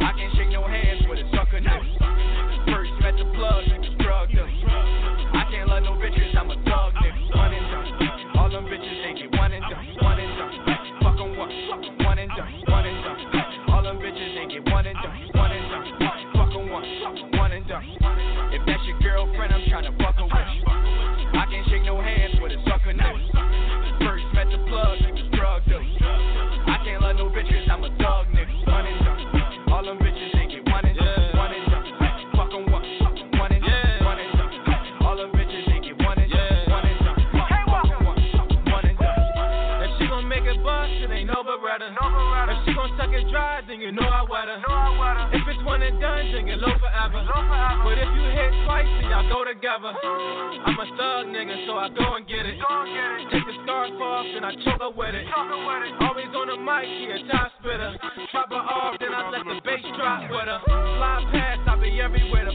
I 0.00 0.12
can't 0.16 0.32
shake 0.36 0.50
no 0.50 0.66
hands 0.66 1.04
with 1.08 1.18
a 1.20 1.26
sucker. 1.36 1.60
First 2.72 2.90
met 3.00 3.14
the 3.16 3.24
plug, 3.36 3.64
niggas 3.68 3.96
drug 4.02 4.28
dealer. 4.30 4.48
I 4.48 5.46
can't 5.50 5.68
love 5.68 5.82
no 5.84 5.92
bitches, 6.00 6.36
I'm 6.36 6.50
a 6.50 6.56
thug. 6.64 6.92
One 7.36 7.54
and 7.54 7.66
done. 7.70 8.38
All 8.38 8.50
them 8.50 8.64
bitches, 8.66 8.98
they 9.04 9.20
get 9.20 9.38
one 9.38 9.52
and 9.52 9.62
done. 9.68 9.84
One 10.02 10.20
and 10.20 10.32
done. 10.36 10.52
Fuck 11.02 11.20
once. 11.38 11.54
One 12.04 12.18
and 12.18 12.30
done. 12.36 12.52
One 12.68 12.86
and 12.86 13.04
done. 13.04 13.70
All 13.70 13.82
them 13.82 13.98
bitches, 13.98 14.34
they 14.36 14.46
get 14.52 14.64
one 14.72 14.86
and 14.86 14.96
done. 15.00 15.30
One 15.34 15.52
and 15.52 15.70
done. 15.70 16.00
Once. 16.70 16.86
One 17.38 17.52
and 17.52 17.66
done. 17.68 17.84
If 18.52 18.66
that's 18.66 18.84
your 18.84 18.98
girlfriend, 19.00 19.52
I'm 19.54 19.68
trying 19.68 19.84
to 19.84 19.92
fuck 20.02 20.19
can't 21.50 21.66
shake 21.68 21.82
no 21.82 22.00
hands 22.00 22.38
with 22.40 22.52
a 22.52 22.62
sucker 22.62 22.94
nigga. 22.94 23.26
First 24.06 24.24
met 24.34 24.46
the 24.50 24.58
plug, 24.70 24.98
niggas 25.02 25.34
drug 25.34 25.64
dealer. 25.66 25.82
I 25.82 26.78
can't 26.84 27.02
love 27.02 27.16
no 27.16 27.26
bitches, 27.28 27.68
I'm 27.68 27.82
a 27.82 27.90
thug 27.98 28.26
nigga. 28.30 28.54
One 28.70 28.86
and 28.86 29.04
done. 29.04 29.72
All 29.72 29.84
them 29.84 29.98
bitches, 29.98 30.30
they 30.32 30.46
get 30.46 30.64
one 30.70 30.86
and 30.86 30.96
done. 30.96 31.36
One 31.36 31.50
and 31.50 31.66
done. 31.70 31.84
Fuck 32.38 32.54
'em. 32.54 32.70
One 32.70 32.84
and 33.50 33.62
done. 33.66 34.04
One 34.06 34.18
and 34.22 34.30
done. 34.38 35.02
All 35.02 35.16
them 35.16 35.32
bitches, 35.34 35.66
they 35.66 35.80
get 35.82 35.98
one 36.06 36.18
and 36.22 36.30
done. 36.30 36.70
One 36.70 36.86
and 36.86 36.98
done. 37.02 37.18
Fuck 37.66 37.90
'em 37.90 38.04
once. 38.06 38.22
One 38.70 38.86
and 38.86 38.98
done. 38.98 39.82
If 39.82 39.90
she 39.98 40.06
gon' 40.06 40.28
make 40.28 40.44
it 40.46 40.62
bust, 40.62 40.92
it 41.02 41.10
ain't 41.10 41.26
no 41.26 41.42
Beretta. 41.42 41.90
If 41.90 41.98
gon' 43.10 43.30
dry, 43.30 43.60
then 43.66 43.80
you 43.80 43.92
know 43.92 44.06
I 44.06 44.22
wet 44.22 44.48
her. 44.48 44.58
If 45.34 45.46
it's 45.46 45.62
one 45.66 45.82
and 45.82 46.00
done, 46.00 46.32
then 46.32 46.46
get 46.46 46.58
low 46.58 46.72
forever. 46.78 47.20
But 47.84 47.98
if 47.98 48.10
you 48.14 48.24
hit 48.30 48.52
twice, 48.64 48.86
then 48.86 49.10
y'all 49.10 49.28
go 49.28 49.44
together. 49.44 49.92
I'm 49.94 50.78
a 50.78 50.86
thug 50.96 51.26
nigga, 51.30 51.66
so 51.66 51.76
I 51.76 51.88
go 51.90 52.16
and 52.16 52.26
get 52.26 52.46
it. 52.46 52.56
Take 53.30 53.46
the 53.46 53.54
scarf 53.62 53.94
off, 54.00 54.26
then 54.34 54.44
I 54.44 54.54
choke 54.64 54.82
her 54.82 54.90
with 54.90 55.14
it. 55.14 55.26
Always 55.30 56.30
on 56.34 56.46
the 56.50 56.58
mic, 56.58 56.86
she 56.86 57.06
a 57.14 57.18
top 57.30 57.52
spitter. 57.60 57.94
Drop 58.32 58.50
her 58.50 58.58
off, 58.58 58.98
then 58.98 59.14
I 59.14 59.30
let 59.30 59.44
the 59.46 59.60
bass 59.62 59.84
drop 59.94 60.30
with 60.30 60.50
her. 60.50 60.60
Slide 60.66 61.26
past, 61.30 61.62
I 61.68 61.76
be 61.78 62.00
everywhere 62.00 62.49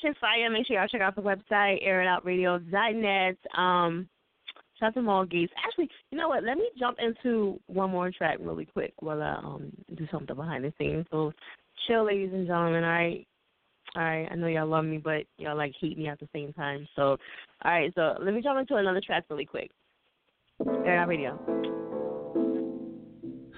Section 0.00 0.14
Fire. 0.20 0.50
Make 0.50 0.66
sure 0.66 0.76
y'all 0.78 0.88
check 0.88 1.00
out 1.00 1.16
the 1.16 1.22
website, 1.22 1.86
airitoutradio.net. 1.86 3.36
Um, 3.56 4.08
shout 4.78 4.88
out 4.88 4.94
to 4.94 5.02
Mal 5.02 5.24
Gates. 5.26 5.52
Actually, 5.66 5.88
you 6.10 6.18
know 6.18 6.28
what? 6.28 6.44
Let 6.44 6.56
me 6.56 6.68
jump 6.78 6.98
into 7.00 7.60
one 7.66 7.90
more 7.90 8.10
track 8.10 8.38
really 8.40 8.64
quick 8.64 8.94
while 9.00 9.22
I 9.22 9.32
um 9.44 9.72
do 9.94 10.06
something 10.10 10.36
behind 10.36 10.64
the 10.64 10.72
scenes. 10.78 11.06
So, 11.10 11.32
chill, 11.86 12.06
ladies 12.06 12.30
and 12.32 12.46
gentlemen. 12.46 12.84
All 12.84 12.90
right. 12.90 13.26
All 13.96 14.02
right. 14.02 14.28
I 14.30 14.34
know 14.36 14.46
y'all 14.46 14.66
love 14.66 14.84
me, 14.84 14.98
but 14.98 15.24
y'all 15.38 15.56
like 15.56 15.74
hate 15.80 15.98
me 15.98 16.08
at 16.08 16.20
the 16.20 16.28
same 16.32 16.52
time. 16.52 16.86
So, 16.96 17.16
all 17.64 17.72
right. 17.72 17.92
So 17.94 18.14
let 18.20 18.34
me 18.34 18.42
jump 18.42 18.58
into 18.58 18.76
another 18.76 19.00
track 19.04 19.24
really 19.30 19.46
quick. 19.46 19.70
Air 20.84 21.00
Out 21.00 21.08
Radio. 21.08 21.38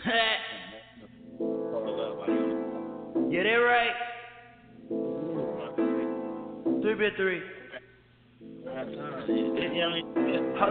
Yeah, 3.31 3.45
they're 3.45 3.63
right. 3.63 4.12
Three 6.83 6.95
by 6.95 7.17
three. 7.17 7.62
Hold 8.73 8.89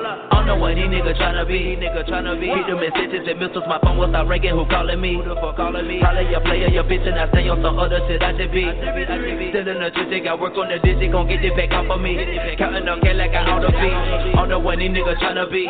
up. 0.10 0.34
I 0.34 0.42
don't 0.42 0.48
know 0.50 0.58
what 0.58 0.74
these 0.74 0.90
niggas 0.90 1.22
tryna 1.22 1.46
be. 1.46 1.78
These 1.78 1.86
niggas 1.86 2.10
tryna 2.10 2.34
be. 2.42 2.50
Hit 2.50 2.66
them 2.66 2.82
messages 2.82 3.30
and 3.30 3.38
missiles. 3.38 3.62
My 3.70 3.78
phone 3.78 4.02
will 4.02 4.10
start 4.10 4.26
ringing. 4.26 4.58
Who 4.58 4.66
calling 4.66 4.98
me? 4.98 5.22
Who 5.22 5.22
the 5.22 5.38
fuck 5.38 5.54
calling 5.54 5.86
me? 5.86 6.02
Probably 6.02 6.26
your 6.34 6.42
player, 6.42 6.66
your 6.74 6.82
bitch, 6.82 7.06
and 7.06 7.14
I 7.14 7.30
stay 7.30 7.46
on 7.46 7.62
some 7.62 7.78
other 7.78 8.02
shit. 8.10 8.26
I 8.26 8.34
should 8.34 8.50
be. 8.50 8.66
Still 9.54 9.70
in 9.70 9.86
the 9.86 9.94
truth, 9.94 10.10
I 10.26 10.34
work 10.34 10.58
on 10.58 10.74
the 10.74 10.82
digit. 10.82 11.14
Gon' 11.14 11.30
get 11.30 11.46
it 11.46 11.54
back 11.54 11.70
off 11.78 11.94
of 11.94 12.02
me. 12.02 12.18
Counting 12.58 12.90
on 12.90 13.06
cash 13.06 13.22
like 13.22 13.38
I 13.38 13.46
ought 13.46 13.62
to 13.62 13.70
be. 13.70 13.90
I 13.94 14.34
don't 14.34 14.50
know 14.50 14.58
what 14.58 14.82
these 14.82 14.90
niggas 14.90 15.22
tryna 15.22 15.46
be. 15.54 15.70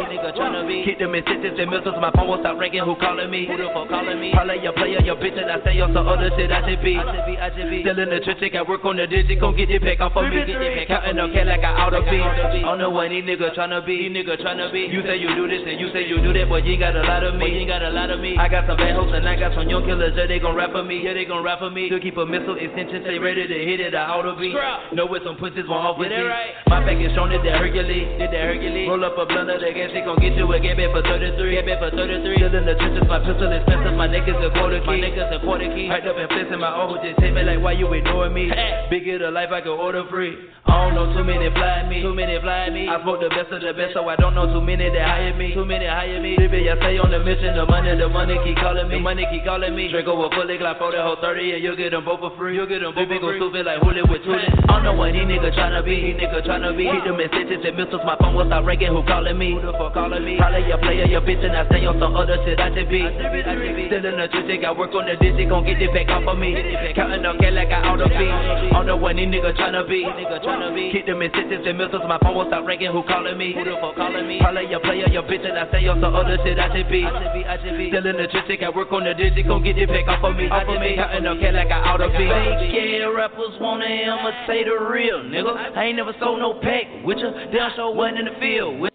Hit 0.87 1.03
them 1.03 1.11
messages 1.11 1.59
and 1.59 1.67
missiles. 1.67 1.99
My 1.99 2.15
phone 2.15 2.31
will 2.31 2.39
start 2.39 2.55
ringing. 2.55 2.87
Who 2.87 2.95
calling 2.95 3.27
me? 3.27 3.43
Who 3.43 3.59
the 3.59 3.67
fuck 3.75 3.91
calling 3.91 4.23
me? 4.23 4.31
Probably 4.31 4.63
your 4.63 4.71
player, 4.71 5.03
your 5.03 5.19
bitch, 5.19 5.35
and 5.35 5.51
I 5.51 5.59
stay 5.67 5.83
on 5.83 5.91
some 5.91 6.07
other 6.07 6.31
shit. 6.39 6.47
I 6.47 6.63
should 6.63 6.79
be. 6.79 6.95
Still 6.95 7.99
in 7.99 8.07
the 8.07 8.23
truth, 8.23 8.39
I 8.39 8.63
work 8.63 8.87
on 8.87 8.95
the 8.95 9.07
digit. 9.09 9.35
Gon' 9.35 9.51
get 9.57 9.67
it 9.67 9.83
back 9.83 9.99
off 9.99 10.15
of 10.15 10.31
me. 10.31 10.47
Counting 10.87 11.19
on 11.19 11.35
cash 11.35 11.43
like 11.43 11.67
I 11.67 11.75
ought 11.75 11.91
to 11.91 11.99
be. 12.07 12.20
I 12.21 12.61
don't 12.61 12.77
know 12.77 12.89
what 12.89 13.09
these 13.09 13.23
niggas 13.23 13.55
tryna 13.57 13.85
be. 13.85 14.07
These 14.07 14.13
niggas 14.13 14.41
tryna 14.41 14.71
be. 14.71 14.87
You 14.91 15.01
say 15.03 15.17
you 15.17 15.33
do 15.35 15.47
this 15.47 15.61
and 15.65 15.79
you 15.79 15.89
say 15.91 16.07
you 16.07 16.21
do 16.21 16.31
that, 16.33 16.47
but 16.47 16.63
you 16.65 16.77
ain't 16.77 16.81
got 16.81 16.95
a 16.95 17.03
lot 17.03 17.23
of 17.23 17.35
me. 17.35 17.49
You 17.49 17.65
ain't 17.65 17.69
got 17.69 17.83
a 17.83 17.89
lot 17.89 18.09
of 18.09 18.19
me. 18.19 18.37
I 18.37 18.47
got 18.47 18.67
some 18.67 18.77
bad 18.77 18.95
hoes 18.95 19.11
and 19.13 19.27
I 19.27 19.35
got 19.35 19.53
some 19.53 19.67
young 19.67 19.83
killers. 19.83 20.13
Yeah, 20.15 20.27
they 20.27 20.39
gon' 20.39 20.55
rap 20.55 20.71
for 20.71 20.83
me. 20.83 21.01
Yeah, 21.03 21.13
they 21.13 21.25
gon' 21.25 21.43
rap 21.43 21.59
for 21.59 21.69
me. 21.69 21.89
To 21.89 21.99
keep 21.99 22.17
a 22.17 22.25
missile 22.25 22.57
extension, 22.57 23.03
stay 23.03 23.19
ready 23.19 23.47
to 23.47 23.57
hit 23.65 23.79
it. 23.81 23.93
I 23.93 24.07
ought 24.07 24.23
to 24.23 24.35
be. 24.39 24.53
Know 24.95 25.05
where 25.05 25.21
some 25.25 25.35
pussies 25.35 25.67
won't 25.67 25.83
off 25.83 25.97
with 25.99 26.13
me. 26.13 26.23
My 26.69 26.79
back 26.85 27.01
is 27.01 27.11
strong, 27.11 27.29
did 27.29 27.43
that 27.43 27.59
Hercules. 27.59 28.07
Did 28.15 28.31
that 28.31 28.43
Hercules. 28.45 28.87
Roll 28.87 29.03
up 29.03 29.17
a 29.17 29.25
blunt 29.25 29.49
of 29.51 29.59
the 29.59 29.71
gas, 29.73 29.91
she 29.91 30.01
gon' 30.05 30.21
get 30.21 30.37
you 30.37 30.47
a 30.47 30.59
get 30.59 30.77
back 30.77 30.95
for 30.95 31.03
33. 31.03 31.59
Get 31.59 31.65
back 31.65 31.79
for 31.81 31.91
33. 31.91 32.37
Still 32.37 32.55
in 32.55 32.65
the 32.65 32.75
trenches, 32.79 33.05
my 33.07 33.19
pistol 33.19 33.51
is 33.51 33.59
expensive. 33.59 33.95
My 33.97 34.07
niggas 34.07 34.39
a 34.39 34.49
quarter 34.55 34.79
key. 34.79 34.87
My 34.87 35.09
niggas 35.09 35.31
a 35.35 35.39
quarter 35.43 35.67
key. 35.73 35.89
Hyped 35.89 36.07
up 36.07 36.17
and 36.17 36.29
flexing 36.29 36.59
my 36.61 36.71
own 36.71 37.01
just 37.03 37.19
hit 37.19 37.33
me 37.33 37.43
like, 37.43 37.61
why 37.61 37.71
you 37.73 37.91
ignoring 37.93 38.33
me? 38.33 38.51
Bigger 38.89 39.19
the 39.19 39.31
life, 39.31 39.49
I 39.51 39.61
can 39.61 39.71
order 39.71 40.03
free. 40.09 40.37
I 40.65 40.85
don't 40.85 40.95
know 40.95 41.13
too 41.15 41.23
many 41.23 41.49
fly 41.53 41.87
me. 41.89 42.01
Too 42.11 42.19
many 42.19 42.35
fly 42.43 42.67
me. 42.67 42.91
I 42.91 42.99
smoke 43.07 43.23
the 43.23 43.31
best 43.31 43.55
of 43.55 43.63
the 43.63 43.71
best, 43.71 43.95
so 43.95 44.03
I 44.03 44.19
don't 44.19 44.35
know 44.35 44.43
too 44.43 44.59
many 44.59 44.91
that 44.91 45.07
hire 45.07 45.31
me. 45.31 45.55
Too 45.55 45.63
many 45.63 45.87
hire 45.87 46.19
me. 46.19 46.35
Baby, 46.35 46.67
I 46.67 46.75
stay 46.75 46.99
on 46.99 47.07
the 47.07 47.23
mission. 47.23 47.55
The 47.55 47.63
money, 47.63 47.95
the 47.95 48.11
money 48.11 48.35
keep 48.43 48.59
calling 48.59 48.91
me. 48.91 48.99
The 48.99 48.99
money 48.99 49.23
keep 49.31 49.47
calling 49.47 49.71
me. 49.71 49.87
Draco 49.87 50.19
with 50.19 50.35
fully 50.35 50.59
glock 50.59 50.75
for 50.75 50.91
the 50.91 50.99
whole 50.99 51.15
30 51.23 51.55
and 51.55 51.63
you'll 51.63 51.79
get 51.79 51.95
them 51.95 52.03
both 52.03 52.19
for 52.19 52.35
free. 52.35 52.59
You'll 52.59 52.67
get 52.67 52.83
them 52.83 52.91
both 52.91 53.07
Baby, 53.07 53.15
for 53.23 53.31
free. 53.31 53.39
go 53.39 53.47
stupid 53.47 53.63
like 53.63 53.79
Huli 53.79 54.03
with 54.03 54.27
Tootie. 54.27 54.43
I 54.43 54.75
don't 54.75 54.83
know 54.83 54.91
what 54.91 55.15
these 55.15 55.23
niggas 55.23 55.55
tryna 55.55 55.87
be. 55.87 56.11
These 56.11 56.19
niggas 56.19 56.43
tryna 56.43 56.75
be. 56.75 56.83
Hit 56.91 56.99
them 57.07 57.15
messages 57.15 57.63
and 57.63 57.75
missiles. 57.79 58.03
My 58.03 58.19
phone 58.19 58.35
will 58.35 58.43
start 58.51 58.67
ringing. 58.67 58.91
Who 58.91 59.07
calling 59.07 59.39
me? 59.39 59.55
Who 59.55 59.63
the 59.63 59.71
fuck 59.79 59.95
calling 59.95 60.19
me? 60.27 60.35
Probably 60.35 60.67
your 60.67 60.83
player, 60.83 61.07
your 61.07 61.23
bitch, 61.23 61.39
and 61.47 61.55
I 61.55 61.63
stay 61.71 61.87
on 61.87 61.95
some 61.95 62.19
other 62.19 62.35
shit. 62.43 62.59
I 62.59 62.75
should 62.75 62.91
be. 62.91 63.07
Still 63.07 64.03
in 64.03 64.19
the 64.19 64.27
truth, 64.35 64.51
I 64.51 64.71
work 64.75 64.91
on 64.99 65.07
the 65.07 65.15
digit. 65.15 65.47
Gon' 65.47 65.63
get 65.63 65.79
it 65.79 65.95
back 65.95 66.11
off 66.11 66.27
of 66.27 66.35
me. 66.35 66.59
Counting 66.91 67.23
up 67.23 67.39
cash 67.39 67.55
like 67.55 67.71
I 67.71 67.87
ought 67.87 68.03
to 68.03 68.11
be. 68.11 68.27
I 68.27 68.75
don't 68.75 68.83
know 68.83 68.99
what 68.99 69.15
these 69.15 69.31
niggas 69.31 69.55
tryna 69.55 69.87
be. 69.87 70.03
Niggas 70.03 70.43
tryna 70.43 70.75
be. 70.75 70.91
Hit 70.91 71.07
them 71.07 71.23
messages 71.23 71.63
and 71.63 71.79
missiles. 71.79 72.00
My 72.07 72.19
phone 72.19 72.35
will 72.35 72.47
start 72.47 72.65
ringing. 72.65 72.91
Who 72.91 73.03
calling 73.03 73.37
me? 73.37 73.53
Who 73.53 73.63
the 73.63 73.77
fuck 73.79 73.95
calling 73.95 74.27
me? 74.27 74.39
Probably 74.39 74.67
your 74.67 74.79
player, 74.79 75.07
your 75.09 75.23
bitch, 75.23 75.47
and 75.47 75.57
I 75.57 75.67
stay 75.69 75.87
on 75.87 76.01
some 76.01 76.15
other 76.15 76.37
shit. 76.43 76.59
I 76.59 76.67
should 76.75 76.89
be. 76.89 77.03
Still 77.03 78.05
in 78.05 78.17
the 78.17 78.27
trenches, 78.27 78.59
I 78.63 78.69
work 78.69 78.91
on 78.91 79.03
the 79.03 79.13
digit. 79.13 79.47
Gon' 79.47 79.63
get 79.63 79.77
it 79.77 79.87
back 79.87 80.07
off 80.07 80.23
of 80.23 80.35
me. 80.35 80.49
Off 80.49 80.67
of 80.67 80.79
me. 80.81 80.95
Counting 80.95 81.25
up 81.25 81.39
cash 81.39 81.55
like 81.55 81.71
I 81.71 81.79
ought 81.87 81.97
to 81.97 82.09
be. 82.09 82.25
Fake 82.27 82.73
yeah, 82.73 83.05
rappers 83.11 83.55
wanna 83.59 83.85
imitate 83.85 84.65
the 84.65 84.77
real 84.77 85.23
nigga. 85.23 85.75
I 85.77 85.85
ain't 85.85 85.97
never 85.97 86.13
sold 86.19 86.39
no 86.39 86.59
pack 86.61 86.85
with 87.05 87.17
ya. 87.17 87.31
Down 87.51 87.71
show 87.75 87.91
one 87.91 88.17
in 88.17 88.25
the 88.25 88.35
field. 88.39 88.79
With 88.79 88.93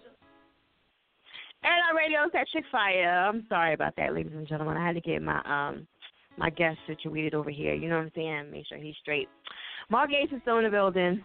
Air 1.63 1.71
Out 1.89 1.95
Radio 1.95 2.23
is 2.25 2.31
that 2.33 2.47
chick 2.49 2.63
fire. 2.71 3.27
I'm 3.27 3.45
sorry 3.49 3.73
about 3.73 3.95
that, 3.97 4.13
ladies 4.13 4.33
and 4.35 4.47
gentlemen. 4.47 4.77
I 4.77 4.85
had 4.85 4.95
to 4.95 5.01
get 5.01 5.21
my 5.21 5.41
um 5.45 5.87
my 6.37 6.49
guest 6.49 6.77
situated 6.87 7.33
over 7.33 7.49
here. 7.49 7.73
You 7.73 7.89
know 7.89 7.97
what 7.97 8.05
I'm 8.05 8.11
saying? 8.15 8.51
Make 8.51 8.67
sure 8.67 8.77
he's 8.77 8.95
straight. 9.01 9.27
Mark 9.89 10.11
Gates 10.11 10.31
is 10.31 10.41
still 10.41 10.57
in 10.57 10.65
the 10.65 10.69
building. 10.69 11.23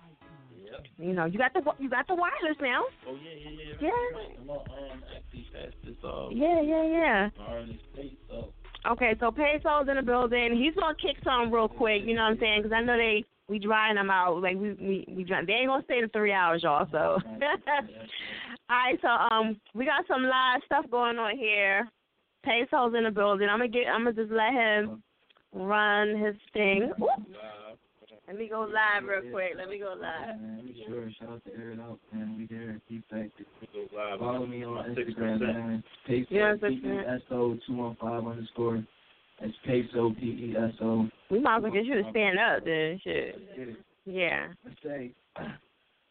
Yep. 0.73 0.87
You 0.99 1.13
know, 1.13 1.27
you 1.27 1.39
got 1.39 1.53
the 1.53 1.63
you 1.79 1.91
got 1.91 2.07
the 2.09 2.15
wireless 2.15 2.57
now. 2.61 2.85
Oh 3.07 3.17
yeah, 3.23 3.37
yeah, 3.37 3.51
yeah. 3.51 3.89
Yeah. 3.89 4.41
I'm 4.41 4.51
on 4.51 4.59
um 4.59 5.05
actually 5.15 5.47
fast 5.53 5.77
this 5.85 5.97
uh 6.03 6.29
Yeah, 6.31 6.61
yeah, 6.61 6.85
yeah. 6.85 7.29
already 7.47 7.81
state 7.93 8.19
so 8.29 8.53
Okay, 8.85 9.15
so 9.21 9.31
Peso's 9.31 9.89
in 9.89 9.97
the 9.97 10.03
building. 10.03 10.59
He's 10.61 10.75
gonna 10.75 10.97
kick 10.97 11.23
some 11.23 11.53
real 11.53 11.69
quick. 11.69 12.03
You 12.05 12.15
know 12.15 12.23
what 12.23 12.33
I'm 12.33 12.39
saying? 12.41 12.63
Because 12.63 12.75
I 12.75 12.83
know 12.83 12.97
they 12.97 13.25
we 13.49 13.59
drying 13.59 13.97
them 13.97 14.11
out. 14.11 14.41
Like 14.43 14.57
we 14.57 14.73
we 14.73 15.05
we 15.09 15.25
dry, 15.25 15.45
they 15.45 15.53
ain't 15.53 15.69
gonna 15.69 15.85
stay 15.85 16.01
the 16.01 16.09
three 16.09 16.33
hours, 16.33 16.63
y'all. 16.63 16.89
So. 16.91 17.19
All 17.19 17.39
right, 18.71 18.99
so 19.03 19.09
um, 19.09 19.61
we 19.75 19.85
got 19.85 20.07
some 20.09 20.23
live 20.25 20.63
stuff 20.67 20.87
going 20.91 21.19
on 21.19 21.37
here. 21.37 21.89
Peso's 22.45 22.95
in 22.97 23.05
the 23.05 23.11
building. 23.11 23.49
I'm 23.49 23.59
gonna 23.59 23.69
get. 23.69 23.87
I'm 23.87 24.05
gonna 24.05 24.17
just 24.17 24.33
let 24.33 24.53
him 24.53 25.03
run 25.53 26.17
his 26.17 26.35
thing. 26.53 26.91
Ooh. 27.01 27.07
Let 28.33 28.39
me 28.41 28.49
go 28.49 28.61
live 28.61 29.07
real 29.07 29.31
quick. 29.31 29.53
Let 29.59 29.69
me 29.69 29.79
go 29.79 29.95
live. 30.01 30.41
Man, 30.41 30.63
we 30.65 30.83
sure. 30.89 31.07
Shout 31.21 31.29
out 31.29 31.45
to 31.45 31.53
Air 31.53 31.73
It 31.73 31.81
Out, 31.81 31.99
man. 32.15 32.35
We 32.39 32.47
here. 32.47 32.81
Keep 32.89 33.05
active. 33.15 33.45
live. 33.95 34.21
Follow 34.21 34.47
me 34.47 34.65
on 34.65 34.97
Instagram, 34.97 35.39
6%. 35.39 35.41
man. 35.43 35.85
Peso, 36.07 36.27
Yeah, 36.31 36.55
P-E-S-O, 36.59 37.59
215 37.67 38.31
underscore. 38.33 38.83
That's 39.39 39.53
Peso, 39.67 40.15
P-E-S-O. 40.19 41.09
We 41.31 41.41
might 41.41 41.59
as 41.59 41.63
well 41.63 41.73
get 41.73 41.85
you 41.85 42.03
to 42.03 42.11
stand 42.11 42.39
up, 42.39 42.65
then. 42.65 42.99
Shit. 43.05 43.37
Yeah. 44.07 44.49
Let's 44.65 44.79
say, 44.83 45.11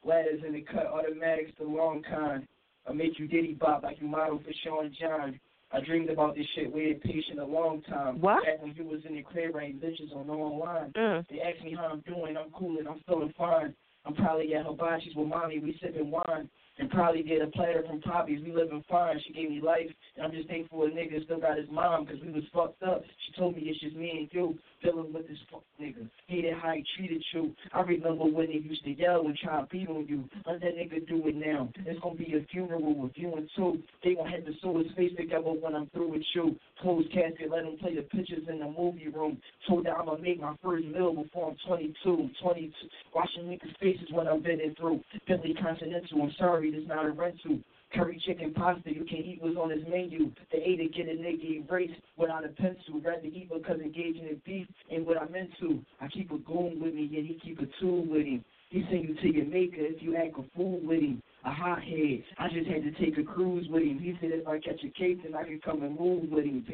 ladders 0.06 0.43
in 0.45 0.53
the 0.53 0.61
cut, 0.61 0.85
automatics, 0.85 1.53
the 1.57 1.65
long 1.65 2.03
kind. 2.07 2.48
I 2.88 2.93
make 2.93 3.18
you 3.18 3.27
diddy 3.27 3.57
bop 3.60 3.81
like 3.81 3.98
you 3.99 4.06
model 4.07 4.38
for 4.45 4.53
Sean 4.64 4.95
John. 5.02 5.39
I 5.73 5.80
dreamed 5.80 6.10
about 6.10 6.35
this 6.35 6.45
shit 6.56 6.72
way 6.72 6.93
patient 6.93 7.39
a 7.39 7.45
long 7.45 7.81
time. 7.84 8.19
What? 8.19 8.43
Back 8.43 8.61
when 8.61 8.73
you 8.76 8.84
was 8.84 9.02
in 9.07 9.15
the 9.15 9.22
crib 9.22 9.56
writing 9.56 9.80
bitches 9.80 10.15
on 10.15 10.30
online. 10.30 10.91
Mm. 10.91 11.26
They 11.30 11.39
ask 11.39 11.64
me 11.64 11.73
how 11.76 11.85
I'm 11.85 12.02
doing, 12.02 12.35
I'm 12.35 12.52
cool 12.52 12.77
and 12.77 12.88
I'm 12.88 13.02
feeling 13.07 13.34
fine. 13.38 13.73
I'm 14.06 14.15
probably 14.15 14.53
at 14.56 14.65
Hibashi's 14.65 15.15
with 15.15 15.27
mommy, 15.27 15.60
we 15.60 15.77
sipping 15.81 16.11
wine. 16.11 16.49
And 16.80 16.89
probably 16.89 17.22
get 17.22 17.41
a 17.41 17.48
platter 17.48 17.84
from 17.85 18.02
Poppy's, 18.02 18.41
we 18.43 18.52
living 18.52 18.84
fine. 18.89 19.19
She 19.27 19.34
gave 19.34 19.52
me 19.52 19.61
life, 19.61 19.89
and 20.15 20.26
I'm 20.26 20.31
just 20.31 20.48
thankful 20.48 20.84
a 20.84 20.89
nigga 20.89 21.23
still 21.26 21.39
got 21.39 21.57
his 21.57 21.68
mom, 21.69 22.07
cause 22.07 22.15
we 22.26 22.31
was 22.31 22.43
fucked 22.52 22.81
up. 22.81 23.03
She 23.27 23.39
told 23.39 23.56
me 23.56 23.64
it's 23.65 23.80
just 23.81 23.95
me 23.95 24.10
and 24.18 24.30
you, 24.31 24.57
dealing 24.81 25.13
with 25.13 25.27
this 25.27 25.37
fuck 25.51 25.63
nigga. 25.79 26.09
Hated 26.27 26.53
how 26.61 26.73
he 26.73 26.83
treated 26.97 27.23
you. 27.33 27.53
I 27.73 27.81
remember 27.81 28.25
when 28.25 28.47
they 28.47 28.53
used 28.53 28.83
to 28.83 28.91
yell 28.91 29.25
and 29.25 29.37
try 29.37 29.61
to 29.61 29.67
beat 29.67 29.87
on 29.89 30.07
you. 30.07 30.25
Let 30.45 30.61
that 30.61 30.75
nigga 30.75 31.07
do 31.07 31.27
it 31.27 31.35
now. 31.35 31.69
It's 31.85 31.99
gonna 32.01 32.15
be 32.15 32.33
a 32.35 32.45
funeral 32.51 32.95
with 32.95 33.11
you 33.15 33.33
and 33.35 33.49
two. 33.55 33.81
They 34.03 34.15
gonna 34.15 34.29
have 34.29 34.45
to 34.45 34.53
sew 34.61 34.77
his 34.77 34.91
face 34.95 35.11
together 35.17 35.51
when 35.51 35.75
I'm 35.75 35.87
through 35.87 36.11
with 36.11 36.23
you. 36.35 36.55
Closed 36.81 37.11
casket, 37.13 37.51
let 37.51 37.65
him 37.65 37.77
play 37.77 37.95
the 37.95 38.01
pictures 38.01 38.47
in 38.49 38.59
the 38.59 38.69
movie 38.69 39.07
room. 39.07 39.37
Told 39.67 39.85
that 39.85 39.97
I'ma 39.97 40.17
make 40.17 40.39
my 40.39 40.55
first 40.63 40.85
meal 40.85 41.13
before 41.13 41.51
I'm 41.51 41.57
22. 41.67 42.29
22. 42.41 42.73
Watching 43.13 43.43
niggas' 43.43 43.77
faces 43.79 44.07
when 44.11 44.27
I'm 44.27 44.41
bending 44.41 44.75
through. 44.75 45.01
Bentley 45.27 45.53
Continental, 45.53 46.23
I'm 46.23 46.31
sorry, 46.37 46.71
this 46.71 46.87
not 46.87 47.05
a 47.05 47.11
rental. 47.11 47.59
Curry 47.93 48.22
chicken 48.26 48.53
pasta 48.53 48.93
you 48.93 49.03
can 49.03 49.18
eat 49.18 49.41
was 49.41 49.57
on 49.57 49.69
his 49.69 49.84
menu. 49.88 50.31
They 50.51 50.59
ate 50.59 50.77
to 50.77 50.88
get 50.88 51.07
a 51.07 51.18
nigga 51.18 51.65
erased 51.68 51.99
without 52.18 52.45
a 52.45 52.49
pencil. 52.49 53.01
Rather 53.03 53.26
eat 53.26 53.49
because 53.51 53.80
engaging 53.80 54.27
in 54.27 54.41
beef 54.45 54.68
ain't 54.89 55.05
what 55.05 55.22
I'm 55.22 55.35
into. 55.35 55.84
I 55.99 56.07
keep 56.07 56.31
a 56.31 56.38
goon 56.38 56.80
with 56.81 56.93
me 56.93 57.11
and 57.15 57.27
he 57.27 57.39
keep 57.43 57.59
a 57.59 57.68
tool 57.80 58.05
with 58.05 58.26
him. 58.26 58.45
He 58.69 58.84
send 58.89 59.09
you 59.09 59.15
to 59.15 59.34
your 59.35 59.45
maker 59.45 59.80
if 59.80 60.01
you 60.01 60.15
act 60.15 60.39
a 60.39 60.43
fool 60.55 60.80
with 60.84 61.01
him. 61.01 61.22
A 61.43 61.51
hothead. 61.51 62.23
I 62.39 62.47
just 62.47 62.69
had 62.69 62.84
to 62.84 62.91
take 63.03 63.18
a 63.18 63.23
cruise 63.23 63.68
with 63.69 63.84
him. 63.84 63.99
He 63.99 64.15
said 64.22 64.31
if 64.31 64.47
I 64.47 64.59
catch 64.59 64.80
a 64.85 64.89
case 64.89 65.18
then 65.23 65.35
I 65.35 65.43
can 65.43 65.59
come 65.63 65.84
and 65.84 65.99
move 65.99 66.30
with 66.30 66.45
him. 66.45 66.65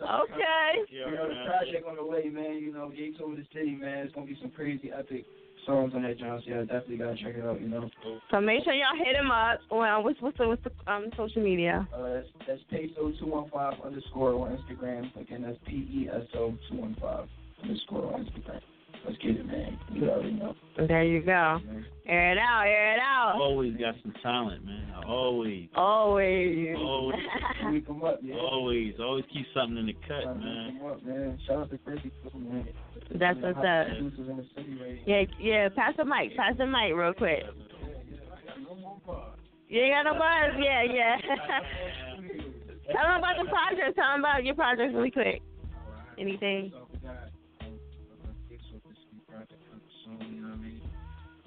Okay. 0.03 0.71
You 0.91 1.11
know, 1.15 1.29
the 1.29 1.47
project 1.47 1.87
on 1.87 1.95
the 1.95 2.03
way, 2.03 2.27
man. 2.27 2.59
You 2.59 2.73
know, 2.73 2.89
Gates 2.89 3.19
over 3.23 3.35
the 3.37 3.45
city, 3.53 3.75
man. 3.75 4.05
It's 4.05 4.13
gonna 4.13 4.27
be 4.27 4.37
some 4.41 4.51
crazy 4.51 4.91
epic 4.91 5.23
songs 5.65 5.93
on 5.95 6.03
that, 6.03 6.19
John. 6.19 6.41
So 6.43 6.51
yeah, 6.51 6.61
definitely 6.61 6.97
gotta 6.97 7.15
check 7.15 7.35
it 7.35 7.45
out. 7.45 7.61
You 7.61 7.69
know. 7.69 7.89
So 8.31 8.41
make 8.41 8.65
sure 8.65 8.73
y'all 8.73 8.97
hit 8.97 9.15
him 9.15 9.31
up. 9.31 9.61
Well, 9.71 10.03
what's 10.03 10.19
what's 10.21 10.37
the 10.37 10.47
what's 10.49 10.63
the 10.65 10.91
um 10.91 11.09
social 11.15 11.41
media? 11.41 11.87
Uh, 11.95 12.15
that's 12.15 12.27
that's 12.45 12.61
peso 12.69 13.13
two 13.17 13.27
one 13.27 13.49
five 13.49 13.75
underscore 13.85 14.33
on 14.33 14.57
Instagram. 14.57 15.15
Again, 15.21 15.43
that's 15.43 15.57
P 15.65 15.87
E 15.89 16.09
S 16.13 16.27
O 16.35 16.53
two 16.69 16.77
one 16.77 16.97
five 16.99 17.29
underscore 17.63 18.13
on 18.13 18.25
Instagram. 18.25 18.59
Let's 19.05 19.17
get 19.19 19.37
it, 19.37 19.45
man. 19.45 19.79
You 19.93 20.09
already 20.09 20.31
know. 20.33 20.55
There 20.77 21.03
you 21.03 21.21
go. 21.21 21.59
Air 22.05 22.31
it 22.33 22.37
out. 22.37 22.63
Air 22.65 22.93
it 22.95 22.99
out. 22.99 23.35
always 23.39 23.73
got 23.77 23.95
some 24.01 24.13
talent, 24.21 24.65
man. 24.65 24.91
Always, 25.07 25.69
Always. 25.75 26.75
always, 26.77 27.19
We 27.71 27.81
come 27.81 28.03
up, 28.03 28.19
yeah. 28.21 28.35
always, 28.35 28.93
always 28.99 29.25
keep 29.33 29.45
something 29.55 29.77
in 29.77 29.87
the 29.87 29.93
cut, 30.07 30.37
man. 30.37 30.79
Up, 30.85 31.03
man. 31.05 31.39
Shout 31.47 31.57
out 31.59 31.71
to 31.71 31.77
Chrissy, 31.79 32.11
too, 32.23 32.37
man. 32.39 32.67
That's 33.15 33.39
what's 33.39 33.57
up. 33.57 33.87
Producers 33.87 34.29
in 34.29 34.37
the 34.37 34.45
city 34.55 34.77
right 34.79 35.01
Yeah, 35.07 35.23
yeah. 35.39 35.69
Pass 35.69 35.93
the 35.97 36.05
mic. 36.05 36.35
Pass 36.37 36.55
the 36.57 36.65
mic 36.65 36.93
real 36.95 37.13
quick. 37.13 37.43
You 39.67 39.81
ain't 39.81 39.93
got 39.93 40.03
no 40.03 40.13
buzz? 40.13 40.59
Yeah, 40.59 40.83
yeah. 40.83 41.15
Tell 42.91 43.03
them 43.07 43.17
about 43.19 43.35
the 43.37 43.49
project. 43.49 43.95
Tell 43.95 44.11
them 44.11 44.19
about 44.21 44.43
your 44.43 44.55
project 44.55 44.93
really 44.95 45.11
quick. 45.11 45.41
Anything? 46.17 46.71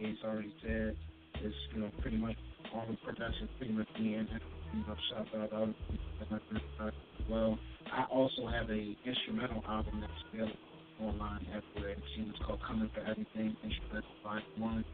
Gates 0.03 0.19
already 0.24 0.53
said 0.62 0.97
it's, 1.35 1.55
you 1.74 1.81
know, 1.81 1.91
pretty 2.01 2.16
much 2.16 2.37
all 2.74 2.85
the 2.91 2.97
production 3.07 3.49
pretty 3.59 3.73
much 3.73 3.87
being, 3.97 4.27
you 4.74 4.81
know, 4.87 4.97
shot 5.11 5.29
out 5.41 5.53
of 5.53 5.62
and 5.62 5.74
I 6.20 6.39
think, 6.51 6.65
uh, 6.81 6.91
well. 7.31 7.59
I 7.93 8.05
also 8.11 8.47
have 8.47 8.70
a 8.70 8.97
instrumental 9.05 9.62
album 9.69 10.01
that's 10.01 10.12
available 10.33 10.57
online 11.01 11.47
everywhere. 11.55 11.97
Was 11.99 12.35
called 12.47 12.61
Coming 12.66 12.91
for 12.95 13.01
Everything, 13.01 13.57
led 13.93 14.03
Volume 14.24 14.45
1. 14.57 14.85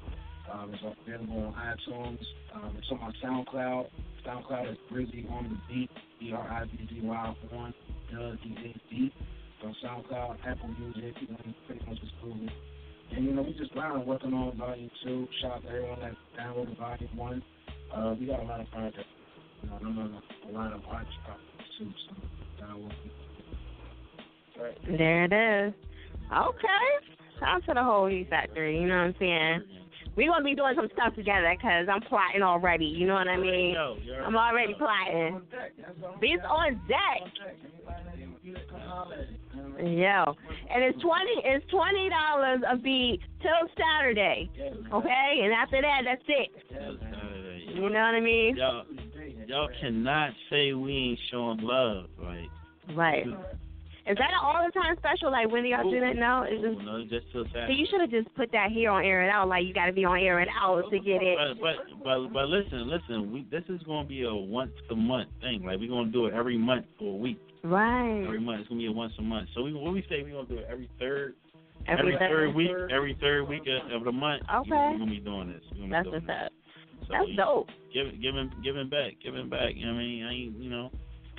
Um, 0.53 0.75
it's 0.75 0.83
available 1.07 1.43
on 1.45 1.55
iTunes. 1.55 2.25
Um, 2.55 2.77
it's 2.77 2.89
on 2.91 3.01
my 3.01 3.13
SoundCloud. 3.23 3.87
SoundCloud 4.27 4.73
is 4.73 4.79
Brizzy 4.91 5.31
on 5.31 5.45
the 5.45 5.75
beat, 5.75 5.91
B-R-I-Z-Z-Y 6.21 7.35
on 7.53 7.75
L-D-A-D. 8.13 9.13
On 9.65 9.77
SoundCloud, 9.85 10.37
Apple 10.47 10.71
Music, 10.79 11.15
you 11.21 11.29
know, 11.29 11.39
pretty 11.67 11.85
much 11.87 12.01
just 12.01 12.13
Google. 12.23 12.49
And, 13.15 13.25
you 13.25 13.33
know, 13.33 13.43
we 13.43 13.53
just 13.55 13.73
grinding, 13.73 14.07
working 14.07 14.33
on 14.35 14.57
Volume 14.57 14.91
2. 15.05 15.29
Shout 15.41 15.53
out 15.53 15.63
to 15.63 15.69
everyone 15.69 16.01
that 16.01 16.13
downloaded 16.39 16.79
Volume 16.79 17.17
1. 17.17 17.43
Uh, 17.95 18.15
we 18.21 18.27
got 18.27 18.41
a 18.41 18.45
lot 18.45 18.61
of 18.61 18.71
projects. 18.71 19.05
You 19.63 19.71
know, 19.71 19.79
I'm 19.81 19.99
on 19.99 20.23
a, 20.47 20.51
a 20.51 20.53
lot 20.53 20.73
of 20.73 20.81
arts 20.89 21.09
projects, 21.25 21.69
too, 21.79 21.91
so 22.09 22.65
download 22.65 22.93
Right. 24.61 24.99
There 24.99 25.25
it 25.25 25.33
is. 25.33 25.75
Okay. 26.33 27.09
Shout 27.39 27.49
out 27.49 27.65
to 27.67 27.75
the 27.75 27.83
whole 27.83 28.07
Heat 28.09 28.29
Factory. 28.29 28.81
You 28.81 28.89
know 28.89 28.97
what 28.97 29.05
I'm 29.05 29.15
saying? 29.19 29.63
We're 30.17 30.33
gonna 30.33 30.45
be 30.45 30.57
doing 30.57 30.75
some 30.75 30.89
stuff 30.95 31.15
together 31.15 31.55
because 31.57 31.87
I'm 31.89 32.01
plotting 32.03 32.43
already. 32.43 32.87
You 32.87 33.07
know 33.07 33.15
what 33.15 33.29
I 33.29 33.37
mean? 33.37 33.77
I'm 33.77 34.35
already 34.35 34.75
plotting. 34.75 35.43
Beats 36.21 36.43
on 36.43 36.81
deck. 36.89 37.23
Yo, 39.79 40.35
and 40.71 40.83
it's 40.83 41.01
twenty. 41.01 41.41
It's 41.45 41.65
twenty 41.71 42.09
dollars 42.09 42.61
a 42.69 42.77
beat 42.77 43.21
till 43.41 43.69
Saturday. 43.77 44.51
Okay, 44.93 45.41
and 45.45 45.53
after 45.53 45.81
that, 45.81 46.03
that's 46.05 46.23
it. 46.29 46.51
You 47.75 47.83
know 47.83 48.01
what 48.01 48.15
I 48.15 48.21
mean? 48.21 48.57
Y'all, 48.57 48.85
y'all 49.47 49.69
cannot 49.81 50.33
say 50.51 50.73
we 50.73 50.93
ain't 50.93 51.19
showing 51.31 51.59
love, 51.63 52.07
right? 52.19 52.49
Right. 52.95 53.27
Is 54.09 54.17
that 54.17 54.31
an 54.31 54.41
all 54.43 54.65
the 54.65 54.73
time 54.73 54.97
special? 54.97 55.31
Like 55.31 55.53
when 55.53 55.63
do 55.63 55.69
y'all 55.69 55.89
do 55.89 56.01
that 56.01 56.17
now? 56.17 56.45
Is 56.45 56.63
this, 56.63 56.75
No, 56.83 57.05
just 57.05 57.31
till 57.31 57.45
Saturday. 57.53 57.67
so 57.69 57.79
you 57.79 57.87
should 57.91 58.01
have 58.01 58.11
just 58.11 58.35
put 58.35 58.51
that 58.53 58.71
here 58.73 58.91
on 58.91 59.05
air 59.05 59.21
and 59.23 59.31
out. 59.31 59.49
Like 59.49 59.67
you 59.67 59.75
got 59.75 59.87
to 59.87 59.93
be 59.93 60.05
on 60.07 60.19
air 60.19 60.39
and 60.39 60.49
out 60.59 60.83
to 60.91 60.99
get 60.99 61.23
it. 61.23 61.37
But 61.61 61.61
but 61.61 62.03
but 62.03 62.33
but 62.33 62.49
listen, 62.49 62.89
listen. 62.89 63.31
We 63.31 63.47
this 63.51 63.65
is 63.69 63.83
gonna 63.83 64.09
be 64.09 64.23
a 64.23 64.35
once 64.35 64.73
a 64.91 64.97
month 64.97 65.29
thing. 65.43 65.63
Like 65.63 65.79
we're 65.79 65.91
gonna 65.91 66.11
do 66.11 66.25
it 66.25 66.33
every 66.33 66.57
month 66.57 66.87
for 66.99 67.13
a 67.13 67.17
week. 67.17 67.39
Right. 67.69 68.25
Every 68.25 68.41
month 68.41 68.61
it's 68.61 68.69
gonna 68.69 68.81
be 68.81 68.87
a 68.87 68.93
once 68.93 69.13
a 69.19 69.23
month. 69.23 69.49
So 69.55 69.63
we 69.63 69.73
what 69.73 69.93
we 69.93 70.03
say 70.09 70.23
we 70.23 70.31
gonna 70.33 70.47
do 70.49 70.59
it 70.59 70.67
every 70.71 70.89
third. 70.99 71.35
Every 71.87 72.13
third 72.19 72.31
third. 72.31 72.55
week, 72.55 72.71
every 72.91 73.17
third 73.21 73.49
week 73.49 73.63
of, 73.69 73.93
of 73.93 74.05
the 74.05 74.13
month. 74.13 74.43
Okay. 74.53 74.71
We're 74.71 74.99
gonna 74.99 75.07
be 75.11 75.21
doing 75.21 75.49
this. 75.53 75.63
Gonna 75.77 75.89
That's 75.89 76.05
be 76.05 76.11
what's 76.11 76.27
doing 76.27 76.39
up. 76.39 76.53
this. 76.53 77.07
So 77.07 77.13
That's 77.13 77.37
dope. 77.37 77.69
Give 77.95 78.21
giving 78.21 78.51
giving 78.63 78.89
back, 78.89 79.15
giving 79.23 79.49
back. 79.49 79.75
You 79.75 79.87
know 79.87 79.93
what 79.95 80.01
I 80.01 80.05
mean? 80.05 80.25
I 80.25 80.33
ain't 80.33 80.57
you 80.59 80.71
know. 80.71 80.91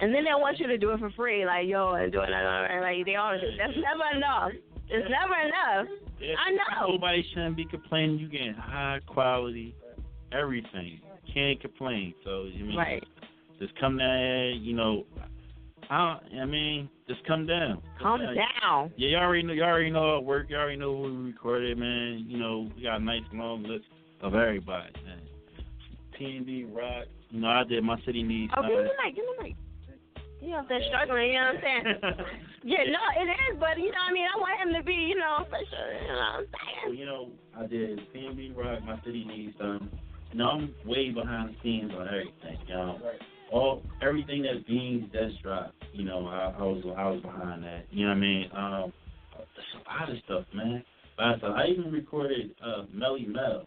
And 0.02 0.14
then 0.16 0.24
they 0.24 0.32
want 0.32 0.60
you 0.60 0.68
to 0.68 0.78
do 0.78 0.92
it 0.92 1.00
for 1.00 1.10
free, 1.12 1.46
like 1.46 1.68
yo, 1.68 1.94
and 1.94 2.12
doing 2.12 2.30
that. 2.30 2.80
Like 2.82 3.06
they 3.06 3.16
always, 3.16 3.42
that's 3.58 3.74
never 3.76 4.16
enough. 4.16 4.52
It's 4.90 5.10
never 5.10 5.36
enough. 5.44 5.88
Yeah, 6.22 6.36
I 6.40 6.52
know. 6.52 6.94
Nobody 6.94 7.24
shouldn't 7.34 7.58
be 7.58 7.66
complaining. 7.66 8.18
You 8.18 8.30
getting 8.30 8.54
high 8.54 9.02
quality 9.06 9.76
everything. 10.32 11.02
Can't 11.34 11.60
complain. 11.62 12.14
So 12.24 12.44
you 12.46 12.66
mean 12.66 12.78
Right. 12.78 13.04
just 13.60 13.76
come 13.80 13.98
down 13.98 14.18
here, 14.18 14.50
you 14.52 14.74
know. 14.74 15.06
I 15.90 16.20
don't, 16.32 16.40
I 16.42 16.46
mean, 16.46 16.90
just 17.08 17.26
come 17.26 17.48
down. 17.48 17.82
Calm 18.00 18.22
Uh, 18.22 18.34
down. 18.34 18.92
Yeah, 18.96 19.10
you 19.10 19.18
already 19.18 19.44
know. 19.44 19.54
You 19.54 19.64
already 19.64 19.90
know 19.90 20.16
our 20.16 20.22
work. 20.22 20.48
You 20.50 20.58
already 20.58 20.78
know 20.78 20.96
who 20.96 21.04
we 21.24 21.32
recorded, 21.32 21.78
man. 21.78 22.26
You 22.28 22.38
know, 22.38 22.70
we 22.76 22.84
got 22.84 23.02
a 23.02 23.04
nice 23.04 23.24
long 23.34 23.64
list 23.64 23.86
of 24.22 24.36
everybody, 24.36 24.94
man. 25.04 25.22
PNB 26.20 26.76
Rock. 26.76 27.06
You 27.32 27.42
know, 27.42 27.48
I 27.48 27.64
did 27.64 27.84
my 27.84 28.00
city 28.06 28.24
needs. 28.24 28.54
Oh, 28.56 28.62
give 28.62 28.72
me 28.72 28.84
the 28.84 29.04
mic. 29.04 29.16
Give 29.16 29.26
me 29.26 29.32
the 29.38 29.44
mic. 29.44 29.56
You 30.42 30.56
up 30.56 30.70
there 30.70 30.80
struggling, 30.88 31.34
you 31.34 31.40
know 31.40 31.52
what 31.54 31.56
I'm 31.56 31.62
saying? 31.62 31.86
yeah, 32.64 32.84
no, 32.88 33.02
it 33.22 33.28
is, 33.28 33.60
but 33.60 33.78
you 33.78 33.92
know 33.92 34.00
what 34.08 34.12
I 34.12 34.14
mean? 34.14 34.26
I 34.34 34.40
want 34.40 34.62
him 34.70 34.74
to 34.74 34.84
be, 34.86 34.94
you 34.94 35.16
know, 35.18 35.44
for 35.50 35.60
sure, 35.70 35.92
you 36.02 36.08
know 36.08 36.16
what 36.16 36.40
I'm 36.40 36.46
saying? 36.56 36.98
you 36.98 37.06
know, 37.06 37.30
I 37.58 37.68
did 37.68 38.00
PNB 38.16 38.56
Rock, 38.56 38.82
my 38.86 38.96
city 39.04 39.26
needs 39.28 39.58
done. 39.58 39.92
You 40.32 40.38
know, 40.40 40.50
I'm 40.50 40.74
way 40.86 41.10
behind 41.10 41.50
the 41.50 41.56
scenes 41.62 41.92
on 41.94 42.08
everything, 42.08 42.58
you 42.68 42.74
know. 42.74 43.00
All 43.52 43.82
everything 44.02 44.44
that 44.44 44.66
Beans 44.68 45.10
that's 45.14 45.34
dropped, 45.42 45.74
you 45.94 46.06
know, 46.06 46.28
I, 46.28 46.54
I 46.58 46.62
was 46.62 46.84
I 46.98 47.10
was 47.10 47.22
behind 47.22 47.64
that. 47.64 47.86
You 47.92 48.06
know 48.06 48.12
what 48.12 48.18
I 48.18 48.22
mean? 48.22 48.50
Um 48.56 48.94
there's 49.38 49.74
a 49.76 49.90
lot 49.90 50.10
of 50.10 50.18
stuff, 50.26 50.46
man. 50.54 50.84
A 51.18 51.22
lot 51.22 51.34
of 51.34 51.40
stuff. 51.40 51.56
I 51.58 51.68
even 51.68 51.92
recorded 51.92 52.52
uh 52.64 52.84
Melle 52.96 53.28
Mel. 53.28 53.66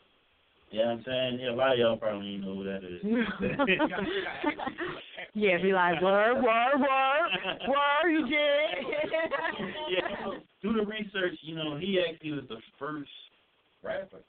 Yeah, 0.73 0.85
I'm 0.85 1.05
saying? 1.05 1.39
Yeah, 1.39 1.51
a 1.51 1.55
lot 1.55 1.73
of 1.73 1.79
y'all 1.79 1.97
probably 1.99 2.29
ain't 2.35 2.45
know 2.45 2.55
who 2.55 2.65
that 2.65 2.83
is. 2.83 3.03
yeah, 5.35 5.61
be 5.61 5.71
like, 5.75 6.01
word, 6.01 6.37
word, 6.37 6.81
word, 6.81 7.29
word, 7.69 8.11
you 8.11 8.25
did. 8.27 8.87
yeah, 9.91 10.31
do 10.63 10.73
the 10.73 10.87
research. 10.87 11.39
You 11.43 11.57
know, 11.57 11.77
he 11.77 12.01
actually 12.01 12.33
was 12.33 12.45
the 12.49 12.57
first 12.79 13.11
rapper. 13.83 14.21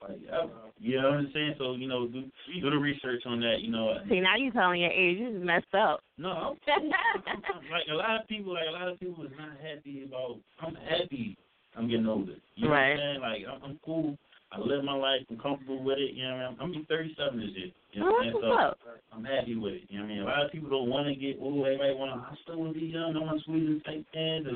Like, 0.00 0.18
ever. 0.30 0.50
You 0.78 1.00
know 1.02 1.10
what 1.10 1.18
I'm 1.18 1.30
saying? 1.34 1.54
So, 1.58 1.74
you 1.74 1.88
know, 1.88 2.06
do, 2.06 2.22
do 2.60 2.70
the 2.70 2.76
research 2.78 3.22
on 3.26 3.40
that. 3.40 3.56
You 3.60 3.70
know, 3.72 3.94
See, 4.08 4.20
now 4.20 4.36
you 4.36 4.52
telling 4.52 4.80
your 4.80 4.92
age, 4.92 5.18
you 5.18 5.32
just 5.32 5.44
messed 5.44 5.74
up. 5.74 6.00
no, 6.18 6.28
I'm, 6.30 6.56
like 7.70 7.88
a 7.90 7.94
lot 7.94 8.20
of 8.20 8.28
people, 8.28 8.54
like 8.54 8.68
a 8.68 8.72
lot 8.72 8.88
of 8.88 9.00
people 9.00 9.24
is 9.24 9.32
not 9.36 9.50
happy 9.60 10.04
about. 10.06 10.36
I'm 10.62 10.76
happy. 10.88 11.36
I'm 11.76 11.88
getting 11.88 12.06
older. 12.06 12.34
You 12.54 12.66
know 12.68 12.74
Right. 12.74 12.90
what 12.94 13.00
I'm 13.02 13.06
saying? 13.08 13.20
Like, 13.20 13.42
I'm, 13.54 13.62
I'm 13.70 13.80
cool. 13.84 14.16
I 14.50 14.60
live 14.60 14.82
my 14.82 14.94
life. 14.94 15.20
I'm 15.28 15.38
comfortable 15.38 15.82
with 15.82 15.98
it. 15.98 16.14
You 16.14 16.24
know, 16.24 16.36
what 16.36 16.42
I 16.44 16.48
mean? 16.50 16.56
I'm, 16.60 16.74
I'm 16.80 16.86
37 16.86 17.38
this 17.40 17.50
year. 17.54 17.68
You 17.92 18.00
know 18.00 18.06
Oh, 18.08 18.12
what 18.12 18.26
I'm 18.26 18.34
oh, 18.36 18.40
saying? 18.40 18.72
So. 18.84 19.16
I'm 19.16 19.24
happy 19.24 19.56
with 19.56 19.74
it. 19.74 19.82
You 19.90 19.98
know 19.98 20.04
what 20.04 20.10
I 20.10 20.14
mean? 20.14 20.22
A 20.22 20.24
lot 20.26 20.46
of 20.46 20.52
people 20.52 20.70
don't 20.70 20.88
want 20.88 21.06
to 21.08 21.14
get. 21.14 21.36
Oh, 21.42 21.64
everybody 21.64 21.94
want 21.94 22.12
to. 22.14 22.18
I 22.22 22.34
still 22.44 22.56
want 22.58 22.72
to 22.74 22.80
be 22.80 22.86
young. 22.86 23.16
I 23.16 23.20
want 23.20 23.38
to 23.38 23.42
squeeze 23.42 23.68
and 23.68 23.84
take 23.84 24.06
hands. 24.14 24.46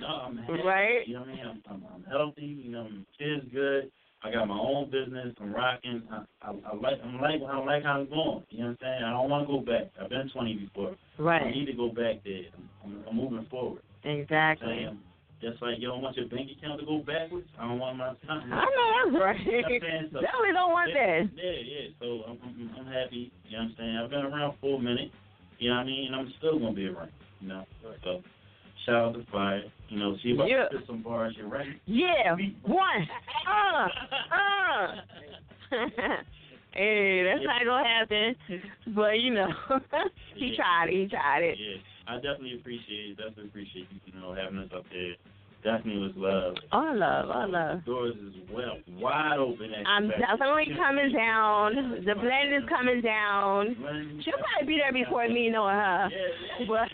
No, 0.00 0.06
I'm 0.06 0.36
happy. 0.36 0.62
Right. 0.64 1.06
You 1.06 1.14
know 1.14 1.20
what 1.20 1.28
I 1.28 1.32
mean? 1.32 1.44
I'm, 1.46 1.62
I'm, 1.70 1.84
I'm 1.94 2.04
healthy. 2.04 2.60
You 2.64 2.70
know, 2.72 2.84
my 2.84 3.04
kids 3.18 3.46
good. 3.52 3.90
I 4.24 4.32
got 4.32 4.48
my 4.48 4.58
own 4.58 4.90
business. 4.90 5.34
I'm 5.40 5.54
rocking. 5.54 6.02
I, 6.10 6.22
I, 6.42 6.50
I 6.50 6.74
like. 6.74 6.98
I'm 7.04 7.20
like. 7.20 7.40
I 7.42 7.58
like 7.64 7.82
how 7.84 8.00
I'm 8.00 8.08
going. 8.08 8.44
You 8.50 8.64
know 8.64 8.64
what 8.64 8.70
I'm 8.70 8.78
saying? 8.80 9.02
I 9.04 9.10
don't 9.10 9.30
want 9.30 9.46
to 9.46 9.52
go 9.52 9.60
back. 9.60 9.92
I've 10.00 10.10
been 10.10 10.28
20 10.32 10.54
before. 10.54 10.96
Right. 11.18 11.42
I 11.42 11.50
need 11.50 11.66
to 11.66 11.74
go 11.74 11.88
back 11.88 12.24
there. 12.24 12.48
I'm, 12.56 12.68
I'm, 12.84 13.04
I'm 13.08 13.16
moving 13.16 13.46
forward. 13.50 13.82
Exactly. 14.04 14.66
Saying, 14.68 14.98
just 15.42 15.60
like 15.60 15.76
you 15.78 15.88
don't 15.88 16.00
want 16.00 16.16
your 16.16 16.28
bank 16.28 16.48
account 16.56 16.80
to 16.80 16.86
go 16.86 16.98
backwards, 16.98 17.46
I 17.58 17.68
don't 17.68 17.78
want 17.78 17.98
my 17.98 18.14
time. 18.26 18.52
I 18.52 18.64
know 18.64 19.12
that's 19.12 19.22
right. 19.22 19.40
You 19.44 19.52
know 19.52 19.68
what 19.68 19.72
I'm 19.72 19.80
saying? 19.80 20.08
So- 20.12 20.20
Definitely 20.24 20.52
don't 20.56 20.72
want 20.72 20.90
yeah, 20.90 21.22
that. 21.22 21.30
Yeah, 21.36 21.58
yeah. 21.60 21.86
So 22.00 22.06
I'm, 22.24 22.38
I'm, 22.42 22.70
I'm 22.80 22.86
happy. 22.86 23.30
You 23.44 23.58
know 23.58 23.64
what 23.64 23.70
I'm 23.70 23.74
saying? 23.76 23.96
I've 24.02 24.10
been 24.10 24.24
around 24.24 24.54
for 24.60 24.78
a 24.78 24.82
minute. 24.82 25.12
You 25.58 25.70
know 25.70 25.76
what 25.76 25.82
I 25.82 25.86
mean? 25.86 26.06
And 26.06 26.16
I'm 26.16 26.32
still 26.38 26.58
gonna 26.58 26.72
be 26.72 26.86
around. 26.86 27.12
You 27.40 27.48
know. 27.48 27.64
So 28.02 28.22
shout 28.86 28.94
out 28.94 29.14
to 29.14 29.26
Fire. 29.30 29.62
You 29.88 29.98
know, 29.98 30.16
see 30.22 30.30
if 30.30 30.40
I 30.40 30.46
Yeah. 30.46 30.68
some 30.86 31.02
bars. 31.02 31.34
You 31.36 31.46
ready? 31.46 31.80
Yeah, 31.86 32.36
one. 32.62 33.08
Uh, 33.46 33.88
uh. 34.32 34.94
hey, 36.72 37.22
that's 37.24 37.44
not 37.44 37.64
gonna 37.64 37.86
happen. 37.86 38.36
But 38.94 39.20
you 39.20 39.34
know, 39.34 39.48
he 40.34 40.56
tried 40.56 40.88
it. 40.88 40.94
He 40.94 41.08
tried 41.08 41.42
it. 41.42 41.58
Yeah, 41.58 41.76
I 42.08 42.16
definitely 42.16 42.54
appreciate 42.54 43.10
it. 43.10 43.16
Definitely 43.16 43.46
appreciate 43.46 43.86
you, 43.90 44.00
you 44.06 44.20
know, 44.20 44.34
having 44.34 44.58
us 44.58 44.70
up 44.74 44.84
there. 44.92 45.14
Definitely 45.64 46.02
was 46.02 46.12
love. 46.16 46.54
All 46.70 46.96
love, 46.96 47.30
all 47.30 47.50
love. 47.50 47.84
Doors 47.84 48.14
is 48.14 48.34
well 48.52 48.78
wide 49.00 49.38
open. 49.38 49.72
At 49.72 49.86
I'm 49.86 50.08
definitely 50.08 50.68
coming 50.76 51.12
down. 51.12 52.04
The 52.06 52.14
blend 52.14 52.54
is 52.54 52.62
coming 52.68 53.00
down. 53.00 53.74
She'll 54.24 54.34
probably 54.34 54.74
be 54.74 54.78
there 54.78 54.92
before 54.92 55.28
me 55.28 55.48
knowing 55.50 55.74
her. 55.74 56.08
But 56.68 56.88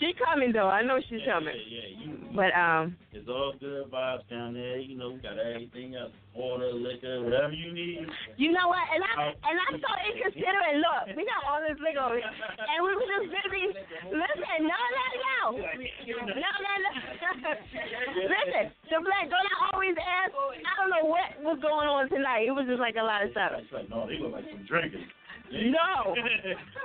she 0.00 0.12
coming 0.18 0.52
though. 0.52 0.66
I 0.68 0.82
know 0.82 0.98
she's 1.08 1.22
coming. 1.22 1.54
Yeah, 1.54 1.88
you, 1.94 2.18
But 2.34 2.50
um, 2.58 2.96
it's 3.14 3.28
all 3.28 3.54
good 3.58 3.86
vibes 3.90 4.26
down 4.28 4.54
there. 4.54 4.78
You 4.78 4.98
know, 4.98 5.14
we 5.14 5.18
got 5.22 5.38
everything 5.38 5.94
up, 5.94 6.10
water, 6.34 6.74
liquor, 6.74 7.22
whatever 7.22 7.54
you 7.54 7.72
need. 7.72 8.06
you 8.36 8.50
know 8.50 8.66
what? 8.66 8.82
And 8.90 9.02
I 9.06 9.30
and 9.30 9.56
I'm 9.70 9.78
so 9.78 9.90
inconsiderate. 10.10 10.82
Look, 10.82 11.16
we 11.16 11.22
got 11.22 11.46
all 11.46 11.62
this 11.62 11.78
liquor, 11.78 12.02
over 12.02 12.18
here. 12.18 12.26
and 12.26 12.78
we 12.82 12.90
were 12.98 13.06
just 13.06 13.30
busy. 13.30 13.64
Listen, 14.10 14.58
no, 14.66 14.74
no, 14.74 15.06
no, 15.22 15.38
no, 15.54 16.34
no, 16.34 16.72
no. 16.82 16.90
Listen, 18.26 18.64
the 18.90 18.98
black 19.06 19.30
don't 19.30 19.46
I 19.46 19.70
always 19.72 19.94
ask? 19.98 20.34
I 20.34 20.72
don't 20.82 20.90
know 20.90 21.06
what 21.06 21.30
was 21.46 21.58
going 21.62 21.86
on 21.88 22.10
tonight. 22.10 22.50
It 22.50 22.54
was 22.54 22.66
just 22.66 22.82
like 22.82 22.98
a 22.98 23.06
lot 23.06 23.22
of 23.22 23.30
stuff. 23.30 23.52
It's 23.54 23.70
like, 23.72 23.88
no, 23.88 24.06
they 24.06 24.18
look 24.18 24.32
like 24.34 24.50
some 24.50 24.66
drinkers. 24.66 25.06
No. 25.52 26.14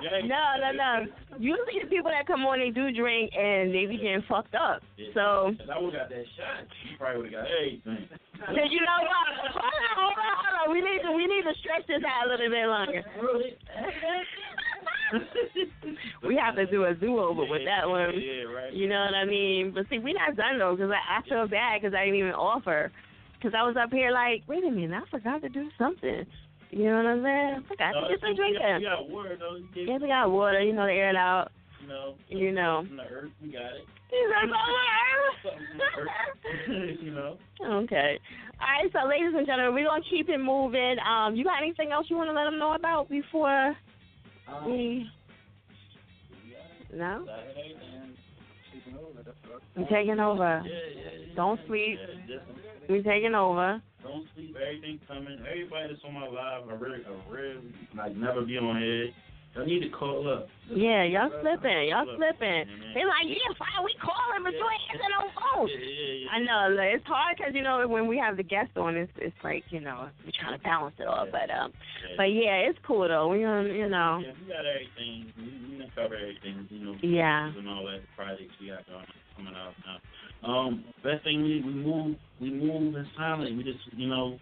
No, 0.01 0.57
no, 0.57 0.71
no. 0.73 1.05
Usually 1.38 1.77
the 1.83 1.89
people 1.89 2.09
that 2.09 2.25
come 2.25 2.41
on, 2.41 2.57
they 2.57 2.71
do 2.71 2.91
drink 2.91 3.31
and 3.38 3.69
they 3.69 3.85
be 3.85 3.97
getting 3.97 4.23
fucked 4.27 4.55
up. 4.55 4.81
So, 5.13 5.53
I 5.69 5.77
would 5.77 5.93
have 5.93 6.09
got 6.09 6.11
that 6.11 6.25
shot, 6.33 6.65
you 6.89 6.97
probably 6.97 7.21
would 7.21 7.33
have 7.33 7.45
got 7.45 7.51
everything. 7.53 8.09
so 8.41 8.63
you 8.65 8.81
know 8.81 8.99
what? 9.05 9.53
Hold 9.53 9.61
on, 9.61 9.93
hold 9.93 10.17
on, 10.17 10.33
hold 10.41 10.57
on. 10.57 10.73
We 10.73 10.81
need 10.81 11.05
to, 11.05 11.13
we 11.13 11.29
need 11.29 11.45
to 11.45 11.53
stretch 11.61 11.85
this 11.85 12.01
out 12.01 12.25
a 12.25 12.33
little 12.33 12.49
bit 12.49 12.65
longer. 12.65 13.05
we 16.27 16.35
have 16.35 16.55
to 16.55 16.65
do 16.65 16.85
a 16.85 16.93
do-over 16.93 17.45
with 17.45 17.61
that 17.65 17.88
one. 17.88 18.11
Yeah, 18.17 18.49
right. 18.49 18.73
You 18.73 18.89
know 18.89 19.05
what 19.05 19.13
I 19.13 19.25
mean? 19.25 19.71
But 19.73 19.85
see, 19.89 19.99
we 19.99 20.13
not 20.13 20.35
done 20.35 20.57
though, 20.57 20.75
because 20.75 20.91
I, 20.91 21.19
I 21.19 21.29
feel 21.29 21.47
bad 21.47 21.81
because 21.81 21.93
I 21.93 22.05
didn't 22.05 22.19
even 22.19 22.33
offer. 22.33 22.91
Because 23.38 23.53
I 23.57 23.63
was 23.63 23.75
up 23.77 23.91
here 23.91 24.11
like, 24.11 24.43
wait 24.47 24.63
a 24.63 24.71
minute, 24.71 24.97
I 24.97 25.09
forgot 25.09 25.41
to 25.41 25.49
do 25.49 25.69
something. 25.77 26.25
You 26.72 26.85
know 26.85 26.98
what 26.98 27.06
I'm 27.06 27.23
saying? 27.23 27.64
I 27.80 27.91
No, 27.91 28.02
to 28.02 28.07
get 28.15 28.19
some 28.22 28.30
you 28.30 28.35
got- 28.35 28.35
drinking. 28.38 28.81
You 28.81 28.88
got 28.89 29.10
water, 29.10 29.35
though. 29.38 29.56
You 29.56 29.68
Yeah, 29.76 29.98
we 30.02 30.07
got 30.07 30.31
water, 30.31 30.61
you 30.61 30.73
know, 30.73 30.85
to 30.88 30.91
air 30.93 31.10
it 31.10 31.15
out. 31.18 31.52
you 31.81 31.88
know. 31.88 32.15
You 32.30 32.52
know. 32.53 32.84
From 32.88 32.95
the 32.98 33.03
earth, 33.03 33.31
we 33.41 33.49
got 33.52 33.73
it. 33.76 33.85
He's 34.11 34.30
like, 34.30 34.49
you 37.02 37.11
know. 37.11 37.38
Okay. 37.84 38.19
All 38.60 38.68
right, 38.68 38.91
so 38.91 39.07
ladies 39.07 39.34
and 39.35 39.45
gentlemen, 39.48 39.73
we're 39.73 39.85
gonna 39.88 40.03
keep 40.10 40.30
it 40.30 40.38
moving. 40.38 40.98
Um, 40.99 41.35
you 41.35 41.43
got 41.43 41.61
anything 41.61 41.91
else 41.91 42.07
you 42.10 42.15
want 42.18 42.30
to 42.30 42.34
let 42.34 42.43
them 42.45 42.60
know 42.60 42.73
about 42.73 43.10
before 43.10 43.76
Um, 44.48 44.65
we? 44.65 45.10
No. 46.93 47.26
Saturday 47.26 47.76
and 47.95 48.15
sleeping 48.72 48.99
over. 48.99 49.23
That's 49.23 49.38
what. 49.49 49.61
I'm 49.77 49.85
taking 49.88 50.19
over. 50.19 50.61
Yeah, 50.65 50.72
yeah, 50.72 51.10
yeah. 51.27 51.35
Don't 51.35 51.60
sleep. 51.68 51.98
Yeah, 52.91 52.97
We 52.97 53.03
taking 53.03 53.35
over. 53.35 53.81
don't 54.03 54.26
sleep. 54.35 54.55
Everything 54.59 54.99
coming. 55.07 55.39
Everybody 55.47 55.93
that's 55.93 56.03
on 56.05 56.13
my 56.13 56.27
live, 56.27 56.68
I 56.69 56.73
really, 56.73 56.99
I 57.05 57.31
really 57.31 57.73
like 57.95 58.15
never 58.15 58.41
be 58.41 58.57
on 58.57 58.81
here. 58.81 59.09
Y'all 59.55 59.65
need 59.65 59.81
to 59.84 59.89
call 59.89 60.31
up. 60.31 60.47
Yeah, 60.72 61.03
y'all 61.03 61.27
slipping. 61.43 61.89
Y'all 61.91 62.07
slipping. 62.15 62.72
man. 62.72 62.95
They 62.95 63.03
like, 63.03 63.27
yeah, 63.27 63.51
fine, 63.59 63.84
we 63.84 63.91
calling, 63.99 64.47
but 64.47 64.53
you 64.55 64.63
ain't 64.63 64.88
answering 64.95 65.11
no 65.11 65.27
phone. 65.35 65.68
Yeah, 65.68 65.76
yeah, 65.76 66.13
yeah. 66.23 66.31
I 66.31 66.38
know 66.39 66.76
like, 66.76 66.95
it's 66.95 67.05
hard 67.05 67.35
because 67.35 67.51
you 67.53 67.61
know 67.61 67.85
when 67.85 68.07
we 68.07 68.18
have 68.18 68.38
the 68.38 68.43
guest 68.47 68.72
on, 68.77 68.95
it's 68.95 69.11
it's 69.18 69.35
like 69.43 69.63
you 69.69 69.81
know 69.81 70.07
we're 70.23 70.31
trying 70.39 70.55
to 70.57 70.63
balance 70.63 70.95
it 70.99 71.07
all. 71.07 71.27
But 71.27 71.51
um, 71.51 71.73
Yeah. 71.76 72.15
but 72.15 72.31
yeah, 72.31 72.63
it's 72.72 72.80
cool 72.88 73.07
though. 73.09 73.27
We 73.27 73.43
um, 73.43 73.68
you 73.68 73.89
know, 73.91 74.23
Yeah, 74.23 74.31
we 74.39 74.47
got 74.47 74.63
everything. 74.63 75.34
We, 75.35 75.84
we 75.84 75.91
cover 75.99 76.15
everything. 76.15 76.68
You 76.72 76.80
know. 76.88 76.95
Yeah. 77.03 77.51
And 77.51 77.68
all 77.68 77.84
that 77.91 78.07
projects 78.15 78.55
we 78.61 78.72
got 78.72 78.88
going 78.88 79.03
coming 79.35 79.53
out 79.55 79.73
now. 79.85 79.97
Um, 80.47 80.83
best 81.03 81.23
thing 81.23 81.43
we 81.43 81.61
we 81.61 81.73
move 81.73 82.15
we 82.39 82.49
move 82.51 82.95
in 82.95 83.05
silent. 83.17 83.57
We 83.57 83.63
just 83.63 83.79
you 83.95 84.07
know 84.07 84.37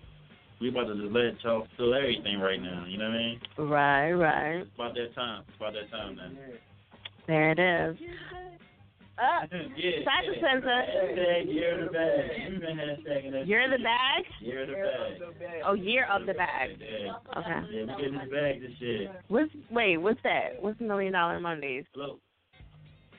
we 0.61 0.70
about 0.70 0.88
to 0.88 0.95
just 0.95 1.14
let 1.14 1.41
y'all 1.44 1.68
feel 1.78 1.94
everything 1.94 2.40
right 2.40 2.61
now. 2.61 2.86
You 2.88 2.98
know 2.98 3.10
what 3.10 3.16
I 3.16 3.18
mean? 3.18 3.40
right, 3.57 4.11
right. 4.11 4.56
It's 4.61 4.72
about 4.76 4.94
that 4.95 5.16
time. 5.16 5.44
It's 5.48 5.57
about 5.57 5.74
that 5.74 5.90
time 5.91 6.16
now. 6.16 6.32
There 7.28 7.52
it 7.52 7.60
is. 7.60 7.98
Uh, 9.20 9.45
yeah. 9.78 9.91
Cyber 10.07 10.36
Sensor. 10.40 10.68
Hashtag 10.68 11.53
year 11.53 11.80
of 11.80 11.88
the 11.88 11.94
bag. 11.94 12.52
You've 12.52 12.61
been 12.61 12.78
hashtagging 12.78 13.32
that. 13.34 13.48
Year 13.48 13.66
of 13.66 13.72
the 13.72 13.78
shit. 13.78 13.84
bag. 13.84 14.24
Year 14.41 14.61
of 14.64 14.68
the 14.68 15.40
bag. 15.40 15.61
Oh, 15.66 15.74
year 15.74 16.07
of 16.11 16.26
the 16.26 16.34
bag. 16.34 16.70
Yeah. 16.80 17.40
Okay. 17.40 17.68
Yeah, 17.72 17.82
we 17.82 18.02
getting 18.02 18.18
this 18.18 18.30
bag 18.32 18.61
this 18.61 18.72
year. 18.80 19.16
What's 19.28 19.52
wait? 19.70 19.98
What's 19.98 20.20
that? 20.24 20.61
What's 20.61 20.80
Million 20.80 21.14
Dollar 21.14 21.40
Mondays? 21.40 21.86
Look. 21.95 22.20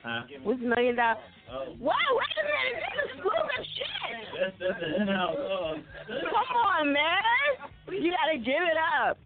Huh? 0.02 0.22
What's 0.42 0.60
Million 0.60 0.96
Dollar? 0.96 1.20
Oh. 1.50 1.74
Wow, 1.80 1.94
wait 2.14 2.36
a 2.38 2.44
minute, 2.46 2.78
this 2.78 2.94
is 2.94 3.10
exclusive 3.18 3.64
shit. 3.74 4.22
That's 4.38 4.54
that's 4.60 4.82
an 4.86 5.02
in-house. 5.02 5.34
Oh. 5.34 5.74
Come 6.06 6.56
on, 6.56 6.92
man. 6.92 7.22
You 7.90 8.14
gotta 8.14 8.38
give 8.38 8.62
it 8.62 8.78
up. 8.78 9.18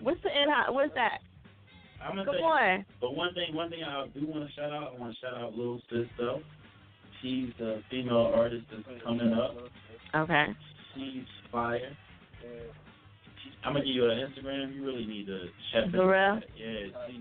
What's 0.00 0.22
the 0.22 0.32
in-house? 0.32 0.72
What's 0.72 0.94
that? 0.94 1.20
I'm 2.02 2.16
gonna 2.16 2.24
Come 2.24 2.34
say, 2.36 2.42
on. 2.42 2.84
But 3.00 3.14
one 3.14 3.34
thing, 3.34 3.54
one 3.54 3.68
thing 3.68 3.84
I 3.84 4.06
do 4.14 4.26
want 4.26 4.48
to 4.48 4.52
shout 4.54 4.72
out. 4.72 4.94
I 4.96 5.00
want 5.00 5.12
to 5.14 5.20
shout 5.20 5.36
out 5.36 5.52
Lil 5.52 5.80
Sis 5.90 6.08
though. 6.16 6.40
She's 7.20 7.52
a 7.60 7.80
female 7.90 8.32
artist 8.34 8.64
that's 8.72 9.02
coming 9.04 9.32
up. 9.34 9.56
Okay. 10.16 10.46
She's 10.94 11.24
fire. 11.52 11.92
I'm 13.64 13.74
gonna 13.74 13.84
give 13.84 13.94
you 13.94 14.08
an 14.08 14.16
Instagram. 14.16 14.74
You 14.74 14.86
really 14.86 15.04
need 15.04 15.26
to 15.26 15.44
check 15.72 15.90
For 15.90 16.08
real? 16.08 16.40
Yeah. 16.56 16.88
She, 17.08 17.20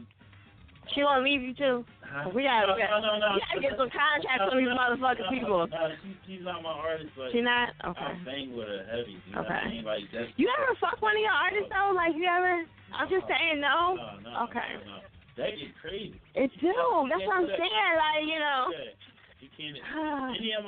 She 0.93 1.01
gonna 1.01 1.21
leave 1.23 1.41
you 1.41 1.53
too. 1.53 1.85
Huh? 2.01 2.29
We 2.33 2.43
gotta, 2.43 2.67
No, 2.67 2.73
we 2.73 2.81
gotta, 2.81 3.01
no, 3.05 3.21
no, 3.21 3.21
no. 3.21 3.37
we 3.37 3.41
gotta 3.45 3.61
get 3.61 3.77
some 3.77 3.93
contracts 3.93 4.49
from 4.49 4.57
these 4.57 4.73
motherfucking 4.73 5.29
people. 5.29 5.69
No, 5.69 5.93
she, 6.01 6.09
she's 6.25 6.41
not 6.41 6.65
my 6.65 6.73
artist, 6.73 7.13
but 7.13 7.29
She 7.31 7.41
not? 7.45 7.69
Okay. 7.85 8.01
I 8.01 8.17
bang 8.25 8.57
with 8.57 8.65
her 8.65 8.81
heavy. 8.89 9.21
You 9.29 9.37
Okay. 9.45 9.53
I 9.53 9.69
mean? 9.69 9.85
Like. 9.85 10.09
You 10.37 10.49
ever 10.49 10.73
fuck 10.81 10.97
one 11.05 11.13
of 11.13 11.21
your 11.21 11.35
artists 11.35 11.69
though? 11.69 11.93
Like 11.93 12.17
you 12.17 12.25
ever? 12.25 12.65
I'm 12.97 13.09
just 13.13 13.29
saying 13.29 13.61
no. 13.61 13.93
No, 13.93 14.17
no, 14.25 14.29
Okay. 14.49 14.69
no, 14.81 14.97
no. 14.97 15.05
That 15.37 15.53
get 15.55 15.71
crazy. 15.77 16.17
It 16.33 16.49
do. 16.59 16.73
That's 17.07 17.21
what 17.29 17.45
I'm 17.45 17.47
saying. 17.47 17.93
Like 17.95 18.25
you 18.25 18.39
know. 18.41 18.73
Yeah. 18.73 18.91
You 19.39 19.47
can't. 19.55 19.77
Ah. 19.95 20.35
Any 20.35 20.51
of 20.51 20.65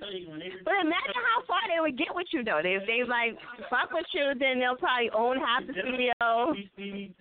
tell 0.00 0.12
you 0.12 0.30
when 0.30 0.40
they. 0.40 0.48
But 0.64 0.80
imagine 0.80 1.20
how 1.28 1.44
far 1.44 1.60
they 1.68 1.76
would 1.80 1.96
get 1.98 2.08
with 2.14 2.26
you 2.32 2.42
though. 2.42 2.60
If 2.64 2.86
they 2.88 3.04
like 3.04 3.36
fuck 3.68 3.92
with 3.92 4.08
you, 4.16 4.32
then 4.40 4.58
they'll 4.60 4.76
probably 4.80 5.10
own 5.12 5.36
half 5.36 5.66
the 5.66 5.74
studio. 5.76 6.12
WCB 6.20 7.12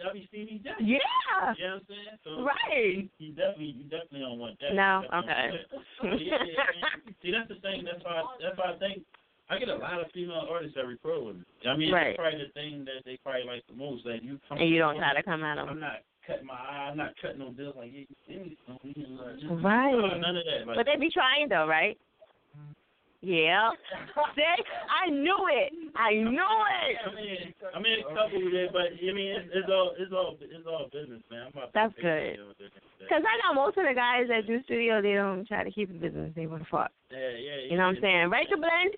Yeah. 0.79 0.79
You 0.79 0.95
know 0.95 1.03
what 1.35 1.59
I'm 1.59 1.81
saying? 1.87 2.15
So 2.23 2.29
Right. 2.47 3.09
You 3.19 3.35
definitely, 3.35 3.75
you 3.77 3.83
definitely 3.91 4.23
don't 4.23 4.39
want 4.39 4.55
that. 4.63 4.73
No, 4.75 5.03
okay. 5.11 5.51
don't 5.51 6.07
want 6.07 6.19
that. 6.19 6.21
yeah, 6.23 6.39
yeah. 6.39 7.11
See, 7.21 7.31
that's 7.35 7.49
the 7.51 7.59
thing. 7.59 7.83
That's 7.83 8.03
why. 8.03 8.23
That's 8.39 8.57
why 8.57 8.71
I 8.71 8.77
think. 8.79 9.03
I 9.49 9.59
get 9.59 9.67
a 9.67 9.75
lot 9.75 9.99
of 9.99 10.07
female 10.13 10.47
artists 10.49 10.73
that 10.79 10.87
record 10.87 11.19
with 11.25 11.35
me. 11.35 11.43
I 11.67 11.75
mean, 11.75 11.91
Right. 11.91 12.15
that's 12.15 12.23
probably 12.23 12.47
the 12.47 12.53
thing 12.55 12.85
that 12.87 13.03
they 13.03 13.19
probably 13.21 13.43
like 13.43 13.67
the 13.67 13.75
most. 13.75 14.05
That 14.05 14.23
you 14.23 14.39
come 14.47 14.57
And 14.57 14.69
you 14.69 14.79
don't 14.79 14.95
try 14.95 15.13
to 15.13 15.21
come 15.21 15.43
at 15.43 15.59
I'm 15.59 15.67
them. 15.67 15.79
not 15.81 15.99
cutting 16.27 16.45
my 16.45 16.53
eye. 16.55 16.89
I'm 16.91 16.97
not 16.97 17.13
cutting 17.21 17.39
no 17.39 17.51
deals 17.51 17.75
like 17.77 17.91
yeah, 17.93 18.05
you 18.09 18.15
see 18.27 18.35
me. 18.37 18.57
so 18.67 18.77
we 18.83 18.93
can, 18.93 19.17
just- 19.39 19.63
Right. 19.63 19.93
Oh, 19.93 20.17
none 20.17 20.37
of 20.37 20.45
that. 20.45 20.67
Like, 20.67 20.77
But 20.77 20.85
they 20.85 20.99
be 20.99 21.09
trying 21.11 21.49
though, 21.49 21.67
right? 21.67 21.97
Yeah. 23.23 23.71
See, 24.35 24.43
I 24.43 25.09
knew 25.09 25.47
it. 25.47 25.71
I 25.95 26.11
knew 26.11 26.43
it. 26.43 26.95
I 27.07 27.15
mean, 27.15 27.53
I 27.73 27.79
mean, 27.79 27.97
a 28.03 28.13
couple 28.13 28.51
there, 28.51 28.67
but 28.67 28.91
I 28.99 29.13
mean, 29.15 29.31
it's, 29.31 29.47
it's 29.53 29.69
all, 29.71 29.95
it's 29.97 30.11
all, 30.11 30.35
it's 30.41 30.67
all 30.67 30.89
business, 30.91 31.23
man. 31.31 31.47
I'm 31.47 31.53
about 31.55 31.71
That's 31.73 31.93
good. 31.95 32.35
it 32.35 32.39
with 32.45 32.59
it. 32.59 32.71
Cause 33.07 33.23
I 33.23 33.35
know 33.43 33.55
most 33.55 33.77
of 33.77 33.85
the 33.87 33.95
guys 33.95 34.27
that 34.27 34.47
do 34.47 34.61
studio, 34.63 35.01
they 35.01 35.13
don't 35.13 35.47
try 35.47 35.63
to 35.63 35.71
keep 35.71 35.89
it 35.89 36.01
business. 36.01 36.31
They 36.35 36.47
want 36.47 36.63
to 36.63 36.69
fuck. 36.69 36.91
Yeah, 37.11 37.17
yeah. 37.31 37.71
You 37.71 37.77
know 37.77 37.87
what 37.87 37.95
I'm 37.95 38.01
saying? 38.01 38.29
Right 38.29 38.47
to 38.49 38.57
blend. 38.57 38.95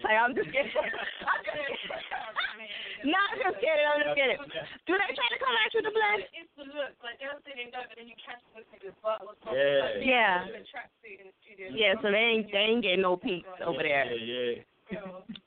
Like, 0.00 0.16
I'm 0.16 0.32
just 0.34 0.48
kidding. 0.48 0.72
I'm 1.28 1.40
just 1.44 1.52
kidding. 1.52 3.12
no, 3.12 3.18
I'm 3.20 3.38
just 3.38 3.58
kidding. 3.60 3.86
I'm 3.86 4.00
just 4.02 4.16
kidding. 4.16 4.40
Do 4.88 4.92
they 4.96 5.10
try 5.12 5.28
to 5.30 5.38
come 5.38 5.54
at 5.60 5.70
you 5.76 5.82
to 5.84 5.92
blend? 5.92 6.20
It's 6.32 6.52
the 6.56 6.64
look. 6.72 6.96
Like 7.04 7.20
they'll 7.20 7.38
sit 7.44 7.60
and 7.60 7.68
go, 7.70 7.84
and 7.84 7.94
then 7.94 8.08
you 8.08 8.16
catch 8.18 8.40
this 8.56 8.66
nigga's 8.72 8.96
butt. 9.04 9.22
What's 9.22 9.38
up? 9.44 9.52
Yeah. 9.52 10.00
Yeah. 10.00 10.48
in 10.48 10.56
the 10.58 10.64
tracksuit 10.66 11.16
in 11.22 11.26
the 11.30 11.36
studio. 11.44 11.66
Yeah, 11.70 11.94
so 12.00 12.08
they 12.10 12.18
ain't 12.18 12.48
they 12.50 12.64
ain't 12.72 12.82
getting 12.82 13.04
no 13.04 13.14
peeks 13.20 13.46
over 13.62 13.84
there. 13.84 14.08
Yeah, 14.10 14.64
yeah. 14.90 14.98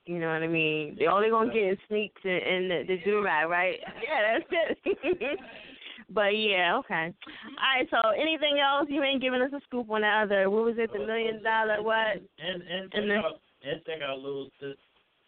You 0.05 0.17
know 0.19 0.31
what 0.31 0.41
I 0.41 0.47
mean? 0.47 0.95
They 0.97 1.05
only 1.07 1.29
gonna 1.29 1.53
get 1.53 1.77
sneaks 1.87 2.21
and, 2.23 2.41
and 2.41 2.63
the, 2.71 2.77
the 2.87 2.97
do 3.03 3.21
rag, 3.21 3.49
right? 3.49 3.77
Yeah, 4.01 4.39
that's 4.39 4.77
it. 4.81 5.39
but 6.09 6.33
yeah, 6.37 6.77
okay. 6.79 7.13
All 7.13 7.69
right. 7.75 7.87
So 7.91 8.09
anything 8.15 8.57
else? 8.63 8.87
You 8.89 9.03
ain't 9.03 9.21
giving 9.21 9.41
us 9.41 9.51
a 9.53 9.59
scoop 9.67 9.89
on 9.91 10.01
that 10.01 10.23
other. 10.25 10.49
What 10.49 10.65
was 10.65 10.75
it? 10.77 10.91
The 10.93 10.99
million 11.05 11.43
dollar 11.43 11.83
what? 11.83 12.23
And 12.39 12.61
and 12.63 12.91
check 12.91 13.01
And 13.01 13.09
then- 13.11 13.17
out 13.19 13.41
and 13.65 13.81
check 13.85 14.01
out 14.01 14.19
Lil 14.19 14.47
Sis. 14.59 14.77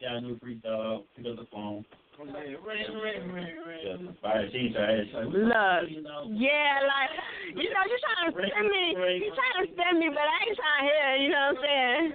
Got 0.02 0.18
a 0.18 0.22
new 0.22 0.38
freestyle. 0.38 1.04
Pick 1.18 1.26
up 1.26 1.38
the 1.42 1.48
phone. 1.52 1.84
Yeah, 2.18 3.98
fire. 4.22 4.50
She 4.52 4.58
ain't 4.58 4.74
trying. 4.74 5.06
She's 5.06 5.14
like, 5.14 5.26
Look, 5.30 5.90
you 5.90 6.02
know. 6.02 6.30
yeah, 6.34 6.82
like 6.86 7.14
you 7.54 7.70
know, 7.70 7.84
you 7.86 7.98
trying 8.02 8.26
to 8.30 8.34
send 8.38 8.68
me, 8.70 8.84
you 9.22 9.30
trying 9.38 9.58
to 9.62 9.66
send 9.78 10.00
me, 10.02 10.10
but 10.10 10.26
I 10.26 10.38
ain't 10.50 10.58
trying 10.58 10.82
to 10.82 10.86
hear. 10.90 11.10
You 11.22 11.30
know 11.30 11.46
what 11.54 11.58
I'm 11.58 11.62
saying? 11.62 12.06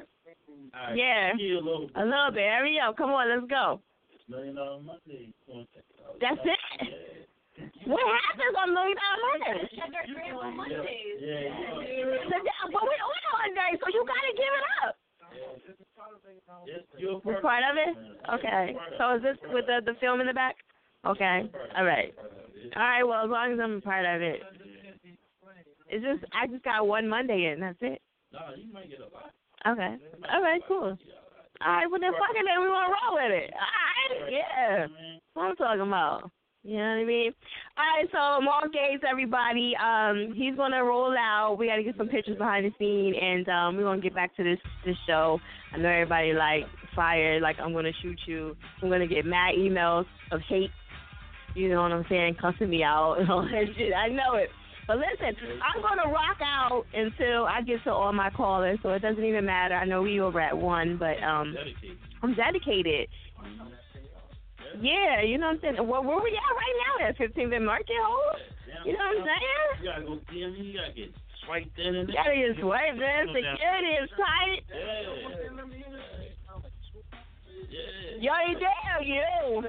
All 0.75 0.81
right, 0.91 0.97
Yeah. 0.99 1.33
give 1.39 1.47
you 1.47 1.59
a 1.59 1.65
little 1.67 1.87
A 1.95 2.03
little 2.07 2.31
bit. 2.35 2.47
Hurry 2.51 2.79
up. 2.83 2.97
Come 2.99 3.11
on, 3.15 3.31
let's 3.31 3.47
go. 3.51 3.79
million 4.29 4.55
dollar 4.59 4.81
Monday. 4.83 5.31
Come 5.47 5.63
on, 5.63 5.67
check 5.75 5.83
it 5.87 6.03
out. 6.03 6.19
That's 6.23 6.43
it. 6.47 6.59
What 7.87 8.03
happens 8.03 8.55
on 8.59 8.75
Million 8.75 8.97
Dollar 8.99 9.23
Mondays? 9.39 9.71
Yeah, 9.75 9.87
yeah. 9.87 11.51
So, 12.27 12.37
that- 12.43 12.71
but 12.73 12.83
we're 12.83 13.07
on 13.07 13.23
Monday, 13.39 13.71
so 13.79 13.87
you 13.93 14.03
gotta 14.07 14.33
give 14.35 14.51
it 14.51 14.67
up. 14.87 14.97
This 17.25 17.37
part 17.43 17.63
of 17.71 17.77
it? 17.77 17.97
Okay. 18.35 18.77
So 18.99 19.17
is 19.17 19.23
this 19.23 19.37
with 19.53 19.67
the 19.67 19.81
the 19.85 19.99
film 20.01 20.21
in 20.21 20.27
the 20.27 20.33
back? 20.33 20.57
Okay. 21.07 21.51
All 21.77 21.85
right. 21.85 22.15
All 22.77 22.83
right. 22.83 23.03
Well, 23.03 23.25
as 23.25 23.31
long 23.31 23.53
as 23.53 23.59
I'm 23.63 23.79
a 23.79 23.81
part 23.81 24.07
of 24.07 24.23
it. 24.23 24.41
It's 25.89 26.05
just 26.05 26.25
I 26.33 26.47
just 26.47 26.65
got 26.65 26.87
one 26.87 27.09
Monday 27.09 27.53
in. 27.53 27.61
That's 27.61 27.79
it. 27.81 28.01
No, 28.33 28.41
you 28.57 28.73
might 28.73 28.89
get 28.89 29.01
a 29.01 29.11
lot. 29.13 29.33
Okay. 29.67 29.97
All 30.33 30.43
right. 30.43 30.61
Cool. 30.67 30.97
All 31.65 31.73
right. 31.73 31.87
Well 31.91 32.01
then, 32.01 32.13
fuck 32.13 32.35
it. 32.35 32.45
Then 32.47 32.63
we 32.63 32.69
want 32.69 32.89
to 32.89 32.97
roll 32.97 33.15
with 33.21 33.33
it. 33.45 33.51
All 33.53 34.25
right. 34.25 34.33
Yeah. 34.33 34.87
That's 34.87 34.91
what 35.35 35.45
I'm 35.45 35.57
talking 35.57 35.87
about. 35.87 36.31
You 36.63 36.79
know 36.79 36.95
what 36.95 37.03
I 37.03 37.05
mean? 37.05 37.33
All 37.83 37.99
right, 37.99 38.09
so 38.13 38.45
Mal 38.45 38.71
Gates, 38.71 39.03
everybody, 39.11 39.75
um, 39.75 40.33
he's 40.37 40.55
gonna 40.55 40.85
roll 40.85 41.13
out. 41.19 41.57
We 41.59 41.67
gotta 41.67 41.83
get 41.83 41.97
some 41.97 42.07
pictures 42.07 42.39
behind 42.39 42.65
the 42.65 42.71
scene, 42.79 43.13
and 43.21 43.49
um, 43.49 43.77
we're 43.77 43.83
gonna 43.83 44.01
get 44.01 44.15
back 44.15 44.37
to 44.37 44.45
this 44.45 44.59
this 44.87 44.95
show. 45.05 45.41
I 45.73 45.79
know 45.79 45.89
everybody 45.89 46.33
like 46.33 46.63
fired, 46.95 47.43
like 47.43 47.57
I'm 47.59 47.73
gonna 47.73 47.91
shoot 48.01 48.21
you. 48.27 48.55
I'm 48.81 48.89
gonna 48.89 49.09
get 49.09 49.27
mad 49.27 49.57
emails 49.59 50.07
of 50.31 50.41
hate. 50.49 50.71
You 51.57 51.71
know 51.71 51.83
what 51.83 51.91
I'm 51.91 52.07
saying? 52.09 52.37
Cussing 52.41 52.71
me 52.71 52.85
out 52.85 53.15
and 53.15 53.29
all 53.29 53.43
that 53.43 53.65
shit. 53.77 53.93
I 53.93 54.09
know 54.09 54.37
it. 54.37 54.49
But 54.87 54.99
listen, 54.99 55.35
I'm 55.61 55.83
gonna 55.83 56.09
rock 56.09 56.39
out 56.41 56.85
until 56.95 57.47
I 57.47 57.63
get 57.63 57.83
to 57.83 57.93
all 57.93 58.13
my 58.13 58.31
callers, 58.31 58.79
so 58.85 58.91
it 58.91 59.03
doesn't 59.03 59.25
even 59.25 59.45
matter. 59.45 59.75
I 59.75 59.87
know 59.87 60.03
we 60.03 60.21
over 60.21 60.41
at 60.41 60.57
one, 60.57 60.99
but 60.99 61.21
um, 61.25 61.57
I'm 62.23 62.35
dedicated. 62.37 63.09
Yeah, 64.81 65.23
you 65.23 65.39
know 65.39 65.49
what 65.49 65.65
I'm 65.65 65.77
saying. 65.77 65.89
Well, 65.89 66.05
where 66.05 66.23
we 66.23 66.31
at 66.31 66.55
right 66.57 66.77
now? 66.87 67.09
At 67.09 67.19
15th 67.19 67.55
and 67.57 67.67
Market 67.67 67.99
Hall. 68.01 68.37
You 68.85 68.93
know 68.95 68.99
what 68.99 69.19
I'm 69.19 69.27
saying? 69.27 69.69
You 69.83 69.89
gotta 69.91 70.05
go 70.05 70.15
him. 70.33 70.55
You 70.57 70.73
gotta 70.79 70.93
get 70.93 71.11
swiped 71.45 71.79
in 71.79 71.95
and 71.95 72.09
You 72.09 72.15
gotta 72.15 72.35
get 72.35 72.57
swiped 72.61 72.99
in. 72.99 73.23
Security 73.29 73.93
is 74.03 74.11
tight. 74.17 74.63
Yeah. 74.71 75.43
Yo, 78.21 78.33
you 78.49 78.55
damn 78.61 79.03
you. 79.03 79.65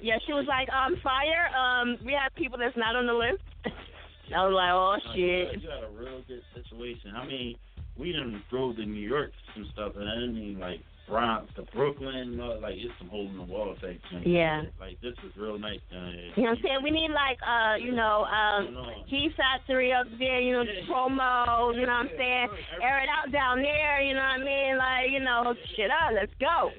Yeah, 0.00 0.18
she 0.26 0.32
was 0.32 0.44
like, 0.46 0.68
um, 0.70 0.96
fire. 1.02 1.48
Um, 1.56 1.96
we 2.04 2.12
have 2.12 2.34
people 2.34 2.58
that's 2.58 2.76
not 2.76 2.96
on 2.96 3.06
the 3.06 3.14
list. 3.14 3.42
I 4.34 4.44
was 4.46 4.54
like, 4.54 4.72
oh 4.72 4.96
shit. 5.14 5.62
You 5.62 5.68
got 5.68 5.84
a 5.84 5.90
real 5.90 6.22
good 6.26 6.42
situation. 6.54 7.12
I 7.16 7.26
mean, 7.26 7.56
we 7.96 8.12
done 8.12 8.42
drove 8.50 8.76
to 8.76 8.84
New 8.84 9.00
York 9.00 9.30
some 9.54 9.66
stuff, 9.72 9.92
and 9.96 10.08
I 10.08 10.14
didn't 10.14 10.34
mean 10.34 10.58
like 10.58 10.80
Bronx 11.08 11.52
to 11.56 11.62
Brooklyn, 11.74 12.32
you 12.32 12.60
like 12.60 12.74
it's 12.76 12.92
some 12.98 13.08
hole 13.08 13.28
in 13.28 13.36
the 13.36 13.42
wall 13.42 13.74
type 13.80 14.00
thing. 14.10 14.22
Yeah. 14.24 14.62
Like 14.80 15.00
this 15.00 15.14
is 15.24 15.32
real 15.36 15.58
nice 15.58 15.80
down 15.92 16.12
here. 16.12 16.32
You 16.36 16.42
know 16.44 16.50
what 16.50 16.58
I'm 16.58 16.62
saying? 16.62 16.78
We 16.82 16.90
need 16.90 17.10
like 17.10 17.38
uh, 17.44 17.76
you 17.76 17.92
know, 17.92 18.24
um 18.24 18.76
Heat 19.06 19.32
Factory 19.36 19.92
up 19.92 20.06
there, 20.18 20.40
you 20.40 20.52
know, 20.52 20.64
promo, 20.88 21.74
you 21.74 21.86
know 21.86 21.92
what 21.92 22.06
I'm 22.06 22.10
saying? 22.16 22.48
Air 22.82 23.02
it 23.02 23.08
out 23.08 23.32
down 23.32 23.62
there, 23.62 24.00
you 24.02 24.14
know 24.14 24.20
what 24.20 24.40
I 24.40 24.44
mean? 24.44 24.78
Like, 24.78 25.10
you 25.10 25.20
know, 25.20 25.54
shit 25.76 25.90
up, 25.90 26.12
let's 26.14 26.32
go. 26.40 26.70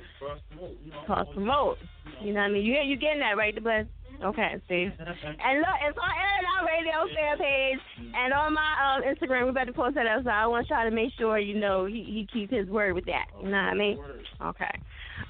Cross 1.06 1.28
promote. 1.34 1.78
You 2.22 2.34
know 2.34 2.40
what 2.40 2.50
I 2.50 2.52
mean? 2.52 2.64
You 2.64 2.76
you 2.84 2.98
getting 2.98 3.20
that 3.20 3.38
right, 3.38 3.54
the 3.54 3.62
bless? 3.62 3.86
Okay, 4.24 4.62
see. 4.68 4.84
And 4.84 5.60
look, 5.60 5.78
it's 5.88 5.98
on 5.98 6.12
Out 6.12 6.66
Radio 6.66 7.06
fan 7.16 7.38
page 7.38 7.80
and 8.16 8.34
on 8.34 8.54
my 8.54 8.72
um 8.96 9.04
Instagram. 9.04 9.44
We 9.44 9.50
about 9.50 9.66
to 9.66 9.74
post 9.74 9.96
that 9.96 10.08
up, 10.08 10.24
so 10.24 10.30
I 10.30 10.48
want 10.48 10.68
y'all 10.70 10.88
to 10.88 10.96
make 10.96 11.12
sure 11.18 11.38
you 11.40 11.60
know 11.60 11.86
he 11.86 12.04
he 12.04 12.28
keeps 12.32 12.54
his 12.54 12.68
word 12.70 12.94
with 12.94 13.06
that. 13.06 13.26
You 13.42 13.50
know 13.50 13.58
what 13.58 13.74
I 13.74 13.76
mean? 13.76 13.98
Okay. 14.42 14.80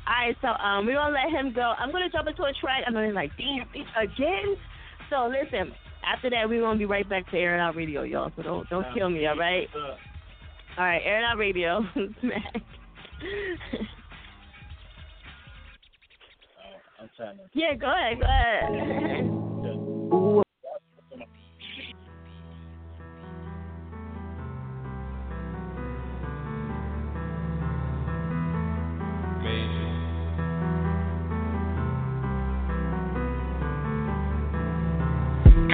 All 0.08 0.14
right, 0.14 0.36
so 0.42 0.48
um 0.48 0.86
we're 0.86 0.96
gonna 0.96 1.14
let 1.16 1.32
him 1.32 1.54
go. 1.54 1.74
I'm 1.78 1.92
gonna 1.92 2.10
jump 2.10 2.28
into 2.28 2.44
a 2.44 2.54
track. 2.62 2.84
I 2.88 2.92
know 2.92 3.02
you're 3.02 3.14
like, 3.14 3.32
damn, 3.38 3.68
bitch, 3.74 3.90
again. 3.98 4.56
So 5.10 5.28
listen, 5.28 5.74
after 6.06 6.30
that 6.30 6.48
we're 6.48 6.62
gonna 6.62 6.80
be 6.80 6.86
right 6.86 7.08
back 7.08 7.30
to 7.32 7.38
Air 7.38 7.60
Out 7.60 7.76
Radio, 7.76 8.04
y'all. 8.04 8.32
So 8.36 8.44
don't 8.44 8.70
don't 8.70 8.86
kill 8.94 9.10
me, 9.10 9.26
all 9.28 9.38
right? 9.38 9.68
All 10.78 10.84
right, 10.86 11.02
Air 11.04 11.26
Out 11.26 11.38
Radio. 11.38 11.82
Smack. 12.22 12.62
yeah, 17.54 17.74
go 17.76 17.92
ahead, 17.92 18.20
go 18.20 18.26
ahead. 18.26 19.72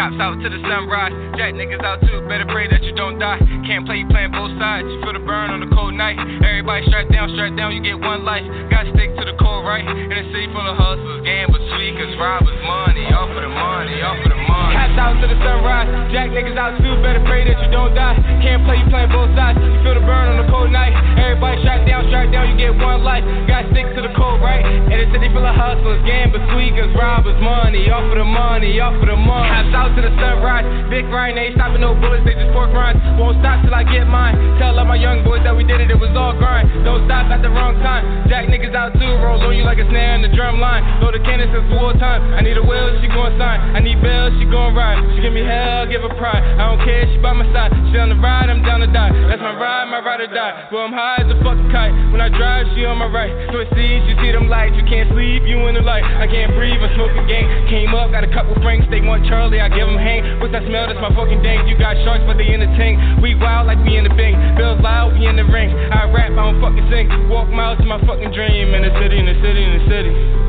Cops 0.01 0.17
out 0.17 0.41
to 0.41 0.49
the 0.49 0.57
sunrise, 0.65 1.13
jack 1.37 1.53
niggas 1.53 1.85
out 1.85 2.01
too. 2.01 2.25
Better 2.25 2.49
pray 2.49 2.65
that 2.65 2.81
you 2.81 2.89
don't 2.97 3.21
die. 3.21 3.37
Can't 3.69 3.85
play, 3.85 4.01
you 4.01 4.09
playing 4.09 4.33
both 4.33 4.49
sides. 4.57 4.89
You 4.89 4.97
feel 5.05 5.13
the 5.13 5.21
burn 5.21 5.53
on 5.53 5.61
a 5.61 5.69
cold 5.69 5.93
night. 5.93 6.17
Everybody 6.41 6.89
strapped 6.89 7.13
down, 7.13 7.29
strapped 7.37 7.53
down, 7.53 7.69
you 7.69 7.85
get 7.85 8.01
one 8.01 8.25
life. 8.25 8.41
Gotta 8.73 8.89
stick 8.97 9.13
to 9.13 9.29
the 9.29 9.37
core, 9.37 9.61
right? 9.61 9.85
In 9.85 10.09
a 10.09 10.25
city 10.33 10.49
full 10.49 10.65
of 10.65 10.73
hustlers, 10.73 11.21
gamblers, 11.21 11.61
tweakers, 11.77 12.17
robbers, 12.17 12.49
money, 12.72 13.06
all 13.11 13.27
for 13.35 13.43
the 13.43 13.52
money, 13.52 13.99
all 13.99 14.15
for 14.23 14.31
the 14.31 14.39
money. 14.39 14.76
Cops 14.80 14.95
out 14.95 15.15
to 15.19 15.27
the 15.27 15.38
sunrise, 15.43 15.89
jack 16.15 16.31
niggas 16.31 16.56
out 16.56 16.80
too. 16.80 16.95
Better 17.03 17.23
pray 17.27 17.43
that 17.43 17.60
you 17.60 17.69
don't 17.72 17.91
die. 17.91 18.15
Can't 18.39 18.64
play, 18.64 18.80
you 18.80 18.88
playing 18.88 19.11
both 19.11 19.31
sides. 19.35 19.60
You 19.60 19.80
feel 19.84 19.95
the 19.99 20.06
burn 20.07 20.31
on 20.31 20.39
a 20.39 20.48
cold 20.48 20.72
night. 20.72 20.95
Everybody 21.19 21.60
strapped 21.64 21.84
down, 21.88 22.07
strapped 22.07 22.31
down, 22.31 22.48
you 22.48 22.56
get 22.56 22.72
one 22.80 23.03
life. 23.03 23.27
Gotta 23.48 23.68
stick 23.76 23.91
to 23.99 24.02
the 24.02 24.14
core, 24.15 24.39
right? 24.39 24.64
In 24.64 24.95
a 24.95 25.07
city 25.11 25.27
full 25.35 25.43
of 25.43 25.56
hustlers, 25.56 25.99
gamblers, 26.07 26.43
tweakers, 26.56 26.91
robbers, 26.95 27.35
money, 27.43 27.91
all 27.91 28.07
for 28.07 28.15
the 28.15 28.27
money, 28.27 28.80
all 28.80 28.95
for 28.95 29.07
the 29.07 29.19
money. 29.19 29.52
Cops 29.52 29.76
out 29.76 29.91
to 29.99 30.02
the 30.02 30.14
sunrise, 30.15 30.64
big 30.88 31.11
Ryan 31.11 31.35
ain't 31.38 31.56
stopping 31.60 31.84
no 31.84 31.91
bullets, 31.91 32.23
they 32.23 32.39
just 32.39 32.56
pork 32.56 32.72
rinds. 32.72 33.03
Won't 33.19 33.43
stop 33.43 33.60
till 33.68 33.76
I 33.76 33.84
get 33.84 34.07
mine. 34.07 34.39
Tell 34.57 34.80
all 34.80 34.88
my 34.88 34.95
young 34.95 35.27
boys 35.27 35.43
that 35.43 35.52
we 35.52 35.68
did 35.68 35.84
it, 35.84 35.91
it 35.91 35.99
was 35.99 36.14
all 36.15 36.31
grind. 36.39 36.72
Don't 36.88 37.03
stop 37.03 37.27
at 37.27 37.43
the 37.43 37.52
wrong 37.52 37.76
time. 37.84 38.30
Jack 38.31 38.48
niggas 38.48 38.72
out 38.72 38.95
too, 38.95 39.11
roll 39.19 39.41
on 39.43 39.56
you 39.57 39.68
like 39.68 39.77
a 39.77 39.88
snare 39.89 40.15
in 40.15 40.22
the 40.22 40.31
drum 40.31 40.61
line. 40.61 40.85
Throw 41.02 41.11
the 41.11 41.19
cannon 41.19 41.52
since 41.52 41.68
wartime. 41.73 42.22
I 42.34 42.41
need 42.41 42.56
a 42.57 42.60
will, 42.63 42.95
she 43.01 43.07
gon' 43.07 43.38
sign. 43.38 43.59
I 43.75 43.79
need 43.79 44.01
bills, 44.01 44.33
she 44.39 44.45
gon' 44.45 44.73
ride. 44.73 44.99
She 45.15 45.21
give 45.21 45.33
me 45.33 45.43
hell, 45.43 45.85
give 45.88 46.01
her 46.01 46.13
pride. 46.17 46.41
I 46.41 46.71
don't 46.71 46.81
care, 46.83 47.05
she 47.09 47.17
by 47.19 47.33
my 47.33 47.45
side. 47.53 47.73
She 47.91 47.97
on 47.97 48.09
the 48.09 48.19
ride, 48.19 48.49
I'm 48.49 48.63
down 48.63 48.81
to 48.81 48.89
die. 48.89 49.11
That's 49.29 49.41
my 49.41 49.53
ride, 49.55 49.88
my 49.89 49.99
ride 49.99 50.21
or 50.21 50.31
die. 50.31 50.69
Well, 50.71 50.85
I'm 50.85 50.93
high 50.93 51.21
as 51.23 51.29
a 51.29 51.38
fucking 51.43 51.69
kite. 51.71 51.93
When 52.11 52.21
I 52.21 52.29
drive, 52.29 52.67
she 52.73 52.85
on 52.85 52.97
my 52.97 53.09
right. 53.09 53.31
Twist 53.51 53.73
seas, 53.73 54.03
you 54.07 54.15
see 54.21 54.31
them 54.31 54.47
lights. 54.47 54.75
You 54.75 54.85
can't 54.88 55.09
sleep, 55.11 55.43
you 55.45 55.59
in 55.67 55.75
the 55.75 55.85
light. 55.85 56.03
I 56.03 56.27
can't 56.27 56.53
breathe, 56.55 56.79
I'm 56.79 56.91
smoking 56.95 57.25
gang. 57.27 57.45
Came 57.67 57.93
up, 57.93 58.11
got 58.11 58.23
a 58.23 58.31
couple 58.31 58.55
franks. 58.61 58.88
They 58.89 59.01
want 59.01 59.25
Charlie, 59.27 59.59
I 59.59 59.69
give 59.69 59.88
them 59.88 59.99
hang. 59.99 60.39
What's 60.39 60.51
that 60.53 60.65
smell? 60.67 60.88
That's 60.88 61.01
my 61.01 61.13
fucking 61.13 61.41
dank. 61.43 61.67
You 61.67 61.77
got 61.77 61.95
sharks, 62.03 62.23
but 62.27 62.38
they 62.39 62.49
in 62.51 62.59
the 62.59 62.71
tank. 62.79 63.21
We 63.21 63.35
wild 63.35 63.67
like 63.67 63.79
we 63.83 63.97
in 63.97 64.03
the 64.03 64.15
bank. 64.15 64.35
Bills 64.57 64.79
loud, 64.81 65.13
we 65.13 65.27
in 65.27 65.35
the 65.35 65.47
ring. 65.47 65.71
I 65.71 66.09
rap, 66.09 66.31
I 66.31 66.41
don't 66.51 66.59
fucking 66.59 66.88
sing. 66.91 67.07
Walk 67.29 67.49
miles 67.49 67.77
to 67.79 67.85
my 67.85 67.99
fucking 68.03 68.31
dream. 68.31 68.73
In 68.73 68.81
the 68.83 68.93
city, 68.99 69.19
in 69.19 69.27
the 69.27 69.38
city, 69.39 69.61
in 69.63 69.71
the 69.79 69.85
city. 69.88 70.40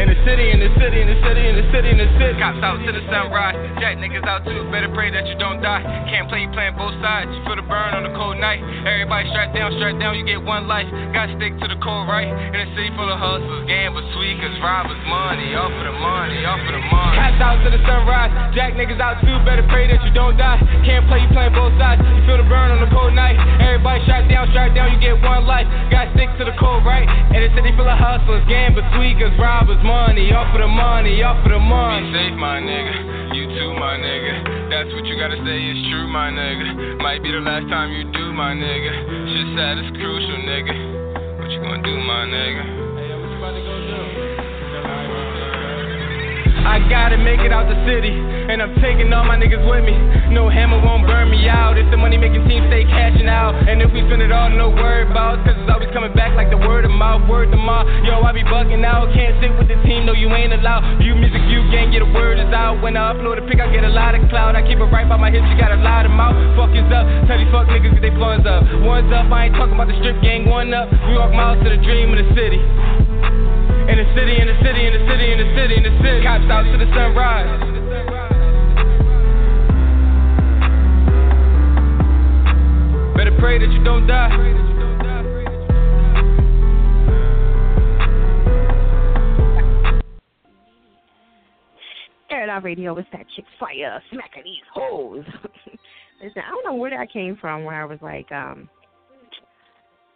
In 0.00 0.08
the 0.08 0.16
city, 0.24 0.48
in 0.48 0.64
the 0.64 0.72
city, 0.80 1.04
in 1.04 1.08
the 1.12 1.18
city, 1.20 1.44
in 1.44 1.56
the 1.60 1.66
city, 1.68 1.88
in 1.92 2.00
the 2.00 2.08
city. 2.16 2.32
Cops 2.40 2.64
out 2.64 2.80
to 2.80 2.88
the 2.88 3.04
sunrise. 3.12 3.52
Jack 3.84 4.00
niggas 4.00 4.24
out 4.24 4.48
too. 4.48 4.64
Better 4.72 4.88
pray 4.96 5.12
that 5.12 5.28
you 5.28 5.36
don't 5.36 5.60
die. 5.60 5.84
Can't 6.08 6.24
play, 6.24 6.40
you 6.40 6.50
playing 6.56 6.72
both 6.80 6.96
sides. 7.04 7.28
You 7.36 7.44
feel 7.44 7.60
the 7.60 7.68
burn 7.68 7.92
on 7.92 8.08
a 8.08 8.12
cold 8.16 8.40
night. 8.40 8.64
Everybody 8.88 9.28
strapped 9.28 9.52
down, 9.52 9.76
strapped 9.76 10.00
down, 10.00 10.16
you 10.16 10.24
get 10.24 10.40
one 10.40 10.64
life. 10.64 10.88
Gotta 11.12 11.36
stick 11.36 11.52
to 11.60 11.68
the 11.68 11.76
core, 11.84 12.08
right? 12.08 12.24
In 12.24 12.56
a 12.64 12.68
city 12.72 12.88
full 12.96 13.12
of 13.12 13.20
hustlers, 13.20 13.68
gamblers, 13.68 14.08
tweakers, 14.16 14.56
robbers, 14.64 14.96
money. 15.04 15.52
All 15.52 15.68
for 15.68 15.84
the 15.84 15.92
money, 15.92 16.48
all 16.48 16.56
for 16.64 16.72
the 16.72 16.80
money. 16.80 17.16
Cops 17.20 17.40
out 17.44 17.60
to 17.60 17.68
the 17.68 17.80
sunrise. 17.84 18.32
Jack 18.56 18.80
niggas 18.80 19.04
out 19.04 19.20
too. 19.20 19.36
Better 19.44 19.68
pray 19.68 19.84
that 19.84 20.00
you 20.00 20.16
don't 20.16 20.40
die. 20.40 20.64
Can't 20.88 21.04
play, 21.12 21.20
you 21.20 21.28
playing 21.36 21.52
both 21.52 21.76
sides. 21.76 22.00
You 22.00 22.24
feel 22.24 22.40
the 22.40 22.48
burn 22.48 22.72
on 22.72 22.80
a 22.80 22.88
cold 22.88 23.12
night. 23.12 23.36
Everybody 23.60 24.00
strapped 24.08 24.32
down, 24.32 24.48
strapped 24.56 24.72
down, 24.72 24.96
you 24.96 24.98
get 25.02 25.20
one 25.20 25.44
life. 25.44 25.68
Gotta 25.92 26.08
stick 26.16 26.32
to 26.40 26.48
the 26.48 26.56
core, 26.56 26.80
right? 26.80 27.04
In 27.36 27.44
a 27.44 27.52
city 27.52 27.68
full 27.76 27.84
of 27.84 28.00
hustlers, 28.00 28.40
gamblers, 28.48 28.88
tweakers, 28.96 29.36
robbers, 29.36 29.76
money, 29.84 29.89
all 29.90 30.46
for 30.52 30.58
the 30.58 30.68
money, 30.68 31.22
all 31.22 31.42
for 31.42 31.50
the 31.50 31.58
money. 31.58 32.06
Be 32.06 32.14
safe, 32.14 32.36
my 32.38 32.60
nigga. 32.60 33.34
You 33.34 33.44
too, 33.46 33.74
my 33.74 33.98
nigga. 33.98 34.70
That's 34.70 34.92
what 34.94 35.04
you 35.06 35.18
gotta 35.18 35.36
say 35.44 35.58
is 35.70 35.78
true, 35.90 36.06
my 36.08 36.30
nigga. 36.30 36.98
Might 37.02 37.22
be 37.22 37.32
the 37.32 37.40
last 37.40 37.68
time 37.68 37.90
you 37.92 38.04
do, 38.12 38.32
my 38.32 38.54
nigga. 38.54 38.92
Shit 39.30 39.48
sad 39.58 39.78
is 39.78 39.90
crucial, 39.98 40.38
nigga. 40.46 40.74
What 41.38 41.50
you 41.50 41.60
gonna 41.60 41.82
do, 41.82 41.96
my 41.98 42.26
nigga? 42.26 42.79
I 46.66 46.82
gotta 46.92 47.16
make 47.16 47.40
it 47.40 47.52
out 47.52 47.68
the 47.68 47.78
city, 47.88 48.12
and 48.12 48.60
I'm 48.60 48.76
taking 48.84 49.08
all 49.12 49.24
my 49.24 49.36
niggas 49.36 49.64
with 49.64 49.84
me. 49.84 49.96
No 50.30 50.48
hammer 50.48 50.76
won't 50.80 51.06
burn 51.08 51.30
me 51.30 51.48
out 51.48 51.78
if 51.78 51.88
the 51.90 51.96
money 51.96 52.20
making 52.20 52.44
team 52.46 52.68
stay 52.68 52.84
cashing 52.84 53.28
out. 53.28 53.56
And 53.56 53.80
if 53.80 53.88
we 53.92 54.04
spend 54.06 54.20
it 54.20 54.30
all, 54.30 54.50
no 54.52 54.68
word 54.70 55.10
about, 55.10 55.40
cause 55.46 55.56
it's 55.56 55.70
always 55.72 55.88
coming 55.96 56.12
back 56.12 56.36
like 56.36 56.50
the 56.52 56.60
word 56.60 56.84
of 56.84 56.92
mouth, 56.92 57.24
word 57.28 57.50
to 57.50 57.56
mouth. 57.56 57.88
Yo, 58.04 58.20
I 58.20 58.32
be 58.32 58.44
bugging 58.44 58.84
out, 58.84 59.08
can't 59.16 59.40
sit 59.40 59.50
with 59.56 59.68
the 59.72 59.78
team, 59.88 60.04
no, 60.04 60.12
you 60.12 60.28
ain't 60.30 60.52
allowed. 60.52 60.84
View 61.00 61.16
music, 61.16 61.40
you 61.48 61.64
gang, 61.72 61.90
get 61.90 62.02
a 62.02 62.10
word 62.12 62.38
is 62.38 62.52
out. 62.52 62.82
When 62.82 62.96
I 62.96 63.14
upload 63.14 63.40
a 63.40 63.44
pic, 63.48 63.60
I 63.60 63.72
get 63.72 63.84
a 63.84 63.92
lot 63.92 64.14
of 64.14 64.22
cloud. 64.28 64.54
I 64.54 64.62
keep 64.62 64.78
it 64.78 64.90
right 64.92 65.08
by 65.08 65.16
my 65.16 65.30
hips, 65.30 65.48
you 65.48 65.56
got 65.56 65.72
a 65.72 65.80
lot 65.80 66.04
of 66.04 66.12
mouth. 66.12 66.36
Fuck 66.54 66.76
is 66.76 66.86
up, 66.92 67.08
tell 67.26 67.38
these 67.38 67.50
fuck 67.50 67.66
niggas 67.72 67.94
get 67.96 68.02
they 68.02 68.12
blowings 68.12 68.44
up. 68.44 68.64
One's 68.84 69.10
up, 69.12 69.32
I 69.32 69.48
ain't 69.48 69.56
talking 69.56 69.74
about 69.74 69.88
the 69.88 69.96
strip 69.98 70.20
gang, 70.20 70.44
one 70.44 70.74
up. 70.74 70.92
We 71.08 71.16
walk 71.16 71.32
miles 71.32 71.62
to 71.64 71.68
the 71.70 71.80
dream 71.80 72.12
of 72.12 72.18
the 72.20 72.28
city. 72.36 73.59
In 73.90 73.98
the 73.98 74.06
city, 74.14 74.38
in 74.38 74.46
the 74.46 74.54
city, 74.62 74.86
in 74.86 74.92
the 74.94 75.02
city, 75.10 75.32
in 75.32 75.38
the 75.38 75.50
city, 75.58 75.74
in 75.74 75.82
the 75.82 75.90
city. 75.98 76.22
Cops 76.22 76.46
out 76.46 76.62
to 76.62 76.78
the 76.78 76.86
sunrise. 76.94 77.60
Better 83.16 83.36
pray 83.40 83.58
that 83.58 83.68
you 83.72 83.82
don't 83.82 84.06
die. 84.06 84.30
Air 92.30 92.48
Out 92.48 92.62
Radio 92.62 92.94
was 92.94 93.04
that 93.12 93.26
chick 93.34 93.44
fire 93.58 94.00
smacking 94.12 94.44
these 94.44 94.62
hoes. 94.72 95.24
Listen, 96.22 96.42
I 96.46 96.50
don't 96.50 96.64
know 96.64 96.74
where 96.74 96.90
that 96.90 97.12
came 97.12 97.36
from. 97.40 97.64
Where 97.64 97.82
I 97.82 97.86
was 97.86 97.98
like, 98.00 98.30
um, 98.30 98.68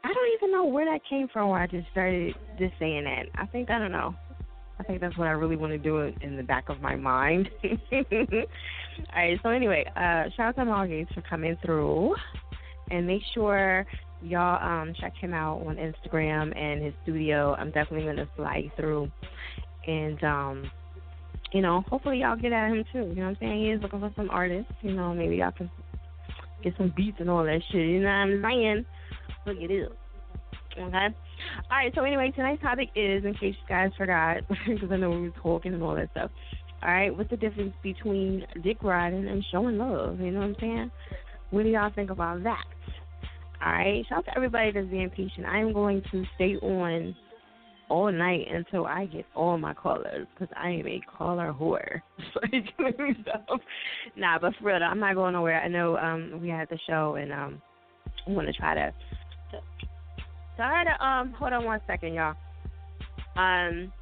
I 0.05 0.09
don't 0.13 0.35
even 0.37 0.53
know 0.53 0.65
where 0.65 0.85
that 0.85 1.01
came 1.09 1.29
from. 1.29 1.49
Where 1.49 1.61
I 1.61 1.67
just 1.67 1.89
started 1.91 2.35
just 2.59 2.75
saying 2.79 3.05
that. 3.05 3.27
I 3.37 3.47
think 3.47 3.71
I 3.71 3.79
don't 3.79 3.93
know. 3.93 4.15
I 4.79 4.83
think 4.83 5.01
that's 5.01 5.17
what 5.17 5.29
I 5.29 5.33
really 5.33 5.57
want 5.57 5.73
to 5.73 5.79
do 5.79 5.99
in- 6.21 6.37
the 6.37 6.43
back 6.43 6.69
of 6.69 6.81
my 6.81 6.95
mind. 6.95 7.49
All 7.65 8.01
right. 9.15 9.39
So 9.43 9.49
anyway, 9.49 9.85
uh, 9.97 10.31
shout 10.37 10.49
out 10.49 10.57
to 10.57 10.65
Mal 10.65 10.87
Gates 10.87 11.11
for 11.15 11.23
coming 11.23 11.57
through, 11.65 12.15
and 12.91 13.07
make 13.07 13.23
sure 13.33 13.87
y'all 14.21 14.63
um 14.63 14.95
check 15.01 15.15
him 15.21 15.33
out 15.33 15.65
on 15.67 15.77
Instagram 15.77 16.57
and 16.57 16.83
his 16.83 16.95
studio. 17.03 17.55
I'm 17.55 17.71
definitely 17.71 18.07
gonna 18.07 18.29
slide 18.37 18.71
through, 18.77 19.11
and 19.87 20.23
um 20.25 20.71
you 21.53 21.63
know, 21.63 21.85
hopefully 21.89 22.19
y'all 22.19 22.37
get 22.37 22.53
at 22.53 22.69
him 22.71 22.85
too. 22.93 22.99
You 22.99 23.15
know 23.15 23.23
what 23.23 23.29
I'm 23.29 23.37
saying? 23.41 23.65
He 23.65 23.71
is 23.71 23.81
looking 23.81 24.01
for 24.01 24.13
some 24.17 24.29
artists. 24.29 24.73
You 24.83 24.93
know, 24.93 25.15
maybe 25.15 25.37
y'all 25.37 25.53
can 25.53 25.71
get 26.65 26.75
some 26.77 26.93
beats 26.97 27.19
and 27.21 27.31
all 27.31 27.45
that 27.45 27.63
shit. 27.71 27.87
You 27.87 28.01
know 28.01 28.07
what 28.07 28.13
I'm 28.13 28.43
saying? 28.43 28.85
Okay. 30.77 31.15
All 31.71 31.77
right. 31.79 31.93
So 31.95 32.03
anyway, 32.05 32.33
tonight's 32.35 32.63
topic 32.63 32.89
is, 32.97 33.25
in 33.25 33.35
case 33.35 33.55
you 33.61 33.69
guys 33.69 33.91
forgot, 33.97 34.39
because 34.67 34.91
I 34.91 34.97
know 34.97 35.11
we 35.11 35.21
were 35.23 35.35
talking 35.43 35.75
and 35.75 35.83
all 35.83 35.95
that 35.95 36.11
stuff. 36.11 36.31
All 36.83 36.91
right. 36.91 37.17
What's 37.17 37.31
the 37.31 37.37
difference 37.37 37.75
between 37.83 38.45
dick 38.63 38.83
riding 38.83 39.29
and 39.29 39.45
showing 39.53 39.79
love? 39.79 40.21
You 40.21 40.31
know 40.33 40.41
what 40.41 40.47
I'm 40.47 40.57
saying? 40.61 40.91
What 41.51 41.63
do 41.63 41.69
y'all 41.69 41.93
think 41.95 42.11
about 42.11 42.43
that? 42.45 42.65
All 43.65 43.73
right. 43.73 44.05
Shout 44.09 44.19
out 44.19 44.25
to 44.27 44.37
everybody 44.37 44.73
that's 44.73 44.89
being 44.89 45.11
patient. 45.11 45.47
I 45.47 45.61
am 45.61 45.73
going 45.73 46.03
to 46.11 46.25
stay 46.35 46.57
on 46.57 47.15
all 47.89 48.11
night 48.11 48.47
until 48.51 48.87
I 48.87 49.07
get 49.07 49.27
all 49.35 49.59
my 49.59 49.75
callers 49.75 50.27
because 50.35 50.53
I 50.57 50.71
am 50.71 50.87
a 50.87 51.01
caller 51.17 51.55
whore. 51.59 52.01
so, 52.35 53.59
nah, 54.17 54.39
but 54.39 54.55
for 54.59 54.65
real, 54.65 54.83
I'm 54.83 54.99
not 54.99 55.15
going 55.15 55.35
nowhere. 55.35 55.61
I 55.63 55.69
know 55.69 55.97
um 55.97 56.41
we 56.41 56.49
had 56.49 56.69
the 56.71 56.79
show 56.89 57.17
and 57.17 57.33
um 57.33 57.63
I'm 58.27 58.35
gonna 58.35 58.53
try 58.53 58.75
to. 58.75 58.93
So 59.51 60.63
I 60.63 60.73
had 60.73 60.85
to 60.85 61.05
um 61.05 61.33
hold 61.33 61.53
on 61.53 61.65
one 61.65 61.81
second, 61.87 62.15
y'all. 62.15 62.35
Um, 63.37 63.93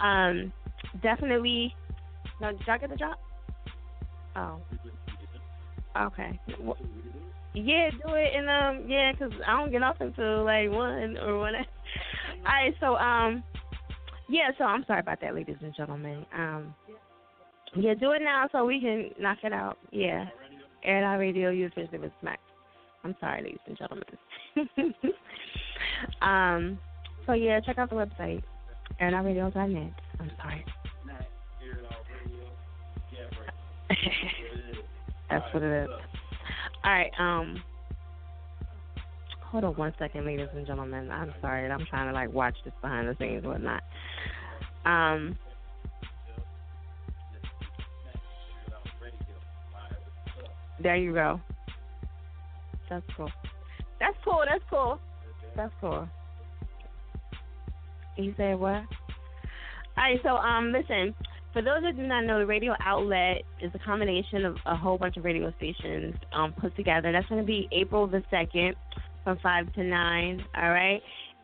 um, 0.00 0.52
definitely. 1.02 1.74
No, 2.40 2.52
did 2.52 2.60
y'all 2.66 2.78
get 2.78 2.90
the 2.90 2.96
drop? 2.96 3.18
Oh. 4.36 4.60
Okay. 5.96 6.40
Yeah, 7.54 7.90
do 7.90 8.14
it 8.14 8.32
and 8.34 8.48
um 8.48 8.90
yeah, 8.90 9.12
cause 9.16 9.30
I 9.46 9.56
don't 9.56 9.70
get 9.70 9.82
off 9.82 9.96
until 10.00 10.44
like 10.44 10.70
one 10.70 11.16
or 11.18 11.38
one. 11.38 11.54
All 11.54 12.44
right, 12.44 12.74
so 12.80 12.96
um 12.96 13.44
yeah, 14.28 14.50
so 14.58 14.64
I'm 14.64 14.84
sorry 14.86 15.00
about 15.00 15.20
that, 15.20 15.34
ladies 15.34 15.56
and 15.62 15.74
gentlemen. 15.76 16.26
Um 16.36 16.74
yeah, 17.76 17.94
do 17.94 18.12
it 18.12 18.22
now 18.22 18.48
so 18.50 18.64
we 18.64 18.80
can 18.80 19.10
knock 19.20 19.38
it 19.44 19.52
out. 19.52 19.78
Yeah, 19.92 20.26
Air 20.82 20.98
It 20.98 21.04
Out 21.04 21.18
Radio, 21.18 21.50
you 21.50 21.66
officially 21.66 21.98
was 21.98 22.10
smacked. 22.20 22.40
I'm 23.04 23.14
sorry, 23.20 23.42
ladies 23.42 23.58
and 23.66 23.76
gentlemen. 23.76 24.04
um, 26.22 26.78
so 27.26 27.34
yeah, 27.34 27.60
check 27.60 27.78
out 27.78 27.90
the 27.90 27.96
website, 27.96 28.42
airitoutradio.net. 29.00 29.92
I'm 30.20 30.30
sorry. 30.40 30.64
That's 35.30 35.54
what 35.54 35.62
it 35.62 35.84
is. 35.84 35.88
All 36.84 36.92
right. 36.92 37.10
Um. 37.18 37.62
Hold 39.50 39.64
on 39.64 39.76
one 39.76 39.94
second, 39.98 40.26
ladies 40.26 40.48
and 40.54 40.66
gentlemen. 40.66 41.10
I'm 41.10 41.32
sorry. 41.40 41.70
I'm 41.70 41.86
trying 41.86 42.08
to 42.08 42.12
like 42.12 42.32
watch 42.32 42.56
this 42.64 42.74
behind 42.82 43.08
the 43.08 43.16
scenes, 43.18 43.44
whatnot. 43.44 43.82
Um. 44.84 45.36
There 50.82 50.96
you 50.96 51.12
go. 51.14 51.40
That's 52.94 53.06
cool. 53.16 53.30
That's 53.98 54.16
cool. 54.24 54.42
That's 54.48 54.64
cool. 54.70 54.98
That's 55.56 55.72
cool. 55.80 56.08
You 58.16 58.34
said 58.36 58.58
what? 58.58 58.74
All 58.74 58.84
right. 59.96 60.20
So 60.22 60.30
um, 60.36 60.72
listen. 60.72 61.14
For 61.52 61.62
those 61.62 61.82
that 61.84 61.96
do 61.96 62.02
not 62.02 62.24
know, 62.24 62.40
the 62.40 62.46
radio 62.46 62.74
outlet 62.84 63.42
is 63.62 63.70
a 63.74 63.78
combination 63.78 64.44
of 64.44 64.56
a 64.66 64.74
whole 64.74 64.98
bunch 64.98 65.16
of 65.16 65.24
radio 65.24 65.52
stations 65.56 66.16
um, 66.32 66.52
put 66.52 66.74
together. 66.74 67.12
That's 67.12 67.28
going 67.28 67.40
to 67.40 67.46
be 67.46 67.68
April 67.70 68.08
the 68.08 68.24
2nd 68.32 68.74
from 69.22 69.38
5 69.40 69.72
to 69.74 69.84
9, 69.84 70.44
all 70.56 70.70
right? 70.70 71.00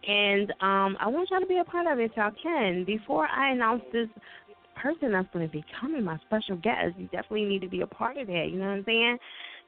And 0.09 0.51
um, 0.63 0.97
I 0.99 1.07
want 1.07 1.29
y'all 1.31 1.39
to 1.39 1.47
be 1.47 1.59
a 1.59 1.65
part 1.65 1.87
of 1.87 2.01
it 2.01 2.11
if 2.11 2.17
y'all 2.17 2.33
can. 2.43 2.85
Before 2.85 3.29
I 3.29 3.53
announce 3.53 3.83
this 3.93 4.09
person 4.83 5.13
that's 5.13 5.29
going 5.33 5.47
to 5.47 5.53
be 5.53 5.65
coming, 5.81 6.03
my 6.03 6.19
special 6.27 6.57
guest, 6.57 6.99
you 6.99 7.05
definitely 7.13 7.45
need 7.45 7.63
to 7.63 7.69
be 7.69 7.83
a 7.83 7.87
part 7.87 8.17
of 8.17 8.27
that, 8.27 8.49
you 8.51 8.59
know 8.59 8.67
what 8.67 8.79
I'm 8.79 8.85
saying? 8.85 9.19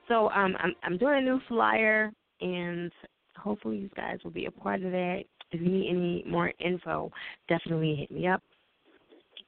So 0.08 0.30
um, 0.30 0.56
I'm, 0.58 0.74
I'm 0.82 0.98
doing 0.98 1.18
a 1.18 1.22
new 1.22 1.40
flyer, 1.48 2.12
and 2.40 2.90
hopefully 3.36 3.78
you 3.78 3.90
guys 3.96 4.18
will 4.24 4.30
be 4.30 4.46
a 4.46 4.50
part 4.50 4.82
of 4.82 4.92
that. 4.92 5.24
If 5.52 5.60
you 5.60 5.68
need 5.68 5.90
any 5.90 6.24
more 6.26 6.52
info, 6.58 7.10
definitely 7.48 7.94
hit 7.94 8.10
me 8.10 8.26
up 8.26 8.42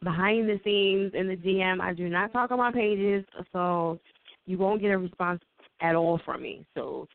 behind 0.02 0.48
the 0.48 0.60
scenes 0.64 1.12
in 1.14 1.28
the 1.28 1.36
DM. 1.36 1.81
I 1.81 1.94
do 1.94 2.09
not 2.09 2.32
talk 2.32 2.51
on 2.51 2.59
my 2.59 2.70
pages, 2.70 3.24
so 3.52 3.98
you 4.47 4.59
won't 4.59 4.82
get 4.82 4.90
a 4.90 4.98
response 4.98 5.40
at 5.81 5.94
all 5.94 6.20
from 6.24 6.43
me. 6.43 6.64
So 6.74 7.09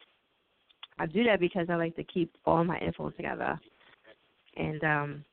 I 0.98 1.06
do 1.06 1.24
that 1.26 1.40
because 1.40 1.68
I 1.70 1.76
like 1.76 1.95
to 1.95 2.03
keep 2.03 2.32
all 2.45 2.64
my 2.64 2.78
info 2.80 3.11
together. 3.11 3.60
And 4.57 4.84
um 4.84 5.26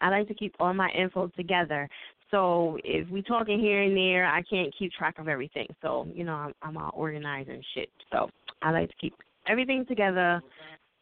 I 0.00 0.08
like 0.10 0.28
to 0.28 0.34
keep 0.34 0.54
all 0.58 0.74
my 0.74 0.90
info 0.90 1.28
together. 1.28 1.88
So 2.32 2.78
if 2.82 3.08
we 3.10 3.22
talking 3.22 3.60
here 3.60 3.82
and 3.82 3.96
there, 3.96 4.26
I 4.26 4.42
can't 4.42 4.74
keep 4.76 4.90
track 4.92 5.18
of 5.18 5.28
everything. 5.28 5.68
So 5.82 6.08
you 6.12 6.24
know, 6.24 6.34
I'm, 6.34 6.52
I'm 6.62 6.76
all 6.76 6.90
organized 6.94 7.48
and 7.48 7.64
shit. 7.74 7.90
So 8.10 8.28
I 8.62 8.72
like 8.72 8.88
to 8.88 8.96
keep 9.00 9.14
everything 9.46 9.86
together. 9.86 10.42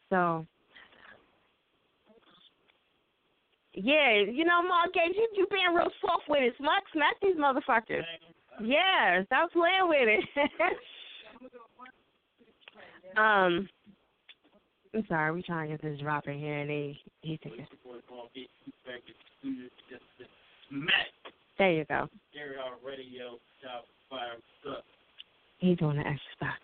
So 0.09 0.45
Yeah, 3.73 4.23
you 4.29 4.43
know, 4.43 4.61
Mark 4.61 4.89
you, 4.93 5.27
you 5.33 5.47
being 5.49 5.73
real 5.73 5.89
soft 6.01 6.23
with 6.27 6.41
it. 6.41 6.53
Smack, 6.57 6.83
smack 6.91 7.15
these 7.21 7.37
motherfuckers. 7.37 8.03
Yeah, 8.61 9.23
stop 9.25 9.51
playing 9.53 9.87
with 9.87 10.07
it. 10.07 10.25
um, 13.17 13.69
I'm 14.93 15.05
sorry, 15.07 15.31
we 15.31 15.41
trying 15.41 15.69
to 15.69 15.77
get 15.77 15.81
this 15.81 16.01
drop 16.01 16.27
in 16.27 16.37
here, 16.37 16.57
and 16.57 16.69
he 16.69 16.99
he 17.21 17.39
thinking. 17.41 17.65
There 21.61 21.71
you 21.71 21.85
go. 21.85 22.09
Scary 22.33 22.55
H 22.57 22.73
Radio 22.81 23.37
Stop 23.59 23.85
Fire 24.09 24.41
Sup. 24.63 24.83
He's 25.59 25.77
doing 25.77 25.97
the 25.97 26.01
extra 26.01 26.33
stuff. 26.35 26.57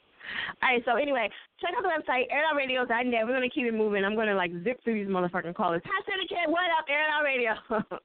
All 0.63 0.73
right, 0.73 0.81
so 0.85 0.95
anyway, 0.95 1.29
check 1.61 1.69
out 1.77 1.83
the 1.83 1.93
website, 1.93 2.25
airitoutradio.net. 2.33 3.21
We're 3.21 3.37
going 3.37 3.47
to 3.47 3.53
keep 3.53 3.67
it 3.67 3.75
moving. 3.75 4.03
I'm 4.03 4.15
going 4.15 4.25
to, 4.25 4.33
like, 4.33 4.49
zip 4.63 4.83
through 4.83 4.95
these 4.95 5.07
motherfucking 5.07 5.53
callers. 5.53 5.83
Hi, 5.85 6.01
Syndicate. 6.09 6.49
What 6.49 6.65
up, 6.79 6.85
Air 6.89 7.03
It 7.03 7.13
Out 7.13 7.23
Radio? 7.23 7.53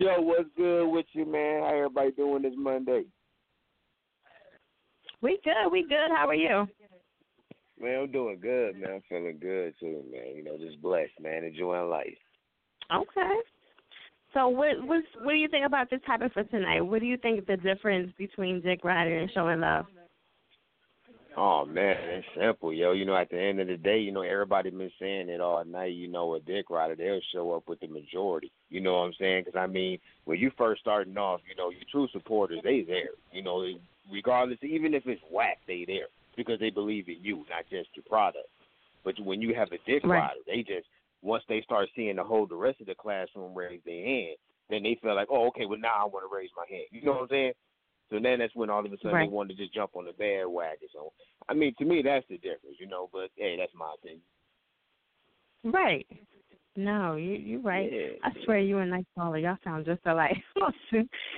Yo, 0.00 0.22
what's 0.22 0.48
good 0.56 0.86
with 0.88 1.04
you, 1.12 1.26
man? 1.26 1.60
How 1.64 1.76
everybody 1.76 2.12
doing 2.12 2.42
this 2.44 2.54
Monday? 2.56 3.02
We 5.20 5.38
good. 5.44 5.70
We 5.70 5.82
good. 5.82 6.08
How 6.16 6.28
are 6.28 6.34
you? 6.34 6.66
Man, 7.78 8.04
I'm 8.04 8.10
doing 8.10 8.38
good, 8.40 8.80
man. 8.80 8.90
I'm 8.90 9.02
feeling 9.06 9.36
good, 9.38 9.74
too, 9.78 10.02
man. 10.10 10.34
You 10.34 10.44
know, 10.44 10.56
just 10.56 10.80
blessed, 10.80 11.12
man. 11.20 11.44
Enjoying 11.44 11.90
life. 11.90 12.16
Okay. 12.90 13.34
So 14.34 14.48
what 14.48 14.82
what 14.86 15.02
what 15.22 15.32
do 15.32 15.36
you 15.36 15.48
think 15.48 15.66
about 15.66 15.90
this 15.90 16.00
topic 16.06 16.32
for 16.32 16.44
tonight? 16.44 16.80
What 16.80 17.00
do 17.00 17.06
you 17.06 17.16
think 17.18 17.46
the 17.46 17.56
difference 17.56 18.12
between 18.16 18.62
Dick 18.62 18.82
Rider 18.82 19.18
and 19.18 19.30
showing 19.32 19.60
love? 19.60 19.86
Oh 21.36 21.64
man, 21.64 21.96
it's 21.98 22.26
simple, 22.38 22.72
yo. 22.72 22.92
You 22.92 23.06
know, 23.06 23.16
at 23.16 23.30
the 23.30 23.40
end 23.40 23.60
of 23.60 23.66
the 23.66 23.76
day, 23.76 23.98
you 23.98 24.12
know, 24.12 24.22
everybody 24.22 24.70
been 24.70 24.90
saying 25.00 25.28
it 25.28 25.40
all 25.40 25.64
night. 25.64 25.94
You 25.94 26.08
know, 26.08 26.34
a 26.34 26.40
dick 26.40 26.68
rider, 26.68 26.94
they'll 26.94 27.20
show 27.32 27.52
up 27.52 27.68
with 27.68 27.80
the 27.80 27.88
majority. 27.88 28.52
You 28.68 28.80
know 28.80 28.94
what 28.94 29.06
I'm 29.06 29.14
saying? 29.18 29.44
Because 29.44 29.58
I 29.58 29.66
mean, 29.66 29.98
when 30.24 30.38
you 30.38 30.50
first 30.58 30.82
starting 30.82 31.16
off, 31.16 31.40
you 31.48 31.56
know, 31.56 31.70
your 31.70 31.84
true 31.90 32.08
supporters, 32.12 32.60
they 32.62 32.82
there. 32.82 33.10
You 33.32 33.42
know, 33.42 33.66
regardless, 34.10 34.58
even 34.62 34.94
if 34.94 35.06
it's 35.06 35.22
whack, 35.30 35.58
they 35.66 35.84
there 35.86 36.08
because 36.36 36.58
they 36.60 36.70
believe 36.70 37.08
in 37.08 37.18
you, 37.22 37.44
not 37.50 37.64
just 37.70 37.88
your 37.94 38.04
product. 38.08 38.48
But 39.04 39.14
when 39.20 39.40
you 39.40 39.54
have 39.54 39.68
a 39.68 39.78
dick 39.90 40.04
right. 40.04 40.18
rider, 40.18 40.40
they 40.46 40.62
just 40.62 40.86
once 41.22 41.44
they 41.48 41.62
start 41.62 41.88
seeing 41.94 42.16
the 42.16 42.24
whole 42.24 42.46
the 42.46 42.54
rest 42.54 42.80
of 42.80 42.86
the 42.86 42.94
classroom 42.94 43.54
raise 43.54 43.80
their 43.86 44.04
hand, 44.04 44.36
then 44.68 44.82
they 44.82 44.98
feel 45.00 45.14
like, 45.14 45.28
oh, 45.30 45.46
okay, 45.48 45.66
well 45.66 45.78
now 45.78 45.94
I 46.00 46.04
want 46.04 46.28
to 46.28 46.34
raise 46.34 46.50
my 46.56 46.64
hand. 46.68 46.86
You 46.90 47.02
know 47.02 47.12
what 47.12 47.22
I'm 47.22 47.28
saying? 47.28 47.52
So 48.10 48.18
then 48.22 48.40
that's 48.40 48.54
when 48.54 48.68
all 48.68 48.84
of 48.84 48.92
a 48.92 48.96
sudden 48.98 49.12
right. 49.12 49.28
they 49.28 49.32
want 49.32 49.48
to 49.48 49.56
just 49.56 49.72
jump 49.72 49.92
on 49.94 50.04
the 50.04 50.12
bandwagon. 50.12 50.88
So 50.92 51.12
I 51.48 51.54
mean, 51.54 51.74
to 51.78 51.84
me, 51.84 52.02
that's 52.04 52.26
the 52.28 52.36
difference, 52.36 52.76
you 52.78 52.86
know. 52.86 53.08
But 53.12 53.30
hey, 53.36 53.56
that's 53.58 53.72
my 53.74 53.94
opinion. 53.94 54.22
Right. 55.64 56.06
No, 56.74 57.16
you 57.16 57.32
you're 57.32 57.60
right. 57.60 57.90
Yeah. 57.92 58.08
I 58.24 58.30
swear 58.44 58.58
you 58.58 58.78
and 58.78 58.90
Nightcrawler, 58.90 59.42
y'all 59.42 59.58
sound 59.62 59.84
just 59.84 60.00
alike. 60.06 60.38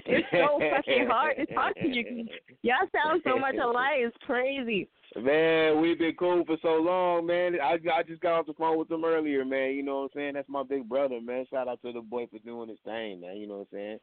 it's 0.06 0.26
so 0.30 0.60
fucking 0.60 1.08
hard 1.10 1.36
to 1.38 1.46
talk 1.52 1.74
to 1.74 1.88
you. 1.88 2.26
Y'all 2.62 2.88
sound 2.92 3.20
so 3.24 3.36
much 3.36 3.56
alike. 3.56 3.96
It's 3.98 4.16
crazy. 4.24 4.88
Man, 5.20 5.80
we've 5.80 5.98
been 5.98 6.14
cool 6.16 6.44
for 6.46 6.56
so 6.62 6.76
long, 6.76 7.26
man. 7.26 7.56
I 7.60 7.78
I 7.92 8.02
just 8.04 8.20
got 8.20 8.38
off 8.38 8.46
the 8.46 8.52
phone 8.54 8.78
with 8.78 8.90
him 8.90 9.04
earlier, 9.04 9.44
man. 9.44 9.72
You 9.72 9.82
know 9.82 9.96
what 9.96 10.02
I'm 10.02 10.10
saying? 10.14 10.34
That's 10.34 10.48
my 10.48 10.62
big 10.62 10.88
brother, 10.88 11.20
man. 11.20 11.46
Shout 11.50 11.66
out 11.66 11.82
to 11.82 11.92
the 11.92 12.00
boy 12.00 12.28
for 12.30 12.38
doing 12.38 12.68
his 12.68 12.78
thing, 12.84 13.20
man. 13.20 13.36
You 13.36 13.48
know 13.48 13.66
what 13.68 13.78
I'm 13.78 13.98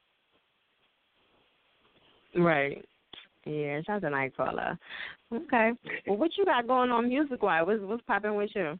saying? 2.36 2.46
Right. 2.46 2.86
Yeah, 3.46 3.82
shout 3.84 4.04
out 4.04 4.10
to 4.10 4.16
Nightcrawler. 4.16 4.78
Okay. 5.34 5.72
Well, 6.08 6.18
what 6.18 6.32
you 6.38 6.44
got 6.44 6.68
going 6.68 6.92
on 6.92 7.08
music 7.08 7.42
wise? 7.42 7.64
What's 7.66 7.82
what's 7.84 8.04
popping 8.04 8.36
with 8.36 8.50
you? 8.54 8.78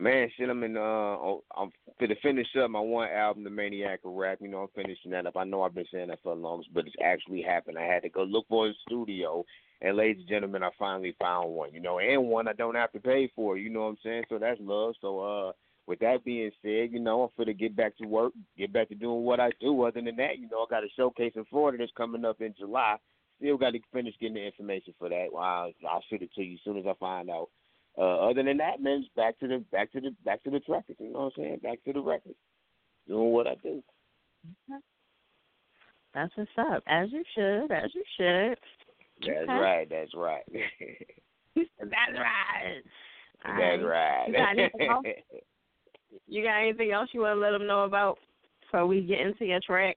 Man, 0.00 0.30
shit, 0.34 0.48
I'm 0.48 0.62
in. 0.62 0.78
Uh, 0.78 0.80
oh, 0.80 1.44
I'm 1.54 1.70
to 2.00 2.14
finish 2.22 2.46
up 2.58 2.70
my 2.70 2.80
one 2.80 3.10
album, 3.10 3.44
The 3.44 3.50
Maniac 3.50 4.00
of 4.02 4.14
Rap. 4.14 4.38
You 4.40 4.48
know, 4.48 4.60
I'm 4.60 4.68
finishing 4.74 5.10
that 5.10 5.26
up. 5.26 5.36
I 5.36 5.44
know 5.44 5.62
I've 5.62 5.74
been 5.74 5.84
saying 5.92 6.08
that 6.08 6.22
for 6.22 6.32
a 6.32 6.36
long, 6.36 6.64
but 6.72 6.86
it's 6.86 6.96
actually 7.04 7.42
happened. 7.42 7.76
I 7.76 7.84
had 7.84 8.02
to 8.04 8.08
go 8.08 8.22
look 8.22 8.46
for 8.48 8.68
a 8.68 8.72
studio, 8.88 9.44
and 9.82 9.98
ladies 9.98 10.20
and 10.20 10.28
gentlemen, 10.28 10.62
I 10.62 10.70
finally 10.78 11.14
found 11.20 11.50
one. 11.50 11.74
You 11.74 11.80
know, 11.80 11.98
and 11.98 12.28
one 12.28 12.48
I 12.48 12.54
don't 12.54 12.76
have 12.76 12.92
to 12.92 12.98
pay 12.98 13.30
for. 13.36 13.58
You 13.58 13.68
know 13.68 13.80
what 13.80 13.88
I'm 13.88 13.96
saying? 14.02 14.24
So 14.30 14.38
that's 14.38 14.58
love. 14.62 14.94
So, 15.02 15.20
uh, 15.20 15.52
with 15.86 15.98
that 15.98 16.24
being 16.24 16.50
said, 16.62 16.92
you 16.92 17.00
know, 17.00 17.30
I'm 17.38 17.44
to 17.44 17.52
get 17.52 17.76
back 17.76 17.98
to 17.98 18.06
work, 18.06 18.32
get 18.56 18.72
back 18.72 18.88
to 18.88 18.94
doing 18.94 19.24
what 19.24 19.38
I 19.38 19.50
do. 19.60 19.82
Other 19.82 20.00
than 20.00 20.16
that, 20.16 20.38
you 20.38 20.48
know, 20.48 20.62
I 20.62 20.66
got 20.70 20.84
a 20.84 20.88
showcase 20.96 21.32
in 21.36 21.44
Florida 21.44 21.76
that's 21.76 21.92
coming 21.94 22.24
up 22.24 22.40
in 22.40 22.54
July. 22.58 22.96
Still 23.36 23.58
got 23.58 23.72
to 23.72 23.80
finish 23.92 24.14
getting 24.18 24.34
the 24.34 24.46
information 24.46 24.94
for 24.98 25.10
that. 25.10 25.26
Well, 25.30 25.42
I'll, 25.42 25.72
I'll 25.90 26.04
shoot 26.08 26.22
it 26.22 26.32
to 26.36 26.42
you 26.42 26.54
as 26.54 26.60
soon 26.64 26.78
as 26.78 26.86
I 26.86 26.94
find 26.98 27.28
out. 27.28 27.48
Uh, 27.98 28.30
other 28.30 28.42
than 28.42 28.56
that, 28.58 28.80
man, 28.80 29.00
it's 29.00 29.08
back 29.16 29.38
to 29.40 29.48
the 29.48 29.64
back 29.72 29.92
to 29.92 30.00
the 30.00 30.14
back 30.24 30.42
to 30.44 30.50
the 30.50 30.60
records. 30.68 30.98
You 31.00 31.12
know 31.12 31.18
what 31.18 31.24
I'm 31.26 31.32
saying? 31.36 31.60
Back 31.62 31.82
to 31.84 31.92
the 31.92 32.00
records, 32.00 32.36
doing 33.06 33.32
what 33.32 33.46
I 33.46 33.56
do. 33.62 33.82
That's 36.14 36.32
what's 36.36 36.50
up. 36.58 36.82
As 36.86 37.08
you 37.12 37.22
should. 37.34 37.70
As 37.70 37.90
you 37.94 38.04
should. 38.16 38.58
That's 39.26 39.42
Okay. 39.42 39.52
right. 39.52 39.88
That's 39.90 40.14
right. 40.14 40.42
That's 41.54 41.90
right. 41.90 42.82
That's 43.44 43.82
right. 43.82 44.26
You 44.26 44.32
got, 44.32 44.58
anything 44.58 44.88
else? 44.88 45.04
you 46.26 46.42
got 46.42 46.58
anything 46.62 46.92
else 46.92 47.10
you 47.12 47.20
want 47.20 47.36
to 47.36 47.40
let 47.40 47.50
them 47.50 47.66
know 47.66 47.84
about 47.84 48.18
before 48.62 48.86
we 48.86 49.02
get 49.02 49.20
into 49.20 49.44
your 49.44 49.60
track? 49.60 49.96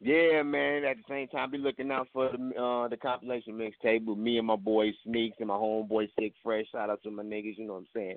Yeah, 0.00 0.42
man. 0.42 0.84
At 0.84 0.96
the 0.96 1.02
same 1.08 1.28
time, 1.28 1.50
be 1.50 1.58
looking 1.58 1.90
out 1.90 2.08
for 2.12 2.30
the 2.30 2.60
uh 2.60 2.88
the 2.88 2.96
compilation 2.96 3.52
mixtape 3.54 4.06
with 4.06 4.16
me 4.16 4.38
and 4.38 4.46
my 4.46 4.56
boy 4.56 4.92
Sneaks 5.04 5.36
and 5.38 5.48
my 5.48 5.54
homeboy 5.54 6.08
Sick 6.18 6.32
Fresh. 6.42 6.66
Shout 6.72 6.88
out 6.88 7.02
to 7.02 7.10
my 7.10 7.22
niggas, 7.22 7.58
you 7.58 7.66
know 7.66 7.74
what 7.74 7.80
I'm 7.80 7.86
saying? 7.94 8.16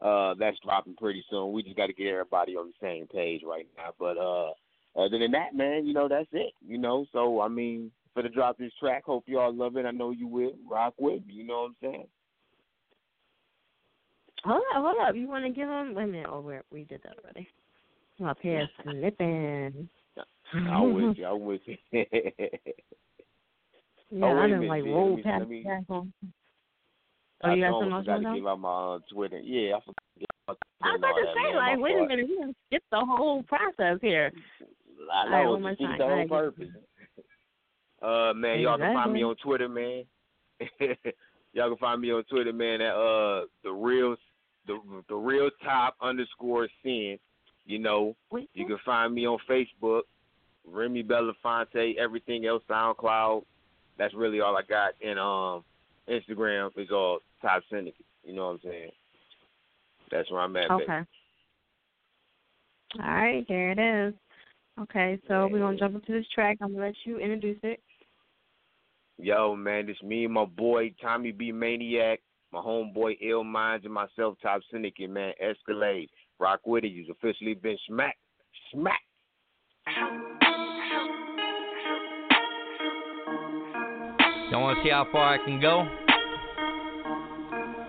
Uh 0.00 0.34
that's 0.38 0.58
dropping 0.64 0.94
pretty 0.94 1.24
soon. 1.28 1.52
We 1.52 1.64
just 1.64 1.76
gotta 1.76 1.92
get 1.92 2.06
everybody 2.06 2.54
on 2.54 2.68
the 2.68 2.86
same 2.86 3.08
page 3.08 3.42
right 3.44 3.66
now. 3.76 3.90
But 3.98 4.16
uh 4.16 4.52
other 4.96 5.18
than 5.18 5.32
that, 5.32 5.56
man, 5.56 5.86
you 5.86 5.92
know, 5.92 6.06
that's 6.08 6.28
it. 6.32 6.52
You 6.64 6.78
know, 6.78 7.04
so 7.12 7.40
I 7.40 7.48
mean, 7.48 7.90
for 8.12 8.22
the 8.22 8.28
drop 8.28 8.56
this 8.56 8.72
track, 8.78 9.04
hope 9.04 9.24
y'all 9.26 9.52
love 9.52 9.76
it. 9.76 9.86
I 9.86 9.90
know 9.90 10.12
you 10.12 10.28
will. 10.28 10.52
Rock 10.70 10.94
with 10.98 11.26
me, 11.26 11.34
you 11.34 11.44
know 11.44 11.62
what 11.62 11.66
I'm 11.66 11.76
saying? 11.82 12.06
Hold 14.44 14.62
up, 14.72 14.82
hold 14.82 15.08
up. 15.08 15.16
You 15.16 15.26
want 15.26 15.44
to 15.46 15.50
give 15.50 15.66
them? 15.66 15.94
Wait 15.94 16.04
a 16.04 16.06
minute. 16.06 16.28
Oh, 16.30 16.40
we 16.40 16.54
we 16.70 16.84
did 16.84 17.00
that 17.02 17.16
already. 17.24 17.48
Up 18.24 18.38
here 18.40 18.68
slipping. 18.84 19.88
I'm 20.52 20.94
with 20.94 21.16
you. 21.18 21.26
I'm 21.26 21.40
with 21.44 21.60
you. 21.66 21.76
Yeah, 24.10 24.26
oh, 24.26 24.38
I 24.38 24.46
didn't 24.46 24.68
like 24.68 24.84
roll 24.84 25.16
past 25.24 25.40
let 25.40 25.48
me- 25.48 25.64
that 25.66 25.82
one. 25.88 26.12
Oh, 27.42 27.48
I 27.50 27.54
you 27.54 27.62
got 27.64 27.72
almost 27.72 27.82
something 27.82 27.92
else 27.94 28.04
forgot 28.22 28.30
to 28.30 28.36
give 28.36 28.46
out 28.46 28.60
my 28.60 28.94
uh, 28.94 28.98
Twitter. 29.12 29.40
Yeah, 29.40 29.76
I 29.76 29.80
forgot 29.80 29.96
to 30.14 30.20
give 30.20 30.26
out 30.48 30.58
I 30.82 30.86
was 30.92 30.98
about 30.98 31.14
to 31.14 31.26
all 31.26 31.34
say, 31.34 31.52
man. 31.52 31.56
like, 31.56 31.78
wait 31.80 31.96
a 31.96 32.06
minute, 32.06 32.28
we 32.28 32.36
done 32.36 32.54
skipped 32.68 32.90
the 32.92 33.00
whole 33.04 33.42
process 33.42 33.98
here. 34.00 34.30
I 35.12 35.24
All 35.24 35.30
right, 35.30 35.42
know 35.44 35.50
one 35.52 35.62
more 35.62 35.70
it's 35.72 35.80
the 35.80 36.04
whole 36.06 36.28
purpose. 36.28 36.68
Uh, 38.02 38.34
man, 38.34 38.60
y'all 38.60 38.76
can 38.76 38.92
find 38.94 39.14
me 39.14 39.22
on 39.24 39.34
Twitter, 39.42 39.66
man. 39.68 40.04
y'all 41.54 41.70
can 41.70 41.76
find 41.78 42.02
me 42.02 42.12
on 42.12 42.22
Twitter, 42.24 42.52
man. 42.52 42.82
At 42.82 42.94
uh, 42.94 43.46
the 43.62 43.72
real, 43.72 44.14
the 44.66 44.78
the 45.08 45.14
real 45.14 45.48
top 45.64 45.96
underscore 46.02 46.68
sin. 46.82 47.18
You 47.64 47.78
know, 47.78 48.14
you 48.52 48.66
can 48.66 48.78
find 48.84 49.14
me 49.14 49.26
on 49.26 49.38
Facebook, 49.48 50.02
Remy 50.70 51.04
Belafonte. 51.04 51.96
Everything 51.96 52.46
else, 52.46 52.62
SoundCloud. 52.68 53.44
That's 53.98 54.14
really 54.14 54.40
all 54.40 54.56
I 54.56 54.62
got. 54.62 54.92
And 55.04 55.18
um, 55.18 55.64
Instagram 56.08 56.70
is 56.76 56.90
all 56.90 57.20
Top 57.40 57.62
Syndicate. 57.70 58.06
You 58.24 58.34
know 58.34 58.46
what 58.46 58.52
I'm 58.52 58.60
saying? 58.64 58.90
That's 60.10 60.30
where 60.30 60.40
I'm 60.40 60.56
at. 60.56 60.68
baby. 60.68 60.82
Okay. 60.82 61.00
All 63.02 63.14
right, 63.14 63.44
there 63.48 63.70
it 63.72 63.78
is. 63.78 64.14
Okay, 64.80 65.18
so 65.28 65.48
we're 65.50 65.60
gonna 65.60 65.76
jump 65.76 65.94
into 65.94 66.12
this 66.12 66.26
track. 66.34 66.58
I'm 66.60 66.72
gonna 66.72 66.86
let 66.86 66.94
you 67.04 67.18
introduce 67.18 67.58
it. 67.62 67.80
Yo, 69.18 69.54
man, 69.54 69.88
it's 69.88 70.02
me 70.02 70.24
and 70.24 70.34
my 70.34 70.44
boy 70.44 70.92
Tommy 71.00 71.30
B 71.30 71.52
Maniac, 71.52 72.20
my 72.52 72.60
homeboy 72.60 73.16
Ill 73.20 73.44
Minds, 73.44 73.84
and 73.84 73.94
myself, 73.94 74.36
Top 74.42 74.62
Syndicate, 74.72 75.10
man. 75.10 75.32
Escalade, 75.40 76.10
rock 76.40 76.60
with 76.64 76.84
it. 76.84 76.88
You've 76.88 77.10
officially 77.10 77.54
been 77.54 77.78
smacked, 77.86 78.18
smacked. 78.72 79.00
Y'all 84.54 84.62
want 84.62 84.78
to 84.78 84.84
see 84.84 84.90
how 84.90 85.04
far 85.10 85.34
I 85.34 85.38
can 85.44 85.58
go? 85.60 85.82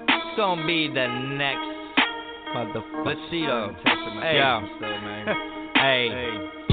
It's 0.10 0.36
gonna 0.36 0.66
be 0.66 0.88
the 0.88 1.06
next 1.38 1.62
motherfucker. 2.56 3.06
Let's 3.06 3.20
see 3.30 3.46
though. 3.46 3.70
Testing 3.86 4.16
my 4.16 4.22
Hey, 4.26 4.42
patience 4.42 4.72
though, 4.82 5.00
man. 5.06 5.26
hey. 5.76 6.65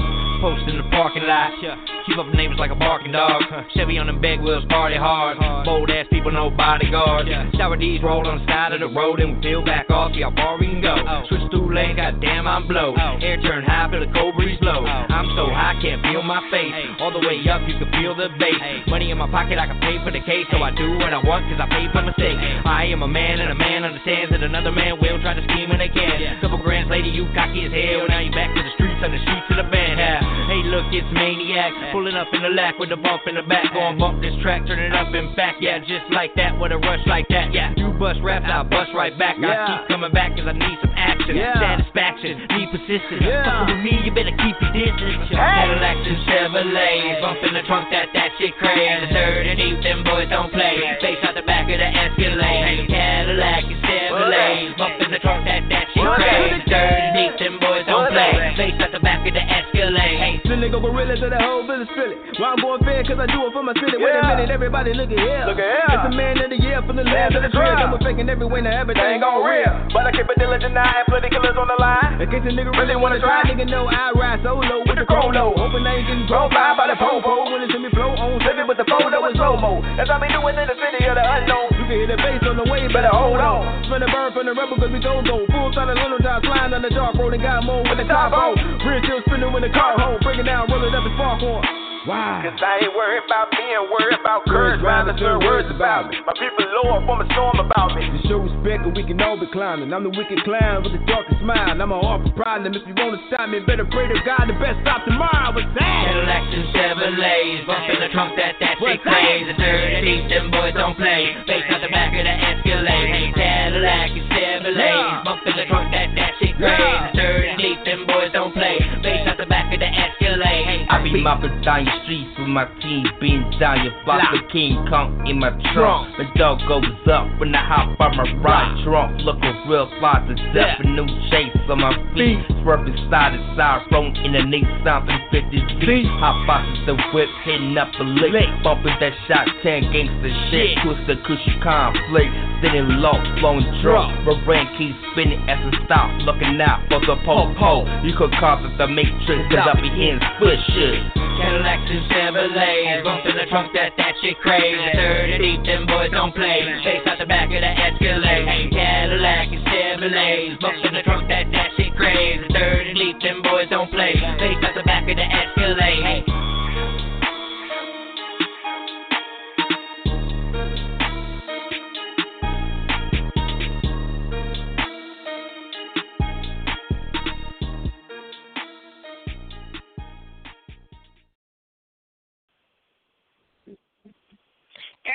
Post 0.43 0.67
in 0.67 0.75
the 0.75 0.83
parking 0.91 1.23
lot. 1.23 1.55
Keep 2.03 2.19
up 2.19 2.27
neighbors 2.35 2.59
like 2.59 2.67
a 2.67 2.75
barking 2.75 3.15
dog. 3.15 3.39
Chevy 3.71 3.95
on 3.95 4.11
them 4.11 4.19
big 4.19 4.43
wheels, 4.43 4.67
party 4.67 4.99
hard. 4.99 5.39
Bold 5.63 5.87
ass 5.87 6.03
people, 6.11 6.35
no 6.35 6.51
bodyguard. 6.51 7.31
Sour 7.55 7.79
D's 7.79 8.03
roll 8.03 8.27
on 8.27 8.43
the 8.43 8.45
side 8.51 8.75
of 8.75 8.83
the 8.83 8.91
road 8.91 9.23
and 9.23 9.39
we 9.39 9.41
peel 9.41 9.63
back 9.63 9.87
off. 9.87 10.11
See 10.11 10.19
how 10.19 10.35
far 10.35 10.59
we 10.59 10.67
can 10.67 10.83
go. 10.83 10.99
Oh. 10.99 11.23
Switch 11.31 11.47
through 11.47 11.71
lane, 11.71 11.95
goddamn, 11.95 12.43
I'm 12.43 12.67
blowed. 12.67 12.99
Oh. 12.99 13.23
Air 13.23 13.39
turn 13.39 13.63
high, 13.63 13.87
feel 13.87 14.03
the 14.03 14.11
cold 14.11 14.35
breeze 14.35 14.59
blow. 14.59 14.83
Oh. 14.83 15.15
I'm 15.15 15.31
so 15.39 15.47
high, 15.47 15.79
can't 15.79 16.03
feel 16.03 16.19
my 16.27 16.43
face. 16.51 16.75
All 16.99 17.15
the 17.15 17.23
way 17.23 17.39
up, 17.47 17.63
you 17.63 17.79
can 17.79 17.87
feel 17.95 18.11
the 18.11 18.27
bass. 18.35 18.83
Money 18.91 19.15
in 19.15 19.17
my 19.23 19.31
pocket, 19.31 19.55
I 19.55 19.63
can 19.63 19.79
pay 19.79 19.95
for 20.03 20.11
the 20.11 20.27
case. 20.27 20.43
So 20.51 20.59
I 20.59 20.75
do 20.75 20.99
what 20.99 21.15
I 21.15 21.23
want, 21.23 21.47
cause 21.47 21.63
I 21.63 21.71
pay 21.71 21.87
for 21.95 22.03
mistakes. 22.03 22.43
I 22.67 22.91
am 22.91 22.99
a 22.99 23.07
man, 23.07 23.39
and 23.39 23.47
a 23.47 23.55
man 23.55 23.87
understands 23.87 24.35
that 24.35 24.43
another 24.43 24.75
man 24.75 24.99
will 24.99 25.23
try 25.23 25.39
to 25.39 25.43
scheme 25.47 25.71
when 25.71 25.79
they 25.79 25.87
can. 25.87 26.19
Couple 26.43 26.59
grands 26.59 26.91
later, 26.91 27.07
you 27.07 27.31
cocky 27.31 27.63
as 27.63 27.71
hell. 27.71 28.11
Now 28.11 28.19
you 28.19 28.35
back 28.35 28.51
to 28.51 28.59
the 28.59 28.75
streets, 28.75 28.99
on 28.99 29.15
the 29.15 29.23
streets 29.23 29.47
of 29.55 29.63
the 29.63 29.71
band. 29.71 30.03
Yeah. 30.03 30.32
Hey, 30.47 30.61
look, 30.67 30.85
it's 30.91 31.07
Maniac. 31.13 31.71
Pulling 31.91 32.15
up 32.15 32.27
in 32.33 32.43
the 32.43 32.49
lack 32.49 32.77
with 32.77 32.91
a 32.91 32.99
bump 32.99 33.23
in 33.27 33.35
the 33.35 33.43
back. 33.43 33.73
Going 33.73 33.97
bump 33.97 34.21
this 34.21 34.35
track, 34.41 34.67
turn 34.67 34.79
it 34.79 34.93
up 34.93 35.13
and 35.13 35.35
back. 35.35 35.57
Yeah, 35.61 35.79
just 35.79 36.05
like 36.11 36.35
that, 36.35 36.57
with 36.59 36.71
a 36.71 36.77
rush 36.77 37.01
like 37.07 37.27
that. 37.29 37.53
Yeah, 37.53 37.73
you 37.77 37.93
bust 37.95 38.19
raps, 38.21 38.45
I 38.45 38.63
bust 38.63 38.91
right 38.93 39.15
back. 39.17 39.37
I 39.39 39.53
keep 39.65 39.87
coming 39.87 40.11
back 40.11 40.35
cause 40.35 40.45
I 40.45 40.53
need 40.53 40.77
some 40.81 40.93
action. 40.95 41.35
Yeah. 41.37 41.55
Satisfaction, 41.57 42.43
need 42.59 42.69
persistence. 42.73 43.23
Yeah. 43.23 43.45
Fucking 43.45 43.75
with 43.75 43.81
me, 43.85 43.93
you 44.03 44.11
better 44.11 44.35
keep 44.35 44.55
your 44.59 44.73
distance. 44.73 45.31
Cadillacs 45.31 46.05
and 46.05 46.19
Chevrolets, 46.27 47.21
bump 47.21 47.39
in 47.45 47.53
the 47.53 47.63
trunk, 47.63 47.87
that 47.91 48.11
that 48.13 48.35
shit 48.37 48.53
crazy. 48.59 49.13
Third 49.13 49.47
and 49.47 49.57
deep, 49.57 49.77
them 49.81 50.03
boys 50.03 50.27
don't 50.27 50.51
play. 50.51 50.81
Face 50.99 51.21
out 51.23 51.33
the 51.37 51.45
back 51.45 51.69
of 51.71 51.77
the 51.77 51.87
Escalade. 51.87 52.89
Cadillac 52.89 53.63
and 53.69 53.79
Chevrolet, 53.79 54.77
bump 54.77 54.97
in 55.01 55.09
the 55.11 55.19
trunk, 55.23 55.45
that 55.45 55.63
that 55.69 55.87
shit 55.93 56.03
crazy. 56.03 56.61
Third 56.67 56.99
and 56.99 57.13
deep, 57.15 57.33
them 57.39 57.55
boys 57.63 57.85
don't 57.87 58.11
play. 58.11 58.33
Face 58.57 58.77
out 58.81 58.91
the 58.91 58.99
back 58.99 59.23
of 59.23 59.33
the 59.33 59.43
Escalade. 59.43 60.22
Still 60.43 60.59
nigga 60.59 60.79
gorilla 60.79 61.15
to 61.19 61.27
the 61.29 61.39
whole 61.39 61.67
village 61.67 61.89
feel 61.95 62.11
it. 62.11 62.17
Why 62.39 62.55
I'm 62.55 62.59
born 62.61 62.79
fair, 62.83 63.03
cause 63.03 63.19
I 63.19 63.27
do 63.27 63.43
it 63.47 63.51
for 63.53 63.63
my 63.63 63.73
city. 63.75 63.99
Wait 63.99 64.15
a 64.15 64.23
minute, 64.23 64.49
everybody 64.49 64.93
look 64.93 65.11
at 65.11 65.19
here. 65.19 65.43
Look 65.45 65.59
at 65.59 65.67
here. 65.67 65.89
It's 65.91 66.05
the 66.07 66.15
man 66.15 66.39
of 66.39 66.49
the 66.49 66.59
year 66.59 66.79
from 66.83 66.95
the 66.95 67.05
land 67.05 67.35
of 67.35 67.41
the 67.43 67.51
drill. 67.51 67.75
I'm 67.75 67.93
faking 67.99 68.29
every 68.29 68.47
now 68.63 68.73
everything 68.73 69.19
gon' 69.19 69.43
real. 69.43 69.71
But 69.91 70.07
I 70.07 70.11
keep 70.15 70.27
it 70.29 70.37
diligent, 70.39 70.75
I 70.77 71.03
plenty 71.07 71.29
killers 71.29 71.57
on 71.59 71.67
the 71.67 71.77
line. 71.77 72.21
In 72.21 72.27
case 72.31 72.45
a 72.47 72.51
nigga 72.51 72.71
really 72.73 72.95
wanna 72.95 73.19
try, 73.19 73.43
nigga 73.43 73.67
know 73.67 73.85
I 73.87 74.11
ride 74.15 74.39
solo 74.43 74.83
with 74.87 74.97
the 74.97 75.05
chrono. 75.05 75.53
Hoping 75.59 75.85
I 75.85 75.99
ain't 75.99 76.07
getting 76.07 76.27
blown 76.27 76.49
by 76.49 76.73
by 76.77 76.87
the 76.87 76.97
popo. 76.97 77.51
When 77.51 77.61
it's 77.61 77.75
in 77.75 77.83
me 77.83 77.89
flow 77.91 78.15
on, 78.15 78.39
living 78.43 78.67
with 78.67 78.79
the 78.79 78.87
photo 78.87 79.25
in 79.27 79.35
slow 79.35 79.59
mo. 79.59 79.83
That's 79.95 80.09
how 80.09 80.19
we 80.19 80.31
doing 80.31 80.55
in 80.55 80.67
the 80.67 80.77
city 80.77 81.03
of 81.05 81.15
the 81.19 81.25
unknown. 81.25 81.67
You 81.77 81.83
can 81.85 81.95
hear 81.99 82.09
the 82.09 82.17
bass 82.17 82.41
on 82.47 82.57
the 82.57 82.67
way, 82.71 82.87
better 82.89 83.11
hold 83.13 83.39
on. 83.43 83.85
Spin 83.85 83.99
the 84.01 84.09
bird 84.09 84.33
from 84.33 84.45
the 84.47 84.53
rebel, 84.55 84.77
cause 84.79 84.91
we 84.91 84.99
gon' 84.99 85.23
go. 85.27 85.45
Full 85.51 85.69
silent 85.75 85.99
little 85.99 86.19
time, 86.23 86.41
flying 86.43 86.73
on 86.73 86.81
the 86.81 86.91
dark 86.91 87.15
road 87.19 87.33
and 87.33 87.43
got 87.43 87.63
more 87.67 87.83
with 87.83 87.99
the 87.99 88.07
top 88.07 88.33
on. 88.33 88.55
Real 88.83 89.01
chill 89.03 89.21
spinning 89.27 89.51
when 89.53 89.63
the 89.63 89.71
car 89.71 89.95
home. 90.03 90.19
Breaking 90.23 90.45
down, 90.45 90.67
rolling 90.67 90.93
up 90.93 91.07
and 91.07 91.15
spark 91.15 91.41
on. 91.41 91.63
Why? 92.03 92.43
Cause 92.43 92.59
I 92.59 92.83
ain't 92.83 92.91
worried 92.91 93.23
about 93.23 93.47
being 93.55 93.87
worried 93.87 94.19
about 94.19 94.43
courage, 94.51 94.83
rather 94.83 95.15
turn 95.15 95.39
words 95.39 95.71
about 95.71 96.11
me. 96.11 96.19
My 96.27 96.35
people 96.35 96.67
lower 96.83 96.99
from 97.07 97.23
a 97.23 97.27
storm 97.31 97.63
about 97.63 97.95
me. 97.95 98.03
To 98.03 98.19
show 98.27 98.43
respect, 98.43 98.83
and 98.83 98.91
we 98.91 99.07
can 99.07 99.15
all 99.23 99.39
be 99.39 99.47
climbing. 99.55 99.95
I'm 99.95 100.03
the 100.03 100.11
wicked 100.11 100.43
clown 100.43 100.83
with 100.83 100.91
the 100.91 100.99
darkest 101.07 101.39
smile. 101.39 101.71
I'm 101.71 101.95
a 101.95 101.95
awful 101.95 102.35
problem. 102.35 102.75
If 102.75 102.83
you 102.83 102.95
wanna 102.99 103.23
stop 103.31 103.47
me, 103.47 103.63
better 103.63 103.87
pray 103.87 104.11
to 104.11 104.19
God. 104.27 104.51
The 104.51 104.55
best 104.59 104.83
stop 104.83 105.07
tomorrow. 105.07 105.55
What's 105.55 105.71
that? 105.79 106.11
Cadillacs 106.11 106.51
and 106.51 106.67
Chevrolets, 106.75 107.63
bump 107.71 107.87
in 107.87 107.97
the 108.03 108.09
trunk, 108.11 108.35
that 108.35 108.59
that 108.59 108.75
shit 108.83 108.99
crazy. 108.99 109.53
Third 109.55 109.87
and 109.95 110.03
deep, 110.03 110.23
them 110.27 110.51
boys 110.51 110.75
don't 110.75 110.99
play. 110.99 111.31
Face 111.47 111.63
out 111.71 111.79
the 111.79 111.87
back 111.87 112.11
of 112.11 112.23
the 112.27 112.35
Escalade. 112.35 113.31
Cadillac 113.31 114.11
and 114.11 114.27
Chevrolet, 114.27 115.23
bump 115.23 115.39
in 115.47 115.55
the 115.55 115.65
trunk, 115.71 115.87
that 115.95 116.11
that 116.19 116.35
shit 116.35 116.51
crazy. 116.59 117.15
Third 117.15 117.47
and 117.47 117.57
deep, 117.63 117.79
them 117.87 118.03
boys 118.11 118.27
don't 118.35 118.51
play. 118.51 118.75
Face 118.99 119.12
out 119.33 119.39
the 119.39 119.49
back 119.49 119.73
of 119.73 119.79
the 119.79 119.89
Escalade. 119.89 120.85
I 120.89 121.01
be 121.01 121.21
mopping 121.21 121.61
down 121.61 121.85
your 121.85 121.97
streets 122.03 122.29
with 122.37 122.47
my 122.47 122.65
team, 122.81 123.05
being 123.19 123.41
down 123.59 123.83
your 123.83 123.93
block. 124.05 124.21
The 124.31 124.45
King 124.51 124.85
Kong 124.89 125.25
in 125.25 125.39
my 125.39 125.49
trunk. 125.73 126.13
My 126.17 126.29
dog 126.37 126.61
goes 126.67 126.85
up 127.09 127.25
when 127.39 127.53
I 127.55 127.65
hop 127.65 127.99
on 127.99 128.17
my 128.17 128.29
ride 128.41 128.83
trunk. 128.83 129.21
Looking 129.21 129.53
real 129.67 129.89
fly 129.99 130.21
to 130.27 130.35
death, 130.53 130.79
a 130.79 130.87
new 130.87 131.07
chase 131.29 131.55
on 131.69 131.81
my 131.81 131.93
feet. 132.13 132.45
Swerving 132.61 132.97
side 133.09 133.33
to 133.33 133.41
side, 133.57 133.89
rolling 133.91 134.15
in 134.21 134.33
the 134.33 134.43
Nissan 134.45 135.09
350Z. 135.33 136.05
Hot 136.21 136.37
boxes 136.45 136.85
the 136.85 136.95
whip, 137.13 137.29
hitting 137.43 137.77
up 137.77 137.89
a 137.99 138.03
lick. 138.03 138.49
Bumping 138.63 138.97
that 139.01 139.13
shot 139.27 139.49
10 139.63 139.89
gangsta 139.89 140.29
shit. 140.51 140.77
Twist 140.85 141.01
the 141.09 141.17
cushy 141.25 141.57
conflict. 141.63 142.31
Sitting 142.61 143.01
low, 143.01 143.17
flowing 143.41 143.65
drunk. 143.81 144.13
My 144.25 144.37
brain 144.45 144.67
keeps 144.77 144.97
spinning 145.11 145.41
as 145.49 145.57
I 145.57 145.71
stop. 145.85 146.09
Looking 146.21 146.61
out 146.61 146.85
for 146.87 147.01
the 147.01 147.17
po-po. 147.25 147.89
You 148.05 148.13
could 148.15 148.31
call 148.39 148.61
it 148.63 148.77
the 148.77 148.87
cause 149.25 149.71
I 149.71 149.79
be 149.79 149.89
split 150.35 150.59
shit. 150.75 150.99
Cadillacs 151.15 151.89
and 151.89 152.03
Chevrolets, 152.11 153.03
bump 153.03 153.25
in 153.25 153.35
the 153.35 153.45
trunk, 153.49 153.73
that 153.73 153.93
that 153.97 154.13
shit 154.21 154.37
crazy. 154.39 154.77
Third 154.93 155.29
and 155.31 155.41
deep, 155.41 155.63
them 155.65 155.87
boys 155.87 156.11
don't 156.11 156.33
play. 156.35 156.61
Chase 156.83 157.01
out 157.07 157.17
the 157.17 157.25
back 157.25 157.47
of 157.47 157.61
the 157.61 157.73
Escalade. 157.73 158.71
Cadillac 158.71 159.47
and 159.51 159.65
Chevrolets, 159.65 160.59
bump 160.61 160.85
in 160.85 160.93
the 160.93 161.03
trunk, 161.03 161.27
that 161.29 161.49
that 161.51 161.69
shit 161.77 161.95
crazy. 161.95 162.43
Third 162.53 162.87
and 162.87 162.97
deep, 162.97 163.19
them 163.21 163.41
boys 163.41 163.67
don't 163.69 163.89
play. 163.91 164.13
Chase 164.13 164.61
out 164.61 164.75
the 164.75 164.83
back 164.83 165.09
of 165.09 165.15
the 165.15 165.25
Escalade. 165.25 166.52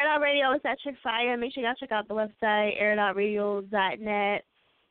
Air 0.09 0.21
Radio 0.21 0.53
is 0.53 0.61
at 0.65 0.79
Chick 0.81 0.95
Fire. 1.03 1.37
Make 1.37 1.53
sure 1.53 1.63
y'all 1.63 1.75
check 1.79 1.93
out 1.93 2.09
the 2.09 2.15
website, 2.15 2.81
airitoutradio.net. 2.83 4.45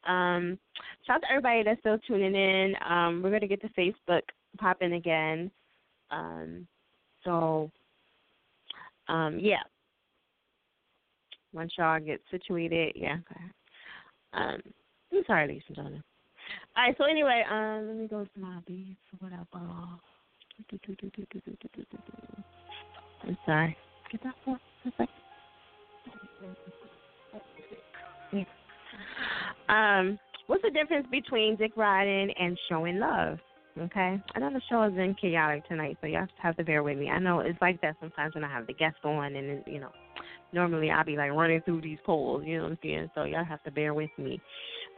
Um, 0.07 0.59
shout 1.05 1.15
out 1.15 1.21
to 1.21 1.31
everybody 1.31 1.63
that's 1.63 1.79
still 1.79 1.97
tuning 2.07 2.35
in. 2.35 2.75
Um, 2.87 3.21
we're 3.23 3.31
gonna 3.31 3.47
get 3.47 3.61
the 3.61 3.69
Facebook 3.69 4.21
popping 4.57 4.93
again. 4.93 5.49
Um, 6.11 6.67
so, 7.23 7.71
um, 9.07 9.39
yeah. 9.39 9.63
Once 11.51 11.73
y'all 11.77 11.99
get 11.99 12.21
situated, 12.29 12.93
yeah. 12.95 13.17
Um, 14.33 14.61
I'm 15.11 15.23
sorry, 15.25 15.47
ladies 15.47 15.63
and 15.67 15.75
gentlemen. 15.75 16.03
All 16.75 16.83
right. 16.83 16.95
So 16.97 17.05
anyway, 17.05 17.43
um, 17.49 17.87
let 17.87 17.97
me 17.97 18.07
go 18.07 18.23
to 18.23 18.39
my 18.39 18.59
beats 18.67 18.99
or 19.13 19.27
whatever. 19.27 19.65
I'm 23.23 23.37
sorry. 23.45 23.75
Get 24.11 24.23
that. 24.23 24.59
Um, 29.69 30.17
what's 30.47 30.63
the 30.63 30.71
difference 30.71 31.07
between 31.11 31.55
dick 31.57 31.71
riding 31.75 32.31
and 32.39 32.57
showing 32.69 32.99
love? 32.99 33.37
Okay, 33.79 34.19
I 34.33 34.39
know 34.39 34.51
the 34.51 34.61
show 34.71 34.81
has 34.81 34.93
been 34.93 35.13
chaotic 35.13 35.67
tonight, 35.67 35.97
so 36.01 36.07
you 36.07 36.17
have 36.41 36.57
to 36.57 36.63
bear 36.63 36.81
with 36.81 36.97
me. 36.97 37.09
I 37.09 37.19
know 37.19 37.39
it's 37.41 37.61
like 37.61 37.79
that 37.81 37.95
sometimes 37.99 38.33
when 38.33 38.43
I 38.43 38.51
have 38.51 38.65
the 38.65 38.73
guest 38.73 38.95
on, 39.03 39.35
and 39.35 39.61
you 39.67 39.79
know, 39.79 39.91
normally 40.51 40.89
I'll 40.89 41.05
be 41.05 41.15
like 41.15 41.31
running 41.31 41.61
through 41.61 41.81
these 41.81 41.99
polls, 42.03 42.43
you 42.45 42.57
know 42.57 42.63
what 42.63 42.71
I'm 42.71 42.79
saying? 42.81 43.11
So 43.13 43.25
y'all 43.25 43.45
have 43.45 43.61
to 43.63 43.71
bear 43.71 43.93
with 43.93 44.09
me. 44.17 44.41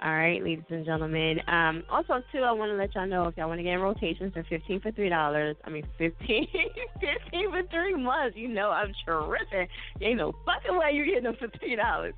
All 0.02 0.14
right, 0.14 0.42
ladies 0.42 0.64
and 0.70 0.86
gentlemen. 0.86 1.42
Um, 1.48 1.84
also, 1.90 2.24
too, 2.32 2.40
I 2.40 2.54
want 2.54 2.72
to 2.72 2.76
let 2.76 2.96
y'all 2.96 3.06
know 3.06 3.28
if 3.28 3.36
y'all 3.36 3.50
want 3.50 3.60
to 3.60 3.64
get 3.64 3.74
in 3.74 3.82
rotations, 3.82 4.32
they're 4.34 4.46
15 4.50 4.80
for 4.80 4.92
three 4.94 5.10
dollars. 5.10 5.58
I 5.66 5.70
mean, 5.70 5.84
15, 5.98 6.48
15 7.02 7.52
for 7.52 7.64
three 7.70 7.96
months. 7.96 8.38
You 8.38 8.48
know, 8.48 8.70
I'm 8.70 8.94
tripping. 9.04 9.68
Ain't 10.02 10.18
no 10.18 10.34
fucking 10.46 10.78
way 10.78 10.92
you're 10.94 11.06
getting 11.06 11.24
them 11.24 11.36
for 11.38 11.50
three 11.60 11.76
dollars. 11.76 12.14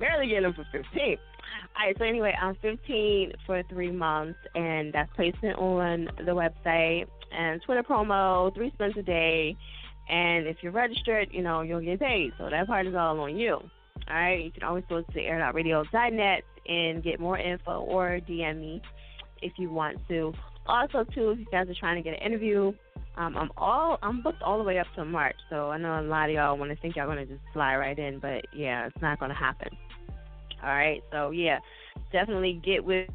Barely 0.00 0.28
getting 0.28 0.44
them 0.44 0.54
for 0.54 0.66
15. 0.72 1.18
All 1.76 1.86
right, 1.86 1.94
so 1.98 2.04
anyway, 2.04 2.34
I'm 2.40 2.56
15 2.62 3.32
for 3.44 3.62
three 3.68 3.90
months, 3.90 4.38
and 4.54 4.90
that's 4.94 5.10
placement 5.14 5.58
on 5.58 6.08
the 6.16 6.32
website 6.32 7.06
and 7.30 7.60
Twitter 7.62 7.82
promo, 7.82 8.54
three 8.54 8.70
spins 8.72 8.94
a 8.98 9.02
day. 9.02 9.54
And 10.08 10.46
if 10.46 10.56
you're 10.62 10.72
registered, 10.72 11.28
you 11.30 11.42
know, 11.42 11.60
you'll 11.60 11.82
get 11.82 12.00
paid. 12.00 12.32
So 12.38 12.48
that 12.48 12.66
part 12.66 12.86
is 12.86 12.94
all 12.94 13.20
on 13.20 13.36
you. 13.36 13.56
All 14.08 14.16
right, 14.16 14.44
you 14.44 14.50
can 14.50 14.62
always 14.62 14.84
go 14.88 15.02
to 15.02 15.20
air.radio.net 15.20 16.42
and 16.68 17.02
get 17.02 17.20
more 17.20 17.38
info 17.38 17.80
or 17.80 18.20
DM 18.28 18.60
me 18.60 18.82
if 19.40 19.52
you 19.58 19.70
want 19.70 19.98
to. 20.08 20.32
Also, 20.66 21.04
too, 21.04 21.30
if 21.30 21.38
you 21.40 21.46
guys 21.50 21.68
are 21.68 21.74
trying 21.78 22.02
to 22.02 22.08
get 22.08 22.18
an 22.18 22.24
interview, 22.24 22.72
um, 23.16 23.36
I'm 23.36 23.50
all 23.56 23.98
I'm 24.02 24.22
booked 24.22 24.42
all 24.42 24.58
the 24.58 24.64
way 24.64 24.78
up 24.78 24.86
to 24.96 25.04
March. 25.04 25.36
So 25.50 25.70
I 25.70 25.78
know 25.78 26.00
a 26.00 26.02
lot 26.02 26.28
of 26.28 26.34
y'all 26.34 26.56
want 26.56 26.70
to 26.70 26.76
think 26.76 26.96
y'all 26.96 27.06
gonna 27.06 27.26
just 27.26 27.42
fly 27.52 27.76
right 27.76 27.98
in, 27.98 28.18
but 28.20 28.44
yeah, 28.54 28.86
it's 28.86 29.02
not 29.02 29.20
gonna 29.20 29.34
happen. 29.34 29.68
All 30.62 30.70
right, 30.70 31.02
so 31.10 31.30
yeah, 31.30 31.58
definitely 32.12 32.60
get 32.64 32.84
with 32.84 33.10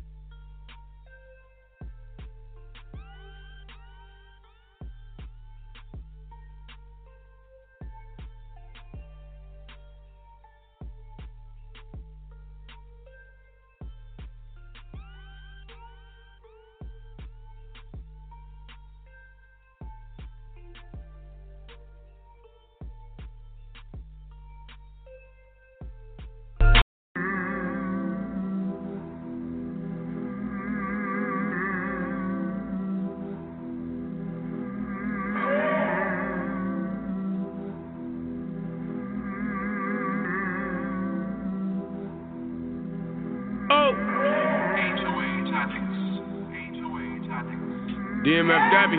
Gabby. 48.47 48.95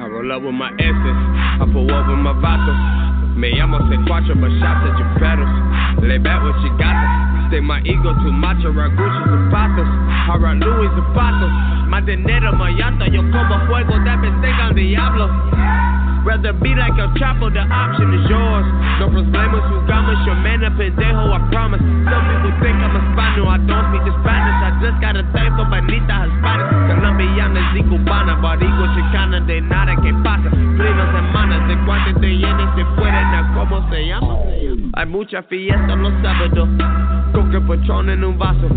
I 0.00 0.06
roll 0.08 0.32
up 0.32 0.42
with 0.42 0.54
my 0.54 0.72
S's, 0.80 1.18
I 1.60 1.68
pull 1.70 1.92
up 1.92 2.08
with 2.08 2.16
my 2.24 2.32
vatos. 2.40 3.36
Me 3.36 3.52
llamo 3.52 3.80
C4, 3.84 4.40
but 4.40 4.48
shots 4.56 4.88
at 4.88 4.96
your 4.96 5.12
pedals. 5.20 5.52
Lay 6.02 6.16
back 6.16 6.42
what 6.42 6.56
you 6.64 6.72
got. 6.78 6.96
Stay 7.48 7.60
my 7.60 7.80
ego 7.84 8.14
too 8.24 8.32
macho, 8.32 8.72
rock 8.72 8.92
Gucci 8.96 9.22
zapatos. 9.28 9.84
I 9.84 10.36
rock 10.40 10.56
Louis 10.64 10.88
zapatos. 10.96 11.52
Más 11.88 12.06
dinero, 12.06 12.52
más 12.54 12.72
llanta, 12.72 13.08
yo 13.08 13.20
como 13.30 13.66
fuego, 13.66 13.92
that 14.04 14.20
bitch 14.22 14.40
think 14.40 14.56
I'm 14.56 14.74
Diablo. 14.74 15.89
Rather 16.24 16.52
be 16.52 16.76
like 16.76 16.92
El 17.00 17.08
Chapo, 17.16 17.48
the 17.48 17.64
option 17.64 18.12
is 18.12 18.28
yours. 18.28 18.66
No 19.00 19.08
problemas, 19.08 19.64
jugamos, 19.72 20.20
your 20.26 20.36
man 20.36 20.64
up 20.64 20.76
pendejo, 20.76 21.32
I 21.32 21.40
promise. 21.50 21.80
Some 21.80 22.24
people 22.28 22.52
think 22.60 22.76
I'm 22.76 22.92
a 22.92 23.02
Spanish, 23.12 23.48
I 23.48 23.56
don't 23.64 23.86
speak 23.88 24.04
the 24.04 24.14
Spanish. 24.20 24.58
I 24.60 24.70
just 24.84 24.98
got 25.00 25.16
a 25.16 25.24
thing 25.32 25.50
for 25.56 25.64
Benita 25.64 26.28
Hispanic. 26.28 26.66
Colombiana 26.92 27.60
y 27.72 27.82
cubana, 27.88 28.36
barigo 28.36 28.84
chicana, 28.94 29.40
de 29.40 29.60
nada 29.62 29.96
que 29.96 30.12
pasa. 30.20 30.50
Prima 30.50 31.04
semanas, 31.08 31.68
de 31.68 31.76
cuánto 31.88 32.20
te 32.20 32.28
llenes, 32.36 32.68
se 32.76 32.84
fueren 32.96 33.34
a 33.34 33.52
cómo 33.54 33.88
se 33.88 34.06
llama. 34.06 34.34
Hay 34.94 35.06
mucha 35.06 35.42
fiesta 35.44 35.96
los 35.96 36.12
sábados, 36.22 36.68
coca 37.32 37.60
patrón 37.66 38.10
en 38.10 38.24
un 38.24 38.38
vaso. 38.38 38.68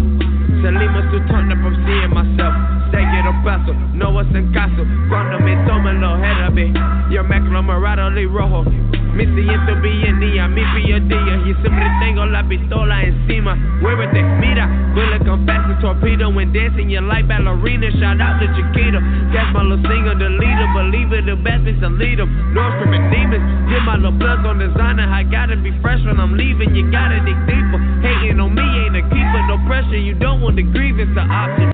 Salimos 0.61 1.03
to 1.11 1.19
turn 1.27 1.51
up, 1.51 1.59
I'm 1.59 1.75
seeing 1.85 2.13
myself. 2.13 2.72
Say 2.93 3.03
quiero 3.09 3.33
paso, 3.43 3.73
no 3.95 4.21
en 4.21 4.51
caso. 4.51 4.85
Cuando 5.09 5.39
me 5.39 5.55
toman 5.65 5.99
los 5.99 6.19
jerabe, 6.19 6.71
yo 7.09 7.23
mezclo 7.23 7.63
morado 7.63 8.19
y 8.19 8.27
rojo. 8.27 8.63
Me 9.15 9.25
siento 9.25 9.81
día, 9.81 10.47
mi 10.47 10.61
día 10.75 10.97
y 11.43 11.53
siempre 11.61 11.91
tengo 12.01 12.23
la 12.27 12.43
pistola 12.43 13.01
encima. 13.01 13.55
Muévete, 13.81 14.21
mira, 14.39 14.67
bullet 14.93 15.25
come 15.25 15.43
fast 15.47 15.71
as 15.71 15.81
torpedo 15.81 16.29
when 16.29 16.53
dancing 16.53 16.87
your 16.87 17.01
life 17.01 17.27
ballerina. 17.27 17.89
Shout 17.97 18.21
out 18.21 18.39
to 18.39 18.47
Chiquito, 18.53 19.01
that's 19.33 19.51
my 19.53 19.63
little 19.63 19.81
singer, 19.89 20.13
the 20.13 20.29
leader, 20.29 20.67
believe 20.73 21.13
it, 21.13 21.25
the 21.25 21.35
best 21.35 21.65
is 21.65 21.79
to 21.81 21.89
lead 21.89 22.19
them. 22.19 22.29
Nordstrom 22.53 22.93
and 22.93 23.09
demons, 23.09 23.41
get 23.73 23.81
my 23.85 23.95
little 23.95 24.13
plugs 24.19 24.45
on 24.45 24.59
designer. 24.59 25.09
I 25.09 25.23
gotta 25.23 25.57
be 25.57 25.73
fresh 25.81 26.05
when 26.05 26.19
I'm 26.19 26.37
leaving, 26.37 26.75
you 26.75 26.91
gotta 26.91 27.17
dig 27.25 27.37
deeper. 27.49 27.81
Hating 28.05 28.39
on 28.39 28.53
me 28.53 28.61
ain't 28.61 28.97
a 28.97 29.01
keeper, 29.01 29.41
no 29.49 29.57
pressure, 29.65 29.97
you 29.97 30.13
don't 30.13 30.41
want 30.41 30.57
the 30.57 30.63
grievance, 30.63 31.09
the 31.15 31.21
option. 31.21 31.72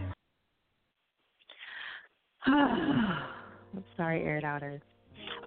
I'm 2.45 3.83
sorry, 3.97 4.23
air 4.23 4.37
it 4.37 4.43
outers. 4.43 4.81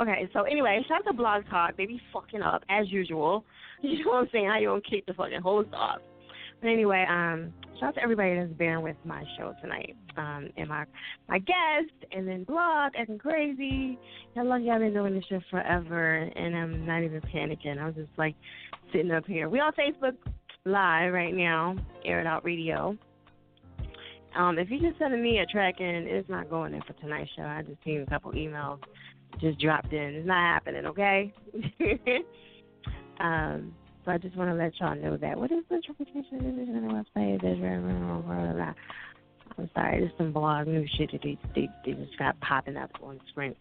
Okay, 0.01 0.29
so 0.33 0.43
anyway, 0.43 0.81
shout 0.89 1.01
out 1.01 1.11
to 1.11 1.17
Blog 1.17 1.45
Talk. 1.51 1.77
They 1.77 1.87
be 1.87 2.01
fucking 2.13 2.43
up 2.43 2.63
as 2.69 2.91
usual. 2.91 3.45
You 3.85 4.05
know 4.05 4.13
what 4.13 4.19
I'm 4.19 4.29
saying? 4.31 4.47
How 4.47 4.59
you 4.61 4.69
gonna 4.69 4.81
kick 4.81 5.07
the 5.07 5.15
fucking 5.15 5.41
host 5.43 5.71
off? 5.75 5.99
But 6.61 6.69
anyway, 6.69 7.05
um, 7.11 7.53
shout 7.81 7.89
out 7.89 7.95
to 7.97 8.01
everybody 8.01 8.37
that's 8.37 8.53
bearing 8.53 8.85
with 8.85 8.95
my 9.05 9.25
show 9.37 9.53
tonight. 9.61 9.97
Um, 10.17 10.51
and 10.57 10.69
my 10.69 10.85
my 11.29 11.41
guest, 11.41 11.91
and 12.13 12.29
then 12.29 12.45
Blog 12.45 12.93
acting 12.97 13.19
crazy. 13.19 13.99
Y'all 14.37 14.61
been 14.79 14.95
doing 14.95 15.15
this 15.15 15.25
shit 15.29 15.43
forever? 15.51 16.31
And 16.37 16.57
I'm 16.57 16.87
not 16.87 17.03
even 17.03 17.21
panicking. 17.23 17.83
I'm 17.83 17.93
just 17.93 18.11
like 18.17 18.37
sitting 18.93 19.11
up 19.11 19.27
here. 19.27 19.49
We 19.49 19.59
on 19.59 19.73
Facebook 19.73 20.17
Live 20.65 21.13
right 21.13 21.35
now, 21.35 21.75
Air 22.05 22.21
It 22.21 22.27
Out 22.29 22.45
Radio. 22.45 22.97
Um, 24.37 24.59
if 24.59 24.71
you 24.71 24.81
just 24.81 24.99
sending 24.99 25.23
me 25.23 25.39
a 25.39 25.47
track 25.47 25.81
in, 25.81 26.07
it's 26.09 26.29
not 26.29 26.49
going 26.49 26.75
in 26.75 26.83
for 26.83 26.95
tonight's 26.95 27.31
show. 27.37 27.43
I 27.43 27.63
just 27.63 27.83
seen 27.85 28.03
a 28.03 28.11
couple 28.11 28.33
emails 28.33 28.79
just 29.41 29.59
dropped 29.59 29.93
in. 29.93 30.15
It's 30.15 30.27
not 30.27 30.55
happening, 30.55 30.87
okay? 30.87 31.33
um, 33.21 33.75
so 34.05 34.11
I 34.11 34.19
just 34.19 34.37
want 34.37 34.51
to 34.51 34.55
let 34.55 34.73
y'all 34.81 34.97
know 34.97 35.17
that. 35.17 35.39
What 35.39 35.53
is 35.53 35.65
the 35.69 35.77
interpretation 35.77 36.39
division 36.39 36.77
on 36.77 36.89
the 36.89 37.21
website? 37.21 37.43
I'm 39.59 39.71
sorry, 39.75 40.01
there's 40.01 40.13
some 40.17 40.33
blog 40.33 40.67
new 40.67 40.87
shit 40.97 41.13
that 41.13 41.23
they, 41.23 41.39
they, 41.55 41.69
they 41.85 41.93
just 41.93 42.19
got 42.19 42.39
popping 42.41 42.77
up 42.77 42.91
on 43.03 43.17
the 43.17 43.21
screen. 43.31 43.55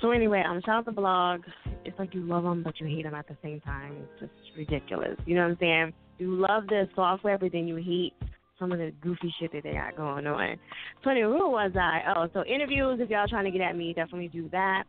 So 0.00 0.12
anyway, 0.12 0.42
um, 0.48 0.60
shout 0.64 0.78
out 0.78 0.84
the 0.86 0.92
blog. 0.92 1.42
It's 1.84 1.98
like 1.98 2.14
you 2.14 2.22
love 2.22 2.44
them, 2.44 2.62
but 2.62 2.80
you 2.80 2.86
hate 2.86 3.02
them 3.02 3.14
at 3.14 3.28
the 3.28 3.36
same 3.42 3.60
time. 3.60 3.96
It's 4.02 4.20
just 4.20 4.56
ridiculous. 4.56 5.16
You 5.26 5.34
know 5.34 5.42
what 5.42 5.50
I'm 5.50 5.58
saying? 5.60 5.92
You 6.18 6.34
love 6.34 6.66
the 6.68 6.88
software, 6.94 7.38
but 7.38 7.52
then 7.52 7.66
you 7.66 7.76
hate 7.76 8.14
some 8.60 8.70
of 8.70 8.78
the 8.78 8.92
goofy 9.00 9.34
shit 9.40 9.52
that 9.52 9.64
they 9.64 9.72
got 9.72 9.96
going 9.96 10.26
on. 10.26 10.56
So 11.02 11.10
anyway, 11.10 11.30
was 11.30 11.72
I? 11.74 12.02
Oh, 12.14 12.28
so 12.32 12.44
interviews. 12.44 13.00
If 13.00 13.10
y'all 13.10 13.26
trying 13.26 13.46
to 13.46 13.50
get 13.50 13.62
at 13.62 13.76
me, 13.76 13.92
definitely 13.94 14.28
do 14.28 14.48
that. 14.50 14.84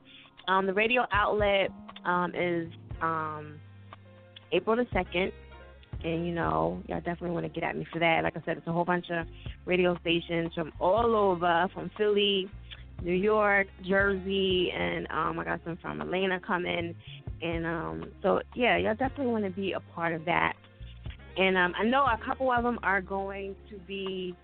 Um, 0.47 0.67
the 0.67 0.73
radio 0.73 1.05
outlet 1.11 1.69
um, 2.05 2.33
is 2.35 2.67
um, 3.01 3.59
April 4.51 4.75
the 4.75 4.85
second. 4.93 5.31
And 6.03 6.25
you 6.25 6.33
know, 6.33 6.81
y'all 6.87 6.97
definitely 6.97 7.31
want 7.31 7.45
to 7.45 7.49
get 7.49 7.63
at 7.63 7.77
me 7.77 7.87
for 7.91 7.99
that. 7.99 8.23
Like 8.23 8.35
I 8.35 8.41
said, 8.45 8.57
it's 8.57 8.67
a 8.67 8.71
whole 8.71 8.85
bunch 8.85 9.05
of 9.11 9.25
radio 9.65 9.97
stations 9.99 10.51
from 10.53 10.71
all 10.79 11.15
over, 11.15 11.67
from 11.73 11.91
Philly, 11.97 12.49
New 13.03 13.13
York, 13.13 13.67
Jersey, 13.87 14.71
and 14.75 15.07
um, 15.11 15.39
I 15.39 15.45
got 15.45 15.61
some 15.63 15.77
from 15.81 16.01
Atlanta 16.01 16.39
coming. 16.39 16.95
And 17.41 17.65
um, 17.65 18.11
so 18.21 18.41
yeah, 18.55 18.77
y'all 18.77 18.95
definitely 18.95 19.27
want 19.27 19.45
to 19.45 19.51
be 19.51 19.73
a 19.73 19.79
part 19.93 20.13
of 20.13 20.25
that. 20.25 20.53
And 21.37 21.57
um, 21.57 21.73
I 21.79 21.83
know 21.83 22.03
a 22.03 22.19
couple 22.25 22.51
of 22.51 22.63
them 22.63 22.79
are 22.83 23.01
going 23.01 23.55
to 23.69 23.77
be 23.87 24.35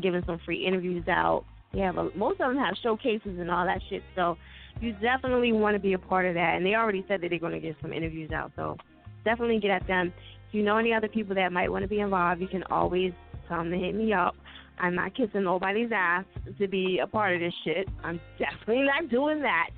giving 0.00 0.22
some 0.26 0.40
free 0.44 0.66
interviews 0.66 1.06
out. 1.08 1.44
Yeah, 1.72 1.92
but 1.92 2.16
most 2.16 2.40
of 2.40 2.48
them 2.50 2.56
have 2.58 2.74
showcases 2.82 3.38
and 3.38 3.50
all 3.50 3.64
that 3.66 3.80
shit. 3.90 4.02
So 4.14 4.36
you 4.80 4.92
definitely 4.94 5.52
want 5.52 5.74
to 5.74 5.80
be 5.80 5.92
a 5.92 5.98
part 5.98 6.26
of 6.26 6.34
that. 6.34 6.54
And 6.56 6.64
they 6.64 6.74
already 6.74 7.04
said 7.08 7.20
that 7.20 7.30
they're 7.30 7.38
going 7.38 7.52
to 7.52 7.60
get 7.60 7.76
some 7.82 7.92
interviews 7.92 8.30
out. 8.32 8.52
So 8.56 8.76
definitely 9.24 9.58
get 9.60 9.70
at 9.70 9.86
them. 9.86 10.12
If 10.48 10.54
you 10.54 10.62
know 10.62 10.76
any 10.76 10.92
other 10.92 11.08
people 11.08 11.34
that 11.34 11.52
might 11.52 11.70
want 11.70 11.82
to 11.82 11.88
be 11.88 12.00
involved, 12.00 12.40
you 12.40 12.48
can 12.48 12.62
always 12.70 13.12
tell 13.48 13.58
them 13.58 13.70
to 13.70 13.78
hit 13.78 13.94
me 13.94 14.12
up. 14.12 14.34
I'm 14.78 14.94
not 14.94 15.14
kissing 15.14 15.44
nobody's 15.44 15.90
ass 15.94 16.24
to 16.58 16.68
be 16.68 17.00
a 17.02 17.06
part 17.06 17.34
of 17.34 17.40
this 17.40 17.54
shit. 17.64 17.88
I'm 18.02 18.20
definitely 18.38 18.84
not 18.84 19.08
doing 19.08 19.40
that. 19.42 19.70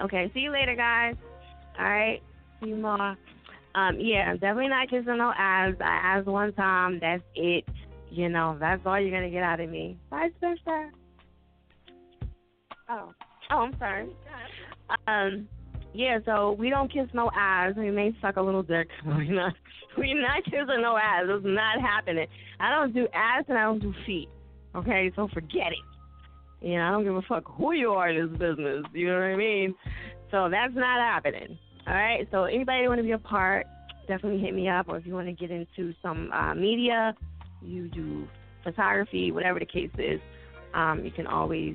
Okay, 0.00 0.30
see 0.34 0.40
you 0.40 0.52
later, 0.52 0.76
guys. 0.76 1.14
All 1.78 1.84
right, 1.84 2.22
see 2.60 2.70
you 2.70 2.76
more. 2.76 3.16
Um, 3.76 4.00
yeah, 4.00 4.32
definitely 4.32 4.68
not 4.68 4.88
kissing 4.88 5.18
no 5.18 5.34
ass. 5.36 5.74
I 5.80 6.00
asked 6.02 6.26
one 6.26 6.54
time. 6.54 6.98
That's 6.98 7.22
it. 7.34 7.64
You 8.10 8.30
know, 8.30 8.56
that's 8.58 8.80
all 8.86 8.98
you're 8.98 9.10
gonna 9.10 9.30
get 9.30 9.42
out 9.42 9.60
of 9.60 9.68
me. 9.68 9.98
Bye, 10.10 10.30
versa. 10.40 10.90
Oh, 12.88 13.12
oh, 13.50 13.56
I'm 13.56 13.78
sorry. 13.78 14.08
Um, 15.06 15.46
yeah. 15.92 16.20
So 16.24 16.52
we 16.52 16.70
don't 16.70 16.90
kiss 16.90 17.08
no 17.12 17.30
ass. 17.36 17.74
We 17.76 17.90
may 17.90 18.16
suck 18.22 18.36
a 18.36 18.42
little 18.42 18.62
dick. 18.62 18.88
We 19.04 19.28
not. 19.28 19.52
We 19.98 20.14
not 20.14 20.44
kissing 20.44 20.80
no 20.80 20.96
ass. 20.96 21.24
It's 21.26 21.44
not 21.44 21.80
happening. 21.80 22.26
I 22.58 22.70
don't 22.70 22.94
do 22.94 23.06
ass 23.12 23.44
and 23.48 23.58
I 23.58 23.64
don't 23.64 23.80
do 23.80 23.92
feet. 24.06 24.28
Okay, 24.74 25.12
so 25.16 25.28
forget 25.34 25.72
it. 25.72 26.66
You 26.66 26.76
know, 26.76 26.84
I 26.84 26.90
don't 26.92 27.04
give 27.04 27.14
a 27.14 27.22
fuck 27.22 27.44
who 27.46 27.72
you 27.72 27.90
are 27.90 28.08
in 28.08 28.30
this 28.30 28.38
business. 28.38 28.84
You 28.94 29.08
know 29.08 29.14
what 29.14 29.24
I 29.24 29.36
mean? 29.36 29.74
So 30.30 30.48
that's 30.50 30.74
not 30.74 30.98
happening. 30.98 31.58
All 31.86 31.94
right. 31.94 32.26
So 32.30 32.44
anybody 32.44 32.88
want 32.88 32.98
to 32.98 33.04
be 33.04 33.12
a 33.12 33.18
part, 33.18 33.66
definitely 34.08 34.40
hit 34.40 34.54
me 34.54 34.68
up. 34.68 34.88
Or 34.88 34.96
if 34.96 35.06
you 35.06 35.14
want 35.14 35.26
to 35.26 35.32
get 35.32 35.50
into 35.50 35.94
some 36.02 36.30
uh, 36.32 36.54
media, 36.54 37.14
you 37.62 37.88
do 37.88 38.26
photography, 38.64 39.30
whatever 39.30 39.58
the 39.58 39.66
case 39.66 39.90
is, 39.98 40.20
um, 40.74 41.04
you 41.04 41.10
can 41.10 41.26
always 41.26 41.74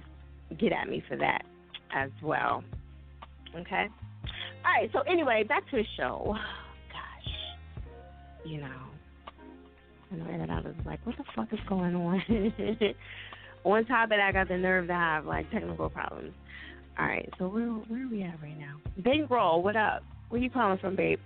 get 0.59 0.73
at 0.73 0.89
me 0.89 1.01
for 1.07 1.15
that 1.17 1.43
as 1.93 2.09
well. 2.21 2.63
Okay. 3.55 3.88
All 4.65 4.81
right. 4.81 4.89
So 4.93 4.99
anyway, 5.01 5.43
back 5.43 5.69
to 5.71 5.77
the 5.77 5.85
show. 5.97 6.35
Gosh, 6.91 8.45
you 8.45 8.59
know, 8.59 8.67
I 10.11 10.15
know 10.15 10.38
that 10.38 10.49
I 10.49 10.59
was 10.61 10.75
like, 10.85 11.05
what 11.05 11.17
the 11.17 11.23
fuck 11.35 11.51
is 11.53 11.59
going 11.67 11.95
on? 11.95 12.21
on 13.63 13.85
top 13.85 14.05
of 14.05 14.09
that, 14.09 14.19
I 14.19 14.31
got 14.31 14.47
the 14.49 14.57
nerve 14.57 14.88
to 14.88 14.93
have 14.93 15.25
like 15.25 15.49
technical 15.51 15.89
problems. 15.89 16.33
All 16.99 17.05
right, 17.05 17.30
so 17.38 17.47
where 17.47 17.65
where 17.65 18.05
are 18.05 18.09
we 18.09 18.23
at 18.23 18.41
right 18.41 18.57
now? 18.59 18.77
Bankroll, 18.97 19.63
what 19.63 19.76
up? 19.76 20.03
Where 20.30 20.41
you 20.41 20.49
calling 20.49 20.77
from, 20.77 20.95
babe? 20.95 21.19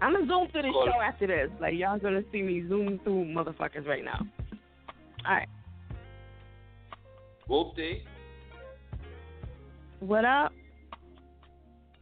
I'm 0.00 0.12
gonna 0.12 0.26
zoom 0.26 0.48
through 0.52 0.62
the 0.62 0.72
show 0.72 1.00
after 1.00 1.26
this. 1.26 1.50
Like 1.60 1.74
y'all 1.74 1.98
gonna 1.98 2.22
see 2.30 2.42
me 2.42 2.66
zoom 2.68 3.00
through 3.02 3.24
motherfuckers 3.26 3.86
right 3.86 4.04
now. 4.04 4.26
All 5.26 5.34
right. 5.34 5.48
Whoopty. 7.48 8.02
What 10.00 10.24
up? 10.24 10.52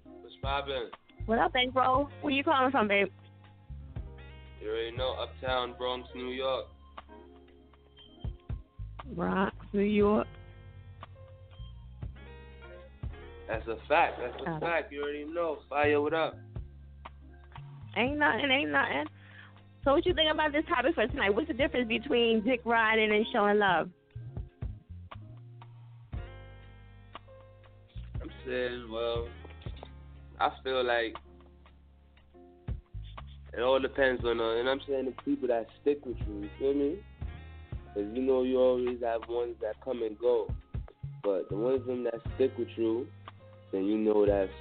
What's 0.05 0.37
poppin'? 0.43 0.91
What 1.25 1.39
up, 1.39 1.53
Bankroll? 1.53 2.11
Where 2.21 2.33
you 2.33 2.45
calling 2.45 2.71
from, 2.71 2.89
babe? 2.89 3.09
You 4.61 4.69
already 4.69 4.97
know, 4.97 5.15
Uptown, 5.15 5.75
Bronx, 5.79 6.09
New 6.15 6.29
York. 6.29 6.67
Bronx, 9.15 9.57
New 9.73 9.81
York. 9.81 10.27
That's 13.49 13.67
a 13.69 13.77
fact. 13.89 14.19
That's 14.21 14.43
a 14.43 14.51
Oh. 14.51 14.61
fact. 14.61 14.93
You 14.93 15.03
already 15.03 15.25
know. 15.25 15.59
Fire, 15.69 16.01
what 16.01 16.15
up? 16.15 16.37
Ain't 17.97 18.19
nothing, 18.19 18.51
ain't 18.51 18.71
nothing. 18.71 19.07
So 19.85 19.93
what 19.95 20.05
you 20.05 20.15
think 20.15 20.31
about 20.31 20.53
this 20.53 20.65
topic 20.67 20.95
for 20.95 21.07
tonight? 21.07 21.31
What's 21.35 21.49
the 21.49 21.55
difference 21.55 21.89
between 21.89 22.43
dick 22.43 22.61
riding 22.65 23.13
and 23.13 23.25
showing 23.33 23.59
love? 23.59 23.89
I'm 28.21 28.31
saying, 28.45 28.91
well, 28.91 29.29
I 30.41 30.51
feel 30.65 30.85
like 30.85 31.15
it 33.57 33.63
all 33.63 33.79
depends 33.79 34.25
on, 34.25 34.41
uh, 34.41 34.57
and 34.57 34.69
I'm 34.69 34.81
saying 34.87 35.07
the 35.07 35.23
people 35.23 35.49
that 35.49 35.67
stick 35.81 36.05
with 36.05 36.17
you. 36.27 36.43
You 36.43 36.51
feel 36.59 36.75
me? 36.75 36.97
Because 37.95 38.13
you 38.15 38.23
know 38.23 38.43
you 38.43 38.59
always 38.59 39.01
have 39.03 39.23
ones 39.29 39.55
that 39.63 39.81
come 39.83 40.03
and 40.03 40.19
go, 40.19 40.51
but 41.23 41.49
the 41.49 41.57
ones 41.57 41.87
them 41.87 42.05
that 42.05 42.21
stick 42.35 42.59
with 42.59 42.69
you, 42.77 43.07
then 43.77 43.85
you 43.85 43.99
know 43.99 44.27
that's 44.27 44.53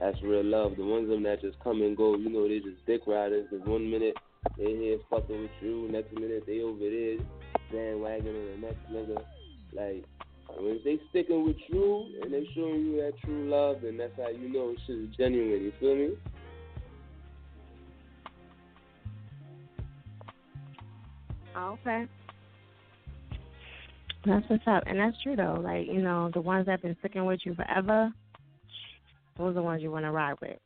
that's 0.00 0.22
real 0.22 0.44
love. 0.44 0.76
The 0.76 0.84
ones 0.84 1.04
of 1.04 1.10
them 1.10 1.22
that 1.24 1.40
just 1.40 1.58
come 1.60 1.82
and 1.82 1.96
go, 1.96 2.16
you 2.16 2.28
know 2.28 2.48
they 2.48 2.58
just 2.58 2.84
dick 2.86 3.02
riders. 3.06 3.46
Cause 3.50 3.60
one 3.64 3.90
minute 3.90 4.16
they 4.56 4.64
here 4.64 4.98
fucking 5.10 5.42
with 5.42 5.50
you, 5.60 5.88
next 5.90 6.12
minute 6.12 6.44
they 6.46 6.60
over 6.60 6.78
there 6.78 7.18
bandwagon 7.70 8.36
on 8.36 8.60
the 8.60 8.66
next 8.66 8.92
nigga. 8.92 9.22
Like 9.74 10.04
when 10.58 10.80
they 10.84 11.00
sticking 11.10 11.44
with 11.44 11.56
you 11.68 12.06
and 12.22 12.32
they 12.32 12.48
showing 12.54 12.86
you 12.86 12.96
that 12.96 13.12
true 13.24 13.48
love, 13.48 13.84
and 13.84 13.98
that's 13.98 14.12
how 14.16 14.28
you 14.28 14.52
know 14.52 14.74
shit 14.86 14.96
is 14.96 15.16
genuine. 15.16 15.62
You 15.62 15.72
feel 15.80 15.96
me? 15.96 16.10
Okay. 21.56 22.06
That's 24.24 24.48
what's 24.48 24.62
up. 24.66 24.84
And 24.86 24.98
that's 24.98 25.20
true 25.22 25.36
though. 25.36 25.60
Like, 25.62 25.86
you 25.86 26.00
know, 26.00 26.30
the 26.32 26.40
ones 26.40 26.66
that 26.66 26.72
have 26.72 26.82
been 26.82 26.96
sticking 27.00 27.24
with 27.24 27.40
you 27.44 27.54
forever, 27.54 28.12
those 29.36 29.50
are 29.50 29.54
the 29.54 29.62
ones 29.62 29.82
you 29.82 29.90
want 29.90 30.04
to 30.04 30.10
ride 30.10 30.36
with 30.40 30.58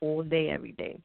all 0.00 0.22
day, 0.22 0.50
every 0.50 0.72
day. 0.72 1.00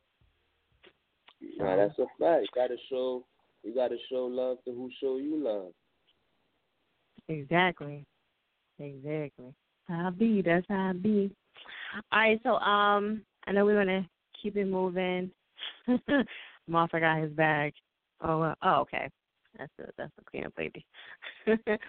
Nah, 1.57 1.75
that's 1.75 1.97
a 1.99 2.05
fact. 2.19 2.41
You 2.41 2.47
gotta 2.53 2.75
show 2.89 3.23
you 3.63 3.73
gotta 3.73 3.97
show 4.09 4.25
love 4.25 4.57
to 4.65 4.71
who 4.71 4.89
show 5.01 5.17
you 5.17 5.37
love. 5.37 5.71
Exactly. 7.27 8.05
Exactly. 8.79 9.53
How 9.87 10.07
I 10.07 10.09
be. 10.11 10.41
That's 10.41 10.65
how 10.69 10.89
I 10.89 10.93
be. 10.93 11.31
All 12.11 12.19
right, 12.19 12.39
so 12.43 12.55
um 12.55 13.21
I 13.47 13.51
know 13.51 13.65
we're 13.65 13.77
gonna 13.77 14.07
keep 14.41 14.55
it 14.57 14.65
moving. 14.65 15.31
Moss 16.67 16.89
got 16.91 17.21
his 17.21 17.31
bag. 17.31 17.73
Oh 18.21 18.41
uh, 18.41 18.55
oh 18.63 18.81
okay. 18.81 19.09
That's 19.57 19.71
the 19.77 19.85
that's 19.97 20.11
the 20.17 20.23
cleanup 20.29 20.53
lady. 20.57 20.85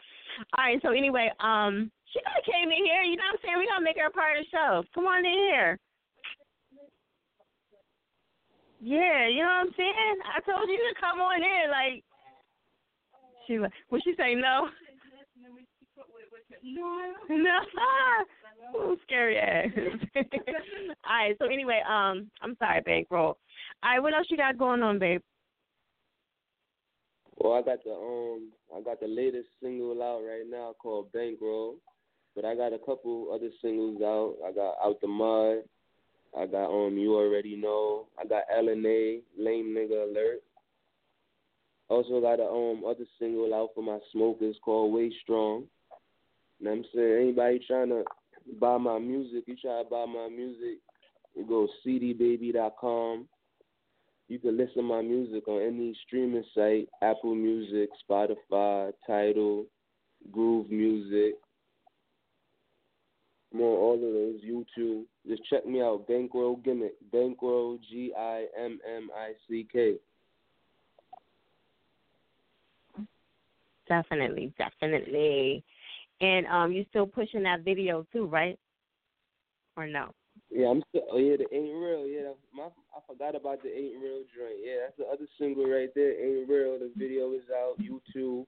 All 0.56 0.64
right, 0.64 0.80
so 0.82 0.90
anyway, 0.90 1.30
um 1.40 1.90
she 2.12 2.20
could 2.20 2.32
have 2.34 2.44
came 2.44 2.70
in 2.70 2.84
here, 2.84 3.02
you 3.02 3.16
know 3.16 3.24
what 3.32 3.40
I'm 3.40 3.42
saying? 3.42 3.56
We're 3.58 3.72
gonna 3.72 3.84
make 3.84 3.98
her 3.98 4.08
a 4.08 4.10
part 4.10 4.38
of 4.38 4.44
the 4.44 4.50
show. 4.50 4.84
Come 4.94 5.06
on 5.06 5.24
in 5.24 5.32
here. 5.32 5.78
Yeah, 8.80 9.26
you 9.28 9.42
know 9.42 9.48
what 9.48 9.66
I'm 9.68 9.74
saying? 9.76 10.16
I 10.28 10.40
told 10.44 10.68
you 10.68 10.76
to 10.76 11.00
come 11.00 11.20
on 11.20 11.42
in, 11.42 11.70
like 11.70 12.04
she 13.46 13.58
like 13.58 13.72
would 13.90 14.02
she 14.04 14.14
say 14.16 14.34
no? 14.34 14.68
No. 16.62 17.00
No. 17.30 18.96
Scary 19.04 19.38
ass. 19.38 19.68
All 20.16 20.22
right. 21.08 21.36
So 21.38 21.46
anyway, 21.46 21.80
um, 21.88 22.28
I'm 22.42 22.56
sorry, 22.58 22.80
bankroll. 22.80 23.38
All 23.82 23.90
right. 23.90 24.02
What 24.02 24.12
else 24.12 24.26
you 24.28 24.36
got 24.36 24.58
going 24.58 24.82
on, 24.82 24.98
babe? 24.98 25.20
Well, 27.36 27.52
I 27.52 27.62
got 27.62 27.84
the 27.84 27.92
um, 27.92 28.50
I 28.74 28.80
got 28.80 29.01
the 29.01 29.06
latest 29.06 29.48
single 29.62 30.02
out 30.02 30.22
right 30.26 30.44
now 30.48 30.74
called 30.80 31.12
Bankroll, 31.12 31.76
but 32.34 32.44
I 32.44 32.55
got 32.55 32.72
a 32.72 32.78
couple 32.78 33.30
other 33.32 33.51
singles 33.62 34.01
out. 34.02 34.36
I 34.47 34.52
got 34.52 34.76
Out 34.84 35.01
the 35.01 35.09
Mud. 35.09 35.59
I 36.36 36.47
got 36.47 36.68
um, 36.70 36.98
You 36.98 37.16
Already 37.16 37.56
Know. 37.56 38.06
I 38.20 38.26
got 38.26 38.44
LNA, 38.55 39.22
Lame 39.38 39.74
Nigga 39.74 40.10
Alert. 40.10 40.43
Also 41.88 42.20
got 42.20 42.40
a 42.40 42.44
um 42.44 42.82
other 42.84 43.06
single 43.18 43.55
out 43.55 43.70
for 43.74 43.82
my 43.82 43.98
smokers 44.12 44.56
called 44.64 44.93
Way 44.93 45.12
Strong. 45.22 45.64
And 46.59 46.68
I'm 46.68 46.84
saying 46.94 47.22
anybody 47.22 47.60
trying 47.66 47.90
to 47.90 48.05
buy 48.60 48.76
my 48.76 48.98
music, 48.98 49.44
you 49.47 49.56
try 49.56 49.82
to 49.82 49.88
buy 49.88 50.05
my 50.06 50.28
music, 50.28 50.78
you 51.34 51.47
go 51.47 51.68
cdbaby.com. 51.86 53.28
You 54.28 54.39
can 54.40 54.57
listen 54.57 54.77
to 54.77 54.82
my 54.82 55.03
music 55.03 55.47
on 55.47 55.62
any 55.62 55.94
streaming 56.07 56.44
site, 56.55 56.89
Apple 57.01 57.35
Music, 57.35 57.89
Spotify, 58.09 58.93
Tidal, 59.07 59.66
Groove 60.32 60.70
Music. 60.70 61.35
On 63.55 63.61
all 63.61 63.94
of 63.94 64.01
those, 64.01 64.40
YouTube. 64.44 65.05
Just 65.27 65.44
check 65.48 65.65
me 65.65 65.81
out, 65.81 66.07
Bankroll 66.09 66.57
Gimmick. 66.57 66.94
Bankroll, 67.12 67.78
G 67.89 68.12
I 68.19 68.47
M 68.59 68.78
M 68.86 69.09
I 69.16 69.32
C 69.48 69.66
K. 69.73 69.94
Definitely, 73.89 74.53
definitely. 74.59 75.62
And 76.20 76.47
um, 76.48 76.73
you 76.73 76.85
still 76.90 77.07
pushing 77.07 77.44
that 77.44 77.65
video 77.65 78.05
too, 78.12 78.27
right? 78.27 78.59
Or 79.77 79.86
no? 79.86 80.12
Yeah, 80.56 80.68
I'm 80.68 80.82
still. 80.88 81.02
Oh 81.12 81.18
yeah, 81.18 81.36
the 81.36 81.44
ain't 81.54 81.76
real. 81.76 82.06
Yeah, 82.06 82.32
my 82.54 82.64
I 82.64 83.00
forgot 83.06 83.36
about 83.36 83.62
the 83.62 83.68
ain't 83.68 84.02
real 84.02 84.22
joint. 84.34 84.56
Yeah, 84.64 84.86
that's 84.86 84.96
the 84.96 85.04
other 85.04 85.28
single 85.38 85.68
right 85.68 85.90
there. 85.94 86.12
Ain't 86.12 86.48
real. 86.48 86.78
The 86.78 86.90
video 86.96 87.32
is 87.32 87.42
out. 87.54 87.78
YouTube. 87.78 88.46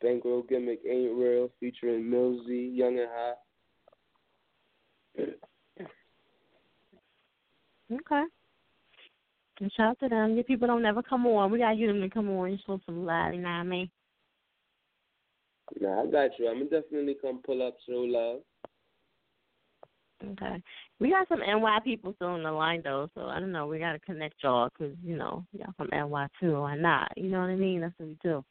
Bankroll 0.00 0.44
gimmick 0.48 0.78
ain't 0.88 1.18
real, 1.18 1.50
featuring 1.58 2.04
Millsy, 2.04 2.76
Young 2.76 3.00
and 3.00 3.08
Hot. 3.12 3.38
Okay. 7.90 8.22
And 9.60 9.72
shout 9.76 9.90
out 9.90 9.98
to 10.00 10.08
them. 10.08 10.36
Your 10.36 10.44
people 10.44 10.68
don't 10.68 10.82
never 10.82 11.02
come 11.02 11.26
on. 11.26 11.50
We 11.50 11.58
gotta 11.58 11.76
get 11.76 11.88
them 11.88 12.00
to 12.00 12.08
come 12.08 12.30
on 12.30 12.50
and 12.50 12.60
show 12.64 12.80
some 12.86 13.04
love. 13.04 13.34
You 13.34 13.40
know 13.40 13.48
what 13.48 13.54
I 13.54 13.62
mean? 13.64 13.90
Nah, 15.80 16.02
I 16.02 16.06
got 16.06 16.38
you. 16.38 16.48
I'm 16.48 16.58
gonna 16.58 16.82
definitely 16.82 17.16
come 17.20 17.40
pull 17.44 17.66
up, 17.66 17.76
show 17.84 18.06
love. 18.06 18.42
Okay. 20.24 20.62
We 20.98 21.10
got 21.10 21.28
some 21.28 21.40
NY 21.40 21.78
people 21.84 22.12
still 22.14 22.28
on 22.28 22.42
the 22.42 22.50
line 22.50 22.82
though, 22.82 23.08
so 23.14 23.22
I 23.22 23.38
don't 23.38 23.52
know. 23.52 23.66
We 23.66 23.78
gotta 23.78 24.00
connect 24.00 24.34
y'all 24.42 24.68
because 24.68 24.96
you 25.04 25.16
know 25.16 25.44
y'all 25.52 25.72
from 25.76 25.88
NY 25.92 26.26
too, 26.40 26.56
or 26.56 26.76
not? 26.76 27.12
You 27.16 27.30
know 27.30 27.40
what 27.40 27.50
I 27.50 27.54
mean? 27.54 27.80
That's 27.80 27.94
what 27.98 28.08
we 28.08 28.18
do. 28.22 28.44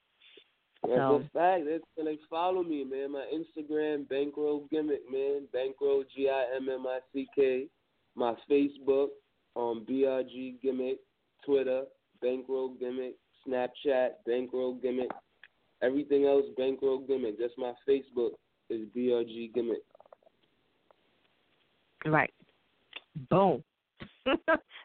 That's 0.84 0.95
So 0.95 1.15
a 1.15 1.19
fact. 1.38 1.65
That's 1.69 1.84
like 1.98 2.19
follow 2.30 2.64
me, 2.64 2.84
man. 2.84 3.11
My 3.11 3.26
Instagram, 3.34 4.07
Bankroll 4.07 4.68
Gimmick, 4.72 5.02
man. 5.11 5.48
Bankroll 5.52 6.03
G 6.15 6.30
I 6.30 6.56
M 6.56 6.69
M 6.69 6.85
I 6.88 6.99
C 7.14 7.27
K. 7.35 7.68
My 8.15 8.34
Facebook, 8.49 9.07
um 9.56 9.85
BRG 9.89 10.61
Gimmick. 10.61 10.99
Twitter, 11.45 11.84
Bankroll 12.22 12.69
Gimmick. 12.80 13.15
Snapchat, 13.48 14.10
Bankroll 14.26 14.76
Gimmick. 14.76 15.11
Everything 15.81 16.26
else, 16.26 16.45
Bankroll 16.57 16.99
Gimmick. 16.99 17.38
Just 17.38 17.57
my 17.57 17.73
Facebook 17.88 18.31
is 18.69 18.88
BRG 18.95 19.53
Gimmick. 19.53 19.84
Right. 22.11 22.34
Boom. 23.29 23.63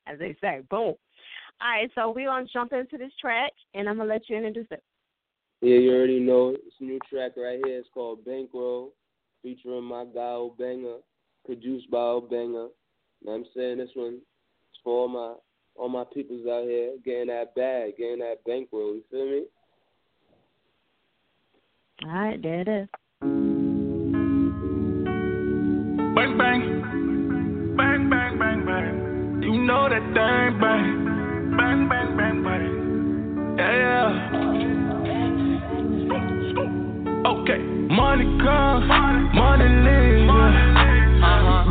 As 0.06 0.18
they 0.18 0.36
say, 0.40 0.60
boom. 0.70 0.94
All 1.60 1.68
right, 1.68 1.90
so 1.94 2.10
we're 2.10 2.26
gonna 2.26 2.46
jump 2.52 2.72
into 2.72 2.98
this 2.98 3.12
track, 3.20 3.52
and 3.74 3.88
I'm 3.88 3.98
gonna 3.98 4.08
let 4.08 4.28
you 4.28 4.36
introduce 4.36 4.66
it. 4.70 4.82
Yeah, 5.60 5.76
you 5.76 5.94
already 5.94 6.18
know 6.18 6.50
it. 6.50 6.60
It's 6.66 6.74
a 6.80 6.84
new 6.84 6.98
track 7.08 7.32
right 7.36 7.60
here. 7.64 7.78
It's 7.78 7.88
called 7.94 8.24
Bankroll, 8.24 8.92
featuring 9.42 9.84
my 9.84 10.04
guy 10.04 10.20
Obanger, 10.20 10.96
produced 11.44 11.88
by 11.90 11.98
Obanger. 11.98 12.32
You 12.40 13.26
know 13.26 13.32
what 13.32 13.34
I'm 13.34 13.44
saying? 13.54 13.78
This 13.78 13.90
one 13.94 14.14
is 14.14 14.20
for 14.82 15.02
all 15.02 15.08
my 15.08 15.34
all 15.76 15.88
my 15.88 16.04
peoples 16.12 16.46
out 16.48 16.64
here 16.64 16.96
getting 17.04 17.28
that 17.28 17.54
bag, 17.54 17.96
getting 17.96 18.18
that 18.18 18.44
bankroll. 18.44 18.94
You 18.94 19.02
feel 19.10 19.26
me? 19.26 19.44
All 22.04 22.10
right, 22.10 22.42
there 22.42 22.60
it 22.60 22.68
is. 22.68 22.88
Bang 26.14 26.36
bang, 26.36 27.11
bang 28.12 28.38
bang 28.38 28.60
bang. 28.66 29.42
You 29.42 29.56
know 29.64 29.88
that 29.88 30.04
thing 30.12 30.60
bang, 30.60 30.84
bang 31.56 31.88
bang 31.88 32.16
bang 32.16 32.44
bang. 32.44 32.64
Yeah 33.56 33.72
yeah. 33.82 34.10
Okay, 37.32 37.60
money 37.88 38.28
come, 38.44 38.84
money 39.32 39.68
leave. 39.86 40.28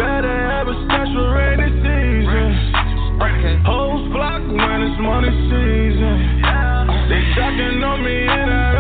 Better 0.02 0.38
have 0.50 0.68
a 0.68 0.76
stash 0.86 1.14
for 1.14 1.30
rainy 1.30 1.70
season. 1.86 2.50
Hoes 3.62 4.04
flock 4.12 4.42
when 4.42 4.82
it's 4.82 4.98
money 5.00 5.30
season. 5.46 6.42
They 7.10 7.22
jocking 7.38 7.86
on 7.86 8.04
me 8.04 8.18
and 8.26 8.50
I 8.50 8.71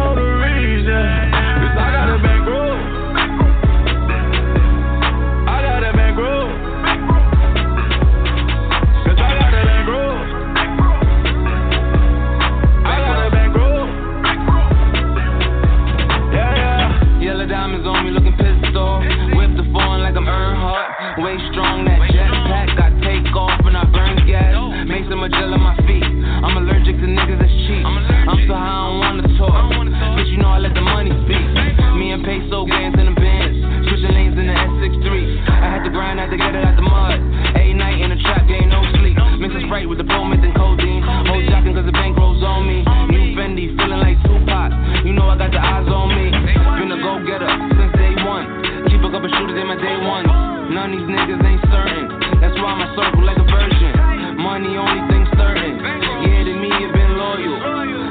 Me 32.67 32.77
and 32.77 32.93
in 32.93 33.07
the 33.09 33.17
bands. 33.17 33.57
Switching 33.89 34.13
lanes 34.13 34.37
in 34.37 34.45
the 34.45 34.53
S63. 34.53 35.09
I 35.49 35.67
had 35.73 35.81
to 35.83 35.89
grind, 35.89 36.19
had 36.19 36.29
to 36.29 36.37
get 36.37 36.53
it 36.53 36.61
out 36.61 36.75
the 36.75 36.85
mud. 36.85 37.17
Eight 37.57 37.73
night 37.73 37.97
in 37.97 38.13
the 38.13 38.19
trap, 38.21 38.45
game 38.47 38.69
no 38.69 38.85
sleep. 38.97 39.17
Mixing 39.41 39.65
Sprite 39.65 39.89
with 39.89 39.97
the 39.97 40.05
Prometh 40.05 40.45
and 40.45 40.53
codeine. 40.53 41.01
Whole 41.01 41.41
jocking 41.49 41.73
cause 41.73 41.89
the 41.89 41.95
bankrolls 41.95 42.41
on 42.45 42.69
me. 42.69 42.85
New 43.09 43.33
Fendi, 43.33 43.73
feeling 43.73 43.97
like 43.97 44.21
Tupac. 44.21 44.69
You 45.01 45.13
know 45.17 45.25
I 45.25 45.37
got 45.37 45.49
the 45.49 45.57
eyes 45.57 45.89
on 45.89 46.13
me. 46.13 46.29
Been 46.29 46.93
a 46.93 47.01
go 47.01 47.17
getter 47.25 47.49
since 47.49 47.93
day 47.97 48.13
one. 48.21 48.45
Keep 48.93 49.01
a 49.01 49.09
couple 49.09 49.29
shooters 49.33 49.57
in 49.57 49.65
my 49.65 49.81
day 49.81 49.97
one. 50.05 50.29
None 50.69 50.93
of 50.93 50.93
these 50.93 51.09
niggas 51.09 51.41
ain't 51.41 51.63
certain. 51.73 52.05
That's 52.37 52.57
why 52.61 52.77
my 52.77 52.93
circle 52.93 53.25
like 53.25 53.41
a 53.41 53.47
virgin. 53.49 54.37
Money 54.37 54.77
only 54.77 55.01
thing 55.09 55.25
certain. 55.33 55.81
Yeah, 55.81 56.45
to 56.45 56.53
me 56.61 56.69
it 56.69 56.93
been 56.93 57.17
loyal. 57.17 57.57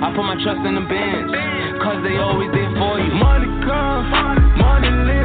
I 0.02 0.10
put 0.10 0.26
my 0.26 0.34
trust 0.42 0.66
in 0.66 0.74
the 0.74 0.82
bands. 0.90 1.30
Cause 1.78 2.02
they 2.02 2.18
always 2.18 2.50
there 2.50 2.74
for 2.74 2.98
you. 2.98 3.14
Money 3.14 3.48
come, 3.62 4.02
money 4.80 5.19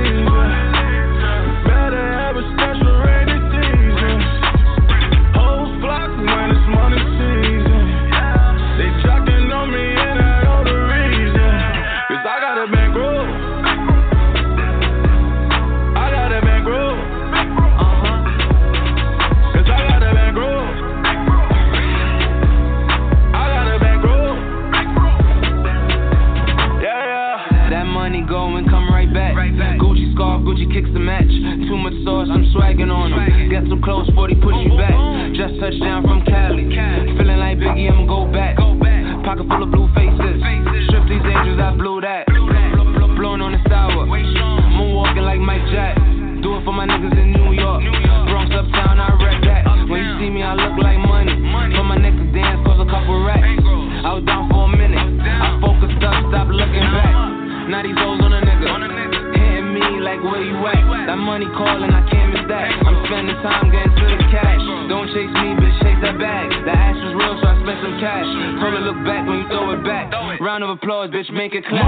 bitch, 71.56 71.68
clap. 71.70 71.85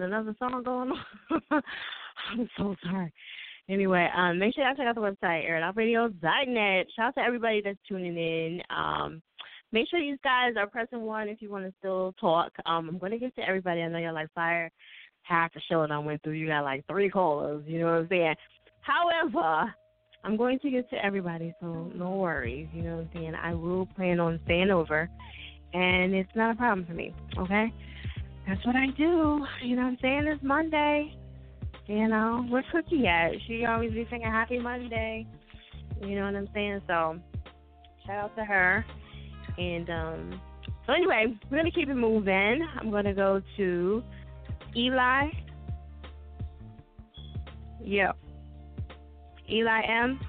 Another 0.00 0.34
song 0.38 0.62
going 0.62 0.92
on? 0.92 1.42
I'm 2.32 2.48
so 2.56 2.74
sorry. 2.84 3.12
Anyway, 3.68 4.08
um, 4.16 4.38
make 4.38 4.54
sure 4.54 4.64
y'all 4.64 4.74
check 4.74 4.86
out 4.86 4.94
the 4.94 5.00
website, 5.00 5.48
airitoutradio.net. 5.48 6.86
Shout 6.96 7.08
out 7.08 7.14
to 7.16 7.20
everybody 7.20 7.60
that's 7.64 7.78
tuning 7.88 8.16
in. 8.16 8.60
Um, 8.70 9.22
make 9.72 9.88
sure 9.88 9.98
you 9.98 10.16
guys 10.24 10.54
are 10.56 10.66
pressing 10.66 11.02
one 11.02 11.28
if 11.28 11.40
you 11.40 11.50
want 11.50 11.66
to 11.66 11.74
still 11.78 12.14
talk. 12.20 12.52
Um, 12.66 12.88
I'm 12.88 12.98
going 12.98 13.12
to 13.12 13.18
get 13.18 13.34
to 13.36 13.42
everybody. 13.42 13.82
I 13.82 13.88
know 13.88 13.98
you're 13.98 14.12
like 14.12 14.32
fire. 14.34 14.70
Half 15.24 15.54
the 15.54 15.60
show 15.70 15.82
that 15.82 15.92
I 15.92 15.98
went 15.98 16.22
through, 16.22 16.32
you 16.32 16.48
got 16.48 16.64
like 16.64 16.84
three 16.88 17.08
callers. 17.08 17.62
You 17.66 17.80
know 17.80 17.86
what 17.86 17.92
I'm 17.92 18.08
saying? 18.08 18.34
However, 18.80 19.72
I'm 20.24 20.36
going 20.36 20.58
to 20.60 20.70
get 20.70 20.90
to 20.90 21.04
everybody, 21.04 21.54
so 21.60 21.90
no 21.94 22.16
worries. 22.16 22.68
You 22.72 22.82
know 22.82 22.96
what 22.96 23.02
I'm 23.02 23.10
saying? 23.14 23.34
I 23.34 23.54
will 23.54 23.86
plan 23.86 24.20
on 24.20 24.40
staying 24.44 24.70
over, 24.70 25.08
and 25.72 26.14
it's 26.14 26.30
not 26.34 26.54
a 26.54 26.56
problem 26.56 26.86
for 26.86 26.92
me. 26.92 27.14
Okay, 27.38 27.72
that's 28.46 28.64
what 28.66 28.76
I 28.76 28.86
do. 28.96 29.44
You 29.62 29.76
know 29.76 29.82
what 29.82 29.88
I'm 29.88 29.98
saying? 30.02 30.26
It's 30.26 30.42
Monday. 30.42 31.16
You 31.86 32.08
know, 32.08 32.46
where's 32.48 32.64
Cookie 32.72 33.06
at? 33.06 33.32
She 33.46 33.64
always 33.64 33.92
be 33.92 34.06
singing 34.10 34.30
Happy 34.30 34.58
Monday. 34.58 35.26
You 36.00 36.16
know 36.16 36.26
what 36.26 36.36
I'm 36.36 36.48
saying? 36.54 36.80
So 36.86 37.18
shout 38.06 38.24
out 38.24 38.36
to 38.36 38.44
her. 38.44 38.84
And 39.58 39.90
um 39.90 40.40
so 40.86 40.92
anyway, 40.92 41.26
we're 41.50 41.58
gonna 41.58 41.70
keep 41.70 41.88
it 41.88 41.94
moving. 41.94 42.66
I'm 42.80 42.90
gonna 42.90 43.14
go 43.14 43.40
to 43.56 44.02
Eli. 44.76 45.28
Yep. 47.84 48.16
Eli 49.50 49.80
M. 49.82 50.20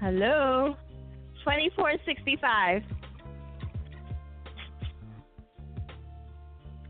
Hello. 0.00 0.74
Twenty 1.44 1.70
four 1.76 1.92
sixty 2.04 2.36
five. 2.40 2.82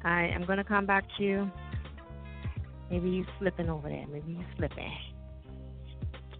Alright, 0.04 0.32
I'm 0.34 0.44
gonna 0.46 0.64
come 0.64 0.86
back 0.86 1.04
to 1.18 1.22
you. 1.22 1.50
Maybe 2.90 3.10
you 3.10 3.24
slipping 3.38 3.68
over 3.68 3.88
there. 3.88 4.06
Maybe 4.10 4.32
you 4.32 4.44
slipping. 4.56 4.92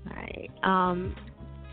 Alright. 0.09 0.51
Um 0.63 1.15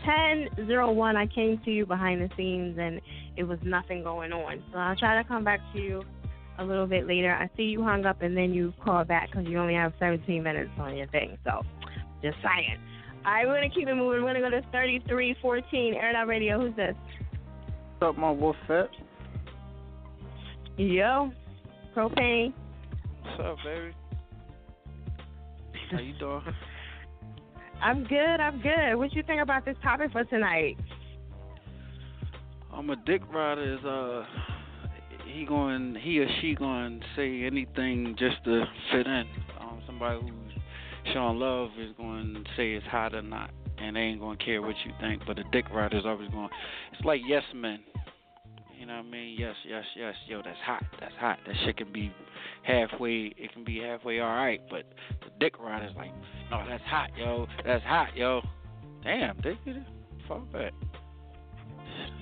ten 0.04 0.48
zero 0.66 0.92
one 0.92 1.16
I 1.16 1.26
came 1.26 1.60
to 1.64 1.70
you 1.70 1.86
behind 1.86 2.20
the 2.20 2.30
scenes 2.36 2.78
and 2.78 3.00
it 3.36 3.44
was 3.44 3.58
nothing 3.62 4.02
going 4.02 4.32
on. 4.32 4.62
So 4.72 4.78
I'll 4.78 4.96
try 4.96 5.20
to 5.20 5.26
come 5.26 5.44
back 5.44 5.60
to 5.74 5.80
you 5.80 6.02
a 6.58 6.64
little 6.64 6.86
bit 6.86 7.06
later. 7.06 7.32
I 7.32 7.48
see 7.56 7.64
you 7.64 7.82
hung 7.82 8.04
up 8.04 8.22
and 8.22 8.36
then 8.36 8.52
you 8.52 8.72
called 8.84 9.08
back 9.08 9.30
because 9.30 9.46
you 9.46 9.58
only 9.58 9.74
have 9.74 9.92
17 9.98 10.42
minutes 10.42 10.70
on 10.78 10.96
your 10.96 11.06
thing. 11.08 11.38
So 11.44 11.62
just 12.22 12.36
saying. 12.42 12.78
All 13.24 13.32
right, 13.32 13.46
we're 13.46 13.56
going 13.56 13.68
to 13.68 13.74
keep 13.74 13.88
it 13.88 13.94
moving. 13.94 14.22
We're 14.22 14.32
going 14.32 14.34
to 14.34 14.40
go 14.40 14.50
to 14.50 14.62
3314 14.70 15.94
Air 15.94 16.16
Out 16.16 16.28
Radio. 16.28 16.60
Who's 16.60 16.74
this? 16.76 16.94
What's 17.98 18.16
up, 18.16 18.18
my 18.18 18.30
wolf 18.30 18.56
set? 18.66 18.90
Yo, 20.76 21.32
propane. 21.98 22.52
What's 23.22 23.40
up, 23.40 23.56
baby? 23.64 23.92
How 25.90 25.98
you 25.98 26.14
doing? 26.18 26.42
I'm 27.82 28.04
good. 28.04 28.16
I'm 28.18 28.60
good. 28.60 28.94
What 28.96 29.12
you 29.14 29.24
think 29.24 29.40
about 29.42 29.64
this 29.64 29.76
topic 29.82 30.12
for 30.12 30.22
tonight? 30.24 30.76
I'm 32.72 32.90
a 32.90 32.96
dick 33.04 33.22
rider. 33.32 33.74
Is 33.74 33.84
uh, 33.84 34.24
he 35.26 35.44
going? 35.44 35.96
He 36.00 36.20
or 36.20 36.28
she 36.40 36.54
going 36.54 37.00
to 37.00 37.06
say 37.16 37.44
anything 37.44 38.14
just 38.16 38.44
to 38.44 38.64
fit 38.92 39.06
in? 39.06 39.24
Um, 39.60 39.82
somebody 39.84 40.20
who's 40.20 41.12
showing 41.12 41.38
love 41.40 41.70
is 41.80 41.90
going 41.96 42.34
to 42.34 42.50
say 42.56 42.74
it's 42.74 42.86
hot 42.86 43.14
or 43.14 43.22
not, 43.22 43.50
and 43.78 43.96
they 43.96 44.00
ain't 44.00 44.20
going 44.20 44.38
to 44.38 44.44
care 44.44 44.62
what 44.62 44.76
you 44.84 44.92
think. 45.00 45.22
But 45.26 45.40
a 45.40 45.44
dick 45.50 45.68
rider 45.70 45.98
is 45.98 46.06
always 46.06 46.30
going. 46.30 46.48
It's 46.92 47.04
like 47.04 47.22
yes 47.26 47.42
men. 47.54 47.80
You 48.78 48.86
know 48.86 48.96
what 48.96 49.06
I 49.06 49.10
mean? 49.10 49.36
Yes, 49.38 49.54
yes, 49.68 49.84
yes. 49.96 50.14
Yo, 50.28 50.40
that's 50.42 50.58
hot. 50.64 50.84
That's 51.00 51.14
hot. 51.18 51.38
That 51.46 51.56
shit 51.64 51.76
can 51.76 51.92
be 51.92 52.12
halfway. 52.62 53.34
It 53.36 53.52
can 53.52 53.64
be 53.64 53.78
halfway 53.80 54.20
all 54.20 54.34
right, 54.36 54.60
but 54.70 54.84
the 55.20 55.30
dick 55.40 55.58
rider's 55.58 55.94
like, 55.96 56.12
no, 56.50 56.64
that's 56.68 56.84
hot, 56.84 57.10
yo. 57.16 57.46
That's 57.64 57.82
hot, 57.84 58.16
yo. 58.16 58.40
Damn, 59.02 59.36
they 59.42 59.58
fall 60.28 60.40
back. 60.52 60.72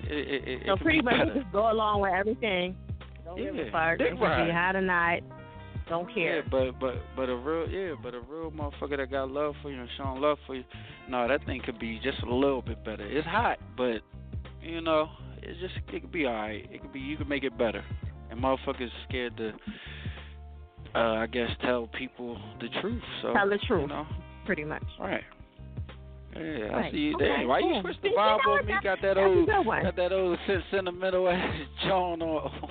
It, 0.04 0.12
it, 0.12 0.48
it, 0.48 0.62
so 0.66 0.76
pretty 0.76 1.02
much 1.02 1.14
better. 1.16 1.34
just 1.40 1.52
go 1.52 1.70
along 1.70 2.00
with 2.00 2.12
everything. 2.12 2.76
Don't 3.24 3.36
give 3.36 3.54
a 3.54 3.64
Yeah, 3.64 3.70
fuck. 3.72 3.98
dick 3.98 4.12
It 4.12 4.20
ride. 4.20 4.46
be 4.46 4.52
hot 4.52 4.76
or 4.76 4.80
not. 4.80 5.18
Don't 5.88 6.12
care. 6.12 6.36
Yeah, 6.36 6.42
but 6.50 6.78
but 6.80 6.94
but 7.14 7.28
a 7.28 7.36
real 7.36 7.68
yeah, 7.68 7.94
but 8.02 8.14
a 8.14 8.20
real 8.20 8.50
motherfucker 8.50 8.96
that 8.96 9.10
got 9.10 9.30
love 9.30 9.54
for 9.62 9.70
you 9.70 9.80
and 9.80 9.88
showing 9.96 10.20
love 10.20 10.38
for 10.46 10.54
you, 10.56 10.64
no, 11.08 11.28
that 11.28 11.44
thing 11.44 11.60
could 11.64 11.78
be 11.78 12.00
just 12.02 12.20
a 12.22 12.34
little 12.34 12.62
bit 12.62 12.84
better. 12.84 13.04
It's 13.06 13.26
hot, 13.26 13.58
but 13.76 13.98
you 14.62 14.80
know, 14.80 15.08
it's 15.46 15.60
just 15.60 15.74
it 15.92 16.00
could 16.02 16.12
be 16.12 16.26
alright. 16.26 16.68
It 16.70 16.80
could 16.82 16.92
be 16.92 17.00
you 17.00 17.16
could 17.16 17.28
make 17.28 17.44
it 17.44 17.56
better. 17.56 17.82
And 18.30 18.40
motherfuckers 18.40 18.88
scared 19.08 19.36
to, 19.36 19.52
uh, 20.94 20.98
I 20.98 21.26
guess, 21.26 21.50
tell 21.62 21.88
people 21.98 22.36
the 22.60 22.68
truth. 22.80 23.02
So 23.22 23.32
Tell 23.32 23.48
the 23.48 23.58
truth. 23.66 23.82
You 23.82 23.86
know, 23.88 24.06
Pretty 24.46 24.64
much. 24.64 24.82
right. 25.00 25.22
Yeah, 26.34 26.76
I 26.76 26.90
see 26.90 26.98
you 26.98 27.14
Okay, 27.14 27.24
there. 27.24 27.46
Why 27.46 27.60
you 27.60 27.80
switch 27.80 27.96
the 28.02 28.10
you 28.10 28.16
vibe 28.16 28.38
know 28.44 28.52
on 28.52 28.66
me? 28.66 28.72
That- 28.74 28.82
Got 28.84 28.98
that 29.02 29.16
old, 29.16 29.46
got 29.46 29.96
that 29.96 30.12
old 30.12 30.38
sen- 30.46 30.62
sentimental 30.70 31.28
ass 31.30 31.54
John 31.84 32.20
on. 32.20 32.68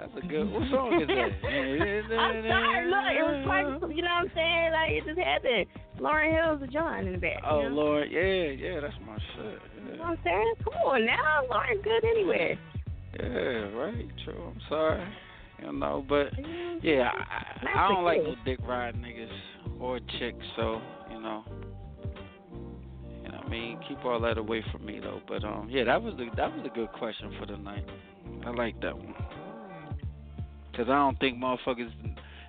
That's 0.00 0.24
a 0.24 0.26
good. 0.26 0.50
What 0.50 0.62
song 0.70 0.96
is 1.02 1.08
that? 1.08 1.30
I'm 2.16 2.42
sorry. 2.48 2.88
Look, 2.88 3.06
it 3.12 3.22
was 3.22 3.44
quite, 3.44 3.94
you 3.94 4.00
know 4.00 4.08
what 4.08 4.24
I'm 4.24 4.32
saying? 4.34 4.72
Like, 4.72 4.90
it 4.96 5.04
just 5.04 5.20
happened. 5.20 5.66
Lauryn 6.00 6.32
Hill's 6.32 6.62
a 6.62 6.72
John 6.72 7.06
in 7.06 7.12
the 7.12 7.18
back. 7.18 7.42
Oh 7.44 7.60
you 7.62 7.68
know? 7.68 7.74
Lord, 7.74 8.08
yeah, 8.10 8.56
yeah, 8.56 8.80
that's 8.80 8.94
my 9.06 9.18
shit. 9.36 9.60
You 9.84 9.96
know 9.98 10.04
what 10.04 10.08
I'm 10.08 10.18
saying? 10.24 10.54
Come 10.64 10.72
on 10.88 11.04
now. 11.04 11.44
Lauryn 11.52 11.84
good 11.84 12.04
anyway. 12.04 12.58
Yeah, 13.18 13.76
right. 13.76 14.08
True. 14.24 14.52
I'm 14.54 14.60
sorry. 14.70 15.06
You 15.62 15.72
know, 15.72 16.04
but 16.08 16.32
yeah, 16.82 17.10
I, 17.12 17.84
I, 17.84 17.88
don't 17.88 18.04
like 18.04 18.22
no 18.22 18.34
dick 18.46 18.60
ride 18.66 18.94
niggas 18.94 19.28
or 19.78 19.98
chicks. 20.18 20.42
So 20.56 20.80
you 21.10 21.20
know, 21.20 21.44
you 23.22 23.28
know, 23.28 23.36
what 23.36 23.46
I 23.46 23.50
mean, 23.50 23.78
keep 23.86 24.02
all 24.06 24.20
that 24.20 24.38
away 24.38 24.64
from 24.72 24.86
me 24.86 25.00
though. 25.00 25.20
But 25.28 25.44
um, 25.44 25.68
yeah, 25.70 25.84
that 25.84 26.00
was 26.00 26.14
the 26.16 26.30
that 26.36 26.56
was 26.56 26.64
a 26.64 26.74
good 26.74 26.90
question 26.92 27.34
for 27.38 27.44
the 27.44 27.58
night. 27.58 27.84
I 28.46 28.50
like 28.52 28.80
that 28.80 28.96
one. 28.96 29.14
Cause 30.76 30.86
I 30.88 30.94
don't 30.94 31.18
think 31.18 31.38
motherfuckers 31.38 31.90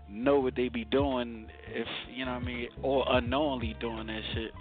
know 0.10 0.40
what 0.40 0.56
they 0.56 0.70
be 0.70 0.86
doing 0.86 1.48
if 1.68 1.88
you 2.14 2.26
know 2.26 2.34
what 2.34 2.44
I 2.44 2.46
mean, 2.46 2.68
or 2.84 3.06
unknowingly 3.10 3.76
doing 3.80 4.08
that 4.08 4.22
shit. 4.34 4.52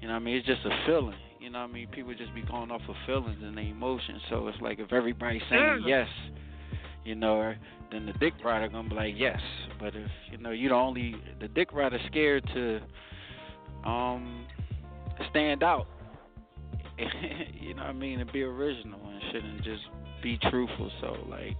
You 0.00 0.08
know 0.08 0.14
what 0.14 0.20
I 0.20 0.24
mean? 0.24 0.36
It's 0.36 0.46
just 0.46 0.64
a 0.64 0.86
feeling. 0.86 1.16
You 1.40 1.50
know 1.50 1.60
what 1.60 1.70
I 1.70 1.72
mean? 1.72 1.88
People 1.88 2.14
just 2.14 2.34
be 2.34 2.42
going 2.42 2.70
off 2.70 2.82
of 2.88 2.94
feelings 3.06 3.38
and 3.42 3.56
their 3.56 3.64
emotions. 3.64 4.20
So 4.28 4.48
it's 4.48 4.60
like 4.60 4.78
if 4.78 4.92
everybody's 4.92 5.42
saying 5.50 5.84
yes, 5.86 6.08
you 7.04 7.14
know, 7.14 7.54
then 7.90 8.06
the 8.06 8.12
dick 8.14 8.34
rider 8.44 8.68
gonna 8.68 8.88
be 8.88 8.94
like 8.94 9.14
yes. 9.16 9.40
But 9.78 9.94
if 9.94 10.10
you 10.30 10.38
know 10.38 10.50
you 10.50 10.68
the 10.68 10.74
only 10.74 11.16
the 11.40 11.48
dick 11.48 11.72
rider 11.72 11.98
scared 12.08 12.44
to 12.54 12.80
um 13.88 14.46
stand 15.30 15.62
out. 15.62 15.86
you 17.60 17.74
know 17.74 17.82
what 17.82 17.90
I 17.90 17.92
mean? 17.92 18.20
And 18.20 18.30
be 18.32 18.42
original 18.42 19.00
and 19.08 19.20
shit 19.32 19.44
and 19.44 19.62
just 19.62 19.82
be 20.22 20.38
truthful. 20.50 20.90
So 21.00 21.16
like 21.28 21.56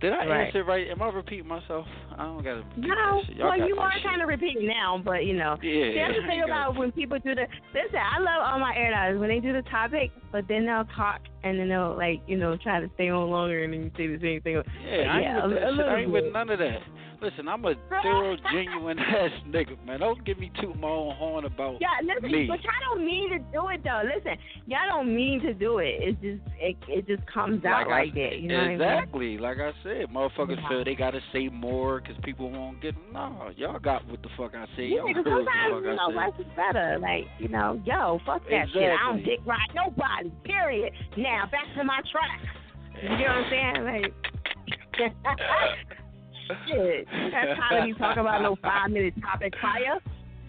did 0.00 0.12
I 0.12 0.26
Right. 0.26 0.46
answer 0.46 0.62
right? 0.64 0.86
Am 0.88 1.02
I 1.02 1.08
repeating 1.10 1.48
myself? 1.48 1.86
I 2.16 2.24
don't 2.24 2.42
gotta 2.44 2.62
No. 2.76 3.22
Well, 3.40 3.58
you 3.58 3.76
are 3.78 3.92
kind 4.02 4.22
of 4.22 4.28
repeating 4.28 4.66
now, 4.66 5.00
but 5.04 5.24
you 5.24 5.34
know. 5.34 5.56
Yeah, 5.62 5.90
See, 5.90 5.94
that's 5.96 6.14
the 6.22 6.26
thing 6.26 6.42
about 6.44 6.76
when 6.76 6.92
people 6.92 7.18
do 7.18 7.34
the. 7.34 7.46
Listen, 7.74 7.98
I 7.98 8.18
love 8.20 8.42
all 8.42 8.58
my 8.60 8.74
air 8.76 8.90
dogs 8.90 9.18
when 9.20 9.28
they 9.28 9.40
do 9.40 9.52
the 9.52 9.62
topic, 9.70 10.10
but 10.32 10.46
then 10.48 10.66
they'll 10.66 10.84
talk 10.96 11.20
and 11.44 11.58
then 11.58 11.68
they'll 11.68 11.96
like 11.96 12.20
you 12.26 12.36
know 12.36 12.56
try 12.56 12.80
to 12.80 12.88
stay 12.94 13.08
on 13.10 13.28
longer 13.30 13.64
and 13.64 13.72
then 13.72 13.82
you 13.84 13.90
say 13.96 14.06
the 14.06 14.20
same 14.20 14.40
thing. 14.42 14.62
Yeah, 14.86 15.12
I 15.12 15.20
ain't 15.20 15.44
a, 15.44 15.48
with 15.48 15.56
that 15.56 15.62
a 15.62 15.66
shit. 15.66 15.74
little 15.76 15.92
I 15.92 15.98
ain't 16.00 16.10
with 16.12 16.32
none 16.32 16.50
of 16.50 16.58
that. 16.58 16.78
Listen, 17.20 17.48
I'm 17.48 17.64
a 17.64 17.74
thorough, 18.02 18.36
genuine 18.52 18.98
ass 18.98 19.30
nigga, 19.48 19.76
man. 19.84 19.98
Don't 20.00 20.24
give 20.24 20.38
me 20.38 20.52
toot 20.60 20.78
my 20.78 20.86
own 20.88 21.16
horn 21.16 21.44
about 21.46 21.80
Yeah, 21.80 21.88
listen, 22.02 22.30
me. 22.30 22.46
but 22.46 22.62
y'all 22.62 22.94
don't 22.94 23.04
mean 23.04 23.30
to 23.30 23.38
do 23.38 23.66
it 23.68 23.82
though. 23.82 24.02
Listen, 24.04 24.38
y'all 24.66 24.86
don't 24.88 25.12
mean 25.14 25.40
to 25.42 25.52
do 25.52 25.78
it. 25.78 25.96
It's 25.98 26.20
just 26.20 26.40
it, 26.60 26.76
it 26.86 27.06
just 27.08 27.26
comes 27.26 27.64
out 27.64 27.88
I 27.88 27.90
like 27.90 28.14
that. 28.14 28.38
You 28.38 28.48
know 28.48 28.54
what 28.58 28.62
I 28.64 28.68
mean? 28.68 28.80
exactly. 28.80 29.38
Like 29.38 29.58
I 29.58 29.72
said, 29.82 30.06
motherfuckers 30.14 30.68
feel 30.68 30.84
they 30.84 30.94
gotta 30.94 31.20
say 31.32 31.48
more 31.48 32.00
because 32.00 32.16
people 32.22 32.50
won't 32.50 32.80
get. 32.80 32.94
No, 33.12 33.50
y'all 33.56 33.80
got 33.80 34.06
what 34.08 34.22
the 34.22 34.28
fuck 34.36 34.54
I 34.54 34.66
said. 34.76 34.82
Yeah, 34.86 34.98
Y'all 34.98 35.08
because 35.08 35.24
heard 35.24 35.44
what 35.44 35.44
the 35.44 35.50
sometimes 35.50 35.74
fuck 35.74 35.82
you 35.82 35.90
I 35.90 35.94
know 35.96 36.08
said. 36.08 36.16
less 36.16 36.38
is 36.38 36.52
better. 36.54 36.98
Like 37.00 37.24
you 37.40 37.48
know, 37.48 37.82
yo, 37.84 38.20
fuck 38.24 38.42
that 38.48 38.66
shit. 38.72 38.90
I 38.92 39.10
don't 39.10 39.24
dick 39.24 39.40
ride 39.44 39.58
nobody. 39.74 40.30
Period. 40.44 40.92
Now 41.16 41.48
back 41.50 41.66
to 41.76 41.82
my 41.82 42.00
track. 42.12 42.40
You 43.02 43.08
know 43.08 43.14
what 43.16 43.30
I'm 43.30 43.50
saying? 43.50 43.84
Like. 43.84 44.14
Shit, 46.66 47.06
you 47.12 47.30
time 47.30 47.80
to 47.80 47.86
be 47.86 47.98
talking 47.98 48.20
about 48.20 48.42
no 48.42 48.56
five 48.62 48.90
minute 48.90 49.14
topic 49.20 49.54
fire. 49.60 49.98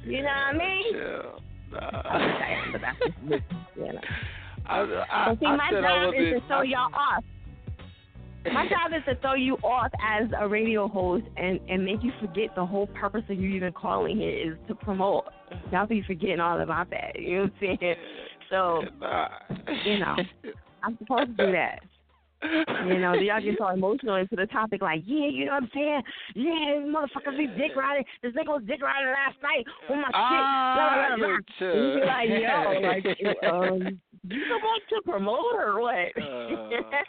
You 0.03 0.21
know 0.21 0.27
what 0.27 0.31
I 0.31 0.53
mean? 0.53 0.83
Yeah. 0.95 1.21
But 2.71 2.81
that's 2.81 2.99
just 2.99 3.43
you 3.75 3.93
know. 3.93 4.01
I, 4.65 4.81
I, 4.81 5.35
see, 5.39 5.45
I 5.45 5.55
my 5.55 5.71
job 5.71 6.13
is 6.15 6.41
to 6.41 6.47
throw 6.47 6.61
y'all 6.61 6.93
off. 6.93 7.23
My 8.53 8.67
job 8.67 8.91
is 8.95 9.03
to 9.07 9.15
throw 9.21 9.33
you 9.33 9.55
off 9.57 9.91
as 10.01 10.29
a 10.39 10.47
radio 10.47 10.87
host 10.87 11.25
and 11.37 11.59
and 11.69 11.83
make 11.83 12.03
you 12.03 12.11
forget 12.19 12.55
the 12.55 12.65
whole 12.65 12.87
purpose 12.87 13.23
of 13.29 13.37
you 13.37 13.49
even 13.49 13.73
calling 13.73 14.17
here 14.17 14.51
is 14.51 14.57
to 14.67 14.75
promote. 14.75 15.25
Y'all 15.71 15.87
be 15.87 16.03
forgetting 16.05 16.39
all 16.39 16.61
about 16.61 16.89
that. 16.91 17.19
You 17.19 17.37
know 17.37 17.43
what 17.43 17.69
I'm 17.69 17.77
saying? 17.79 17.95
So, 18.49 18.83
you 19.85 19.99
know. 19.99 20.15
I'm 20.83 20.97
supposed 20.97 21.37
to 21.37 21.45
do 21.45 21.51
that. 21.51 21.79
You 22.41 22.99
know, 22.99 23.13
y'all 23.13 23.41
get 23.41 23.55
so 23.59 23.67
emotional 23.67 24.15
into 24.15 24.35
the 24.35 24.45
topic, 24.47 24.81
like, 24.81 25.01
yeah, 25.05 25.27
you 25.27 25.45
know 25.45 25.53
what 25.53 25.63
I'm 25.63 25.69
saying? 25.73 26.01
Yeah, 26.35 26.79
this 26.79 26.87
motherfucker 26.87 27.37
be 27.37 27.47
dick 27.47 27.75
riding. 27.75 28.05
This 28.23 28.33
nigga 28.33 28.47
was 28.47 28.63
dick 28.65 28.81
riding 28.81 29.11
last 29.11 29.37
night 29.43 29.65
with 29.89 29.97
my 29.99 30.09
Ah, 30.13 30.29
shit. 30.29 30.45
Blah, 30.75 30.89
blah, 30.95 31.07
blah, 31.07 31.17
you 31.17 31.23
blah. 31.25 31.37
You 31.75 31.99
be 31.99 32.05
like, 32.05 32.29
yo, 32.29 32.79
like, 32.87 33.53
um, 33.53 33.99
you 34.29 34.43
supposed 34.43 34.89
to 34.89 35.01
promote 35.11 35.53
or 35.55 35.79
what? 35.81 36.17
Uh, 36.17 37.03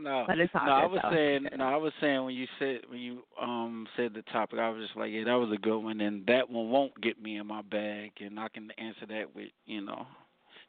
No, 0.00 0.24
But 0.28 0.38
it's 0.38 0.52
no, 0.54 0.60
I 0.60 0.86
was 0.86 1.00
though. 1.02 1.10
saying, 1.10 1.46
no, 1.56 1.64
I 1.64 1.76
was 1.76 1.92
saying 2.00 2.24
when 2.24 2.34
you 2.34 2.46
said 2.58 2.80
when 2.88 3.00
you 3.00 3.22
um 3.40 3.86
said 3.96 4.14
the 4.14 4.22
topic, 4.30 4.60
I 4.60 4.68
was 4.70 4.84
just 4.86 4.96
like, 4.96 5.10
yeah, 5.10 5.24
that 5.24 5.34
was 5.34 5.50
a 5.52 5.58
good 5.60 5.78
one, 5.80 6.00
and 6.00 6.24
that 6.26 6.48
one 6.48 6.70
won't 6.70 6.98
get 7.00 7.20
me 7.20 7.38
in 7.38 7.46
my 7.48 7.62
bag, 7.62 8.12
and 8.20 8.38
I 8.38 8.48
can 8.48 8.70
answer 8.78 9.06
that 9.08 9.34
with 9.34 9.48
you 9.66 9.80
know, 9.80 10.06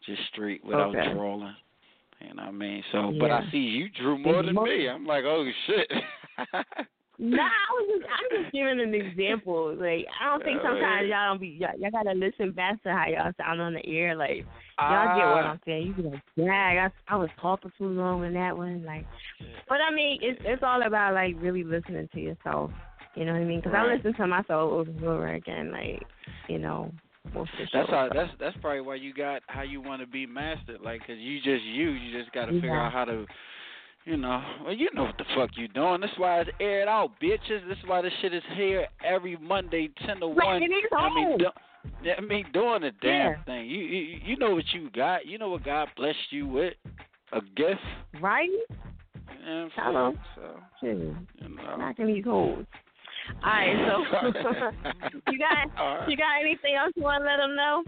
just 0.07 0.21
straight 0.33 0.63
without 0.65 0.95
Okay. 0.95 1.13
drawing. 1.13 1.53
You 2.21 2.33
know 2.35 2.43
what 2.43 2.49
I 2.49 2.51
mean? 2.51 2.83
So, 2.91 3.13
but 3.19 3.31
I 3.31 3.43
see 3.51 3.57
you 3.57 3.89
drew 3.89 4.17
more 4.17 4.43
than 4.43 4.55
me. 4.55 4.87
I'm 4.89 5.05
like, 5.05 5.23
oh 5.25 5.49
shit. 5.67 5.91
Nah, 7.21 7.43
I 7.43 7.73
was 7.73 7.99
just 7.99 8.09
I'm 8.09 8.43
just 8.43 8.53
giving 8.53 8.79
an 8.79 8.93
example. 8.93 9.75
Like 9.75 10.07
I 10.21 10.25
don't 10.31 10.41
think 10.41 10.61
sometimes 10.63 11.09
y'all 11.09 11.31
don't 11.31 11.41
be 11.41 11.49
y'all, 11.59 11.77
y'all 11.77 11.91
gotta 11.91 12.13
listen 12.13 12.53
back 12.53 12.81
to 12.83 12.93
how 12.93 13.07
y'all 13.09 13.33
sound 13.37 13.59
on 13.59 13.73
the 13.73 13.85
air. 13.85 14.15
Like 14.15 14.45
y'all 14.79 15.17
get 15.17 15.25
what 15.27 15.43
Ah. 15.43 15.51
I'm 15.51 15.59
saying. 15.65 15.87
You 15.87 15.93
be 15.95 16.01
like, 16.03 16.21
dang, 16.37 16.49
I 16.49 16.89
I 17.09 17.17
was 17.17 17.27
talking 17.41 17.73
too 17.77 17.87
long 17.87 18.23
in 18.23 18.33
that 18.35 18.55
one. 18.57 18.85
Like, 18.85 19.05
but 19.67 19.79
I 19.81 19.93
mean, 19.93 20.19
it's 20.21 20.39
it's 20.45 20.63
all 20.63 20.81
about 20.81 21.13
like 21.13 21.35
really 21.39 21.65
listening 21.65 22.07
to 22.13 22.21
yourself. 22.21 22.71
You 23.15 23.25
know 23.25 23.33
what 23.33 23.41
I 23.41 23.43
mean? 23.43 23.59
Because 23.59 23.73
I 23.75 23.93
listen 23.93 24.13
to 24.13 24.25
myself 24.25 24.71
over 24.71 24.89
and 24.89 25.03
over 25.03 25.33
again. 25.33 25.73
Like, 25.73 26.01
you 26.47 26.57
know, 26.57 26.89
That's 27.73 27.89
how. 27.89 28.09
That's 28.13 28.31
that's 28.39 28.57
probably 28.61 28.81
why 28.81 28.95
you 28.95 29.13
got 29.13 29.41
how 29.47 29.61
you 29.61 29.81
want 29.81 30.01
to 30.01 30.07
be 30.07 30.25
mastered. 30.25 30.81
Like, 30.81 31.01
cause 31.01 31.17
you 31.19 31.37
just 31.37 31.63
you. 31.63 31.91
You 31.91 32.17
just 32.17 32.31
got 32.33 32.45
to 32.45 32.53
figure 32.53 32.75
out 32.79 32.91
how 32.91 33.05
to. 33.05 33.25
You 34.05 34.17
know, 34.17 34.41
well, 34.63 34.73
you 34.73 34.87
know 34.95 35.03
what 35.03 35.17
the 35.19 35.25
fuck 35.35 35.51
you 35.55 35.67
doing. 35.67 36.01
That's 36.01 36.17
why 36.17 36.39
it's 36.39 36.49
aired 36.59 36.87
out, 36.87 37.11
bitches. 37.21 37.67
This 37.67 37.77
is 37.77 37.83
why 37.85 38.01
this 38.01 38.13
shit 38.21 38.33
is 38.33 38.41
here 38.55 38.87
every 39.05 39.37
Monday, 39.37 39.89
ten 40.07 40.19
to 40.21 40.27
one. 40.29 40.39
I 40.47 40.59
mean, 40.59 41.37
do, 41.37 41.45
I 42.17 42.21
mean, 42.21 42.45
doing 42.53 42.81
the 42.81 42.91
damn 43.01 43.31
Yeah. 43.33 43.43
thing. 43.43 43.65
You, 43.69 43.79
you 43.81 44.19
you 44.23 44.37
know 44.37 44.51
what 44.55 44.63
you 44.73 44.89
got. 44.91 45.27
You 45.27 45.37
know 45.37 45.49
what 45.49 45.63
God 45.63 45.89
blessed 45.95 46.17
you 46.31 46.47
with, 46.47 46.73
a 47.33 47.41
gift. 47.55 47.81
right? 48.21 48.49
And 49.45 49.69
Hello. 49.75 50.13
So 50.35 50.41
Shit. 50.81 50.97
you 50.97 51.15
know. 51.41 51.77
Knocking 51.77 52.07
these 52.07 52.23
hoes. 52.23 52.65
All 53.43 53.51
right, 53.51 53.75
so 53.87 54.31
you 55.31 55.39
got 55.39 55.79
All 55.79 55.95
right. 55.97 56.09
you 56.09 56.17
got 56.17 56.41
anything 56.41 56.75
else 56.75 56.91
you 56.95 57.03
want 57.03 57.21
to 57.21 57.25
let 57.25 57.37
them 57.37 57.55
know? 57.55 57.83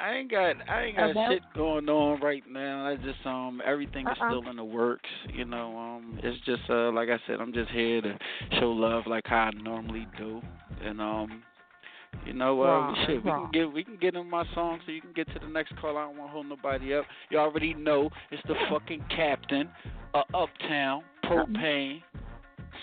I 0.00 0.14
ain't 0.14 0.30
got 0.30 0.56
I 0.68 0.84
ain't 0.84 0.96
got 0.96 1.10
About? 1.10 1.30
shit 1.32 1.42
going 1.54 1.88
on 1.88 2.20
right 2.20 2.42
now. 2.48 2.86
I 2.86 2.96
just 2.96 3.24
um 3.26 3.60
everything 3.66 4.06
is 4.08 4.16
Uh-uh. 4.20 4.30
still 4.40 4.50
in 4.50 4.56
the 4.56 4.64
works. 4.64 5.10
You 5.34 5.44
know, 5.44 5.76
um 5.76 6.18
it's 6.22 6.38
just 6.46 6.62
uh 6.70 6.90
like 6.92 7.08
I 7.10 7.18
said, 7.26 7.40
I'm 7.40 7.52
just 7.52 7.70
here 7.70 8.00
to 8.00 8.18
show 8.58 8.70
love 8.70 9.04
like 9.06 9.24
how 9.26 9.36
I 9.36 9.50
normally 9.62 10.06
do. 10.16 10.40
And 10.82 11.00
um 11.00 11.42
you 12.26 12.32
know, 12.32 12.60
uh, 12.62 12.66
Wrong, 12.66 13.04
shit, 13.06 13.24
we 13.24 13.30
wrong. 13.30 13.50
can 13.52 13.60
get 13.62 13.72
we 13.72 13.84
can 13.84 13.96
get 13.96 14.14
in 14.14 14.28
my 14.28 14.44
song 14.54 14.80
so 14.86 14.92
you 14.92 15.00
can 15.00 15.12
get 15.12 15.26
to 15.34 15.38
the 15.38 15.46
next 15.48 15.76
call. 15.76 15.96
I 15.96 16.02
don't 16.06 16.16
want 16.16 16.30
to 16.30 16.32
hold 16.32 16.46
nobody 16.46 16.94
up. 16.94 17.04
You 17.30 17.38
already 17.38 17.74
know 17.74 18.10
it's 18.30 18.42
the 18.48 18.54
fucking 18.70 19.04
captain, 19.14 19.68
uh, 20.14 20.22
Uptown, 20.34 21.02
Propane, 21.24 22.02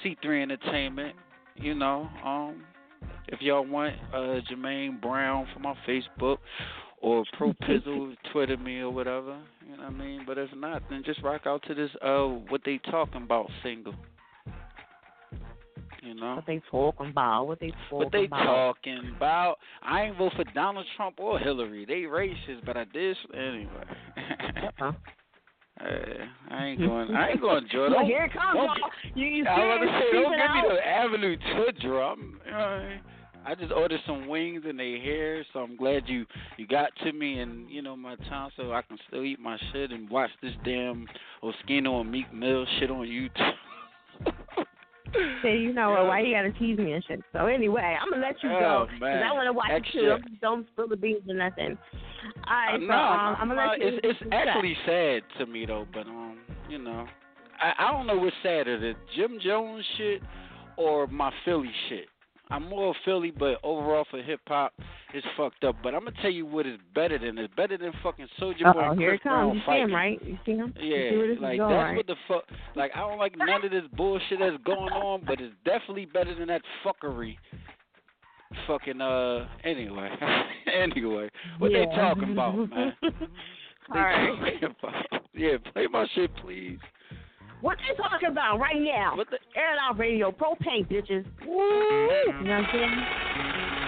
C3 0.04 0.44
Entertainment. 0.44 1.16
You 1.60 1.74
know, 1.74 2.08
um, 2.24 2.64
if 3.28 3.42
y'all 3.42 3.66
want 3.66 3.96
uh 4.14 4.40
Jermaine 4.50 5.02
Brown 5.02 5.48
for 5.54 5.60
my 5.60 5.76
Facebook 5.88 6.38
or 7.02 7.24
Pro 7.38 7.54
Pizzle 7.64 8.16
Twitter 8.32 8.58
me 8.58 8.80
or 8.80 8.90
whatever, 8.92 9.38
you 9.66 9.76
know 9.78 9.84
what 9.84 9.92
I 9.92 9.96
mean. 9.96 10.24
But 10.26 10.38
if 10.38 10.50
not, 10.56 10.84
then 10.90 11.04
just 11.06 11.22
rock 11.24 11.42
out 11.46 11.64
to 11.68 11.74
this 11.74 11.90
uh 12.02 12.26
what 12.50 12.62
they 12.66 12.80
talking 12.90 13.24
about 13.24 13.50
single. 13.64 13.94
You 16.04 16.14
know 16.14 16.36
What 16.36 16.46
they 16.48 16.62
talking 16.72 17.10
about? 17.10 17.46
What 17.48 17.60
they 17.60 17.72
talking 17.90 17.98
what 17.98 18.12
they 18.14 18.26
about? 18.26 18.44
talking 18.46 19.14
about. 19.18 19.58
I 19.82 20.04
ain't 20.04 20.18
vote 20.18 20.32
for 20.38 20.46
Donald 20.54 20.86
Trump 20.96 21.16
or 21.20 21.38
Hillary. 21.38 21.86
They 21.86 22.04
racist, 22.04 22.66
but 22.66 22.78
I 22.78 22.86
did 22.86 23.18
anyway. 23.34 23.68
Uh-uh. 24.80 24.92
Uh, 25.80 26.26
I 26.50 26.66
ain't 26.66 26.80
going. 26.88 27.16
I 27.16 27.30
ain't 27.30 27.42
going 27.42 27.64
to 27.64 27.70
draw. 27.70 27.90
Well, 27.90 28.06
here 28.06 28.26
it 28.26 28.34
comes, 28.34 28.56
don't 28.56 28.78
y'all. 28.78 28.90
You, 29.16 29.26
you 29.26 29.46
I 29.46 29.54
about 29.54 29.78
to 29.86 30.00
say, 30.00 30.12
don't 30.12 30.32
give 30.32 30.32
me 30.32 30.46
out? 30.46 30.70
the 30.70 30.88
avenue 30.88 31.38
to 31.38 31.72
uh, 32.54 32.80
I 33.46 33.56
just 33.56 33.72
ordered 33.72 34.02
some 34.06 34.28
wings 34.28 34.64
and 34.68 34.78
they 34.78 35.00
here, 35.02 35.46
so 35.54 35.60
I'm 35.60 35.78
glad 35.78 36.04
you 36.08 36.26
you 36.58 36.68
got 36.68 36.90
to 37.04 37.14
me 37.14 37.40
and 37.40 37.70
you 37.70 37.82
know 37.82 37.96
my 37.96 38.16
time, 38.30 38.50
so 38.58 38.74
I 38.74 38.82
can 38.82 38.98
still 39.08 39.24
eat 39.24 39.40
my 39.40 39.58
shit 39.72 39.92
and 39.92 40.10
watch 40.10 40.32
this 40.42 40.52
damn 40.66 41.08
Oskino 41.42 42.02
and 42.02 42.12
Meek 42.12 42.34
Mill 42.34 42.66
shit 42.78 42.92
on 42.92 43.08
YouTube. 43.08 43.54
Say, 45.42 45.58
you 45.58 45.74
know 45.74 45.92
what? 45.92 46.08
Why 46.08 46.20
you 46.22 46.34
gotta 46.36 46.52
tease 46.52 46.78
me 46.78 46.94
and 46.94 47.04
shit? 47.08 47.22
So 47.34 47.46
anyway, 47.48 47.98
I'm 48.02 48.10
gonna 48.10 48.22
let 48.26 48.42
you 48.44 48.50
go 48.50 48.88
Oh. 49.02 49.06
I 49.06 49.32
want 49.34 49.48
to 49.48 49.54
watch 49.54 49.70
Extra. 49.72 50.16
it 50.16 50.20
too. 50.24 50.36
Don't, 50.42 50.68
spill 50.74 50.88
the 50.88 50.96
beans 50.98 51.22
or 51.28 51.34
nothing. 51.36 51.78
All 52.48 52.54
right, 52.54 52.76
Uh, 52.76 52.80
so 52.80 52.86
no, 52.86 52.94
um, 52.94 53.36
I'm 53.40 53.48
gonna 53.48 53.66
no, 53.66 53.72
let 53.72 53.80
you. 53.80 53.88
it's 54.04 54.20
it's 54.22 54.30
actually 54.32 54.76
sad 54.86 55.22
to 55.40 55.46
me 55.46 55.66
though, 55.66 55.88
but 55.94 56.08
um, 56.08 56.40
you 56.70 56.78
know, 56.78 57.06
I 57.62 57.74
I 57.88 57.92
don't 57.92 58.08
know 58.08 58.18
what's 58.18 58.36
sadder, 58.44 58.80
the 58.80 58.94
Jim 59.16 59.40
Jones 59.44 59.86
shit 59.98 60.22
or 60.78 61.08
my 61.08 61.32
Philly 61.46 61.72
shit. 61.90 62.06
I'm 62.50 62.70
more 62.70 62.96
Philly, 63.04 63.32
but 63.32 63.58
overall 63.64 64.06
for 64.10 64.22
hip 64.22 64.40
hop, 64.48 64.74
it's 65.14 65.26
fucked 65.36 65.64
up. 65.64 65.76
But 65.84 65.94
I'm 65.94 66.06
gonna 66.06 66.16
tell 66.22 66.32
you 66.32 66.46
what 66.46 66.66
is 66.66 66.78
better 66.96 67.18
than 67.18 67.38
it's 67.38 67.54
better 67.56 67.78
than 67.78 67.92
fucking 68.02 68.28
Soulja 68.40 68.74
Boy 68.74 68.90
and 68.92 69.00
here 69.00 69.10
Chris 69.12 69.20
it 69.20 69.24
comes. 69.24 69.24
Brown 69.24 69.54
You 69.56 69.60
see 69.60 69.66
fighting. 69.66 69.84
him, 69.84 69.94
right? 69.94 70.22
You 70.24 70.38
see 70.46 70.52
him? 70.54 70.74
Yeah, 70.80 71.10
see 71.10 71.38
like 71.42 71.58
going, 71.58 71.70
that's 71.70 71.84
right? 71.84 71.96
what 71.98 72.08
the 72.08 72.16
fuck. 72.28 72.44
Like 72.76 72.92
I 72.96 73.00
don't 73.00 73.20
like 73.20 73.38
none 73.38 73.66
of 73.66 73.72
this 73.72 73.84
bullshit 73.96 74.40
that's 74.40 74.64
going 74.64 74.94
on, 74.94 75.24
but 75.26 75.42
it's 75.42 75.54
definitely 75.66 76.06
better 76.06 76.34
than 76.36 76.48
that 76.48 76.62
fuckery. 76.86 77.36
Fucking 78.66 79.02
uh. 79.02 79.48
Anyway, 79.64 80.10
anyway, 80.74 81.30
what 81.60 81.72
they 81.74 81.86
talking 81.86 82.32
about, 82.32 82.70
man? 82.70 82.94
They 83.94 84.00
All 84.00 84.06
right. 84.06 84.64
about? 84.64 85.22
Yeah, 85.34 85.58
play 85.72 85.88
my 85.88 86.06
shit, 86.14 86.30
please. 86.38 86.78
What 87.62 87.78
they 87.82 87.98
talking 87.98 88.30
about 88.30 88.60
right 88.60 88.78
now? 88.78 89.18
What 89.18 89.32
the 89.32 89.40
Air 89.58 89.74
It 89.74 89.80
Out 89.82 89.98
Radio, 89.98 90.32
propane 90.32 90.86
bitches. 90.86 91.26
Woo! 91.42 91.58
You 91.58 92.46
know 92.46 92.62
what 92.62 92.62
I'm 92.62 92.68
saying? 92.70 93.02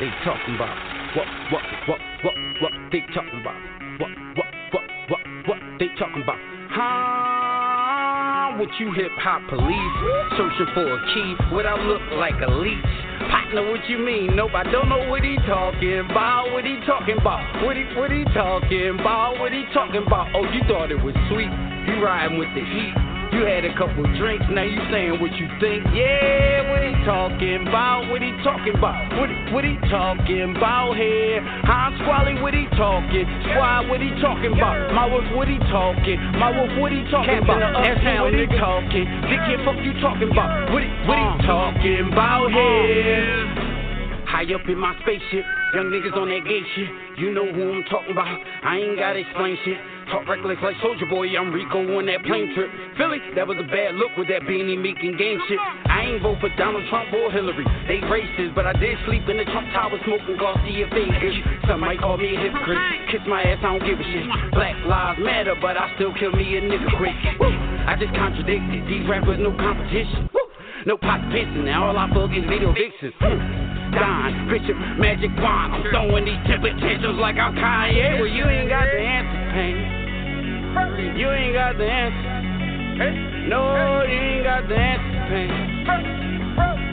They 0.02 0.10
talking 0.26 0.56
about 0.56 0.74
what, 1.14 1.28
what, 1.54 1.62
what, 1.86 2.00
what, 2.26 2.34
what 2.66 2.72
they 2.92 3.06
talking 3.14 3.38
about? 3.42 3.54
What, 4.02 4.10
what, 4.34 4.50
what, 4.74 4.84
what, 5.14 5.22
what 5.46 5.60
they 5.78 5.86
talking 6.02 6.24
about? 6.26 6.42
Huh? 6.74 8.58
What 8.58 8.70
you 8.80 8.90
hip 8.98 9.14
hop 9.22 9.46
police 9.54 9.94
searching 10.34 10.74
for 10.74 10.90
a 10.90 11.00
key? 11.14 11.54
What 11.54 11.68
I 11.70 11.78
look 11.78 12.02
like 12.18 12.42
a 12.42 12.50
leech? 12.50 12.82
Partner, 13.30 13.70
what 13.70 13.88
you 13.88 14.00
mean? 14.00 14.36
Nope, 14.36 14.50
I 14.56 14.64
don't 14.64 14.90
know 14.90 15.10
what 15.10 15.22
he 15.24 15.38
talking 15.46 16.00
about. 16.10 16.50
What 16.54 16.66
he 16.66 16.82
talking 16.88 17.22
about? 17.22 17.46
What 17.64 17.78
he, 17.78 17.84
what 17.94 18.10
he 18.10 18.26
talking 18.34 18.98
about? 18.98 19.38
What 19.38 19.54
he 19.54 19.62
talking 19.76 20.02
about? 20.08 20.34
Oh, 20.34 20.42
you 20.50 20.66
thought 20.66 20.90
it 20.90 20.98
was 20.98 21.14
sweet? 21.30 21.54
You 21.86 22.02
riding 22.02 22.40
with 22.40 22.50
the 22.58 22.66
heat? 22.66 23.09
You 23.32 23.46
had 23.46 23.64
a 23.64 23.74
couple 23.78 24.02
drinks, 24.18 24.46
now 24.50 24.64
you 24.64 24.82
saying 24.90 25.22
what 25.22 25.32
you 25.38 25.46
think. 25.62 25.86
Yeah, 25.94 26.66
what 26.74 26.82
he 26.82 26.94
talking 27.06 27.68
about? 27.68 28.10
What 28.10 28.22
he 28.22 28.34
talking 28.44 28.74
about? 28.74 28.98
What, 29.22 29.30
what 29.54 29.64
he 29.64 29.78
talking 29.90 30.58
about 30.58 30.98
here? 30.98 31.40
Huh, 31.64 31.94
Squally, 32.02 32.42
what 32.42 32.54
he 32.54 32.66
talking? 32.74 33.26
Squad, 33.54 33.88
what 33.88 34.02
he 34.02 34.10
talking 34.20 34.54
about? 34.54 34.94
My 34.94 35.06
wolf, 35.06 35.26
what 35.38 35.48
he 35.48 35.60
talking? 35.70 36.18
My 36.42 36.50
wolf, 36.50 36.74
what 36.82 36.92
he 36.92 37.06
talking 37.12 37.38
about? 37.38 37.86
That's 37.86 38.02
what 38.02 38.34
he 38.34 38.46
talking. 38.58 39.06
Dickhead, 39.30 39.64
fuck 39.64 39.78
you 39.86 39.94
talking 40.02 40.32
about? 40.32 40.74
What 40.74 40.82
what 41.06 41.18
he 41.22 41.46
talking 41.46 42.10
about 42.12 42.50
here? 42.50 43.79
High 44.30 44.46
up 44.54 44.62
in 44.70 44.78
my 44.78 44.94
spaceship, 45.02 45.42
young 45.74 45.90
niggas 45.90 46.14
on 46.14 46.30
that 46.30 46.46
gay 46.46 46.62
shit. 46.78 46.90
You 47.18 47.34
know 47.34 47.50
who 47.50 47.74
I'm 47.74 47.84
talking 47.90 48.14
about. 48.14 48.30
I 48.30 48.78
ain't 48.78 49.02
gotta 49.02 49.26
explain 49.26 49.58
shit. 49.66 49.82
Talk 50.14 50.30
reckless 50.30 50.62
like 50.62 50.78
Soulja 50.86 51.10
Boy, 51.10 51.34
I'm 51.34 51.50
Rico 51.50 51.82
on 51.98 52.06
that 52.06 52.22
plane 52.26 52.54
trip. 52.54 52.70
Philly, 52.94 53.18
that 53.34 53.46
was 53.50 53.58
a 53.58 53.66
bad 53.66 53.98
look 53.98 54.14
with 54.18 54.30
that 54.30 54.46
beanie 54.46 54.78
and 54.78 55.18
game 55.18 55.42
shit. 55.50 55.58
I 55.90 56.14
ain't 56.14 56.22
vote 56.22 56.38
for 56.42 56.50
Donald 56.62 56.86
Trump 56.94 57.10
or 57.10 57.34
Hillary. 57.34 57.66
They 57.90 58.06
racist, 58.06 58.54
but 58.54 58.70
I 58.70 58.74
did 58.78 59.02
sleep 59.10 59.26
in 59.30 59.42
the 59.42 59.46
Trump 59.50 59.66
Tower 59.74 59.98
smoking 60.06 60.38
Garcia 60.38 60.86
Vegas. 60.94 61.38
Some 61.66 61.82
might 61.82 61.98
call 61.98 62.18
me 62.18 62.34
a 62.34 62.38
hypocrite. 62.38 62.78
Kiss 63.10 63.26
my 63.26 63.42
ass, 63.42 63.62
I 63.66 63.74
don't 63.74 63.86
give 63.86 63.98
a 63.98 64.06
shit. 64.06 64.26
Black 64.54 64.78
lives 64.86 65.18
matter, 65.26 65.58
but 65.58 65.74
I 65.74 65.90
still 65.98 66.14
kill 66.18 66.38
me 66.38 66.58
a 66.58 66.62
nigga 66.62 66.90
quick. 67.02 67.18
Woo. 67.42 67.50
I 67.50 67.98
just 67.98 68.14
contradicted. 68.14 68.86
These 68.86 69.10
rappers, 69.10 69.42
no 69.42 69.58
competition. 69.58 70.30
Woo. 70.34 70.46
No 70.86 70.98
pot 70.98 71.22
pissing, 71.34 71.66
now 71.66 71.90
all 71.90 71.98
I 71.98 72.08
fuck 72.14 72.30
is 72.30 72.46
video 72.46 72.74
vixens. 72.74 73.69
Don, 73.92 74.50
Bishop, 74.50 74.78
Magic 74.98 75.32
Juan. 75.38 75.72
I'm 75.74 75.84
throwing 75.90 76.26
these 76.26 76.40
temper 76.48 76.70
tantrums 76.80 77.20
like 77.20 77.38
I'm 77.38 77.56
Kanye. 77.56 78.20
Well, 78.20 78.28
you 78.28 78.46
ain't 78.46 78.70
got 78.70 78.86
the 78.86 79.00
answer, 79.00 79.52
pain. 79.54 81.18
You 81.18 81.30
ain't 81.32 81.54
got 81.54 81.78
the 81.78 81.86
answer. 81.86 83.48
No, 83.48 84.04
you 84.04 84.20
ain't 84.20 84.44
got 84.44 84.68
the 84.68 84.76
answer, 84.76 85.20
pain. 85.30 85.50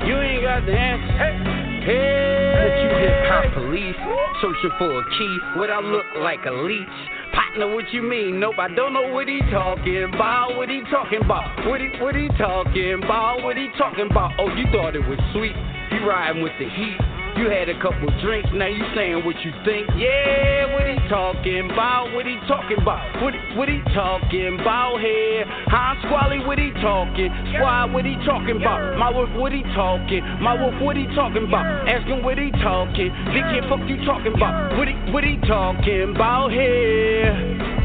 You 0.09 0.17
ain't 0.21 0.43
got 0.43 0.65
the 0.65 0.73
answer. 0.73 1.57
Hey, 1.87 2.57
but 2.59 2.73
you 2.83 2.91
hip 2.99 3.15
hop 3.31 3.47
police 3.55 3.95
searching 4.43 4.75
for 4.79 4.99
a 4.99 5.05
key. 5.19 5.39
What 5.57 5.71
I 5.71 5.81
look 5.81 6.07
like 6.19 6.45
a 6.47 6.51
leech. 6.51 6.89
Partner, 7.33 7.75
what 7.75 7.93
you 7.93 8.03
mean? 8.03 8.41
Nope, 8.41 8.59
I 8.59 8.69
don't 8.75 8.93
know 8.93 9.13
what 9.13 9.29
he 9.29 9.41
talking 9.53 10.05
about. 10.05 10.57
What 10.57 10.69
he 10.69 10.81
talking 10.91 11.21
about? 11.23 11.67
What 11.67 11.81
he 11.81 11.89
what 12.01 12.17
he 12.17 12.29
talking 12.39 12.95
about? 13.05 13.43
What 13.43 13.57
he 13.57 13.69
talking 13.79 14.09
about? 14.11 14.33
Oh, 14.39 14.49
you 14.55 14.65
thought 14.73 14.97
it 14.97 15.07
was 15.07 15.19
sweet? 15.33 15.55
He 15.97 16.05
riding 16.05 16.43
with 16.43 16.53
the 16.59 16.69
heat. 16.69 16.99
You 17.39 17.49
had 17.49 17.69
a 17.69 17.81
couple 17.81 18.09
drinks, 18.21 18.49
now 18.53 18.67
you 18.67 18.85
saying 18.95 19.25
what 19.25 19.37
you 19.45 19.53
think. 19.65 19.89
Yeah, 19.97 20.73
what 20.73 20.85
he 20.89 20.97
talking 21.09 21.71
about? 21.71 22.13
What 22.13 22.27
he 22.27 22.37
talking 22.49 22.77
about? 22.81 23.23
What, 23.23 23.33
what 23.57 23.69
he 23.69 23.81
talking 23.95 24.59
about 24.61 25.01
here? 25.01 25.45
Huh, 25.69 25.95
Squally, 26.05 26.45
what 26.45 26.59
he 26.59 26.71
talking? 26.81 27.29
Squad, 27.55 27.93
what 27.93 28.05
he 28.05 28.17
talking 28.25 28.57
about? 28.57 28.99
My 28.99 29.11
wolf, 29.11 29.29
what 29.37 29.53
he 29.53 29.63
talking? 29.75 30.21
My 30.41 30.61
wolf, 30.61 30.81
what 30.83 30.97
he 30.97 31.07
talking 31.15 31.49
about? 31.49 31.89
Asking 31.89 32.23
what 32.23 32.37
he 32.39 32.51
talking. 32.63 33.09
Dick, 33.33 33.65
fuck 33.69 33.81
you 33.89 34.05
talking 34.05 34.35
about? 34.35 34.77
What 34.77 34.89
he, 34.89 34.95
what 35.13 35.25
he 35.25 35.37
talking 35.49 36.13
about 36.15 36.53
here? 36.53 37.76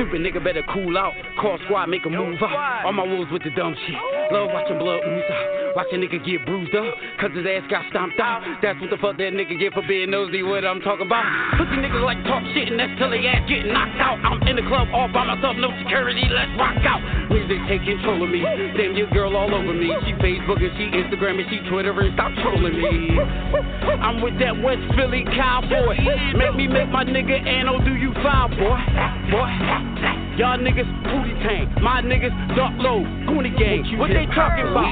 Stupid 0.00 0.24
nigga 0.24 0.40
better 0.42 0.64
cool 0.72 0.96
out. 0.96 1.12
Call 1.36 1.60
squad, 1.66 1.92
make 1.92 2.06
a 2.06 2.08
move 2.08 2.40
out. 2.40 2.86
All 2.86 2.92
my 2.96 3.04
wolves 3.04 3.30
with 3.30 3.44
the 3.44 3.50
dumb 3.50 3.76
shit. 3.84 4.00
Oh. 4.00 4.32
Love 4.32 4.48
watching 4.48 4.78
blood 4.80 5.04
ooze 5.04 5.28
out. 5.28 5.76
Watch 5.76 5.92
a 5.92 6.00
nigga 6.00 6.24
get 6.24 6.40
bruised 6.48 6.72
up, 6.72 6.96
cause 7.20 7.28
his 7.36 7.44
ass 7.44 7.68
got 7.68 7.84
stomped 7.92 8.16
out. 8.16 8.40
Oh. 8.40 8.56
That's 8.64 8.80
what 8.80 8.88
the 8.88 8.96
fuck 8.96 9.20
that 9.20 9.36
nigga 9.36 9.60
get 9.60 9.76
for 9.76 9.84
being 9.84 10.08
nosy, 10.08 10.40
what 10.40 10.64
I'm 10.64 10.80
talking 10.80 11.04
about. 11.04 11.28
Pussy 11.60 11.84
niggas 11.84 12.00
like 12.00 12.16
talk 12.24 12.40
shit 12.56 12.72
and 12.72 12.80
that's 12.80 12.96
till 12.96 13.12
they 13.12 13.28
ass 13.28 13.44
get 13.44 13.68
knocked 13.68 14.00
out. 14.00 14.16
I'm 14.24 14.40
in 14.48 14.56
the 14.56 14.64
club 14.72 14.88
all 14.88 15.12
by 15.12 15.28
myself, 15.28 15.60
no 15.60 15.68
security, 15.84 16.24
let's 16.32 16.48
rock 16.56 16.80
out. 16.88 17.04
Music 17.28 17.60
take 17.68 17.84
control 17.84 18.24
of 18.24 18.32
me. 18.32 18.40
Damn, 18.80 18.96
your 18.96 19.12
girl 19.12 19.36
all 19.36 19.52
over 19.52 19.76
me. 19.76 19.92
She 20.08 20.16
Facebook 20.16 20.64
and 20.64 20.72
she 20.80 20.88
Instagram 20.96 21.44
and 21.44 21.48
she 21.52 21.60
Twitter 21.68 21.92
and 21.92 22.16
stop 22.16 22.32
trolling 22.40 22.72
me. 22.72 23.20
I'm 24.00 24.24
with 24.24 24.40
that 24.40 24.56
West 24.56 24.80
Philly 24.96 25.28
cowboy. 25.36 26.00
Make 26.40 26.56
me 26.56 26.72
make 26.72 26.88
my 26.88 27.04
nigga 27.04 27.36
Anno 27.36 27.84
do 27.84 27.92
you 28.00 28.16
fine, 28.24 28.48
boy. 28.56 28.80
Boy. 29.28 29.89
Y'all 30.40 30.56
niggas 30.56 30.88
booty 31.04 31.36
tank, 31.44 31.68
my 31.82 32.00
niggas 32.00 32.32
dark 32.56 32.72
low, 32.78 33.04
goonie 33.28 33.52
gang. 33.58 33.84
What 33.98 34.08
they 34.08 34.24
talking 34.32 34.64
about? 34.72 34.88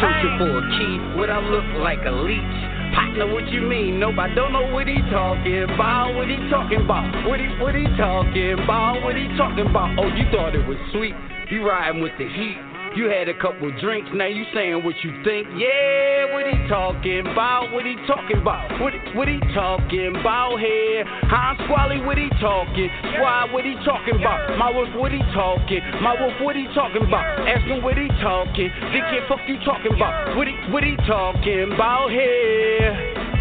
Searching 0.00 0.36
for 0.36 0.52
a 0.52 0.62
key, 0.76 0.94
what 1.16 1.30
I 1.30 1.40
look 1.40 1.64
like 1.80 2.04
a 2.04 2.12
leech. 2.12 2.72
Partner, 2.92 3.32
what 3.32 3.48
you 3.48 3.62
mean? 3.62 3.98
Nope, 3.98 4.18
I 4.18 4.28
don't 4.34 4.52
know 4.52 4.68
what 4.70 4.86
he 4.86 5.00
talking 5.08 5.64
about. 5.64 6.12
What 6.14 6.28
he 6.28 6.36
talking 6.50 6.84
about? 6.84 7.08
What 7.26 7.40
he 7.40 7.46
what 7.56 7.74
he 7.74 7.84
talking 7.96 8.52
about? 8.52 9.02
What 9.02 9.16
he 9.16 9.28
talking 9.38 9.64
about? 9.64 9.98
Oh, 9.98 10.08
you 10.12 10.28
thought 10.30 10.54
it 10.54 10.66
was 10.68 10.76
sweet? 10.92 11.14
You 11.50 11.66
riding 11.66 12.02
with 12.02 12.12
the 12.18 12.28
heat? 12.28 12.71
You 12.94 13.08
had 13.08 13.26
a 13.28 13.34
couple 13.40 13.72
drinks, 13.80 14.10
now 14.12 14.26
you 14.26 14.44
saying 14.52 14.84
what 14.84 14.94
you 15.02 15.10
think. 15.24 15.48
Yeah, 15.56 16.28
what 16.34 16.44
he 16.44 16.68
talking 16.68 17.20
about? 17.20 17.72
What 17.72 17.86
he 17.86 17.96
talking 18.06 18.36
about? 18.36 18.68
What, 18.80 18.92
what 19.16 19.28
he 19.28 19.40
talking 19.54 20.12
about 20.20 20.60
here? 20.60 21.04
Huh, 21.24 21.56
Squally, 21.64 22.04
what 22.04 22.18
he 22.18 22.28
talking? 22.38 22.90
Squad, 23.16 23.52
what 23.52 23.64
he 23.64 23.74
talking 23.84 24.16
about? 24.20 24.58
My 24.58 24.70
wolf, 24.70 24.92
what 24.94 25.10
he 25.10 25.20
talking? 25.32 25.80
My 26.02 26.20
wolf, 26.20 26.34
what 26.42 26.54
he 26.54 26.66
talking 26.74 27.02
about? 27.02 27.24
Asking 27.48 27.82
what 27.82 27.96
he 27.96 28.08
talking. 28.20 28.68
Dickhead, 28.92 29.26
fuck 29.26 29.40
you 29.48 29.56
talking 29.64 29.94
about? 29.94 30.36
What 30.36 30.46
he, 30.48 30.54
what 30.70 30.84
he 30.84 30.94
talking 31.08 31.72
about 31.72 32.10
here? 32.10 33.31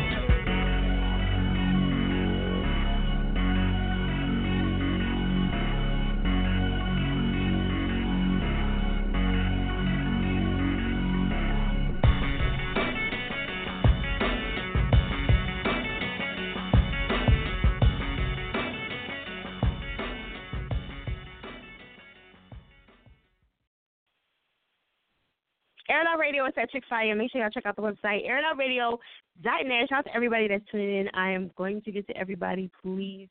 Air 26.02 26.08
Out 26.08 26.20
Radio 26.20 26.46
is 26.46 26.54
at 26.58 26.72
Chick 26.72 26.84
Fire. 26.90 27.16
Make 27.16 27.32
sure 27.32 27.42
y'all 27.42 27.52
check 27.52 27.66
out 27.68 27.76
the 27.76 27.82
website, 27.82 28.28
airitoutradio.net. 28.28 29.90
Shout 29.90 30.00
out 30.00 30.06
to 30.06 30.16
everybody 30.16 30.48
that's 30.48 30.64
tuning 30.72 31.02
in. 31.02 31.10
I 31.14 31.32
am 31.32 31.52
going 31.58 31.82
to 31.84 31.92
get 31.92 32.08
to 32.08 32.18
everybody. 32.18 32.72
Please 32.82 33.28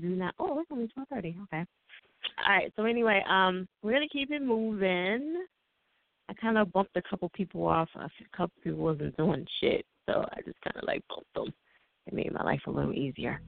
do 0.00 0.08
not. 0.08 0.34
Oh, 0.40 0.58
it's 0.58 0.68
only 0.72 0.88
12:30. 0.88 1.36
Okay. 1.44 1.64
All 2.44 2.52
right. 2.52 2.72
So 2.74 2.86
anyway, 2.86 3.22
um, 3.28 3.68
we're 3.82 3.92
gonna 3.92 4.08
keep 4.08 4.32
it 4.32 4.42
moving. 4.42 5.44
I 6.28 6.34
kind 6.34 6.58
of 6.58 6.72
bumped 6.72 6.96
a 6.96 7.02
couple 7.02 7.28
people 7.30 7.64
off. 7.66 7.88
A 7.94 8.10
couple 8.36 8.52
people 8.64 8.80
wasn't 8.80 9.16
doing 9.16 9.46
shit, 9.60 9.86
so 10.06 10.24
I 10.32 10.40
just 10.42 10.60
kind 10.62 10.76
of 10.76 10.84
like 10.88 11.04
bumped 11.08 11.32
them. 11.34 11.54
It 12.08 12.14
made 12.14 12.32
my 12.32 12.42
life 12.42 12.62
a 12.66 12.70
little 12.70 12.92
easier. 12.92 13.40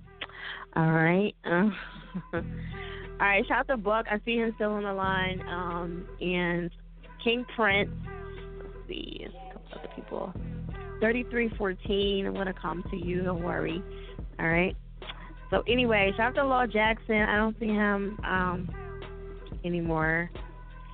All 0.77 0.93
right. 0.93 1.35
Uh, 1.45 1.71
all 2.35 2.43
right. 3.19 3.45
Shout 3.49 3.59
out 3.59 3.69
to 3.69 3.77
Buck. 3.77 4.07
I 4.09 4.21
see 4.25 4.37
him 4.37 4.53
still 4.55 4.73
on 4.73 4.85
the 4.85 4.93
line. 4.93 5.43
Um, 5.49 6.07
and 6.21 6.71
King 7.25 7.45
Prince 7.57 7.91
see. 8.91 9.27
A 9.27 9.53
couple 9.53 9.79
other 9.79 9.89
people. 9.95 10.33
3314. 11.01 12.27
I'm 12.27 12.35
going 12.35 12.47
to 12.47 12.53
come 12.53 12.85
to 12.91 12.97
you. 12.97 13.23
Don't 13.23 13.43
worry. 13.43 13.83
All 14.39 14.49
right. 14.49 14.77
So, 15.51 15.63
anyway, 15.67 16.13
shout 16.17 16.29
out 16.29 16.35
to 16.37 16.45
Law 16.45 16.67
Jackson. 16.67 17.17
I 17.17 17.37
don't 17.37 17.59
see 17.59 17.67
him 17.67 18.19
um, 18.25 18.71
anymore. 19.65 20.31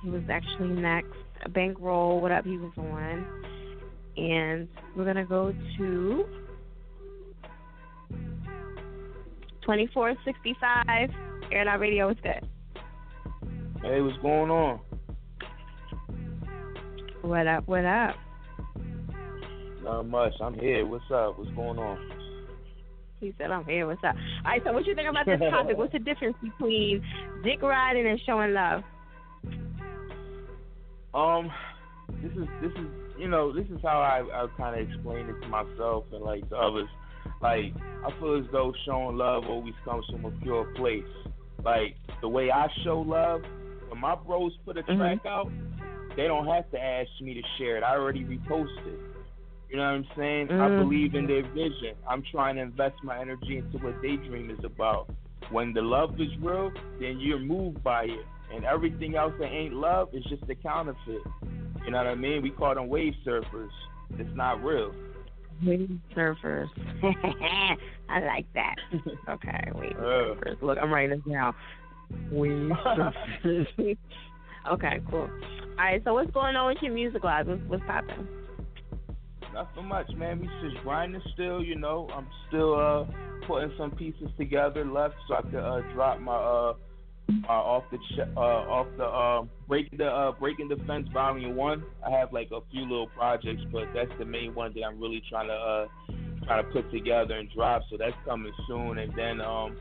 He 0.03 0.09
was 0.09 0.23
actually 0.29 0.69
next. 0.69 1.09
Bankroll. 1.53 2.19
What 2.19 2.31
up? 2.31 2.45
He 2.45 2.57
was 2.57 2.71
on. 2.77 3.25
And 4.17 4.67
we're 4.95 5.03
going 5.03 5.17
to 5.17 5.25
go 5.25 5.51
to 5.51 6.25
2465. 9.61 11.09
Air 11.51 11.61
It 11.61 11.67
Out 11.67 11.79
Radio. 11.79 12.07
What's 12.07 12.19
good? 12.21 12.47
Hey, 13.83 14.01
what's 14.01 14.17
going 14.21 14.49
on? 14.49 14.79
What 17.27 17.45
up? 17.45 17.67
What 17.67 17.83
up? 17.83 18.15
Not 19.83 20.03
much. 20.03 20.31
I'm 20.39 20.53
here. 20.57 20.85
What's 20.85 21.03
up? 21.13 21.37
What's 21.37 21.51
going 21.51 21.77
on? 21.77 21.97
He 23.19 23.33
said, 23.37 23.51
"I'm 23.51 23.65
here. 23.65 23.85
What's 23.85 24.01
up?" 24.03 24.15
All 24.15 24.51
right. 24.51 24.61
So, 24.63 24.71
what 24.71 24.85
you 24.85 24.95
think 24.95 25.09
about 25.09 25.25
this 25.25 25.39
topic? 25.51 25.77
What's 25.77 25.91
the 25.91 25.99
difference 25.99 26.37
between 26.41 27.03
dick 27.43 27.61
riding 27.61 28.07
and 28.07 28.17
showing 28.25 28.53
love? 28.53 28.81
Um, 31.13 31.51
this 32.21 32.31
is 32.31 32.47
this 32.61 32.71
is 32.71 32.87
you 33.19 33.27
know 33.27 33.51
this 33.51 33.65
is 33.65 33.79
how 33.83 33.99
I 33.99 34.21
I 34.43 34.47
kind 34.55 34.79
of 34.79 34.87
explain 34.89 35.27
it 35.27 35.41
to 35.41 35.47
myself 35.49 36.05
and 36.13 36.23
like 36.23 36.47
to 36.49 36.55
others. 36.55 36.87
Like 37.41 37.73
I 38.05 38.19
feel 38.21 38.39
as 38.39 38.45
though 38.53 38.71
showing 38.85 39.17
love 39.17 39.43
always 39.49 39.73
comes 39.83 40.05
from 40.09 40.23
a 40.23 40.31
pure 40.41 40.63
place. 40.75 41.03
Like 41.65 41.97
the 42.21 42.29
way 42.29 42.51
I 42.51 42.67
show 42.85 43.01
love, 43.01 43.41
when 43.89 43.99
my 43.99 44.15
bros 44.15 44.53
put 44.63 44.77
a 44.77 44.83
Mm-hmm. 44.83 44.97
track 44.97 45.25
out, 45.25 45.51
they 46.17 46.23
don't 46.27 46.47
have 46.47 46.69
to 46.71 46.79
ask 46.81 47.09
me 47.21 47.33
to 47.35 47.41
share 47.57 47.77
it. 47.77 47.83
I 47.83 47.95
already 47.95 48.25
reposted. 48.25 48.97
You 49.69 49.77
know 49.77 49.83
what 49.83 49.95
I'm 49.95 50.07
saying? 50.17 50.51
I 50.51 50.67
Mhm. 50.69 50.77
believe 50.79 51.13
in 51.15 51.27
their 51.27 51.43
vision. 51.43 51.95
I'm 52.07 52.23
trying 52.23 52.55
to 52.55 52.61
invest 52.63 53.01
my 53.03 53.19
energy 53.19 53.57
into 53.57 53.77
what 53.77 54.01
they 54.01 54.15
dream 54.17 54.49
is 54.49 54.63
about. 54.63 55.09
When 55.51 55.73
the 55.73 55.81
love 55.81 56.19
is 56.19 56.35
real, 56.39 56.71
then 56.99 57.19
you're 57.19 57.39
moved 57.39 57.83
by 57.83 58.05
it. 58.05 58.25
And 58.53 58.65
everything 58.65 59.15
else 59.15 59.33
that 59.39 59.47
ain't 59.51 59.73
love 59.73 60.09
is 60.13 60.23
just 60.25 60.43
a 60.49 60.55
counterfeit. 60.55 61.21
You 61.85 61.91
know 61.91 61.97
what 61.97 62.07
I 62.07 62.15
mean? 62.15 62.41
We 62.41 62.49
call 62.49 62.73
them 62.75 62.87
wave 62.87 63.13
surfers. 63.25 63.71
It's 64.17 64.35
not 64.35 64.63
real. 64.63 64.93
Wave 65.65 65.99
surfers. 66.15 66.69
I 68.09 68.19
like 68.21 68.45
that. 68.53 68.75
Okay, 69.29 69.71
wave 69.75 69.97
Uh. 69.99 70.01
surfers. 70.35 70.61
Look, 70.61 70.77
I'm 70.81 70.93
writing 70.93 71.21
this 71.25 71.33
down. 71.33 71.53
Wave 72.31 72.69
surfers. 73.43 73.97
Okay, 74.73 75.01
cool. 75.09 75.29
All 75.29 75.75
right. 75.77 76.01
So, 76.03 76.13
what's 76.13 76.31
going 76.31 76.55
on 76.55 76.67
with 76.67 76.77
your 76.81 76.93
music 76.93 77.23
live? 77.23 77.47
What's, 77.47 77.61
what's 77.67 77.83
popping? 77.85 78.27
Nothing 79.53 79.85
much, 79.85 80.09
man. 80.15 80.39
We 80.39 80.47
just 80.61 80.83
grinding 80.83 81.21
still, 81.33 81.63
you 81.63 81.75
know. 81.75 82.09
I'm 82.13 82.27
still 82.47 82.75
uh 82.75 83.05
putting 83.47 83.71
some 83.77 83.91
pieces 83.91 84.29
together 84.37 84.85
left 84.85 85.15
so 85.27 85.35
I 85.35 85.41
could 85.41 85.55
uh 85.55 85.81
drop 85.93 86.19
my 86.19 86.35
uh 86.35 86.73
uh 87.47 87.51
off 87.51 87.83
the 87.91 87.97
ch- 87.97 88.29
uh 88.35 88.39
off 88.39 88.87
the 88.97 89.03
uh 89.03 89.43
breaking 89.67 89.97
the 89.97 90.05
uh 90.05 90.31
breaking 90.33 90.67
the 90.67 90.77
fence 90.87 91.07
volume 91.13 91.55
one. 91.55 91.83
I 92.05 92.11
have 92.11 92.33
like 92.33 92.49
a 92.51 92.59
few 92.71 92.81
little 92.81 93.07
projects, 93.07 93.63
but 93.71 93.85
that's 93.93 94.11
the 94.19 94.25
main 94.25 94.53
one 94.53 94.73
that 94.75 94.83
I'm 94.83 94.99
really 94.99 95.23
trying 95.29 95.47
to 95.47 95.53
uh 95.53 95.87
trying 96.45 96.63
to 96.63 96.69
put 96.71 96.91
together 96.91 97.35
and 97.35 97.49
drop. 97.55 97.81
So 97.89 97.97
that's 97.97 98.15
coming 98.25 98.53
soon. 98.67 98.97
And 98.99 99.11
then 99.17 99.41
um 99.41 99.75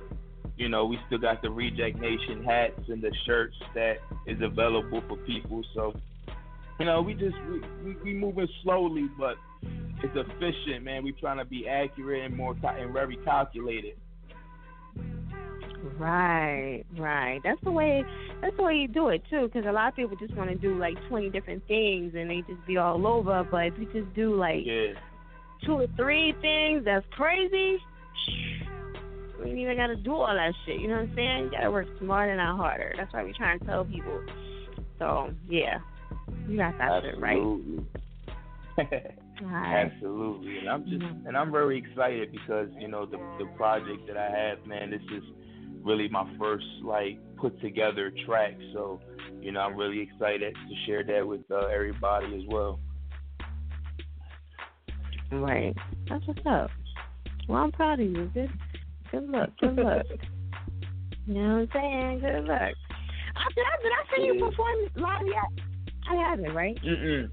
you 0.56 0.68
know 0.68 0.86
we 0.86 0.98
still 1.06 1.18
got 1.18 1.42
the 1.42 1.50
Reject 1.50 1.98
Nation 1.98 2.44
hats 2.44 2.80
and 2.88 3.02
the 3.02 3.12
shirts 3.26 3.56
that 3.74 3.94
is 4.26 4.38
available 4.42 5.02
for 5.08 5.16
people. 5.18 5.62
So 5.74 5.94
you 6.78 6.86
know 6.86 7.02
we 7.02 7.14
just 7.14 7.36
we 7.50 7.60
we, 7.84 7.96
we 8.04 8.14
moving 8.14 8.48
slowly, 8.62 9.08
but 9.18 9.36
it's 10.02 10.14
efficient, 10.14 10.84
man. 10.84 11.04
We 11.04 11.12
trying 11.12 11.38
to 11.38 11.44
be 11.44 11.68
accurate 11.68 12.24
and 12.24 12.36
more 12.36 12.54
and 12.62 12.92
very 12.92 13.16
calculated. 13.24 13.94
Right, 15.98 16.84
right. 16.98 17.40
That's 17.44 17.60
the 17.62 17.70
way. 17.70 18.04
That's 18.42 18.56
the 18.56 18.62
way 18.62 18.74
you 18.74 18.88
do 18.88 19.08
it 19.08 19.22
too. 19.30 19.48
Because 19.52 19.66
a 19.68 19.72
lot 19.72 19.88
of 19.88 19.96
people 19.96 20.16
just 20.16 20.34
want 20.34 20.50
to 20.50 20.56
do 20.56 20.78
like 20.78 20.96
twenty 21.08 21.30
different 21.30 21.66
things 21.68 22.14
and 22.16 22.28
they 22.28 22.42
just 22.48 22.64
be 22.66 22.76
all 22.76 23.06
over. 23.06 23.46
But 23.50 23.66
if 23.66 23.74
you 23.78 23.86
just 23.92 24.14
do 24.14 24.34
like 24.34 24.64
Yeah. 24.64 24.94
two 25.64 25.74
or 25.74 25.86
three 25.96 26.34
things, 26.40 26.84
that's 26.84 27.06
crazy. 27.12 27.78
We 29.42 29.50
ain't 29.50 29.58
even 29.58 29.76
gotta 29.76 29.96
do 29.96 30.14
all 30.14 30.34
that 30.34 30.52
shit. 30.64 30.80
You 30.80 30.88
know 30.88 30.94
what 30.94 31.10
I'm 31.10 31.14
saying? 31.14 31.44
You 31.44 31.50
gotta 31.50 31.70
work 31.70 31.86
smarter, 32.00 32.36
not 32.36 32.56
harder. 32.56 32.94
That's 32.96 33.12
why 33.12 33.24
we 33.24 33.32
trying 33.32 33.58
to 33.58 33.64
tell 33.64 33.84
people. 33.84 34.20
So 34.98 35.32
yeah, 35.48 35.78
you 36.48 36.56
got 36.56 36.76
that 36.78 37.02
shit 37.02 37.20
right. 37.20 37.38
Alright. 39.42 39.92
Absolutely, 39.92 40.58
and 40.58 40.68
I'm 40.68 40.84
just 40.84 41.02
and 41.26 41.36
I'm 41.36 41.52
very 41.52 41.78
excited 41.78 42.32
because 42.32 42.68
you 42.78 42.88
know 42.88 43.04
the 43.04 43.18
the 43.38 43.46
project 43.56 44.06
that 44.06 44.16
I 44.16 44.30
have, 44.30 44.66
man. 44.66 44.90
This 44.90 45.02
is 45.14 45.22
really 45.82 46.08
my 46.08 46.26
first 46.38 46.66
like 46.82 47.18
put 47.36 47.60
together 47.60 48.12
track, 48.24 48.54
so 48.72 49.00
you 49.40 49.52
know 49.52 49.60
I'm 49.60 49.76
really 49.76 50.00
excited 50.00 50.54
to 50.54 50.86
share 50.86 51.04
that 51.04 51.26
with 51.26 51.42
uh, 51.50 51.66
everybody 51.66 52.34
as 52.34 52.42
well. 52.48 52.80
Right. 55.30 55.74
That's 56.08 56.26
what's 56.26 56.46
up. 56.46 56.70
Well, 57.48 57.62
I'm 57.62 57.72
proud 57.72 58.00
of 58.00 58.06
you. 58.06 58.30
Good, 58.34 58.50
good 59.10 59.28
luck. 59.28 59.50
Good 59.60 59.76
luck. 59.76 60.06
you 61.26 61.34
know 61.34 61.40
what 61.40 61.60
I'm 61.60 61.68
saying? 61.72 62.20
Good 62.20 62.44
luck. 62.44 62.60
I, 63.36 63.52
did, 63.54 63.64
I, 63.64 63.82
did 63.82 63.92
I 63.92 64.16
see 64.16 64.24
you 64.26 64.44
perform 64.48 64.76
live 64.96 65.26
yet? 65.26 65.64
I 66.10 66.14
haven't, 66.14 66.54
right? 66.54 66.78
Mm-mm. 66.84 67.30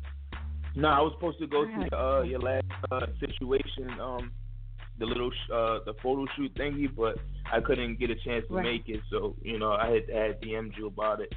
No, 0.76 0.88
I 0.88 1.02
was 1.02 1.14
supposed 1.16 1.40
to 1.40 1.48
go 1.48 1.66
to 1.66 1.98
uh, 1.98 2.22
your 2.24 2.40
last 2.40 2.66
uh, 2.92 3.06
situation, 3.20 4.00
um, 4.02 4.32
the 5.00 5.06
little 5.06 5.30
sh- 5.30 5.52
uh, 5.54 5.80
the 5.86 5.94
photo 6.02 6.26
shoot 6.36 6.54
thingy, 6.56 6.88
but 6.94 7.16
I 7.52 7.60
couldn't 7.62 8.00
get 8.00 8.10
a 8.10 8.16
chance 8.16 8.46
to 8.48 8.56
Right. 8.56 8.64
make 8.64 8.90
it. 8.90 9.02
So 9.12 9.36
you 9.42 9.60
know, 9.60 9.74
I 9.74 9.90
had 9.90 10.04
I 10.16 10.20
had 10.28 10.42
DM'd 10.42 10.74
you 10.78 10.88
about 10.88 11.22
it. 11.22 11.34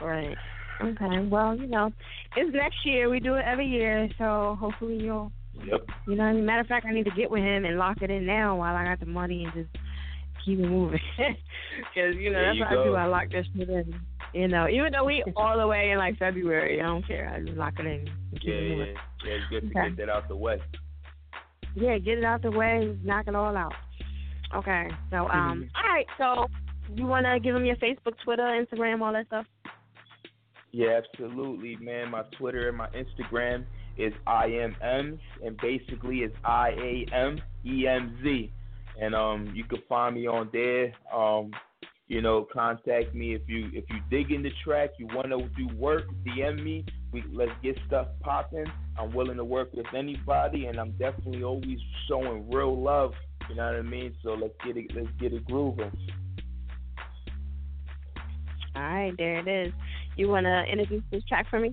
Right. 0.00 0.36
Okay. 0.80 1.26
Well, 1.28 1.56
you 1.56 1.66
know, 1.66 1.92
it's 2.36 2.54
next 2.54 2.84
year. 2.84 3.10
We 3.10 3.20
do 3.20 3.34
it 3.34 3.44
every 3.44 3.66
year, 3.66 4.08
so 4.16 4.56
hopefully 4.58 4.96
you'll. 4.96 5.32
Yep. 5.66 5.80
You 6.06 6.14
know, 6.16 6.24
what 6.24 6.30
I 6.30 6.32
mean? 6.34 6.46
matter 6.46 6.60
of 6.60 6.66
fact, 6.66 6.86
I 6.88 6.92
need 6.92 7.04
to 7.04 7.10
get 7.16 7.30
with 7.30 7.42
him 7.42 7.64
and 7.64 7.78
lock 7.78 8.00
it 8.02 8.10
in 8.10 8.26
now 8.26 8.56
while 8.56 8.74
I 8.76 8.84
got 8.84 9.00
the 9.00 9.06
money 9.06 9.44
and 9.44 9.52
just 9.54 9.84
keep 10.44 10.58
it 10.58 10.68
moving. 10.68 11.00
Because 11.78 12.16
you 12.16 12.30
know 12.32 12.38
There 12.40 12.46
that's 12.46 12.56
you 12.56 12.64
what 12.64 12.78
I 12.80 12.84
do. 12.84 12.94
I 12.96 13.06
lock 13.06 13.30
this 13.30 13.46
shit 13.56 13.68
in. 13.68 13.94
You 14.34 14.48
know, 14.48 14.68
even 14.68 14.90
though 14.92 15.04
we 15.04 15.22
all 15.36 15.56
the 15.56 15.66
way 15.66 15.90
in 15.92 15.98
like 15.98 16.18
February, 16.18 16.80
I 16.80 16.86
don't 16.86 17.06
care. 17.06 17.32
I 17.32 17.40
just 17.40 17.56
lock 17.56 17.74
it 17.78 17.86
in 17.86 18.06
Yeah, 18.42 18.52
it 18.54 18.78
yeah, 18.78 18.84
yeah. 19.24 19.32
It's 19.32 19.44
good 19.48 19.60
to 19.72 19.78
Okay. 19.78 19.88
get 19.90 19.96
that 19.98 20.08
out 20.10 20.26
the 20.28 20.34
way. 20.36 20.60
Yeah, 21.76 21.98
get 21.98 22.18
it 22.18 22.24
out 22.24 22.42
the 22.42 22.50
way, 22.50 22.96
knock 23.04 23.28
it 23.28 23.34
all 23.36 23.56
out. 23.56 23.74
Okay. 24.56 24.88
So, 25.10 25.28
um, 25.28 25.68
all 25.76 25.88
right. 25.88 26.06
So, 26.18 26.46
you 26.96 27.06
want 27.06 27.26
to 27.26 27.38
give 27.38 27.54
them 27.54 27.64
your 27.64 27.76
Facebook, 27.76 28.14
Twitter, 28.24 28.42
Instagram, 28.42 29.00
all 29.02 29.12
that 29.12 29.26
stuff? 29.26 29.46
Yeah, 30.72 31.00
absolutely, 31.12 31.76
man. 31.76 32.10
My 32.10 32.22
Twitter 32.36 32.68
and 32.68 32.76
my 32.76 32.88
Instagram 32.88 33.64
is 33.98 34.12
IMMs, 34.26 35.18
and 35.44 35.56
basically 35.58 36.18
it's 36.18 36.36
I 36.44 36.70
A 36.70 37.06
M 37.12 37.40
E 37.66 37.86
M 37.86 38.18
Z, 38.22 38.52
and 39.00 39.14
um, 39.14 39.52
you 39.54 39.64
can 39.64 39.78
find 39.88 40.14
me 40.14 40.26
on 40.26 40.48
there. 40.52 40.92
Um, 41.14 41.50
you 42.06 42.22
know, 42.22 42.46
contact 42.50 43.14
me 43.14 43.34
if 43.34 43.42
you 43.46 43.68
if 43.72 43.84
you 43.90 43.96
dig 44.10 44.32
in 44.32 44.42
the 44.42 44.50
track, 44.64 44.90
you 44.98 45.06
want 45.08 45.28
to 45.28 45.48
do 45.56 45.76
work, 45.76 46.04
DM 46.26 46.62
me. 46.62 46.86
We 47.12 47.22
let's 47.32 47.52
get 47.62 47.78
stuff 47.86 48.08
popping. 48.20 48.66
I'm 48.98 49.12
willing 49.14 49.36
to 49.36 49.44
work 49.44 49.72
with 49.74 49.86
anybody, 49.94 50.66
and 50.66 50.78
I'm 50.78 50.92
definitely 50.92 51.42
always 51.42 51.78
showing 52.08 52.48
real 52.50 52.80
love. 52.80 53.12
You 53.50 53.56
know 53.56 53.66
what 53.66 53.76
I 53.76 53.82
mean? 53.82 54.14
So 54.22 54.30
let's 54.30 54.54
get 54.64 54.76
it 54.76 54.86
let's 54.94 55.08
get 55.20 55.32
it 55.32 55.44
grooving. 55.44 55.92
All 58.74 58.82
right, 58.82 59.12
there 59.18 59.38
it 59.40 59.66
is. 59.66 59.72
You 60.16 60.28
want 60.28 60.46
to 60.46 60.64
introduce 60.70 61.02
this 61.10 61.24
track 61.24 61.46
for 61.50 61.58
me? 61.58 61.70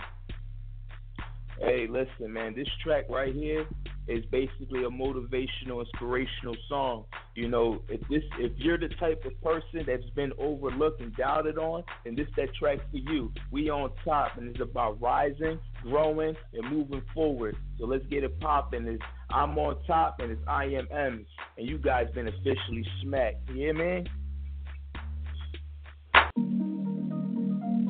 Hey, 1.60 1.88
listen, 1.90 2.34
man, 2.34 2.54
this 2.56 2.68
track 2.84 3.06
right 3.10 3.34
here 3.34 3.66
is 4.08 4.24
basically 4.26 4.84
a 4.84 4.90
motivational, 4.90 5.80
inspirational 5.80 6.56
song. 6.68 7.06
You 7.34 7.48
know, 7.48 7.82
if 7.90 8.02
this 8.10 8.24
if 8.40 8.52
you're 8.58 8.78
the 8.78 8.90
type 9.00 9.24
of 9.26 9.42
person 9.42 9.86
that's 9.88 10.10
been 10.16 10.32
overlooked 10.38 11.02
and 11.02 11.16
doubted 11.16 11.58
on, 11.58 11.84
then 12.04 12.16
this 12.16 12.28
that 12.38 12.54
track 12.56 12.80
for 12.92 12.98
you. 12.98 13.32
We 13.52 13.70
on 13.70 13.92
top 14.04 14.38
and 14.38 14.50
it's 14.50 14.62
about 14.62 15.02
rising, 15.02 15.60
growing, 15.82 16.36
and 16.54 16.72
moving 16.72 17.02
forward. 17.14 17.56
So 17.80 17.86
let's 17.86 18.06
get 18.08 18.24
it 18.24 18.40
popping. 18.40 18.88
It's 18.88 19.02
I'm 19.30 19.58
on 19.58 19.78
top 19.86 20.18
and 20.20 20.32
it's 20.32 20.42
I 20.48 20.66
am 20.66 20.88
M's 20.92 21.28
and 21.58 21.68
you 21.68 21.78
guys 21.78 22.08
been 22.14 22.28
officially 22.28 22.86
smacked. 23.02 23.50
You 23.50 23.56
hear 23.56 23.74
me? 23.74 24.06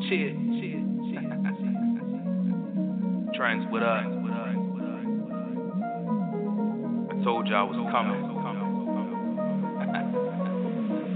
Shit, 0.08 0.36
shit, 0.62 0.85
Trends, 3.34 3.66
what 3.72 3.82
up? 3.84 4.04
I 4.06 4.08
told 7.24 7.48
y'all 7.48 7.58
I 7.58 7.64
was 7.64 7.76
coming. 7.92 8.22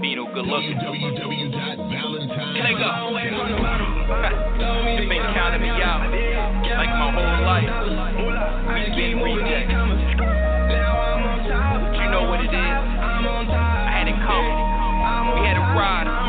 Bino, 0.02 0.24
good 0.34 0.46
looking. 0.46 0.76
Nigga. 2.60 2.90
They 4.98 5.06
been 5.06 5.22
counting 5.32 5.62
me 5.62 5.68
out 5.70 6.10
like 6.10 6.92
my 6.98 7.08
whole 7.14 7.40
life. 7.46 7.70
We 8.68 8.80
been 8.96 9.22
rejects. 9.22 9.72
But 11.80 11.92
you 11.94 12.06
know 12.10 12.24
what 12.28 12.40
it 12.40 12.52
is. 12.52 12.54
I 12.54 13.88
had 13.92 14.08
it 14.08 14.18
coming. 14.24 14.56
We 15.40 15.46
had 15.46 15.56
a 15.56 15.64
ride. 15.78 16.19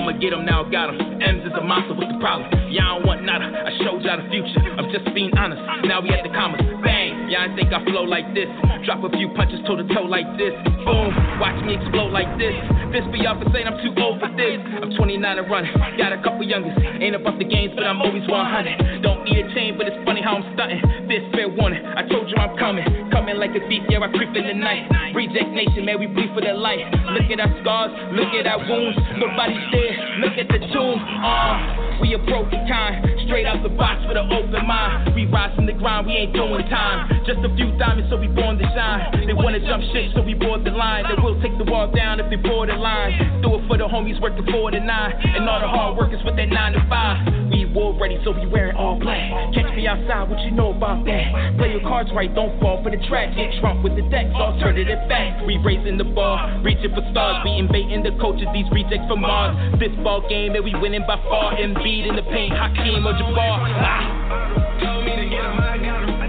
I'ma 0.00 0.16
get 0.16 0.32
him, 0.32 0.46
now 0.48 0.64
got 0.64 0.88
him. 0.88 0.96
M's 1.20 1.44
is 1.44 1.52
a 1.52 1.60
monster, 1.60 1.92
what's 1.92 2.08
the 2.08 2.16
problem? 2.24 2.48
Y'all 2.72 2.96
don't 2.96 3.06
want 3.06 3.22
nada, 3.22 3.52
I 3.52 3.76
showed 3.84 4.00
y'all 4.00 4.16
the 4.16 4.24
future. 4.32 4.64
I'm 4.80 4.88
just 4.88 5.04
being 5.12 5.28
honest, 5.36 5.60
now 5.84 6.00
we 6.00 6.08
at 6.08 6.24
the 6.24 6.32
commas. 6.32 6.64
Bang, 6.80 7.28
y'all 7.28 7.44
ain't 7.44 7.52
think 7.52 7.68
I 7.68 7.84
flow 7.84 8.08
like 8.08 8.32
this. 8.32 8.48
Drop 8.88 9.04
a 9.04 9.12
few 9.12 9.28
punches 9.36 9.60
toe 9.68 9.76
to 9.76 9.84
toe 9.92 10.08
like 10.08 10.24
this. 10.40 10.56
Boom, 10.88 11.12
watch 11.36 11.60
me 11.68 11.76
explode 11.76 12.16
like 12.16 12.32
this. 12.40 12.56
This 12.90 13.06
be 13.14 13.22
off 13.22 13.38
for 13.38 13.46
saying 13.54 13.70
I'm 13.70 13.78
too 13.78 13.94
old 14.02 14.18
for 14.18 14.26
this. 14.34 14.58
I'm 14.82 14.90
29 14.90 15.22
and 15.22 15.46
running, 15.46 15.70
got 15.94 16.10
a 16.10 16.18
couple 16.26 16.42
youngest. 16.42 16.74
Ain't 16.98 17.14
about 17.14 17.38
the 17.38 17.46
games, 17.46 17.70
but 17.78 17.86
I'm 17.86 18.02
always 18.02 18.26
100. 18.26 19.02
Don't 19.02 19.22
need 19.22 19.46
a 19.46 19.46
chain, 19.54 19.78
but 19.78 19.86
it's 19.86 19.94
funny 20.02 20.18
how 20.18 20.42
I'm 20.42 20.46
stunting. 20.58 20.82
This 21.06 21.22
fair 21.30 21.46
warning, 21.46 21.86
I 21.86 22.02
told 22.10 22.26
you 22.26 22.34
I'm 22.34 22.58
coming. 22.58 22.82
Coming 23.14 23.38
like 23.38 23.54
a 23.54 23.62
thief, 23.70 23.86
yeah, 23.86 24.02
I 24.02 24.10
creep 24.10 24.34
in 24.34 24.42
the 24.42 24.58
night. 24.58 24.90
Reject 25.14 25.54
nation, 25.54 25.86
man, 25.86 26.02
we 26.02 26.10
bleed 26.10 26.34
for 26.34 26.42
their 26.42 26.58
life. 26.58 26.82
Look 27.14 27.30
at 27.30 27.38
our 27.38 27.54
scars, 27.62 27.94
look 28.10 28.34
at 28.34 28.50
our 28.50 28.58
wounds. 28.58 28.98
Nobody's 29.22 29.66
there, 29.70 29.94
look 30.26 30.34
at 30.34 30.50
the 30.50 30.58
tomb. 30.74 30.98
Uh, 30.98 32.02
we 32.02 32.10
a 32.14 32.18
broken 32.18 32.58
kind, 32.66 33.06
straight 33.30 33.46
out 33.46 33.62
the 33.62 33.70
box 33.70 34.02
with 34.10 34.18
an 34.18 34.34
open 34.34 34.66
mind. 34.66 35.14
We 35.14 35.30
rise 35.30 35.54
from 35.54 35.70
the 35.70 35.78
grind, 35.78 36.10
we 36.10 36.26
ain't 36.26 36.34
doing 36.34 36.66
time. 36.66 37.06
Just 37.22 37.38
a 37.46 37.54
few 37.54 37.70
diamonds, 37.78 38.10
so 38.10 38.18
we 38.18 38.26
born 38.26 38.58
to 38.58 38.66
shine. 38.74 39.30
They 39.30 39.36
wanna 39.36 39.62
jump 39.62 39.86
shit, 39.94 40.10
so 40.10 40.26
we 40.26 40.34
board 40.34 40.66
the 40.66 40.74
line. 40.74 41.06
They 41.06 41.14
will 41.22 41.38
take 41.38 41.54
the 41.54 41.70
wall 41.70 41.86
down 41.86 42.18
if 42.18 42.26
they 42.30 42.40
board 42.40 42.66
the 42.66 42.79
line. 42.80 43.42
Do 43.42 43.54
it 43.56 43.68
for 43.68 43.76
the 43.76 43.84
homies 43.84 44.20
working 44.20 44.44
four 44.50 44.70
to 44.70 44.80
nine, 44.80 45.12
and 45.22 45.48
all 45.48 45.60
the 45.60 45.68
hard 45.68 45.96
workers 45.96 46.20
with 46.24 46.36
their 46.36 46.48
nine 46.48 46.72
to 46.72 46.82
five. 46.88 47.20
We 47.52 47.66
war 47.66 47.94
ready, 48.00 48.18
so 48.24 48.32
we 48.32 48.46
wearing 48.46 48.76
all 48.76 48.98
black. 48.98 49.52
Catch 49.54 49.76
me 49.76 49.86
outside, 49.86 50.30
what 50.30 50.40
you 50.40 50.50
know 50.50 50.72
about 50.72 51.04
that? 51.04 51.56
Play 51.58 51.72
your 51.72 51.82
cards 51.82 52.10
right, 52.14 52.32
don't 52.34 52.58
fall 52.60 52.82
for 52.82 52.90
the 52.90 53.00
trap. 53.06 53.36
Get 53.36 53.52
Trump 53.60 53.84
with 53.84 53.96
the 53.96 54.02
decks, 54.08 54.32
alternative 54.34 54.98
facts. 55.08 55.42
We 55.46 55.58
raising 55.58 55.98
the 55.98 56.08
bar, 56.08 56.60
reaching 56.62 56.94
for 56.94 57.04
stars. 57.10 57.44
We 57.44 57.58
invading 57.58 58.02
the 58.02 58.16
coaches, 58.20 58.46
these 58.54 58.70
rejects 58.72 59.06
from 59.06 59.20
Mars. 59.20 59.54
This 59.78 59.92
ball 60.02 60.26
game, 60.28 60.52
that 60.54 60.64
we 60.64 60.74
winning 60.80 61.04
by 61.06 61.16
far. 61.28 61.54
Embiid 61.54 62.08
in 62.08 62.16
the 62.16 62.24
paint, 62.30 62.54
Hakeem 62.54 63.06
or 63.06 63.14
Jabbar. 63.14 63.58
Ah. 63.82 64.80
Told 64.80 65.04
me 65.04 65.16
to 65.16 65.26
get. 65.28 66.19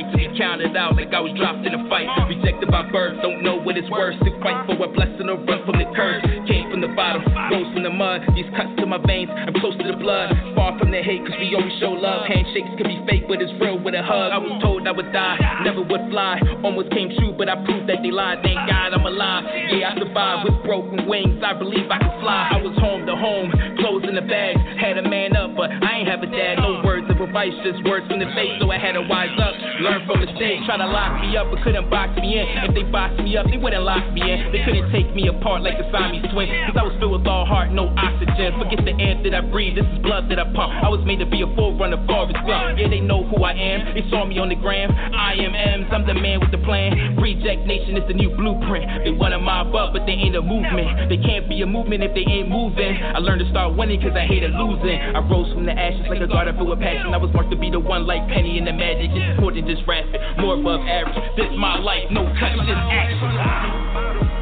To 0.00 0.16
be 0.16 0.24
counted 0.38 0.74
out 0.74 0.96
like 0.96 1.12
I 1.12 1.20
was 1.20 1.36
dropped 1.36 1.66
in 1.68 1.74
a 1.76 1.84
fight. 1.92 2.08
Rejected 2.24 2.70
by 2.70 2.88
birth, 2.88 3.20
don't 3.20 3.44
know 3.44 3.60
what 3.60 3.76
it's 3.76 3.90
worth 3.90 4.16
to 4.24 4.30
fight 4.40 4.64
for 4.64 4.72
a 4.80 4.88
blessing 4.88 5.28
or 5.28 5.36
run 5.44 5.60
from 5.68 5.76
the 5.76 5.84
curse. 5.92 6.24
Came 6.48 6.61
the 6.82 6.90
bottom, 6.98 7.22
rose 7.50 7.70
from 7.72 7.86
the 7.86 7.94
mud. 7.94 8.26
These 8.34 8.50
cuts 8.58 8.74
to 8.82 8.86
my 8.86 8.98
veins, 9.06 9.30
I'm 9.30 9.54
close 9.62 9.78
to 9.78 9.86
the 9.86 9.96
blood. 9.96 10.34
Far 10.58 10.74
from 10.78 10.90
the 10.90 10.98
hate, 10.98 11.22
cause 11.22 11.38
we 11.38 11.54
always 11.54 11.72
show 11.78 11.94
love. 11.94 12.26
Handshakes 12.26 12.74
can 12.74 12.90
be 12.90 12.98
fake, 13.06 13.30
but 13.30 13.38
it's 13.38 13.54
real 13.62 13.78
with 13.78 13.94
a 13.94 14.02
hug. 14.02 14.34
I 14.34 14.38
was 14.42 14.58
told 14.58 14.82
I 14.82 14.90
would 14.90 15.14
die, 15.14 15.38
never 15.62 15.80
would 15.80 16.04
fly. 16.10 16.42
Almost 16.66 16.90
came 16.90 17.14
true, 17.16 17.32
but 17.38 17.48
I 17.48 17.54
proved 17.62 17.86
that 17.86 18.02
they 18.02 18.10
lied. 18.10 18.42
Thank 18.42 18.58
God 18.66 18.90
I'm 18.92 19.06
alive. 19.06 19.46
Yeah, 19.70 19.94
I 19.94 19.98
survived 19.98 20.50
with 20.50 20.58
broken 20.66 21.06
wings. 21.06 21.38
I 21.38 21.54
believe 21.54 21.86
I 21.86 22.02
can 22.02 22.14
fly. 22.18 22.50
I 22.50 22.58
was 22.58 22.74
home 22.82 23.06
to 23.06 23.14
home, 23.14 23.54
clothes 23.78 24.02
in 24.10 24.18
the 24.18 24.26
bag. 24.26 24.58
Had 24.74 24.98
a 24.98 25.06
man 25.06 25.38
up, 25.38 25.54
but 25.54 25.70
I 25.70 26.02
ain't 26.02 26.10
have 26.10 26.26
a 26.26 26.30
dad. 26.30 26.58
No 26.58 26.82
words 26.82 27.06
of 27.06 27.22
advice, 27.22 27.54
just 27.62 27.78
words 27.86 28.10
from 28.10 28.18
the 28.18 28.26
face. 28.34 28.58
So 28.58 28.66
I 28.74 28.78
had 28.82 28.98
to 28.98 29.06
wise 29.06 29.32
up, 29.38 29.54
learn 29.78 30.02
from 30.10 30.18
mistakes. 30.18 30.66
Try 30.66 30.82
to 30.82 30.90
lock 30.90 31.22
me 31.22 31.38
up, 31.38 31.46
but 31.46 31.62
couldn't 31.62 31.86
box 31.86 32.18
me 32.18 32.42
in. 32.42 32.46
If 32.66 32.74
they 32.74 32.82
boxed 32.82 33.22
me 33.22 33.38
up, 33.38 33.46
they 33.46 33.58
wouldn't 33.58 33.86
lock 33.86 34.02
me 34.10 34.26
in. 34.26 34.50
They 34.50 34.66
couldn't 34.66 34.90
take 34.90 35.14
me 35.14 35.30
apart 35.30 35.62
like 35.62 35.78
the 35.78 35.86
Siamese 35.94 36.26
twins. 36.34 36.71
Cause 36.72 36.80
I 36.80 36.88
was 36.88 36.96
filled 36.96 37.12
with 37.20 37.28
all 37.28 37.44
heart, 37.44 37.68
no 37.68 37.92
oxygen. 38.00 38.56
Forget 38.56 38.80
the 38.88 38.96
air 38.96 39.20
that 39.28 39.36
I 39.36 39.44
breathe, 39.44 39.76
this 39.76 39.84
is 39.84 40.00
blood 40.00 40.32
that 40.32 40.40
I 40.40 40.48
pump. 40.56 40.72
I 40.72 40.88
was 40.88 41.04
made 41.04 41.20
to 41.20 41.28
be 41.28 41.44
a 41.44 41.48
forerunner, 41.52 42.00
Forrest 42.08 42.32
Gump. 42.48 42.80
Yeah, 42.80 42.88
they 42.88 43.04
know 43.04 43.28
who 43.28 43.44
I 43.44 43.52
am. 43.52 43.92
They 43.92 44.08
saw 44.08 44.24
me 44.24 44.40
on 44.40 44.48
the 44.48 44.56
gram. 44.56 44.88
I 44.88 45.36
am 45.36 45.52
M's, 45.52 45.92
I'm 45.92 46.08
the 46.08 46.16
man 46.16 46.40
with 46.40 46.48
the 46.48 46.64
plan. 46.64 47.20
Reject 47.20 47.68
Nation 47.68 48.00
is 48.00 48.08
the 48.08 48.16
new 48.16 48.32
blueprint. 48.32 49.04
They 49.04 49.12
wanna 49.12 49.36
mob 49.36 49.76
up, 49.76 49.92
but 49.92 50.08
they 50.08 50.16
ain't 50.16 50.32
a 50.32 50.40
movement. 50.40 51.12
They 51.12 51.20
can't 51.20 51.44
be 51.44 51.60
a 51.60 51.68
movement 51.68 52.08
if 52.08 52.16
they 52.16 52.24
ain't 52.24 52.48
moving. 52.48 52.96
I 53.04 53.20
learned 53.20 53.44
to 53.44 53.48
start 53.52 53.76
winning 53.76 54.00
cause 54.00 54.16
I 54.16 54.24
hated 54.24 54.56
losing. 54.56 54.96
I 54.96 55.20
rose 55.28 55.52
from 55.52 55.68
the 55.68 55.76
ashes 55.76 56.08
like 56.08 56.24
a 56.24 56.26
garden 56.26 56.56
filled 56.56 56.72
with 56.72 56.80
passion. 56.80 57.12
I 57.12 57.20
was 57.20 57.28
marked 57.36 57.52
to 57.52 57.58
be 57.60 57.68
the 57.68 57.84
one 57.84 58.08
like 58.08 58.24
Penny 58.32 58.56
in 58.56 58.64
the 58.64 58.72
Magic. 58.72 59.12
More 59.44 59.52
than 59.52 59.68
just 59.68 59.84
rapping, 59.84 60.16
more 60.40 60.56
above 60.56 60.80
average. 60.88 61.20
This 61.36 61.52
my 61.52 61.76
life, 61.76 62.08
no 62.08 62.24
cuts, 62.40 62.64
just 62.64 62.80
action. 62.88 63.28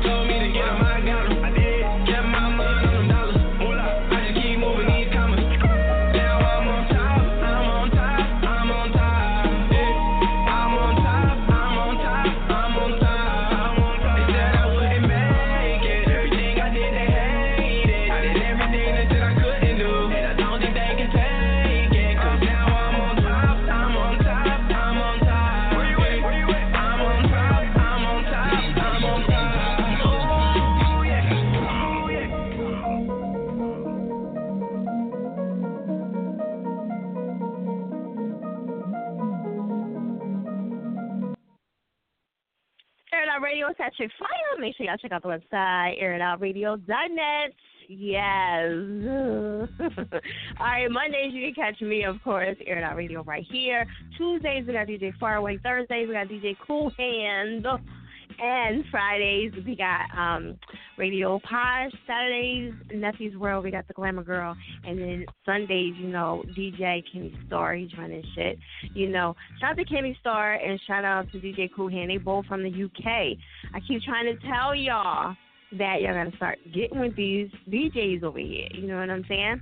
Told 0.07 0.31
me 0.31 0.39
to 0.39 0.49
get 0.55 0.63
'em, 0.63 0.79
I 0.79 1.40
Radio 43.51 43.67
at 43.69 43.77
Fire. 43.77 44.61
Make 44.61 44.77
sure 44.77 44.87
y'all 44.87 44.97
check 44.97 45.11
out 45.11 45.23
the 45.23 45.29
website, 45.29 46.01
airitoutradio.net. 46.01 47.53
Yes. 47.89 48.63
All 50.61 50.67
right, 50.67 50.89
Mondays 50.89 51.33
you 51.33 51.53
can 51.53 51.55
catch 51.55 51.81
me, 51.81 52.05
of 52.05 52.23
course, 52.23 52.57
Air 52.65 52.79
It 52.79 52.85
Out 52.85 52.95
Radio 52.95 53.25
right 53.25 53.45
here. 53.51 53.85
Tuesdays 54.17 54.65
we 54.69 54.75
got 54.75 54.87
DJ 54.87 55.13
Faraway. 55.19 55.59
Thursdays 55.59 56.07
we 56.07 56.15
got 56.15 56.29
DJ 56.29 56.57
Cool 56.65 56.93
Hand. 56.97 57.67
And 58.43 58.85
Fridays 58.91 59.53
we 59.67 59.77
got 59.77 60.07
um 60.17 60.59
Radio 60.97 61.39
Posh. 61.41 61.93
Saturdays 62.07 62.73
Nephew's 62.95 63.37
World 63.37 63.65
we 63.65 63.71
got 63.71 63.87
the 63.87 63.95
Glamour 63.95 64.23
Girl. 64.23 64.57
And 64.85 64.99
then 64.99 65.27
Sundays, 65.45 65.95
you 65.99 66.09
know, 66.09 66.43
DJ 66.57 67.03
Kenny 67.13 67.37
Star, 67.47 67.75
he's 67.75 67.91
running 67.99 68.23
shit. 68.35 68.59
You 68.95 69.09
know, 69.09 69.37
shout 69.61 69.73
out 69.73 69.77
to 69.77 69.85
Kenny 69.85 70.17
Star 70.21 70.55
and 70.55 70.81
shout 70.87 71.05
out 71.05 71.31
to 71.33 71.39
DJ 71.39 71.69
Cool 71.75 71.91
Hand. 71.91 72.11
They 72.11 72.17
both 72.17 72.47
from 72.47 72.63
the 72.63 72.85
UK. 72.85 73.37
I 73.75 73.81
keep 73.87 74.03
trying 74.03 74.27
to 74.27 74.37
tell 74.47 74.75
y'all 74.75 75.37
that 75.79 76.01
y'all 76.01 76.15
gotta 76.15 76.37
start 76.37 76.59
getting 76.75 76.99
with 76.99 77.15
these 77.17 77.49
DJs 77.69 78.23
over 78.23 78.39
here. 78.39 78.69
You 78.73 78.89
know 78.89 78.99
what 78.99 79.11
I'm 79.11 79.25
saying? 79.29 79.61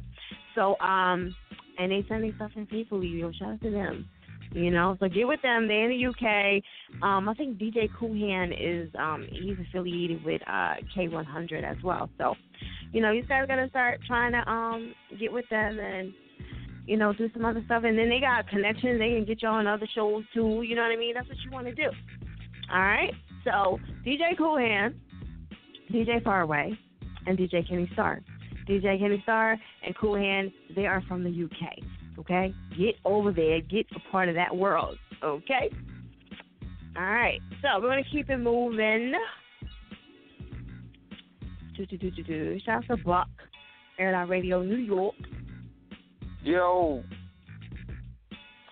So, 0.54 0.78
um, 0.80 1.34
and 1.78 1.92
they 1.92 2.04
sending 2.08 2.32
stuff 2.36 2.50
in 2.56 2.66
faithfully. 2.66 3.08
Yo, 3.08 3.30
shout 3.32 3.54
out 3.54 3.62
to 3.62 3.70
them. 3.70 4.08
You 4.52 4.70
know, 4.70 4.96
so 4.98 5.08
get 5.08 5.28
with 5.28 5.42
them. 5.42 5.68
They're 5.68 5.90
in 5.90 5.98
the 5.98 6.06
UK. 6.06 6.62
Um, 7.02 7.28
I 7.28 7.34
think 7.34 7.58
DJ 7.58 7.88
Coohan 8.00 8.52
is 8.58 8.88
um 8.98 9.26
he's 9.30 9.56
affiliated 9.68 10.24
with 10.24 10.40
uh 10.46 10.74
K100 10.96 11.64
as 11.64 11.76
well. 11.84 12.08
So, 12.18 12.34
you 12.92 13.02
know, 13.02 13.12
you 13.12 13.22
guys 13.24 13.44
gotta 13.46 13.68
start 13.68 14.00
trying 14.06 14.32
to 14.32 14.50
um 14.50 14.94
get 15.20 15.32
with 15.32 15.44
them 15.50 15.78
and 15.78 16.12
you 16.86 16.96
know 16.96 17.12
do 17.12 17.28
some 17.34 17.44
other 17.44 17.62
stuff. 17.66 17.82
And 17.84 17.98
then 17.98 18.08
they 18.08 18.20
got 18.20 18.48
connections. 18.48 18.98
They 18.98 19.10
can 19.10 19.26
get 19.26 19.42
you 19.42 19.48
on 19.48 19.66
other 19.66 19.88
shows 19.94 20.24
too. 20.32 20.62
You 20.62 20.74
know 20.74 20.82
what 20.82 20.92
I 20.92 20.96
mean? 20.96 21.14
That's 21.14 21.28
what 21.28 21.38
you 21.44 21.50
want 21.50 21.66
to 21.66 21.74
do. 21.74 21.90
All 22.72 22.80
right. 22.80 23.12
So 23.44 23.78
DJ 24.06 24.36
Coohan, 24.38 24.94
DJ 25.92 26.22
Faraway, 26.24 26.78
and 27.26 27.38
DJ 27.38 27.68
Kenny 27.68 27.88
Star. 27.92 28.22
DJ 28.68 28.98
Kenny 28.98 29.20
Star 29.22 29.56
and 29.84 29.96
Cool 29.96 30.16
Hand, 30.16 30.52
they 30.76 30.86
are 30.86 31.02
from 31.08 31.24
the 31.24 31.30
UK. 31.30 31.78
Okay? 32.18 32.52
Get 32.76 32.96
over 33.04 33.32
there, 33.32 33.60
get 33.60 33.86
a 33.94 34.10
part 34.10 34.28
of 34.28 34.34
that 34.34 34.54
world. 34.56 34.98
Okay? 35.22 35.70
All 36.96 37.02
right. 37.04 37.40
So 37.62 37.80
we're 37.80 37.88
gonna 37.88 38.02
keep 38.10 38.28
it 38.30 38.38
moving. 38.38 39.12
Do 41.76 41.86
do 41.86 41.96
do 41.96 42.10
do 42.10 42.22
do. 42.24 42.58
Shout 42.64 42.84
out 42.90 42.96
to 42.96 43.02
Buck, 43.04 43.28
Air 43.98 44.10
It 44.10 44.14
Out 44.14 44.28
Radio, 44.28 44.62
New 44.62 44.76
York. 44.76 45.14
Yo, 46.42 47.04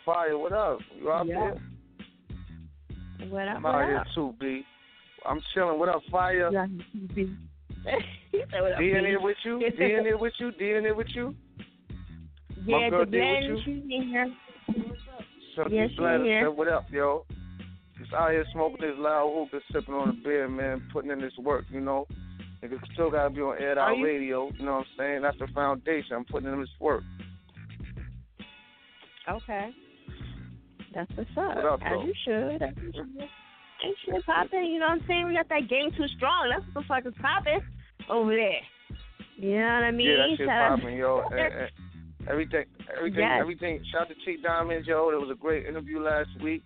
Fire, 0.04 0.36
what 0.38 0.52
up? 0.52 0.78
You 0.98 1.10
out 1.12 1.26
Yeah. 1.26 1.52
there? 3.18 3.28
What 3.28 3.48
up? 3.48 3.56
I'm 3.56 3.62
What 3.62 3.74
out 3.74 3.88
here 3.88 4.04
too, 4.14 4.34
B. 4.40 4.64
I'm 5.24 5.40
chilling. 5.54 5.78
What 5.78 5.88
up, 5.88 6.02
Fire? 6.10 6.50
Yeah, 6.52 6.66
B. 7.14 7.30
he 8.32 8.38
said, 8.50 8.60
what 8.62 8.72
up, 8.72 8.78
D 8.78 8.90
in 8.90 9.02
B? 9.02 9.06
here 9.10 9.20
with 9.20 9.36
you? 9.44 9.58
D 9.60 9.66
in 9.94 10.04
here 10.04 10.18
with 10.18 10.32
you? 10.38 10.50
D 10.52 10.72
in 10.74 10.84
here 10.84 10.94
with 10.94 11.08
you? 11.14 11.34
Yeah, 12.66 12.76
My 12.78 12.90
girl 12.90 13.04
the 13.04 13.10
D 13.12 13.18
with 13.18 13.44
you? 13.44 13.58
she's 13.64 13.84
in 13.84 14.08
here. 14.08 14.34
Chunky 15.54 15.74
Yes, 15.76 15.90
she 15.90 16.02
here. 16.02 16.50
what 16.50 16.68
up, 16.68 16.86
yo? 16.90 17.24
Just 17.98 18.12
out 18.12 18.30
here 18.32 18.44
smoking 18.52 18.80
this 18.80 18.96
loud 18.98 19.32
hoop 19.32 19.48
and 19.52 19.62
sipping 19.72 19.94
on 19.94 20.08
a 20.10 20.12
beer, 20.12 20.48
man, 20.48 20.82
putting 20.92 21.10
in 21.10 21.20
this 21.20 21.32
work, 21.38 21.64
you 21.70 21.80
know? 21.80 22.06
Niggas 22.62 22.80
still 22.92 23.10
gotta 23.10 23.30
be 23.30 23.40
on 23.40 23.56
Air 23.58 23.78
Out 23.78 23.96
Radio, 24.02 24.50
you 24.58 24.64
know 24.64 24.72
what 24.72 24.78
I'm 24.80 24.84
saying? 24.98 25.22
That's 25.22 25.38
the 25.38 25.46
foundation. 25.54 26.16
I'm 26.16 26.24
putting 26.24 26.52
in 26.52 26.60
this 26.60 26.68
work. 26.80 27.04
Okay. 29.28 29.70
That's 30.94 31.10
what's 31.14 31.30
up. 31.36 31.56
What 31.56 31.64
up, 31.66 31.80
As 31.84 31.98
you 32.04 32.14
should. 32.24 32.62
As 32.62 32.74
you 32.82 32.92
should. 32.94 33.28
Ain't 33.84 33.96
shit 34.04 34.24
popping, 34.26 34.64
you 34.66 34.78
know 34.80 34.86
what 34.86 35.02
I'm 35.02 35.04
saying? 35.06 35.26
We 35.26 35.34
got 35.34 35.48
that 35.50 35.68
game 35.68 35.90
too 35.96 36.08
strong. 36.16 36.48
That's 36.50 36.64
what 36.74 36.82
the 36.82 36.88
fuck 36.88 37.06
is 37.06 37.20
popping 37.20 37.60
over 38.08 38.34
there. 38.34 38.60
You 39.36 39.58
know 39.60 39.64
what 39.66 39.84
I 39.84 39.90
mean? 39.90 40.06
yeah, 40.08 40.16
that 40.16 40.36
shit 40.38 40.48
popping, 40.48 40.96
yo. 40.96 41.22
And- 41.30 41.38
and 41.40 41.70
everything, 42.28 42.64
everything, 42.96 43.20
Yes. 43.20 43.40
everything. 43.40 43.84
Shout 43.90 44.02
out 44.02 44.08
to 44.08 44.14
T 44.24 44.38
Diamonds, 44.42 44.86
yo. 44.86 45.10
It 45.10 45.20
was 45.20 45.30
a 45.30 45.34
great 45.34 45.66
interview 45.66 46.00
last 46.00 46.30
week. 46.42 46.62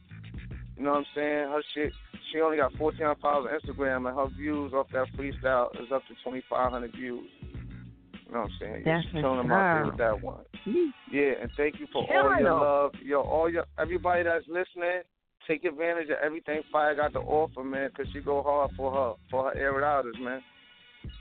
You 0.77 0.85
know 0.85 0.93
what 0.93 0.99
I'm 0.99 1.07
saying? 1.15 1.49
Her 1.49 1.63
shit. 1.75 1.93
She 2.33 2.41
only 2.41 2.57
got 2.57 2.73
14 2.75 3.15
followers 3.21 3.51
on 3.53 3.75
Instagram, 3.75 4.09
and 4.09 4.17
her 4.17 4.29
views 4.37 4.73
off 4.73 4.87
that 4.93 5.09
freestyle 5.19 5.75
is 5.83 5.91
up 5.93 6.03
to 6.07 6.15
2,500 6.23 6.93
views. 6.93 7.29
You 7.43 8.33
know 8.33 8.43
what 8.43 8.51
I'm 8.51 8.57
saying? 8.61 8.83
That's 8.85 9.05
She's 9.07 9.13
killing 9.21 9.39
them 9.39 9.51
out 9.51 9.75
there 9.75 9.87
with 9.87 9.99
that 9.99 10.23
one. 10.23 10.45
Yeah, 11.11 11.33
and 11.43 11.51
thank 11.57 11.81
you 11.81 11.87
for 11.93 12.07
all 12.07 12.39
your 12.39 12.55
love, 12.55 12.93
yo. 13.03 13.23
All 13.23 13.51
your 13.51 13.65
everybody 13.79 14.23
that's 14.23 14.47
listening. 14.47 15.03
Take 15.49 15.65
advantage 15.65 16.11
of 16.11 16.19
everything 16.23 16.61
Fire 16.71 16.95
got 16.95 17.13
to 17.15 17.19
offer, 17.19 17.65
man, 17.65 17.89
because 17.89 18.13
she 18.13 18.21
go 18.21 18.43
hard 18.43 18.71
for 18.77 18.93
her 18.93 19.15
for 19.31 19.51
her 19.51 19.59
air 19.59 19.85
outers, 19.85 20.15
man. 20.21 20.43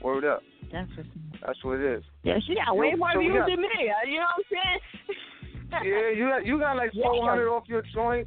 Word 0.02 0.24
up. 0.24 0.42
That's 0.72 0.90
what's 0.96 1.08
That's 1.44 1.64
what 1.64 1.80
it 1.80 1.98
is. 1.98 2.04
Yeah, 2.22 2.38
she 2.46 2.54
got 2.54 2.76
way 2.76 2.94
more 2.96 3.12
views 3.18 3.44
than 3.48 3.60
me. 3.60 3.68
Uh, 3.68 4.08
you 4.08 4.18
know 4.18 4.26
what 4.36 4.44
I'm 4.44 4.50
saying? 4.50 4.80
Yeah, 5.70 6.10
you 6.10 6.26
got 6.26 6.44
you 6.44 6.58
got 6.58 6.76
like 6.76 6.90
Yeah. 6.94 7.04
four 7.06 7.28
hundred 7.28 7.48
off 7.48 7.62
your 7.68 7.82
joint. 7.94 8.26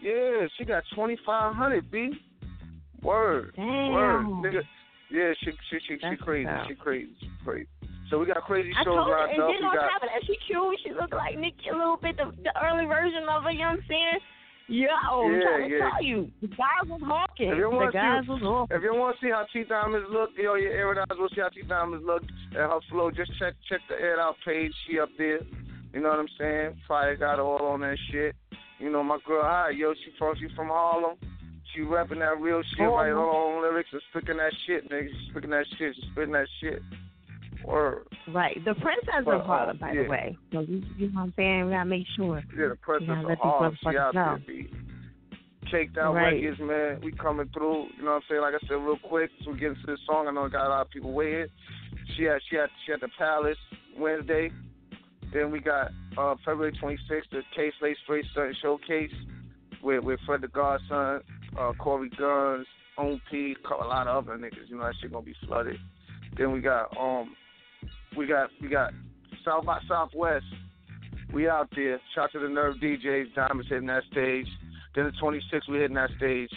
Yeah, 0.00 0.46
she 0.56 0.64
got 0.64 0.82
twenty 0.94 1.18
five 1.26 1.54
hundred. 1.54 1.90
B. 1.90 2.12
Word. 3.02 3.52
Damn. 3.56 3.92
Word. 3.92 4.24
Nigga. 4.40 4.62
Yeah, 5.10 5.32
she 5.44 5.50
she 5.68 5.78
she, 5.86 5.94
she 6.00 6.16
crazy. 6.16 6.48
She 6.66 6.74
crazy. 6.74 7.12
She 7.20 7.28
crazy. 7.44 7.68
So 8.08 8.18
we 8.18 8.24
got 8.24 8.40
crazy 8.44 8.72
I 8.72 8.84
shows 8.84 8.96
told 8.96 9.08
her, 9.08 9.20
lined 9.20 9.32
and 9.32 9.42
up. 9.42 9.48
then 9.52 9.64
on 9.68 9.76
top 9.76 10.02
of 10.02 10.08
that, 10.08 10.24
she 10.24 10.36
cute. 10.48 10.80
She 10.82 10.92
look 10.96 11.12
like 11.12 11.36
Nicki 11.36 11.68
a 11.68 11.76
little 11.76 11.98
bit, 12.00 12.16
the, 12.16 12.32
the 12.40 12.56
early 12.64 12.86
version 12.86 13.28
of 13.28 13.44
her. 13.44 13.52
You 13.52 13.68
know 13.68 13.76
what 13.76 13.84
I'm 13.84 13.88
saying? 13.88 14.18
Yo, 14.68 14.86
I'm 14.86 15.32
Yeah, 15.32 15.40
trying 15.40 15.70
to 15.70 15.78
tell 15.78 16.02
you, 16.04 16.30
the 16.42 16.48
guys 16.48 16.84
was 16.86 17.00
hawking. 17.02 17.48
If 17.50 17.56
you 17.58 17.70
The 17.70 17.90
guys 17.90 18.24
to 18.26 18.32
was 18.32 18.40
see, 18.40 18.44
hawking. 18.46 18.76
if 18.76 18.82
you 18.82 18.94
want 18.94 19.16
to 19.18 19.26
see 19.26 19.30
how 19.30 19.46
T 19.52 19.64
Diamonds 19.64 20.08
look, 20.12 20.30
yo, 20.36 20.54
your 20.54 20.72
air 20.72 20.92
it 20.92 20.98
out. 20.98 21.08
We'll 21.18 21.28
see 21.30 21.40
how 21.40 21.48
T 21.48 21.62
Diamonds 21.62 22.04
look 22.06 22.22
and 22.52 22.56
her 22.68 22.80
flow. 22.90 23.10
Just 23.10 23.32
check 23.38 23.54
check 23.68 23.80
the 23.88 23.94
air 23.96 24.20
out 24.20 24.36
page. 24.44 24.72
She 24.86 24.98
up 25.00 25.08
there. 25.16 25.40
You 25.94 26.00
know 26.00 26.10
what 26.10 26.18
I'm 26.20 26.28
saying? 26.38 26.76
Fire 26.86 27.16
got 27.16 27.40
all 27.40 27.64
on 27.66 27.80
that 27.80 27.96
shit. 28.12 28.36
You 28.78 28.90
know 28.92 29.02
my 29.02 29.18
girl, 29.26 29.42
hi, 29.42 29.70
yo, 29.70 29.94
she 29.94 30.12
from 30.18 30.34
she 30.36 30.46
from 30.54 30.68
Harlem. 30.68 31.16
She 31.74 31.80
rapping 31.82 32.20
that 32.20 32.38
real 32.40 32.62
shit, 32.76 32.86
Oh, 32.86 32.96
writing 32.96 33.14
her 33.14 33.20
own 33.20 33.62
lyrics 33.62 33.88
and 33.92 34.02
spitting 34.10 34.36
that 34.36 34.52
shit, 34.66 34.88
nigga. 34.90 35.08
She 35.08 35.30
spitting 35.30 35.50
that 35.50 35.66
shit. 35.78 35.94
She 35.96 36.02
spitting 36.12 36.32
that 36.32 36.46
shit. 36.60 36.82
Word. 37.64 38.06
Right. 38.32 38.56
The 38.64 38.74
princess 38.74 39.24
But, 39.24 39.34
of 39.34 39.46
Harlem, 39.46 39.76
uh, 39.76 39.80
by 39.86 39.92
yeah. 39.92 40.02
the 40.02 40.08
way. 40.08 40.36
So 40.52 40.60
you, 40.60 40.82
you 40.96 41.06
know 41.08 41.14
what 41.14 41.22
I'm 41.22 41.34
saying? 41.36 41.66
We 41.66 41.72
gotta 41.72 41.84
make 41.88 42.06
sure. 42.16 42.42
Yeah, 42.56 42.68
the 42.68 42.76
princess 42.80 43.08
gotta 43.08 43.32
of 43.32 43.38
Harlem. 43.38 43.78
She 43.80 43.96
out 43.96 44.14
there, 44.14 44.24
know. 44.24 44.38
B. 44.46 44.66
Caked 45.70 45.98
out 45.98 46.14
Right. 46.14 46.32
records, 46.42 46.60
man. 46.60 47.00
We 47.02 47.12
coming 47.12 47.48
through. 47.52 47.88
You 47.98 48.04
know 48.04 48.12
what 48.12 48.16
I'm 48.16 48.22
saying? 48.28 48.40
Like 48.40 48.54
I 48.54 48.66
said, 48.66 48.74
real 48.74 48.96
quick, 49.02 49.30
so 49.44 49.50
we 49.52 49.58
get 49.58 49.70
into 49.70 49.86
this 49.86 50.00
song. 50.06 50.26
I 50.28 50.30
know 50.32 50.44
it 50.46 50.52
got 50.52 50.66
a 50.66 50.70
lot 50.70 50.80
of 50.82 50.90
people 50.90 51.12
waiting. 51.12 51.46
She 52.16 52.24
had 52.24 52.38
she 52.48 52.56
had 52.56 52.68
she 52.86 52.92
had 52.92 53.00
the 53.00 53.08
Palace 53.18 53.58
Wednesday. 53.98 54.50
Then 55.32 55.50
we 55.50 55.60
got 55.60 55.90
uh 56.16 56.36
February 56.44 56.72
26th, 56.82 57.28
the 57.30 57.42
K 57.54 57.70
Slate 57.78 57.96
Straight 58.04 58.24
Stunt 58.32 58.56
Showcase 58.62 59.12
with 59.82 60.02
with 60.04 60.20
Fred 60.24 60.40
the 60.40 60.48
Godson, 60.48 61.20
uh, 61.58 61.72
Corey 61.78 62.10
Guns, 62.18 62.66
On 62.96 63.20
P, 63.30 63.54
a 63.70 63.84
lot 63.84 64.06
of 64.06 64.26
other 64.26 64.38
niggas. 64.38 64.68
You 64.68 64.78
know 64.78 64.84
that 64.84 64.94
shit 65.02 65.12
gonna 65.12 65.24
be 65.26 65.34
flooded. 65.46 65.76
Then 66.38 66.52
we 66.52 66.60
got 66.60 66.96
um 66.96 67.34
we 68.16 68.26
got 68.26 68.50
we 68.60 68.68
got 68.68 68.92
South 69.44 69.64
by 69.64 69.80
Southwest. 69.88 70.44
We 71.32 71.48
out 71.48 71.68
there. 71.76 72.00
Shout 72.14 72.32
to 72.32 72.38
the 72.38 72.48
Nerve 72.48 72.76
DJs. 72.76 73.34
Diamonds 73.34 73.68
hitting 73.68 73.86
that 73.86 74.02
stage. 74.10 74.46
Then 74.94 75.04
the 75.04 75.12
26th, 75.22 75.68
we 75.68 75.78
hitting 75.78 75.94
that 75.96 76.10
stage 76.16 76.50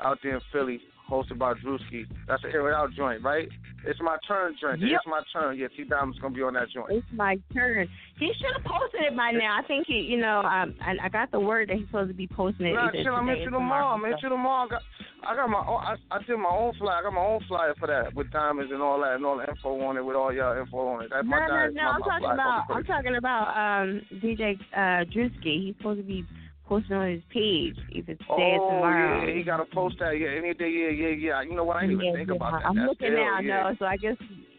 out 0.00 0.18
there 0.22 0.34
in 0.34 0.40
Philly, 0.52 0.80
hosted 1.10 1.38
by 1.38 1.54
Drewski. 1.54 2.06
That's 2.28 2.42
an 2.44 2.50
air 2.52 2.68
it 2.70 2.74
out 2.74 2.92
joint, 2.96 3.22
right? 3.22 3.48
It's 3.86 4.00
my 4.02 4.16
turn 4.26 4.56
joint. 4.60 4.80
Yep. 4.80 4.90
It's 4.90 5.06
my 5.06 5.22
turn. 5.32 5.58
Yeah, 5.58 5.68
T 5.68 5.84
Diamond's 5.84 6.18
gonna 6.18 6.34
be 6.34 6.42
on 6.42 6.54
that 6.54 6.68
joint. 6.74 6.90
It's 6.90 7.06
my 7.12 7.38
turn. 7.54 7.88
He 8.18 8.32
should 8.36 8.52
have 8.56 8.64
posted 8.64 9.02
it 9.02 9.16
by 9.16 9.30
now. 9.30 9.58
I 9.62 9.66
think 9.66 9.86
he, 9.86 9.94
you 9.94 10.16
know, 10.18 10.40
um, 10.40 10.74
I, 10.80 11.06
I 11.06 11.08
got 11.08 11.30
the 11.30 11.40
word 11.40 11.68
that 11.68 11.76
he's 11.76 11.86
supposed 11.86 12.08
to 12.10 12.14
be 12.14 12.26
posting 12.26 12.66
it. 12.66 12.74
Nah, 12.74 12.90
chill. 12.90 13.14
I'm 13.14 13.26
today 13.26 13.42
into 13.42 13.56
or 13.56 13.60
the 13.60 13.64
mall. 13.64 13.94
I'm 13.94 14.00
tomorrow. 14.00 14.14
into 14.14 14.28
the 14.28 14.36
mall. 14.36 14.66
I 14.66 14.70
got, 14.70 14.82
I 15.26 15.36
got 15.36 15.48
my 15.50 15.64
own. 15.66 15.80
I, 15.84 15.94
I 16.10 16.18
did 16.26 16.36
my 16.36 16.50
own 16.50 16.72
flyer. 16.78 16.98
I 16.98 17.02
got 17.02 17.12
my 17.12 17.20
own 17.24 17.40
flyer 17.46 17.74
for 17.78 17.86
that 17.86 18.14
with 18.14 18.30
diamonds 18.32 18.72
and 18.72 18.82
all 18.82 19.00
that 19.00 19.14
and 19.14 19.24
all 19.24 19.38
the 19.38 19.46
info 19.48 19.80
on 19.82 19.96
it 19.96 20.04
with 20.04 20.16
all 20.16 20.32
y'all 20.32 20.58
info 20.58 20.78
on 20.78 21.04
it. 21.04 21.10
That's 21.12 21.24
No, 21.24 21.30
my 21.30 21.46
no, 21.46 21.66
no. 21.70 21.82
my, 21.82 21.90
I'm 21.90 22.02
talking 22.02 22.30
about. 22.32 22.64
I'm 22.70 22.84
talking 22.84 23.16
about 23.16 23.46
um 23.54 24.02
DJ 24.18 24.58
uh 24.74 25.04
Drewski. 25.14 25.66
He's 25.66 25.76
supposed 25.76 26.00
to 26.00 26.06
be 26.06 26.24
posting 26.66 26.96
on 26.96 27.10
his 27.10 27.22
page 27.32 27.76
either 27.92 28.14
today 28.14 28.24
or 28.28 28.60
Oh 28.60 28.68
tomorrow. 28.70 29.26
yeah, 29.26 29.34
he 29.34 29.42
gotta 29.42 29.64
post 29.72 29.96
that. 30.00 30.18
Yeah, 30.18 30.28
any 30.36 30.52
day. 30.54 30.68
Yeah, 30.70 30.90
yeah, 30.90 31.14
yeah. 31.14 31.42
You 31.42 31.54
know 31.54 31.64
what? 31.64 31.76
I 31.76 31.80
didn't 31.82 31.94
even 31.96 32.06
Yeah, 32.06 32.12
think 32.14 32.28
yeah. 32.28 32.34
about 32.36 32.52
that. 32.60 32.66
I'm 32.68 32.76
That's 32.76 32.88
looking 32.88 33.14
now, 33.14 33.38
yeah. 33.40 33.62
no, 33.70 33.76
so 33.78 33.84
I 33.86 33.96
guess 33.96 34.16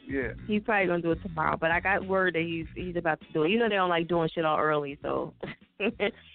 Yeah. 0.07 0.33
he's 0.47 0.63
probably 0.63 0.87
gonna 0.87 1.01
do 1.01 1.11
it 1.11 1.21
tomorrow. 1.21 1.57
But 1.57 1.71
I 1.71 1.79
got 1.79 2.05
word 2.07 2.35
that 2.35 2.41
he's 2.43 2.65
he's 2.75 2.95
about 2.95 3.19
to 3.21 3.27
do 3.33 3.43
it. 3.43 3.49
You 3.51 3.59
know 3.59 3.69
they 3.69 3.75
don't 3.75 3.89
like 3.89 4.07
doing 4.07 4.29
shit 4.33 4.45
all 4.45 4.59
early, 4.59 4.97
so. 5.01 5.33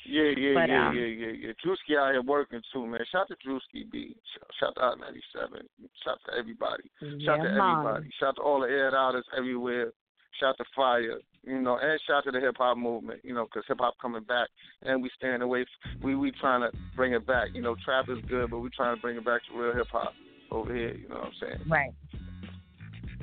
Yeah, 0.05 0.31
yeah, 0.37 0.55
But, 0.55 0.69
yeah, 0.69 0.89
um, 0.89 0.97
yeah, 0.97 1.07
yeah, 1.07 1.33
yeah. 1.33 1.53
Drewski 1.65 1.97
out 1.99 2.13
here 2.13 2.23
working 2.23 2.61
too, 2.73 2.87
man. 2.87 3.01
Shout 3.11 3.27
to 3.29 3.35
Drewski 3.37 3.91
B. 3.91 4.15
Shout 4.61 4.75
to 4.77 4.81
Hot 4.81 4.99
97. 5.01 5.67
Shout 6.05 6.13
out 6.15 6.19
to 6.27 6.39
everybody. 6.39 6.83
Shout 7.01 7.39
Yeah, 7.39 7.43
to 7.43 7.49
everybody. 7.49 8.11
Shout 8.21 8.37
to 8.37 8.43
all 8.43 8.61
the 8.61 8.69
air 8.69 8.95
outers 8.95 9.25
everywhere. 9.37 9.93
Shout 10.41 10.57
to 10.59 10.65
Fire, 10.75 11.19
you 11.45 11.61
know, 11.61 11.79
and 11.81 12.01
shout 12.07 12.25
to 12.25 12.31
the 12.31 12.41
hip 12.41 12.57
hop 12.59 12.77
movement, 12.77 13.21
you 13.23 13.35
know, 13.35 13.45
because 13.45 13.65
hip 13.69 13.79
hop 13.81 13.95
coming 14.01 14.25
back, 14.25 14.49
and 14.83 15.03
we 15.03 15.11
staying 15.17 15.43
away. 15.43 15.65
We 16.03 16.15
we 16.15 16.33
trying 16.41 16.63
to 16.63 16.77
bring 16.97 17.13
it 17.13 17.27
back. 17.27 17.49
You 17.55 17.63
know, 17.63 17.77
trap 17.85 18.07
is 18.09 18.19
good, 18.29 18.51
but 18.51 18.61
we 18.61 18.71
trying 18.71 18.97
to 18.97 19.01
bring 19.01 19.17
it 19.17 19.25
back 19.25 19.43
to 19.51 19.59
real 19.59 19.75
hip 19.75 19.89
hop 19.93 20.13
over 20.51 20.75
here. 20.75 20.95
You 20.95 21.09
know 21.09 21.17
what 21.17 21.25
I'm 21.27 21.33
saying? 21.41 21.69
Right. 21.69 21.95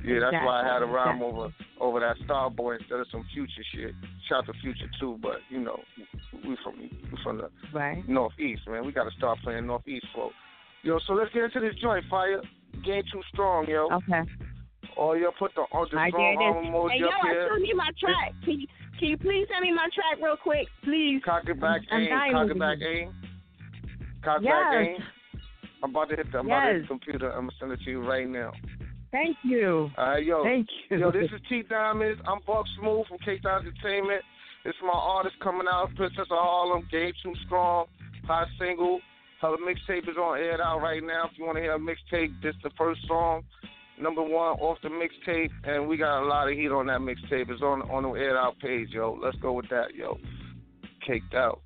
Yeah, 0.06 0.20
that's 0.22 0.46
why 0.46 0.62
I 0.62 0.74
had 0.74 0.82
a 0.82 0.86
rhyme 0.86 1.18
exactly. 1.18 1.28
over 1.28 1.54
over 1.80 2.00
that 2.00 2.16
Starboy 2.28 2.80
instead 2.80 3.00
of 3.00 3.08
some 3.12 3.26
future 3.34 3.64
shit. 3.74 3.92
Shout 4.28 4.46
to 4.46 4.54
Future 4.62 4.90
too, 5.00 5.18
but 5.22 5.40
you 5.50 5.60
know, 5.60 5.80
we 6.48 6.58
from 6.64 6.80
we 6.80 6.90
from 7.24 7.38
the 7.38 7.50
Right. 7.74 8.08
Northeast, 8.08 8.62
man. 8.68 8.86
We 8.86 8.92
got 8.92 9.06
to 9.06 9.16
start 9.18 9.40
playing 9.44 9.68
Northeast 9.68 10.06
folk. 10.16 10.32
Yo, 10.84 11.00
so 11.06 11.14
let's 11.14 11.34
get 11.34 11.44
into 11.44 11.60
this 11.60 11.76
joint, 11.82 12.06
fire. 12.10 12.42
Game 12.86 13.04
too 13.12 13.22
strong, 13.34 13.68
yo. 13.68 13.90
Okay. 13.92 14.22
Oh, 15.00 15.14
yo, 15.14 15.32
put 15.40 15.56
the 15.56 15.62
on 15.72 15.88
the 15.92 15.96
All 15.96 16.04
right, 16.04 16.12
strong 16.12 16.36
there 16.36 16.36
it 16.36 16.52
arm 16.52 16.66
is. 16.66 16.72
emoji 16.72 16.92
Hey, 16.92 17.00
yo, 17.00 17.08
up 17.08 17.14
I 17.24 17.28
here. 17.32 17.48
still 17.48 17.64
need 17.64 17.76
my 17.80 17.92
track. 18.00 18.34
Can 18.44 18.60
you, 18.60 18.68
can 19.00 19.08
you 19.08 19.18
please 19.18 19.48
send 19.48 19.62
me 19.64 19.72
my 19.72 19.88
track 19.96 20.20
real 20.22 20.36
quick, 20.36 20.68
please? 20.84 21.22
Cock 21.24 21.44
it 21.48 21.60
back, 21.60 21.82
I'm 21.90 22.02
aim. 22.04 22.10
dying 22.10 22.32
Cock 22.36 22.50
it 22.52 22.60
back, 22.60 22.78
here. 22.80 23.08
aim. 23.08 23.14
Cock 24.24 24.42
Yes. 24.44 24.52
back, 24.52 24.76
aim. 24.76 24.98
I'm 25.82 25.92
about 25.92 26.10
to 26.10 26.16
hit 26.18 26.28
the, 26.32 26.40
I'm 26.40 26.46
about 26.48 26.68
to 26.68 26.74
hit 26.74 26.82
the 26.84 26.88
computer. 26.88 27.32
I'm 27.32 27.48
gonna 27.48 27.56
send 27.60 27.72
it 27.72 27.80
to 27.86 27.90
you 27.90 28.02
right 28.04 28.28
now. 28.28 28.52
Thank 29.12 29.38
you. 29.44 29.90
All 29.98 30.10
right, 30.10 30.24
yo. 30.26 30.44
Thank 30.44 30.68
you. 30.90 30.98
Yo, 31.00 31.12
this 31.12 31.32
is 31.32 31.40
T 31.48 31.64
Diamonds. 31.64 32.22
I'm 32.28 32.40
Buck 32.46 32.66
Smooth 32.80 33.08
from 33.08 33.18
K 33.24 33.40
Town 33.40 33.66
Entertainment. 33.66 34.22
This 34.66 34.76
is 34.76 34.82
my 34.84 34.92
artist 34.94 35.40
coming 35.42 35.66
out, 35.72 35.96
Princess 35.96 36.28
of 36.30 36.38
Harlem, 36.38 36.86
Game 36.92 37.14
Too 37.24 37.34
Strong, 37.46 37.86
hot 38.28 38.48
single. 38.60 39.00
Her 39.42 39.56
mixtape 39.64 40.10
is 40.10 40.18
on 40.18 40.38
air 40.38 40.62
out 40.62 40.82
right 40.82 41.02
now. 41.02 41.30
If 41.32 41.40
you 41.40 41.46
want 41.46 41.56
to 41.58 41.62
hear 41.64 41.76
a 41.76 41.80
mixtape, 41.80 42.42
this 42.44 42.54
the 42.62 42.70
first 42.78 43.00
song, 43.08 43.44
number 44.00 44.22
one 44.22 44.58
off 44.60 44.78
the 44.82 44.90
mixtape, 44.90 45.52
and 45.64 45.88
we 45.88 45.98
got 45.98 46.24
a 46.24 46.26
lot 46.26 46.50
of 46.50 46.58
heat 46.58 46.70
on 46.70 46.88
that 46.88 47.02
mixtape. 47.02 47.50
It's 47.50 47.62
on 47.62 47.82
on 47.84 48.04
the 48.04 48.10
aired 48.10 48.38
out 48.38 48.58
page, 48.60 48.90
yo. 48.92 49.18
Let's 49.22 49.38
go 49.38 49.54
with 49.54 49.70
that, 49.70 49.94
yo. 49.96 50.18
Caked 51.06 51.34
out. 51.34 51.62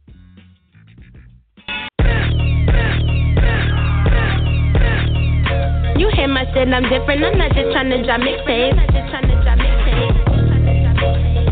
You 5.98 6.10
hear 6.16 6.28
my 6.28 6.46
shit, 6.54 6.68
I'm 6.68 6.84
different. 6.84 7.24
I'm 7.24 7.38
not 7.38 7.54
just 7.54 7.72
trying 7.72 7.90
to 7.90 8.04
drop 8.04 8.20
mixtapes. 8.20 8.80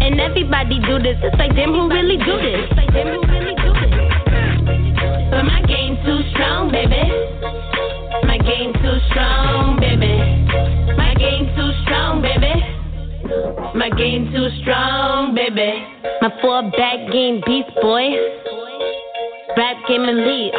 And 0.01 0.19
everybody 0.19 0.79
do 0.79 0.97
this. 0.99 1.17
It's 1.21 1.37
like 1.37 1.55
them 1.55 1.73
who 1.73 1.89
really 1.89 2.17
do 2.17 2.37
this. 2.41 2.67
But 5.29 5.43
my 5.43 5.61
game 5.67 5.95
too 6.03 6.19
strong, 6.33 6.71
baby. 6.71 7.20
My 13.73 13.89
game 13.89 14.27
too 14.31 14.49
strong, 14.61 15.33
baby. 15.33 15.79
My 16.21 16.29
four 16.41 16.61
back 16.75 17.07
game 17.11 17.39
beast 17.45 17.71
boy. 17.81 18.11
Rap 19.55 19.77
game 19.87 20.03
elite. 20.03 20.53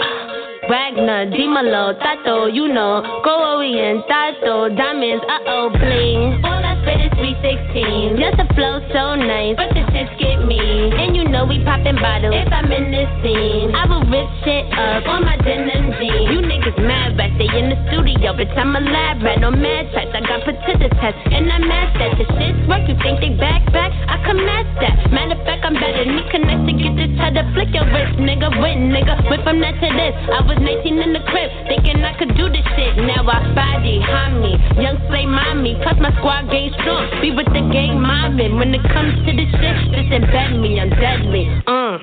Wagner, 0.68 1.28
Dimalo, 1.28 1.92
Tato, 1.98 2.46
you 2.46 2.68
know. 2.68 3.02
Go 3.22 3.60
and 3.60 4.02
Tato, 4.08 4.68
diamonds, 4.74 5.24
uh 5.28 5.44
oh, 5.44 5.68
bling. 5.68 6.40
All 6.40 6.64
I 6.64 6.80
spit 6.80 7.04
is 7.04 7.12
316. 7.20 8.16
Just 8.16 8.40
a 8.40 8.46
flow 8.54 8.80
so 8.96 9.14
nice, 9.14 9.60
but 9.60 9.68
the 9.76 9.84
shit 9.92 10.08
get 10.16 10.46
me. 10.48 10.56
And 10.96 11.14
you 11.14 11.21
we 11.46 11.62
poppin' 11.64 11.96
bottles 11.96 12.34
if 12.34 12.52
I'm 12.52 12.70
in 12.70 12.90
this 12.90 13.08
scene. 13.22 13.74
I 13.74 13.86
will 13.88 14.04
rip 14.06 14.28
shit 14.44 14.64
up 14.74 15.06
on 15.08 15.24
my 15.24 15.36
denim 15.40 15.94
jeans. 15.98 16.28
You 16.30 16.38
niggas 16.44 16.78
mad, 16.82 17.16
but 17.16 17.32
they 17.38 17.48
in 17.50 17.72
the 17.72 17.78
studio. 17.90 18.32
Bitch, 18.36 18.52
I'm 18.56 18.74
a 18.76 18.80
lab 18.80 19.22
rat, 19.22 19.40
no 19.40 19.50
mad 19.50 19.90
tracks. 19.92 20.12
I 20.14 20.20
got 20.20 20.44
put 20.44 20.56
to 20.56 20.72
the 20.78 20.90
test, 21.00 21.18
and 21.30 21.50
I 21.50 21.58
match 21.58 21.92
that. 21.98 22.18
The 22.18 22.26
shit's 22.36 22.60
work, 22.68 22.84
you 22.88 22.96
think 23.02 23.20
they 23.20 23.32
back, 23.38 23.64
back? 23.72 23.90
I 24.08 24.20
can 24.24 24.38
match 24.38 24.70
that. 24.82 25.10
Matter 25.10 25.38
of 25.38 25.42
fact, 25.46 25.64
I'm 25.64 25.74
better. 25.74 26.04
Need 26.04 26.28
connect 26.30 26.68
to 26.68 26.72
get 26.76 26.94
this 26.96 27.12
to 27.32 27.42
flick 27.56 27.72
your 27.72 27.88
wrist, 27.88 28.20
nigga. 28.20 28.52
Wit, 28.60 28.76
nigga. 28.76 29.16
Went 29.30 29.42
from 29.42 29.60
that 29.64 29.74
to 29.80 29.88
this. 29.88 30.14
I 30.28 30.44
was 30.44 30.60
19 30.60 31.00
in 31.00 31.12
the 31.16 31.22
crib, 31.30 31.48
thinking 31.66 32.04
I 32.04 32.12
could 32.18 32.36
do 32.36 32.48
this 32.52 32.64
shit. 32.76 32.96
Now 33.00 33.24
I 33.24 33.40
body, 33.56 33.98
homie. 34.04 34.60
Young 34.76 35.00
slay 35.08 35.24
mommy. 35.24 35.78
Plus 35.80 35.96
my 35.98 36.12
squad 36.20 36.50
game 36.52 36.72
strong. 36.80 37.08
Be 37.24 37.32
with 37.32 37.48
the 37.50 37.64
gang 37.72 38.00
mobbing. 38.00 38.60
When 38.60 38.74
it 38.74 38.84
comes 38.92 39.16
to 39.24 39.30
this 39.32 39.48
shit, 39.48 39.76
just 39.96 40.10
embed 40.12 40.60
me. 40.60 40.80
I'm 40.80 40.92
deadly. 41.32 41.62
Uh. 41.66 41.98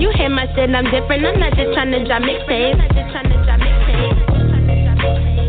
You 0.00 0.10
hear 0.16 0.28
my 0.28 0.46
shit, 0.54 0.70
I'm 0.70 0.84
different. 0.84 1.26
I'm 1.26 1.40
not 1.40 1.52
just 1.54 1.72
trying 1.74 1.90
to 1.92 2.04
drop 2.04 2.22
mixtapes. 2.22 2.80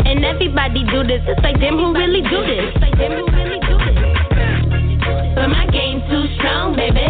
And 0.05 0.25
everybody 0.25 0.83
do 0.85 1.03
this. 1.03 1.21
It's 1.27 1.41
like 1.43 1.59
them 1.59 1.77
who 1.77 1.93
really 1.93 2.21
do 2.21 2.41
this. 2.45 2.73
It's 2.73 2.81
like 2.81 2.97
them 2.97 3.11
who 3.13 3.25
really 3.31 3.59
do 3.59 3.77
this. 3.77 3.99
But 5.35 5.47
my 5.47 5.67
game 5.71 6.01
too 6.09 6.25
strong, 6.37 6.75
baby. 6.75 7.07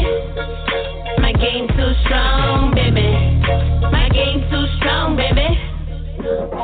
My 1.22 1.32
game 1.34 1.68
too 1.68 1.94
strong, 2.06 2.74
baby. 2.76 3.09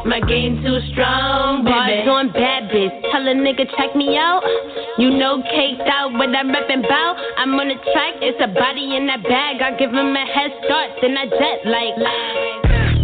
My 0.05 0.21
game 0.21 0.61
too 0.61 0.77
strong, 0.93 1.65
baby. 1.65 2.05
Bars 2.05 2.07
on 2.07 2.31
bad 2.31 2.69
bitch. 2.69 2.93
Tell 3.09 3.25
a 3.25 3.33
nigga 3.33 3.65
check 3.77 3.95
me 3.95 4.17
out. 4.17 4.45
You 4.97 5.09
know 5.09 5.41
caked 5.41 5.89
out 5.89 6.13
what 6.13 6.29
I'm 6.29 6.51
rapping 6.51 6.85
about. 6.85 7.17
I'm 7.37 7.57
on 7.57 7.69
the 7.69 7.79
track, 7.91 8.21
it's 8.21 8.37
a 8.37 8.47
body 8.47 8.95
in 8.95 9.07
that 9.07 9.23
bag. 9.23 9.61
I 9.61 9.73
give 9.77 9.89
him 9.89 10.13
a 10.13 10.25
head 10.29 10.51
start, 10.65 10.89
then 11.01 11.17
I 11.17 11.25
jet 11.25 11.65
like. 11.65 11.97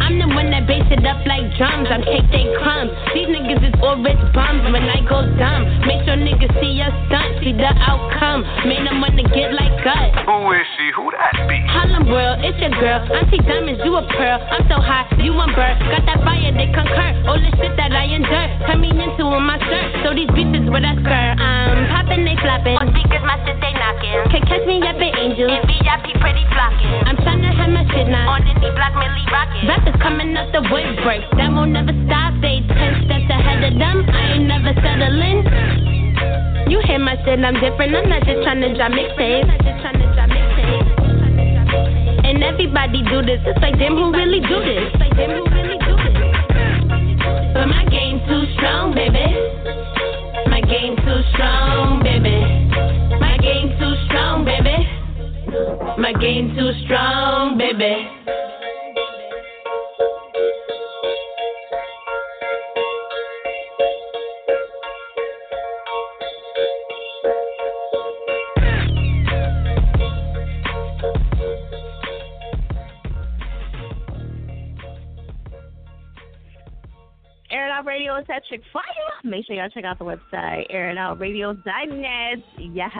I'm 0.05 0.19
the 0.19 0.27
one 0.29 0.50
bass 0.71 0.87
it 0.87 1.03
up 1.03 1.19
like 1.27 1.43
drums. 1.59 1.91
I'm 1.91 1.99
cake 2.07 2.31
they 2.31 2.47
crumbs. 2.55 2.95
These 3.11 3.27
niggas 3.27 3.59
is 3.59 3.75
all 3.83 3.99
rich 3.99 4.23
bums 4.31 4.63
when 4.71 4.87
I 4.87 5.03
go 5.03 5.27
dumb. 5.35 5.67
Make 5.83 6.07
sure 6.07 6.15
niggas 6.15 6.55
see 6.63 6.79
your 6.79 6.87
stunt, 7.11 7.43
see 7.43 7.51
the 7.51 7.67
outcome. 7.83 8.47
Made 8.63 8.87
them 8.87 9.03
wanna 9.03 9.27
get 9.35 9.51
like 9.51 9.83
us. 9.83 10.15
Who 10.23 10.37
is 10.55 10.63
she? 10.79 10.87
Who 10.95 11.11
that 11.11 11.35
be? 11.51 11.59
Harlem 11.67 12.07
world, 12.07 12.39
it's 12.39 12.55
your 12.63 12.71
girl. 12.79 13.03
Auntie 13.11 13.43
Diamonds, 13.43 13.83
you 13.83 13.99
a 13.99 14.03
pearl. 14.15 14.39
I'm 14.39 14.63
so 14.71 14.79
hot, 14.79 15.11
you 15.19 15.35
a 15.35 15.45
bird. 15.51 15.75
Got 15.91 16.07
that 16.07 16.23
fire, 16.23 16.55
they 16.55 16.71
concur. 16.71 17.11
All 17.27 17.35
the 17.35 17.51
shit 17.59 17.75
that 17.75 17.91
I 17.91 18.07
endure. 18.07 18.47
Turn 18.63 18.79
me 18.79 18.95
into 18.95 19.27
on 19.27 19.43
my 19.43 19.59
shirt. 19.59 20.07
So 20.07 20.15
these 20.15 20.31
beats 20.31 20.55
is 20.55 20.71
what 20.71 20.87
I 20.87 20.95
skirt. 20.95 21.35
I'm 21.35 21.91
popping, 21.91 22.23
they 22.23 22.39
flopping. 22.39 22.79
On 22.79 22.87
speakers, 22.95 23.23
my 23.27 23.35
shit, 23.43 23.59
they 23.59 23.75
knocking. 23.75 24.15
Can 24.31 24.41
catch 24.47 24.63
me 24.63 24.79
up 24.87 24.95
in 24.95 25.11
Angels. 25.19 25.51
And 25.51 25.67
VIP 25.67 26.15
pretty 26.23 26.47
flocking. 26.55 26.95
I'm 27.11 27.19
tryna 27.19 27.51
have 27.59 27.71
my 27.75 27.83
shit 27.91 28.07
now. 28.07 28.31
On 28.31 28.39
any 28.39 28.71
block, 28.71 28.95
Millie 28.95 29.27
rocking. 29.27 29.67
Rappers 29.67 29.99
coming 29.99 30.31
out 30.37 30.47
the 30.55 30.60
woodwork. 30.69 31.23
That 31.37 31.49
won't 31.53 31.71
never 31.71 31.93
stop. 32.05 32.33
They 32.41 32.61
ten 32.67 33.05
steps 33.05 33.29
ahead 33.29 33.63
of 33.65 33.73
them. 33.79 34.05
I 34.09 34.37
ain't 34.37 34.45
never 34.45 34.73
settling. 34.77 35.47
You 36.69 36.79
hear 36.85 36.99
my 36.99 37.15
shit, 37.25 37.39
I'm 37.39 37.55
different. 37.59 37.95
I'm 37.95 38.07
not 38.09 38.23
just 38.23 38.43
trying 38.43 38.61
to 38.61 38.73
drop 38.75 38.91
mixtapes. 38.91 39.49
And 42.23 42.43
everybody 42.43 43.03
do 43.09 43.21
this. 43.21 43.41
It's 43.45 43.59
like 43.61 43.77
them 43.77 43.95
who 43.95 44.11
really 44.13 44.39
do 44.39 44.59
this. 44.63 44.87
It's 44.87 44.99
like 44.99 45.15
them 45.17 45.31
who 45.35 45.43
really 45.51 45.77
do 45.83 45.95
this. 45.99 46.15
But 47.53 47.67
my 47.67 47.83
game 47.91 48.21
too 48.27 48.45
strong, 48.55 48.93
baby. 48.95 49.25
My 50.47 50.61
game 50.61 50.95
too 50.95 51.21
strong, 51.33 52.03
baby. 52.03 52.39
My 53.19 53.37
game 53.37 53.69
too 53.77 53.93
strong, 54.07 54.45
baby. 54.45 54.87
My 55.97 56.13
game 56.13 56.55
too 56.55 56.71
strong, 56.85 57.57
baby. 57.57 58.07
Out 77.71 77.85
Radio 77.85 78.17
is 78.17 78.25
at 78.29 78.43
Chick 78.49 78.61
Fire. 78.73 78.83
Make 79.23 79.45
sure 79.45 79.55
y'all 79.55 79.69
check 79.69 79.85
out 79.85 79.97
the 79.97 80.05
website, 80.05 80.69
airitoutradio.net. 80.73 82.43
Yes, 82.59 82.91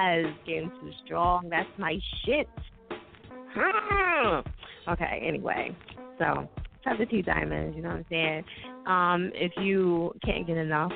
getting 0.45 0.71
too 0.79 0.91
strong. 1.05 1.49
That's 1.49 1.69
my 1.77 1.97
shit. 2.25 2.47
Okay, 4.87 5.23
anyway. 5.27 5.75
So, 6.17 6.47
shout 6.83 6.97
the 6.97 7.05
two 7.05 7.21
Diamonds, 7.21 7.75
you 7.75 7.83
know 7.83 7.89
what 7.89 7.97
I'm 7.97 8.05
saying? 8.09 8.43
Um, 8.87 9.31
if 9.35 9.51
you 9.57 10.13
can't 10.23 10.47
get 10.47 10.57
enough, 10.57 10.91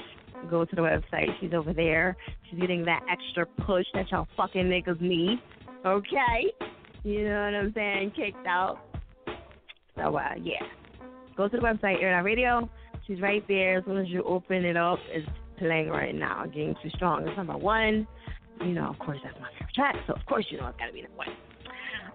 go 0.49 0.65
to 0.65 0.75
the 0.75 0.81
website. 0.81 1.27
She's 1.41 1.53
over 1.53 1.73
there. 1.73 2.15
She's 2.49 2.59
getting 2.59 2.85
that 2.85 3.01
extra 3.11 3.45
push 3.65 3.85
that 3.93 4.09
y'all 4.11 4.27
fucking 4.37 4.65
niggas 4.65 5.01
need. 5.01 5.39
Okay? 5.85 6.53
You 7.03 7.27
know 7.27 7.41
what 7.41 7.53
I'm 7.53 7.73
saying? 7.73 8.13
Kicked 8.15 8.47
out. 8.47 8.79
So, 9.95 10.17
uh, 10.17 10.33
yeah. 10.41 10.63
Go 11.37 11.49
to 11.49 11.57
the 11.57 11.63
website, 11.63 12.01
Air 12.01 12.15
Out 12.15 12.23
Radio. 12.23 12.69
She's 13.07 13.21
right 13.21 13.43
there. 13.47 13.77
As 13.77 13.85
soon 13.85 13.97
as 13.97 14.07
you 14.07 14.23
open 14.23 14.65
it 14.65 14.77
up, 14.77 14.99
it's 15.09 15.27
playing 15.57 15.89
right 15.89 16.15
now. 16.15 16.45
Getting 16.45 16.75
Too 16.81 16.89
Strong 16.95 17.27
It's 17.27 17.37
number 17.37 17.57
one. 17.57 18.07
You 18.61 18.73
know, 18.73 18.87
of 18.89 18.99
course, 18.99 19.19
that's 19.23 19.37
my 19.39 19.49
favorite 19.53 19.75
track. 19.75 19.95
So, 20.07 20.13
of 20.13 20.25
course, 20.25 20.45
you 20.49 20.57
know 20.57 20.67
it's 20.67 20.77
got 20.77 20.87
to 20.87 20.93
be 20.93 21.01
number 21.01 21.17
one. 21.17 21.27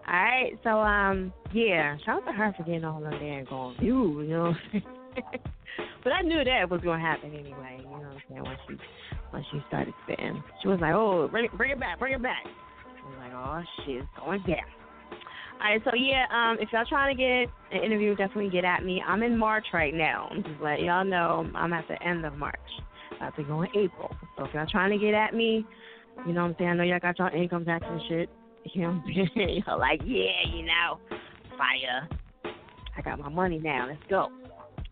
All 0.09 0.15
right. 0.15 0.53
So, 0.65 0.71
um, 0.81 1.33
yeah. 1.53 1.97
Shout 2.05 2.23
out 2.23 2.27
to 2.27 2.33
her 2.33 2.55
for 2.57 2.65
getting 2.65 2.85
all 2.85 3.05
of 3.05 3.11
there 3.11 3.39
and 3.39 3.49
going 3.49 3.77
view, 3.79 4.23
you 4.23 4.29
know. 4.29 4.55
but 6.03 6.13
I 6.13 6.23
knew 6.23 6.43
that 6.43 6.71
was 6.71 6.81
going 6.81 6.99
to 6.99 7.07
happen 7.07 7.33
anyway. 7.35 7.79
You 7.79 7.85
know 7.85 7.91
what 7.91 8.07
I'm 8.07 8.23
saying? 8.29 8.43
Once 8.43 8.59
she, 8.67 8.77
once 9.33 9.47
she 9.53 9.63
started 9.69 9.95
spitting, 10.05 10.43
she 10.63 10.69
was 10.69 10.81
like, 10.81 10.95
"Oh, 10.95 11.29
bring 11.29 11.45
it, 11.45 11.53
bring 11.57 11.71
it 11.71 11.79
back, 11.79 11.99
bring 11.99 12.15
it 12.15 12.23
back." 12.23 12.45
I 12.45 13.09
was 13.09 13.19
like, 13.19 13.33
"Oh 13.33 13.63
shit, 13.85 13.97
it's 13.99 14.09
going 14.19 14.43
down." 14.43 14.80
All 15.63 15.71
right, 15.71 15.83
so 15.85 15.91
yeah, 15.95 16.25
um, 16.33 16.57
if 16.59 16.73
y'all 16.73 16.87
trying 16.89 17.15
to 17.15 17.23
get 17.23 17.53
an 17.77 17.85
interview, 17.85 18.17
definitely 18.17 18.49
get 18.49 18.65
at 18.65 18.83
me. 18.83 19.03
I'm 19.07 19.23
in 19.23 19.37
March 19.37 19.67
right 19.75 19.93
now. 19.93 20.31
Just 20.35 20.61
letting 20.63 20.87
y'all 20.87 21.05
know 21.05 21.47
I'm 21.55 21.75
at 21.75 21.87
the 21.87 22.03
end 22.03 22.25
of 22.25 22.35
March. 22.39 22.57
About 23.15 23.37
to 23.37 23.43
go 23.43 23.61
in 23.63 23.69
April. 23.77 24.15
So 24.39 24.47
if 24.47 24.55
y'all 24.55 24.67
trying 24.71 24.99
to 24.99 25.05
get 25.05 25.13
at 25.13 25.35
me, 25.35 25.67
you 26.27 26.33
know 26.33 26.45
what 26.45 26.51
I'm 26.51 26.57
saying? 26.59 26.71
I 26.71 26.75
know 26.75 26.83
y'all 26.85 26.99
got 26.99 27.19
y'all 27.19 27.35
income 27.35 27.67
tax 27.67 27.85
and 27.89 28.01
shit. 28.09 28.31
You 28.75 28.83
know 28.83 28.89
what 28.89 28.97
I'm 29.07 29.31
saying? 29.35 29.63
Y'all 29.67 29.79
like, 29.79 30.03
yeah, 30.05 30.47
you 30.55 30.67
know, 30.67 30.99
fire. 31.57 32.07
I 32.95 33.01
got 33.01 33.19
my 33.19 33.31
money 33.31 33.59
now. 33.59 33.87
Let's 33.89 34.03
go. 34.11 34.29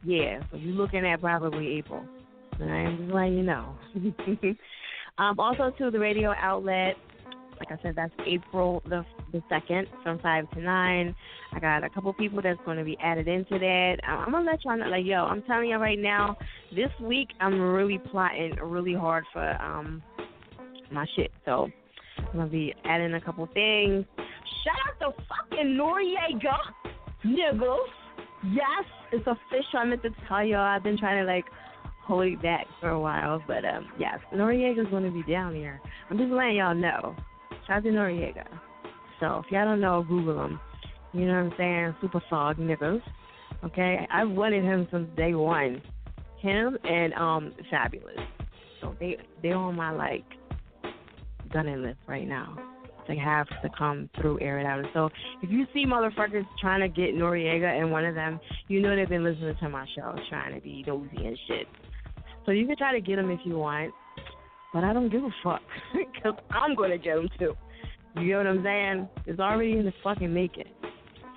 Yeah, 0.02 0.40
so 0.50 0.56
you're 0.56 0.74
looking 0.74 1.06
at 1.06 1.20
probably 1.20 1.76
April. 1.76 2.02
I'm 2.54 2.96
just 2.96 3.12
letting 3.12 3.36
you 3.36 3.42
know. 3.42 3.74
um, 5.18 5.38
also, 5.38 5.70
to 5.76 5.90
the 5.90 5.98
radio 5.98 6.32
outlet, 6.40 6.96
like 7.58 7.70
I 7.72 7.82
said, 7.82 7.94
that's 7.96 8.12
April 8.26 8.82
the 8.88 9.04
the 9.32 9.42
second 9.48 9.88
from 10.02 10.18
five 10.20 10.50
to 10.52 10.60
nine. 10.60 11.14
I 11.52 11.60
got 11.60 11.84
a 11.84 11.90
couple 11.90 12.12
people 12.12 12.40
that's 12.42 12.60
going 12.64 12.78
to 12.78 12.84
be 12.84 12.96
added 13.02 13.28
into 13.28 13.58
that. 13.58 13.96
I'm, 14.06 14.32
gonna 14.32 14.50
let 14.50 14.64
y'all 14.64 14.76
know. 14.76 14.86
Like, 14.86 15.04
yo, 15.04 15.24
I'm 15.24 15.42
telling 15.42 15.70
you 15.70 15.76
right 15.76 15.98
now, 15.98 16.36
this 16.74 16.90
week 17.00 17.28
I'm 17.40 17.60
really 17.60 17.98
plotting 17.98 18.56
really 18.62 18.94
hard 18.94 19.24
for 19.32 19.50
um 19.62 20.02
my 20.90 21.06
shit. 21.16 21.30
So 21.44 21.68
I'm 22.18 22.32
gonna 22.32 22.46
be 22.46 22.74
adding 22.84 23.14
a 23.14 23.20
couple 23.20 23.46
things. 23.52 24.04
Shout 24.16 25.04
out 25.04 25.16
to 25.16 25.24
fucking 25.28 25.76
Noreaga, 25.78 26.56
niggas. 27.24 27.78
Yes, 28.52 28.84
it's 29.12 29.26
official. 29.26 29.78
I 29.78 29.84
meant 29.84 30.02
to 30.02 30.10
tell 30.28 30.44
y'all. 30.44 30.60
I've 30.60 30.82
been 30.82 30.98
trying 30.98 31.24
to 31.24 31.30
like 31.30 31.44
hold 32.04 32.26
it 32.26 32.40
back 32.40 32.66
for 32.80 32.90
a 32.90 32.98
while, 32.98 33.42
but 33.46 33.64
um, 33.64 33.88
yes, 33.98 34.18
Noreaga's 34.34 34.90
gonna 34.90 35.10
be 35.10 35.22
down 35.30 35.54
here. 35.54 35.80
I'm 36.10 36.16
just 36.16 36.30
letting 36.30 36.56
y'all 36.56 36.74
know. 36.74 37.14
Shout 37.68 37.84
Noreaga. 37.84 38.46
So 39.20 39.42
if 39.44 39.52
y'all 39.52 39.66
don't 39.66 39.82
know, 39.82 40.02
Google 40.02 40.42
him. 40.42 40.58
You 41.12 41.26
know 41.26 41.44
what 41.44 41.52
I'm 41.52 41.54
saying? 41.58 41.94
Superthug 42.02 42.58
niggas. 42.58 43.02
Okay, 43.62 44.06
I've 44.10 44.30
wanted 44.30 44.64
him 44.64 44.88
since 44.90 45.06
day 45.18 45.34
one. 45.34 45.82
Him 46.40 46.78
and 46.84 47.12
um 47.12 47.52
Fabolous. 47.70 48.26
So 48.80 48.96
they 48.98 49.18
they're 49.42 49.54
on 49.54 49.76
my 49.76 49.90
like 49.90 50.24
gunning 51.52 51.82
list 51.82 51.98
right 52.06 52.26
now. 52.26 52.56
They 53.06 53.18
have 53.18 53.48
to 53.48 53.68
come 53.76 54.08
through 54.18 54.40
air 54.40 54.60
it 54.60 54.66
out. 54.66 54.84
So 54.94 55.10
if 55.42 55.50
you 55.50 55.66
see 55.74 55.84
motherfuckers 55.84 56.46
trying 56.60 56.80
to 56.80 56.88
get 56.88 57.14
Noreaga 57.14 57.80
and 57.80 57.90
one 57.90 58.06
of 58.06 58.14
them, 58.14 58.40
you 58.68 58.80
know 58.80 58.96
they've 58.96 59.08
been 59.08 59.24
listening 59.24 59.56
to 59.60 59.68
my 59.68 59.86
show, 59.94 60.14
trying 60.30 60.54
to 60.54 60.60
be 60.62 60.84
nosy 60.86 61.26
and 61.26 61.38
shit. 61.46 61.66
So 62.46 62.52
you 62.52 62.66
can 62.66 62.76
try 62.76 62.92
to 62.92 63.00
get 63.00 63.16
them 63.16 63.30
if 63.30 63.40
you 63.44 63.58
want, 63.58 63.92
but 64.72 64.84
I 64.84 64.92
don't 64.92 65.10
give 65.10 65.24
a 65.24 65.34
fuck 65.42 65.62
because 65.92 66.38
I'm 66.50 66.74
gonna 66.74 66.98
get 66.98 67.16
them 67.16 67.28
too. 67.38 67.54
You 68.16 68.26
get 68.26 68.36
what 68.38 68.46
I'm 68.46 68.62
saying? 68.62 69.08
It's 69.26 69.40
already 69.40 69.72
in 69.72 69.84
the 69.84 69.92
fucking 70.02 70.32
making. 70.32 70.64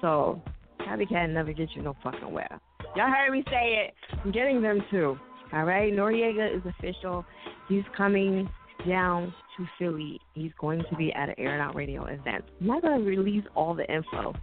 So, 0.01 0.41
Happy 0.79 1.05
Cat 1.05 1.29
never 1.29 1.53
gets 1.53 1.71
you 1.75 1.83
no 1.83 1.95
fucking 2.03 2.31
where. 2.31 2.59
Y'all 2.95 3.09
heard 3.09 3.31
me 3.31 3.43
say 3.47 3.87
it. 3.87 3.93
I'm 4.23 4.31
getting 4.31 4.61
them 4.61 4.81
too. 4.89 5.17
All 5.53 5.63
right? 5.63 5.93
Noreaga 5.93 6.55
is 6.55 6.63
official. 6.65 7.25
He's 7.69 7.83
coming 7.95 8.49
down 8.87 9.33
to 9.57 9.65
Philly. 9.77 10.19
He's 10.33 10.51
going 10.59 10.83
to 10.89 10.95
be 10.95 11.13
at 11.13 11.29
an 11.29 11.35
Air 11.37 11.53
and 11.53 11.61
Out 11.61 11.75
Radio 11.75 12.05
event. 12.05 12.43
I'm 12.59 12.67
not 12.67 12.81
going 12.81 12.99
to 12.99 13.05
release 13.05 13.43
all 13.55 13.75
the 13.75 13.85
info. 13.93 14.33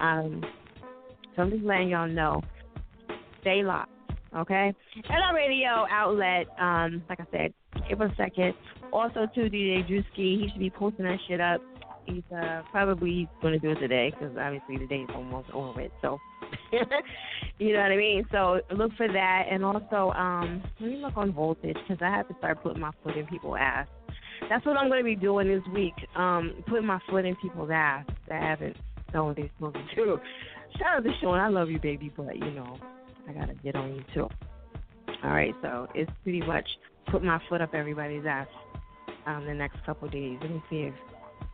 Um, 0.00 0.42
so 1.36 1.42
I'm 1.42 1.50
just 1.50 1.64
letting 1.64 1.90
y'all 1.90 2.08
know. 2.08 2.42
Stay 3.42 3.62
locked. 3.62 3.92
Okay? 4.36 4.74
And 4.94 5.22
our 5.22 5.34
radio 5.34 5.86
outlet, 5.90 6.46
um, 6.58 7.02
like 7.08 7.20
I 7.20 7.26
said, 7.30 7.54
April 7.90 8.10
2nd. 8.18 8.54
Also, 8.92 9.26
to 9.34 9.40
DJ 9.40 9.88
Drewski, 9.88 10.40
he 10.40 10.48
should 10.50 10.60
be 10.60 10.70
posting 10.70 11.04
that 11.04 11.18
shit 11.26 11.40
up. 11.40 11.60
He's 12.06 12.22
uh, 12.34 12.62
probably 12.70 13.28
going 13.42 13.52
to 13.52 13.58
do 13.58 13.72
it 13.72 13.80
today 13.80 14.10
because 14.10 14.34
obviously 14.38 14.78
the 14.78 14.86
day 14.86 15.02
is 15.02 15.10
almost 15.14 15.50
over 15.50 15.72
with. 15.72 15.92
So, 16.00 16.18
you 17.58 17.72
know 17.74 17.80
what 17.80 17.92
I 17.92 17.96
mean? 17.96 18.24
So 18.32 18.60
look 18.74 18.92
for 18.96 19.08
that. 19.08 19.44
And 19.50 19.62
also, 19.62 20.12
um, 20.16 20.62
let 20.80 20.90
me 20.90 20.96
look 20.96 21.16
on 21.16 21.32
Voltage 21.32 21.76
because 21.86 22.02
I 22.02 22.10
have 22.10 22.28
to 22.28 22.34
start 22.38 22.62
putting 22.62 22.80
my 22.80 22.92
foot 23.02 23.16
in 23.16 23.26
people's 23.26 23.58
ass. 23.60 23.88
That's 24.48 24.64
what 24.64 24.78
I'm 24.78 24.88
going 24.88 25.00
to 25.00 25.04
be 25.04 25.16
doing 25.16 25.48
this 25.48 25.62
week. 25.74 25.94
Um, 26.16 26.64
putting 26.66 26.86
my 26.86 27.00
foot 27.10 27.26
in 27.26 27.36
people's 27.36 27.70
ass 27.70 28.06
that 28.28 28.42
haven't 28.42 28.76
done 29.12 29.26
what 29.26 29.36
they're 29.36 29.50
supposed 29.58 29.76
to 29.76 29.94
do. 29.94 30.18
Shout 30.78 30.98
out 30.98 31.04
to 31.04 31.10
Sean. 31.20 31.38
I 31.38 31.48
love 31.48 31.70
you, 31.70 31.78
baby, 31.78 32.12
but 32.16 32.36
you 32.36 32.50
know, 32.52 32.78
I 33.28 33.32
got 33.32 33.46
to 33.46 33.54
get 33.54 33.76
on 33.76 33.94
you 33.94 34.04
too. 34.14 34.28
All 35.24 35.30
right, 35.30 35.54
so 35.62 35.88
it's 35.94 36.10
pretty 36.22 36.40
much 36.40 36.66
put 37.10 37.22
my 37.22 37.40
foot 37.48 37.60
up 37.60 37.74
everybody's 37.74 38.24
ass 38.26 38.46
um, 39.26 39.46
the 39.46 39.54
next 39.54 39.76
couple 39.84 40.08
days. 40.08 40.38
Let 40.40 40.50
me 40.50 40.62
see 40.70 40.76
if 40.82 40.94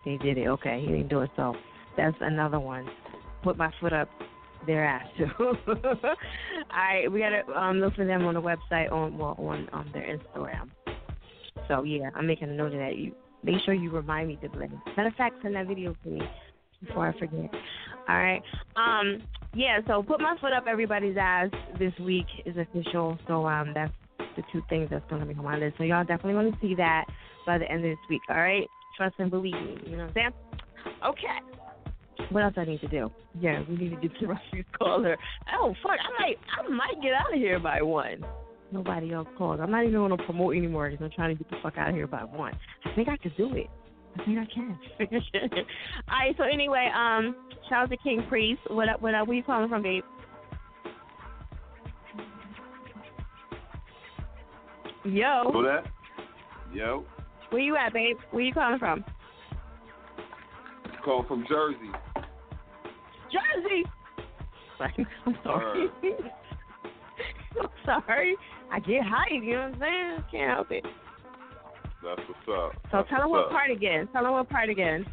they 0.05 0.17
did 0.19 0.39
it. 0.39 0.47
Okay, 0.49 0.81
he 0.81 0.87
didn't 0.87 1.09
do 1.09 1.21
it, 1.21 1.31
so 1.37 1.55
that's 1.97 2.17
another 2.21 2.61
one. 2.61 2.87
Put 3.43 3.57
my 3.57 3.73
foot 3.81 3.93
up 3.93 4.09
their 4.67 4.85
ass 4.85 5.07
too. 5.17 5.27
All 5.39 5.57
right, 6.73 7.11
we 7.11 7.21
gotta 7.21 7.43
um, 7.59 7.79
look 7.79 7.95
for 7.95 8.05
them 8.05 8.25
on 8.25 8.35
the 8.35 8.43
website 8.43 8.91
on 8.93 9.19
well 9.19 9.37
on 9.39 9.69
on 9.73 9.91
their 9.93 10.19
Instagram. 10.19 10.71
So 11.69 11.83
yeah, 11.85 12.11
I'm 12.15 12.27
making 12.27 12.51
a 12.51 12.55
note 12.55 12.73
of 12.73 12.79
that. 12.79 12.97
You 12.97 13.15
make 13.43 13.57
sure 13.65 13.75
you 13.75 13.91
remind 13.91 14.29
me 14.29 14.39
to 14.43 14.49
play. 14.49 14.69
Matter 14.97 15.09
of 15.09 15.15
fact, 15.15 15.37
send 15.43 15.55
that 15.57 15.67
video 15.67 15.95
to 16.05 16.09
me 16.09 16.23
before 16.85 17.09
I 17.09 17.19
forget. 17.19 17.51
All 18.09 18.17
right. 18.17 18.43
Um. 18.77 19.23
Yeah. 19.55 19.81
So 19.87 20.03
put 20.03 20.21
my 20.21 20.37
foot 20.41 20.53
up 20.53 20.65
everybody's 20.69 21.17
ass 21.19 21.51
this 21.79 21.93
week 22.01 22.27
is 22.45 22.57
official. 22.57 23.19
So 23.27 23.47
um, 23.47 23.73
that's 23.75 23.93
the 24.37 24.43
two 24.53 24.63
things 24.69 24.89
that's 24.91 25.09
going 25.09 25.21
to 25.21 25.27
be 25.27 25.35
on 25.35 25.45
my 25.45 25.57
list. 25.57 25.77
So 25.79 25.85
y'all 25.85 26.05
definitely 26.05 26.35
want 26.35 26.55
to 26.55 26.61
see 26.61 26.75
that 26.77 27.05
by 27.47 27.59
the 27.59 27.71
end 27.71 27.85
of 27.85 27.91
this 27.91 27.99
week. 28.09 28.23
All 28.29 28.37
right. 28.37 28.69
Trust 28.97 29.17
and 29.19 29.31
believe 29.31 29.55
me. 29.55 29.79
You 29.87 29.97
know 29.97 30.05
what 30.05 30.09
I'm 30.09 30.15
saying? 30.15 30.33
Okay. 31.05 31.65
What 32.31 32.43
else 32.43 32.55
I 32.57 32.65
need 32.65 32.81
to 32.81 32.89
do? 32.89 33.11
Yeah, 33.41 33.63
we 33.69 33.77
need 33.77 33.91
to 33.91 33.97
get 33.97 34.19
to 34.21 34.27
Rusty's 34.27 34.65
caller. 34.79 35.17
Oh 35.53 35.75
fuck! 35.83 35.99
I 36.01 36.23
might, 36.23 36.39
I 36.59 36.69
might 36.69 37.03
get 37.03 37.13
out 37.13 37.33
of 37.33 37.39
here 37.39 37.59
by 37.59 37.83
one. 37.83 38.25
Nobody 38.73 39.13
else 39.13 39.29
calls. 39.37 39.61
I'm 39.61 39.71
not 39.71 39.85
even 39.85 39.95
going 39.95 40.17
to 40.17 40.25
promote 40.25 40.57
anymore 40.57 40.91
because 40.91 41.05
I'm 41.05 41.11
trying 41.11 41.37
to 41.37 41.43
get 41.43 41.51
the 41.51 41.57
fuck 41.63 41.77
out 41.77 41.91
of 41.91 41.95
here 41.95 42.07
by 42.07 42.25
one. 42.25 42.55
I 42.85 42.95
think 42.95 43.09
I 43.09 43.17
could 43.17 43.37
do 43.37 43.55
it. 43.55 43.69
I 44.15 44.25
think 44.25 44.39
I 44.39 44.47
can. 44.53 44.79
All 46.09 46.19
right. 46.19 46.35
So 46.37 46.45
anyway, 46.45 46.91
um, 46.95 47.37
shout 47.69 47.85
out 47.85 47.91
to 47.91 47.97
King 47.97 48.25
Prince. 48.29 48.59
What 48.69 48.89
up? 48.89 49.03
What 49.03 49.15
up? 49.15 49.27
Where 49.27 49.37
you 49.37 49.43
calling 49.43 49.69
from, 49.69 49.83
babe? 49.83 50.05
Yo. 55.05 55.51
Who 55.53 55.63
that? 55.65 55.85
Yo. 56.73 57.05
Where 57.51 57.61
you 57.61 57.77
at, 57.77 57.93
babe? 57.93 58.17
Where 58.31 58.43
you 58.43 58.53
calling 58.55 58.79
from? 58.79 59.05
Call 61.05 61.25
from 61.29 61.45
Jersey. 61.49 61.91
Jersey. 63.31 63.85
I'm 65.27 65.39
sorry. 65.45 65.89
I'm 67.61 67.69
sorry. 67.85 68.37
I 68.73 68.81
get 68.81 69.03
hyped. 69.03 69.45
You 69.45 69.53
know 69.53 69.71
what 69.71 69.75
I'm 69.75 69.81
saying? 69.81 70.25
Can't 70.31 70.51
help 70.51 70.71
it. 70.71 70.85
That's 72.05 72.21
what's 72.29 72.49
up. 72.49 72.73
So 72.91 72.99
That's 72.99 73.09
tell 73.09 73.21
them 73.21 73.31
what 73.31 73.47
up. 73.47 73.51
part 73.51 73.71
again. 73.71 74.09
Tell 74.13 74.25
them 74.25 74.33
what 74.33 74.49
part 74.51 74.69
again. 74.69 75.07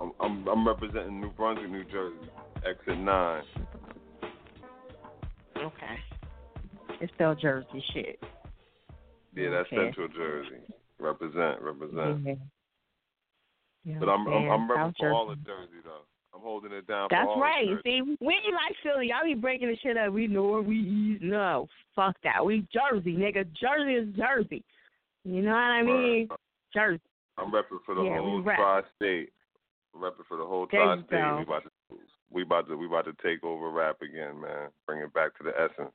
I'm, 0.00 0.12
I'm 0.20 0.46
I'm 0.46 0.66
representing 0.68 1.20
New 1.20 1.30
Brunswick, 1.30 1.70
New 1.70 1.84
Jersey. 1.84 2.16
Exit 2.68 2.98
nine. 2.98 3.42
Okay. 5.56 5.96
It's 7.00 7.12
still 7.14 7.34
Jersey 7.34 7.82
shit. 7.94 8.22
Yeah, 9.34 9.50
that's 9.50 9.68
Okay. 9.72 9.76
Central 9.86 10.08
Jersey. 10.08 10.60
Represent, 10.98 11.60
represent. 11.62 12.26
Yeah. 12.26 12.34
You 13.84 13.96
But 14.00 14.08
I'm 14.08 14.26
I'm, 14.26 14.50
I'm 14.50 14.70
understand? 14.70 14.94
repping 14.94 14.98
for 14.98 15.12
all 15.12 15.30
of 15.30 15.44
Jersey 15.46 15.80
though. 15.84 16.04
Holding 16.46 16.70
it 16.70 16.86
down 16.86 17.08
That's 17.10 17.24
for 17.24 17.30
all 17.30 17.40
right. 17.40 17.66
See, 17.82 18.00
when 18.20 18.36
you 18.46 18.52
like 18.52 18.76
Philly, 18.80 19.08
y'all 19.08 19.24
be 19.24 19.34
breaking 19.34 19.66
the 19.66 19.76
shit 19.82 19.96
up. 19.96 20.12
We 20.12 20.28
north, 20.28 20.64
we 20.64 20.76
east. 20.76 21.24
No, 21.24 21.66
fuck 21.96 22.14
that. 22.22 22.46
We 22.46 22.64
Jersey, 22.72 23.16
nigga. 23.16 23.44
Jersey 23.60 23.94
is 23.94 24.14
Jersey. 24.14 24.62
You 25.24 25.42
know 25.42 25.50
what 25.50 25.56
I 25.56 25.82
mean? 25.82 26.28
Jersey. 26.72 27.02
I'm 27.36 27.50
repping 27.50 27.82
for 27.84 27.96
the 27.96 28.04
Yeah, 28.04 28.20
whole 28.20 28.44
tri-state. 28.44 29.32
I'm 29.92 30.00
repping 30.00 30.24
for 30.28 30.36
the 30.36 30.46
whole 30.46 30.68
tri-state. 30.68 31.10
We 31.10 31.42
about 31.42 31.64
to 31.64 31.70
we 32.30 32.42
about 32.42 32.68
to 32.68 32.76
we 32.76 32.86
about 32.86 33.06
to 33.06 33.12
take 33.24 33.42
over 33.42 33.68
rap 33.68 33.96
again, 34.00 34.40
man. 34.40 34.68
Bring 34.86 35.00
it 35.00 35.12
back 35.12 35.36
to 35.38 35.42
the 35.42 35.50
essence. 35.50 35.92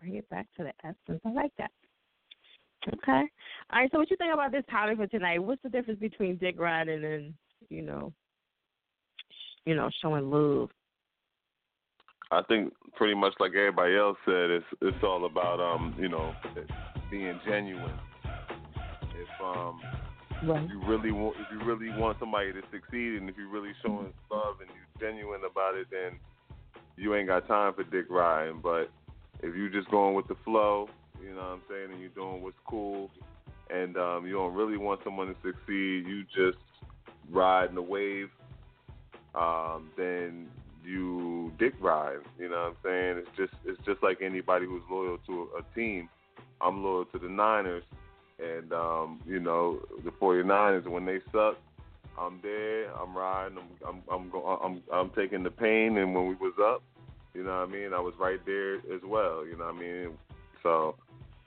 Bring 0.00 0.14
it 0.14 0.30
back 0.30 0.46
to 0.56 0.64
the 0.64 0.72
essence. 0.82 1.20
I 1.26 1.32
like 1.32 1.52
that. 1.58 1.72
Okay. 2.86 2.96
All 3.70 3.80
right. 3.80 3.90
So, 3.92 3.98
what 3.98 4.10
you 4.10 4.16
think 4.16 4.32
about 4.32 4.50
this 4.50 4.64
topic 4.70 4.96
for 4.96 5.06
tonight? 5.08 5.40
What's 5.40 5.62
the 5.62 5.68
difference 5.68 6.00
between 6.00 6.38
dick 6.38 6.58
riding 6.58 7.04
and 7.04 7.34
you 7.68 7.82
know, 7.82 8.14
you 9.68 9.74
know, 9.74 9.90
showing 10.00 10.30
love? 10.30 10.70
I 12.30 12.40
think 12.48 12.72
pretty 12.96 13.14
much 13.14 13.34
like 13.38 13.50
everybody 13.50 13.96
else 13.96 14.16
said, 14.24 14.50
it's 14.50 14.66
it's 14.80 15.04
all 15.04 15.26
about 15.26 15.60
um, 15.60 15.94
you 15.98 16.08
know, 16.08 16.32
being 17.10 17.38
genuine. 17.46 17.92
If 19.02 19.44
um 19.44 19.82
Right. 20.40 20.62
if 20.62 20.70
you 20.70 20.80
really 20.86 21.10
want 21.10 21.36
if 21.38 21.50
you 21.50 21.66
really 21.66 21.90
want 22.00 22.16
somebody 22.20 22.52
to 22.52 22.62
succeed 22.70 23.20
and 23.20 23.28
if 23.28 23.36
you're 23.36 23.50
really 23.50 23.72
showing 23.84 24.12
love 24.30 24.54
and 24.60 24.70
you're 24.70 25.10
genuine 25.10 25.40
about 25.50 25.74
it 25.74 25.88
then 25.90 26.18
you 26.96 27.14
ain't 27.16 27.26
got 27.26 27.48
time 27.48 27.74
for 27.74 27.82
dick 27.82 28.06
riding. 28.08 28.60
But 28.62 28.88
if 29.42 29.56
you 29.56 29.68
just 29.68 29.90
going 29.90 30.14
with 30.14 30.28
the 30.28 30.36
flow, 30.44 30.88
you 31.20 31.34
know 31.34 31.40
what 31.40 31.46
I'm 31.46 31.62
saying, 31.68 31.90
and 31.92 32.00
you're 32.00 32.10
doing 32.10 32.40
what's 32.42 32.56
cool 32.66 33.10
and 33.68 33.96
um 33.96 34.26
you 34.26 34.34
don't 34.34 34.54
really 34.54 34.78
want 34.78 35.00
someone 35.02 35.26
to 35.26 35.34
succeed, 35.42 36.06
you 36.06 36.22
just 36.34 36.58
riding 37.30 37.74
the 37.74 37.82
wave, 37.82 38.28
um, 39.34 39.90
then 39.96 40.48
you 40.84 41.52
dick 41.58 41.74
ride. 41.80 42.18
You 42.38 42.48
know 42.48 42.56
what 42.56 42.66
I'm 42.68 42.76
saying? 42.84 43.18
It's 43.18 43.36
just 43.36 43.52
it's 43.64 43.84
just 43.84 44.02
like 44.02 44.18
anybody 44.22 44.66
who's 44.66 44.82
loyal 44.90 45.18
to 45.26 45.48
a, 45.58 45.74
team. 45.74 46.08
I'm 46.60 46.82
loyal 46.82 47.04
to 47.06 47.18
the 47.18 47.28
Niners, 47.28 47.84
and 48.38 48.72
um, 48.72 49.20
you 49.26 49.38
know 49.38 49.80
the 50.04 50.10
49ers. 50.10 50.88
When 50.88 51.04
they 51.04 51.20
suck, 51.32 51.56
I'm 52.18 52.40
there. 52.42 52.90
I'm 52.94 53.16
riding. 53.16 53.58
I'm 53.58 53.68
I'm 53.88 54.02
I'm 54.10 54.30
go, 54.30 54.44
I'm 54.62 54.82
I'm 54.92 55.10
taking 55.10 55.42
the 55.42 55.50
pain. 55.50 55.98
And 55.98 56.14
when 56.14 56.26
we 56.26 56.34
was 56.34 56.54
up, 56.60 56.82
you 57.34 57.44
know 57.44 57.60
what 57.60 57.68
I 57.68 57.72
mean. 57.72 57.92
I 57.92 58.00
was 58.00 58.14
right 58.18 58.40
there 58.46 58.76
as 58.76 59.02
well. 59.04 59.46
You 59.46 59.56
know 59.56 59.66
what 59.66 59.74
I 59.74 59.78
mean. 59.78 60.18
So 60.62 60.96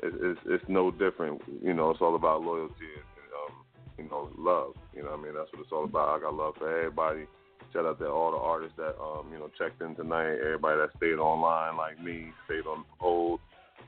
it, 0.03 0.13
it's 0.21 0.39
it's 0.45 0.63
no 0.67 0.91
different. 0.91 1.41
You 1.61 1.73
know, 1.73 1.89
it's 1.89 2.01
all 2.01 2.15
about 2.15 2.43
loyalty 2.43 2.75
and 2.95 3.49
um, 3.49 3.55
you 3.97 4.09
know 4.09 4.29
love. 4.37 4.75
You 4.95 5.03
know 5.03 5.11
what 5.11 5.19
I 5.19 5.23
mean. 5.23 5.33
That's 5.33 5.51
what 5.51 5.61
it's 5.61 5.71
all 5.71 5.85
about. 5.85 6.09
I 6.09 6.21
got 6.21 6.33
love 6.33 6.55
for 6.57 6.77
everybody. 6.77 7.25
Shout 7.73 7.85
out 7.85 7.99
to 7.99 8.07
all 8.07 8.31
the 8.31 8.37
artists 8.37 8.75
that 8.77 8.95
um, 9.01 9.31
you 9.31 9.39
know 9.39 9.49
checked 9.57 9.81
in 9.81 9.95
tonight. 9.95 10.35
Everybody 10.43 10.77
that 10.79 10.89
stayed 10.97 11.15
online 11.19 11.77
like 11.77 12.01
me, 12.03 12.31
stayed 12.45 12.67
on 12.67 12.83
hold. 12.97 13.39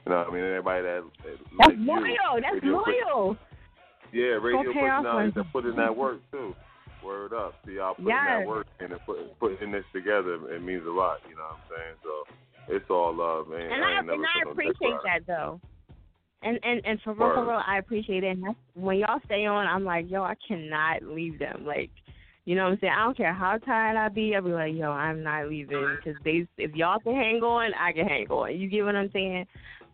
You 0.06 0.12
know 0.12 0.20
what 0.20 0.28
I 0.30 0.34
mean? 0.34 0.44
Everybody 0.44 0.82
that, 0.84 1.02
that 1.24 1.38
That's 1.60 1.70
like 1.70 1.78
you, 1.78 1.86
loyal. 1.86 2.42
That's 2.42 2.64
radio 2.64 2.84
loyal. 2.84 3.38
yeah, 4.12 4.40
radio 4.40 4.60
off 4.60 4.76
personalities 4.76 5.34
that 5.36 5.52
put 5.52 5.66
in 5.66 5.76
that 5.76 5.96
work 5.96 6.20
too. 6.32 6.56
Word 7.04 7.34
up. 7.34 7.56
See 7.66 7.74
y'all 7.76 7.96
putting 7.96 8.08
Yes. 8.08 8.40
that 8.40 8.48
work 8.48 8.68
in 8.80 8.92
and 8.92 9.02
put, 9.06 9.18
putting 9.40 9.72
this 9.72 9.84
together. 9.94 10.36
It 10.56 10.62
means 10.64 10.84
a 10.88 10.92
lot. 10.92 11.20
You 11.28 11.36
know 11.36 11.44
what 11.44 11.60
I'm 11.60 11.68
saying? 11.72 11.96
So 12.04 12.76
it's 12.76 12.90
all 12.90 13.14
love, 13.16 13.50
man. 13.50 13.60
And 13.72 13.84
I 13.84 13.96
I, 13.96 14.00
and 14.00 14.10
I 14.10 14.14
put 14.14 14.20
no 14.20 14.64
dick 14.64 14.76
appreciate 14.76 15.00
that 15.04 15.28
though. 15.28 15.60
And 16.44 16.60
and 16.64 16.82
and 16.86 17.00
for 17.04 17.14
real, 17.14 17.34
for 17.34 17.44
real, 17.48 17.62
I 17.66 17.78
appreciate 17.78 18.24
it. 18.24 18.28
And 18.38 18.44
that's, 18.44 18.56
when 18.76 18.98
y'all 18.98 19.20
stay 19.26 19.46
on, 19.46 19.68
I'm 19.68 19.84
like, 19.84 20.10
yo, 20.10 20.24
I 20.24 20.36
cannot 20.48 21.04
leave 21.04 21.40
them. 21.40 21.66
Like, 21.66 21.90
you 22.46 22.56
know 22.56 22.66
what 22.66 22.74
I'm 22.74 22.78
saying? 22.82 22.94
I 22.98 23.04
don't 23.04 23.18
care 23.18 23.34
how 23.34 23.58
tired 23.58 23.98
I 23.98 24.10
be. 24.10 24.36
I'll 24.36 24.42
be 24.42 24.52
like, 24.52 24.74
yo, 24.76 24.92
I'm 24.92 25.24
not 25.24 25.48
leaving 25.48 25.98
because 25.98 26.20
they, 26.24 26.46
if 26.58 26.76
y'all 26.76 27.00
can 27.00 27.16
hang 27.16 27.42
on, 27.42 27.72
I 27.74 27.94
can 27.94 28.06
hang 28.06 28.28
on. 28.28 28.58
You 28.58 28.70
get 28.70 28.84
what 28.84 28.96
I'm 28.96 29.10
saying? 29.14 29.46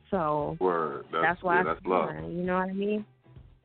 So 0.10 0.58
Word. 0.60 1.06
That's, 1.11 1.24
that's 1.24 1.44
why 1.44 1.58
yeah, 1.58 1.64
that's 1.64 1.86
love. 1.86 2.10
You 2.24 2.44
know 2.44 2.56
what 2.56 2.69
I 2.69 2.74
mean? 2.74 3.06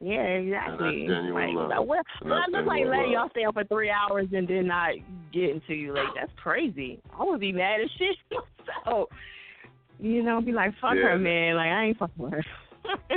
Yeah, 0.01 0.21
exactly. 0.21 1.09
like, 1.09 1.55
love. 1.55 1.89
And 2.21 2.33
I 2.33 2.45
look 2.51 2.67
like 2.67 2.85
letting 2.85 3.13
y'all 3.13 3.31
stay 3.31 3.45
up 3.45 3.55
for 3.55 3.65
three 3.65 3.91
hours 3.91 4.27
and 4.33 4.47
then 4.47 4.67
not 4.67 4.93
getting 5.33 5.63
to 5.67 5.75
you. 5.75 5.95
Like 5.95 6.09
that's 6.15 6.33
crazy. 6.37 7.01
I 7.19 7.25
would 7.25 7.41
be 7.41 7.53
mad 7.53 7.81
as 7.81 7.91
shit 7.97 8.17
myself. 8.85 9.09
You 9.99 10.23
know, 10.23 10.43
be 10.43 10.53
like, 10.53 10.73
fuck 10.81 10.95
Yeah. 10.97 11.13
her, 11.13 11.19
man. 11.19 11.57
Like 11.57 11.69
I 11.69 11.85
ain't 11.85 11.99
fucking 11.99 12.23
with 12.23 12.33
her. 12.35 12.45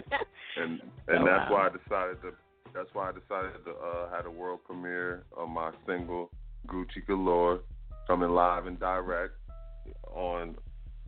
and 0.61 0.79
and 1.09 1.27
that's 1.27 1.49
wow. 1.49 1.51
why 1.51 1.67
I 1.67 1.69
decided 1.69 2.21
to. 2.21 2.31
That's 2.77 2.93
why 2.93 3.09
I 3.09 3.11
decided 3.11 3.65
to 3.65 3.71
uh, 3.71 4.09
have 4.11 4.25
the 4.25 4.29
world 4.29 4.59
premiere 4.63 5.23
of 5.35 5.49
my 5.49 5.71
single 5.87 6.29
Gucci 6.67 7.03
Galore, 7.07 7.61
coming 8.05 8.29
live 8.29 8.67
and 8.67 8.79
direct 8.79 9.33
on, 10.13 10.55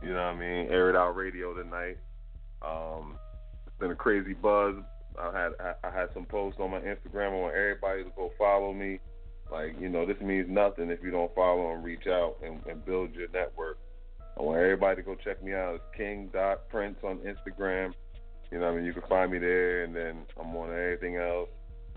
you 0.01 0.09
know 0.09 0.15
what 0.15 0.21
I 0.21 0.33
mean, 0.33 0.71
Air 0.71 0.89
It 0.89 0.95
Out 0.95 1.15
Radio 1.15 1.53
tonight. 1.53 1.97
Um, 2.63 3.19
it's 3.67 3.75
been 3.77 3.91
a 3.91 3.95
crazy 3.95 4.33
buzz. 4.33 4.77
I 5.19 5.25
had 5.25 5.51
I, 5.59 5.87
I 5.87 5.91
had 5.91 6.09
some 6.15 6.25
posts 6.25 6.59
on 6.59 6.71
my 6.71 6.79
Instagram. 6.79 7.33
I 7.33 7.35
want 7.35 7.55
everybody 7.55 8.03
to 8.03 8.09
go 8.15 8.31
follow 8.39 8.73
me. 8.73 8.99
Like 9.51 9.79
you 9.79 9.89
know, 9.89 10.07
this 10.07 10.19
means 10.21 10.47
nothing 10.49 10.89
if 10.89 11.03
you 11.03 11.11
don't 11.11 11.33
follow 11.35 11.71
and 11.71 11.83
reach 11.83 12.07
out 12.07 12.37
and, 12.43 12.65
and 12.65 12.83
build 12.83 13.13
your 13.13 13.27
network. 13.31 13.77
I 14.39 14.41
want 14.41 14.57
everybody 14.57 14.95
to 14.95 15.03
go 15.03 15.13
check 15.13 15.43
me 15.43 15.53
out. 15.53 15.75
It's 15.75 15.83
King 15.95 16.31
Prince 16.69 16.97
on 17.03 17.19
Instagram. 17.19 17.93
You 18.51 18.59
know, 18.59 18.69
I 18.69 18.75
mean, 18.75 18.85
you 18.85 18.93
can 18.93 19.03
find 19.07 19.31
me 19.31 19.37
there, 19.37 19.83
and 19.83 19.95
then 19.95 20.23
I'm 20.39 20.55
on 20.55 20.69
everything 20.69 21.17
else. 21.17 21.49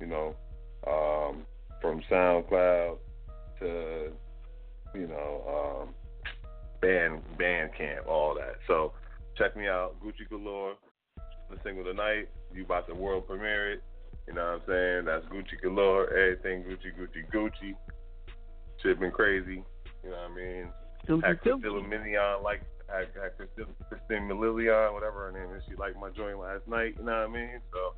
You 0.02 0.08
know, 0.08 0.34
um, 0.89 1.47
from 1.81 2.02
SoundCloud 2.10 2.98
to 3.60 4.10
you 4.97 5.06
know 5.06 5.84
um, 5.86 5.94
band 6.81 7.22
Bandcamp, 7.39 8.08
all 8.08 8.34
that. 8.34 8.56
So 8.66 8.94
check 9.39 9.56
me 9.56 9.68
out, 9.68 9.94
Gucci 10.05 10.28
Galore. 10.28 10.74
The 11.50 11.56
single 11.62 11.84
tonight, 11.84 12.28
you 12.52 12.64
about 12.64 12.89
to 12.89 12.94
world 12.94 13.28
premiere 13.28 13.74
it. 13.74 13.82
You 14.26 14.34
know 14.34 14.58
what 14.66 14.74
I'm 14.74 15.05
saying? 15.05 15.05
That's 15.05 15.24
Gucci 15.26 15.62
Galore. 15.62 16.12
Everything 16.12 16.64
Gucci, 16.64 16.90
Gucci, 16.98 17.31
Gucci. 17.32 17.76
Shit 18.82 18.98
been 18.98 19.12
crazy. 19.12 19.62
You 20.02 20.10
know 20.10 20.16
what 20.16 20.32
I 20.32 20.34
mean? 20.34 20.68
Gucci, 21.06 21.24
Had 21.24 21.40
Christina 21.42 21.81
Milian 21.81 22.42
like 22.42 22.62
had 22.89 23.36
Christina, 23.36 23.68
Christine 23.89 24.28
Milian, 24.28 24.92
whatever 24.92 25.31
her 25.31 25.32
name 25.32 25.56
is. 25.56 25.62
She 25.68 25.76
liked 25.76 25.97
my 25.97 26.10
joint 26.10 26.40
last 26.40 26.66
night. 26.66 26.97
You 26.98 27.05
know 27.05 27.12
what 27.12 27.31
I 27.31 27.32
mean? 27.32 27.60
So 27.72 27.94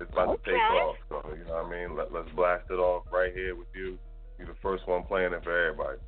it's 0.00 0.12
about 0.12 0.44
to 0.44 0.50
take 0.50 0.60
off. 0.60 0.96
So 1.08 1.22
you 1.36 1.44
know 1.44 1.62
what 1.62 1.66
I 1.66 1.70
mean? 1.70 1.96
Let, 1.96 2.12
let's 2.12 2.30
blast 2.36 2.64
it 2.70 2.74
off 2.74 3.04
right 3.12 3.32
here 3.32 3.56
with 3.56 3.68
you. 3.74 3.98
You're 4.38 4.48
the 4.48 4.54
first 4.62 4.86
one 4.86 5.02
playing 5.04 5.32
it 5.32 5.42
for 5.42 5.66
everybody. 5.66 5.98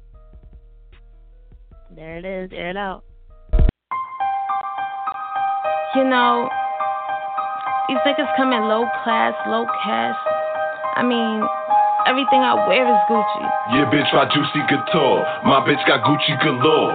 There 1.94 2.18
it 2.18 2.24
is. 2.24 2.50
Air 2.52 2.70
it 2.70 2.76
out. 2.76 3.02
You 5.96 6.04
know, 6.04 6.48
these 7.88 7.98
niggas 8.06 8.30
come 8.36 8.52
in 8.52 8.62
low 8.68 8.86
class, 9.02 9.34
low 9.48 9.66
cash. 9.82 10.14
I 10.94 11.02
mean, 11.02 11.42
everything 12.06 12.46
I 12.46 12.54
wear 12.68 12.86
is 12.86 13.00
Gucci. 13.10 13.42
Yeah, 13.74 13.90
bitch, 13.90 14.06
my 14.14 14.30
juicy 14.30 14.62
couture. 14.70 15.26
My 15.42 15.66
bitch 15.66 15.84
got 15.88 16.06
Gucci 16.06 16.38
galore. 16.42 16.94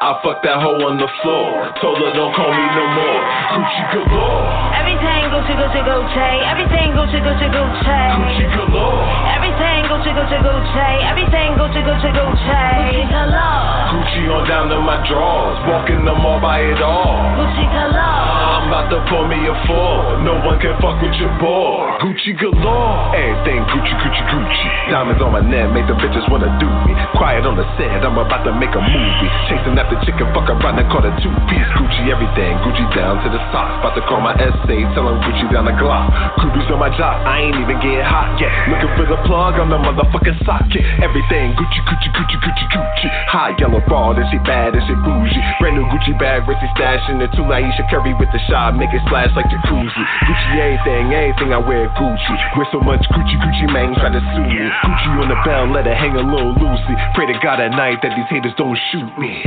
I 0.00 0.16
fucked 0.24 0.40
that 0.48 0.56
hoe 0.64 0.80
on 0.88 0.96
the 0.96 1.04
floor. 1.20 1.68
Told 1.76 2.00
her 2.00 2.08
don't 2.16 2.32
call 2.32 2.48
me 2.48 2.66
no 2.72 2.84
more. 2.88 3.20
Gucci 3.52 3.84
galore. 3.92 4.48
Everything 4.72 5.28
Gucci, 5.28 5.52
Gucci, 5.52 5.80
Gucci. 5.84 6.30
Everything 6.48 6.96
Gucci, 6.96 7.20
Gucci, 7.20 7.48
Gucci. 7.52 8.00
Gucci 8.16 8.46
galore. 8.48 9.04
Everything 9.36 9.69
Gucci, 10.00 10.16
Gucci, 10.16 10.40
Gucci. 10.40 11.04
Everything 11.12 11.60
Gucci, 11.60 11.84
Gucci, 11.84 12.08
Gucci. 12.08 12.40
Gucci 12.40 13.04
galore. 13.12 13.92
Gucci 13.92 14.32
on 14.32 14.48
down 14.48 14.72
to 14.72 14.80
my 14.80 14.96
drawers. 15.04 15.60
Walking 15.68 16.08
the 16.08 16.16
mall, 16.16 16.40
buy 16.40 16.64
it 16.64 16.80
all. 16.80 17.36
Gucci 17.36 17.68
galore. 17.68 18.00
Ah, 18.00 18.64
I'm 18.64 18.72
about 18.72 18.88
to 18.88 19.04
pour 19.12 19.28
me 19.28 19.36
a 19.44 19.52
four. 19.68 20.24
No 20.24 20.40
one 20.40 20.56
can 20.56 20.72
fuck 20.80 20.96
with 21.04 21.12
your 21.20 21.28
boy. 21.36 21.84
Gucci 22.00 22.32
galore. 22.32 23.12
Everything 23.12 23.60
Gucci, 23.68 23.92
Gucci, 24.00 24.24
Gucci. 24.32 24.68
Diamonds 24.88 25.20
on 25.20 25.36
my 25.36 25.44
neck 25.44 25.68
make 25.76 25.84
the 25.84 25.92
bitches 26.00 26.24
wanna 26.32 26.48
do 26.56 26.70
me. 26.88 26.96
Quiet 27.20 27.44
on 27.44 27.60
the 27.60 27.68
set, 27.76 28.00
I'm 28.00 28.16
about 28.16 28.40
to 28.48 28.56
make 28.56 28.72
a 28.72 28.80
movie. 28.80 29.28
Chasing 29.52 29.76
that 29.76 29.92
the 29.92 30.00
chicken, 30.08 30.32
fuck 30.32 30.48
around 30.48 30.80
and 30.80 30.88
call 30.88 31.04
it 31.04 31.12
two 31.20 31.28
piece. 31.52 31.68
Gucci 31.76 32.08
everything, 32.08 32.56
Gucci 32.64 32.88
down 32.96 33.20
to 33.20 33.28
the 33.28 33.40
socks. 33.52 33.84
About 33.84 33.92
to 34.00 34.02
call 34.08 34.24
my 34.24 34.32
essay, 34.40 34.80
tell 34.96 35.12
him 35.12 35.20
Gucci 35.28 35.44
down 35.52 35.68
the 35.68 35.76
Glock. 35.76 36.08
Groupies 36.40 36.72
on 36.72 36.80
my 36.80 36.88
job, 36.96 37.20
I 37.28 37.44
ain't 37.44 37.60
even 37.60 37.76
getting 37.84 38.00
hot 38.00 38.40
yet. 38.40 38.48
Looking 38.72 38.96
for 38.96 39.04
the 39.04 39.20
plug, 39.28 39.60
I'm 39.60 39.68
the 39.68 39.89
motherfucking 39.94 40.38
socket. 40.46 40.82
Everything 41.02 41.54
Gucci, 41.58 41.80
Gucci, 41.86 42.08
Gucci, 42.14 42.36
Gucci, 42.38 42.64
Gucci. 42.70 43.08
High 43.30 43.54
yellow 43.58 43.82
ball, 43.86 44.14
this 44.14 44.26
shit 44.30 44.42
bad, 44.44 44.74
this 44.74 44.84
shit 44.86 44.98
bougie. 45.02 45.42
Brand 45.58 45.76
new 45.76 45.86
Gucci 45.90 46.14
bag, 46.18 46.46
Richie 46.46 46.70
stash 46.76 47.02
in 47.10 47.18
the 47.18 47.28
two 47.34 47.46
Ayesha 47.50 47.84
Curry 47.90 48.14
with 48.14 48.30
the 48.32 48.40
shot, 48.48 48.76
make 48.76 48.90
it 48.94 49.02
splash 49.06 49.30
like 49.34 49.46
jacuzzi. 49.50 50.02
Gucci 50.26 50.50
everything, 50.58 51.12
everything 51.14 51.50
I 51.52 51.58
wear 51.58 51.88
Gucci. 51.98 52.34
Wear 52.56 52.66
so 52.70 52.80
much 52.80 53.02
Gucci, 53.10 53.36
Gucci 53.40 53.66
Mane 53.72 53.94
try 53.98 54.10
to 54.10 54.22
sue 54.34 54.46
me. 54.46 54.70
Gucci 54.86 55.08
on 55.20 55.28
the 55.28 55.38
bell, 55.44 55.66
let 55.70 55.86
it 55.86 55.96
hang 55.96 56.14
a 56.16 56.22
little 56.22 56.54
loosey. 56.54 56.94
Pray 57.14 57.26
to 57.26 57.36
God 57.42 57.60
at 57.60 57.72
night 57.72 57.98
that 58.02 58.14
these 58.14 58.28
haters 58.30 58.54
don't 58.56 58.78
shoot 58.90 59.10
me. 59.18 59.42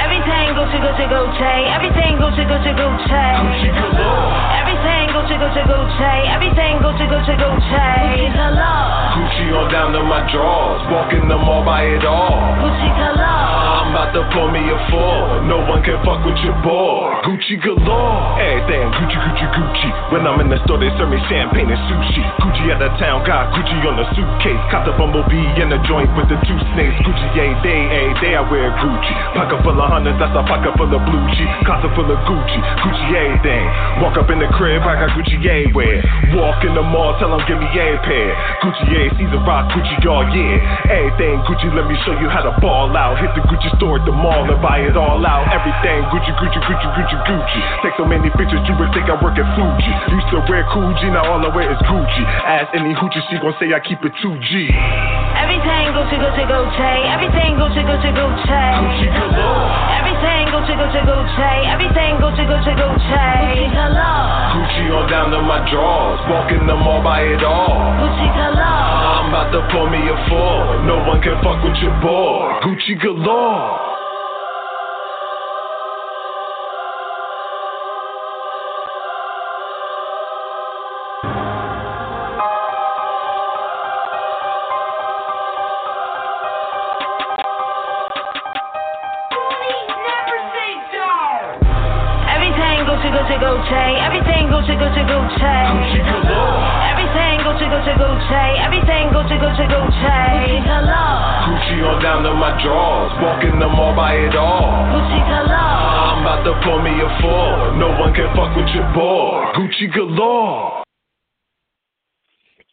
Everything 0.00 0.54
Gucci, 0.56 0.78
Gucci, 0.80 1.06
Gucci. 1.08 1.54
Everything 1.74 2.16
Gucci, 2.16 2.44
Gucci, 2.46 2.72
Gucci. 2.72 3.26
Gucci 3.42 3.68
galore. 3.74 4.32
Everything 4.60 5.06
Gucci, 5.12 5.36
Gucci, 5.36 5.62
Gucci. 5.66 6.14
Everything 6.32 6.74
Gucci, 6.80 7.06
Gucci, 7.06 7.34
Gucci. 7.36 7.64
Gucci 7.66 8.32
galore. 8.34 9.14
Gucci 9.16 9.44
on 9.56 9.72
down 9.72 9.88
to 9.96 10.02
my 10.04 10.20
drawers, 10.28 10.84
walking 10.92 11.24
the 11.28 11.38
mall 11.38 11.64
by 11.64 11.88
it 11.88 12.04
all. 12.04 12.36
Gucci 12.60 12.90
galore. 12.92 13.56
I'm 13.86 13.94
about 13.94 14.12
to 14.12 14.22
pull 14.34 14.52
me 14.52 14.60
a 14.60 14.78
four. 14.92 15.46
No 15.48 15.64
one 15.64 15.80
can 15.80 15.96
fuck 16.04 16.20
with 16.26 16.36
your 16.44 16.56
boy. 16.60 17.24
Gucci 17.24 17.56
galore. 17.64 18.36
Everything 18.36 18.92
Gucci, 18.92 19.16
Gucci, 19.16 19.46
Gucci. 19.56 19.88
When 20.12 20.26
I'm 20.28 20.40
in 20.44 20.52
the 20.52 20.60
store, 20.66 20.76
they 20.76 20.92
serve 21.00 21.08
me 21.08 21.20
champagne 21.30 21.70
and 21.70 21.80
sushi. 21.88 22.22
Gucci 22.42 22.68
at 22.68 22.82
the 22.82 22.90
town, 23.00 23.24
got 23.24 23.54
Gucci 23.56 23.76
on 23.88 23.96
the 23.96 24.06
suitcase. 24.12 24.60
Caught 24.68 24.84
the 24.84 24.94
bumblebee 24.98 25.48
in 25.62 25.72
the 25.72 25.80
joint 25.88 26.10
with 26.18 26.28
the 26.28 26.36
two 26.44 26.58
snakes. 26.74 26.98
Gucci 27.06 27.26
a 27.32 27.48
day, 27.64 27.80
a 27.88 28.02
day 28.20 28.32
I 28.36 28.42
wear 28.44 28.68
Gucci. 28.82 29.14
Pocket 29.32 29.62
full 29.64 29.78
of 29.78 29.88
hundreds, 29.88 30.18
that's 30.20 30.34
a 30.36 30.44
pocket 30.44 30.74
full 30.76 30.90
of 30.90 31.00
blue 31.06 31.24
G. 31.32 31.46
Closet 31.64 31.92
full 31.96 32.10
of 32.10 32.18
Gucci, 32.26 32.58
Gucci 32.82 33.06
a 33.14 33.24
thing. 33.40 33.64
Walk 34.02 34.18
up 34.18 34.28
in 34.28 34.42
the 34.42 34.50
crib, 34.52 34.82
I 34.82 34.98
got 34.98 35.14
Gucci 35.14 35.38
a 35.40 35.70
wear. 35.72 36.02
Walk 36.34 36.60
in 36.66 36.74
the 36.74 36.82
mall, 36.82 37.14
tell 37.22 37.30
them 37.30 37.40
give 37.46 37.62
me 37.62 37.70
a 37.70 37.96
pair. 38.02 38.34
Gucci 38.60 38.84
a 38.90 39.02
season 39.14 39.45
rock, 39.46 39.70
Gucci 39.70 39.94
all 40.10 40.26
year. 40.34 40.58
Everything 40.90 41.40
Gucci, 41.46 41.70
let 41.72 41.86
me 41.86 41.96
show 42.04 42.12
you 42.18 42.28
how 42.28 42.42
to 42.42 42.52
ball 42.60 42.90
out. 42.98 43.16
Hit 43.22 43.30
the 43.38 43.42
Gucci 43.46 43.70
store 43.78 44.02
at 44.02 44.04
the 44.04 44.12
mall 44.12 44.44
and 44.44 44.60
buy 44.60 44.82
it 44.82 44.98
all 44.98 45.22
out. 45.22 45.46
Everything 45.54 46.02
Gucci, 46.10 46.34
Gucci, 46.36 46.58
Gucci, 46.66 46.88
Gucci, 46.98 47.16
Gucci. 47.24 47.60
Take 47.86 47.94
so 47.96 48.04
many 48.04 48.28
pictures, 48.34 48.60
you 48.66 48.74
would 48.76 48.90
think 48.92 49.06
I 49.06 49.16
work 49.22 49.38
at 49.38 49.46
Fuji. 49.54 49.92
Used 50.10 50.28
to 50.34 50.42
wear 50.50 50.66
Gucci, 50.74 51.08
now 51.14 51.30
all 51.30 51.40
I 51.40 51.48
wear 51.54 51.70
is 51.70 51.80
Gucci. 51.86 52.22
Ask 52.44 52.74
any 52.74 52.92
hoochie, 52.92 53.22
she 53.30 53.38
gon' 53.38 53.54
say 53.62 53.70
I 53.72 53.80
keep 53.80 54.02
it 54.02 54.12
2G. 54.18 54.52
Everything 55.38 55.94
Gucci, 55.94 56.18
Gucci, 56.18 56.44
Gucci. 56.50 56.92
Everything 57.14 57.54
Gucci, 57.56 57.82
Gucci, 57.86 58.10
Gucci. 58.10 58.62
Gucci 58.82 59.06
galore. 59.14 59.70
Everything 60.02 60.44
Gucci, 60.50 60.74
Gucci, 60.74 61.00
Gucci. 61.06 61.52
Everything 61.70 62.12
Gucci, 62.18 62.44
Gucci, 62.50 62.72
Gucci. 62.74 63.14
Gucci 63.14 63.70
galore. 63.70 64.56
Gucci 64.56 64.84
on 64.90 65.04
down 65.08 65.30
to 65.30 65.40
my 65.42 65.60
drawers, 65.70 66.20
walking 66.28 66.66
the 66.66 66.74
mall 66.74 67.02
by 67.02 67.22
it 67.22 67.42
all. 67.44 67.94
Gucci 68.00 68.26
galore. 68.34 68.64
I'm 69.20 69.34
about 69.36 69.52
to 69.52 69.60
pour 69.70 69.90
me 69.90 69.98
a 69.98 70.16
four. 70.28 70.86
No 70.86 70.96
one 71.06 71.20
can 71.20 71.36
fuck 71.44 71.62
with 71.62 71.76
your 71.82 71.92
boy. 72.00 72.60
Gucci 72.64 73.00
galore. 73.02 73.95
Gucci, 93.36 93.38
Gucci, 93.38 93.44
Gucci. 93.44 93.84
Everything 94.00 94.48
Gucci, 94.48 94.74
Gucci, 94.80 95.02
Gucci. 95.04 95.56
Gucci 95.76 96.00
galore. 96.00 96.56
Everything 96.88 97.36
Gucci, 97.44 97.66
Gucci, 97.68 97.92
Gucci. 98.00 98.44
Everything 98.64 99.12
Gucci, 99.12 99.36
Gucci, 99.36 99.64
Gucci. 99.68 100.16
Gucci 100.16 100.64
galore. 100.64 101.44
Gucci 101.44 101.76
on 101.84 102.02
down 102.02 102.22
to 102.24 102.32
my 102.32 102.56
drawers, 102.62 103.12
walking 103.20 103.58
the 103.58 103.68
mall 103.68 103.94
by 103.94 104.14
it 104.14 104.34
all. 104.34 104.88
Gucci 104.88 105.20
galore. 105.28 105.52
I'm 105.52 106.22
about 106.24 106.44
to 106.44 106.54
pour 106.64 106.80
me 106.82 106.96
a 106.96 107.08
four. 107.20 107.76
No 107.76 107.92
one 108.00 108.14
can 108.14 108.32
fuck 108.34 108.56
with 108.56 108.68
your 108.72 108.88
boy. 108.94 109.52
Gucci 109.52 109.92
galore. 109.92 110.82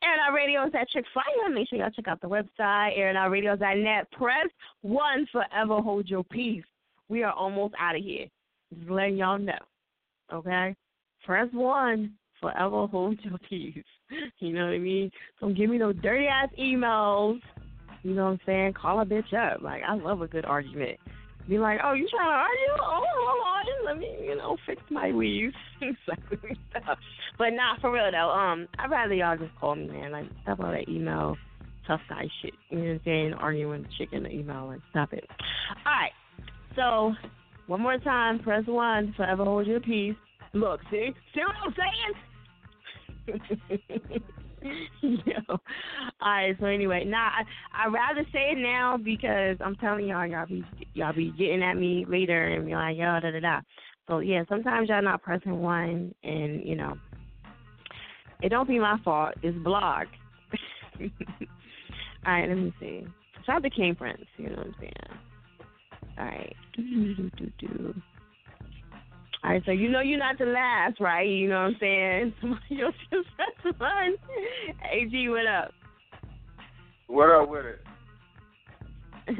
Air 0.01 0.15
It 0.15 0.19
Out 0.19 0.33
Radio 0.33 0.65
is 0.65 0.71
at 0.79 0.87
Chick 0.89 1.05
Fire. 1.13 1.49
Make 1.53 1.69
sure 1.69 1.79
y'all 1.79 1.91
check 1.91 2.07
out 2.07 2.21
the 2.21 2.27
website, 2.27 2.97
airitoutradio.net. 2.97 4.11
Press 4.11 4.47
one 4.81 5.27
forever 5.31 5.81
hold 5.81 6.09
your 6.09 6.23
peace. 6.23 6.63
We 7.09 7.23
are 7.23 7.33
almost 7.33 7.73
out 7.79 7.95
of 7.95 8.03
here. 8.03 8.27
Just 8.73 8.89
letting 8.89 9.17
y'all 9.17 9.37
know. 9.37 9.53
Okay? 10.33 10.75
Press 11.25 11.47
one 11.51 12.13
forever 12.41 12.87
hold 12.87 13.19
your 13.23 13.37
peace. 13.49 13.83
You 14.39 14.53
know 14.53 14.65
what 14.65 14.73
I 14.73 14.77
mean? 14.77 15.09
Don't 15.39 15.57
give 15.57 15.71
me 15.71 15.79
no 15.79 15.91
dirty 15.91 16.27
ass 16.27 16.49
emails. 16.59 17.39
You 18.03 18.13
know 18.13 18.25
what 18.25 18.31
I'm 18.31 18.39
saying? 18.45 18.73
Call 18.73 18.99
a 18.99 19.05
bitch 19.05 19.33
up. 19.33 19.63
Like 19.63 19.81
I 19.87 19.95
love 19.95 20.21
a 20.21 20.27
good 20.27 20.45
argument. 20.45 20.99
Be 21.49 21.57
like, 21.57 21.79
oh, 21.83 21.93
you 21.93 22.07
trying 22.09 22.29
to 22.29 22.35
argue? 22.35 22.73
Oh, 22.79 23.03
hold 23.09 23.41
on, 23.41 23.85
let 23.85 23.97
me, 23.97 24.15
you 24.25 24.35
know, 24.35 24.55
fix 24.65 24.81
my 24.89 25.11
weave. 25.11 25.51
but 27.37 27.49
not 27.49 27.81
for 27.81 27.91
real 27.91 28.09
though. 28.11 28.29
Um, 28.29 28.67
I'd 28.79 28.91
rather 28.91 29.13
y'all 29.13 29.37
just 29.37 29.53
call 29.59 29.75
me, 29.75 29.87
man. 29.87 30.11
Like, 30.11 30.25
stop 30.43 30.59
all 30.59 30.71
that 30.71 30.87
email, 30.87 31.35
tough 31.85 32.01
guy 32.07 32.27
shit. 32.41 32.53
You 32.69 32.77
know 32.77 32.83
what 32.83 32.91
I'm 32.91 33.01
saying? 33.03 33.33
Arguing 33.33 33.87
chick 33.97 34.09
in 34.13 34.23
the 34.23 34.29
email. 34.29 34.67
Like, 34.67 34.79
stop 34.91 35.11
it. 35.11 35.25
All 35.85 35.91
right. 35.91 36.11
So, 36.75 37.13
one 37.67 37.81
more 37.81 37.97
time, 37.97 38.39
press 38.39 38.63
one. 38.65 39.13
Forever 39.17 39.43
hold 39.43 39.67
your 39.67 39.81
peace. 39.81 40.15
Look, 40.53 40.81
see, 40.91 41.11
see 41.33 41.41
what 41.41 41.55
I'm 41.65 41.73
saying? 43.27 43.41
Yo. 45.01 45.41
All 45.49 45.59
right. 46.21 46.55
So 46.59 46.67
anyway, 46.67 47.03
nah, 47.05 47.17
I 47.29 47.43
I 47.73 47.87
rather 47.87 48.23
say 48.31 48.51
it 48.51 48.57
now 48.59 48.97
because 48.97 49.57
I'm 49.61 49.75
telling 49.77 50.07
y'all, 50.07 50.25
y'all 50.27 50.45
be 50.45 50.63
y'all 50.93 51.13
be 51.13 51.31
getting 51.37 51.63
at 51.63 51.75
me 51.75 52.05
later 52.07 52.47
and 52.47 52.65
be 52.65 52.73
like, 52.73 52.97
yo, 52.97 53.19
da 53.19 53.31
da 53.31 53.39
da. 53.39 53.61
So 54.07 54.19
yeah, 54.19 54.43
sometimes 54.47 54.89
y'all 54.89 55.01
not 55.01 55.21
pressing 55.23 55.59
one, 55.59 56.13
and 56.23 56.63
you 56.63 56.75
know, 56.75 56.93
it 58.41 58.49
don't 58.49 58.67
be 58.67 58.79
my 58.79 58.99
fault. 59.03 59.33
It's 59.41 59.57
blog. 59.57 60.07
All 61.01 61.09
right. 62.25 62.47
Let 62.47 62.57
me 62.57 62.73
see. 62.79 63.05
Out 63.49 63.63
to 63.63 63.69
King 63.69 63.95
Prince. 63.95 64.23
You 64.37 64.49
know 64.49 64.55
what 64.55 64.67
I'm 64.67 64.75
saying? 64.79 64.93
All 66.17 66.25
right. 66.25 66.55
Right, 69.49 69.63
so 69.65 69.71
you 69.71 69.89
know 69.89 69.99
you're 69.99 70.19
not 70.19 70.37
the 70.37 70.45
last, 70.45 70.99
right? 70.99 71.27
You 71.27 71.49
know 71.49 71.63
what 71.63 71.71
I'm 71.71 71.77
saying? 71.79 72.33
Else 72.81 72.95
just 73.11 73.27
press 73.35 73.73
one. 73.77 74.15
AG, 74.91 75.29
what 75.29 75.47
up? 75.47 75.71
What 77.07 77.29
up 77.29 77.49
with 77.49 77.65
it? 77.65 77.81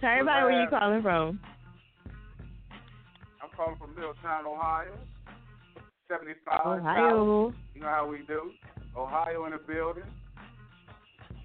Tell 0.00 0.10
everybody 0.10 0.44
where 0.44 0.62
you 0.62 0.68
calling 0.68 1.02
from. 1.02 1.40
I'm 3.42 3.50
calling 3.56 3.76
from 3.78 3.94
Middletown, 3.94 4.46
Ohio. 4.46 4.96
75. 6.08 6.60
Ohio. 6.64 7.52
You 7.74 7.80
know 7.80 7.86
how 7.88 8.08
we 8.08 8.18
do. 8.26 8.52
Ohio 8.96 9.44
in 9.46 9.52
the 9.52 9.58
building. 9.58 10.04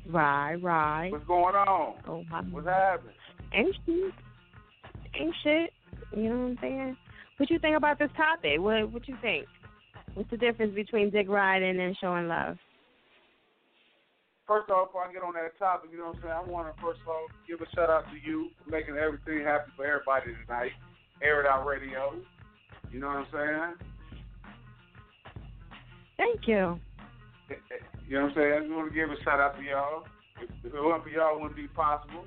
Right, 0.09 0.55
right. 0.55 1.11
What's 1.11 1.25
going 1.25 1.55
on? 1.55 1.95
Ohio. 2.07 2.43
What's 2.51 2.67
happening? 2.67 3.13
Ain't 3.53 3.75
shit. 3.85 4.13
Ain't 5.19 5.35
shit. 5.43 5.73
You 6.15 6.29
know 6.29 6.35
what 6.35 6.45
I'm 6.45 6.57
saying? 6.61 6.97
What 7.37 7.49
you 7.49 7.59
think 7.59 7.75
about 7.75 7.99
this 7.99 8.11
topic? 8.15 8.59
What 8.59 8.91
What 8.91 9.07
you 9.07 9.17
think? 9.21 9.47
What's 10.13 10.29
the 10.29 10.37
difference 10.37 10.75
between 10.75 11.09
dick 11.09 11.27
riding 11.27 11.79
and 11.79 11.97
showing 11.99 12.27
love? 12.27 12.57
First 14.47 14.69
off, 14.69 14.89
before 14.89 15.07
I 15.07 15.13
get 15.13 15.23
on 15.23 15.33
that 15.33 15.57
topic, 15.57 15.89
you 15.91 15.97
know 15.97 16.07
what 16.07 16.17
I'm 16.17 16.21
saying? 16.21 16.33
I 16.33 16.43
want 16.43 16.75
to 16.75 16.81
first 16.81 17.01
of 17.01 17.07
all 17.07 17.27
give 17.47 17.61
a 17.61 17.69
shout 17.73 17.89
out 17.89 18.05
to 18.11 18.17
you 18.19 18.49
for 18.63 18.69
making 18.69 18.95
everything 18.97 19.43
happen 19.43 19.71
for 19.75 19.85
everybody 19.85 20.35
tonight. 20.45 20.71
Air 21.21 21.41
It 21.41 21.47
Out 21.47 21.65
Radio. 21.65 22.15
You 22.91 22.99
know 22.99 23.07
what 23.07 23.17
I'm 23.17 23.27
saying? 23.31 23.73
Thank 26.17 26.47
you. 26.47 26.79
Eh, 27.49 27.55
eh, 27.55 27.83
you 28.07 28.17
know 28.17 28.25
what 28.25 28.29
I'm 28.31 28.35
saying? 28.35 28.53
I 28.53 28.59
just 28.59 28.71
want 28.71 28.89
to 28.89 28.95
give 28.95 29.09
a 29.09 29.17
shout 29.23 29.39
out 29.39 29.57
to 29.57 29.63
y'all. 29.63 30.03
If, 30.41 30.49
if 30.63 30.73
it 30.73 30.83
wasn't 30.83 31.03
for 31.03 31.09
y'all, 31.09 31.35
it 31.35 31.41
wouldn't 31.41 31.55
be 31.55 31.67
possible. 31.67 32.25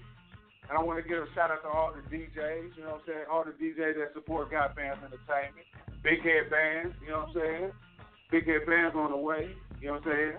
And 0.69 0.77
I 0.77 0.83
want 0.83 1.03
to 1.03 1.09
give 1.09 1.23
a 1.23 1.27
shout 1.35 1.51
out 1.51 1.63
to 1.63 1.69
all 1.69 1.95
the 1.95 2.03
DJs, 2.11 2.75
you 2.77 2.83
know 2.83 2.99
what 2.99 3.07
I'm 3.07 3.07
saying? 3.07 3.25
All 3.31 3.45
the 3.45 3.55
DJs 3.55 3.95
that 4.03 4.11
support 4.15 4.51
Got 4.51 4.75
Bands 4.75 4.99
Entertainment. 4.99 5.67
Big 6.03 6.23
Head 6.23 6.51
Bands, 6.51 6.95
you 7.03 7.11
know 7.11 7.27
what 7.27 7.29
I'm 7.31 7.35
saying? 7.35 7.71
Big 8.31 8.47
Head 8.47 8.67
Bands 8.67 8.95
on 8.97 9.11
the 9.11 9.17
way, 9.17 9.55
you 9.81 9.89
know 9.89 10.03
what 10.03 10.07
I'm 10.07 10.13
saying? 10.13 10.35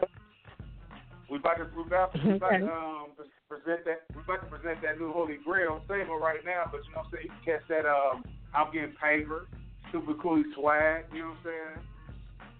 We 1.32 1.38
about 1.40 1.58
to, 1.58 1.68
we 1.76 1.84
about, 1.84 2.12
we 2.24 2.34
about 2.36 2.60
to 2.60 2.72
um, 2.72 3.08
present 3.48 3.86
that 3.86 4.04
we 4.16 4.22
about 4.22 4.44
to 4.44 4.48
present 4.48 4.82
that 4.84 5.00
new 5.00 5.12
Holy 5.12 5.38
Grail 5.44 5.82
single 5.88 6.20
right 6.20 6.44
now, 6.46 6.68
but 6.72 6.84
you 6.84 6.92
know 6.92 7.04
what 7.04 7.08
I'm 7.08 7.12
saying? 7.12 7.28
You 7.28 7.32
can 7.44 7.60
catch 7.60 7.68
that 7.70 7.86
um 7.88 8.24
I'm 8.54 8.72
getting 8.72 8.96
paper, 8.96 9.48
super 9.92 10.14
cool 10.16 10.44
swag, 10.56 11.06
you 11.14 11.20
know 11.20 11.36
what 11.36 11.38
I'm 11.40 11.44
saying? 11.44 11.80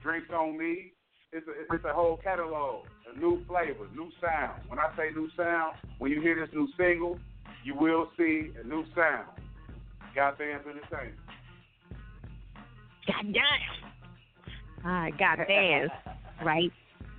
Drinks 0.04 0.30
on 0.32 0.58
me. 0.58 0.94
It's 1.32 1.48
a 1.48 1.74
it's 1.74 1.84
a 1.84 1.94
whole 1.94 2.18
catalog, 2.24 2.88
a 3.08 3.20
new 3.20 3.44
flavor, 3.48 3.88
new 3.96 4.10
sound. 4.22 4.64
When 4.68 4.80
I 4.80 4.88
say 4.96 5.12
new 5.14 5.30
sound, 5.36 5.76
when 6.00 6.12
you 6.12 6.22
hear 6.22 6.36
this 6.40 6.54
new 6.56 6.68
single, 6.78 7.20
you 7.68 7.76
will 7.76 8.08
see 8.18 8.52
a 8.64 8.66
new 8.66 8.86
sound. 8.96 9.28
Bands 10.16 10.40
entertainment. 10.40 11.20
God 13.06 13.26
damn. 13.34 14.86
All 14.86 14.92
right, 14.92 15.18
got 15.20 15.38
bands, 15.46 15.92
right? 16.46 16.72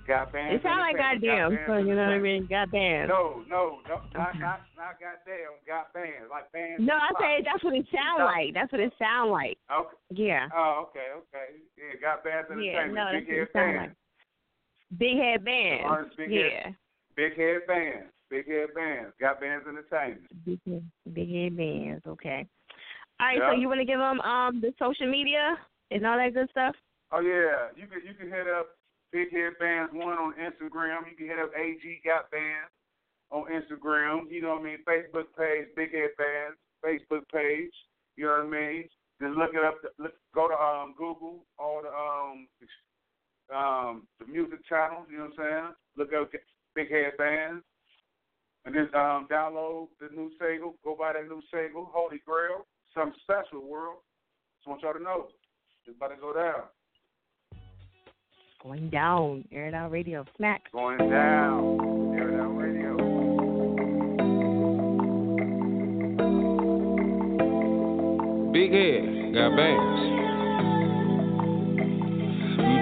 Got 0.07 0.33
bands. 0.33 0.55
It 0.55 0.63
sounds 0.65 0.81
like 0.81 0.97
entertainment. 0.97 1.53
goddamn, 1.53 1.67
so 1.67 1.77
you 1.77 1.93
know 1.93 2.09
what 2.09 2.17
I 2.17 2.19
mean? 2.19 2.47
Bands. 2.49 3.13
No, 3.13 3.45
no, 3.47 3.77
no, 3.87 4.01
not 4.17 4.33
not 4.41 4.65
not 4.75 4.97
goddamn. 4.97 5.53
Bands 5.93 6.27
like 6.31 6.51
bands. 6.51 6.81
No, 6.81 6.95
I 6.95 7.09
say 7.21 7.45
that's 7.45 7.63
what 7.63 7.75
it 7.75 7.85
sound 7.93 8.25
like. 8.25 8.53
That's 8.55 8.71
what 8.71 8.81
it 8.81 8.91
sound 8.97 9.29
like. 9.29 9.57
Okay. 9.69 9.95
Yeah. 10.09 10.49
Oh, 10.53 10.89
okay, 10.89 11.13
okay. 11.15 11.61
Yeah, 11.77 12.01
got 12.01 12.23
bands 12.23 12.49
Yeah, 12.57 12.87
no, 12.89 13.13
that's 13.13 13.21
Big 13.21 13.27
what 13.27 13.37
head 13.37 13.45
it 13.45 13.49
sound 13.53 13.77
like. 13.77 13.95
Big 14.97 15.15
head 15.15 15.45
bands. 15.45 15.85
Orange 15.85 16.13
big 16.17 16.31
yeah. 16.31 16.41
head. 16.41 16.75
Big 17.15 17.37
head 17.37 17.61
bands. 17.67 18.09
Big 18.29 18.47
head 18.47 18.69
bands. 18.75 19.13
Got 19.19 19.41
bands 19.41 19.65
entertainment. 19.67 20.29
Big 20.45 20.59
head, 20.65 20.83
big 21.13 21.31
head 21.33 21.57
bands. 21.57 22.03
Okay. 22.07 22.45
All 23.19 23.27
right. 23.27 23.39
So 23.41 23.59
you 23.59 23.67
want 23.67 23.79
to 23.79 23.85
give 23.85 23.99
them 23.99 24.21
um 24.21 24.61
the 24.61 24.71
social 24.79 25.09
media 25.09 25.57
and 25.91 26.05
all 26.05 26.17
that 26.17 26.33
good 26.33 26.49
stuff? 26.51 26.75
Oh 27.11 27.21
yeah, 27.21 27.73
you 27.75 27.87
can 27.87 28.01
you 28.05 28.13
can 28.13 28.29
hit 28.29 28.47
up 28.47 28.77
Big 29.11 29.31
Head 29.31 29.53
Bands 29.59 29.91
One 29.93 30.17
on 30.17 30.33
Instagram. 30.37 31.09
You 31.09 31.17
can 31.17 31.27
hit 31.27 31.39
up 31.39 31.51
AG 31.57 31.81
Got 32.05 32.29
Bands 32.29 32.69
on 33.31 33.45
Instagram. 33.49 34.29
You 34.29 34.41
know 34.41 34.55
what 34.55 34.61
I 34.61 34.63
mean? 34.63 34.77
Facebook 34.87 35.33
page 35.37 35.67
Big 35.75 35.91
Head 35.91 36.13
Bands 36.17 36.57
Facebook 36.85 37.27
page. 37.33 37.73
You 38.15 38.25
know 38.25 38.45
what 38.45 38.55
I 38.55 38.61
mean? 38.61 38.83
Just 39.21 39.37
look 39.37 39.51
it 39.53 39.63
up. 39.63 39.75
Look, 39.97 40.13
go 40.33 40.47
to 40.47 40.53
um 40.53 40.93
Google 40.97 41.45
all 41.57 41.81
the 41.81 41.89
um 41.89 42.47
um 43.55 44.07
the 44.19 44.25
music 44.27 44.59
channels. 44.67 45.07
You 45.11 45.17
know 45.17 45.29
what 45.35 45.45
I'm 45.45 45.51
saying? 45.51 45.73
Look 45.97 46.13
up 46.13 46.31
Big 46.75 46.91
Head 46.91 47.17
Bands. 47.17 47.63
And 48.65 48.75
then 48.75 48.89
um, 48.93 49.27
download 49.31 49.87
the 49.99 50.09
new 50.15 50.31
single. 50.39 50.75
Go 50.83 50.95
buy 50.97 51.13
that 51.13 51.27
new 51.27 51.41
single, 51.51 51.89
Holy 51.91 52.21
Grail. 52.25 52.65
Something 52.93 53.19
special, 53.23 53.67
world. 53.67 53.99
Just 54.57 54.67
want 54.67 54.81
y'all 54.81 54.93
to 54.93 54.99
know. 54.99 55.27
It's 55.85 55.95
about 55.95 56.09
to 56.09 56.17
go 56.17 56.33
down. 56.33 56.63
Going 58.61 58.89
down. 58.89 59.45
Air 59.51 59.67
it 59.67 59.73
out 59.73 59.91
radio. 59.91 60.25
Smack. 60.35 60.71
Going 60.71 60.97
down. 60.97 62.15
Air 62.17 62.29
it 62.29 62.39
out 62.39 62.57
radio. 62.57 62.97
Big 68.51 68.71
head, 68.73 69.33
got 69.33 69.55
bands. 69.55 70.28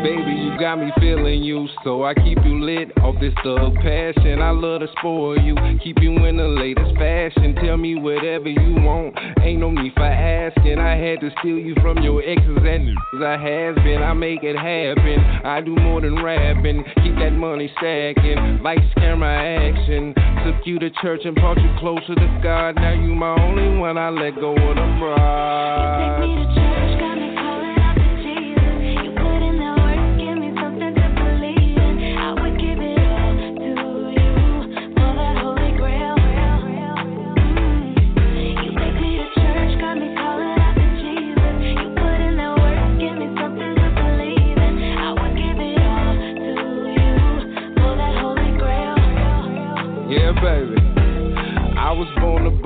Baby, 0.03 0.31
you 0.31 0.57
got 0.59 0.77
me 0.77 0.91
feeling 0.99 1.43
you, 1.43 1.67
so 1.83 2.03
I 2.03 2.13
keep 2.13 2.37
you 2.43 2.63
lit 2.63 2.95
off 2.99 3.15
this 3.19 3.33
thug 3.43 3.75
passion. 3.75 4.41
I 4.41 4.51
love 4.51 4.81
to 4.81 4.87
spoil 4.97 5.39
you, 5.39 5.55
keep 5.83 5.97
you 6.01 6.13
in 6.25 6.37
the 6.37 6.47
latest 6.47 6.95
fashion. 6.97 7.55
Tell 7.55 7.77
me 7.77 7.95
whatever 7.95 8.49
you 8.49 8.75
want, 8.81 9.17
ain't 9.41 9.59
no 9.59 9.71
need 9.71 9.93
for 9.93 10.03
asking. 10.03 10.79
I 10.79 10.95
had 10.95 11.19
to 11.21 11.29
steal 11.39 11.57
you 11.57 11.75
from 11.81 11.97
your 11.99 12.21
exes 12.23 12.57
and 12.63 12.97
I 13.23 13.37
has 13.37 13.75
been. 13.83 14.01
I 14.01 14.13
make 14.13 14.43
it 14.43 14.55
happen. 14.55 15.19
I 15.45 15.61
do 15.61 15.75
more 15.75 16.01
than 16.01 16.23
rapping, 16.23 16.83
keep 17.03 17.15
that 17.15 17.31
money 17.31 17.71
stacking. 17.77 18.59
Lights, 18.63 18.93
camera, 18.95 19.37
action. 19.37 20.13
Took 20.45 20.65
you 20.65 20.79
to 20.79 20.89
church 21.01 21.21
and 21.25 21.35
brought 21.35 21.57
you 21.57 21.69
closer 21.79 22.15
to 22.15 22.39
God. 22.43 22.75
Now 22.75 22.93
you 22.93 23.13
my 23.15 23.35
only 23.41 23.77
one. 23.77 23.97
I 23.97 24.09
let 24.09 24.35
go 24.35 24.51
of 24.51 24.75
the 24.75 24.97
bride. 24.99 26.56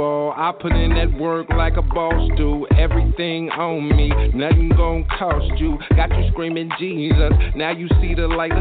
Ball. 0.01 0.33
I 0.35 0.51
put 0.51 0.71
in 0.71 0.95
that 0.95 1.13
work 1.19 1.47
like 1.49 1.77
a 1.77 1.81
boss 1.81 2.29
do. 2.35 2.65
Everything 2.77 3.49
on 3.51 3.87
me, 3.95 4.09
nothing 4.33 4.69
gon' 4.69 5.05
cost 5.17 5.59
you. 5.59 5.77
Got 5.95 6.09
you 6.17 6.29
screaming 6.31 6.71
Jesus. 6.79 7.31
Now 7.55 7.71
you 7.71 7.87
see 8.01 8.15
the 8.15 8.27
light. 8.27 8.51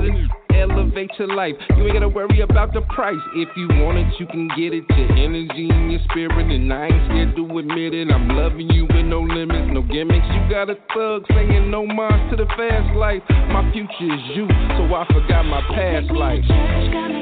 Elevate 0.53 1.11
your 1.19 1.29
life. 1.29 1.55
You 1.77 1.85
ain't 1.85 1.95
gotta 1.95 2.09
worry 2.09 2.41
about 2.41 2.75
the 2.75 2.83
price. 2.83 3.25
If 3.35 3.49
you 3.57 3.69
want 3.81 3.97
it, 3.97 4.13
you 4.19 4.27
can 4.27 4.49
get 4.49 4.75
it. 4.75 4.85
Your 4.91 5.13
energy 5.17 5.71
and 5.71 5.91
your 5.93 6.01
spirit, 6.11 6.51
and 6.53 6.71
I 6.73 6.87
ain't 6.87 7.07
scared 7.09 7.37
to 7.37 7.59
admit 7.59 7.95
it. 7.95 8.11
I'm 8.11 8.29
loving 8.29 8.69
you 8.69 8.85
with 8.85 9.07
no 9.07 9.21
limits, 9.21 9.73
no 9.73 9.81
gimmicks. 9.81 10.27
You 10.29 10.51
got 10.51 10.69
a 10.69 10.77
thug 10.93 11.25
saying 11.31 11.71
no 11.71 11.87
more 11.87 12.11
to 12.31 12.37
the 12.37 12.47
fast 12.59 12.95
life. 12.97 13.23
My 13.49 13.71
future 13.73 14.13
is 14.13 14.37
you, 14.37 14.47
so 14.77 14.93
I 14.93 15.07
forgot 15.09 15.45
my 15.45 15.63
past 15.73 16.11
life. 16.11 17.20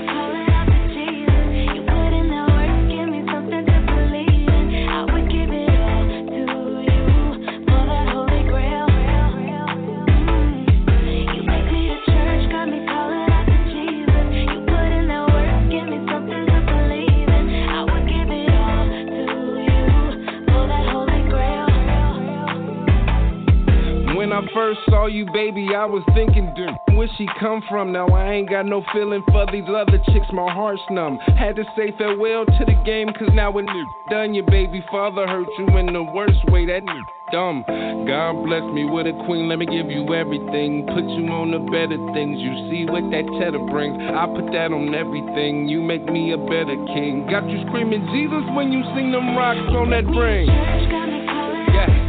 When 24.29 24.45
I 24.45 24.53
first 24.53 24.81
saw 24.91 25.07
you, 25.07 25.25
baby, 25.33 25.73
I 25.75 25.87
was 25.87 26.05
thinking, 26.13 26.53
dude, 26.53 26.77
where 26.93 27.09
she 27.17 27.27
come 27.41 27.63
from? 27.67 27.93
Now 27.93 28.09
I 28.09 28.35
ain't 28.35 28.51
got 28.51 28.67
no 28.67 28.85
feeling 28.93 29.25
for 29.33 29.47
these 29.51 29.65
other 29.67 29.97
chicks, 30.13 30.29
my 30.35 30.53
heart's 30.53 30.83
numb. 30.91 31.17
Had 31.33 31.57
to 31.57 31.65
say 31.75 31.97
farewell 31.97 32.45
to 32.45 32.65
the 32.69 32.77
game, 32.85 33.09
cause 33.17 33.33
now 33.33 33.51
when 33.51 33.65
you 33.67 33.89
done, 34.11 34.35
your 34.35 34.45
baby 34.45 34.85
father 34.91 35.27
hurt 35.27 35.49
you 35.57 35.79
in 35.79 35.87
the 35.95 36.03
worst 36.03 36.45
way, 36.53 36.67
that 36.67 36.85
dumb. 37.33 37.65
God 38.05 38.45
bless 38.45 38.69
me 38.77 38.85
with 38.85 39.07
a 39.07 39.17
queen, 39.25 39.49
let 39.49 39.61
me 39.61 39.65
give 39.65 39.89
you 39.89 40.05
everything. 40.13 40.85
Put 40.93 41.09
you 41.09 41.25
on 41.33 41.57
the 41.57 41.65
better 41.73 41.97
things, 42.13 42.37
you 42.37 42.53
see 42.69 42.85
what 42.85 43.09
that 43.09 43.25
cheddar 43.41 43.65
brings. 43.73 43.97
I 43.97 44.29
put 44.29 44.53
that 44.53 44.77
on 44.77 44.93
everything, 44.93 45.73
you 45.73 45.81
make 45.81 46.05
me 46.05 46.37
a 46.37 46.39
better 46.53 46.77
king. 46.93 47.25
Got 47.33 47.49
you 47.49 47.65
screaming 47.73 48.05
Jesus 48.13 48.45
when 48.53 48.77
you 48.77 48.85
sing 48.93 49.09
them 49.09 49.33
rocks 49.33 49.73
on 49.73 49.89
that 49.89 50.05
ring. 50.05 50.53
Yeah. 51.73 52.08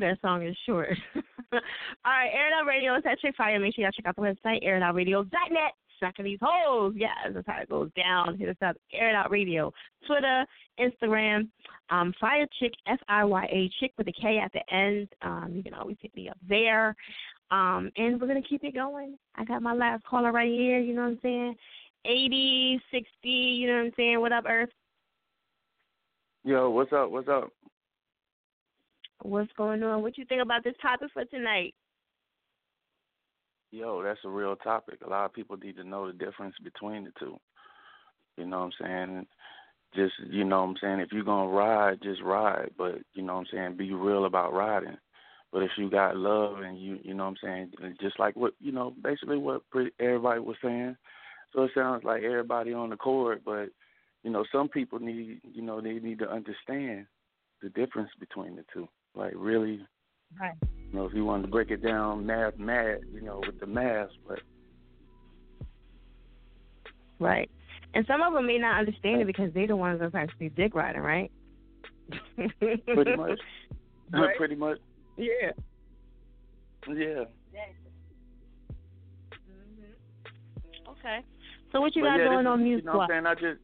That 0.00 0.20
song 0.22 0.46
is 0.46 0.56
short. 0.66 0.90
All 1.14 1.60
right, 2.04 2.30
Air 2.32 2.48
It 2.48 2.52
Out 2.52 2.66
Radio 2.66 2.96
is 2.96 3.04
at 3.08 3.20
Chick 3.20 3.34
Fire. 3.36 3.58
Make 3.60 3.74
sure 3.74 3.84
y'all 3.84 3.92
check 3.92 4.06
out 4.06 4.16
the 4.16 4.22
website, 4.22 4.64
airitoutradio.net. 4.64 5.72
Smacking 6.00 6.24
these 6.24 6.40
holes. 6.42 6.94
Yes, 6.96 7.10
that's 7.32 7.46
how 7.46 7.60
it 7.62 7.68
goes 7.68 7.90
down. 7.96 8.36
Hit 8.36 8.48
us 8.48 8.56
up, 8.66 8.76
Air 8.92 9.10
It 9.10 9.14
Out 9.14 9.30
Radio. 9.30 9.72
Twitter, 10.06 10.44
Instagram, 10.80 11.48
um, 11.90 12.12
Fire 12.20 12.46
Chick, 12.58 12.72
F 12.88 12.98
I 13.08 13.24
Y 13.24 13.44
A, 13.44 13.70
Chick 13.78 13.92
with 13.96 14.08
a 14.08 14.12
K 14.12 14.38
at 14.38 14.52
the 14.52 14.74
end. 14.74 15.08
Um, 15.22 15.52
you 15.54 15.62
can 15.62 15.74
always 15.74 15.96
hit 16.00 16.14
me 16.16 16.28
up 16.28 16.38
there. 16.48 16.96
Um, 17.50 17.90
and 17.96 18.20
we're 18.20 18.26
going 18.26 18.42
to 18.42 18.48
keep 18.48 18.64
it 18.64 18.74
going. 18.74 19.16
I 19.36 19.44
got 19.44 19.62
my 19.62 19.74
last 19.74 20.04
caller 20.04 20.32
right 20.32 20.50
here, 20.50 20.80
you 20.80 20.94
know 20.94 21.02
what 21.02 21.08
I'm 21.08 21.18
saying? 21.22 21.54
80, 22.04 22.80
60, 22.90 23.08
you 23.22 23.68
know 23.68 23.76
what 23.76 23.84
I'm 23.84 23.92
saying? 23.96 24.20
What 24.20 24.32
up, 24.32 24.44
Earth? 24.48 24.70
Yo, 26.42 26.68
what's 26.70 26.92
up? 26.92 27.10
What's 27.10 27.28
up? 27.28 27.50
What's 29.24 29.50
going 29.56 29.82
on? 29.82 30.02
What 30.02 30.18
you 30.18 30.26
think 30.26 30.42
about 30.42 30.64
this 30.64 30.74
topic 30.82 31.08
for 31.14 31.24
tonight? 31.24 31.74
Yo, 33.70 34.02
that's 34.02 34.20
a 34.26 34.28
real 34.28 34.54
topic. 34.54 34.98
A 35.04 35.08
lot 35.08 35.24
of 35.24 35.32
people 35.32 35.56
need 35.56 35.76
to 35.76 35.82
know 35.82 36.06
the 36.06 36.12
difference 36.12 36.54
between 36.62 37.04
the 37.04 37.12
two. 37.18 37.38
You 38.36 38.44
know 38.44 38.58
what 38.58 38.72
I'm 38.82 38.86
saying? 38.86 39.26
Just 39.94 40.12
you 40.30 40.44
know 40.44 40.60
what 40.60 40.68
I'm 40.68 40.76
saying, 40.78 41.00
if 41.00 41.08
you're 41.10 41.24
gonna 41.24 41.50
ride, 41.50 42.02
just 42.02 42.20
ride. 42.22 42.72
But 42.76 42.96
you 43.14 43.22
know 43.22 43.36
what 43.36 43.40
I'm 43.40 43.46
saying, 43.50 43.76
be 43.78 43.94
real 43.94 44.26
about 44.26 44.52
riding. 44.52 44.98
But 45.50 45.62
if 45.62 45.70
you 45.78 45.88
got 45.88 46.18
love 46.18 46.58
and 46.58 46.78
you 46.78 46.98
you 47.02 47.14
know 47.14 47.24
what 47.24 47.38
I'm 47.42 47.70
saying, 47.80 47.94
just 48.02 48.18
like 48.18 48.36
what 48.36 48.52
you 48.60 48.72
know, 48.72 48.92
basically 49.02 49.38
what 49.38 49.62
everybody 49.98 50.40
was 50.40 50.56
saying. 50.62 50.98
So 51.54 51.62
it 51.62 51.70
sounds 51.74 52.04
like 52.04 52.24
everybody 52.24 52.74
on 52.74 52.90
the 52.90 52.96
court, 52.96 53.40
but 53.42 53.70
you 54.22 54.30
know, 54.30 54.44
some 54.52 54.68
people 54.68 54.98
need, 54.98 55.40
you 55.50 55.62
know, 55.62 55.80
they 55.80 55.94
need 55.94 56.18
to 56.18 56.30
understand 56.30 57.06
the 57.62 57.70
difference 57.70 58.10
between 58.20 58.56
the 58.56 58.64
two. 58.70 58.86
Like 59.14 59.32
really, 59.36 59.80
Right. 60.40 60.54
you 60.62 60.98
know, 60.98 61.06
if 61.06 61.14
you 61.14 61.24
wanted 61.24 61.42
to 61.42 61.48
break 61.48 61.70
it 61.70 61.82
down, 61.82 62.26
math, 62.26 62.58
math, 62.58 62.98
you 63.12 63.20
know, 63.20 63.40
with 63.46 63.60
the 63.60 63.66
math, 63.66 64.08
but 64.26 64.40
Right. 67.20 67.48
And 67.94 68.04
some 68.06 68.22
of 68.22 68.32
them 68.34 68.46
may 68.46 68.58
not 68.58 68.78
understand 68.80 69.22
it 69.22 69.26
because 69.26 69.52
they're 69.54 69.68
the 69.68 69.76
ones 69.76 70.00
that's 70.00 70.14
actually 70.14 70.48
dick 70.50 70.74
riding, 70.74 71.00
right? 71.00 71.30
pretty 72.36 73.16
much, 73.16 73.38
Right. 74.12 74.36
pretty 74.36 74.56
much, 74.56 74.78
Yeah. 75.16 75.52
yeah. 76.88 77.24
Mm-hmm. 79.48 80.90
Okay. 80.90 81.20
So 81.72 81.80
what 81.80 81.94
you 81.96 82.02
But 82.02 82.08
got 82.08 82.16
yeah, 82.18 82.24
going 82.24 82.46
on 82.46 82.62
music 82.62 82.84
You 82.84 82.90
know 82.90 82.98
what 82.98 83.10
I'm 83.10 83.24
saying? 83.24 83.26
I 83.26 83.34
just 83.34 83.60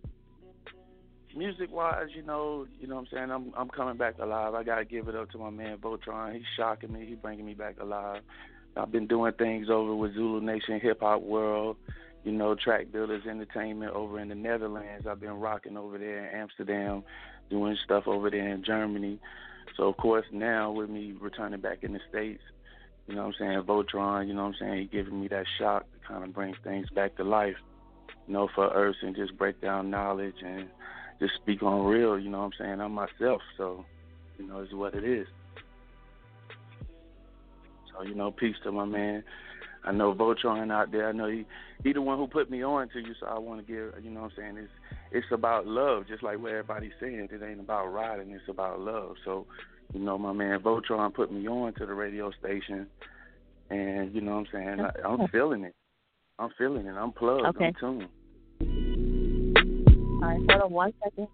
music 1.34 1.73
wise, 1.73 2.09
you 2.15 2.23
know, 2.23 2.67
you 2.81 2.86
know 2.86 2.97
what 2.97 3.02
I'm 3.02 3.09
saying. 3.12 3.31
I'm 3.31 3.52
I'm 3.57 3.68
coming 3.68 3.97
back 3.97 4.18
alive. 4.18 4.55
I 4.55 4.62
gotta 4.62 4.84
give 4.84 5.09
it 5.09 5.15
up 5.15 5.31
to 5.31 5.39
my 5.39 5.50
man 5.50 5.78
Voltron. 5.78 6.34
He's 6.34 6.42
shocking 6.57 6.92
me. 6.92 7.07
He's 7.07 7.18
bringing 7.18 7.47
me 7.47 7.55
back 7.55 7.76
alive. 7.81 8.23
I've 8.76 8.92
been 8.92 9.07
doing 9.07 9.33
things 9.33 9.68
over 9.68 9.94
with 9.94 10.15
Zulu 10.15 10.41
Nation 10.41 10.81
Hip 10.81 11.00
Hop 11.00 11.23
World. 11.23 11.76
You 12.25 12.33
know, 12.33 12.55
Track 12.55 12.92
Builders 12.92 13.23
Entertainment 13.26 13.92
over 13.92 14.20
in 14.20 14.28
the 14.28 14.34
Netherlands. 14.34 15.07
I've 15.09 15.20
been 15.20 15.41
rocking 15.41 15.78
over 15.78 15.97
there 15.97 16.26
in 16.26 16.39
Amsterdam, 16.39 17.02
doing 17.49 17.78
stuff 17.83 18.07
over 18.07 18.31
there 18.31 18.49
in 18.49 18.62
Germany. 18.62 19.18
So 19.76 19.89
of 19.89 19.97
course 19.97 20.26
now 20.33 20.70
with 20.70 20.91
me 20.91 21.15
returning 21.18 21.60
back 21.60 21.83
in 21.83 21.94
the 21.94 22.00
States, 22.09 22.42
you 23.07 23.15
know 23.15 23.26
what 23.26 23.34
I'm 23.41 23.47
saying, 23.47 23.62
Voltron, 23.62 24.28
you 24.28 24.34
know 24.34 24.42
what 24.42 24.49
I'm 24.49 24.55
saying, 24.60 24.78
he 24.78 24.84
giving 24.84 25.20
me 25.20 25.28
that 25.28 25.47
shock 25.59 25.86
to 25.92 26.07
kind 26.07 26.23
of 26.23 26.34
bring 26.34 26.55
things 26.62 26.89
back 26.91 27.17
to 27.17 27.25
life, 27.25 27.57
you 28.26 28.34
know, 28.34 28.49
for 28.55 28.68
Earth 28.68 28.97
and 29.02 29.17
just 29.17 29.36
break 29.39 29.60
down 29.60 29.91
knowledge 29.91 30.36
and 30.44 30.68
just 31.20 31.34
speak 31.42 31.62
on 31.62 31.86
real, 31.86 32.18
you 32.18 32.31
know 32.31 32.39
what 32.39 32.44
I'm 32.47 32.52
saying, 32.58 32.81
I'm 32.81 32.92
myself, 32.92 33.40
so, 33.57 33.84
you 34.39 34.47
know, 34.47 34.58
it's 34.60 34.73
what 34.73 34.94
it 34.94 35.05
is. 35.05 35.26
So, 37.92 38.02
you 38.02 38.15
know, 38.15 38.31
peace 38.31 38.57
to 38.65 38.73
my 38.73 38.84
man. 38.84 39.23
I 39.84 39.92
know 39.92 40.15
Voltron 40.15 40.70
out 40.73 40.92
there, 40.92 41.08
I 41.08 41.12
know 41.12 41.28
he 41.28 41.47
he 41.82 41.94
the 41.94 42.02
one 42.02 42.18
who 42.18 42.26
put 42.26 42.50
me 42.50 42.62
on 42.62 42.90
to 42.90 42.99
you, 42.99 43.15
so 43.18 43.26
I 43.26 43.39
wanna 43.39 43.62
give 43.62 43.94
you 44.02 44.10
know 44.10 44.23
what 44.23 44.32
I'm 44.32 44.36
saying, 44.36 44.58
it's 44.58 44.73
it's 45.10 45.26
about 45.32 45.66
love, 45.66 46.07
just 46.07 46.23
like 46.23 46.39
what 46.39 46.50
everybody's 46.50 46.92
saying. 47.00 47.28
It 47.32 47.42
ain't 47.42 47.60
about 47.60 47.86
riding, 47.86 48.31
it's 48.31 48.49
about 48.49 48.81
love. 48.81 49.16
So, 49.24 49.47
you 49.94 50.00
know, 50.00 50.18
my 50.18 50.32
man 50.32 50.60
Voltron 50.60 51.15
put 51.15 51.32
me 51.32 51.49
on 51.49 51.73
to 51.74 51.86
the 51.86 51.94
radio 51.94 52.31
station 52.39 52.86
and 53.70 54.15
you 54.15 54.20
know 54.20 54.32
what 54.32 54.39
I'm 54.39 54.47
saying, 54.52 54.81
I, 54.81 55.08
I'm 55.08 55.28
feeling 55.28 55.65
it. 55.65 55.74
I'm 56.39 56.50
feeling 56.58 56.86
it. 56.86 56.94
I'm 56.94 57.12
plugged. 57.12 57.47
Okay. 57.47 57.66
I'm 57.66 57.74
tuned. 58.60 58.90
All 60.23 60.28
right, 60.28 60.40
hold 60.50 60.62
on 60.62 60.73
one 60.73 60.92
second. 61.02 61.28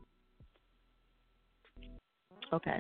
Okay. 2.53 2.79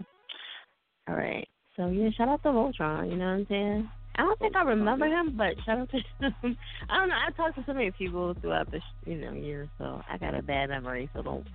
All 1.08 1.16
right. 1.16 1.48
So 1.76 1.88
yeah, 1.88 2.08
shout 2.16 2.28
out 2.28 2.42
to 2.42 2.48
Voltron, 2.48 3.10
you 3.10 3.16
know 3.16 3.26
what 3.26 3.32
I'm 3.32 3.46
saying? 3.48 3.90
I 4.18 4.22
don't 4.22 4.38
think 4.38 4.56
I 4.56 4.62
remember 4.62 5.06
him, 5.06 5.36
but 5.36 5.54
shout 5.66 5.78
out 5.78 5.90
to 5.90 5.96
him. 5.96 6.34
I 6.88 6.96
don't 6.96 7.08
know. 7.08 7.14
I 7.14 7.30
talked 7.32 7.56
to 7.56 7.64
so 7.66 7.74
many 7.74 7.90
people 7.90 8.34
throughout 8.40 8.70
the 8.70 8.80
you 9.04 9.16
know 9.18 9.32
years, 9.32 9.68
so 9.78 10.00
I 10.10 10.16
got 10.16 10.34
a 10.34 10.42
bad 10.42 10.70
memory. 10.70 11.10
So 11.14 11.22
don't 11.22 11.46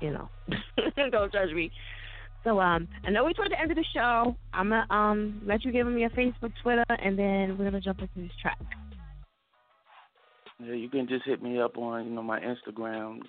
you 0.00 0.10
know 0.10 0.28
don't 1.10 1.32
judge 1.32 1.52
me. 1.54 1.70
So 2.44 2.60
um, 2.60 2.88
I 3.06 3.10
know 3.10 3.24
we're 3.24 3.32
toward 3.32 3.52
the 3.52 3.60
end 3.60 3.70
of 3.70 3.76
the 3.76 3.84
show. 3.94 4.36
I'm 4.52 4.68
gonna 4.68 4.86
um 4.90 5.40
let 5.46 5.64
you 5.64 5.72
give 5.72 5.86
me 5.86 6.00
your 6.00 6.10
Facebook, 6.10 6.52
Twitter, 6.62 6.84
and 6.88 7.18
then 7.18 7.56
we're 7.56 7.64
gonna 7.64 7.80
jump 7.80 8.00
into 8.00 8.12
this 8.16 8.36
track. 8.40 8.58
Yeah, 10.58 10.74
you 10.74 10.88
can 10.88 11.08
just 11.08 11.24
hit 11.24 11.42
me 11.42 11.60
up 11.60 11.76
on, 11.76 12.04
you 12.06 12.12
know, 12.12 12.22
my 12.22 12.38
Instagram, 12.40 13.20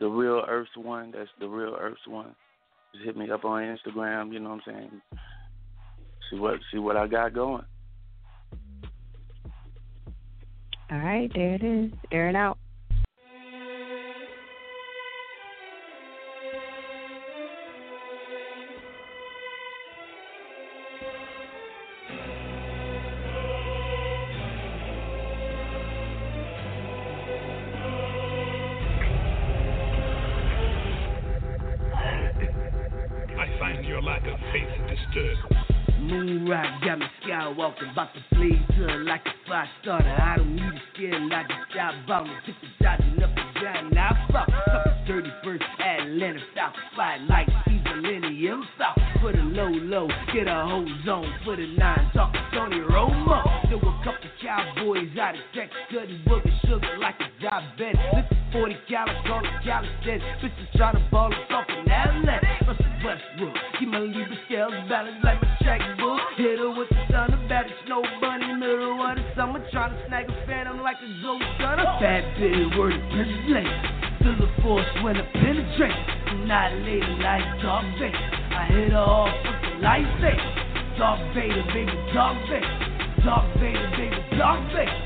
the 0.00 0.08
real 0.08 0.42
Earths 0.48 0.70
one. 0.76 1.12
That's 1.16 1.30
the 1.40 1.48
real 1.48 1.76
Earths 1.78 2.06
one. 2.06 2.34
Just 2.92 3.04
hit 3.04 3.16
me 3.16 3.30
up 3.30 3.44
on 3.44 3.62
Instagram, 3.62 4.32
you 4.32 4.40
know 4.40 4.50
what 4.50 4.60
I'm 4.66 4.74
saying? 4.74 5.02
See 6.30 6.38
what 6.38 6.60
see 6.70 6.78
what 6.78 6.96
I 6.96 7.06
got 7.06 7.34
going. 7.34 7.64
All 10.90 10.98
right, 10.98 11.30
there 11.34 11.54
it 11.54 11.62
is. 11.62 11.90
Air 12.10 12.28
it 12.28 12.36
out. 12.36 12.58
About 37.90 38.14
to 38.14 38.20
blaze 38.34 38.58
up 38.82 39.06
like 39.06 39.22
a 39.26 39.48
fire 39.48 39.68
starter. 39.80 40.08
I 40.08 40.36
don't 40.36 40.54
need 40.54 40.62
a 40.62 40.82
scare 40.94 41.20
like 41.20 41.46
a 41.50 41.58
stop 41.70 41.94
bomb. 42.06 42.28
Took 42.46 42.54
the 42.60 42.68
Darth 77.62 77.86
Vader. 77.98 78.18
I 78.18 78.66
hit 78.66 78.90
her 78.90 78.98
off 78.98 79.30
with 79.46 79.60
the 79.62 79.86
lightsaber. 79.86 80.98
Darth 80.98 81.34
Vader, 81.34 81.62
baby, 81.70 81.94
Darth 82.12 82.42
Vader. 82.50 83.22
Darth 83.24 83.60
Vader, 83.60 83.90
baby, 83.96 84.18
Darth 84.36 84.66
Vader. 84.74 84.98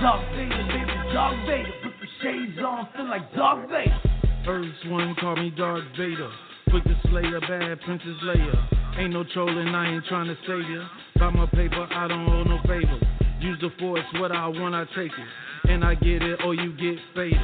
Darth 0.00 0.24
Vader, 0.36 0.64
baby, 0.70 0.94
Darth 1.12 1.46
Vader. 1.46 1.72
Put 1.82 1.92
the 1.98 2.06
shades 2.22 2.58
on, 2.62 2.88
feel 2.94 3.08
like 3.10 3.34
Darth 3.34 3.68
Vader. 3.68 4.00
First 4.46 4.86
one 4.86 5.16
call 5.20 5.34
me 5.36 5.50
Darth 5.50 5.84
Vader. 5.98 6.30
Quick 6.70 6.84
to 6.84 6.96
slay 7.10 7.26
a 7.26 7.40
bad 7.40 7.80
Princess 7.82 8.16
Leia. 8.22 8.98
Ain't 8.98 9.12
no 9.12 9.24
trolling, 9.34 9.74
I 9.74 9.94
ain't 9.94 10.04
trying 10.06 10.28
to 10.28 10.36
save 10.46 10.70
ya. 10.70 10.86
By 11.18 11.30
my 11.30 11.46
paper, 11.46 11.86
I 11.90 12.06
don't 12.06 12.28
owe 12.28 12.44
no 12.44 12.58
favors. 12.62 13.02
Use 13.44 13.58
the 13.60 13.68
force, 13.78 14.00
what 14.14 14.32
I 14.32 14.48
want, 14.48 14.74
I 14.74 14.86
take 14.96 15.12
it. 15.12 15.70
And 15.70 15.84
I 15.84 15.94
get 15.96 16.22
it, 16.22 16.40
or 16.46 16.54
you 16.54 16.72
get 16.78 16.98
faded. 17.14 17.38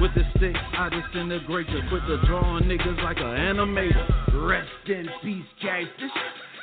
With 0.00 0.10
the 0.16 0.24
stick, 0.36 0.56
I 0.56 0.88
disintegrate 0.88 1.68
you. 1.68 1.80
Quit 1.88 2.02
the 2.08 2.18
drawing 2.26 2.64
niggas 2.64 3.00
like 3.04 3.18
an 3.18 3.22
animator. 3.22 4.48
Rest 4.48 4.68
in 4.88 5.08
peace, 5.22 5.44
Catfish. 5.62 6.10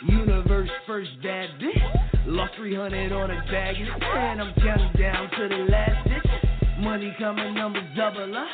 Universe 0.09 0.69
first 0.85 1.09
bad 1.23 1.51
bitch. 1.61 2.27
Lost 2.27 2.51
300 2.57 3.13
on 3.13 3.31
a 3.31 3.41
bag, 3.49 3.77
and 3.77 4.41
I'm 4.41 4.53
counting 4.55 5.01
down 5.01 5.29
to 5.39 5.47
the 5.47 5.71
last 5.71 6.09
ditch. 6.09 6.79
Money 6.79 7.15
coming, 7.17 7.53
numbers 7.53 7.85
double 7.95 8.35
up. 8.35 8.47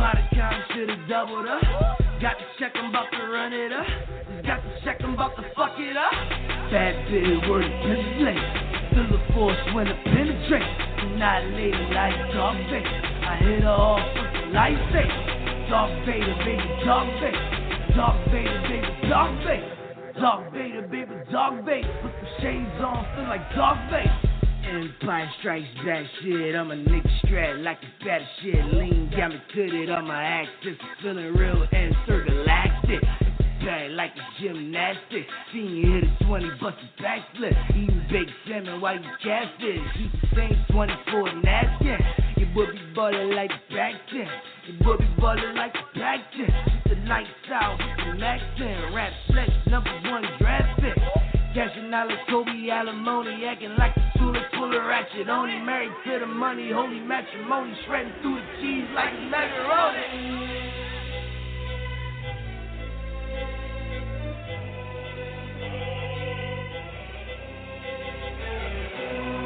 Pot 0.00 0.16
of 0.16 0.24
count 0.32 0.56
should've 0.72 1.08
doubled 1.12 1.44
up. 1.44 1.60
Got 2.24 2.40
to 2.40 2.46
check, 2.58 2.72
I'm 2.74 2.88
about 2.88 3.12
to 3.12 3.20
run 3.28 3.52
it 3.52 3.70
up. 3.70 3.84
Just 4.32 4.46
got 4.48 4.64
to 4.64 4.80
check, 4.82 4.96
I'm 5.04 5.12
about 5.12 5.36
to 5.36 5.44
fuck 5.52 5.76
it 5.76 5.92
up. 5.92 6.08
Bad 6.72 7.04
bitch, 7.12 7.44
word 7.44 7.68
of 7.68 7.74
Princess 7.84 8.16
Leia. 8.24 8.96
Feel 8.96 9.08
the 9.12 9.20
force 9.36 9.60
when 9.76 9.88
I 9.88 9.96
penetrate. 10.04 10.64
Annihilated 11.04 11.92
like 11.92 12.16
Darth 12.32 12.64
Vader. 12.72 12.96
I 13.28 13.36
hit 13.44 13.60
her 13.60 13.68
off 13.68 14.00
with 14.16 14.32
the 14.32 14.44
lightsaber. 14.56 15.68
Darth 15.68 15.92
Vader, 16.08 16.36
baby, 16.48 16.64
Darth 16.80 17.12
Vader. 17.20 17.92
Darth 17.92 18.24
Vader, 18.32 18.60
baby, 18.72 18.88
Darth 19.04 19.36
Vader. 19.44 20.12
Darth 20.16 20.52
Vader, 20.54 20.82
baby, 20.88 21.12
Darth 21.30 21.60
Vader. 21.66 21.92
Put 22.00 22.12
the 22.24 22.28
shades 22.40 22.80
on, 22.80 23.04
feel 23.16 23.28
like 23.28 23.44
Darth 23.52 23.84
Vader. 23.92 24.39
Empire 24.70 25.28
strikes 25.40 25.66
back 25.84 26.06
shit. 26.22 26.54
I'm 26.54 26.70
a 26.70 26.76
nigga 26.76 27.10
strat 27.24 27.64
like 27.64 27.78
a 27.78 28.04
fat 28.04 28.20
shit. 28.40 28.64
Lean 28.72 29.10
got 29.16 29.30
me 29.30 29.42
fitted 29.52 29.90
on 29.90 30.06
my 30.06 30.22
axis. 30.22 30.76
Feeling 31.02 31.34
real 31.34 31.66
and 31.72 31.94
intergalactic. 32.06 33.02
Like 33.90 34.12
a 34.12 34.42
gymnastic. 34.42 35.26
Seen 35.52 35.76
you 35.76 35.92
hit 35.94 36.04
a 36.04 36.24
20 36.24 36.50
bust 36.60 36.76
a 36.78 37.02
backflip. 37.02 37.70
Eating 37.70 38.06
baked 38.10 38.30
salmon 38.48 38.80
while 38.80 38.94
you 38.94 39.10
catfish. 39.22 39.80
Eat 39.98 40.12
the 40.12 40.36
same 40.36 40.64
24 40.70 41.34
napkin. 41.42 41.98
Your 42.36 42.48
boy 42.54 42.72
be 42.72 42.78
ballin' 42.94 43.34
like 43.34 43.50
back 43.70 43.94
10. 44.10 44.26
Your 44.66 44.84
boy 44.84 44.96
be 44.98 45.20
ballin' 45.20 45.56
like 45.56 45.74
back 45.94 46.20
10. 46.36 46.46
The 46.88 47.08
lights 47.08 47.28
out 47.52 47.78
with 47.78 48.06
the 48.06 48.18
max 48.18 48.42
10. 48.56 48.94
Rap 48.94 49.12
flex, 49.26 49.50
number 49.66 49.90
one 50.10 50.24
draft 50.38 50.80
pick. 50.80 51.29
Cashing 51.52 51.92
out 51.92 52.06
like 52.06 52.18
Kobe 52.28 52.70
alimony, 52.70 53.44
acting 53.44 53.74
like 53.76 53.92
the 53.96 54.06
tool 54.16 54.34
full 54.54 54.70
of 54.70 54.84
ratchet. 54.86 55.28
Only 55.28 55.58
married 55.58 55.90
to 56.06 56.20
the 56.20 56.26
money, 56.26 56.70
holy 56.70 57.00
matrimony, 57.00 57.74
shredding 57.86 58.12
through 58.22 58.36
the 58.38 58.46
cheese 58.62 58.86
like 58.94 59.12
macaroni. 59.34 60.70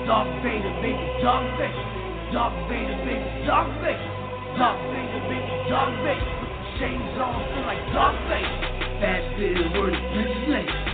Darth 0.04 0.44
Vader, 0.44 0.76
baby, 0.84 1.08
Darth 1.24 1.56
Vader. 1.56 1.72
Darth 2.36 2.68
Vader, 2.68 3.00
baby, 3.08 3.46
Darth 3.48 3.72
Vader. 3.80 4.08
Darth 4.60 4.76
Vader, 4.92 5.24
baby, 5.32 5.48
Darth 5.72 5.96
Vader. 6.04 6.44
Put 6.76 7.22
on, 7.22 7.32
feel 7.48 7.64
like 7.64 7.80
Darth 7.96 8.20
Vader. 8.28 8.74
Fast 9.00 9.38
bit 9.38 9.56
of 9.56 9.72
word, 9.72 9.96
Princess 10.12 10.52
Leia. 10.52 10.93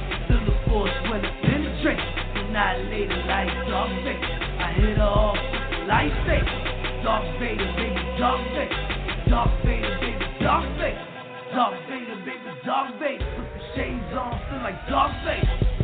Annihilate 2.61 3.11
her 3.11 3.25
like 3.25 3.69
Darth 3.69 4.05
Vader. 4.05 4.37
I 4.61 4.73
hit 4.77 4.99
her 4.99 5.03
off 5.03 5.35
the 5.35 5.77
lightsaber. 5.89 7.03
Darth 7.03 7.41
Vader, 7.41 7.73
baby, 7.73 8.03
Darth 8.21 8.45
Vader. 8.53 9.31
Darth 9.31 9.65
Vader, 9.65 9.97
baby, 10.01 10.27
Darth 10.45 10.69
Vader. 10.77 11.07
Darth 11.55 11.89
Vader, 11.89 12.17
baby, 12.21 12.61
Darth 12.67 13.01
Vader. 13.01 13.25
Put 13.37 13.49
the 13.57 13.61
shades 13.75 14.13
on, 14.13 14.39
feel 14.51 14.61
like 14.61 14.77
Darth 14.89 15.17
Vader. 15.25 15.80